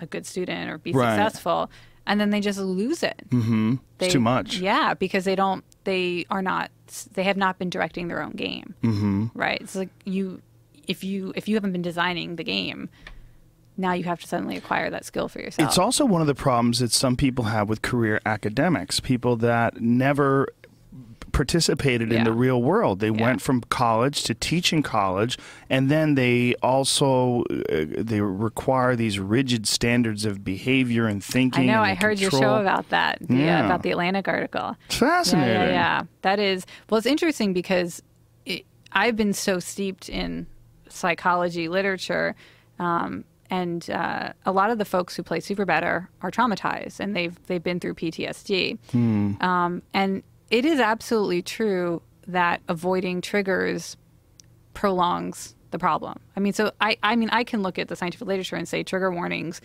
a 0.00 0.06
good 0.06 0.24
student 0.24 0.70
or 0.70 0.78
be 0.78 0.92
Right. 0.92 1.10
successful 1.16 1.70
and 2.06 2.18
then 2.20 2.30
they 2.30 2.40
just 2.40 2.58
lose 2.58 3.02
it 3.02 3.20
mm-hmm. 3.28 3.74
It's 4.00 4.12
too 4.14 4.20
much. 4.20 4.56
yeah 4.58 4.94
because 4.94 5.24
they 5.24 5.34
don't 5.36 5.64
they 5.84 6.24
are 6.30 6.40
not 6.40 6.70
they 7.12 7.24
have 7.24 7.36
not 7.36 7.58
been 7.58 7.68
directing 7.68 8.08
their 8.08 8.22
own 8.22 8.30
game 8.32 8.74
mm-hmm. 8.82 9.26
right 9.34 9.60
it's 9.60 9.74
like 9.74 9.90
you 10.04 10.40
if 10.88 11.02
you 11.04 11.32
if 11.36 11.48
you 11.48 11.54
haven't 11.56 11.72
been 11.72 11.82
designing 11.82 12.36
the 12.36 12.44
game 12.44 12.88
now 13.76 13.92
you 13.92 14.04
have 14.04 14.20
to 14.20 14.26
suddenly 14.28 14.56
acquire 14.56 14.88
that 14.90 15.04
skill 15.04 15.28
for 15.28 15.40
yourself 15.40 15.68
It's 15.68 15.78
also 15.78 16.04
one 16.04 16.20
of 16.20 16.26
the 16.28 16.34
problems 16.34 16.78
that 16.78 16.92
some 16.92 17.16
people 17.16 17.44
have 17.46 17.68
with 17.68 17.82
career 17.82 18.20
academics, 18.24 19.00
people 19.00 19.34
that 19.36 19.80
never 19.80 20.48
participated 21.32 22.12
in 22.12 22.22
the 22.22 22.30
real 22.32 22.62
world. 22.62 23.00
They 23.00 23.10
went 23.10 23.42
from 23.42 23.60
college 23.62 24.22
to 24.24 24.34
teaching 24.34 24.84
college 24.84 25.36
and 25.68 25.90
then 25.90 26.14
they 26.14 26.54
also 26.62 27.42
uh, 27.50 27.86
they 27.98 28.20
require 28.20 28.94
these 28.94 29.18
rigid 29.18 29.66
standards 29.66 30.24
of 30.24 30.44
behavior 30.44 31.06
and 31.08 31.22
thinking. 31.22 31.68
I 31.68 31.72
know. 31.72 31.80
I 31.82 31.94
heard 31.94 32.20
your 32.20 32.30
show 32.30 32.60
about 32.60 32.88
that. 32.90 33.18
The, 33.20 33.34
Yeah. 33.36 33.62
uh, 33.62 33.64
about 33.66 33.82
the 33.82 33.90
Atlantic 33.90 34.28
article. 34.28 34.76
It's 34.86 34.96
fascinating. 34.96 35.52
Yeah, 35.52 35.64
yeah, 35.64 35.70
yeah. 35.72 36.02
That 36.22 36.38
is 36.38 36.64
well. 36.88 36.98
It's 36.98 37.06
interesting 37.06 37.52
because 37.52 38.00
it, 38.46 38.64
I've 38.92 39.16
been 39.16 39.32
so 39.32 39.58
steeped 39.58 40.08
in 40.08 40.46
psychology 40.94 41.68
literature, 41.68 42.34
um, 42.78 43.24
and 43.50 43.88
uh, 43.90 44.32
a 44.46 44.52
lot 44.52 44.70
of 44.70 44.78
the 44.78 44.84
folks 44.84 45.14
who 45.16 45.22
play 45.22 45.40
SuperBetter 45.40 46.08
are 46.22 46.30
traumatized, 46.30 47.00
and 47.00 47.14
they've 47.14 47.38
they've 47.46 47.62
been 47.62 47.80
through 47.80 47.94
PTSD. 47.94 48.78
Um, 49.42 49.82
and 49.92 50.22
it 50.50 50.64
is 50.64 50.80
absolutely 50.80 51.42
true 51.42 52.02
that 52.26 52.62
avoiding 52.68 53.20
triggers 53.20 53.96
prolongs 54.72 55.54
the 55.70 55.78
problem. 55.78 56.20
I 56.36 56.40
mean, 56.40 56.52
so 56.52 56.72
I, 56.80 56.96
I 57.02 57.16
mean, 57.16 57.30
I 57.30 57.44
can 57.44 57.62
look 57.62 57.78
at 57.78 57.88
the 57.88 57.96
scientific 57.96 58.26
literature 58.26 58.56
and 58.56 58.68
say 58.68 58.82
trigger 58.82 59.10
warnings 59.10 59.60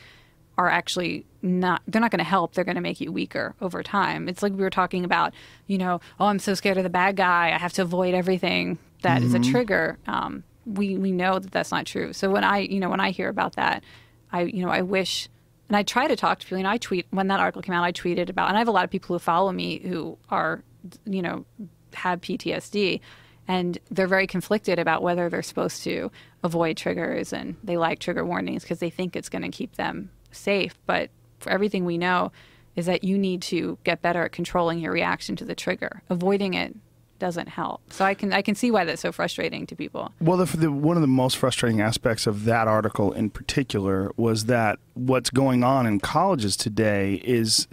are 0.57 0.68
actually 0.68 1.26
not, 1.41 1.81
they're 1.88 2.01
not 2.01 2.11
going 2.11 2.19
to 2.19 2.26
help. 2.26 2.53
They're 2.53 2.65
going 2.65 2.76
to 2.76 2.81
make 2.81 2.99
you 2.99 3.11
weaker 3.11 3.56
over 3.61 3.81
time. 3.81 4.27
It's 4.27 4.43
like 4.43 4.51
we 4.51 4.61
were 4.61 4.69
talking 4.69 5.06
about, 5.06 5.34
you 5.68 5.77
know, 5.77 6.01
oh, 6.19 6.26
I'm 6.26 6.39
so 6.39 6.53
scared 6.53 6.77
of 6.77 6.84
the 6.84 6.89
bad 6.89 7.15
guy. 7.15 7.51
I 7.53 7.57
have 7.57 7.73
to 7.73 7.81
avoid 7.84 8.14
everything 8.14 8.77
that 9.03 9.23
is 9.23 9.34
a 9.34 9.39
trigger. 9.39 9.97
Um, 10.07 10.43
we, 10.70 10.98
we 10.98 11.12
know 11.12 11.40
that 11.40 11.52
that's 11.52 11.72
not 11.72 11.86
true. 11.86 12.14
So 12.14 12.30
when 12.30 12.44
I, 12.44 12.60
you 12.60 12.80
know, 12.80 12.90
when 12.90 13.00
I 13.00 13.12
hear 13.12 13.30
about 13.30 13.56
that, 13.56 13.84
I, 14.32 14.44
you 14.44 14.64
know, 14.64 14.72
I 14.72 14.82
wish, 14.82 15.28
and 15.68 15.76
I 15.76 15.84
try 15.84 16.08
to 16.08 16.16
talk 16.16 16.40
to 16.40 16.46
people. 16.46 16.62
Know, 16.62 16.70
I 16.70 16.78
tweet 16.78 17.08
when 17.10 17.28
that 17.28 17.40
article 17.40 17.62
came 17.62 17.76
out. 17.76 17.84
I 17.84 17.91
tweeted 17.91 18.30
about, 18.30 18.50
and 18.50 18.58
I 18.58 18.60
have 18.60 18.68
a 18.68 18.72
lot 18.72 18.84
of 18.84 18.90
people 18.90 19.16
who 19.16 19.20
follow 19.20 19.52
me 19.52 19.80
who 19.80 20.18
are, 20.30 20.64
you 21.06 21.22
know, 21.22 21.46
have 21.94 22.22
PTSD, 22.22 23.02
and 23.48 23.78
they're 23.90 24.08
very 24.08 24.28
conflicted 24.28 24.78
about 24.78 25.02
whether 25.02 25.30
they're 25.30 25.41
supposed 25.41 25.84
to 25.84 26.12
avoid 26.44 26.78
triggers 26.78 27.34
and 27.34 27.56
they 27.64 27.78
like 27.78 28.00
trigger 28.00 28.24
warnings 28.24 28.64
because 28.64 28.80
they 28.80 28.91
think 28.91 29.16
it's 29.16 29.30
going 29.30 29.41
to 29.41 29.50
keep 29.50 29.76
them 29.76 30.12
safe. 30.32 30.78
But 30.86 31.10
for 31.40 31.52
everything 31.52 31.86
we 31.86 31.98
know, 31.98 32.32
is 32.76 32.86
that 32.86 33.04
you 33.04 33.18
need 33.18 33.41
to 33.41 33.78
get 33.84 34.02
better 34.02 34.24
at 34.24 34.32
controlling 34.32 34.80
your 34.80 34.94
reaction 34.94 35.36
to 35.36 35.46
the 35.46 35.56
trigger. 35.56 36.02
Avoiding 36.10 36.54
it 36.54 36.76
doesn't 37.20 37.50
help. 37.50 37.82
So 37.91 38.04
I 38.06 38.14
can 38.14 38.34
I 38.34 38.41
can 38.41 38.56
see 38.56 38.72
why 38.72 38.86
that's 38.86 39.02
so 39.02 39.12
frustrating 39.12 39.68
to 39.68 39.76
people. 39.76 40.12
Well, 40.20 40.38
the, 40.38 40.58
the, 40.58 40.72
one 40.72 40.98
of 40.98 41.02
the 41.02 41.08
most 41.08 41.38
frustrating 41.38 41.82
aspects 41.82 42.26
of 42.28 42.46
that 42.46 42.68
article 42.68 43.12
in 43.12 43.30
particular 43.30 44.12
was 44.18 44.46
that 44.46 44.80
what's 44.94 45.30
going 45.30 45.64
on 45.64 45.86
in 45.86 46.00
colleges 46.00 46.58
today 46.58 47.16
is 47.24 47.68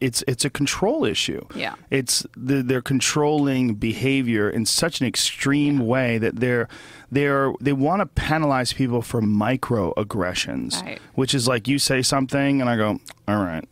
it's 0.00 0.24
it's 0.26 0.44
a 0.44 0.50
control 0.50 1.04
issue. 1.04 1.44
Yeah. 1.54 1.74
it's 1.90 2.24
the, 2.36 2.62
they're 2.62 2.80
controlling 2.82 3.74
behavior 3.74 4.48
in 4.48 4.66
such 4.66 5.00
an 5.00 5.06
extreme 5.06 5.80
way 5.86 6.18
that 6.18 6.36
they're 6.36 6.68
they're 7.10 7.52
they 7.60 7.72
want 7.72 8.00
to 8.00 8.06
penalize 8.06 8.72
people 8.72 9.02
for 9.02 9.20
microaggressions, 9.20 10.82
Right. 10.82 11.00
which 11.14 11.34
is 11.34 11.46
like 11.48 11.68
you 11.68 11.78
say 11.78 12.02
something 12.02 12.60
and 12.60 12.68
I 12.70 12.76
go, 12.76 12.98
all 13.28 13.36
right. 13.44 13.64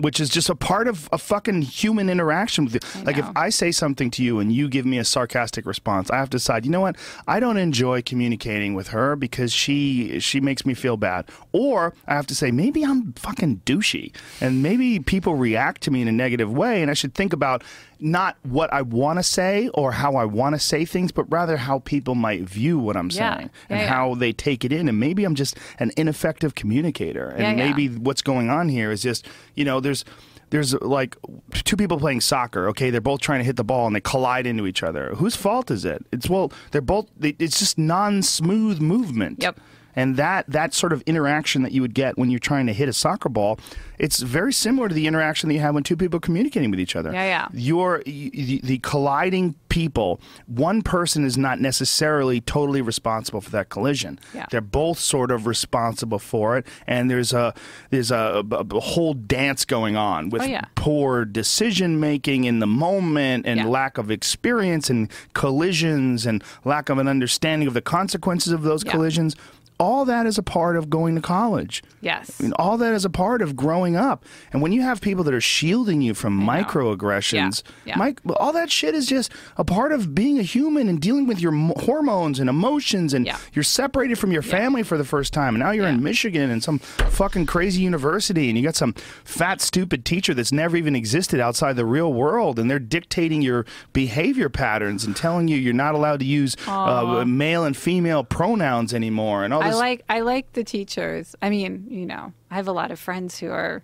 Which 0.00 0.20
is 0.20 0.28
just 0.28 0.48
a 0.50 0.54
part 0.54 0.88
of 0.88 1.08
a 1.12 1.18
fucking 1.18 1.62
human 1.62 2.08
interaction 2.08 2.64
with 2.64 2.74
you. 2.74 3.02
Like 3.04 3.18
if. 3.18 3.26
I 3.36 3.48
say 3.50 3.70
something 3.70 4.10
to 4.12 4.22
you 4.22 4.38
and 4.38 4.52
you 4.52 4.68
give 4.68 4.84
me 4.86 4.98
a 4.98 5.04
sarcastic 5.04 5.66
response, 5.66 6.10
I 6.10 6.16
have 6.16 6.30
to 6.30 6.36
decide, 6.36 6.64
you 6.64 6.70
know 6.70 6.80
what? 6.80 6.96
I 7.26 7.40
don't 7.40 7.56
enjoy 7.56 8.02
communicating 8.02 8.74
with 8.74 8.88
her 8.88 9.16
because 9.16 9.52
she 9.52 10.20
she 10.20 10.40
makes 10.40 10.66
me 10.66 10.74
feel 10.74 10.96
bad. 10.96 11.28
Or 11.52 11.94
I 12.06 12.14
have 12.14 12.26
to 12.28 12.34
say, 12.34 12.50
maybe 12.50 12.84
I'm 12.84 13.12
fucking 13.14 13.62
douchey 13.64 14.14
and 14.40 14.62
maybe 14.62 14.98
people 14.98 15.34
react 15.36 15.82
to 15.82 15.90
me 15.90 16.02
in 16.02 16.08
a 16.08 16.12
negative 16.12 16.52
way 16.52 16.82
and 16.82 16.90
I 16.90 16.94
should 16.94 17.14
think 17.14 17.32
about 17.32 17.62
not 18.02 18.36
what 18.42 18.72
I 18.72 18.82
want 18.82 19.18
to 19.18 19.22
say 19.22 19.68
or 19.74 19.92
how 19.92 20.16
I 20.16 20.24
want 20.24 20.54
to 20.54 20.58
say 20.58 20.84
things, 20.84 21.12
but 21.12 21.24
rather 21.30 21.56
how 21.56 21.80
people 21.80 22.14
might 22.14 22.42
view 22.42 22.78
what 22.78 22.96
I'm 22.96 23.10
Yeah. 23.10 23.36
saying 23.36 23.50
Yeah, 23.68 23.76
and 23.76 23.80
yeah. 23.80 23.86
how 23.88 24.14
they 24.14 24.32
take 24.32 24.64
it 24.64 24.72
in. 24.72 24.88
And 24.88 24.98
maybe 24.98 25.24
I'm 25.24 25.34
just 25.34 25.56
an 25.78 25.90
ineffective 25.96 26.54
communicator. 26.54 27.28
And 27.28 27.56
maybe 27.56 27.88
what's 27.88 28.22
going 28.22 28.50
on 28.50 28.68
here 28.68 28.90
is 28.90 29.02
just, 29.02 29.26
you 29.54 29.64
know, 29.64 29.80
there's 29.80 30.04
there's 30.50 30.74
like 30.80 31.16
two 31.52 31.76
people 31.76 31.96
playing 31.98 32.20
soccer. 32.20 32.66
Okay, 32.70 32.90
they're 32.90 33.00
both 33.00 33.20
trying 33.20 33.38
to 33.38 33.44
hit 33.44 33.54
the 33.54 33.62
ball 33.62 33.86
and 33.86 33.94
they 33.94 34.00
collide 34.00 34.46
into 34.48 34.66
each 34.66 34.82
other. 34.82 35.14
Whose 35.14 35.36
fault 35.36 35.70
is 35.70 35.84
it? 35.84 36.04
It's 36.10 36.28
well, 36.28 36.52
they're 36.72 36.80
both. 36.80 37.06
They, 37.16 37.36
it's 37.38 37.58
just 37.60 37.78
non-smooth 37.78 38.80
movement. 38.80 39.42
Yep. 39.42 39.60
And 40.00 40.16
that 40.16 40.46
that 40.48 40.72
sort 40.74 40.92
of 40.92 41.02
interaction 41.02 41.62
that 41.62 41.72
you 41.72 41.82
would 41.82 41.94
get 41.94 42.16
when 42.18 42.30
you're 42.30 42.38
trying 42.52 42.66
to 42.66 42.72
hit 42.72 42.88
a 42.88 42.92
soccer 42.92 43.28
ball, 43.28 43.58
it's 43.98 44.20
very 44.20 44.52
similar 44.52 44.88
to 44.88 44.94
the 44.94 45.06
interaction 45.06 45.48
that 45.48 45.54
you 45.54 45.60
have 45.60 45.74
when 45.74 45.82
two 45.82 45.96
people 45.96 46.16
are 46.16 46.20
communicating 46.20 46.70
with 46.70 46.80
each 46.80 46.96
other. 46.96 47.12
Yeah, 47.12 47.24
yeah. 47.24 47.48
Your 47.52 48.02
y- 48.06 48.30
y- 48.34 48.60
the 48.62 48.78
colliding 48.78 49.54
people, 49.68 50.20
one 50.46 50.80
person 50.82 51.24
is 51.24 51.36
not 51.36 51.60
necessarily 51.60 52.40
totally 52.40 52.82
responsible 52.82 53.40
for 53.40 53.50
that 53.50 53.68
collision. 53.68 54.18
Yeah. 54.34 54.46
They're 54.50 54.60
both 54.62 54.98
sort 54.98 55.30
of 55.30 55.46
responsible 55.46 56.18
for 56.18 56.56
it, 56.58 56.66
and 56.86 57.10
there's 57.10 57.32
a 57.32 57.52
there's 57.90 58.10
a, 58.10 58.42
a, 58.50 58.80
whole 58.80 59.14
dance 59.14 59.64
going 59.64 59.96
on 59.96 60.30
with 60.30 60.42
Oh, 60.42 60.46
yeah. 60.46 60.64
poor 60.76 61.24
decision 61.24 62.00
making 62.00 62.44
in 62.44 62.58
the 62.60 62.66
moment 62.66 63.44
and 63.46 63.58
Yeah. 63.60 63.66
lack 63.66 63.98
of 63.98 64.10
experience 64.10 64.88
and 64.88 65.10
collisions 65.34 66.24
and 66.26 66.42
lack 66.64 66.88
of 66.88 66.98
an 66.98 67.08
understanding 67.08 67.68
of 67.68 67.74
the 67.74 67.82
consequences 67.82 68.52
of 68.52 68.62
those 68.62 68.82
collisions. 68.84 69.36
All 69.80 70.04
that 70.04 70.26
is 70.26 70.38
a 70.38 70.42
part 70.42 70.76
of 70.76 70.88
going 70.90 71.14
to 71.16 71.20
college. 71.22 71.82
Yes. 72.02 72.38
I 72.38 72.44
mean, 72.44 72.52
all 72.58 72.76
that 72.78 72.92
is 72.94 73.04
a 73.04 73.10
part 73.10 73.42
of 73.42 73.56
growing 73.56 73.96
up. 73.96 74.24
And 74.52 74.60
when 74.62 74.72
you 74.72 74.82
have 74.82 75.00
people 75.00 75.24
that 75.24 75.34
are 75.34 75.40
shielding 75.40 76.02
you 76.02 76.14
from 76.14 76.38
microaggressions, 76.40 77.62
Yeah, 77.84 77.94
yeah. 77.96 78.04
mic- 78.04 78.20
all 78.36 78.52
that 78.52 78.70
shit 78.70 78.94
is 78.94 79.06
just 79.06 79.32
a 79.56 79.64
part 79.64 79.92
of 79.92 80.14
being 80.14 80.38
a 80.38 80.42
human 80.42 80.88
and 80.88 81.00
dealing 81.00 81.26
with 81.26 81.40
your 81.40 81.52
m- 81.52 81.72
hormones 81.80 82.38
and 82.38 82.48
emotions. 82.48 83.14
And 83.14 83.26
Yeah. 83.26 83.36
you're 83.52 83.62
separated 83.62 84.18
from 84.18 84.32
your 84.32 84.42
family 84.42 84.82
for 84.82 84.96
the 84.98 85.04
first 85.04 85.32
time. 85.32 85.54
And 85.54 85.62
now 85.64 85.70
you're 85.70 85.86
in 85.88 86.02
Michigan 86.02 86.50
in 86.50 86.60
some 86.60 86.78
fucking 86.78 87.46
crazy 87.46 87.82
university, 87.82 88.48
and 88.48 88.58
you 88.58 88.64
got 88.64 88.76
some 88.76 88.92
fat, 89.24 89.60
stupid 89.60 90.04
teacher 90.04 90.34
that's 90.34 90.52
never 90.52 90.76
even 90.76 90.94
existed 90.94 91.40
outside 91.40 91.76
the 91.76 91.86
real 91.86 92.12
world, 92.12 92.58
and 92.58 92.70
they're 92.70 92.78
dictating 92.78 93.42
your 93.42 93.64
behavior 93.92 94.48
patterns 94.48 95.04
and 95.04 95.16
telling 95.16 95.48
you 95.48 95.56
you're 95.56 95.72
not 95.72 95.94
allowed 95.94 96.20
to 96.20 96.26
use 96.26 96.56
uh, 96.68 97.24
male 97.26 97.64
and 97.64 97.76
female 97.76 98.24
pronouns 98.24 98.92
anymore, 98.94 99.44
and 99.44 99.54
all 99.54 99.62
I 99.70 99.78
like 99.78 100.04
I 100.08 100.20
like 100.20 100.52
the 100.52 100.64
teachers. 100.64 101.34
I 101.42 101.50
mean, 101.50 101.86
you 101.88 102.06
know, 102.06 102.32
I 102.50 102.54
have 102.56 102.68
a 102.68 102.72
lot 102.72 102.90
of 102.90 102.98
friends 102.98 103.38
who 103.38 103.50
are 103.50 103.82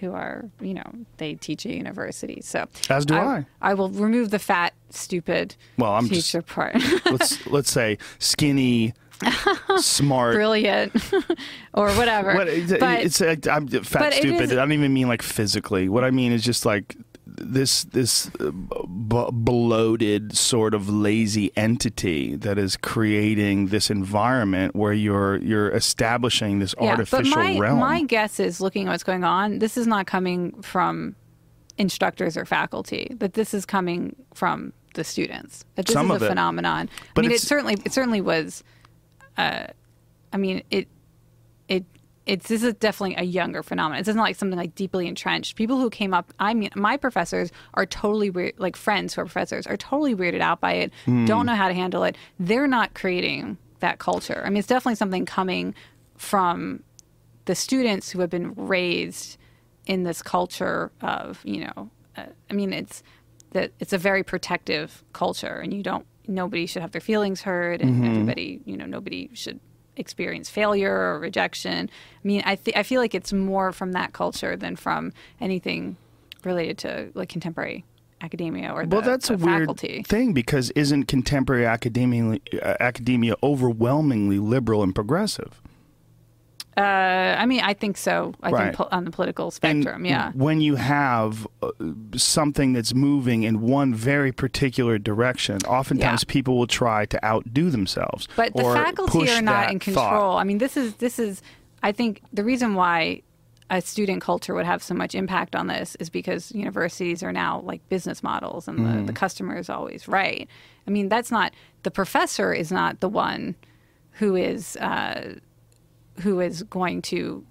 who 0.00 0.12
are, 0.12 0.44
you 0.60 0.74
know, 0.74 0.82
they 1.18 1.34
teach 1.34 1.64
at 1.66 1.72
university. 1.72 2.40
So 2.42 2.66
As 2.90 3.06
do 3.06 3.14
I. 3.14 3.46
I 3.62 3.74
will 3.74 3.88
remove 3.90 4.30
the 4.30 4.38
fat, 4.40 4.74
stupid 4.90 5.56
Well, 5.78 5.94
I'm 5.94 6.08
just- 6.08 6.30
teacher 6.30 6.42
part. 6.42 6.74
let's 7.10 7.46
let's 7.46 7.70
say 7.70 7.98
skinny, 8.18 8.92
smart. 9.78 10.34
Brilliant, 10.34 10.92
or 11.74 11.90
whatever. 11.92 12.34
What, 12.34 12.48
it's, 12.48 12.72
but 12.72 13.00
it's 13.04 13.20
I'm 13.46 13.68
fat, 13.68 14.00
but 14.00 14.14
stupid. 14.14 14.52
I 14.52 14.54
don't 14.56 14.72
even 14.72 14.92
mean 14.92 15.08
like 15.08 15.22
physically. 15.22 15.88
What 15.88 16.04
I 16.04 16.10
mean 16.10 16.32
is 16.32 16.44
just 16.44 16.66
like 16.66 16.96
this 17.36 17.84
this 17.84 18.30
uh, 18.40 18.50
b- 18.50 19.28
bloated 19.32 20.36
sort 20.36 20.74
of 20.74 20.88
lazy 20.88 21.50
entity 21.56 22.36
that 22.36 22.58
is 22.58 22.76
creating 22.76 23.68
this 23.68 23.90
environment 23.90 24.76
where 24.76 24.92
you're 24.92 25.36
you're 25.38 25.70
establishing 25.70 26.60
this 26.60 26.74
artificial 26.78 27.34
but 27.34 27.54
my, 27.54 27.58
realm. 27.58 27.78
My 27.78 28.02
guess 28.02 28.38
is, 28.38 28.60
looking 28.60 28.86
at 28.86 28.90
what's 28.90 29.04
going 29.04 29.24
on, 29.24 29.58
this 29.58 29.76
is 29.76 29.86
not 29.86 30.06
coming 30.06 30.60
from 30.62 31.16
instructors 31.76 32.36
or 32.36 32.44
faculty. 32.44 33.14
That 33.18 33.34
this 33.34 33.52
is 33.52 33.66
coming 33.66 34.14
from 34.32 34.72
the 34.94 35.04
students. 35.04 35.64
That 35.74 35.86
this 35.86 35.94
Some 35.94 36.10
is 36.12 36.22
a 36.22 36.24
it. 36.24 36.28
phenomenon. 36.28 36.88
But 37.14 37.24
I 37.24 37.28
mean, 37.28 37.34
it 37.34 37.40
certainly 37.40 37.76
it 37.84 37.92
certainly 37.92 38.20
was. 38.20 38.62
Uh, 39.36 39.66
I 40.32 40.36
mean, 40.36 40.62
it 40.70 40.88
it's 42.26 42.48
this 42.48 42.62
is 42.62 42.74
definitely 42.74 43.16
a 43.16 43.24
younger 43.24 43.62
phenomenon. 43.62 44.00
It's 44.00 44.08
not 44.08 44.22
like 44.22 44.36
something 44.36 44.58
like 44.58 44.74
deeply 44.74 45.06
entrenched. 45.06 45.56
People 45.56 45.78
who 45.78 45.90
came 45.90 46.14
up, 46.14 46.32
I 46.38 46.54
mean, 46.54 46.70
my 46.74 46.96
professors 46.96 47.52
are 47.74 47.84
totally 47.84 48.30
weird. 48.30 48.54
Like 48.58 48.76
friends 48.76 49.14
who 49.14 49.20
are 49.20 49.24
professors 49.24 49.66
are 49.66 49.76
totally 49.76 50.14
weirded 50.14 50.40
out 50.40 50.60
by 50.60 50.72
it. 50.74 50.92
Hmm. 51.04 51.26
Don't 51.26 51.46
know 51.46 51.54
how 51.54 51.68
to 51.68 51.74
handle 51.74 52.04
it. 52.04 52.16
They're 52.38 52.66
not 52.66 52.94
creating 52.94 53.58
that 53.80 53.98
culture. 53.98 54.42
I 54.44 54.48
mean, 54.48 54.58
it's 54.58 54.68
definitely 54.68 54.94
something 54.94 55.26
coming 55.26 55.74
from 56.16 56.82
the 57.44 57.54
students 57.54 58.10
who 58.10 58.20
have 58.20 58.30
been 58.30 58.54
raised 58.54 59.36
in 59.86 60.04
this 60.04 60.22
culture 60.22 60.92
of 61.02 61.40
you 61.44 61.66
know. 61.66 61.90
Uh, 62.16 62.26
I 62.50 62.54
mean, 62.54 62.72
it's 62.72 63.02
that 63.50 63.72
it's 63.80 63.92
a 63.92 63.98
very 63.98 64.22
protective 64.22 65.04
culture, 65.12 65.56
and 65.56 65.74
you 65.74 65.82
don't. 65.82 66.06
Nobody 66.26 66.64
should 66.64 66.80
have 66.80 66.92
their 66.92 67.02
feelings 67.02 67.42
hurt, 67.42 67.82
and 67.82 68.02
everybody, 68.02 68.62
you 68.64 68.78
know, 68.78 68.86
nobody 68.86 69.28
should 69.34 69.60
experience 69.96 70.50
failure 70.50 70.94
or 70.94 71.18
rejection. 71.18 71.88
I 71.88 72.26
mean, 72.26 72.42
I 72.44 72.56
th- 72.56 72.76
I 72.76 72.82
feel 72.82 73.00
like 73.00 73.14
it's 73.14 73.32
more 73.32 73.72
from 73.72 73.92
that 73.92 74.12
culture 74.12 74.56
than 74.56 74.76
from 74.76 75.12
anything 75.40 75.96
related 76.44 76.78
to 76.78 77.10
like 77.14 77.28
contemporary 77.28 77.84
academia 78.20 78.72
or 78.72 78.86
the, 78.86 78.96
well, 78.96 79.04
that's 79.04 79.30
a 79.30 79.36
weird 79.36 79.78
thing 80.06 80.32
because 80.32 80.70
isn't 80.70 81.04
contemporary 81.04 81.66
academia 81.66 82.38
uh, 82.62 82.74
academia 82.80 83.34
overwhelmingly 83.42 84.38
liberal 84.38 84.82
and 84.82 84.94
progressive? 84.94 85.60
Uh, 86.76 87.36
I 87.38 87.46
mean, 87.46 87.60
I 87.60 87.72
think 87.74 87.96
so. 87.96 88.34
I 88.42 88.50
Right. 88.50 88.64
think 88.64 88.76
po- 88.76 88.88
on 88.90 89.04
the 89.04 89.10
political 89.10 89.46
And 89.46 89.52
spectrum, 89.54 90.04
yeah. 90.04 90.32
When 90.34 90.60
you 90.60 90.74
have 90.76 91.46
uh, 91.62 91.70
something 92.16 92.72
that's 92.72 92.94
moving 92.94 93.42
in 93.44 93.60
one 93.60 93.94
very 93.94 94.32
particular 94.32 94.98
direction, 94.98 95.58
oftentimes 95.68 96.24
Yeah. 96.26 96.32
people 96.32 96.56
will 96.58 96.66
try 96.66 97.06
to 97.06 97.24
outdo 97.24 97.70
themselves. 97.70 98.28
But 98.36 98.54
the 98.54 98.62
faculty 98.64 99.30
are 99.30 99.42
not 99.42 99.70
in 99.70 99.78
thought. 99.78 100.10
control. 100.10 100.36
I 100.36 100.44
mean, 100.44 100.58
this 100.58 100.76
is 100.76 100.94
this 100.96 101.18
is. 101.18 101.42
I 101.82 101.92
think 101.92 102.22
the 102.32 102.42
reason 102.44 102.74
why 102.74 103.22
a 103.70 103.80
student 103.80 104.20
culture 104.22 104.54
would 104.54 104.66
have 104.66 104.82
so 104.82 104.94
much 104.94 105.14
impact 105.14 105.54
on 105.56 105.66
this 105.68 105.96
is 106.00 106.10
because 106.10 106.52
universities 106.52 107.22
are 107.22 107.32
now 107.32 107.60
like 107.60 107.86
business 107.88 108.22
models, 108.22 108.68
and 108.68 108.78
Mm-hmm. 108.78 109.00
the, 109.00 109.12
the 109.12 109.12
customer 109.12 109.56
is 109.56 109.70
always 109.70 110.08
right. 110.08 110.48
I 110.86 110.90
mean, 110.90 111.08
that's 111.08 111.30
not 111.30 111.52
the 111.82 111.90
professor 111.90 112.52
is 112.52 112.70
not 112.72 113.00
the 113.00 113.08
one 113.08 113.54
who 114.18 114.36
is 114.36 114.76
uh, 114.76 115.34
who 116.20 116.40
is 116.40 116.62
going 116.64 117.02
to. 117.02 117.44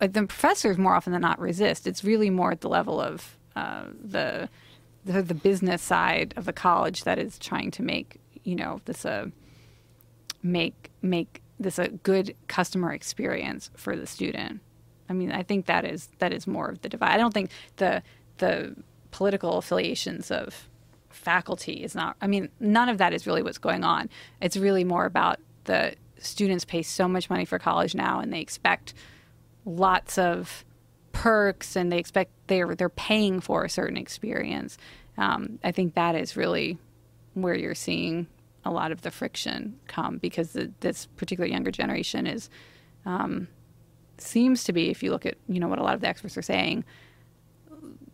Like 0.00 0.14
the 0.14 0.26
professors 0.26 0.78
more 0.78 0.94
often 0.94 1.12
than 1.12 1.22
not 1.22 1.38
resist. 1.38 1.86
It's 1.86 2.02
really 2.02 2.28
more 2.28 2.50
at 2.50 2.60
the 2.60 2.68
level 2.68 3.00
of 3.00 3.38
uh, 3.54 3.84
the, 4.02 4.48
the 5.04 5.22
the 5.22 5.34
business 5.34 5.80
side 5.80 6.34
of 6.36 6.44
the 6.44 6.52
college 6.52 7.04
that 7.04 7.18
is 7.18 7.38
trying 7.38 7.70
to 7.72 7.82
make 7.82 8.18
you 8.42 8.56
know 8.56 8.80
this 8.86 9.04
a 9.04 9.30
make 10.42 10.90
make 11.02 11.42
this 11.60 11.78
a 11.78 11.88
good 11.88 12.34
customer 12.48 12.92
experience 12.92 13.70
for 13.76 13.96
the 13.96 14.06
student. 14.06 14.60
I 15.08 15.12
mean, 15.12 15.30
I 15.30 15.42
think 15.42 15.66
that 15.66 15.84
is 15.84 16.08
that 16.18 16.32
is 16.32 16.46
more 16.46 16.68
of 16.68 16.82
the 16.82 16.88
divide. 16.88 17.12
I 17.12 17.16
don't 17.16 17.34
think 17.34 17.50
the 17.76 18.02
the 18.38 18.74
political 19.10 19.58
affiliations 19.58 20.30
of 20.30 20.68
faculty 21.10 21.84
is 21.84 21.94
not. 21.94 22.16
I 22.20 22.26
mean, 22.26 22.48
none 22.58 22.88
of 22.88 22.98
that 22.98 23.12
is 23.12 23.26
really 23.26 23.42
what's 23.42 23.58
going 23.58 23.84
on. 23.84 24.08
It's 24.40 24.56
really 24.56 24.84
more 24.84 25.04
about 25.04 25.38
the 25.64 25.94
students 26.22 26.64
pay 26.64 26.82
so 26.82 27.08
much 27.08 27.28
money 27.28 27.44
for 27.44 27.58
college 27.58 27.94
now, 27.94 28.20
and 28.20 28.32
they 28.32 28.40
expect 28.40 28.94
lots 29.64 30.18
of 30.18 30.64
perks, 31.12 31.76
and 31.76 31.92
they 31.92 31.98
expect 31.98 32.30
they're 32.46 32.74
they're 32.74 32.88
paying 32.88 33.40
for 33.40 33.64
a 33.64 33.68
certain 33.68 33.96
experience. 33.96 34.78
Um, 35.18 35.58
I 35.62 35.72
think 35.72 35.94
that 35.94 36.14
is 36.14 36.36
really 36.36 36.78
where 37.34 37.54
you're 37.54 37.74
seeing 37.74 38.26
a 38.64 38.70
lot 38.70 38.92
of 38.92 39.02
the 39.02 39.10
friction 39.10 39.78
come 39.88 40.18
because 40.18 40.52
the, 40.52 40.70
this 40.80 41.06
particular 41.16 41.48
younger 41.48 41.70
generation 41.70 42.26
is 42.26 42.48
um, 43.04 43.48
seems 44.18 44.64
to 44.64 44.72
be, 44.72 44.90
if 44.90 45.02
you 45.02 45.10
look 45.10 45.26
at 45.26 45.36
you 45.48 45.60
know 45.60 45.68
what 45.68 45.78
a 45.78 45.82
lot 45.82 45.94
of 45.94 46.00
the 46.00 46.08
experts 46.08 46.36
are 46.36 46.42
saying, 46.42 46.84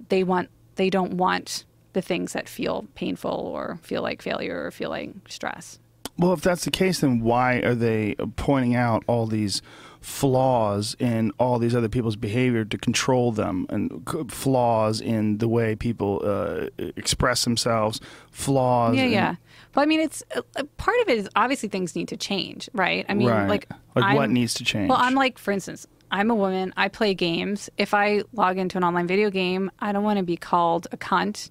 they 0.09 0.25
want 0.25 0.49
they 0.77 0.91
don't 0.91 1.15
want 1.15 1.65
the 1.93 2.03
things 2.03 2.33
that 2.33 2.49
feel 2.49 2.87
painful 2.95 3.31
or 3.31 3.79
feel 3.83 4.03
like 4.03 4.23
failure 4.23 4.67
or 4.67 4.71
feel 4.71 4.91
like 4.91 5.11
stress. 5.29 5.79
Well, 6.19 6.33
if 6.33 6.41
that's 6.41 6.65
the 6.65 6.71
case, 6.71 7.01
then 7.01 7.21
why 7.21 7.57
are 7.61 7.75
they 7.75 8.15
pointing 8.37 8.75
out 8.75 9.05
all 9.07 9.27
these 9.27 9.63
flaws 10.01 10.97
in 10.99 11.33
all 11.39 11.59
these 11.59 11.75
other 11.77 11.89
people's 11.89 12.17
behavior 12.17 12.65
to 12.65 12.79
control 12.79 13.31
them, 13.33 13.67
and 13.69 14.07
flaws 14.31 15.01
in 15.01 15.39
the 15.39 15.49
way 15.49 15.77
people 15.77 16.21
uh, 16.25 16.67
express 16.97 17.45
themselves, 17.45 18.01
flaws? 18.31 18.97
Yeah, 18.97 19.05
in- 19.05 19.11
yeah. 19.13 19.35
Well, 19.75 19.83
I 19.83 19.87
mean, 19.87 20.01
it's 20.01 20.23
uh, 20.35 20.43
uh, 20.57 20.65
part 20.77 20.97
of 21.03 21.09
it 21.09 21.19
is 21.19 21.29
obviously 21.37 21.69
things 21.69 21.95
need 21.95 22.09
to 22.09 22.17
change, 22.17 22.69
right? 22.73 23.05
I 23.09 23.15
mean, 23.15 23.29
Right. 23.29 23.49
like 23.49 23.69
Like 23.95 24.17
what 24.17 24.31
needs 24.31 24.55
to 24.55 24.65
change? 24.65 24.89
Well, 24.89 24.99
I'm 24.99 25.15
like, 25.15 25.39
for 25.39 25.53
instance, 25.53 25.87
I'm 26.11 26.31
a 26.31 26.35
woman. 26.35 26.73
I 26.77 26.89
play 26.89 27.15
games. 27.15 27.69
If 27.77 27.93
I 27.95 28.23
log 28.33 28.57
into 28.59 28.79
an 28.79 28.85
online 28.85 29.07
video 29.07 29.31
game, 29.31 29.71
I 29.79 29.93
don't 29.93 30.03
want 30.05 30.17
to 30.19 30.25
be 30.25 30.37
called 30.37 30.87
a 30.91 30.97
cunt 30.97 31.51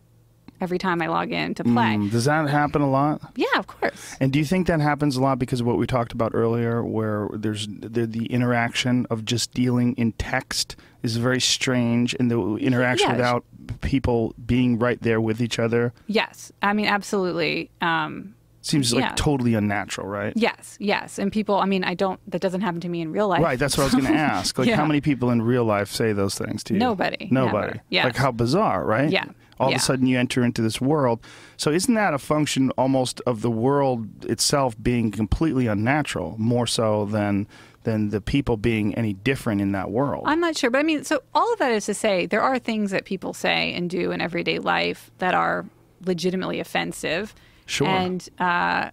every 0.60 0.78
time 0.78 1.02
I 1.02 1.08
log 1.08 1.32
in 1.32 1.54
to 1.56 1.64
play. 1.64 1.96
Mm, 1.96 2.12
Does 2.12 2.26
that 2.26 2.50
happen 2.50 2.82
a 2.82 2.90
lot? 2.90 3.22
Yeah, 3.36 3.46
of 3.58 3.68
course. 3.68 4.16
And 4.20 4.32
do 4.34 4.40
you 4.40 4.46
think 4.46 4.68
that 4.68 4.80
happens 4.80 5.16
a 5.18 5.22
lot 5.22 5.40
because 5.40 5.60
of 5.62 5.68
what 5.68 5.78
we 5.78 5.86
talked 5.88 6.14
about 6.14 6.32
earlier, 6.34 6.84
where 6.84 7.30
there's 7.34 7.68
the, 7.68 8.06
the 8.08 8.26
interaction 8.28 9.06
of 9.10 9.26
just 9.26 9.54
dealing 9.54 9.94
in 9.96 10.14
text 10.14 10.76
is 11.04 11.18
very 11.18 11.40
strange, 11.40 12.16
and 12.20 12.30
the 12.32 12.56
interaction 12.56 13.10
Yeah. 13.10 13.16
without 13.18 13.46
people 13.82 14.34
being 14.46 14.80
right 14.80 15.02
there 15.02 15.20
with 15.22 15.42
each 15.42 15.60
other 15.60 15.94
Yes, 16.08 16.52
I 16.62 16.74
mean, 16.74 16.88
absolutely. 16.88 17.70
Um, 17.82 18.34
seems 18.62 18.94
like 18.94 19.04
Yeah. 19.04 19.14
totally 19.16 19.54
unnatural, 19.54 20.08
right? 20.08 20.34
yes, 20.36 20.76
yes. 20.80 21.20
And 21.20 21.32
people, 21.32 21.56
I 21.56 21.66
mean, 21.66 21.84
I 21.86 21.94
don't. 21.94 22.20
That 22.30 22.42
doesn't 22.42 22.62
happen 22.62 22.82
to 22.82 22.90
me 22.90 23.00
in 23.02 23.12
real 23.14 23.28
life. 23.30 23.42
Right, 23.42 23.58
that's 23.60 23.78
what 23.78 23.84
I 23.84 23.86
was 23.86 23.94
going 23.94 24.06
to 24.14 24.20
ask. 24.20 24.58
Like, 24.58 24.68
Yeah. 24.68 24.76
how 24.76 24.86
many 24.86 25.00
people 25.00 25.30
in 25.30 25.42
real 25.42 25.64
life 25.64 25.90
say 25.92 26.12
those 26.14 26.36
things 26.36 26.64
to 26.66 26.74
you? 26.74 26.80
Nobody, 26.80 27.30
Nobody. 27.32 27.68
never. 27.68 27.82
Yes. 27.90 28.06
Like, 28.06 28.16
how 28.18 28.32
bizarre, 28.32 28.84
right? 28.86 29.10
Yeah. 29.10 29.26
All 29.60 29.70
of 29.70 29.76
a 29.76 29.80
sudden, 29.80 30.06
you 30.06 30.20
enter 30.20 30.44
into 30.44 30.62
this 30.62 30.80
world. 30.80 31.20
So, 31.56 31.72
isn't 31.72 31.94
that 31.94 32.14
a 32.14 32.18
function 32.18 32.72
almost 32.72 33.22
of 33.26 33.42
the 33.42 33.52
world 33.52 34.26
itself 34.26 34.76
being 34.82 35.12
completely 35.12 35.68
unnatural, 35.68 36.36
more 36.38 36.68
so 36.68 37.06
than 37.06 37.48
than 37.84 38.10
the 38.10 38.20
people 38.20 38.58
being 38.58 38.94
any 38.96 39.14
different 39.14 39.62
in 39.62 39.72
that 39.72 39.90
world? 39.90 40.24
I'm 40.28 40.40
not 40.40 40.58
sure, 40.58 40.70
but 40.70 40.80
I 40.80 40.84
mean, 40.84 41.04
so 41.04 41.24
all 41.34 41.52
of 41.54 41.60
that 41.60 41.72
is 41.72 41.86
to 41.86 41.94
say 41.94 42.26
there 42.26 42.42
are 42.42 42.60
things 42.60 42.92
that 42.92 43.06
people 43.06 43.34
say 43.34 43.74
and 43.74 43.90
do 43.90 44.12
in 44.12 44.22
everyday 44.22 44.60
life 44.60 45.10
that 45.20 45.34
are 45.34 45.66
legitimately 46.06 46.60
offensive. 46.60 47.34
Sure. 47.66 47.88
And 47.88 48.28
uh, 48.40 48.92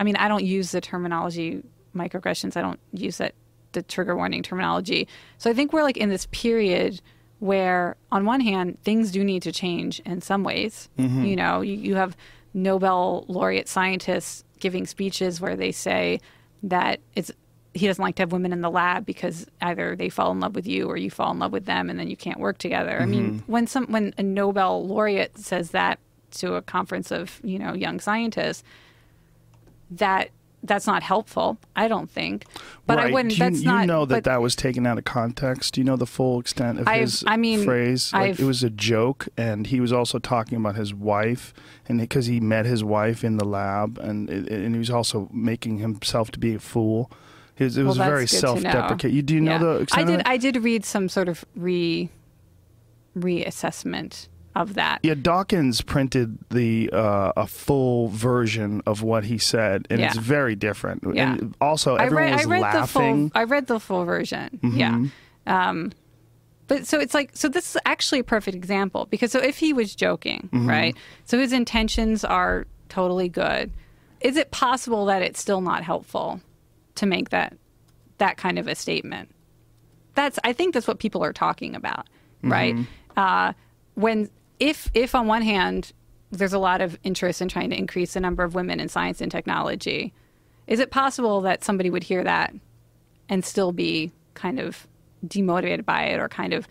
I 0.00 0.04
mean, 0.04 0.16
I 0.16 0.28
don't 0.28 0.44
use 0.44 0.70
the 0.70 0.80
terminology 0.80 1.62
microaggressions. 1.94 2.56
I 2.56 2.62
don't 2.62 2.80
use 2.92 3.18
that 3.18 3.34
the 3.72 3.82
trigger 3.82 4.16
warning 4.16 4.42
terminology. 4.42 5.08
So 5.36 5.50
I 5.50 5.54
think 5.54 5.72
we're 5.72 5.82
like 5.82 5.96
in 5.96 6.08
this 6.08 6.26
period 6.30 7.00
where, 7.40 7.96
on 8.10 8.24
one 8.24 8.40
hand, 8.40 8.82
things 8.82 9.12
do 9.12 9.22
need 9.22 9.42
to 9.42 9.52
change 9.52 10.00
in 10.00 10.20
some 10.20 10.42
ways. 10.42 10.88
Mm-hmm. 10.98 11.24
You 11.24 11.36
know, 11.36 11.60
you, 11.60 11.74
you 11.74 11.94
have 11.94 12.16
Nobel 12.54 13.24
laureate 13.28 13.68
scientists 13.68 14.44
giving 14.58 14.86
speeches 14.86 15.40
where 15.40 15.56
they 15.56 15.72
say 15.72 16.20
that 16.62 17.00
it's 17.14 17.30
he 17.74 17.86
doesn't 17.86 18.02
like 18.02 18.16
to 18.16 18.22
have 18.22 18.32
women 18.32 18.52
in 18.52 18.60
the 18.60 18.70
lab 18.70 19.06
because 19.06 19.46
either 19.60 19.94
they 19.94 20.08
fall 20.08 20.32
in 20.32 20.40
love 20.40 20.54
with 20.54 20.66
you 20.66 20.88
or 20.88 20.96
you 20.96 21.10
fall 21.10 21.30
in 21.30 21.38
love 21.38 21.52
with 21.52 21.66
them 21.66 21.88
and 21.88 21.98
then 21.98 22.08
you 22.08 22.16
can't 22.16 22.40
work 22.40 22.58
together. 22.58 23.00
I 23.00 23.06
mean, 23.06 23.34
mm-hmm. 23.34 23.52
when 23.52 23.66
some 23.66 23.86
when 23.86 24.14
a 24.18 24.22
Nobel 24.22 24.84
laureate 24.86 25.38
says 25.38 25.70
that 25.70 26.00
to 26.32 26.54
a 26.54 26.62
conference 26.62 27.10
of, 27.12 27.40
you 27.44 27.58
know, 27.58 27.74
young 27.74 28.00
scientists, 28.00 28.64
that 29.90 30.30
that's 30.68 30.86
not 30.86 31.02
helpful, 31.02 31.58
I 31.74 31.88
don't 31.88 32.10
think. 32.10 32.44
But 32.86 32.98
I 32.98 33.10
wouldn't 33.10 33.30
Do 33.30 33.36
you, 33.36 33.50
that's 33.50 33.60
you 33.62 33.66
not 33.70 33.86
know 33.86 34.04
that 34.06 34.24
that 34.24 34.40
was 34.40 34.54
taken 34.54 34.86
out 34.86 34.96
of 34.98 35.04
context. 35.04 35.74
Do 35.74 35.80
you 35.80 35.84
know 35.84 35.96
the 35.96 36.06
full 36.06 36.38
extent 36.40 36.78
of 36.80 36.86
I've- 36.88 37.00
his 37.00 37.24
I 37.26 37.36
mean, 37.36 37.64
phrase? 37.64 38.12
Like 38.12 38.30
I've- 38.32 38.42
it 38.42 38.46
was 38.46 38.62
a 38.62 38.70
joke, 38.70 39.28
and 39.36 39.66
he 39.66 39.80
was 39.80 39.92
also 39.92 40.18
talking 40.18 40.56
about 40.58 40.76
his 40.76 40.94
wife, 40.94 41.52
and 41.88 41.98
because 41.98 42.26
he 42.26 42.38
met 42.40 42.66
his 42.66 42.84
wife 42.84 43.24
in 43.24 43.36
the 43.38 43.44
lab, 43.44 43.98
and 43.98 44.28
and 44.30 44.74
he 44.74 44.78
was 44.78 44.90
also 44.90 45.28
making 45.32 45.78
himself 45.78 46.30
to 46.32 46.38
be 46.38 46.54
a 46.54 46.58
fool. 46.60 47.10
It 47.58 47.64
was, 47.64 47.76
it 47.76 47.82
was 47.82 47.98
Well, 47.98 48.08
very 48.08 48.20
that's 48.22 48.32
good 48.32 48.40
to 48.40 48.46
know. 48.54 48.60
self-deprecating. 48.70 49.16
You 49.16 49.22
do 49.22 49.34
you 49.34 49.40
know 49.40 49.52
Yeah. 49.52 49.58
the 49.58 49.88
I 49.92 50.04
did? 50.04 50.22
I 50.26 50.36
did 50.36 50.56
read 50.62 50.84
some 50.84 51.08
sort 51.08 51.28
of 51.28 51.44
re 51.56 52.08
reassessment 53.18 54.28
of 54.60 54.74
that. 54.74 54.98
Yeah, 55.02 55.14
Dawkins 55.14 55.80
printed 55.82 56.38
the 56.50 56.90
uh, 56.92 57.32
a 57.36 57.46
full 57.46 58.08
version 58.08 58.82
of 58.86 59.02
what 59.02 59.24
he 59.24 59.38
said, 59.38 59.86
and 59.90 60.00
it's 60.00 60.16
very 60.18 60.54
different. 60.56 61.04
Yeah. 61.14 61.32
And 61.34 61.54
also, 61.60 61.96
I 61.96 62.04
everyone 62.06 62.24
read, 62.24 62.32
was 62.36 62.46
I 62.46 62.48
read 62.48 62.60
laughing. 62.60 63.02
Mm-hmm. 63.02 63.22
the 63.24 63.30
full. 63.30 63.40
I 63.40 63.44
read 63.44 63.66
the 63.66 63.80
full 63.80 64.04
version. 64.04 64.60
Yeah. 64.62 65.04
Um, 65.46 65.92
but 66.66 66.86
so 66.86 66.98
it's 67.00 67.14
like 67.14 67.30
so. 67.34 67.48
This 67.48 67.74
is 67.76 67.80
actually 67.86 68.18
a 68.18 68.24
perfect 68.24 68.54
example 68.56 69.06
because 69.10 69.32
so 69.32 69.38
if 69.38 69.58
he 69.58 69.72
was 69.72 69.94
joking, 69.94 70.50
Mm-hmm. 70.52 70.68
right? 70.68 70.96
So 71.24 71.38
his 71.38 71.52
intentions 71.52 72.24
are 72.24 72.66
totally 72.88 73.28
good. 73.28 73.72
Is 74.20 74.36
it 74.36 74.50
possible 74.50 75.06
that 75.06 75.22
it's 75.22 75.40
still 75.40 75.60
not 75.60 75.84
helpful 75.84 76.40
to 76.96 77.06
make 77.06 77.30
that 77.30 77.56
that 78.18 78.36
kind 78.36 78.58
of 78.58 78.66
a 78.66 78.74
statement? 78.74 79.30
That's 80.14 80.38
I 80.44 80.52
think 80.52 80.74
that's 80.74 80.88
what 80.88 80.98
people 80.98 81.22
are 81.24 81.32
talking 81.32 81.74
about, 81.76 82.08
right? 82.42 82.74
Uh, 83.16 83.52
when 83.94 84.28
if 84.60 84.90
if 84.94 85.14
on 85.14 85.26
one 85.26 85.42
hand 85.42 85.92
there's 86.30 86.52
a 86.52 86.58
lot 86.58 86.80
of 86.80 86.98
interest 87.04 87.40
in 87.40 87.48
trying 87.48 87.70
to 87.70 87.78
increase 87.78 88.14
the 88.14 88.20
number 88.20 88.44
of 88.44 88.54
women 88.54 88.80
in 88.80 88.88
science 88.88 89.20
and 89.20 89.30
technology, 89.30 90.12
is 90.66 90.80
it 90.80 90.90
possible 90.90 91.40
that 91.42 91.64
somebody 91.64 91.90
would 91.90 92.02
hear 92.02 92.22
that 92.24 92.54
and 93.28 93.44
still 93.44 93.72
be 93.72 94.12
kind 94.34 94.60
of 94.60 94.86
demotivated 95.26 95.84
by 95.84 96.04
it 96.04 96.20
or 96.20 96.28
kind 96.28 96.52
of 96.52 96.68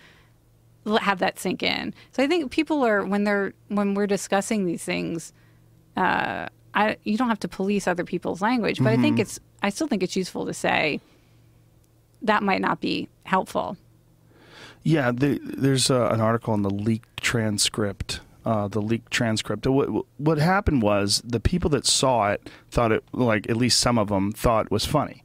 have 1.02 1.20
that 1.20 1.40
sink 1.40 1.64
in? 1.64 1.94
So 2.12 2.24
I 2.24 2.28
think 2.28 2.52
people 2.52 2.86
are 2.86 3.04
when 3.04 3.24
they're 3.24 3.54
when 3.70 3.94
we're 3.94 4.08
discussing 4.08 4.66
these 4.66 4.84
things, 4.84 5.34
uh, 5.96 6.48
I 6.74 6.98
you 7.04 7.18
don't 7.18 7.30
have 7.30 7.40
to 7.40 7.48
police 7.48 7.88
other 7.88 8.04
people's 8.04 8.42
language, 8.42 8.78
but 8.80 8.90
I 8.90 8.98
think 8.98 9.20
it's 9.20 9.40
I 9.64 9.70
still 9.70 9.88
think 9.88 10.04
it's 10.04 10.16
useful 10.16 10.46
to 10.46 10.54
say 10.54 11.02
that 12.22 12.44
might 12.44 12.62
not 12.62 12.80
be 12.82 13.10
helpful. 13.24 13.78
Yeah, 14.84 15.12
the, 15.12 15.40
there's 15.44 15.92
uh, 15.92 16.10
an 16.14 16.22
article 16.22 16.54
in 16.54 16.62
the 16.62 16.70
leaked 16.70 17.17
transcript. 17.22 18.22
Uh, 18.46 18.66
the 18.70 18.82
leaked 18.82 19.12
transcript. 19.12 19.68
What, 19.68 20.06
what 20.18 20.38
happened 20.38 20.82
was 20.82 21.22
the 21.26 21.42
people 21.42 21.70
that 21.72 21.86
saw 21.86 22.32
it 22.32 22.50
thought 22.72 22.94
it, 22.94 23.04
like 23.12 23.50
at 23.50 23.58
least 23.58 23.78
some 23.82 23.98
of 23.98 24.08
them 24.08 24.32
thought 24.32 24.68
it 24.68 24.72
was 24.72 24.86
funny, 24.86 25.22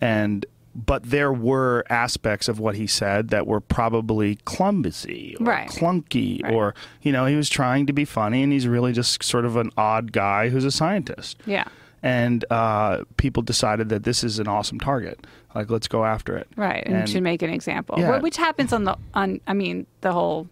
and 0.00 0.46
but 0.74 1.02
there 1.02 1.30
were 1.30 1.84
aspects 1.90 2.48
of 2.48 2.58
what 2.58 2.76
he 2.76 2.86
said 2.86 3.28
that 3.28 3.46
were 3.46 3.60
probably 3.60 4.36
clumsy 4.46 5.36
or 5.38 5.44
Right. 5.44 5.68
clunky, 5.68 6.42
Right. 6.42 6.50
or 6.54 6.74
you 7.02 7.12
know 7.12 7.26
he 7.26 7.36
was 7.36 7.50
trying 7.50 7.84
to 7.88 7.92
be 7.92 8.06
funny 8.06 8.42
and 8.42 8.50
he's 8.54 8.66
really 8.66 8.94
just 8.94 9.22
sort 9.22 9.44
of 9.44 9.56
an 9.56 9.70
odd 9.76 10.12
guy 10.12 10.48
who's 10.48 10.64
a 10.64 10.70
scientist 10.70 11.42
Yeah. 11.44 11.64
and 12.02 12.42
uh, 12.50 13.04
people 13.18 13.42
decided 13.42 13.90
that 13.90 14.04
this 14.04 14.24
is 14.24 14.38
an 14.38 14.48
awesome 14.48 14.80
target. 14.80 15.26
Like, 15.54 15.68
let's 15.70 15.88
go 15.88 16.06
after 16.06 16.38
it. 16.38 16.48
Right, 16.56 16.82
and, 16.86 16.96
And- 16.96 17.06
should 17.10 17.22
make 17.22 17.42
an 17.42 17.50
example, 17.50 17.96
Yeah. 17.98 18.18
Which 18.20 18.38
happens 18.38 18.72
on 18.72 18.84
the 18.84 18.96
on. 19.12 19.40
I 19.46 19.52
mean, 19.52 19.86
the 20.00 20.12
whole 20.12 20.48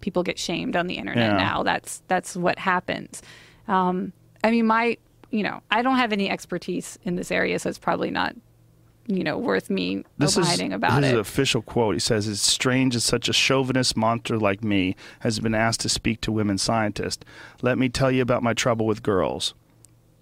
people 0.00 0.22
get 0.22 0.38
shamed 0.38 0.76
on 0.76 0.86
the 0.86 0.94
internet 0.94 1.32
Yeah. 1.32 1.36
now. 1.36 1.62
That's 1.62 2.02
that's 2.08 2.36
what 2.36 2.58
happens. 2.58 3.22
Um, 3.68 4.12
I 4.44 4.50
mean, 4.50 4.66
my 4.66 4.96
you 5.30 5.42
know, 5.42 5.60
I 5.70 5.82
don't 5.82 5.96
have 5.96 6.12
any 6.12 6.30
expertise 6.30 6.98
in 7.04 7.16
this 7.16 7.30
area, 7.32 7.58
so 7.58 7.68
it's 7.68 7.78
probably 7.78 8.10
not 8.10 8.34
you 9.08 9.22
know 9.22 9.38
worth 9.38 9.70
me 9.70 10.02
This 10.18 10.36
is 10.36 10.60
about 10.72 10.90
his 10.92 10.98
it. 10.98 11.02
This 11.02 11.08
is 11.08 11.12
an 11.14 11.20
official 11.20 11.62
quote. 11.62 11.94
He 11.94 12.00
says, 12.00 12.26
"It's 12.28 12.40
strange 12.40 12.94
that 12.94 13.00
such 13.00 13.28
a 13.28 13.32
chauvinist 13.32 13.96
monster 13.96 14.38
like 14.38 14.64
me 14.64 14.96
has 15.20 15.38
been 15.40 15.54
asked 15.54 15.80
to 15.80 15.88
speak 15.88 16.20
to 16.22 16.32
women 16.32 16.58
scientists. 16.58 17.24
Let 17.62 17.78
me 17.78 17.88
tell 17.88 18.10
you 18.10 18.22
about 18.22 18.42
my 18.42 18.54
trouble 18.54 18.86
with 18.86 19.02
girls." 19.02 19.54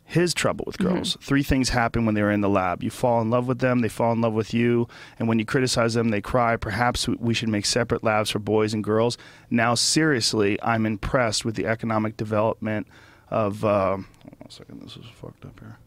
His 0.07 0.35
trouble 0.35 0.65
with 0.67 0.77
Mm-hmm. 0.79 0.95
girls. 0.97 1.17
Three 1.23 1.43
things 1.43 1.71
happen 1.71 2.05
when 2.05 2.15
they're 2.15 2.31
in 2.31 2.41
the 2.43 2.49
lab. 2.49 2.83
You 2.83 2.91
fall 2.91 3.21
in 3.23 3.31
love 3.31 3.49
with 3.49 3.59
them, 3.61 3.81
they 3.81 3.89
fall 3.89 4.13
in 4.13 4.21
love 4.21 4.35
with 4.35 4.53
you, 4.53 4.87
and 5.19 5.29
when 5.29 5.39
you 5.39 5.45
criticize 5.47 5.95
them, 5.95 6.11
they 6.11 6.21
cry. 6.21 6.57
Perhaps 6.57 7.09
we 7.09 7.33
should 7.35 7.49
make 7.49 7.65
separate 7.67 8.05
labs 8.05 8.29
for 8.31 8.39
boys 8.39 8.75
and 8.75 8.85
girls. 8.85 9.17
Now, 9.51 9.75
seriously, 9.75 10.59
I'm 10.63 10.85
impressed 10.87 11.45
with 11.45 11.55
the 11.57 11.67
economic 11.67 12.17
development 12.19 12.87
of. 13.31 13.65
Uh, 13.65 13.97
hold 13.97 14.05
on 14.41 14.47
a 14.47 14.51
second, 14.51 14.83
this 14.83 14.97
is 14.97 15.07
fucked 15.15 15.45
up 15.47 15.59
here. 15.59 15.79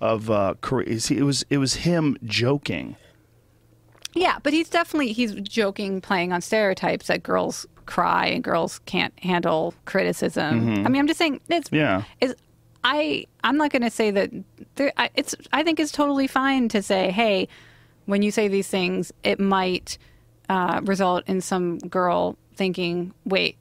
Of 0.00 0.30
uh, 0.30 0.54
Korea. 0.60 0.98
See, 1.00 1.16
it 1.18 1.22
was 1.22 1.44
it 1.50 1.58
was 1.58 1.74
him 1.74 2.16
joking. 2.24 2.96
Yeah, 4.14 4.38
but 4.42 4.52
he's 4.52 4.68
definitely 4.68 5.12
he's 5.12 5.34
joking, 5.34 6.00
playing 6.00 6.32
on 6.32 6.40
stereotypes 6.40 7.06
that 7.08 7.22
girls 7.22 7.66
cry 7.86 8.26
and 8.26 8.42
girls 8.42 8.80
can't 8.86 9.12
handle 9.20 9.74
criticism. 9.84 10.70
I 10.84 10.88
mean, 10.88 10.96
I'm 11.00 11.06
just 11.06 11.18
saying 11.18 11.40
it's 11.48 11.68
Mm-hmm. 11.68 11.76
Yeah. 11.76 12.02
is 12.20 12.34
I 12.84 13.26
I'm 13.42 13.56
not 13.56 13.72
going 13.72 13.82
to 13.82 13.90
say 13.90 14.10
that 14.10 14.30
there, 14.76 14.92
I, 14.96 15.10
it's 15.14 15.34
I 15.52 15.62
think 15.62 15.80
it's 15.80 15.90
totally 15.90 16.26
fine 16.26 16.68
to 16.68 16.82
say, 16.82 17.10
hey, 17.10 17.48
when 18.06 18.22
you 18.22 18.30
say 18.30 18.48
these 18.48 18.68
things, 18.68 19.12
it 19.22 19.40
might 19.40 19.98
uh, 20.48 20.80
result 20.84 21.24
in 21.26 21.40
some 21.40 21.78
girl 21.78 22.36
thinking, 22.54 23.14
wait, 23.24 23.56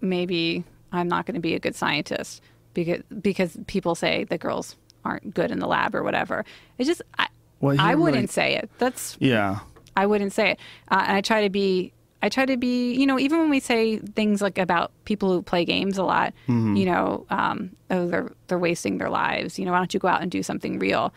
maybe 0.00 0.64
I'm 0.90 1.08
not 1.08 1.26
going 1.26 1.36
to 1.36 1.40
be 1.40 1.54
a 1.54 1.60
good 1.60 1.76
scientist 1.76 2.42
because 2.74 3.02
because 3.20 3.56
people 3.66 3.94
say 3.94 4.24
that 4.24 4.40
girls 4.40 4.76
aren't 5.04 5.34
good 5.34 5.50
in 5.50 5.58
the 5.58 5.66
lab 5.66 5.94
or 5.94 6.02
whatever. 6.02 6.44
It's 6.78 6.88
just 6.88 7.02
I, 7.18 7.28
Well, 7.60 7.76
I 7.78 7.94
wouldn't 7.94 8.30
say 8.30 8.56
it. 8.56 8.70
That's 8.78 9.16
Yeah. 9.20 9.60
I 9.96 10.06
wouldn't 10.06 10.32
say 10.32 10.52
it. 10.52 10.58
Uh, 10.90 11.04
and 11.06 11.16
I 11.18 11.20
try 11.20 11.42
to 11.42 11.50
be, 11.50 11.92
I 12.22 12.28
try 12.28 12.46
to 12.46 12.56
be, 12.56 12.94
you 12.94 13.04
know, 13.06 13.18
even 13.18 13.38
when 13.40 13.50
we 13.50 13.58
say 13.60 13.98
things 13.98 14.40
like 14.40 14.56
about 14.58 14.92
people 15.04 15.30
who 15.32 15.42
play 15.42 15.64
games 15.64 15.98
a 15.98 16.04
lot, 16.04 16.32
you 16.46 16.84
know, 16.86 17.26
um, 17.30 17.70
oh, 17.90 18.06
they're 18.06 18.32
they're 18.46 18.58
wasting 18.58 18.98
their 18.98 19.10
lives. 19.10 19.58
You 19.58 19.64
know, 19.64 19.72
why 19.72 19.78
don't 19.78 19.92
you 19.92 20.00
go 20.00 20.08
out 20.08 20.22
and 20.22 20.30
do 20.30 20.42
something 20.42 20.78
real? 20.78 21.12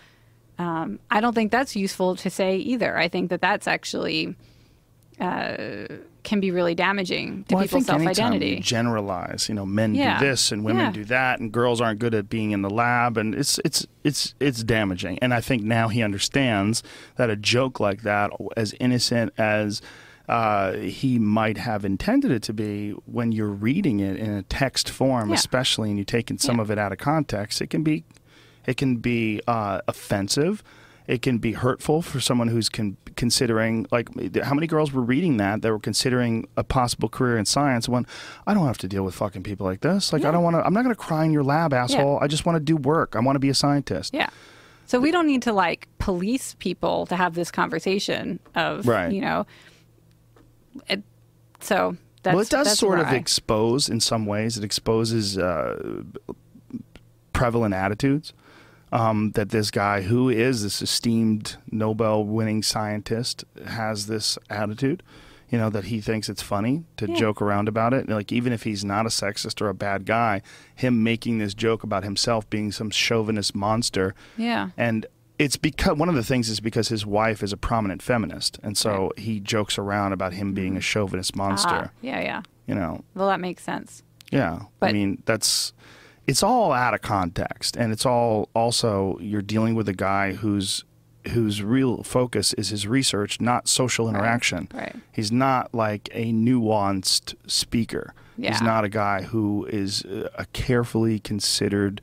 Um, 0.58 1.00
I 1.12 1.22
don't 1.22 1.34
think 1.36 1.52
that's 1.52 1.76
useful 1.76 2.16
to 2.16 2.30
say 2.30 2.58
either. 2.58 2.98
I 2.98 3.08
think 3.08 3.30
that 3.30 3.42
that's 3.42 3.68
actually 3.68 4.36
uh, 5.20 5.86
can 6.24 6.40
be 6.40 6.52
really 6.52 6.76
damaging 6.76 7.44
to 7.46 7.56
well, 7.56 7.64
people's 7.64 7.86
self 7.86 8.02
identity. 8.02 8.60
generalize, 8.60 9.48
you 9.48 9.56
know, 9.56 9.66
men 9.66 9.96
Yeah. 9.96 10.20
do 10.20 10.26
this 10.26 10.52
and 10.52 10.66
women 10.66 10.86
Yeah. 10.88 10.92
do 10.92 11.06
that, 11.06 11.40
and 11.40 11.52
girls 11.52 11.80
aren't 11.80 12.00
good 12.00 12.14
at 12.16 12.30
being 12.30 12.52
in 12.52 12.62
the 12.64 12.70
lab, 12.70 13.16
and 13.18 13.34
it's 13.36 13.60
it's 13.64 13.86
it's 14.04 14.34
it's 14.40 14.64
damaging. 14.64 15.20
And 15.20 15.34
I 15.34 15.40
think 15.42 15.64
now 15.64 15.88
he 15.88 16.02
understands 16.04 16.84
that 17.18 17.30
a 17.30 17.36
joke 17.36 17.80
like 17.80 18.02
that, 18.02 18.32
as 18.58 18.74
innocent 18.80 19.32
as 19.38 19.82
uh, 20.28 20.74
he 20.74 21.20
might 21.20 21.58
have 21.58 21.86
intended 21.86 22.32
it 22.32 22.42
to 22.44 22.54
be, 22.54 22.92
when 23.06 23.32
you're 23.32 23.48
reading 23.50 24.00
it 24.00 24.18
in 24.18 24.32
a 24.32 24.44
text 24.44 24.90
form, 24.90 25.30
Yeah. 25.30 25.36
especially, 25.36 25.90
and 25.90 25.98
you're 25.98 26.06
taking 26.06 26.38
some 26.38 26.58
Yeah. 26.58 26.62
of 26.64 26.72
it 26.72 26.78
out 26.80 26.92
of 26.92 26.98
context, 26.98 27.62
it 27.62 27.70
can 27.70 27.84
be 27.84 28.04
it 28.66 28.78
can 28.78 28.96
be 28.98 29.42
uh, 29.48 29.82
offensive. 29.88 30.64
It 31.06 31.22
can 31.22 31.38
be 31.38 31.52
hurtful 31.52 32.02
for 32.02 32.20
someone 32.20 32.48
who's 32.48 32.68
con- 32.68 32.98
considering, 33.16 33.86
like, 33.92 34.10
how 34.42 34.56
many 34.56 34.66
girls 34.66 34.92
were 34.92 35.04
reading 35.04 35.38
that 35.38 35.62
that 35.62 35.72
were 35.72 35.78
considering 35.78 36.48
a 36.58 36.64
possible 36.64 37.08
career 37.08 37.38
in 37.38 37.46
science? 37.46 37.88
When 37.88 38.08
I 38.48 38.56
don't 38.56 38.66
have 38.66 38.80
to 38.80 38.88
deal 38.88 39.04
with 39.04 39.14
fucking 39.14 39.44
people 39.44 39.68
like 39.68 39.82
this. 39.82 40.12
Like, 40.12 40.26
I 40.26 40.32
don't 40.32 40.42
want 40.44 40.56
to. 40.56 40.66
I'm 40.66 40.74
not 40.74 40.84
going 40.84 40.96
to 40.96 41.00
cry 41.00 41.24
in 41.26 41.32
your 41.32 41.44
lab, 41.44 41.74
asshole. 41.74 42.18
I 42.24 42.28
just 42.28 42.44
want 42.48 42.56
to 42.56 42.60
do 42.60 42.76
work. 42.76 43.16
I 43.16 43.20
want 43.20 43.36
to 43.36 43.40
be 43.40 43.50
a 43.50 43.54
scientist. 43.54 44.16
Yeah. 44.16 44.30
So 44.88 45.00
we 45.00 45.12
don't 45.12 45.28
need 45.28 45.44
to 45.44 45.54
like 45.54 45.88
police 46.00 46.56
people 46.58 47.06
to 47.06 47.16
have 47.16 47.36
this 47.36 47.52
conversation 47.52 48.40
of, 48.56 48.88
Right. 48.88 49.12
you 49.12 49.22
know, 49.22 49.46
it, 50.88 51.04
so 51.60 51.98
that's, 52.24 52.34
well, 52.34 52.42
it 52.44 52.50
does 52.50 52.78
sort 52.78 53.00
of 53.00 53.08
I- 53.08 53.16
expose, 53.16 53.90
in 53.90 54.00
some 54.00 54.26
ways, 54.26 54.58
it 54.58 54.64
exposes 54.64 55.38
uh, 55.38 56.02
prevalent 57.34 57.74
attitudes. 57.74 58.34
Um, 58.92 59.32
that 59.32 59.50
this 59.50 59.72
guy, 59.72 60.04
who 60.04 60.30
is 60.30 60.64
this 60.64 60.82
esteemed 60.82 61.58
Nobel 61.70 62.24
winning 62.24 62.64
scientist, 62.64 63.44
has 63.68 64.08
this 64.08 64.38
attitude. 64.50 65.04
You 65.50 65.58
know, 65.60 65.70
that 65.70 65.86
he 65.86 66.02
thinks 66.02 66.30
it's 66.30 66.42
funny 66.42 66.86
to 66.98 67.08
Yeah. 67.10 67.16
joke 67.16 67.42
around 67.42 67.68
about 67.68 67.94
it. 67.94 68.08
Like, 68.10 68.32
even 68.32 68.52
if 68.54 68.64
he's 68.64 68.86
not 68.86 69.06
a 69.06 69.10
sexist 69.10 69.62
or 69.62 69.70
a 69.70 69.74
bad 69.74 70.06
guy, 70.06 70.42
him 70.74 71.04
making 71.04 71.38
this 71.40 71.54
joke 71.54 71.84
about 71.84 72.04
himself 72.04 72.50
being 72.50 72.72
some 72.72 72.90
chauvinist 72.90 73.54
monster. 73.54 74.16
Yeah. 74.38 74.70
And 74.78 75.06
it's 75.38 75.58
because 75.58 75.98
one 75.98 76.10
of 76.10 76.16
the 76.16 76.24
things 76.24 76.50
is 76.50 76.60
because 76.60 76.88
his 76.90 77.06
wife 77.06 77.44
is 77.44 77.52
a 77.52 77.58
prominent 77.58 78.02
feminist. 78.02 78.60
And 78.64 78.78
so 78.78 79.12
he 79.18 79.40
jokes 79.40 79.78
around 79.78 80.14
about 80.14 80.34
him 80.34 80.54
being 80.54 80.78
a 80.78 80.82
chauvinist 80.82 81.36
monster. 81.36 81.70
Ah, 81.70 81.90
yeah, 82.02 82.22
yeah. 82.22 82.42
You 82.68 82.76
know, 82.76 83.04
Well, 83.16 83.28
that 83.28 83.40
makes 83.40 83.64
sense. 83.64 84.02
yeah. 84.32 84.62
I 84.82 84.92
mean, 84.94 85.22
that's 85.26 85.74
it's 86.28 86.42
all 86.42 86.72
out 86.72 86.94
of 86.96 87.02
context 87.02 87.76
and 87.78 87.92
it's 87.92 88.06
all 88.06 88.50
also 88.56 89.18
you're 89.22 89.44
dealing 89.44 89.76
with 89.76 89.88
a 89.88 89.94
guy 89.94 90.34
who's 90.34 90.84
whose 91.30 91.62
real 91.64 92.02
focus 92.04 92.54
is 92.54 92.70
his 92.70 92.88
research, 92.88 93.42
not 93.42 93.68
social 93.68 94.08
interaction. 94.10 94.68
right. 94.74 94.96
He's 95.12 95.32
not 95.32 95.74
like 95.74 96.08
a 96.14 96.32
nuanced 96.32 97.36
speaker. 97.48 98.14
Yeah. 98.38 98.52
He's 98.52 98.62
not 98.62 98.84
a 98.84 98.90
guy 98.90 99.24
who 99.24 99.66
is 99.70 100.04
uh, 100.06 100.30
a 100.36 100.46
carefully 100.48 101.20
considered 101.20 102.02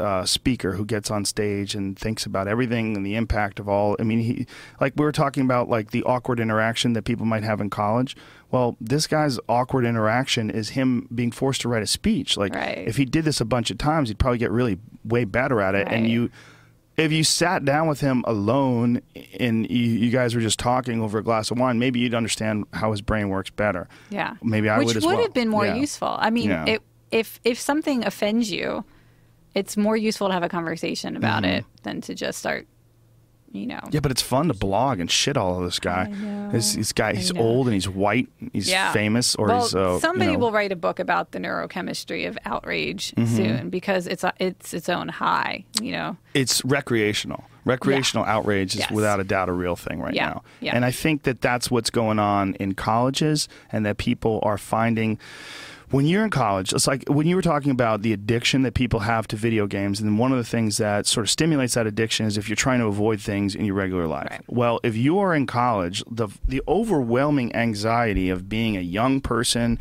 uh, 0.00 0.24
speaker 0.24 0.72
who 0.72 0.84
gets 0.84 1.10
on 1.10 1.24
stage 1.24 1.74
and 1.74 1.98
thinks 1.98 2.26
about 2.26 2.48
everything 2.48 2.96
and 2.96 3.04
the 3.06 3.14
impact 3.14 3.60
of 3.60 3.68
all. 3.68 3.96
I 4.00 4.02
mean, 4.02 4.18
he 4.20 4.46
like 4.80 4.94
we 4.96 5.04
were 5.04 5.12
talking 5.12 5.44
about 5.44 5.68
like 5.68 5.90
the 5.92 6.02
awkward 6.04 6.40
interaction 6.40 6.92
that 6.94 7.02
people 7.02 7.26
might 7.26 7.44
have 7.44 7.60
in 7.60 7.70
college. 7.70 8.16
Well, 8.50 8.76
this 8.80 9.06
guy's 9.06 9.38
awkward 9.48 9.84
interaction 9.84 10.50
is 10.50 10.70
him 10.70 11.08
being 11.14 11.32
forced 11.32 11.60
to 11.62 11.68
write 11.68 11.82
a 11.82 11.86
speech. 11.86 12.36
Like 12.36 12.54
Right. 12.54 12.78
if 12.86 12.96
he 12.96 13.04
did 13.04 13.24
this 13.24 13.40
a 13.40 13.44
bunch 13.44 13.70
of 13.70 13.78
times, 13.78 14.08
he'd 14.08 14.18
probably 14.18 14.38
get 14.38 14.50
really 14.50 14.78
way 15.04 15.24
better 15.24 15.60
at 15.60 15.74
it. 15.74 15.86
And 15.90 16.08
you 16.08 16.30
if 16.96 17.12
you 17.12 17.22
sat 17.24 17.62
down 17.64 17.88
with 17.88 18.00
him 18.00 18.24
alone 18.26 19.02
and 19.38 19.70
you, 19.70 19.76
you 19.84 20.10
guys 20.10 20.34
were 20.34 20.40
just 20.40 20.58
talking 20.58 21.02
over 21.02 21.18
a 21.18 21.22
glass 21.22 21.50
of 21.50 21.58
wine, 21.58 21.78
maybe 21.78 22.00
you'd 22.00 22.14
understand 22.14 22.64
how 22.72 22.90
his 22.90 23.02
brain 23.02 23.28
works 23.28 23.50
better. 23.50 23.86
Yeah. 24.08 24.36
Maybe 24.42 24.70
I 24.70 24.78
Which 24.78 24.86
would 24.88 24.96
as 24.96 25.04
would 25.04 25.14
well. 25.16 25.22
have 25.22 25.34
been 25.34 25.48
more 25.50 25.66
Yeah. 25.66 25.74
useful. 25.74 26.16
I 26.18 26.30
mean, 26.30 26.48
Yeah. 26.48 26.64
it, 26.66 26.82
if 27.10 27.38
if 27.44 27.60
something 27.60 28.02
offends 28.04 28.50
you, 28.50 28.84
it's 29.56 29.76
more 29.76 29.96
useful 29.96 30.28
to 30.28 30.34
have 30.34 30.44
a 30.44 30.48
conversation 30.48 31.16
about 31.16 31.42
Mm-hmm. 31.42 31.52
it 31.56 31.64
than 31.82 32.00
to 32.02 32.14
just 32.14 32.38
start, 32.38 32.66
you 33.52 33.66
know. 33.66 33.80
Yeah, 33.90 34.00
but 34.00 34.10
it's 34.12 34.22
fun 34.22 34.48
to 34.48 34.54
blog 34.54 35.00
and 35.00 35.10
shit 35.10 35.36
all 35.36 35.58
of 35.58 35.64
this 35.64 35.78
guy. 35.80 36.04
This, 36.52 36.74
this 36.74 36.92
guy, 36.92 37.14
he's 37.14 37.32
old 37.32 37.66
and 37.66 37.74
he's 37.74 37.88
white. 37.88 38.28
He's 38.52 38.68
Yeah. 38.70 38.92
famous, 38.92 39.34
or 39.34 39.46
well, 39.48 39.62
he's 39.62 39.74
uh, 39.74 39.98
somebody 39.98 40.30
you 40.30 40.36
know, 40.36 40.44
will 40.44 40.52
write 40.52 40.70
a 40.72 40.76
book 40.76 40.98
about 41.00 41.32
the 41.32 41.38
neurochemistry 41.40 42.28
of 42.28 42.38
outrage 42.44 43.12
Mm-hmm. 43.16 43.36
soon 43.36 43.70
because 43.70 44.06
it's 44.06 44.22
a, 44.24 44.32
it's 44.38 44.72
its 44.74 44.88
own 44.88 45.08
high. 45.08 45.64
You 45.82 45.92
know. 45.92 46.16
it's 46.34 46.64
recreational. 46.64 47.42
Recreational 47.64 48.24
outrage 48.26 48.74
is 48.74 48.80
Yes. 48.80 48.90
without 48.92 49.18
a 49.18 49.24
doubt 49.24 49.48
a 49.48 49.52
real 49.52 49.74
thing 49.74 49.98
right 50.00 50.14
Yeah. 50.14 50.28
now. 50.28 50.42
Yeah. 50.60 50.76
And 50.76 50.84
I 50.84 50.92
think 50.92 51.24
that 51.24 51.40
that's 51.40 51.68
what's 51.68 51.90
going 51.90 52.20
on 52.20 52.54
in 52.60 52.74
colleges 52.74 53.48
and 53.72 53.84
that 53.86 53.96
people 53.98 54.38
are 54.44 54.56
finding 54.58 55.18
when 55.90 56.06
you're 56.06 56.24
in 56.24 56.30
college, 56.30 56.72
it's 56.72 56.86
like 56.86 57.04
when 57.08 57.26
you 57.26 57.36
were 57.36 57.42
talking 57.42 57.70
about 57.70 58.02
the 58.02 58.12
addiction 58.12 58.62
that 58.62 58.74
people 58.74 59.00
have 59.00 59.28
to 59.28 59.36
video 59.36 59.66
games, 59.66 60.00
and 60.00 60.18
one 60.18 60.32
of 60.32 60.38
the 60.38 60.44
things 60.44 60.78
that 60.78 61.06
sort 61.06 61.24
of 61.24 61.30
stimulates 61.30 61.74
that 61.74 61.86
addiction 61.86 62.26
is 62.26 62.36
if 62.36 62.48
you're 62.48 62.56
trying 62.56 62.80
to 62.80 62.86
avoid 62.86 63.20
things 63.20 63.54
in 63.54 63.64
your 63.64 63.74
regular 63.76 64.06
life. 64.06 64.28
Right. 64.30 64.40
Well, 64.48 64.80
if 64.82 64.96
you 64.96 65.18
are 65.18 65.34
in 65.34 65.46
college, 65.46 66.02
the 66.10 66.28
the 66.46 66.62
overwhelming 66.66 67.54
anxiety 67.54 68.28
of 68.30 68.48
being 68.48 68.76
a 68.76 68.80
young 68.80 69.20
person 69.20 69.78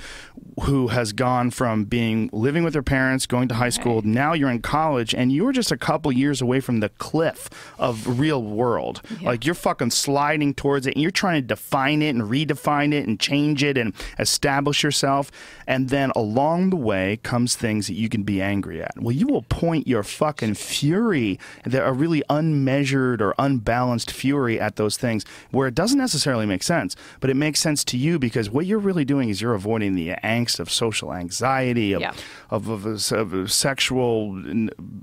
who 0.63 0.87
has 0.89 1.11
gone 1.11 1.51
from 1.51 1.83
being 1.85 2.29
living 2.31 2.63
with 2.63 2.73
their 2.73 2.83
parents, 2.83 3.25
going 3.25 3.47
to 3.49 3.55
high 3.55 3.69
school, 3.69 3.95
Right. 3.95 4.05
now 4.05 4.33
you're 4.33 4.49
in 4.49 4.61
college, 4.61 5.13
and 5.13 5.31
you're 5.31 5.51
just 5.51 5.71
a 5.71 5.77
couple 5.77 6.11
years 6.11 6.41
away 6.41 6.59
from 6.59 6.79
the 6.81 6.89
cliff 6.89 7.49
of 7.79 8.19
real 8.19 8.41
world. 8.43 9.01
Yeah. 9.19 9.29
Like 9.29 9.45
you're 9.45 9.55
fucking 9.55 9.91
sliding 9.91 10.53
towards 10.53 10.85
it, 10.87 10.93
and 10.95 11.01
you're 11.01 11.11
trying 11.11 11.41
to 11.41 11.47
define 11.47 12.01
it 12.01 12.09
and 12.09 12.21
redefine 12.23 12.93
it 12.93 13.07
and 13.07 13.19
change 13.19 13.63
it 13.63 13.77
and 13.77 13.93
establish 14.19 14.83
yourself. 14.83 15.31
And 15.67 15.89
then 15.95 16.11
along 16.15 16.69
the 16.69 16.75
way 16.75 17.17
comes 17.23 17.55
things 17.55 17.87
that 17.87 17.93
you 17.93 18.09
can 18.09 18.23
be 18.23 18.41
angry 18.41 18.81
at. 18.81 18.91
Well, 18.99 19.15
you 19.15 19.25
will 19.27 19.43
point 19.43 19.87
your 19.87 20.03
fucking 20.03 20.55
fury, 20.55 21.39
a 21.71 21.93
really 21.93 22.21
unmeasured 22.29 23.21
or 23.21 23.33
unbalanced 23.39 24.11
fury 24.11 24.59
at 24.59 24.75
those 24.75 24.97
things, 24.97 25.23
where 25.51 25.67
it 25.67 25.75
doesn't 25.75 25.97
necessarily 25.97 26.45
make 26.45 26.63
sense, 26.63 26.95
but 27.21 27.29
it 27.29 27.35
makes 27.35 27.59
sense 27.61 27.83
to 27.85 27.97
you 27.97 28.19
because 28.19 28.49
what 28.49 28.65
you're 28.65 28.79
really 28.79 29.05
doing 29.05 29.29
is 29.29 29.41
you're 29.41 29.53
avoiding 29.53 29.95
the 29.95 30.09
angst 30.23 30.59
of 30.59 30.69
social 30.71 31.13
anxiety, 31.13 31.93
of 31.93 32.01
Yeah. 32.01 32.13
of, 32.49 32.67
of, 32.67 32.85
of 33.13 33.51
sexual 33.51 34.37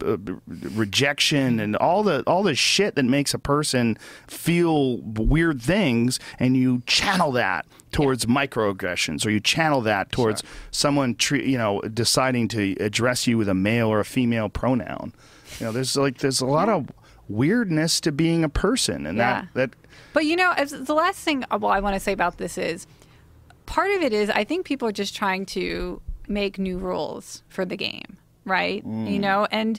uh, 0.05 0.17
rejection 0.77 1.61
and 1.61 1.77
all 1.77 2.03
the 2.03 2.23
all 2.27 2.43
the 2.43 2.55
shit 2.55 2.95
that 2.97 3.05
makes 3.05 3.35
a 3.35 3.39
person 3.39 3.97
feel 4.27 4.99
weird 4.99 5.61
things 5.61 6.19
and 6.39 6.57
you 6.57 6.83
channel 6.87 7.33
that 7.33 7.67
towards 7.93 8.27
microaggressions 8.27 9.25
or 9.27 9.31
you 9.31 9.39
channel 9.41 9.81
that 9.83 10.11
towards 10.11 10.43
someone 10.71 11.15
tre- 11.15 11.47
you 11.47 11.59
know 11.59 11.81
deciding 11.93 12.49
to 12.49 12.75
address 12.81 13.27
you 13.27 13.37
with 13.39 13.49
a 13.49 13.55
male 13.55 13.89
or 13.89 14.01
a 14.01 14.05
female 14.05 14.49
pronoun 14.49 15.13
you 15.61 15.67
know 15.67 15.73
there's 15.73 15.97
like 15.97 16.19
there's 16.19 16.41
a 16.41 16.47
lot 16.47 16.69
of 16.69 16.91
weirdness 17.29 18.01
to 18.01 18.11
being 18.13 18.43
a 18.45 18.49
person 18.49 19.07
and 19.07 19.19
Yeah. 19.19 19.43
that 19.55 19.55
that 19.55 19.71
But 20.13 20.25
you 20.27 20.37
know, 20.37 20.53
as 20.53 20.71
the 20.73 20.95
last 20.95 21.21
thing 21.21 21.45
uh, 21.51 21.59
well 21.61 21.71
I 21.71 21.81
want 21.81 21.95
to 21.95 22.01
say 22.01 22.13
about 22.13 22.39
this 22.39 22.59
is 22.59 22.87
part 23.67 23.91
of 23.93 24.03
it 24.03 24.13
is 24.13 24.29
I 24.31 24.45
think 24.45 24.67
people 24.67 24.89
are 24.89 24.93
just 24.93 25.15
trying 25.17 25.47
to 25.47 26.01
make 26.29 26.59
new 26.59 26.79
rules 26.79 27.43
for 27.49 27.65
the 27.65 27.77
game, 27.77 28.17
right? 28.45 28.85
Mm. 28.87 29.11
You 29.13 29.19
know, 29.19 29.47
and 29.51 29.79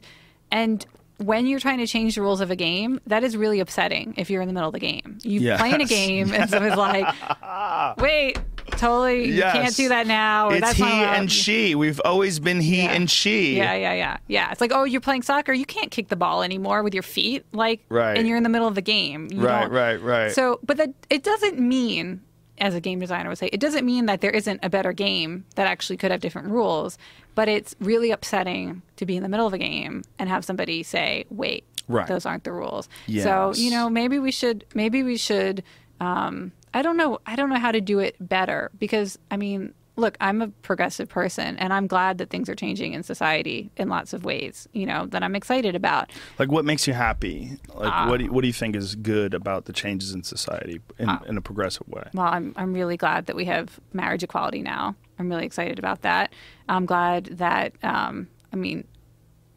and 0.52 0.85
when 1.26 1.45
you're 1.48 1.60
trying 1.60 1.78
to 1.80 1.88
change 1.88 2.16
the 2.16 2.22
rules 2.22 2.41
of 2.41 2.52
a 2.52 2.56
game, 2.56 3.00
that 3.08 3.24
is 3.24 3.36
really 3.38 3.60
upsetting 3.60 4.14
if 4.18 4.30
you're 4.30 4.41
in 4.41 4.48
the 4.48 4.54
middle 4.54 4.70
of 4.70 4.74
the 4.74 4.80
game. 4.80 5.18
You 5.24 5.40
Yes. 5.40 5.60
playing 5.60 5.82
a 5.82 5.86
game 5.86 6.34
and 6.34 6.50
someone's 6.50 6.76
like, 6.76 7.06
"Wait, 8.00 8.38
totally, 8.72 9.26
you 9.32 9.41
can't 9.41 9.76
do 9.76 9.90
that 9.90 10.08
now." 10.08 10.50
Or 10.50 10.56
it's 10.56 10.72
he 10.72 10.84
and 10.84 11.32
she 11.32 11.76
we've 11.76 12.02
always 12.04 12.40
been 12.40 12.60
he 12.62 12.84
Yeah. 12.84 12.91
and 12.91 13.10
she 13.10 13.58
Yeah, 13.58 13.74
yeah, 13.76 13.94
yeah, 13.94 14.18
yeah. 14.28 14.52
It's 14.52 14.62
like, 14.62 14.72
oh, 14.74 14.84
you're 14.84 15.02
playing 15.02 15.22
soccer. 15.24 15.54
You 15.54 15.66
can't 15.66 15.91
kick 15.91 16.10
the 16.10 16.16
ball 16.16 16.44
anymore 16.44 16.84
with 16.84 16.94
your 16.94 17.04
feet, 17.04 17.45
like, 17.54 17.82
Right. 17.90 18.18
and 18.18 18.28
you're 18.28 18.38
in 18.38 18.44
the 18.44 18.50
middle 18.50 18.68
of 18.68 18.76
the 18.76 18.82
game. 18.82 19.30
You 19.32 19.41
Right, 19.41 19.62
don't- 19.62 19.72
right, 19.72 20.02
right. 20.02 20.32
So, 20.32 20.60
but 20.64 20.78
that 20.78 20.90
it 21.10 21.24
doesn't 21.24 21.60
mean, 21.60 22.22
as 22.60 22.76
a 22.76 22.80
game 22.82 23.00
designer 23.00 23.30
would 23.30 23.38
say, 23.38 23.50
it 23.52 23.60
doesn't 23.60 23.86
mean 23.86 24.06
that 24.06 24.22
there 24.22 24.32
isn't 24.32 24.60
a 24.64 24.70
better 24.70 24.94
game 24.94 25.45
that 25.56 25.68
actually 25.68 25.98
could 25.98 26.12
have 26.12 26.22
different 26.22 26.50
rules. 26.50 26.98
But 27.35 27.47
it's 27.49 27.76
really 27.80 28.11
upsetting 28.11 28.81
to 28.97 29.05
be 29.05 29.15
in 29.18 29.23
the 29.23 29.30
middle 29.30 29.47
of 29.47 29.53
a 29.53 29.57
game 29.57 30.03
and 30.19 30.30
have 30.30 30.45
somebody 30.45 30.84
say, 30.84 31.26
"Wait, 31.30 31.64
Right. 31.88 32.07
those 32.07 32.26
aren't 32.26 32.43
the 32.43 32.51
rules." 32.51 32.88
So, 33.22 33.53
you 33.55 33.72
know, 33.72 33.89
maybe 33.89 34.19
we 34.19 34.31
should, 34.31 34.65
maybe 34.76 35.03
we 35.03 35.18
should. 35.18 35.64
Um, 35.99 36.51
I 36.73 36.81
don't 36.81 36.97
know. 36.97 37.19
I 37.26 37.35
don't 37.35 37.49
know 37.49 37.60
how 37.60 37.72
to 37.72 37.81
do 37.81 37.99
it 37.99 38.15
better 38.19 38.72
because 38.80 39.18
I 39.31 39.38
mean, 39.38 39.73
look, 39.95 40.18
I'm 40.19 40.41
a 40.41 40.47
progressive 40.64 41.07
person, 41.07 41.55
and 41.57 41.72
I'm 41.72 41.85
glad 41.88 42.18
that 42.18 42.30
things 42.31 42.49
are 42.49 42.55
changing 42.55 42.93
in 42.93 43.03
society 43.03 43.69
in 43.77 43.89
lots 43.89 44.11
of 44.14 44.26
ways. 44.26 44.68
You 44.73 44.85
know, 44.88 45.05
that 45.07 45.22
I'm 45.23 45.35
excited 45.35 45.76
about. 45.76 46.11
Like, 46.39 46.51
what 46.51 46.65
makes 46.65 46.88
you 46.88 46.93
happy? 46.93 47.57
Like, 47.76 48.10
what 48.10 48.18
do 48.18 48.26
you, 48.26 48.31
what 48.31 48.41
do 48.41 48.47
you 48.47 48.53
think 48.53 48.76
is 48.76 48.95
good 48.95 49.34
about 49.35 49.65
the 49.65 49.73
changes 49.73 50.14
in 50.14 50.23
society 50.23 50.81
in, 50.97 51.10
Ah. 51.10 51.22
in 51.27 51.38
a 51.38 51.41
progressive 51.41 51.88
way? 51.88 52.07
Well, 52.14 52.26
I'm 52.27 52.53
I'm 52.57 52.73
really 52.73 52.97
glad 52.97 53.26
that 53.27 53.35
we 53.35 53.45
have 53.45 53.80
marriage 53.93 54.23
equality 54.23 54.61
now. 54.64 54.95
I'm 55.19 55.30
really 55.30 55.45
excited 55.45 55.80
about 55.80 56.02
that. 56.02 56.34
I'm 56.68 56.85
glad 56.85 57.26
that 57.38 57.73
um, 57.84 58.27
I 58.52 58.56
mean 58.56 58.85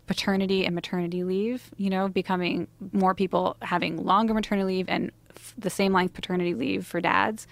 paternity 0.07 0.65
and 0.65 0.74
maternity 0.74 1.24
leave, 1.24 1.70
you 1.77 1.91
know, 1.91 2.09
becoming 2.09 2.69
more 2.93 3.15
people 3.15 3.57
having 3.62 4.05
longer 4.05 4.35
maternity 4.35 4.65
leave 4.65 4.89
and 4.89 5.11
f- 5.37 5.55
the 5.59 5.70
same 5.70 5.93
length 5.93 6.15
paternity 6.15 6.55
leave 6.55 6.87
for 6.87 7.01
dads. 7.01 7.47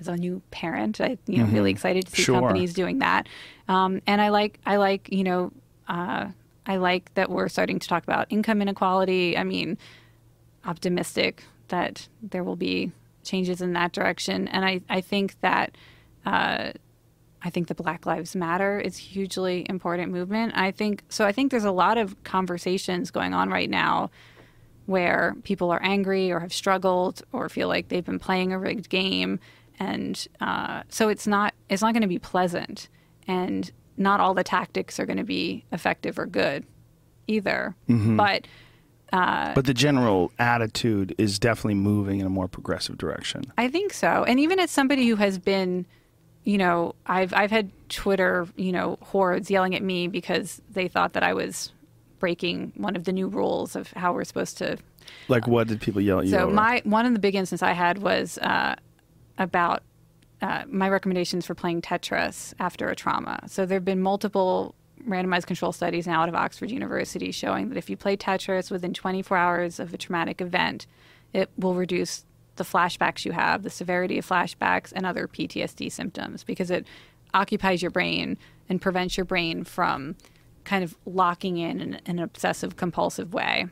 As 0.00 0.08
a 0.08 0.16
new 0.16 0.42
parent, 0.50 1.00
I 1.00 1.16
you 1.26 1.38
know 1.38 1.44
really 1.46 1.70
excited 1.70 2.06
to 2.06 2.10
see 2.10 2.22
Sure. 2.22 2.40
companies 2.40 2.74
doing 2.74 2.98
that. 2.98 3.28
Um, 3.68 4.02
and 4.06 4.20
I 4.20 4.28
like 4.30 4.58
I 4.66 4.76
like 4.76 5.08
you 5.12 5.22
know 5.24 5.52
uh, 5.88 6.26
I 6.66 6.76
like 6.76 7.14
that 7.14 7.30
we're 7.30 7.48
starting 7.48 7.78
to 7.78 7.88
talk 7.88 8.02
about 8.02 8.26
income 8.28 8.60
inequality. 8.60 9.38
I 9.38 9.44
mean, 9.44 9.78
optimistic 10.66 11.44
that 11.68 12.08
there 12.22 12.42
will 12.44 12.56
be 12.56 12.92
changes 13.22 13.60
in 13.60 13.72
that 13.74 13.92
direction. 13.92 14.48
And 14.48 14.64
I, 14.64 14.80
I 14.88 15.00
think 15.00 15.40
that 15.40 15.76
uh, 16.26 16.72
I 17.44 17.50
think 17.50 17.68
the 17.68 17.74
Black 17.74 18.06
Lives 18.06 18.34
Matter 18.34 18.80
is 18.80 18.96
a 18.96 19.00
hugely 19.00 19.66
important 19.68 20.10
movement. 20.10 20.54
I 20.56 20.70
think 20.70 21.02
so. 21.10 21.26
I 21.26 21.32
think 21.32 21.50
there's 21.50 21.64
a 21.64 21.70
lot 21.70 21.98
of 21.98 22.20
conversations 22.24 23.10
going 23.10 23.34
on 23.34 23.50
right 23.50 23.68
now 23.68 24.10
where 24.86 25.34
people 25.44 25.70
are 25.70 25.82
angry 25.82 26.32
or 26.32 26.40
have 26.40 26.52
struggled 26.52 27.22
or 27.32 27.48
feel 27.48 27.68
like 27.68 27.88
they've 27.88 28.04
been 28.04 28.18
playing 28.18 28.52
a 28.52 28.58
rigged 28.58 28.88
game, 28.88 29.38
and 29.78 30.26
uh, 30.40 30.82
so 30.88 31.08
it's 31.08 31.26
not 31.26 31.54
it's 31.68 31.82
not 31.82 31.92
going 31.92 32.02
to 32.02 32.08
be 32.08 32.18
pleasant, 32.18 32.88
and 33.28 33.70
not 33.96 34.20
all 34.20 34.34
the 34.34 34.44
tactics 34.44 34.98
are 34.98 35.06
going 35.06 35.18
to 35.18 35.24
be 35.24 35.64
effective 35.70 36.18
or 36.18 36.26
good 36.26 36.64
either. 37.26 37.74
But 38.16 38.46
But 39.54 39.66
the 39.66 39.74
general 39.74 40.32
attitude 40.38 41.14
is 41.18 41.38
definitely 41.38 41.74
moving 41.74 42.20
in 42.20 42.26
a 42.26 42.30
more 42.30 42.48
progressive 42.48 42.98
direction. 42.98 43.44
I 43.56 43.68
think 43.68 43.92
so. 43.92 44.24
And 44.24 44.40
even 44.40 44.58
as 44.58 44.70
somebody 44.70 45.06
who 45.06 45.16
has 45.16 45.38
been, 45.38 45.86
you 46.44 46.58
know, 46.58 46.94
I've 47.06 47.32
I've 47.32 47.50
had 47.50 47.70
Twitter, 47.88 48.46
you 48.56 48.72
know, 48.72 48.98
hordes 49.02 49.50
yelling 49.50 49.74
at 49.74 49.82
me 49.82 50.08
because 50.08 50.60
they 50.70 50.88
thought 50.88 51.14
that 51.14 51.22
I 51.22 51.34
was 51.34 51.72
breaking 52.18 52.72
one 52.76 52.96
of 52.96 53.04
the 53.04 53.12
new 53.12 53.28
rules 53.28 53.76
of 53.76 53.90
how 53.92 54.12
we're 54.12 54.24
supposed 54.24 54.56
to. 54.58 54.78
Like, 55.28 55.46
what 55.46 55.68
did 55.68 55.80
people 55.80 56.00
yell 56.00 56.20
at 56.20 56.26
you 56.26 56.30
So 56.30 56.44
over? 56.44 56.52
my 56.54 56.82
one 56.84 57.06
of 57.06 57.12
the 57.12 57.18
big 57.18 57.34
instances 57.34 57.62
I 57.62 57.72
had 57.72 57.98
was 57.98 58.38
uh, 58.38 58.74
about 59.38 59.82
uh, 60.42 60.64
my 60.68 60.88
recommendations 60.88 61.46
for 61.46 61.54
playing 61.54 61.82
Tetris 61.82 62.52
after 62.58 62.88
a 62.88 62.96
trauma. 62.96 63.40
So 63.46 63.64
there 63.66 63.76
have 63.76 63.84
been 63.84 64.00
multiple 64.00 64.74
randomized 65.08 65.46
control 65.46 65.72
studies 65.72 66.06
now 66.06 66.22
out 66.22 66.28
of 66.28 66.34
Oxford 66.34 66.70
University 66.70 67.30
showing 67.30 67.68
that 67.68 67.76
if 67.78 67.90
you 67.90 67.96
play 67.96 68.16
Tetris 68.16 68.70
within 68.70 68.94
24 68.94 69.36
hours 69.36 69.78
of 69.78 69.92
a 69.92 69.98
traumatic 69.98 70.40
event, 70.40 70.86
it 71.32 71.50
will 71.58 71.74
reduce 71.74 72.24
the 72.56 72.64
flashbacks 72.64 73.24
you 73.24 73.32
have, 73.32 73.62
the 73.62 73.70
severity 73.70 74.18
of 74.18 74.26
flashbacks, 74.28 74.92
and 74.94 75.04
other 75.06 75.26
PTSD 75.28 75.90
symptoms 75.90 76.44
because 76.44 76.70
it 76.70 76.86
occupies 77.32 77.82
your 77.82 77.90
brain 77.90 78.38
and 78.68 78.80
prevents 78.80 79.16
your 79.16 79.24
brain 79.24 79.64
from 79.64 80.16
kind 80.64 80.82
of 80.84 80.96
locking 81.04 81.58
in 81.58 81.80
in, 81.80 82.00
an 82.06 82.18
obsessive 82.18 82.76
compulsive 82.76 83.34
way. 83.34 83.66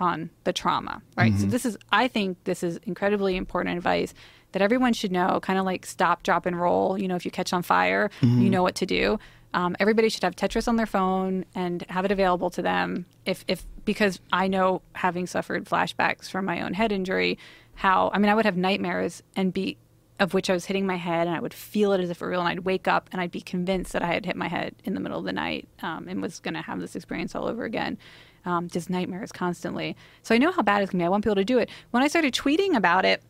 on 0.00 0.28
the 0.42 0.52
trauma, 0.52 1.00
right? 1.16 1.32
So 1.38 1.46
this 1.46 1.64
is, 1.64 1.78
I 1.92 2.08
think, 2.08 2.36
this 2.44 2.64
is 2.64 2.78
incredibly 2.82 3.36
important 3.36 3.76
advice 3.76 4.12
that 4.50 4.60
everyone 4.60 4.92
should 4.92 5.12
know. 5.12 5.38
Kind 5.40 5.56
of 5.58 5.64
like 5.64 5.86
stop, 5.86 6.24
drop, 6.24 6.46
and 6.46 6.60
roll. 6.60 6.98
You 6.98 7.06
know, 7.06 7.14
if 7.14 7.24
you 7.24 7.30
catch 7.30 7.52
on 7.52 7.62
fire, 7.62 8.10
you 8.20 8.50
know 8.50 8.62
what 8.64 8.74
to 8.76 8.86
do. 8.86 9.20
Um, 9.54 9.76
everybody 9.78 10.08
should 10.08 10.24
have 10.24 10.34
Tetris 10.34 10.66
on 10.66 10.74
their 10.74 10.84
phone 10.86 11.44
and 11.54 11.86
have 11.88 12.04
it 12.04 12.10
available 12.10 12.50
to 12.50 12.60
them. 12.60 13.06
If, 13.24 13.44
if 13.46 13.64
because 13.84 14.18
I 14.32 14.48
know, 14.48 14.82
having 14.94 15.28
suffered 15.28 15.64
flashbacks 15.66 16.28
from 16.28 16.44
my 16.44 16.60
own 16.60 16.74
head 16.74 16.90
injury, 16.90 17.38
how 17.74 18.10
I 18.12 18.18
mean, 18.18 18.30
I 18.30 18.34
would 18.34 18.44
have 18.44 18.56
nightmares 18.56 19.22
and 19.36 19.52
be 19.52 19.78
of 20.20 20.32
which 20.32 20.48
I 20.48 20.52
was 20.52 20.66
hitting 20.66 20.86
my 20.86 20.96
head, 20.96 21.26
and 21.26 21.36
I 21.36 21.40
would 21.40 21.52
feel 21.52 21.92
it 21.92 22.00
as 22.00 22.08
if 22.08 22.18
it 22.18 22.24
were 22.24 22.30
real, 22.30 22.40
and 22.40 22.48
I'd 22.48 22.60
wake 22.60 22.86
up 22.86 23.08
and 23.10 23.20
I'd 23.20 23.32
be 23.32 23.40
convinced 23.40 23.92
that 23.92 24.02
I 24.02 24.06
had 24.06 24.24
hit 24.24 24.36
my 24.36 24.48
head 24.48 24.74
in 24.84 24.94
the 24.94 25.00
middle 25.00 25.18
of 25.18 25.24
the 25.24 25.32
night 25.32 25.68
um, 25.82 26.06
and 26.08 26.22
was 26.22 26.38
going 26.38 26.54
to 26.54 26.62
have 26.62 26.80
this 26.80 26.94
experience 26.94 27.34
all 27.34 27.46
over 27.46 27.64
again. 27.64 27.98
Um, 28.44 28.68
just 28.68 28.90
nightmares 28.90 29.32
constantly. 29.32 29.96
So 30.22 30.34
I 30.34 30.38
know 30.38 30.52
how 30.52 30.62
bad 30.62 30.82
it's 30.82 30.92
going 30.92 30.98
to 30.98 31.02
be. 31.02 31.06
I 31.06 31.08
want 31.08 31.24
people 31.24 31.34
to 31.36 31.44
do 31.44 31.58
it. 31.58 31.70
When 31.90 32.02
I 32.02 32.08
started 32.08 32.34
tweeting 32.34 32.76
about 32.76 33.04
it, 33.04 33.22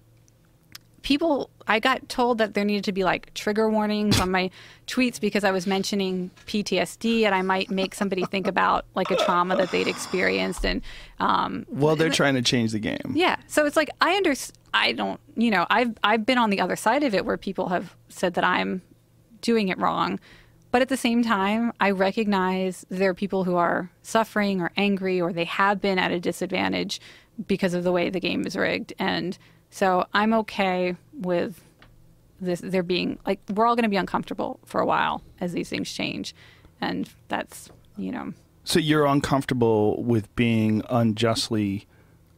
people 1.03 1.51
i 1.66 1.78
got 1.81 2.09
told 2.09 2.39
that 2.39 2.55
there 2.55 2.65
needed 2.65 2.85
to 2.85 2.93
be 2.93 3.05
like 3.05 3.32
trigger 3.35 3.69
warnings 3.70 4.20
on 4.20 4.31
my 4.31 4.51
tweets 4.86 5.20
because 5.20 5.45
i 5.45 5.51
was 5.51 5.66
mentioning 5.66 6.31
ptsd 6.47 7.23
and 7.24 7.35
i 7.35 7.43
might 7.43 7.70
make 7.70 7.95
somebody 7.95 8.24
think 8.27 8.47
about 8.47 8.85
like 8.95 9.11
a 9.11 9.16
trauma 9.16 9.57
that 9.57 9.70
they'd 9.70 9.89
experienced 9.89 10.65
and 10.65 10.82
um, 11.20 11.65
Well, 11.69 11.97
they're 11.97 12.11
trying 12.11 12.35
to 12.35 12.43
change 12.43 12.73
the 12.73 12.78
game. 12.78 13.12
yeah. 13.15 13.36
So 13.47 13.65
it's 13.66 13.77
like 13.77 13.91
i 14.01 14.16
under 14.16 14.35
i 14.73 14.93
don't 14.93 15.20
you 15.36 15.51
know 15.51 15.66
i've 15.70 15.93
i've 16.03 16.27
been 16.27 16.39
on 16.39 16.51
the 16.51 16.61
other 16.61 16.77
side 16.77 17.03
of 17.03 17.15
it 17.15 17.24
where 17.24 17.36
people 17.36 17.69
have 17.69 17.95
said 18.09 18.35
that 18.35 18.45
i'm 18.45 18.82
doing 19.41 19.69
it 19.69 19.78
wrong. 19.78 20.19
But 20.70 20.82
at 20.82 20.89
the 20.89 20.97
same 20.97 21.23
time 21.23 21.73
i 21.81 21.91
recognize 21.91 22.85
there 22.91 23.11
are 23.11 23.15
people 23.15 23.45
who 23.45 23.55
are 23.57 23.91
suffering 24.03 24.61
or 24.61 24.70
angry 24.77 25.20
or 25.20 25.32
they 25.32 25.45
have 25.45 25.81
been 25.81 25.99
at 25.99 26.11
a 26.11 26.19
disadvantage 26.19 27.01
because 27.47 27.74
of 27.74 27.85
the 27.85 27.93
way 27.93 28.11
the 28.11 28.20
game 28.20 28.45
is 28.47 28.57
rigged. 28.57 28.93
And 28.99 29.39
so 29.70 30.07
i'm 30.12 30.32
okay 30.35 30.97
with 31.19 31.62
this 32.41 32.61
there 32.61 32.82
being 32.82 33.19
like 33.27 33.41
we're 33.55 33.66
all 33.66 33.77
going 33.77 33.85
to 33.85 33.89
be 33.89 33.97
uncomfortable 33.97 34.59
for 34.65 34.81
a 34.81 34.86
while 34.86 35.23
as 35.41 35.53
these 35.53 35.69
things 35.69 35.91
change 35.93 36.35
and 36.81 37.09
that's 37.28 37.70
you 37.97 38.11
know 38.11 38.32
So 38.65 38.78
you're 38.78 39.07
uncomfortable 39.07 40.03
with 40.03 40.35
being 40.36 40.82
unjustly 40.91 41.86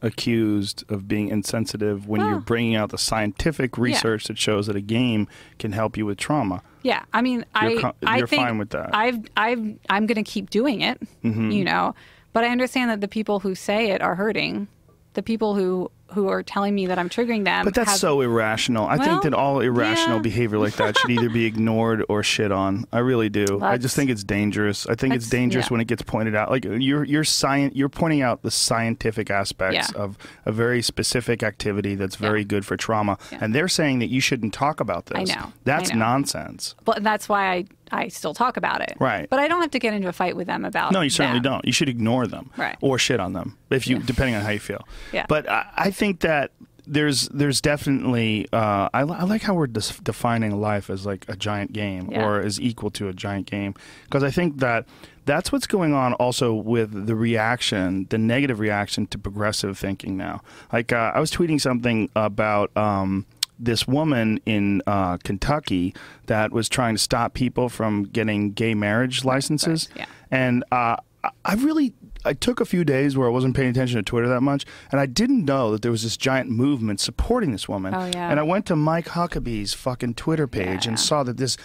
accused 0.03 0.85
of 0.91 1.09
being 1.09 1.29
insensitive 1.29 2.07
when 2.07 2.21
you're 2.21 2.41
bringing 2.41 2.77
out 2.77 2.91
the 2.91 2.99
scientific 2.99 3.79
research 3.79 4.25
that 4.25 4.39
shows 4.39 4.67
that 4.67 4.77
a 4.77 4.81
game 4.81 5.27
can 5.59 5.73
help 5.73 5.97
you 5.97 6.05
with 6.05 6.19
trauma. 6.19 6.63
Yeah, 6.83 7.03
I 7.13 7.23
mean, 7.23 7.45
You're 7.61 7.87
I 7.87 7.93
I 8.07 8.19
you're 8.19 8.27
think 8.27 8.43
fine 8.43 8.59
with 8.59 8.71
that. 8.71 8.93
Mm-hmm. 8.93 8.95
I've 8.95 9.25
I've 9.37 9.79
I'm 9.89 10.07
going 10.07 10.23
to 10.23 10.31
keep 10.31 10.51
doing 10.51 10.83
it, 10.83 11.01
you 11.23 11.65
know, 11.65 11.95
but 12.33 12.45
I 12.45 12.49
understand 12.49 12.91
that 12.91 13.01
the 13.01 13.09
people 13.09 13.41
who 13.41 13.55
say 13.55 13.91
it 13.91 14.03
are 14.03 14.15
hurting. 14.15 14.69
The 15.15 15.23
people 15.23 15.55
who 15.55 15.91
who 16.13 16.29
are 16.29 16.43
telling 16.43 16.75
me 16.75 16.87
that 16.87 16.99
I'm 16.99 17.09
triggering 17.09 17.45
them. 17.45 17.65
But 17.65 17.75
that's 17.75 17.91
have- 17.91 17.99
so 17.99 18.21
irrational. 18.21 18.87
I 18.87 18.99
think 18.99 19.23
that 19.23 19.35
all 19.35 19.61
irrational 19.61 20.17
yeah. 20.17 20.23
behavior 20.23 20.59
like 20.59 20.77
that 20.77 20.97
should 20.99 21.11
either 21.11 21.29
be 21.29 21.45
ignored 21.47 22.05
or 22.09 22.23
shit 22.23 22.53
on. 22.53 22.87
I 22.93 22.99
really 22.99 23.29
do. 23.29 23.61
I 23.63 23.77
just 23.77 23.97
think 23.97 24.11
it's 24.11 24.25
dangerous. 24.25 24.87
I 24.87 24.95
think 24.95 25.15
it's 25.15 25.29
dangerous 25.29 25.67
yeah. 25.67 25.71
when 25.71 25.81
it 25.81 25.87
gets 25.87 26.03
pointed 26.03 26.35
out. 26.35 26.51
Like 26.51 26.65
you're 26.65 27.05
you're 27.05 27.25
science 27.25 27.75
you're 27.75 27.89
pointing 27.89 28.23
out 28.23 28.43
the 28.43 28.51
scientific 28.51 29.31
aspects 29.31 29.91
Yeah. 29.93 30.01
of 30.01 30.17
a 30.45 30.53
very 30.53 30.83
specific 30.83 31.43
activity 31.43 31.95
that's 31.95 32.17
very 32.17 32.45
good 32.45 32.65
for 32.65 32.77
trauma. 32.77 33.19
And 33.33 33.55
they're 33.55 33.69
saying 33.69 33.99
that 33.99 34.09
you 34.09 34.21
shouldn't 34.21 34.55
talk 34.55 34.81
about 34.81 35.07
this. 35.07 35.31
I 35.31 35.35
know. 35.35 35.47
I 35.49 35.53
That's 35.65 35.93
know. 35.93 35.99
nonsense. 35.99 36.75
But 36.85 37.03
that's 37.03 37.29
why 37.29 37.53
I 37.53 37.65
I 37.93 38.09
still 38.09 38.35
talk 38.35 38.57
about 38.57 38.81
it. 38.81 38.97
Right. 38.99 39.29
But 39.31 39.39
I 39.39 39.49
don't 39.49 39.61
have 39.61 39.71
to 39.73 39.79
get 39.79 39.95
into 39.95 40.09
a 40.09 40.13
fight 40.13 40.37
with 40.37 40.47
them 40.47 40.65
about. 40.65 40.93
No, 40.93 41.01
you 41.01 41.11
certainly 41.11 41.41
that. 41.41 41.49
don't. 41.49 41.65
You 41.65 41.73
should 41.73 41.89
ignore 41.89 42.27
them, 42.27 42.51
Right. 42.57 42.77
or 42.81 42.99
shit 42.99 43.21
on 43.21 43.33
them 43.33 43.57
if 43.71 43.87
you, 43.87 43.99
depending 44.01 44.35
on 44.35 44.43
how 44.43 44.51
you 44.51 44.59
feel. 44.61 44.87
Yeah. 45.13 45.27
But 45.29 45.49
I, 45.49 45.67
I 45.77 45.91
think 45.91 46.21
that 46.21 46.51
there's 46.89 47.29
there's 47.31 47.61
definitely 47.61 48.47
uh, 48.53 48.89
I, 48.95 49.01
I 49.01 49.25
like 49.25 49.43
how 49.43 49.55
we're 49.55 49.67
dis- 49.67 49.99
defining 49.99 50.61
life 50.61 50.89
as 50.89 51.05
like 51.05 51.25
a 51.29 51.35
giant 51.37 51.73
game 51.73 52.11
Yeah. 52.13 52.25
or 52.25 52.41
as 52.41 52.61
equal 52.61 52.91
to 52.93 53.09
a 53.09 53.13
giant 53.13 53.47
game 53.51 53.75
because 54.05 54.23
I 54.23 54.31
think 54.31 54.59
that 54.59 54.87
that's 55.25 55.51
what's 55.51 55.67
going 55.67 55.93
on 55.95 56.13
also 56.15 56.55
with 56.55 57.07
the 57.07 57.17
reaction, 57.17 58.07
the 58.11 58.19
negative 58.19 58.61
reaction 58.61 59.09
to 59.09 59.19
progressive 59.19 59.77
thinking 59.77 60.17
now. 60.17 60.43
Like 60.73 60.93
uh, 60.93 61.11
I 61.15 61.19
was 61.21 61.31
tweeting 61.33 61.61
something 61.61 62.09
about. 62.15 62.77
Um, 62.77 63.27
this 63.59 63.87
woman 63.89 64.39
in 64.47 64.83
uh, 64.87 65.17
Kentucky 65.19 65.95
that 66.27 66.53
was 66.53 66.69
trying 66.69 66.95
to 66.95 66.99
stop 67.01 67.33
people 67.35 67.69
from 67.69 68.05
getting 68.05 68.53
gay 68.53 68.75
marriage 68.75 69.25
licenses. 69.25 69.89
yeah. 69.97 70.07
And 70.31 70.63
uh, 70.73 70.97
I- 71.25 71.31
I 71.45 71.55
really 71.55 71.93
I 72.25 72.33
took 72.35 72.61
a 72.61 72.65
few 72.65 72.85
days 72.85 73.17
where 73.17 73.27
I 73.29 73.31
wasn't 73.31 73.55
paying 73.57 73.71
attention 73.71 73.97
to 73.97 74.03
Twitter 74.03 74.29
that 74.29 74.41
much, 74.41 74.65
and 74.91 75.01
I 75.01 75.07
didn't 75.07 75.45
know 75.45 75.71
that 75.73 75.83
there 75.83 75.91
was 75.93 76.03
this 76.03 76.17
giant 76.17 76.51
movement 76.51 76.99
supporting 77.01 77.53
this 77.53 77.69
woman. 77.69 77.95
Oh, 77.95 78.05
yeah. 78.13 78.31
And 78.31 78.39
I 78.41 78.43
went 78.43 78.67
to 78.67 78.77
Mike 78.77 79.07
Huckabee's 79.07 79.75
fucking 79.75 80.15
Twitter 80.15 80.47
page 80.49 80.85
Yeah. 80.85 80.91
and 80.91 81.01
saw 81.01 81.23
that 81.23 81.37
this 81.37 81.57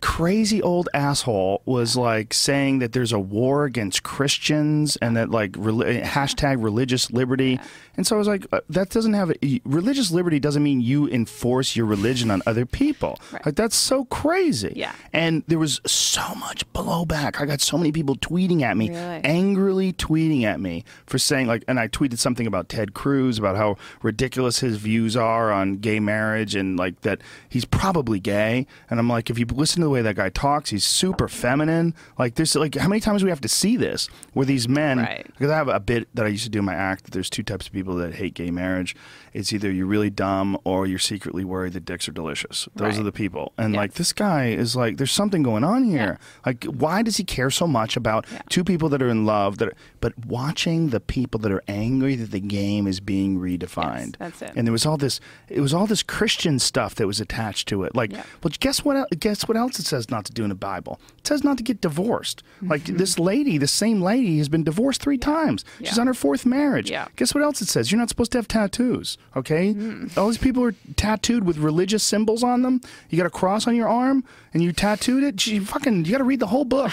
crazy 0.00 0.62
old 0.62 0.88
asshole 0.94 1.62
was 1.64 1.96
like 1.96 2.32
saying 2.34 2.78
that 2.80 2.92
there's 2.92 3.12
a 3.12 3.18
war 3.18 3.64
against 3.64 4.02
Christians 4.02 4.96
and 4.96 5.16
that 5.16 5.30
like 5.30 5.52
reli- 5.52 6.02
hashtag 6.02 6.62
religious 6.62 7.10
liberty. 7.10 7.60
And 7.96 8.06
so 8.06 8.16
I 8.16 8.18
was 8.18 8.28
like, 8.28 8.46
uh, 8.52 8.60
that 8.70 8.90
doesn't 8.90 9.12
have 9.12 9.30
a, 9.42 9.60
religious 9.64 10.10
liberty 10.10 10.38
doesn't 10.38 10.62
mean 10.62 10.80
you 10.80 11.08
enforce 11.08 11.76
your 11.76 11.86
religion 11.86 12.30
on 12.30 12.42
other 12.46 12.64
people. 12.64 13.18
Right. 13.32 13.44
Like 13.46 13.56
that's 13.56 13.76
so 13.76 14.04
crazy. 14.06 14.72
Yeah. 14.76 14.92
And 15.12 15.42
there 15.48 15.58
was 15.58 15.80
so 15.86 16.34
much 16.36 16.70
blowback. 16.72 17.40
I 17.40 17.44
got 17.46 17.60
so 17.60 17.76
many 17.76 17.92
people 17.92 18.16
tweeting 18.16 18.62
at 18.62 18.76
me, 18.76 18.90
Really? 18.90 19.20
angrily 19.24 19.92
tweeting 19.92 20.44
at 20.44 20.60
me 20.60 20.84
for 21.06 21.18
saying 21.18 21.46
like, 21.46 21.64
and 21.68 21.78
I 21.78 21.88
tweeted 21.88 22.18
something 22.18 22.46
about 22.46 22.68
Ted 22.68 22.94
Cruz 22.94 23.38
about 23.38 23.56
how 23.56 23.76
ridiculous 24.02 24.60
his 24.60 24.76
views 24.76 25.16
are 25.16 25.52
on 25.52 25.76
gay 25.76 26.00
marriage 26.00 26.54
and 26.54 26.78
like 26.78 27.00
that 27.02 27.20
he's 27.48 27.64
probably 27.64 28.20
gay. 28.20 28.66
And 28.88 28.98
I'm 28.98 29.08
like, 29.08 29.28
if 29.30 29.38
you 29.38 29.46
listen 29.46 29.82
to 29.82 29.89
the 29.90 29.94
way 29.94 30.02
that 30.02 30.16
guy 30.16 30.28
talks, 30.30 30.70
he's 30.70 30.84
super 30.84 31.28
feminine. 31.28 31.94
Like 32.18 32.36
this, 32.36 32.54
like 32.54 32.74
how 32.76 32.88
many 32.88 33.00
times 33.00 33.20
do 33.20 33.26
we 33.26 33.30
have 33.30 33.40
to 33.40 33.48
see 33.48 33.76
this 33.76 34.08
where 34.32 34.46
these 34.46 34.68
men? 34.68 34.98
Right. 34.98 35.26
Because 35.26 35.50
I 35.50 35.56
have 35.56 35.68
a 35.68 35.80
bit 35.80 36.08
that 36.14 36.24
I 36.24 36.28
used 36.28 36.44
to 36.44 36.50
do 36.50 36.60
in 36.60 36.64
my 36.64 36.74
act. 36.74 37.04
That 37.04 37.10
there's 37.12 37.30
two 37.30 37.42
types 37.42 37.66
of 37.66 37.72
people 37.72 37.96
that 37.96 38.14
hate 38.14 38.34
gay 38.34 38.50
marriage. 38.50 38.94
It's 39.32 39.52
either 39.52 39.70
you're 39.70 39.86
really 39.86 40.10
dumb 40.10 40.58
or 40.64 40.86
you're 40.86 40.98
secretly 40.98 41.44
worried 41.44 41.72
that 41.74 41.84
dicks 41.84 42.08
are 42.08 42.12
delicious. 42.12 42.68
Those 42.74 42.98
are 42.98 43.02
the 43.02 43.12
people. 43.12 43.52
And 43.56 43.74
Yes. 43.74 43.78
like 43.78 43.94
this 43.94 44.12
guy 44.12 44.48
is 44.48 44.74
like, 44.74 44.96
there's 44.96 45.12
something 45.12 45.42
going 45.42 45.64
on 45.64 45.84
here. 45.84 46.18
Like, 46.44 46.64
why 46.64 47.02
does 47.02 47.16
he 47.16 47.24
care 47.24 47.50
so 47.50 47.66
much 47.66 47.96
about 47.96 48.26
Yeah. 48.32 48.42
two 48.48 48.64
people 48.64 48.88
that 48.88 49.00
are 49.02 49.08
in 49.08 49.24
love? 49.26 49.58
That, 49.58 49.68
are, 49.68 49.74
but 50.00 50.14
watching 50.26 50.88
the 50.90 51.00
people 51.00 51.38
that 51.40 51.52
are 51.52 51.62
angry 51.68 52.16
that 52.16 52.30
the 52.32 52.40
game 52.40 52.86
is 52.86 53.00
being 53.00 53.38
redefined. 53.38 54.16
that's 54.18 54.42
it. 54.42 54.52
And 54.56 54.66
there 54.66 54.72
was 54.72 54.84
all 54.86 54.96
this. 54.96 55.20
It 55.48 55.60
was 55.60 55.72
all 55.74 55.86
this 55.86 56.02
Christian 56.02 56.58
stuff 56.58 56.94
that 56.96 57.06
was 57.06 57.20
attached 57.20 57.68
to 57.68 57.84
it. 57.84 57.94
Like, 57.94 58.12
Yeah. 58.12 58.22
well, 58.42 58.52
guess 58.60 58.84
what? 58.84 59.08
Guess 59.20 59.46
what 59.48 59.56
else 59.56 59.78
it 59.78 59.86
says 59.86 60.10
not 60.10 60.24
to 60.26 60.32
do 60.32 60.42
in 60.42 60.48
the 60.48 60.54
Bible? 60.54 61.00
It 61.18 61.26
says 61.26 61.44
not 61.44 61.56
to 61.58 61.62
get 61.62 61.80
divorced. 61.80 62.42
Like 62.62 62.82
Mm-hmm. 62.84 62.96
this 62.96 63.18
lady, 63.18 63.58
the 63.58 63.66
same 63.68 64.00
lady, 64.00 64.38
has 64.38 64.48
been 64.48 64.64
divorced 64.64 65.00
three 65.02 65.18
times. 65.18 65.64
She's 65.78 65.96
Yeah. 65.96 66.00
on 66.02 66.06
her 66.06 66.14
fourth 66.14 66.44
marriage. 66.44 66.90
Yeah. 66.90 67.06
Guess 67.16 67.34
what 67.34 67.44
else 67.44 67.60
it 67.62 67.68
says? 67.68 67.90
You're 67.92 67.98
not 68.00 68.08
supposed 68.08 68.32
to 68.32 68.38
have 68.38 68.48
tattoos. 68.48 69.18
Okay. 69.36 69.72
Mm. 69.74 70.16
All 70.18 70.26
these 70.26 70.38
people 70.38 70.64
are 70.64 70.74
tattooed 70.96 71.44
with 71.44 71.56
religious 71.58 72.02
symbols 72.02 72.42
on 72.42 72.62
them. 72.62 72.80
You 73.10 73.16
got 73.16 73.26
a 73.26 73.30
cross 73.30 73.68
on 73.68 73.76
your 73.76 73.86
arm, 73.88 74.24
and 74.52 74.60
you 74.60 74.72
tattooed 74.72 75.22
it. 75.22 75.36
Gee, 75.36 75.60
fucking, 75.60 76.04
you 76.04 76.10
got 76.10 76.18
to 76.18 76.24
read 76.24 76.40
the 76.40 76.48
whole 76.48 76.64
book. 76.64 76.90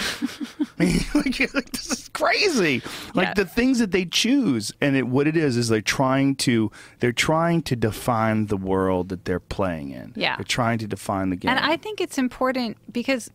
I 0.78 0.84
mean, 0.84 1.00
like, 1.14 1.40
like, 1.52 1.70
this 1.72 1.90
is 1.90 2.08
crazy. 2.10 2.80
Like 3.12 3.28
Yeah. 3.28 3.34
the 3.34 3.44
things 3.44 3.80
that 3.80 3.90
they 3.90 4.04
choose, 4.04 4.72
and 4.80 4.94
it, 4.94 5.08
what 5.08 5.26
it 5.26 5.36
is 5.36 5.56
is 5.56 5.68
they're 5.68 5.80
trying 5.80 6.36
to 6.36 6.70
they're 7.00 7.12
trying 7.12 7.62
to 7.62 7.74
define 7.74 8.46
the 8.46 8.56
world 8.56 9.08
that 9.08 9.24
they're 9.24 9.40
playing 9.40 9.90
in. 9.90 10.12
Yeah. 10.14 10.36
They're 10.36 10.44
trying 10.44 10.78
to 10.78 10.86
define 10.86 11.30
the 11.30 11.36
game. 11.36 11.50
And 11.50 11.58
I 11.58 11.76
think 11.76 12.00
it's 12.00 12.18
important 12.18 12.76
because 12.92 13.30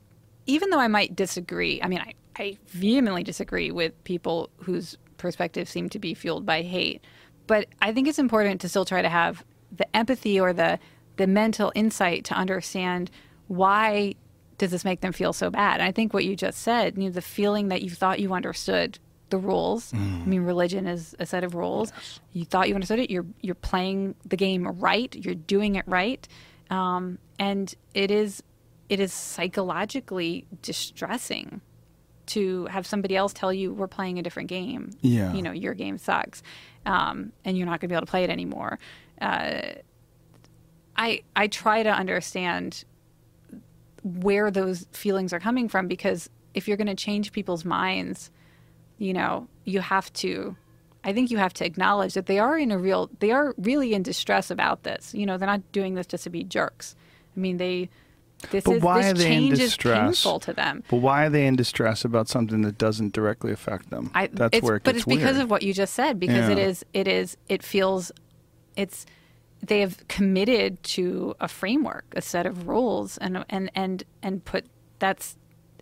even 0.45 0.69
though 0.69 0.79
I 0.79 0.87
might 0.87 1.13
disagree, 1.15 1.81
I 1.81 1.87
mean, 1.89 1.99
I, 1.99 2.13
I 2.37 2.57
vehemently 2.67 3.23
disagree 3.23 3.69
with 3.69 4.01
people 4.05 4.49
whose 4.57 4.97
perspectives 5.17 5.69
seem 5.69 5.89
to 5.89 5.99
be 5.99 6.13
fueled 6.13 6.45
by 6.45 6.61
hate. 6.61 7.03
But 7.47 7.67
I 7.81 7.91
think 7.93 8.07
it's 8.07 8.19
important 8.19 8.61
to 8.61 8.69
still 8.69 8.85
try 8.85 9.01
to 9.01 9.09
have 9.09 9.43
the 9.75 9.93
empathy 9.95 10.39
or 10.39 10.53
the 10.53 10.79
the 11.15 11.27
mental 11.27 11.71
insight 11.75 12.25
to 12.25 12.33
understand 12.33 13.11
why 13.47 14.15
does 14.57 14.71
this 14.71 14.85
make 14.85 15.01
them 15.01 15.11
feel 15.11 15.33
so 15.33 15.49
bad. 15.49 15.75
And 15.75 15.83
I 15.83 15.91
think 15.91 16.13
what 16.13 16.25
you 16.25 16.35
just 16.35 16.59
said, 16.59 16.97
you 16.97 17.03
know, 17.05 17.09
the 17.09 17.21
feeling 17.21 17.67
that 17.67 17.81
you 17.81 17.89
thought 17.89 18.19
you 18.19 18.33
understood 18.33 18.97
the 19.29 19.37
rules. 19.37 19.91
I 19.93 19.97
mean, 19.97 20.41
religion 20.41 20.85
is 20.85 21.15
a 21.19 21.25
set 21.25 21.43
of 21.43 21.55
rules. 21.55 21.91
You 22.33 22.45
thought 22.45 22.69
you 22.69 22.75
understood 22.75 22.99
it. 22.99 23.09
You're 23.09 23.25
you're 23.41 23.55
playing 23.55 24.13
the 24.25 24.37
game 24.37 24.67
right. 24.79 25.13
You're 25.15 25.33
doing 25.33 25.75
it 25.75 25.85
right, 25.87 26.27
um, 26.69 27.17
and 27.39 27.73
it 27.95 28.11
is 28.11 28.43
it 28.89 28.99
is 28.99 29.11
psychologically 29.11 30.45
distressing 30.61 31.61
to 32.27 32.67
have 32.67 32.85
somebody 32.85 33.15
else 33.15 33.33
tell 33.33 33.51
you 33.51 33.73
we're 33.73 33.87
playing 33.87 34.19
a 34.19 34.21
different 34.21 34.49
game. 34.49 34.91
Yeah. 35.01 35.33
you 35.33 35.41
know 35.41 35.51
your 35.51 35.73
game 35.73 35.97
sucks, 35.97 36.43
um, 36.85 37.31
and 37.45 37.57
you're 37.57 37.65
not 37.65 37.79
going 37.79 37.89
to 37.89 37.93
be 37.93 37.95
able 37.95 38.05
to 38.05 38.09
play 38.09 38.23
it 38.23 38.29
anymore. 38.29 38.79
Uh, 39.21 39.61
I 40.95 41.21
I 41.35 41.47
try 41.47 41.83
to 41.83 41.89
understand 41.89 42.83
where 44.03 44.51
those 44.51 44.85
feelings 44.91 45.33
are 45.33 45.39
coming 45.39 45.69
from 45.69 45.87
because 45.87 46.29
if 46.53 46.67
you're 46.67 46.77
going 46.77 46.87
to 46.87 46.95
change 46.95 47.31
people's 47.31 47.65
minds, 47.65 48.29
you 48.97 49.13
know, 49.13 49.47
you 49.63 49.79
have 49.79 50.11
to 50.13 50.55
I 51.03 51.13
think 51.13 51.31
you 51.31 51.37
have 51.37 51.53
to 51.55 51.65
acknowledge 51.65 52.13
that 52.13 52.27
they 52.27 52.39
are 52.39 52.57
in 52.57 52.71
a 52.71 52.77
real, 52.77 53.09
they 53.19 53.31
are 53.31 53.53
really 53.57 53.93
in 53.93 54.03
distress 54.03 54.49
about 54.49 54.83
this. 54.83 55.13
You 55.13 55.25
know, 55.25 55.37
they're 55.37 55.47
not 55.47 55.71
doing 55.71 55.95
this 55.95 56.07
just 56.07 56.23
to 56.23 56.29
be 56.29 56.43
jerks. 56.43 56.95
I 57.35 57.39
mean, 57.39 57.57
they, 57.57 57.89
this 58.51 58.63
But 58.63 58.77
is 58.77 58.83
why 58.83 59.09
are 59.09 59.13
they 59.13 59.35
in 59.35 59.49
distress? 59.49 60.23
to 60.41 60.53
them. 60.53 60.83
But 60.89 60.97
why 60.97 61.25
are 61.25 61.29
they 61.29 61.45
in 61.47 61.55
distress 61.55 62.03
about 62.05 62.27
something 62.27 62.61
that 62.61 62.77
doesn't 62.77 63.13
directly 63.13 63.51
affect 63.51 63.89
them? 63.89 64.11
I, 64.13 64.27
That's 64.27 64.57
it's, 64.57 64.63
where 64.63 64.75
it 64.77 64.83
but 64.83 64.95
it's 64.95 65.05
because 65.05 65.37
of 65.37 65.49
what 65.49 65.63
you 65.63 65.73
just 65.73 65.93
said. 65.93 66.19
Because 66.19 66.49
it 66.49 66.57
Yeah. 66.57 66.65
is, 66.65 66.85
it 66.93 67.07
is, 67.07 67.37
it 67.49 67.63
feels, 67.63 68.11
it's. 68.75 69.05
They 69.65 69.79
have 69.79 70.05
committed 70.09 70.83
to 70.83 71.35
a 71.39 71.47
framework, 71.47 72.03
a 72.17 72.21
set 72.21 72.45
of 72.45 72.67
rules, 72.67 73.17
and 73.19 73.45
and 73.49 73.71
and 73.73 74.03
and 74.21 74.43
put 74.43 74.65
that's 74.99 75.37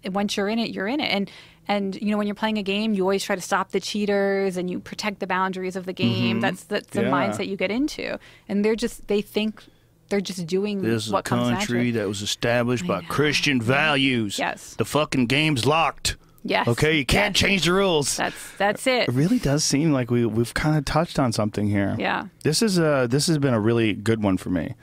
once 0.06 0.38
you're 0.38 0.50
in 0.50 0.60
it, 0.60 0.70
you're 0.70 0.88
in 0.88 1.00
it. 1.00 1.08
And 1.12 1.32
and 1.68 1.96
you 2.00 2.12
know 2.12 2.18
when 2.20 2.28
you're 2.28 2.36
playing 2.36 2.60
a 2.60 2.64
game, 2.64 2.94
you 2.94 3.02
always 3.02 3.24
try 3.24 3.34
to 3.36 3.42
stop 3.42 3.72
the 3.72 3.80
cheaters 3.80 4.56
and 4.56 4.70
you 4.70 4.80
protect 4.80 5.20
the 5.20 5.26
boundaries 5.26 5.76
of 5.76 5.88
the 5.88 5.94
game. 5.94 6.42
That's 6.42 6.64
that's 6.66 6.90
the 6.92 7.02
Mm-hmm. 7.02 7.10
Yeah. 7.10 7.30
mindset 7.32 7.48
you 7.48 7.58
get 7.58 7.72
into. 7.72 8.20
And 8.48 8.64
they're 8.64 8.76
just 8.76 9.08
they 9.08 9.22
think 9.22 9.64
they're 10.12 10.22
just 10.22 10.46
doing 10.46 10.82
This 10.84 11.08
is 11.08 11.12
what 11.12 11.20
a 11.20 11.24
country 11.24 11.90
that 11.92 12.08
was 12.08 12.22
established 12.22 12.86
by. 12.86 13.02
Christian 13.02 13.60
values. 13.62 14.38
Yes. 14.38 14.76
The 14.76 14.86
fucking 14.86 15.26
game's 15.26 15.66
locked. 15.66 16.18
Yes. 16.44 16.68
Okay, 16.68 16.98
you 16.98 17.06
can't 17.06 17.36
Yes. 17.36 17.40
change 17.50 17.66
the 17.66 17.74
rules. 17.74 18.18
That's 18.18 18.36
that's 18.58 18.88
it. 18.88 19.10
It 19.10 19.14
really 19.14 19.40
does 19.40 19.64
seem 19.64 19.92
like 19.92 20.10
we 20.12 20.26
we've 20.26 20.54
kind 20.54 20.78
of 20.78 20.86
touched 20.86 21.18
on 21.20 21.32
something 21.32 21.68
here. 21.68 21.96
Yeah. 22.00 22.26
This 22.44 22.62
is 22.62 22.78
a 22.78 23.08
this 23.10 23.28
has 23.28 23.38
been 23.38 23.54
a 23.54 23.60
really 23.60 23.94
good 23.94 24.22
one 24.24 24.38
for 24.38 24.50
me. 24.50 24.76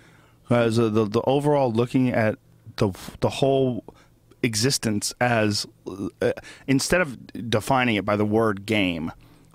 As 0.51 0.77
the 0.77 0.89
the 0.91 1.21
overall 1.27 1.73
looking 1.73 2.11
at 2.11 2.39
the 2.77 2.91
the 3.21 3.29
whole 3.29 3.85
existence 4.43 5.13
as 5.21 5.67
uh, 6.23 6.33
instead 6.67 7.01
of 7.01 7.51
defining 7.51 7.97
it 7.97 8.05
by 8.05 8.17
the 8.17 8.25
word 8.25 8.65
game, 8.67 9.11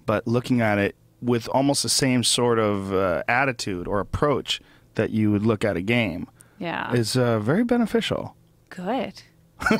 but 0.05 0.27
looking 0.27 0.61
at 0.61 0.77
it 0.77 0.95
with 1.21 1.47
almost 1.49 1.83
the 1.83 1.89
same 1.89 2.21
sort 2.23 2.59
of 2.59 2.93
uh, 2.93 3.23
attitude 3.29 3.87
or 3.87 4.01
approach 4.01 4.59
that 4.95 5.09
you 5.11 5.31
would 5.31 5.45
look 5.45 5.63
at 5.65 5.75
a 5.77 5.81
game 5.81 6.27
Yeah. 6.59 6.93
is 6.93 7.15
uh, 7.17 7.39
very 7.39 7.63
beneficial. 7.63 8.35
Good. 8.69 9.21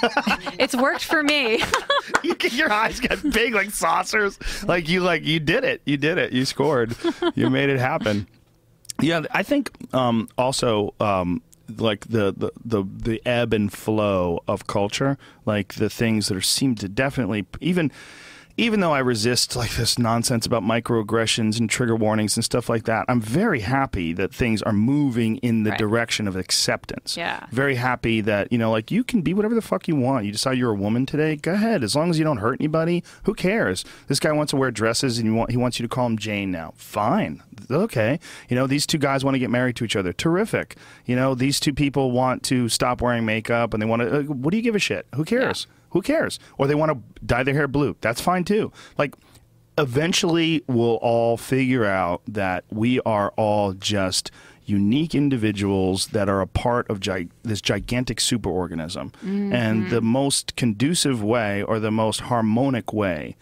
it's 0.60 0.76
worked 0.76 1.04
for 1.04 1.24
me. 1.24 1.62
You 2.22 2.36
your 2.52 2.72
eyes 2.72 3.00
got 3.00 3.22
big 3.32 3.54
like 3.54 3.72
saucers. 3.72 4.38
Like 4.64 4.88
you 4.90 5.00
like 5.02 5.24
you 5.24 5.40
did 5.40 5.64
it. 5.64 5.82
You 5.86 5.96
did 5.98 6.18
it. 6.18 6.32
You 6.34 6.44
scored. 6.46 6.96
You 7.36 7.50
made 7.50 7.70
it 7.70 7.80
happen. 7.80 8.28
Yeah, 9.02 9.24
I 9.32 9.44
think 9.44 9.72
um, 9.94 10.28
also 10.38 10.94
um, 11.00 11.42
like 11.78 12.06
the, 12.08 12.34
the 12.36 12.52
the 12.64 12.84
the 12.86 13.22
ebb 13.26 13.54
and 13.54 13.72
flow 13.72 14.42
of 14.48 14.68
culture, 14.68 15.18
like 15.46 15.76
the 15.76 15.90
things 15.90 16.28
that 16.28 16.38
are 16.38 16.42
seem 16.42 16.76
to 16.76 16.90
definitely 16.90 17.46
even 17.62 17.92
even 18.56 18.82
though 18.82 18.92
I 18.94 19.00
resist 19.00 19.56
like 19.56 19.72
this 19.76 19.98
nonsense 19.98 20.46
about 20.46 20.62
microaggressions 20.64 21.60
and 21.60 21.70
trigger 21.70 21.96
warnings 21.96 22.38
and 22.38 22.44
stuff 22.46 22.70
like 22.70 22.84
that, 22.84 23.06
I'm 23.08 23.20
very 23.22 23.62
happy 23.62 24.14
that 24.14 24.34
things 24.34 24.62
are 24.62 24.74
moving 24.74 25.38
in 25.38 25.64
the 25.64 25.72
Right. 25.72 25.80
direction 25.80 26.28
of 26.28 26.36
acceptance. 26.36 27.18
Yeah. 27.18 27.46
Very 27.52 27.76
happy 27.76 28.22
that, 28.22 28.52
you 28.52 28.58
know, 28.60 28.70
like 28.72 28.92
you 28.92 29.04
can 29.04 29.22
be 29.22 29.34
whatever 29.34 29.56
the 29.56 29.62
fuck 29.62 29.88
you 29.88 29.96
want. 29.96 30.26
You 30.26 30.32
decide 30.32 30.58
you're 30.58 30.72
a 30.72 30.76
woman 30.76 31.06
today, 31.06 31.36
go 31.36 31.54
ahead. 31.54 31.84
As 31.84 31.96
long 31.96 32.10
as 32.12 32.20
you 32.20 32.24
don't 32.26 32.38
hurt 32.38 32.60
anybody, 32.60 33.04
who 33.24 33.34
cares? 33.34 33.84
This 34.08 34.20
guy 34.20 34.32
wants 34.32 34.52
to 34.52 34.58
wear 34.58 34.70
dresses 34.72 35.18
and 35.18 35.26
you 35.28 35.34
want 35.34 35.50
he 35.52 35.58
wants 35.58 35.80
you 35.80 35.84
to 35.84 35.90
call 35.90 36.06
him 36.06 36.18
Jane 36.18 36.52
now. 36.52 36.74
Fine. 36.78 37.42
Okay. 37.72 38.20
You 38.50 38.56
know, 38.56 38.68
these 38.68 38.86
two 38.86 38.98
guys 39.00 39.24
want 39.26 39.34
to 39.36 39.40
get 39.40 39.50
married 39.50 39.76
to 39.78 39.86
each 39.86 39.96
other. 39.96 40.14
Terrific. 40.14 40.76
You 41.06 41.16
know, 41.16 41.34
these 41.34 41.60
two 41.60 41.74
people 41.74 42.12
want 42.12 42.44
to 42.44 42.70
stop 42.70 43.02
wearing 43.02 43.26
makeup 43.26 43.74
and 43.74 43.82
they 43.82 43.88
want 43.88 44.02
to 44.04 44.20
uh, 44.20 44.24
what 44.24 44.52
do 44.52 44.58
you 44.58 44.64
give 44.64 44.76
a 44.76 44.80
shit? 44.80 45.08
Who 45.16 45.26
cares? 45.26 45.66
Who 45.94 46.02
cares? 46.02 46.40
Or 46.58 46.68
they 46.68 46.76
want 46.76 46.92
to 46.92 47.26
dye 47.26 47.44
their 47.44 47.54
hair 47.54 47.68
blue. 47.68 47.96
That's 48.02 48.20
fine 48.20 48.44
too. 48.44 48.72
Like 48.98 49.16
eventually 49.78 50.64
we'll 50.68 50.96
all 50.96 51.38
figure 51.38 51.86
out 51.86 52.22
that 52.28 52.66
we 52.72 53.00
are 53.02 53.32
all 53.38 53.74
just 53.74 54.30
unique 54.66 55.14
individuals 55.14 56.08
that 56.08 56.30
are 56.30 56.42
a 56.42 56.48
part 56.48 56.90
of 56.90 57.00
gi- 57.00 57.30
this 57.44 57.62
gigantic 57.62 58.18
superorganism. 58.18 59.14
And 59.22 59.84
mm-hmm. 59.84 59.90
the 59.90 60.02
most 60.02 60.56
conducive 60.56 61.24
way 61.24 61.64
or 61.64 61.80
the 61.80 61.92
most 61.92 62.22
harmonic 62.22 62.94
way 62.94 63.36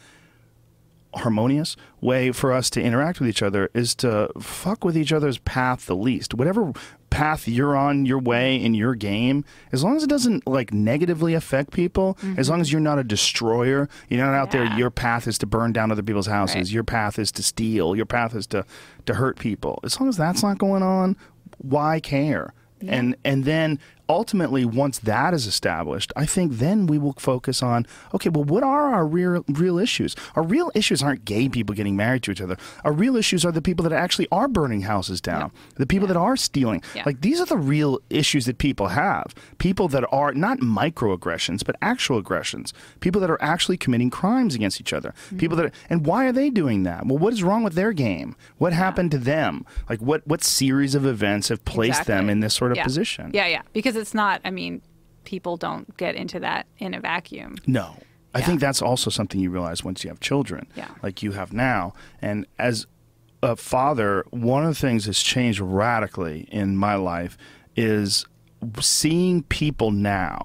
harmonious 1.16 1.76
way 2.00 2.32
for 2.32 2.52
us 2.52 2.70
to 2.72 2.82
interact 2.82 3.20
with 3.20 3.28
each 3.30 3.44
other 3.44 3.70
is 3.74 3.94
to 3.96 4.30
fuck 4.40 4.84
with 4.84 4.98
each 4.98 5.12
other's 5.12 5.38
path 5.40 5.86
the 5.86 5.96
least. 5.96 6.34
Whatever 6.34 6.74
path 7.10 7.48
you're 7.48 7.76
on 7.76 8.06
your 8.06 8.20
way 8.20 8.56
in 8.56 8.74
your 8.74 8.96
game, 8.96 9.44
as 9.72 9.84
long 9.84 9.98
as 9.98 10.04
it 10.04 10.10
doesn't 10.10 10.48
like 10.48 10.74
negatively 10.74 11.34
affect 11.34 11.72
people, 11.72 12.18
as 12.38 12.50
long 12.50 12.62
as 12.62 12.68
mm-hmm. 12.68 12.76
you're 12.76 12.82
not 12.82 12.98
a 12.98 13.04
destroyer, 13.04 13.90
you're 14.10 14.26
not 14.26 14.34
out 14.34 14.52
there 14.52 14.66
your 14.78 14.90
path 14.90 15.28
is 15.28 15.38
to 15.38 15.46
burn 15.46 15.74
down 15.74 15.92
other 15.92 16.04
people's 16.04 16.28
houses, 16.28 16.56
Right. 16.56 16.72
your 16.72 16.84
path 16.84 17.20
is 17.20 17.32
to 17.34 17.44
steal, 17.44 17.96
your 17.96 18.06
path 18.06 18.34
is 18.34 18.48
to 18.48 18.66
to 19.06 19.14
hurt 19.16 19.38
people. 19.38 19.80
As 19.84 20.00
long 20.00 20.10
as 20.10 20.18
that's 20.18 20.44
not 20.44 20.58
going 20.58 20.84
on, 20.84 21.18
why 21.58 22.00
care? 22.00 22.54
And 22.88 23.16
and 23.24 23.46
then 23.46 23.80
ultimately 24.12 24.66
once 24.66 25.00
that 25.00 25.34
is 25.34 25.48
established, 25.48 26.12
I 26.16 26.26
think 26.26 26.54
then 26.54 26.86
we 26.86 26.98
will 26.98 27.14
focus 27.14 27.64
on 27.64 27.88
okay, 28.14 28.30
well 28.30 28.44
what 28.44 28.64
are 28.64 28.94
our 28.94 29.06
real 29.06 29.44
real 29.48 29.78
issues? 29.80 30.16
Our 30.36 30.44
real 30.44 30.72
issues 30.76 31.02
aren't 31.02 31.26
gay 31.26 31.50
people 31.50 31.76
getting 31.76 31.96
married 31.96 32.24
to 32.24 32.32
each 32.32 32.42
other. 32.42 32.58
Our 32.84 32.92
real 32.92 33.16
issues 33.16 33.46
are 33.46 33.52
the 33.52 33.62
people 33.62 33.84
that 33.84 33.94
actually 33.94 34.28
are 34.32 34.48
burning 34.48 34.82
houses 34.82 35.22
down. 35.22 35.52
The 35.76 35.88
people 35.88 36.08
that 36.08 36.18
are 36.18 36.36
stealing. 36.36 36.84
Yeah. 36.94 37.04
Like 37.06 37.22
these 37.22 37.40
are 37.40 37.46
the 37.46 37.58
real 37.58 38.00
issues 38.10 38.46
that 38.46 38.58
people 38.58 38.90
have. 38.90 39.34
People 39.58 39.88
that 39.90 40.06
are 40.12 40.34
not 40.34 40.60
microaggressions, 40.60 41.66
but 41.66 41.76
actual 41.82 42.18
aggressions. 42.18 42.74
People 43.00 43.22
that 43.22 43.30
are 43.30 43.42
actually 43.42 43.78
committing 43.78 44.10
crimes 44.10 44.56
against 44.56 44.82
each 44.82 44.94
other. 44.94 45.10
Mm-hmm. 45.10 45.38
People 45.38 45.58
that 45.58 45.66
are, 45.68 45.72
and 45.90 46.06
why 46.06 46.26
are 46.26 46.32
they 46.32 46.50
doing 46.50 46.84
that? 46.84 47.06
Well, 47.06 47.18
what 47.18 47.34
is 47.34 47.44
wrong 47.44 47.64
with 47.64 47.74
their 47.74 47.94
game? 47.94 48.36
What 48.58 48.74
happened 48.74 49.12
to 49.12 49.18
them? 49.18 49.66
Like 49.90 50.00
what 50.00 50.28
what 50.28 50.44
series 50.44 50.96
of 50.96 51.06
events 51.06 51.50
have 51.50 51.64
placed 51.66 52.06
them 52.06 52.30
in 52.30 52.40
this 52.42 52.54
sort 52.54 52.72
of 52.72 52.78
yeah. 52.78 52.84
position? 52.84 53.32
Yeah, 53.34 53.48
yeah. 53.48 53.62
Because 53.74 53.96
it's 54.02 54.14
not, 54.14 54.42
I 54.44 54.52
mean, 54.52 54.82
people 55.24 55.56
don't 55.56 55.96
get 55.98 56.16
into 56.16 56.40
that 56.42 56.66
in 56.80 56.94
a 56.94 57.00
vacuum. 57.00 57.56
No. 57.68 57.96
I 58.34 58.40
Yeah. 58.40 58.46
think 58.46 58.60
that's 58.60 58.82
also 58.82 59.10
something 59.10 59.40
you 59.40 59.50
realize 59.52 59.84
once 59.84 60.04
you 60.04 60.10
have 60.10 60.20
children, 60.20 60.68
Yeah. 60.76 60.88
like 61.04 61.22
you 61.24 61.32
have 61.34 61.54
now. 61.54 61.94
And 62.22 62.46
as 62.60 62.88
a 63.44 63.56
father, 63.56 64.26
one 64.32 64.64
of 64.64 64.70
the 64.70 64.80
things 64.88 65.06
that's 65.06 65.22
changed 65.24 65.60
radically 65.60 66.48
in 66.52 66.76
my 66.78 66.96
life 66.96 67.38
is 67.76 68.26
seeing 68.80 69.44
people 69.44 69.92
now. 69.92 70.42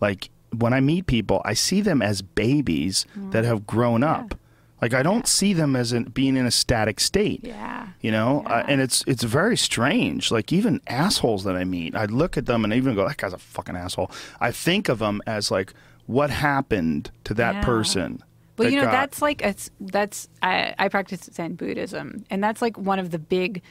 Like 0.00 0.30
when 0.56 0.72
I 0.72 0.80
meet 0.80 1.06
people, 1.06 1.40
I 1.44 1.54
see 1.54 1.80
them 1.80 2.02
as 2.02 2.22
babies 2.22 3.06
Mm. 3.16 3.32
that 3.32 3.44
have 3.44 3.66
grown 3.66 4.02
up. 4.02 4.34
Like 4.82 4.94
I 4.94 5.02
don't 5.02 5.26
see 5.28 5.52
them 5.52 5.76
as 5.76 5.92
in, 5.92 6.04
being 6.04 6.36
in 6.36 6.46
a 6.46 6.50
static 6.50 7.00
state. 7.00 7.40
Yeah. 7.44 7.88
You 8.00 8.10
know, 8.10 8.42
uh, 8.46 8.64
and 8.66 8.80
it's 8.80 9.04
it's 9.06 9.22
very 9.22 9.56
strange. 9.56 10.30
Like 10.30 10.52
even 10.52 10.80
assholes 10.86 11.44
that 11.44 11.54
I 11.56 11.64
meet, 11.64 11.94
I 11.94 12.06
look 12.06 12.36
at 12.38 12.46
them 12.46 12.64
and 12.64 12.72
I 12.72 12.76
even 12.78 12.94
go, 12.94 13.06
"That 13.06 13.18
guy's 13.18 13.32
a 13.34 13.38
fucking 13.38 13.76
asshole." 13.76 14.10
I 14.40 14.52
think 14.52 14.88
of 14.88 14.98
them 14.98 15.20
as 15.26 15.50
like, 15.50 15.74
what 16.06 16.30
happened 16.30 17.10
to 17.24 17.34
that 17.34 17.56
Yeah. 17.56 17.64
person? 17.64 18.22
Well, 18.56 18.66
that 18.68 18.72
you 18.72 18.78
know, 18.78 18.86
got- 18.86 18.92
that's 18.92 19.20
like 19.22 19.42
it's 19.42 19.70
that's 19.80 20.28
I, 20.42 20.74
I 20.78 20.88
practice 20.88 21.28
Zen 21.32 21.54
Buddhism, 21.56 22.24
and 22.30 22.42
that's 22.42 22.62
like 22.62 22.78
one 22.78 22.98
of 22.98 23.10
the 23.10 23.18
big 23.18 23.62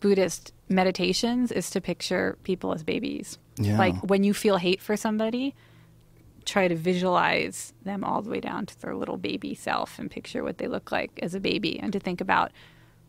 Buddhist 0.00 0.52
meditations 0.68 1.52
is 1.52 1.70
to 1.70 1.80
picture 1.80 2.36
people 2.42 2.74
as 2.74 2.82
babies. 2.82 3.38
Yeah. 3.56 3.78
Like 3.78 3.94
when 4.02 4.24
you 4.24 4.34
feel 4.34 4.56
hate 4.56 4.80
for 4.82 4.96
somebody, 4.96 5.54
try 6.44 6.68
to 6.68 6.74
visualize 6.76 7.72
them 7.84 8.04
all 8.04 8.22
the 8.22 8.30
way 8.30 8.40
down 8.40 8.66
to 8.66 8.80
their 8.80 8.94
little 8.94 9.16
baby 9.16 9.54
self 9.54 9.98
and 9.98 10.10
picture 10.10 10.42
what 10.44 10.58
they 10.58 10.66
look 10.68 10.92
like 10.92 11.18
as 11.22 11.34
a 11.34 11.40
baby, 11.40 11.78
and 11.80 11.92
to 11.92 12.00
think 12.00 12.20
about 12.20 12.52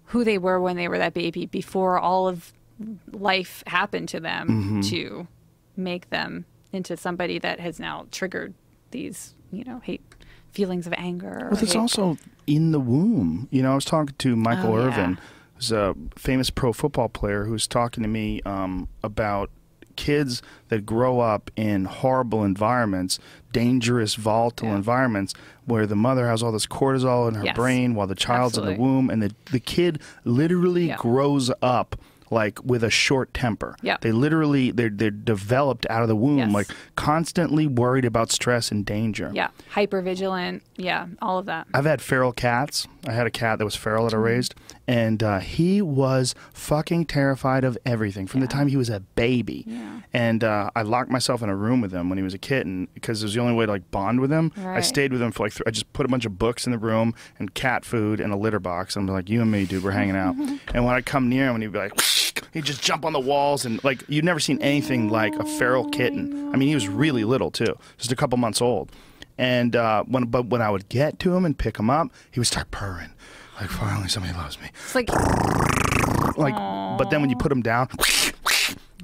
who 0.06 0.24
they 0.24 0.38
were 0.38 0.60
when 0.62 0.76
they 0.76 0.88
were 0.88 0.98
that 1.00 1.14
baby 1.14 1.46
before 1.46 1.98
all 2.00 2.28
of 2.28 2.54
life 3.12 3.64
happened 3.68 4.10
to 4.10 4.20
them 4.20 4.48
Mm-hmm. 4.50 4.82
to 4.82 5.28
make 5.78 6.10
them 6.10 6.46
into 6.72 6.96
somebody 6.98 7.40
that 7.40 7.60
has 7.60 7.80
now 7.80 8.06
triggered 8.12 8.54
these, 8.92 9.34
you 9.52 9.64
know, 9.64 9.80
hate 9.80 10.02
feelings 10.52 10.88
of 10.88 10.94
anger. 10.98 11.48
or 11.48 11.50
Well, 11.52 11.64
it's 11.64 11.74
hate. 11.74 11.80
also 11.80 12.18
in 12.48 12.72
the 12.72 12.80
womb. 12.80 13.48
You 13.52 13.62
know, 13.64 13.72
I 13.74 13.76
was 13.76 13.86
talking 13.86 14.16
to 14.18 14.36
Michael 14.36 14.74
Oh, 14.74 14.78
yeah. 14.80 14.86
Irvin, 14.88 15.20
who's 15.56 15.72
a 15.72 15.96
famous 16.18 16.50
pro 16.50 16.72
football 16.74 17.10
player, 17.10 17.46
who's 17.46 17.68
talking 17.68 18.04
to 18.04 18.10
me 18.10 18.42
um, 18.46 18.88
about 19.04 19.50
kids 19.96 20.42
that 20.70 20.86
grow 20.86 21.20
up 21.20 21.50
in 21.56 21.86
horrible 21.86 22.44
environments, 22.44 23.20
dangerous, 23.52 24.16
volatile 24.16 24.70
Yeah. 24.70 24.76
environments, 24.76 25.34
where 25.66 25.86
the 25.86 25.96
mother 25.96 26.28
has 26.28 26.44
all 26.44 26.52
this 26.52 26.66
cortisol 26.68 27.28
in 27.28 27.36
her 27.36 27.46
Yes. 27.46 27.56
brain 27.56 27.96
while 27.96 28.08
the 28.08 28.16
child's 28.16 28.58
in 28.58 28.66
the 28.66 28.76
womb, 28.76 29.10
and 29.10 29.22
the 29.22 29.32
the 29.52 29.60
kid 29.60 30.00
literally 30.24 30.88
Yeah. 30.88 30.98
grows 30.98 31.52
up 31.62 31.96
like 32.32 32.64
with 32.64 32.84
a 32.84 32.90
short 32.90 33.34
temper. 33.34 33.76
Yeah. 33.82 33.98
They 34.02 34.12
literally 34.12 34.72
they're 34.72 34.90
they're 34.90 35.12
developed 35.12 35.86
out 35.90 36.02
of 36.02 36.08
the 36.08 36.16
womb 36.16 36.38
Yes. 36.40 36.52
like 36.54 36.68
constantly 36.96 37.68
worried 37.68 38.06
about 38.06 38.32
stress 38.32 38.72
and 38.72 38.86
danger. 38.86 39.32
Yeah. 39.34 39.50
Hyper 39.70 40.02
vigilant. 40.02 40.64
Yeah. 40.76 41.08
All 41.22 41.38
of 41.38 41.46
that. 41.46 41.68
I've 41.74 41.86
had 41.86 42.02
feral 42.02 42.32
cats. 42.32 42.88
I 43.08 43.12
had 43.12 43.28
a 43.28 43.32
cat 43.32 43.60
that 43.60 43.66
was 43.66 43.76
feral 43.76 44.06
that 44.06 44.16
I 44.16 44.18
raised, 44.18 44.56
and 44.88 45.22
uh, 45.22 45.38
he 45.40 45.80
was 45.80 46.34
fucking 46.54 47.06
terrified 47.06 47.64
of 47.64 47.78
everything 47.86 48.26
from 48.26 48.40
the 48.42 48.48
time 48.48 48.68
he 48.68 48.78
was 48.78 48.90
a 48.90 49.00
baby. 49.02 49.64
Yeah. 49.68 50.02
And 50.12 50.44
uh, 50.44 50.72
I 50.76 50.82
locked 50.82 51.12
myself 51.12 51.44
in 51.44 51.50
a 51.50 51.56
room 51.56 51.82
with 51.82 51.92
him 51.92 52.10
when 52.10 52.18
he 52.18 52.24
was 52.24 52.34
a 52.34 52.40
kitten 52.40 52.88
because 52.96 53.22
it 53.22 53.26
was 53.26 53.36
the 53.36 53.42
only 53.42 53.54
way 53.54 53.68
to 53.68 53.72
like 53.74 53.92
bond 53.92 54.22
with 54.22 54.32
him. 54.32 54.52
Right. 54.58 54.78
I 54.78 54.82
stayed 54.82 55.12
with 55.12 55.22
him 55.22 55.32
for 55.32 55.44
like 55.44 55.54
th- 55.54 55.62
I 55.68 55.72
just 55.72 55.92
put 55.94 56.06
a 56.06 56.10
bunch 56.10 56.26
of 56.26 56.40
books 56.40 56.66
in 56.66 56.72
the 56.72 56.78
room 56.80 57.14
and 57.38 57.54
cat 57.54 57.86
food 57.86 58.20
and 58.20 58.34
a 58.34 58.36
litter 58.36 58.60
box. 58.60 58.96
I'm 58.96 59.06
like, 59.06 59.30
you 59.30 59.42
and 59.42 59.52
me, 59.52 59.66
dude, 59.66 59.84
we're 59.84 59.92
hanging 59.92 60.16
out. 60.16 60.36
and 60.74 60.84
when 60.86 60.96
I 60.96 61.02
come 61.02 61.30
near 61.30 61.48
him, 61.48 61.56
and 61.56 61.64
he'd 61.64 61.72
be 61.74 61.78
like, 61.80 61.94
he'd 62.54 62.66
just 62.66 62.82
jump 62.82 63.06
on 63.06 63.14
the 63.14 63.20
walls 63.20 63.66
and 63.66 63.84
like 63.84 64.04
you'd 64.08 64.26
never 64.26 64.40
seen 64.40 64.62
anything 64.62 65.10
like 65.10 65.36
a 65.36 65.46
feral 65.46 65.90
kitten. 65.90 66.54
I 66.54 66.58
mean, 66.58 66.68
he 66.68 66.76
was 66.76 66.88
really 66.88 67.24
little 67.24 67.52
too, 67.52 67.78
just 67.98 68.12
a 68.12 68.16
couple 68.16 68.38
months 68.38 68.62
old. 68.62 68.92
And 69.38 69.76
uh, 69.76 70.04
when 70.04 70.26
but 70.26 70.48
when 70.48 70.62
I 70.62 70.70
would 70.70 70.88
get 70.90 71.20
to 71.20 71.36
him 71.36 71.46
and 71.46 71.58
pick 71.58 71.78
him 71.78 71.90
up, 71.90 72.08
he 72.32 72.40
would 72.40 72.48
start 72.48 72.72
purring. 72.72 73.12
Like 73.60 73.70
finally 73.70 74.10
somebody 74.10 74.34
loves 74.36 74.60
me. 74.60 74.70
It's 74.74 74.96
like, 74.96 75.10
Like 76.38 76.56
but 76.98 77.10
then 77.10 77.22
when 77.22 77.30
you 77.30 77.36
put 77.36 77.52
him 77.52 77.62
down 77.62 77.90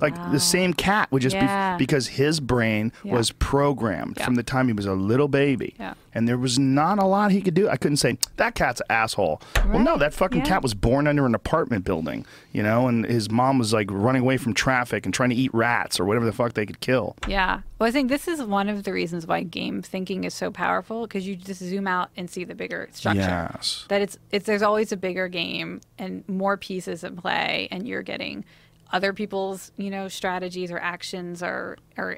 like 0.02 0.16
the 0.16 0.36
ah. 0.36 0.38
same 0.38 0.74
cat 0.74 1.12
would 1.12 1.22
just 1.22 1.36
Yeah. 1.36 1.76
be 1.78 1.84
because 1.84 2.08
his 2.08 2.40
brain 2.40 2.92
Yeah. 3.04 3.14
was 3.14 3.32
programmed 3.32 4.18
Yeah. 4.18 4.26
from 4.26 4.36
the 4.36 4.44
time 4.44 4.68
he 4.68 4.74
was 4.74 4.86
a 4.86 4.94
little 4.94 5.28
baby. 5.28 5.76
Yeah. 5.80 5.94
And 6.14 6.28
there 6.28 6.38
was 6.38 6.60
not 6.60 7.00
a 7.00 7.06
lot 7.06 7.32
he 7.32 7.42
could 7.42 7.54
do. 7.54 7.70
I 7.70 7.78
couldn't 7.78 7.98
say, 7.98 8.18
that 8.36 8.54
cat's 8.56 8.82
an 8.82 8.88
asshole. 8.90 9.42
Well, 9.70 9.80
no, 9.80 9.98
that 9.98 10.14
fucking 10.14 10.42
cat 10.42 10.62
was 10.62 10.74
born 10.74 11.08
under 11.08 11.26
an 11.26 11.34
apartment 11.34 11.86
building, 11.86 12.26
you 12.52 12.62
know, 12.64 12.88
and 12.88 13.06
his 13.06 13.32
mom 13.32 13.58
was 13.60 13.72
like 13.72 13.88
running 13.90 14.22
away 14.24 14.36
from 14.38 14.54
traffic 14.54 15.06
and 15.06 15.14
trying 15.14 15.30
to 15.30 15.36
eat 15.36 15.54
rats 15.54 16.00
or 16.00 16.06
whatever 16.06 16.26
the 16.26 16.34
fuck 16.34 16.54
they 16.54 16.66
could 16.66 16.80
kill. 16.82 17.16
yeah. 17.28 17.62
Well, 17.80 17.88
I 17.88 17.92
think 17.92 18.10
this 18.10 18.28
is 18.28 18.44
one 18.44 18.70
of 18.70 18.84
the 18.84 18.94
reasons 18.94 19.26
why 19.26 19.42
game 19.42 19.82
thinking 19.82 20.24
is 20.24 20.36
so 20.36 20.52
powerful 20.52 21.08
because 21.08 21.26
you 21.26 21.36
just 21.36 21.62
zoom 21.62 21.88
out 21.88 22.12
and 22.16 22.30
see 22.30 22.44
the 22.44 22.54
bigger 22.54 22.88
structure. 22.92 23.22
Yes. 23.22 23.86
that 23.88 24.02
it's 24.04 24.20
it's 24.32 24.46
there's 24.46 24.62
always 24.62 24.92
a 24.92 24.98
bigger 24.98 25.28
game 25.28 25.82
and 25.98 26.24
more 26.30 26.58
pieces 26.58 27.04
in 27.04 27.16
play 27.18 27.68
and 27.72 27.88
you're 27.88 28.04
getting 28.04 28.46
other 28.92 29.14
people's 29.14 29.72
you 29.78 29.90
know 29.90 30.08
strategies 30.08 30.72
or 30.72 30.78
actions 30.78 31.42
or 31.42 31.78
or 31.98 32.18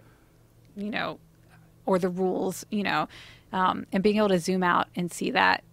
you 0.76 0.90
know 0.90 1.20
or 1.86 2.00
the 2.00 2.10
rules 2.10 2.66
you 2.72 2.84
know 2.84 3.08
um, 3.52 3.86
and 3.92 4.02
being 4.04 4.18
able 4.18 4.30
to 4.30 4.40
zoom 4.40 4.64
out 4.64 4.88
and 4.96 5.12
see 5.12 5.32
that 5.32 5.64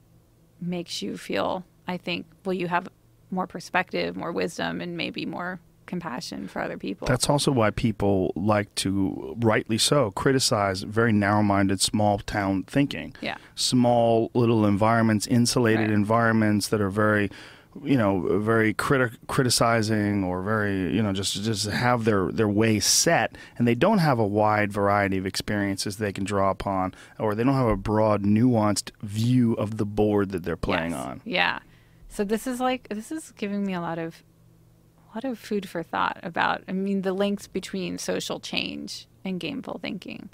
makes 0.60 1.00
you 1.02 1.16
feel 1.16 1.64
i 1.88 1.96
think 1.96 2.26
well 2.44 2.52
you 2.52 2.68
have 2.68 2.88
more 3.30 3.46
perspective 3.46 4.16
more 4.16 4.32
wisdom 4.32 4.80
and 4.80 4.96
maybe 4.96 5.24
more 5.24 5.58
compassion 5.86 6.46
for 6.46 6.60
other 6.62 6.76
people 6.76 7.08
That's 7.08 7.28
also 7.28 7.50
why 7.50 7.70
people 7.70 8.32
like 8.36 8.72
to, 8.76 9.34
rightly 9.40 9.76
so, 9.76 10.12
criticize 10.12 10.82
very 10.82 11.12
narrow 11.12 11.42
minded, 11.42 11.80
small 11.80 12.20
town 12.20 12.62
thinking. 12.62 13.12
Yeah. 13.20 13.38
Small 13.56 14.30
little 14.32 14.64
environments, 14.66 15.26
insulated 15.26 15.88
Right. 15.88 15.90
environments 15.90 16.68
that 16.68 16.80
are 16.80 16.90
very, 16.90 17.28
you 17.84 17.96
know, 17.96 18.38
very 18.40 18.74
criti- 18.74 19.16
criticizing 19.28 20.24
or 20.24 20.42
very, 20.42 20.94
you 20.94 21.02
know, 21.02 21.12
just 21.12 21.34
just 21.42 21.66
have 21.68 22.04
their, 22.04 22.30
their 22.32 22.48
way 22.48 22.80
set. 22.80 23.36
And 23.56 23.66
they 23.66 23.74
don't 23.74 23.98
have 23.98 24.18
a 24.18 24.26
wide 24.26 24.72
variety 24.72 25.18
of 25.18 25.26
experiences 25.26 25.96
they 25.96 26.12
can 26.12 26.24
draw 26.24 26.50
upon, 26.50 26.94
or 27.18 27.34
they 27.34 27.44
don't 27.44 27.54
have 27.54 27.68
a 27.68 27.76
broad, 27.76 28.22
nuanced 28.24 28.90
view 29.02 29.54
of 29.54 29.76
the 29.76 29.86
board 29.86 30.30
that 30.30 30.42
they're 30.42 30.56
playing 30.56 30.90
Yes. 30.92 31.06
on. 31.06 31.20
Yeah. 31.24 31.58
So 32.08 32.24
this 32.24 32.46
is 32.46 32.58
like 32.60 32.88
this 32.88 33.12
is 33.12 33.32
giving 33.36 33.64
me 33.64 33.72
a 33.74 33.80
lot 33.80 33.98
of 33.98 34.24
a 35.12 35.16
lot 35.16 35.24
of 35.24 35.38
food 35.38 35.68
for 35.68 35.82
thought 35.82 36.18
about 36.24 36.62
I 36.68 36.72
mean 36.72 37.02
the 37.02 37.12
links 37.12 37.46
between 37.46 37.98
social 37.98 38.40
change 38.40 39.06
and 39.24 39.40
gameful 39.40 39.80
thinking. 39.80 40.28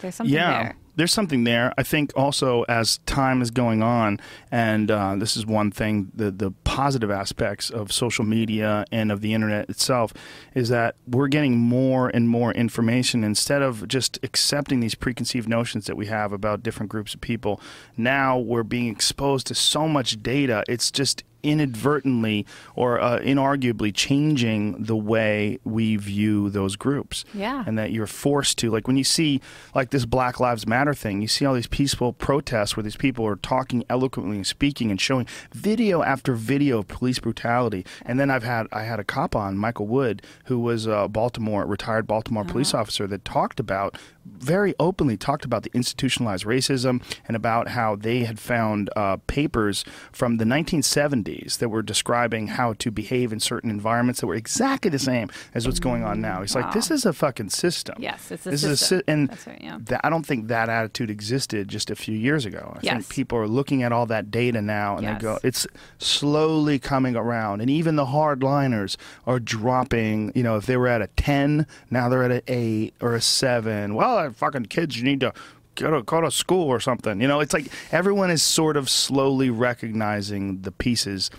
There's 0.00 0.14
something 0.14 0.34
yeah, 0.34 0.62
there. 0.62 0.76
There's 0.96 1.12
something 1.12 1.44
there. 1.44 1.72
I 1.78 1.82
think 1.82 2.12
also 2.16 2.62
as 2.64 2.98
time 3.06 3.42
is 3.42 3.50
going 3.50 3.82
on, 3.82 4.20
and 4.50 4.90
uh, 4.90 5.16
this 5.16 5.36
is 5.36 5.46
one 5.46 5.70
thing, 5.70 6.10
the 6.14 6.30
the 6.30 6.50
positive 6.64 7.10
aspects 7.10 7.70
of 7.70 7.92
social 7.92 8.24
media 8.24 8.84
and 8.92 9.10
of 9.10 9.20
the 9.20 9.34
internet 9.34 9.68
itself 9.70 10.12
is 10.54 10.68
that 10.68 10.96
we're 11.06 11.28
getting 11.28 11.58
more 11.58 12.08
and 12.08 12.28
more 12.28 12.52
information 12.52 13.24
instead 13.24 13.62
of 13.62 13.88
just 13.88 14.18
accepting 14.22 14.80
these 14.80 14.94
preconceived 14.94 15.48
notions 15.48 15.86
that 15.86 15.96
we 15.96 16.06
have 16.06 16.32
about 16.32 16.62
different 16.62 16.90
groups 16.90 17.14
of 17.14 17.20
people. 17.20 17.60
Now 17.96 18.38
we're 18.38 18.62
being 18.62 18.88
exposed 18.88 19.46
to 19.48 19.54
so 19.54 19.88
much 19.88 20.22
data. 20.22 20.62
It's 20.68 20.90
just 20.90 21.24
inadvertently 21.42 22.46
or 22.74 23.00
uh, 23.00 23.18
inarguably 23.20 23.94
changing 23.94 24.82
the 24.82 24.96
way 24.96 25.58
we 25.64 25.96
view 25.96 26.50
those 26.50 26.76
groups. 26.76 27.24
Yeah. 27.34 27.64
and 27.66 27.78
that 27.78 27.92
you're 27.92 28.06
forced 28.06 28.58
to 28.58 28.70
like 28.70 28.86
when 28.86 28.96
you 28.96 29.04
see 29.04 29.40
like 29.74 29.90
this 29.90 30.04
black 30.04 30.40
lives 30.40 30.66
matter 30.66 30.94
thing 30.94 31.20
you 31.22 31.28
see 31.28 31.44
all 31.44 31.54
these 31.54 31.66
peaceful 31.66 32.12
protests 32.12 32.76
where 32.76 32.82
these 32.84 32.96
people 32.96 33.26
are 33.26 33.36
talking 33.36 33.84
eloquently 33.88 34.36
and 34.36 34.46
speaking 34.46 34.90
and 34.90 35.00
showing 35.00 35.26
video 35.52 36.02
after 36.02 36.34
video 36.34 36.78
of 36.78 36.88
police 36.88 37.18
brutality. 37.18 37.84
And 38.04 38.18
then 38.20 38.30
i've 38.30 38.42
had 38.42 38.66
i 38.72 38.82
had 38.82 39.00
a 39.00 39.04
cop 39.04 39.34
on 39.36 39.56
michael 39.56 39.86
wood 39.86 40.22
who 40.44 40.58
was 40.58 40.86
a 40.86 41.08
baltimore 41.08 41.64
retired 41.66 42.06
baltimore 42.06 42.44
police 42.44 42.74
officer 42.74 43.06
that 43.06 43.24
talked 43.24 43.58
about 43.60 43.96
very 44.24 44.74
openly 44.78 45.16
talked 45.16 45.44
about 45.44 45.62
the 45.62 45.70
institutionalized 45.74 46.44
racism 46.44 47.02
and 47.26 47.36
about 47.36 47.68
how 47.68 47.96
they 47.96 48.24
had 48.24 48.38
found 48.38 48.88
uh, 48.96 49.16
papers 49.26 49.84
from 50.12 50.36
the 50.38 50.44
1970s 50.44 51.58
that 51.58 51.68
were 51.68 51.82
describing 51.82 52.48
how 52.48 52.72
to 52.74 52.90
behave 52.90 53.32
in 53.32 53.40
certain 53.40 53.70
environments 53.70 54.20
that 54.20 54.26
were 54.26 54.34
exactly 54.34 54.90
the 54.90 54.98
same 54.98 55.28
as 55.54 55.66
what's 55.66 55.80
going 55.80 56.04
on 56.04 56.20
now. 56.20 56.40
He's 56.40 56.54
like, 56.54 56.72
this 56.72 56.90
is 56.90 57.04
a 57.04 57.12
fucking 57.12 57.50
system. 57.50 57.96
Yes, 57.98 58.30
it's 58.30 58.46
a 58.46 58.50
this 58.50 58.64
Is 58.64 58.70
a 58.70 58.76
system. 58.76 59.02
and 59.08 59.28
That's 59.28 59.46
right, 59.46 59.60
yeah. 59.62 59.78
that, 59.82 60.00
I 60.04 60.10
don't 60.10 60.24
think 60.26 60.48
that 60.48 60.68
attitude 60.68 61.10
existed 61.10 61.68
just 61.68 61.90
a 61.90 61.96
few 61.96 62.16
years 62.16 62.44
ago. 62.44 62.76
I 62.78 62.80
think 62.80 63.08
people 63.08 63.38
are 63.38 63.48
looking 63.48 63.82
at 63.82 63.92
all 63.92 64.06
that 64.06 64.30
data 64.30 64.60
now 64.62 64.96
and 64.96 65.02
Yes. 65.04 65.18
they 65.18 65.22
go, 65.22 65.38
it's 65.42 65.66
slowly 65.98 66.78
coming 66.78 67.16
around. 67.16 67.60
And 67.60 67.70
even 67.70 67.96
the 67.96 68.06
hardliners 68.06 68.96
are 69.26 69.40
dropping, 69.40 70.32
you 70.34 70.42
know, 70.42 70.56
if 70.56 70.66
they 70.66 70.76
were 70.76 70.88
at 70.88 71.02
a 71.02 71.06
10, 71.08 71.66
now 71.90 72.08
they're 72.08 72.24
at 72.24 72.30
an 72.30 72.42
8 72.46 72.94
or 73.00 73.14
a 73.14 73.20
7. 73.20 73.94
Well, 73.94 74.11
uh, 74.18 74.30
fucking 74.30 74.66
kids, 74.66 74.96
you 74.96 75.04
need 75.04 75.20
to 75.20 75.32
go 75.74 75.90
to, 75.90 76.02
go 76.02 76.20
to 76.20 76.30
school 76.30 76.68
or 76.68 76.80
something. 76.80 77.20
You 77.20 77.28
know, 77.28 77.40
it's 77.40 77.54
like 77.54 77.66
everyone 77.90 78.30
is 78.30 78.42
sort 78.42 78.76
of 78.76 78.88
slowly 78.88 79.50
recognizing 79.50 80.62
the 80.62 80.72
pieces 80.72 81.30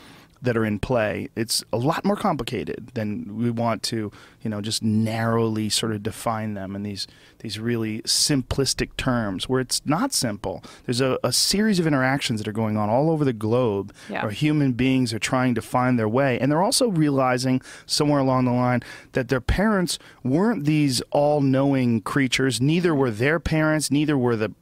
that 0.43 0.55
are 0.57 0.65
in 0.65 0.77
play. 0.77 1.30
It's 1.35 1.63
a 1.73 1.77
lot 1.77 2.05
more 2.05 2.15
complicated 2.15 2.91
than 2.93 3.38
we 3.38 3.49
want 3.49 3.81
to, 3.83 4.11
you 4.41 4.49
know, 4.49 4.61
just 4.61 4.83
narrowly 4.83 5.69
sort 5.69 5.93
of 5.93 6.03
define 6.03 6.53
them 6.53 6.75
in 6.75 6.83
these 6.83 7.07
these 7.39 7.59
really 7.59 8.01
simplistic 8.03 8.95
terms 8.95 9.49
where 9.49 9.59
it's 9.59 9.81
not 9.85 10.13
simple. 10.13 10.63
There's 10.85 11.01
a, 11.01 11.17
a 11.25 11.33
series 11.33 11.77
of 11.80 11.85
interactions 11.88 12.39
that 12.39 12.47
are 12.47 12.53
going 12.53 12.77
on 12.77 12.89
all 12.89 13.09
over 13.09 13.25
the 13.25 13.33
globe 13.33 13.93
Yeah. 14.09 14.22
where 14.23 14.31
human 14.31 14.73
beings 14.73 15.13
are 15.13 15.19
trying 15.19 15.53
to 15.55 15.61
find 15.61 15.99
their 15.99 16.07
way. 16.07 16.39
And 16.39 16.49
they're 16.49 16.61
also 16.63 16.88
realizing 16.89 17.61
somewhere 17.85 18.19
along 18.22 18.45
the 18.45 18.51
line 18.53 18.81
that 19.11 19.27
their 19.27 19.41
parents 19.41 19.99
weren't 20.23 20.63
these 20.65 21.01
all 21.11 21.41
knowing 21.41 21.99
creatures. 22.01 22.61
Neither 22.61 22.95
were 22.95 23.11
their 23.11 23.39
parents, 23.41 23.91
neither 23.91 24.17
were 24.17 24.38
the 24.38 24.53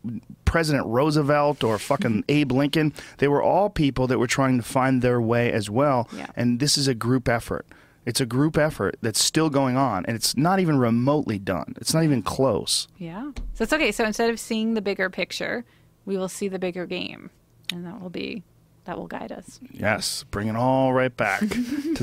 President 0.52 0.86
Roosevelt 0.86 1.64
or 1.64 1.80
fucking 1.80 2.12
mm-hmm. 2.12 2.20
Abe 2.28 2.52
Lincoln. 2.52 2.94
They 3.20 3.30
were 3.30 3.42
all 3.42 3.70
people 3.70 4.06
that 4.08 4.20
were 4.20 4.28
trying 4.28 4.58
to 4.58 4.64
find 4.64 5.02
their 5.02 5.22
way 5.22 5.50
as 5.50 5.70
well. 5.70 6.10
Yeah. 6.12 6.28
And 6.36 6.60
this 6.60 6.78
is 6.78 6.90
a 6.90 6.94
group 6.94 7.30
effort. 7.30 7.66
It's 8.06 8.20
a 8.20 8.26
group 8.26 8.58
effort 8.58 8.98
that's 9.02 9.24
still 9.24 9.50
going 9.50 9.78
on, 9.78 10.06
and 10.08 10.16
it's 10.18 10.36
not 10.36 10.60
even 10.60 10.78
remotely 10.78 11.40
done. 11.40 11.76
It's 11.78 11.94
not 11.94 12.04
even 12.04 12.22
close. 12.22 12.90
Yeah. 12.98 13.32
So 13.54 13.64
it's 13.64 13.72
okay. 13.72 13.94
So 13.94 14.04
instead 14.04 14.30
of 14.30 14.42
seeing 14.42 14.74
the 14.74 14.82
bigger 14.82 15.10
picture, 15.10 15.64
we 16.04 16.18
will 16.18 16.28
see 16.28 16.50
the 16.50 16.60
bigger 16.60 16.86
game. 16.86 17.30
And 17.72 17.86
that 17.86 18.02
will 18.02 18.10
be 18.10 18.44
that 18.86 18.98
will 18.98 19.08
guide 19.08 19.32
us. 19.32 19.60
Yes, 19.72 20.26
bring 20.32 20.48
it 20.48 20.56
all 20.56 20.92
right 20.94 21.16
back 21.16 21.40
to 21.40 21.46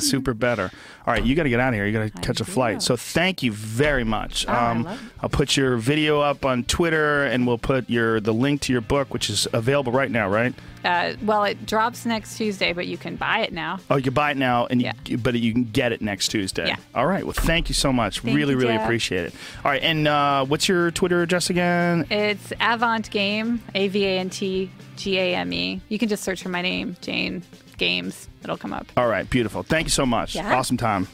SuperBetter. 0.00 0.73
All 1.07 1.15
right, 1.15 1.24
you 1.24 1.34
got 1.34 1.42
to 1.42 1.48
get 1.48 1.60
out 1.60 1.70
of 1.70 1.74
here. 1.74 1.86
You 1.86 1.92
got 1.92 2.12
to 2.12 2.20
catch 2.20 2.40
a 2.40 2.44
flight. 2.44 2.82
So 2.82 2.97
thank 2.97 3.42
you 3.42 3.52
very 3.52 4.05
much. 4.05 4.47
Oh, 4.48 4.55
um. 4.55 4.89
I'll 5.20 5.28
put 5.28 5.57
your 5.57 5.76
video 5.76 6.20
up 6.20 6.44
on 6.44 6.65
Twitter, 6.65 7.24
and 7.24 7.47
we'll 7.47 7.58
put 7.58 7.90
your 7.90 8.20
the 8.20 8.32
link 8.32 8.60
to 8.62 8.73
your 8.73 8.81
book, 8.82 9.12
which 9.12 9.28
is 9.28 9.48
available 9.52 9.92
right 9.92 10.10
now, 10.10 10.28
right? 10.28 10.55
Uh, 10.89 11.15
well, 11.23 11.44
it 11.44 11.67
drops 11.67 12.07
next 12.07 12.36
Tuesday, 12.39 12.73
but 12.73 12.86
you 12.86 12.97
can 12.97 13.17
buy 13.17 13.41
it 13.41 13.52
now. 13.52 13.78
Oh, 13.91 13.97
you 13.97 14.02
can 14.02 14.15
buy 14.15 14.31
it 14.31 14.36
now, 14.36 14.67
and 14.67 14.81
you, 14.81 14.91
Yeah. 15.07 15.17
but 15.17 15.34
you 15.34 15.52
can 15.52 15.65
get 15.65 15.92
it 15.92 16.00
next 16.00 16.28
Tuesday. 16.28 16.68
Yeah. 16.68 16.76
All 16.94 17.07
right. 17.07 17.25
Well, 17.25 17.34
thank 17.34 17.68
you 17.68 17.75
so 17.75 17.92
much. 17.92 18.20
Thank 18.20 18.36
really, 18.36 18.52
you, 18.55 18.58
really 18.60 18.75
Jeff. 18.75 18.84
appreciate 18.84 19.26
it. 19.26 19.34
All 19.65 19.70
right, 19.70 19.83
and 19.83 20.08
uh, 20.08 20.44
what's 20.47 20.68
your 20.68 20.91
Twitter 20.91 21.23
address 21.23 21.50
again? 21.50 22.07
It's 22.10 22.52
Avant 22.60 23.10
Game, 23.10 23.62
A 23.75 23.89
V 23.89 24.05
A 24.05 24.18
N 24.18 24.31
T 24.31 24.70
G 24.97 25.18
A 25.18 25.34
M 25.36 25.52
E. 25.52 25.81
You 25.89 25.99
can 25.99 26.08
just 26.08 26.25
search 26.25 26.42
for 26.42 26.49
my 26.49 26.62
name, 26.62 26.97
Jane 27.00 27.42
Games. 27.76 28.28
It'll 28.42 28.57
come 28.57 28.73
up. 28.73 28.86
All 28.97 29.08
right, 29.08 29.28
beautiful. 29.28 29.62
Thank 29.62 29.86
you 29.86 29.91
so 29.91 30.07
much. 30.07 30.34
Yeah. 30.34 30.55
Awesome 30.57 30.76
time. 30.76 31.07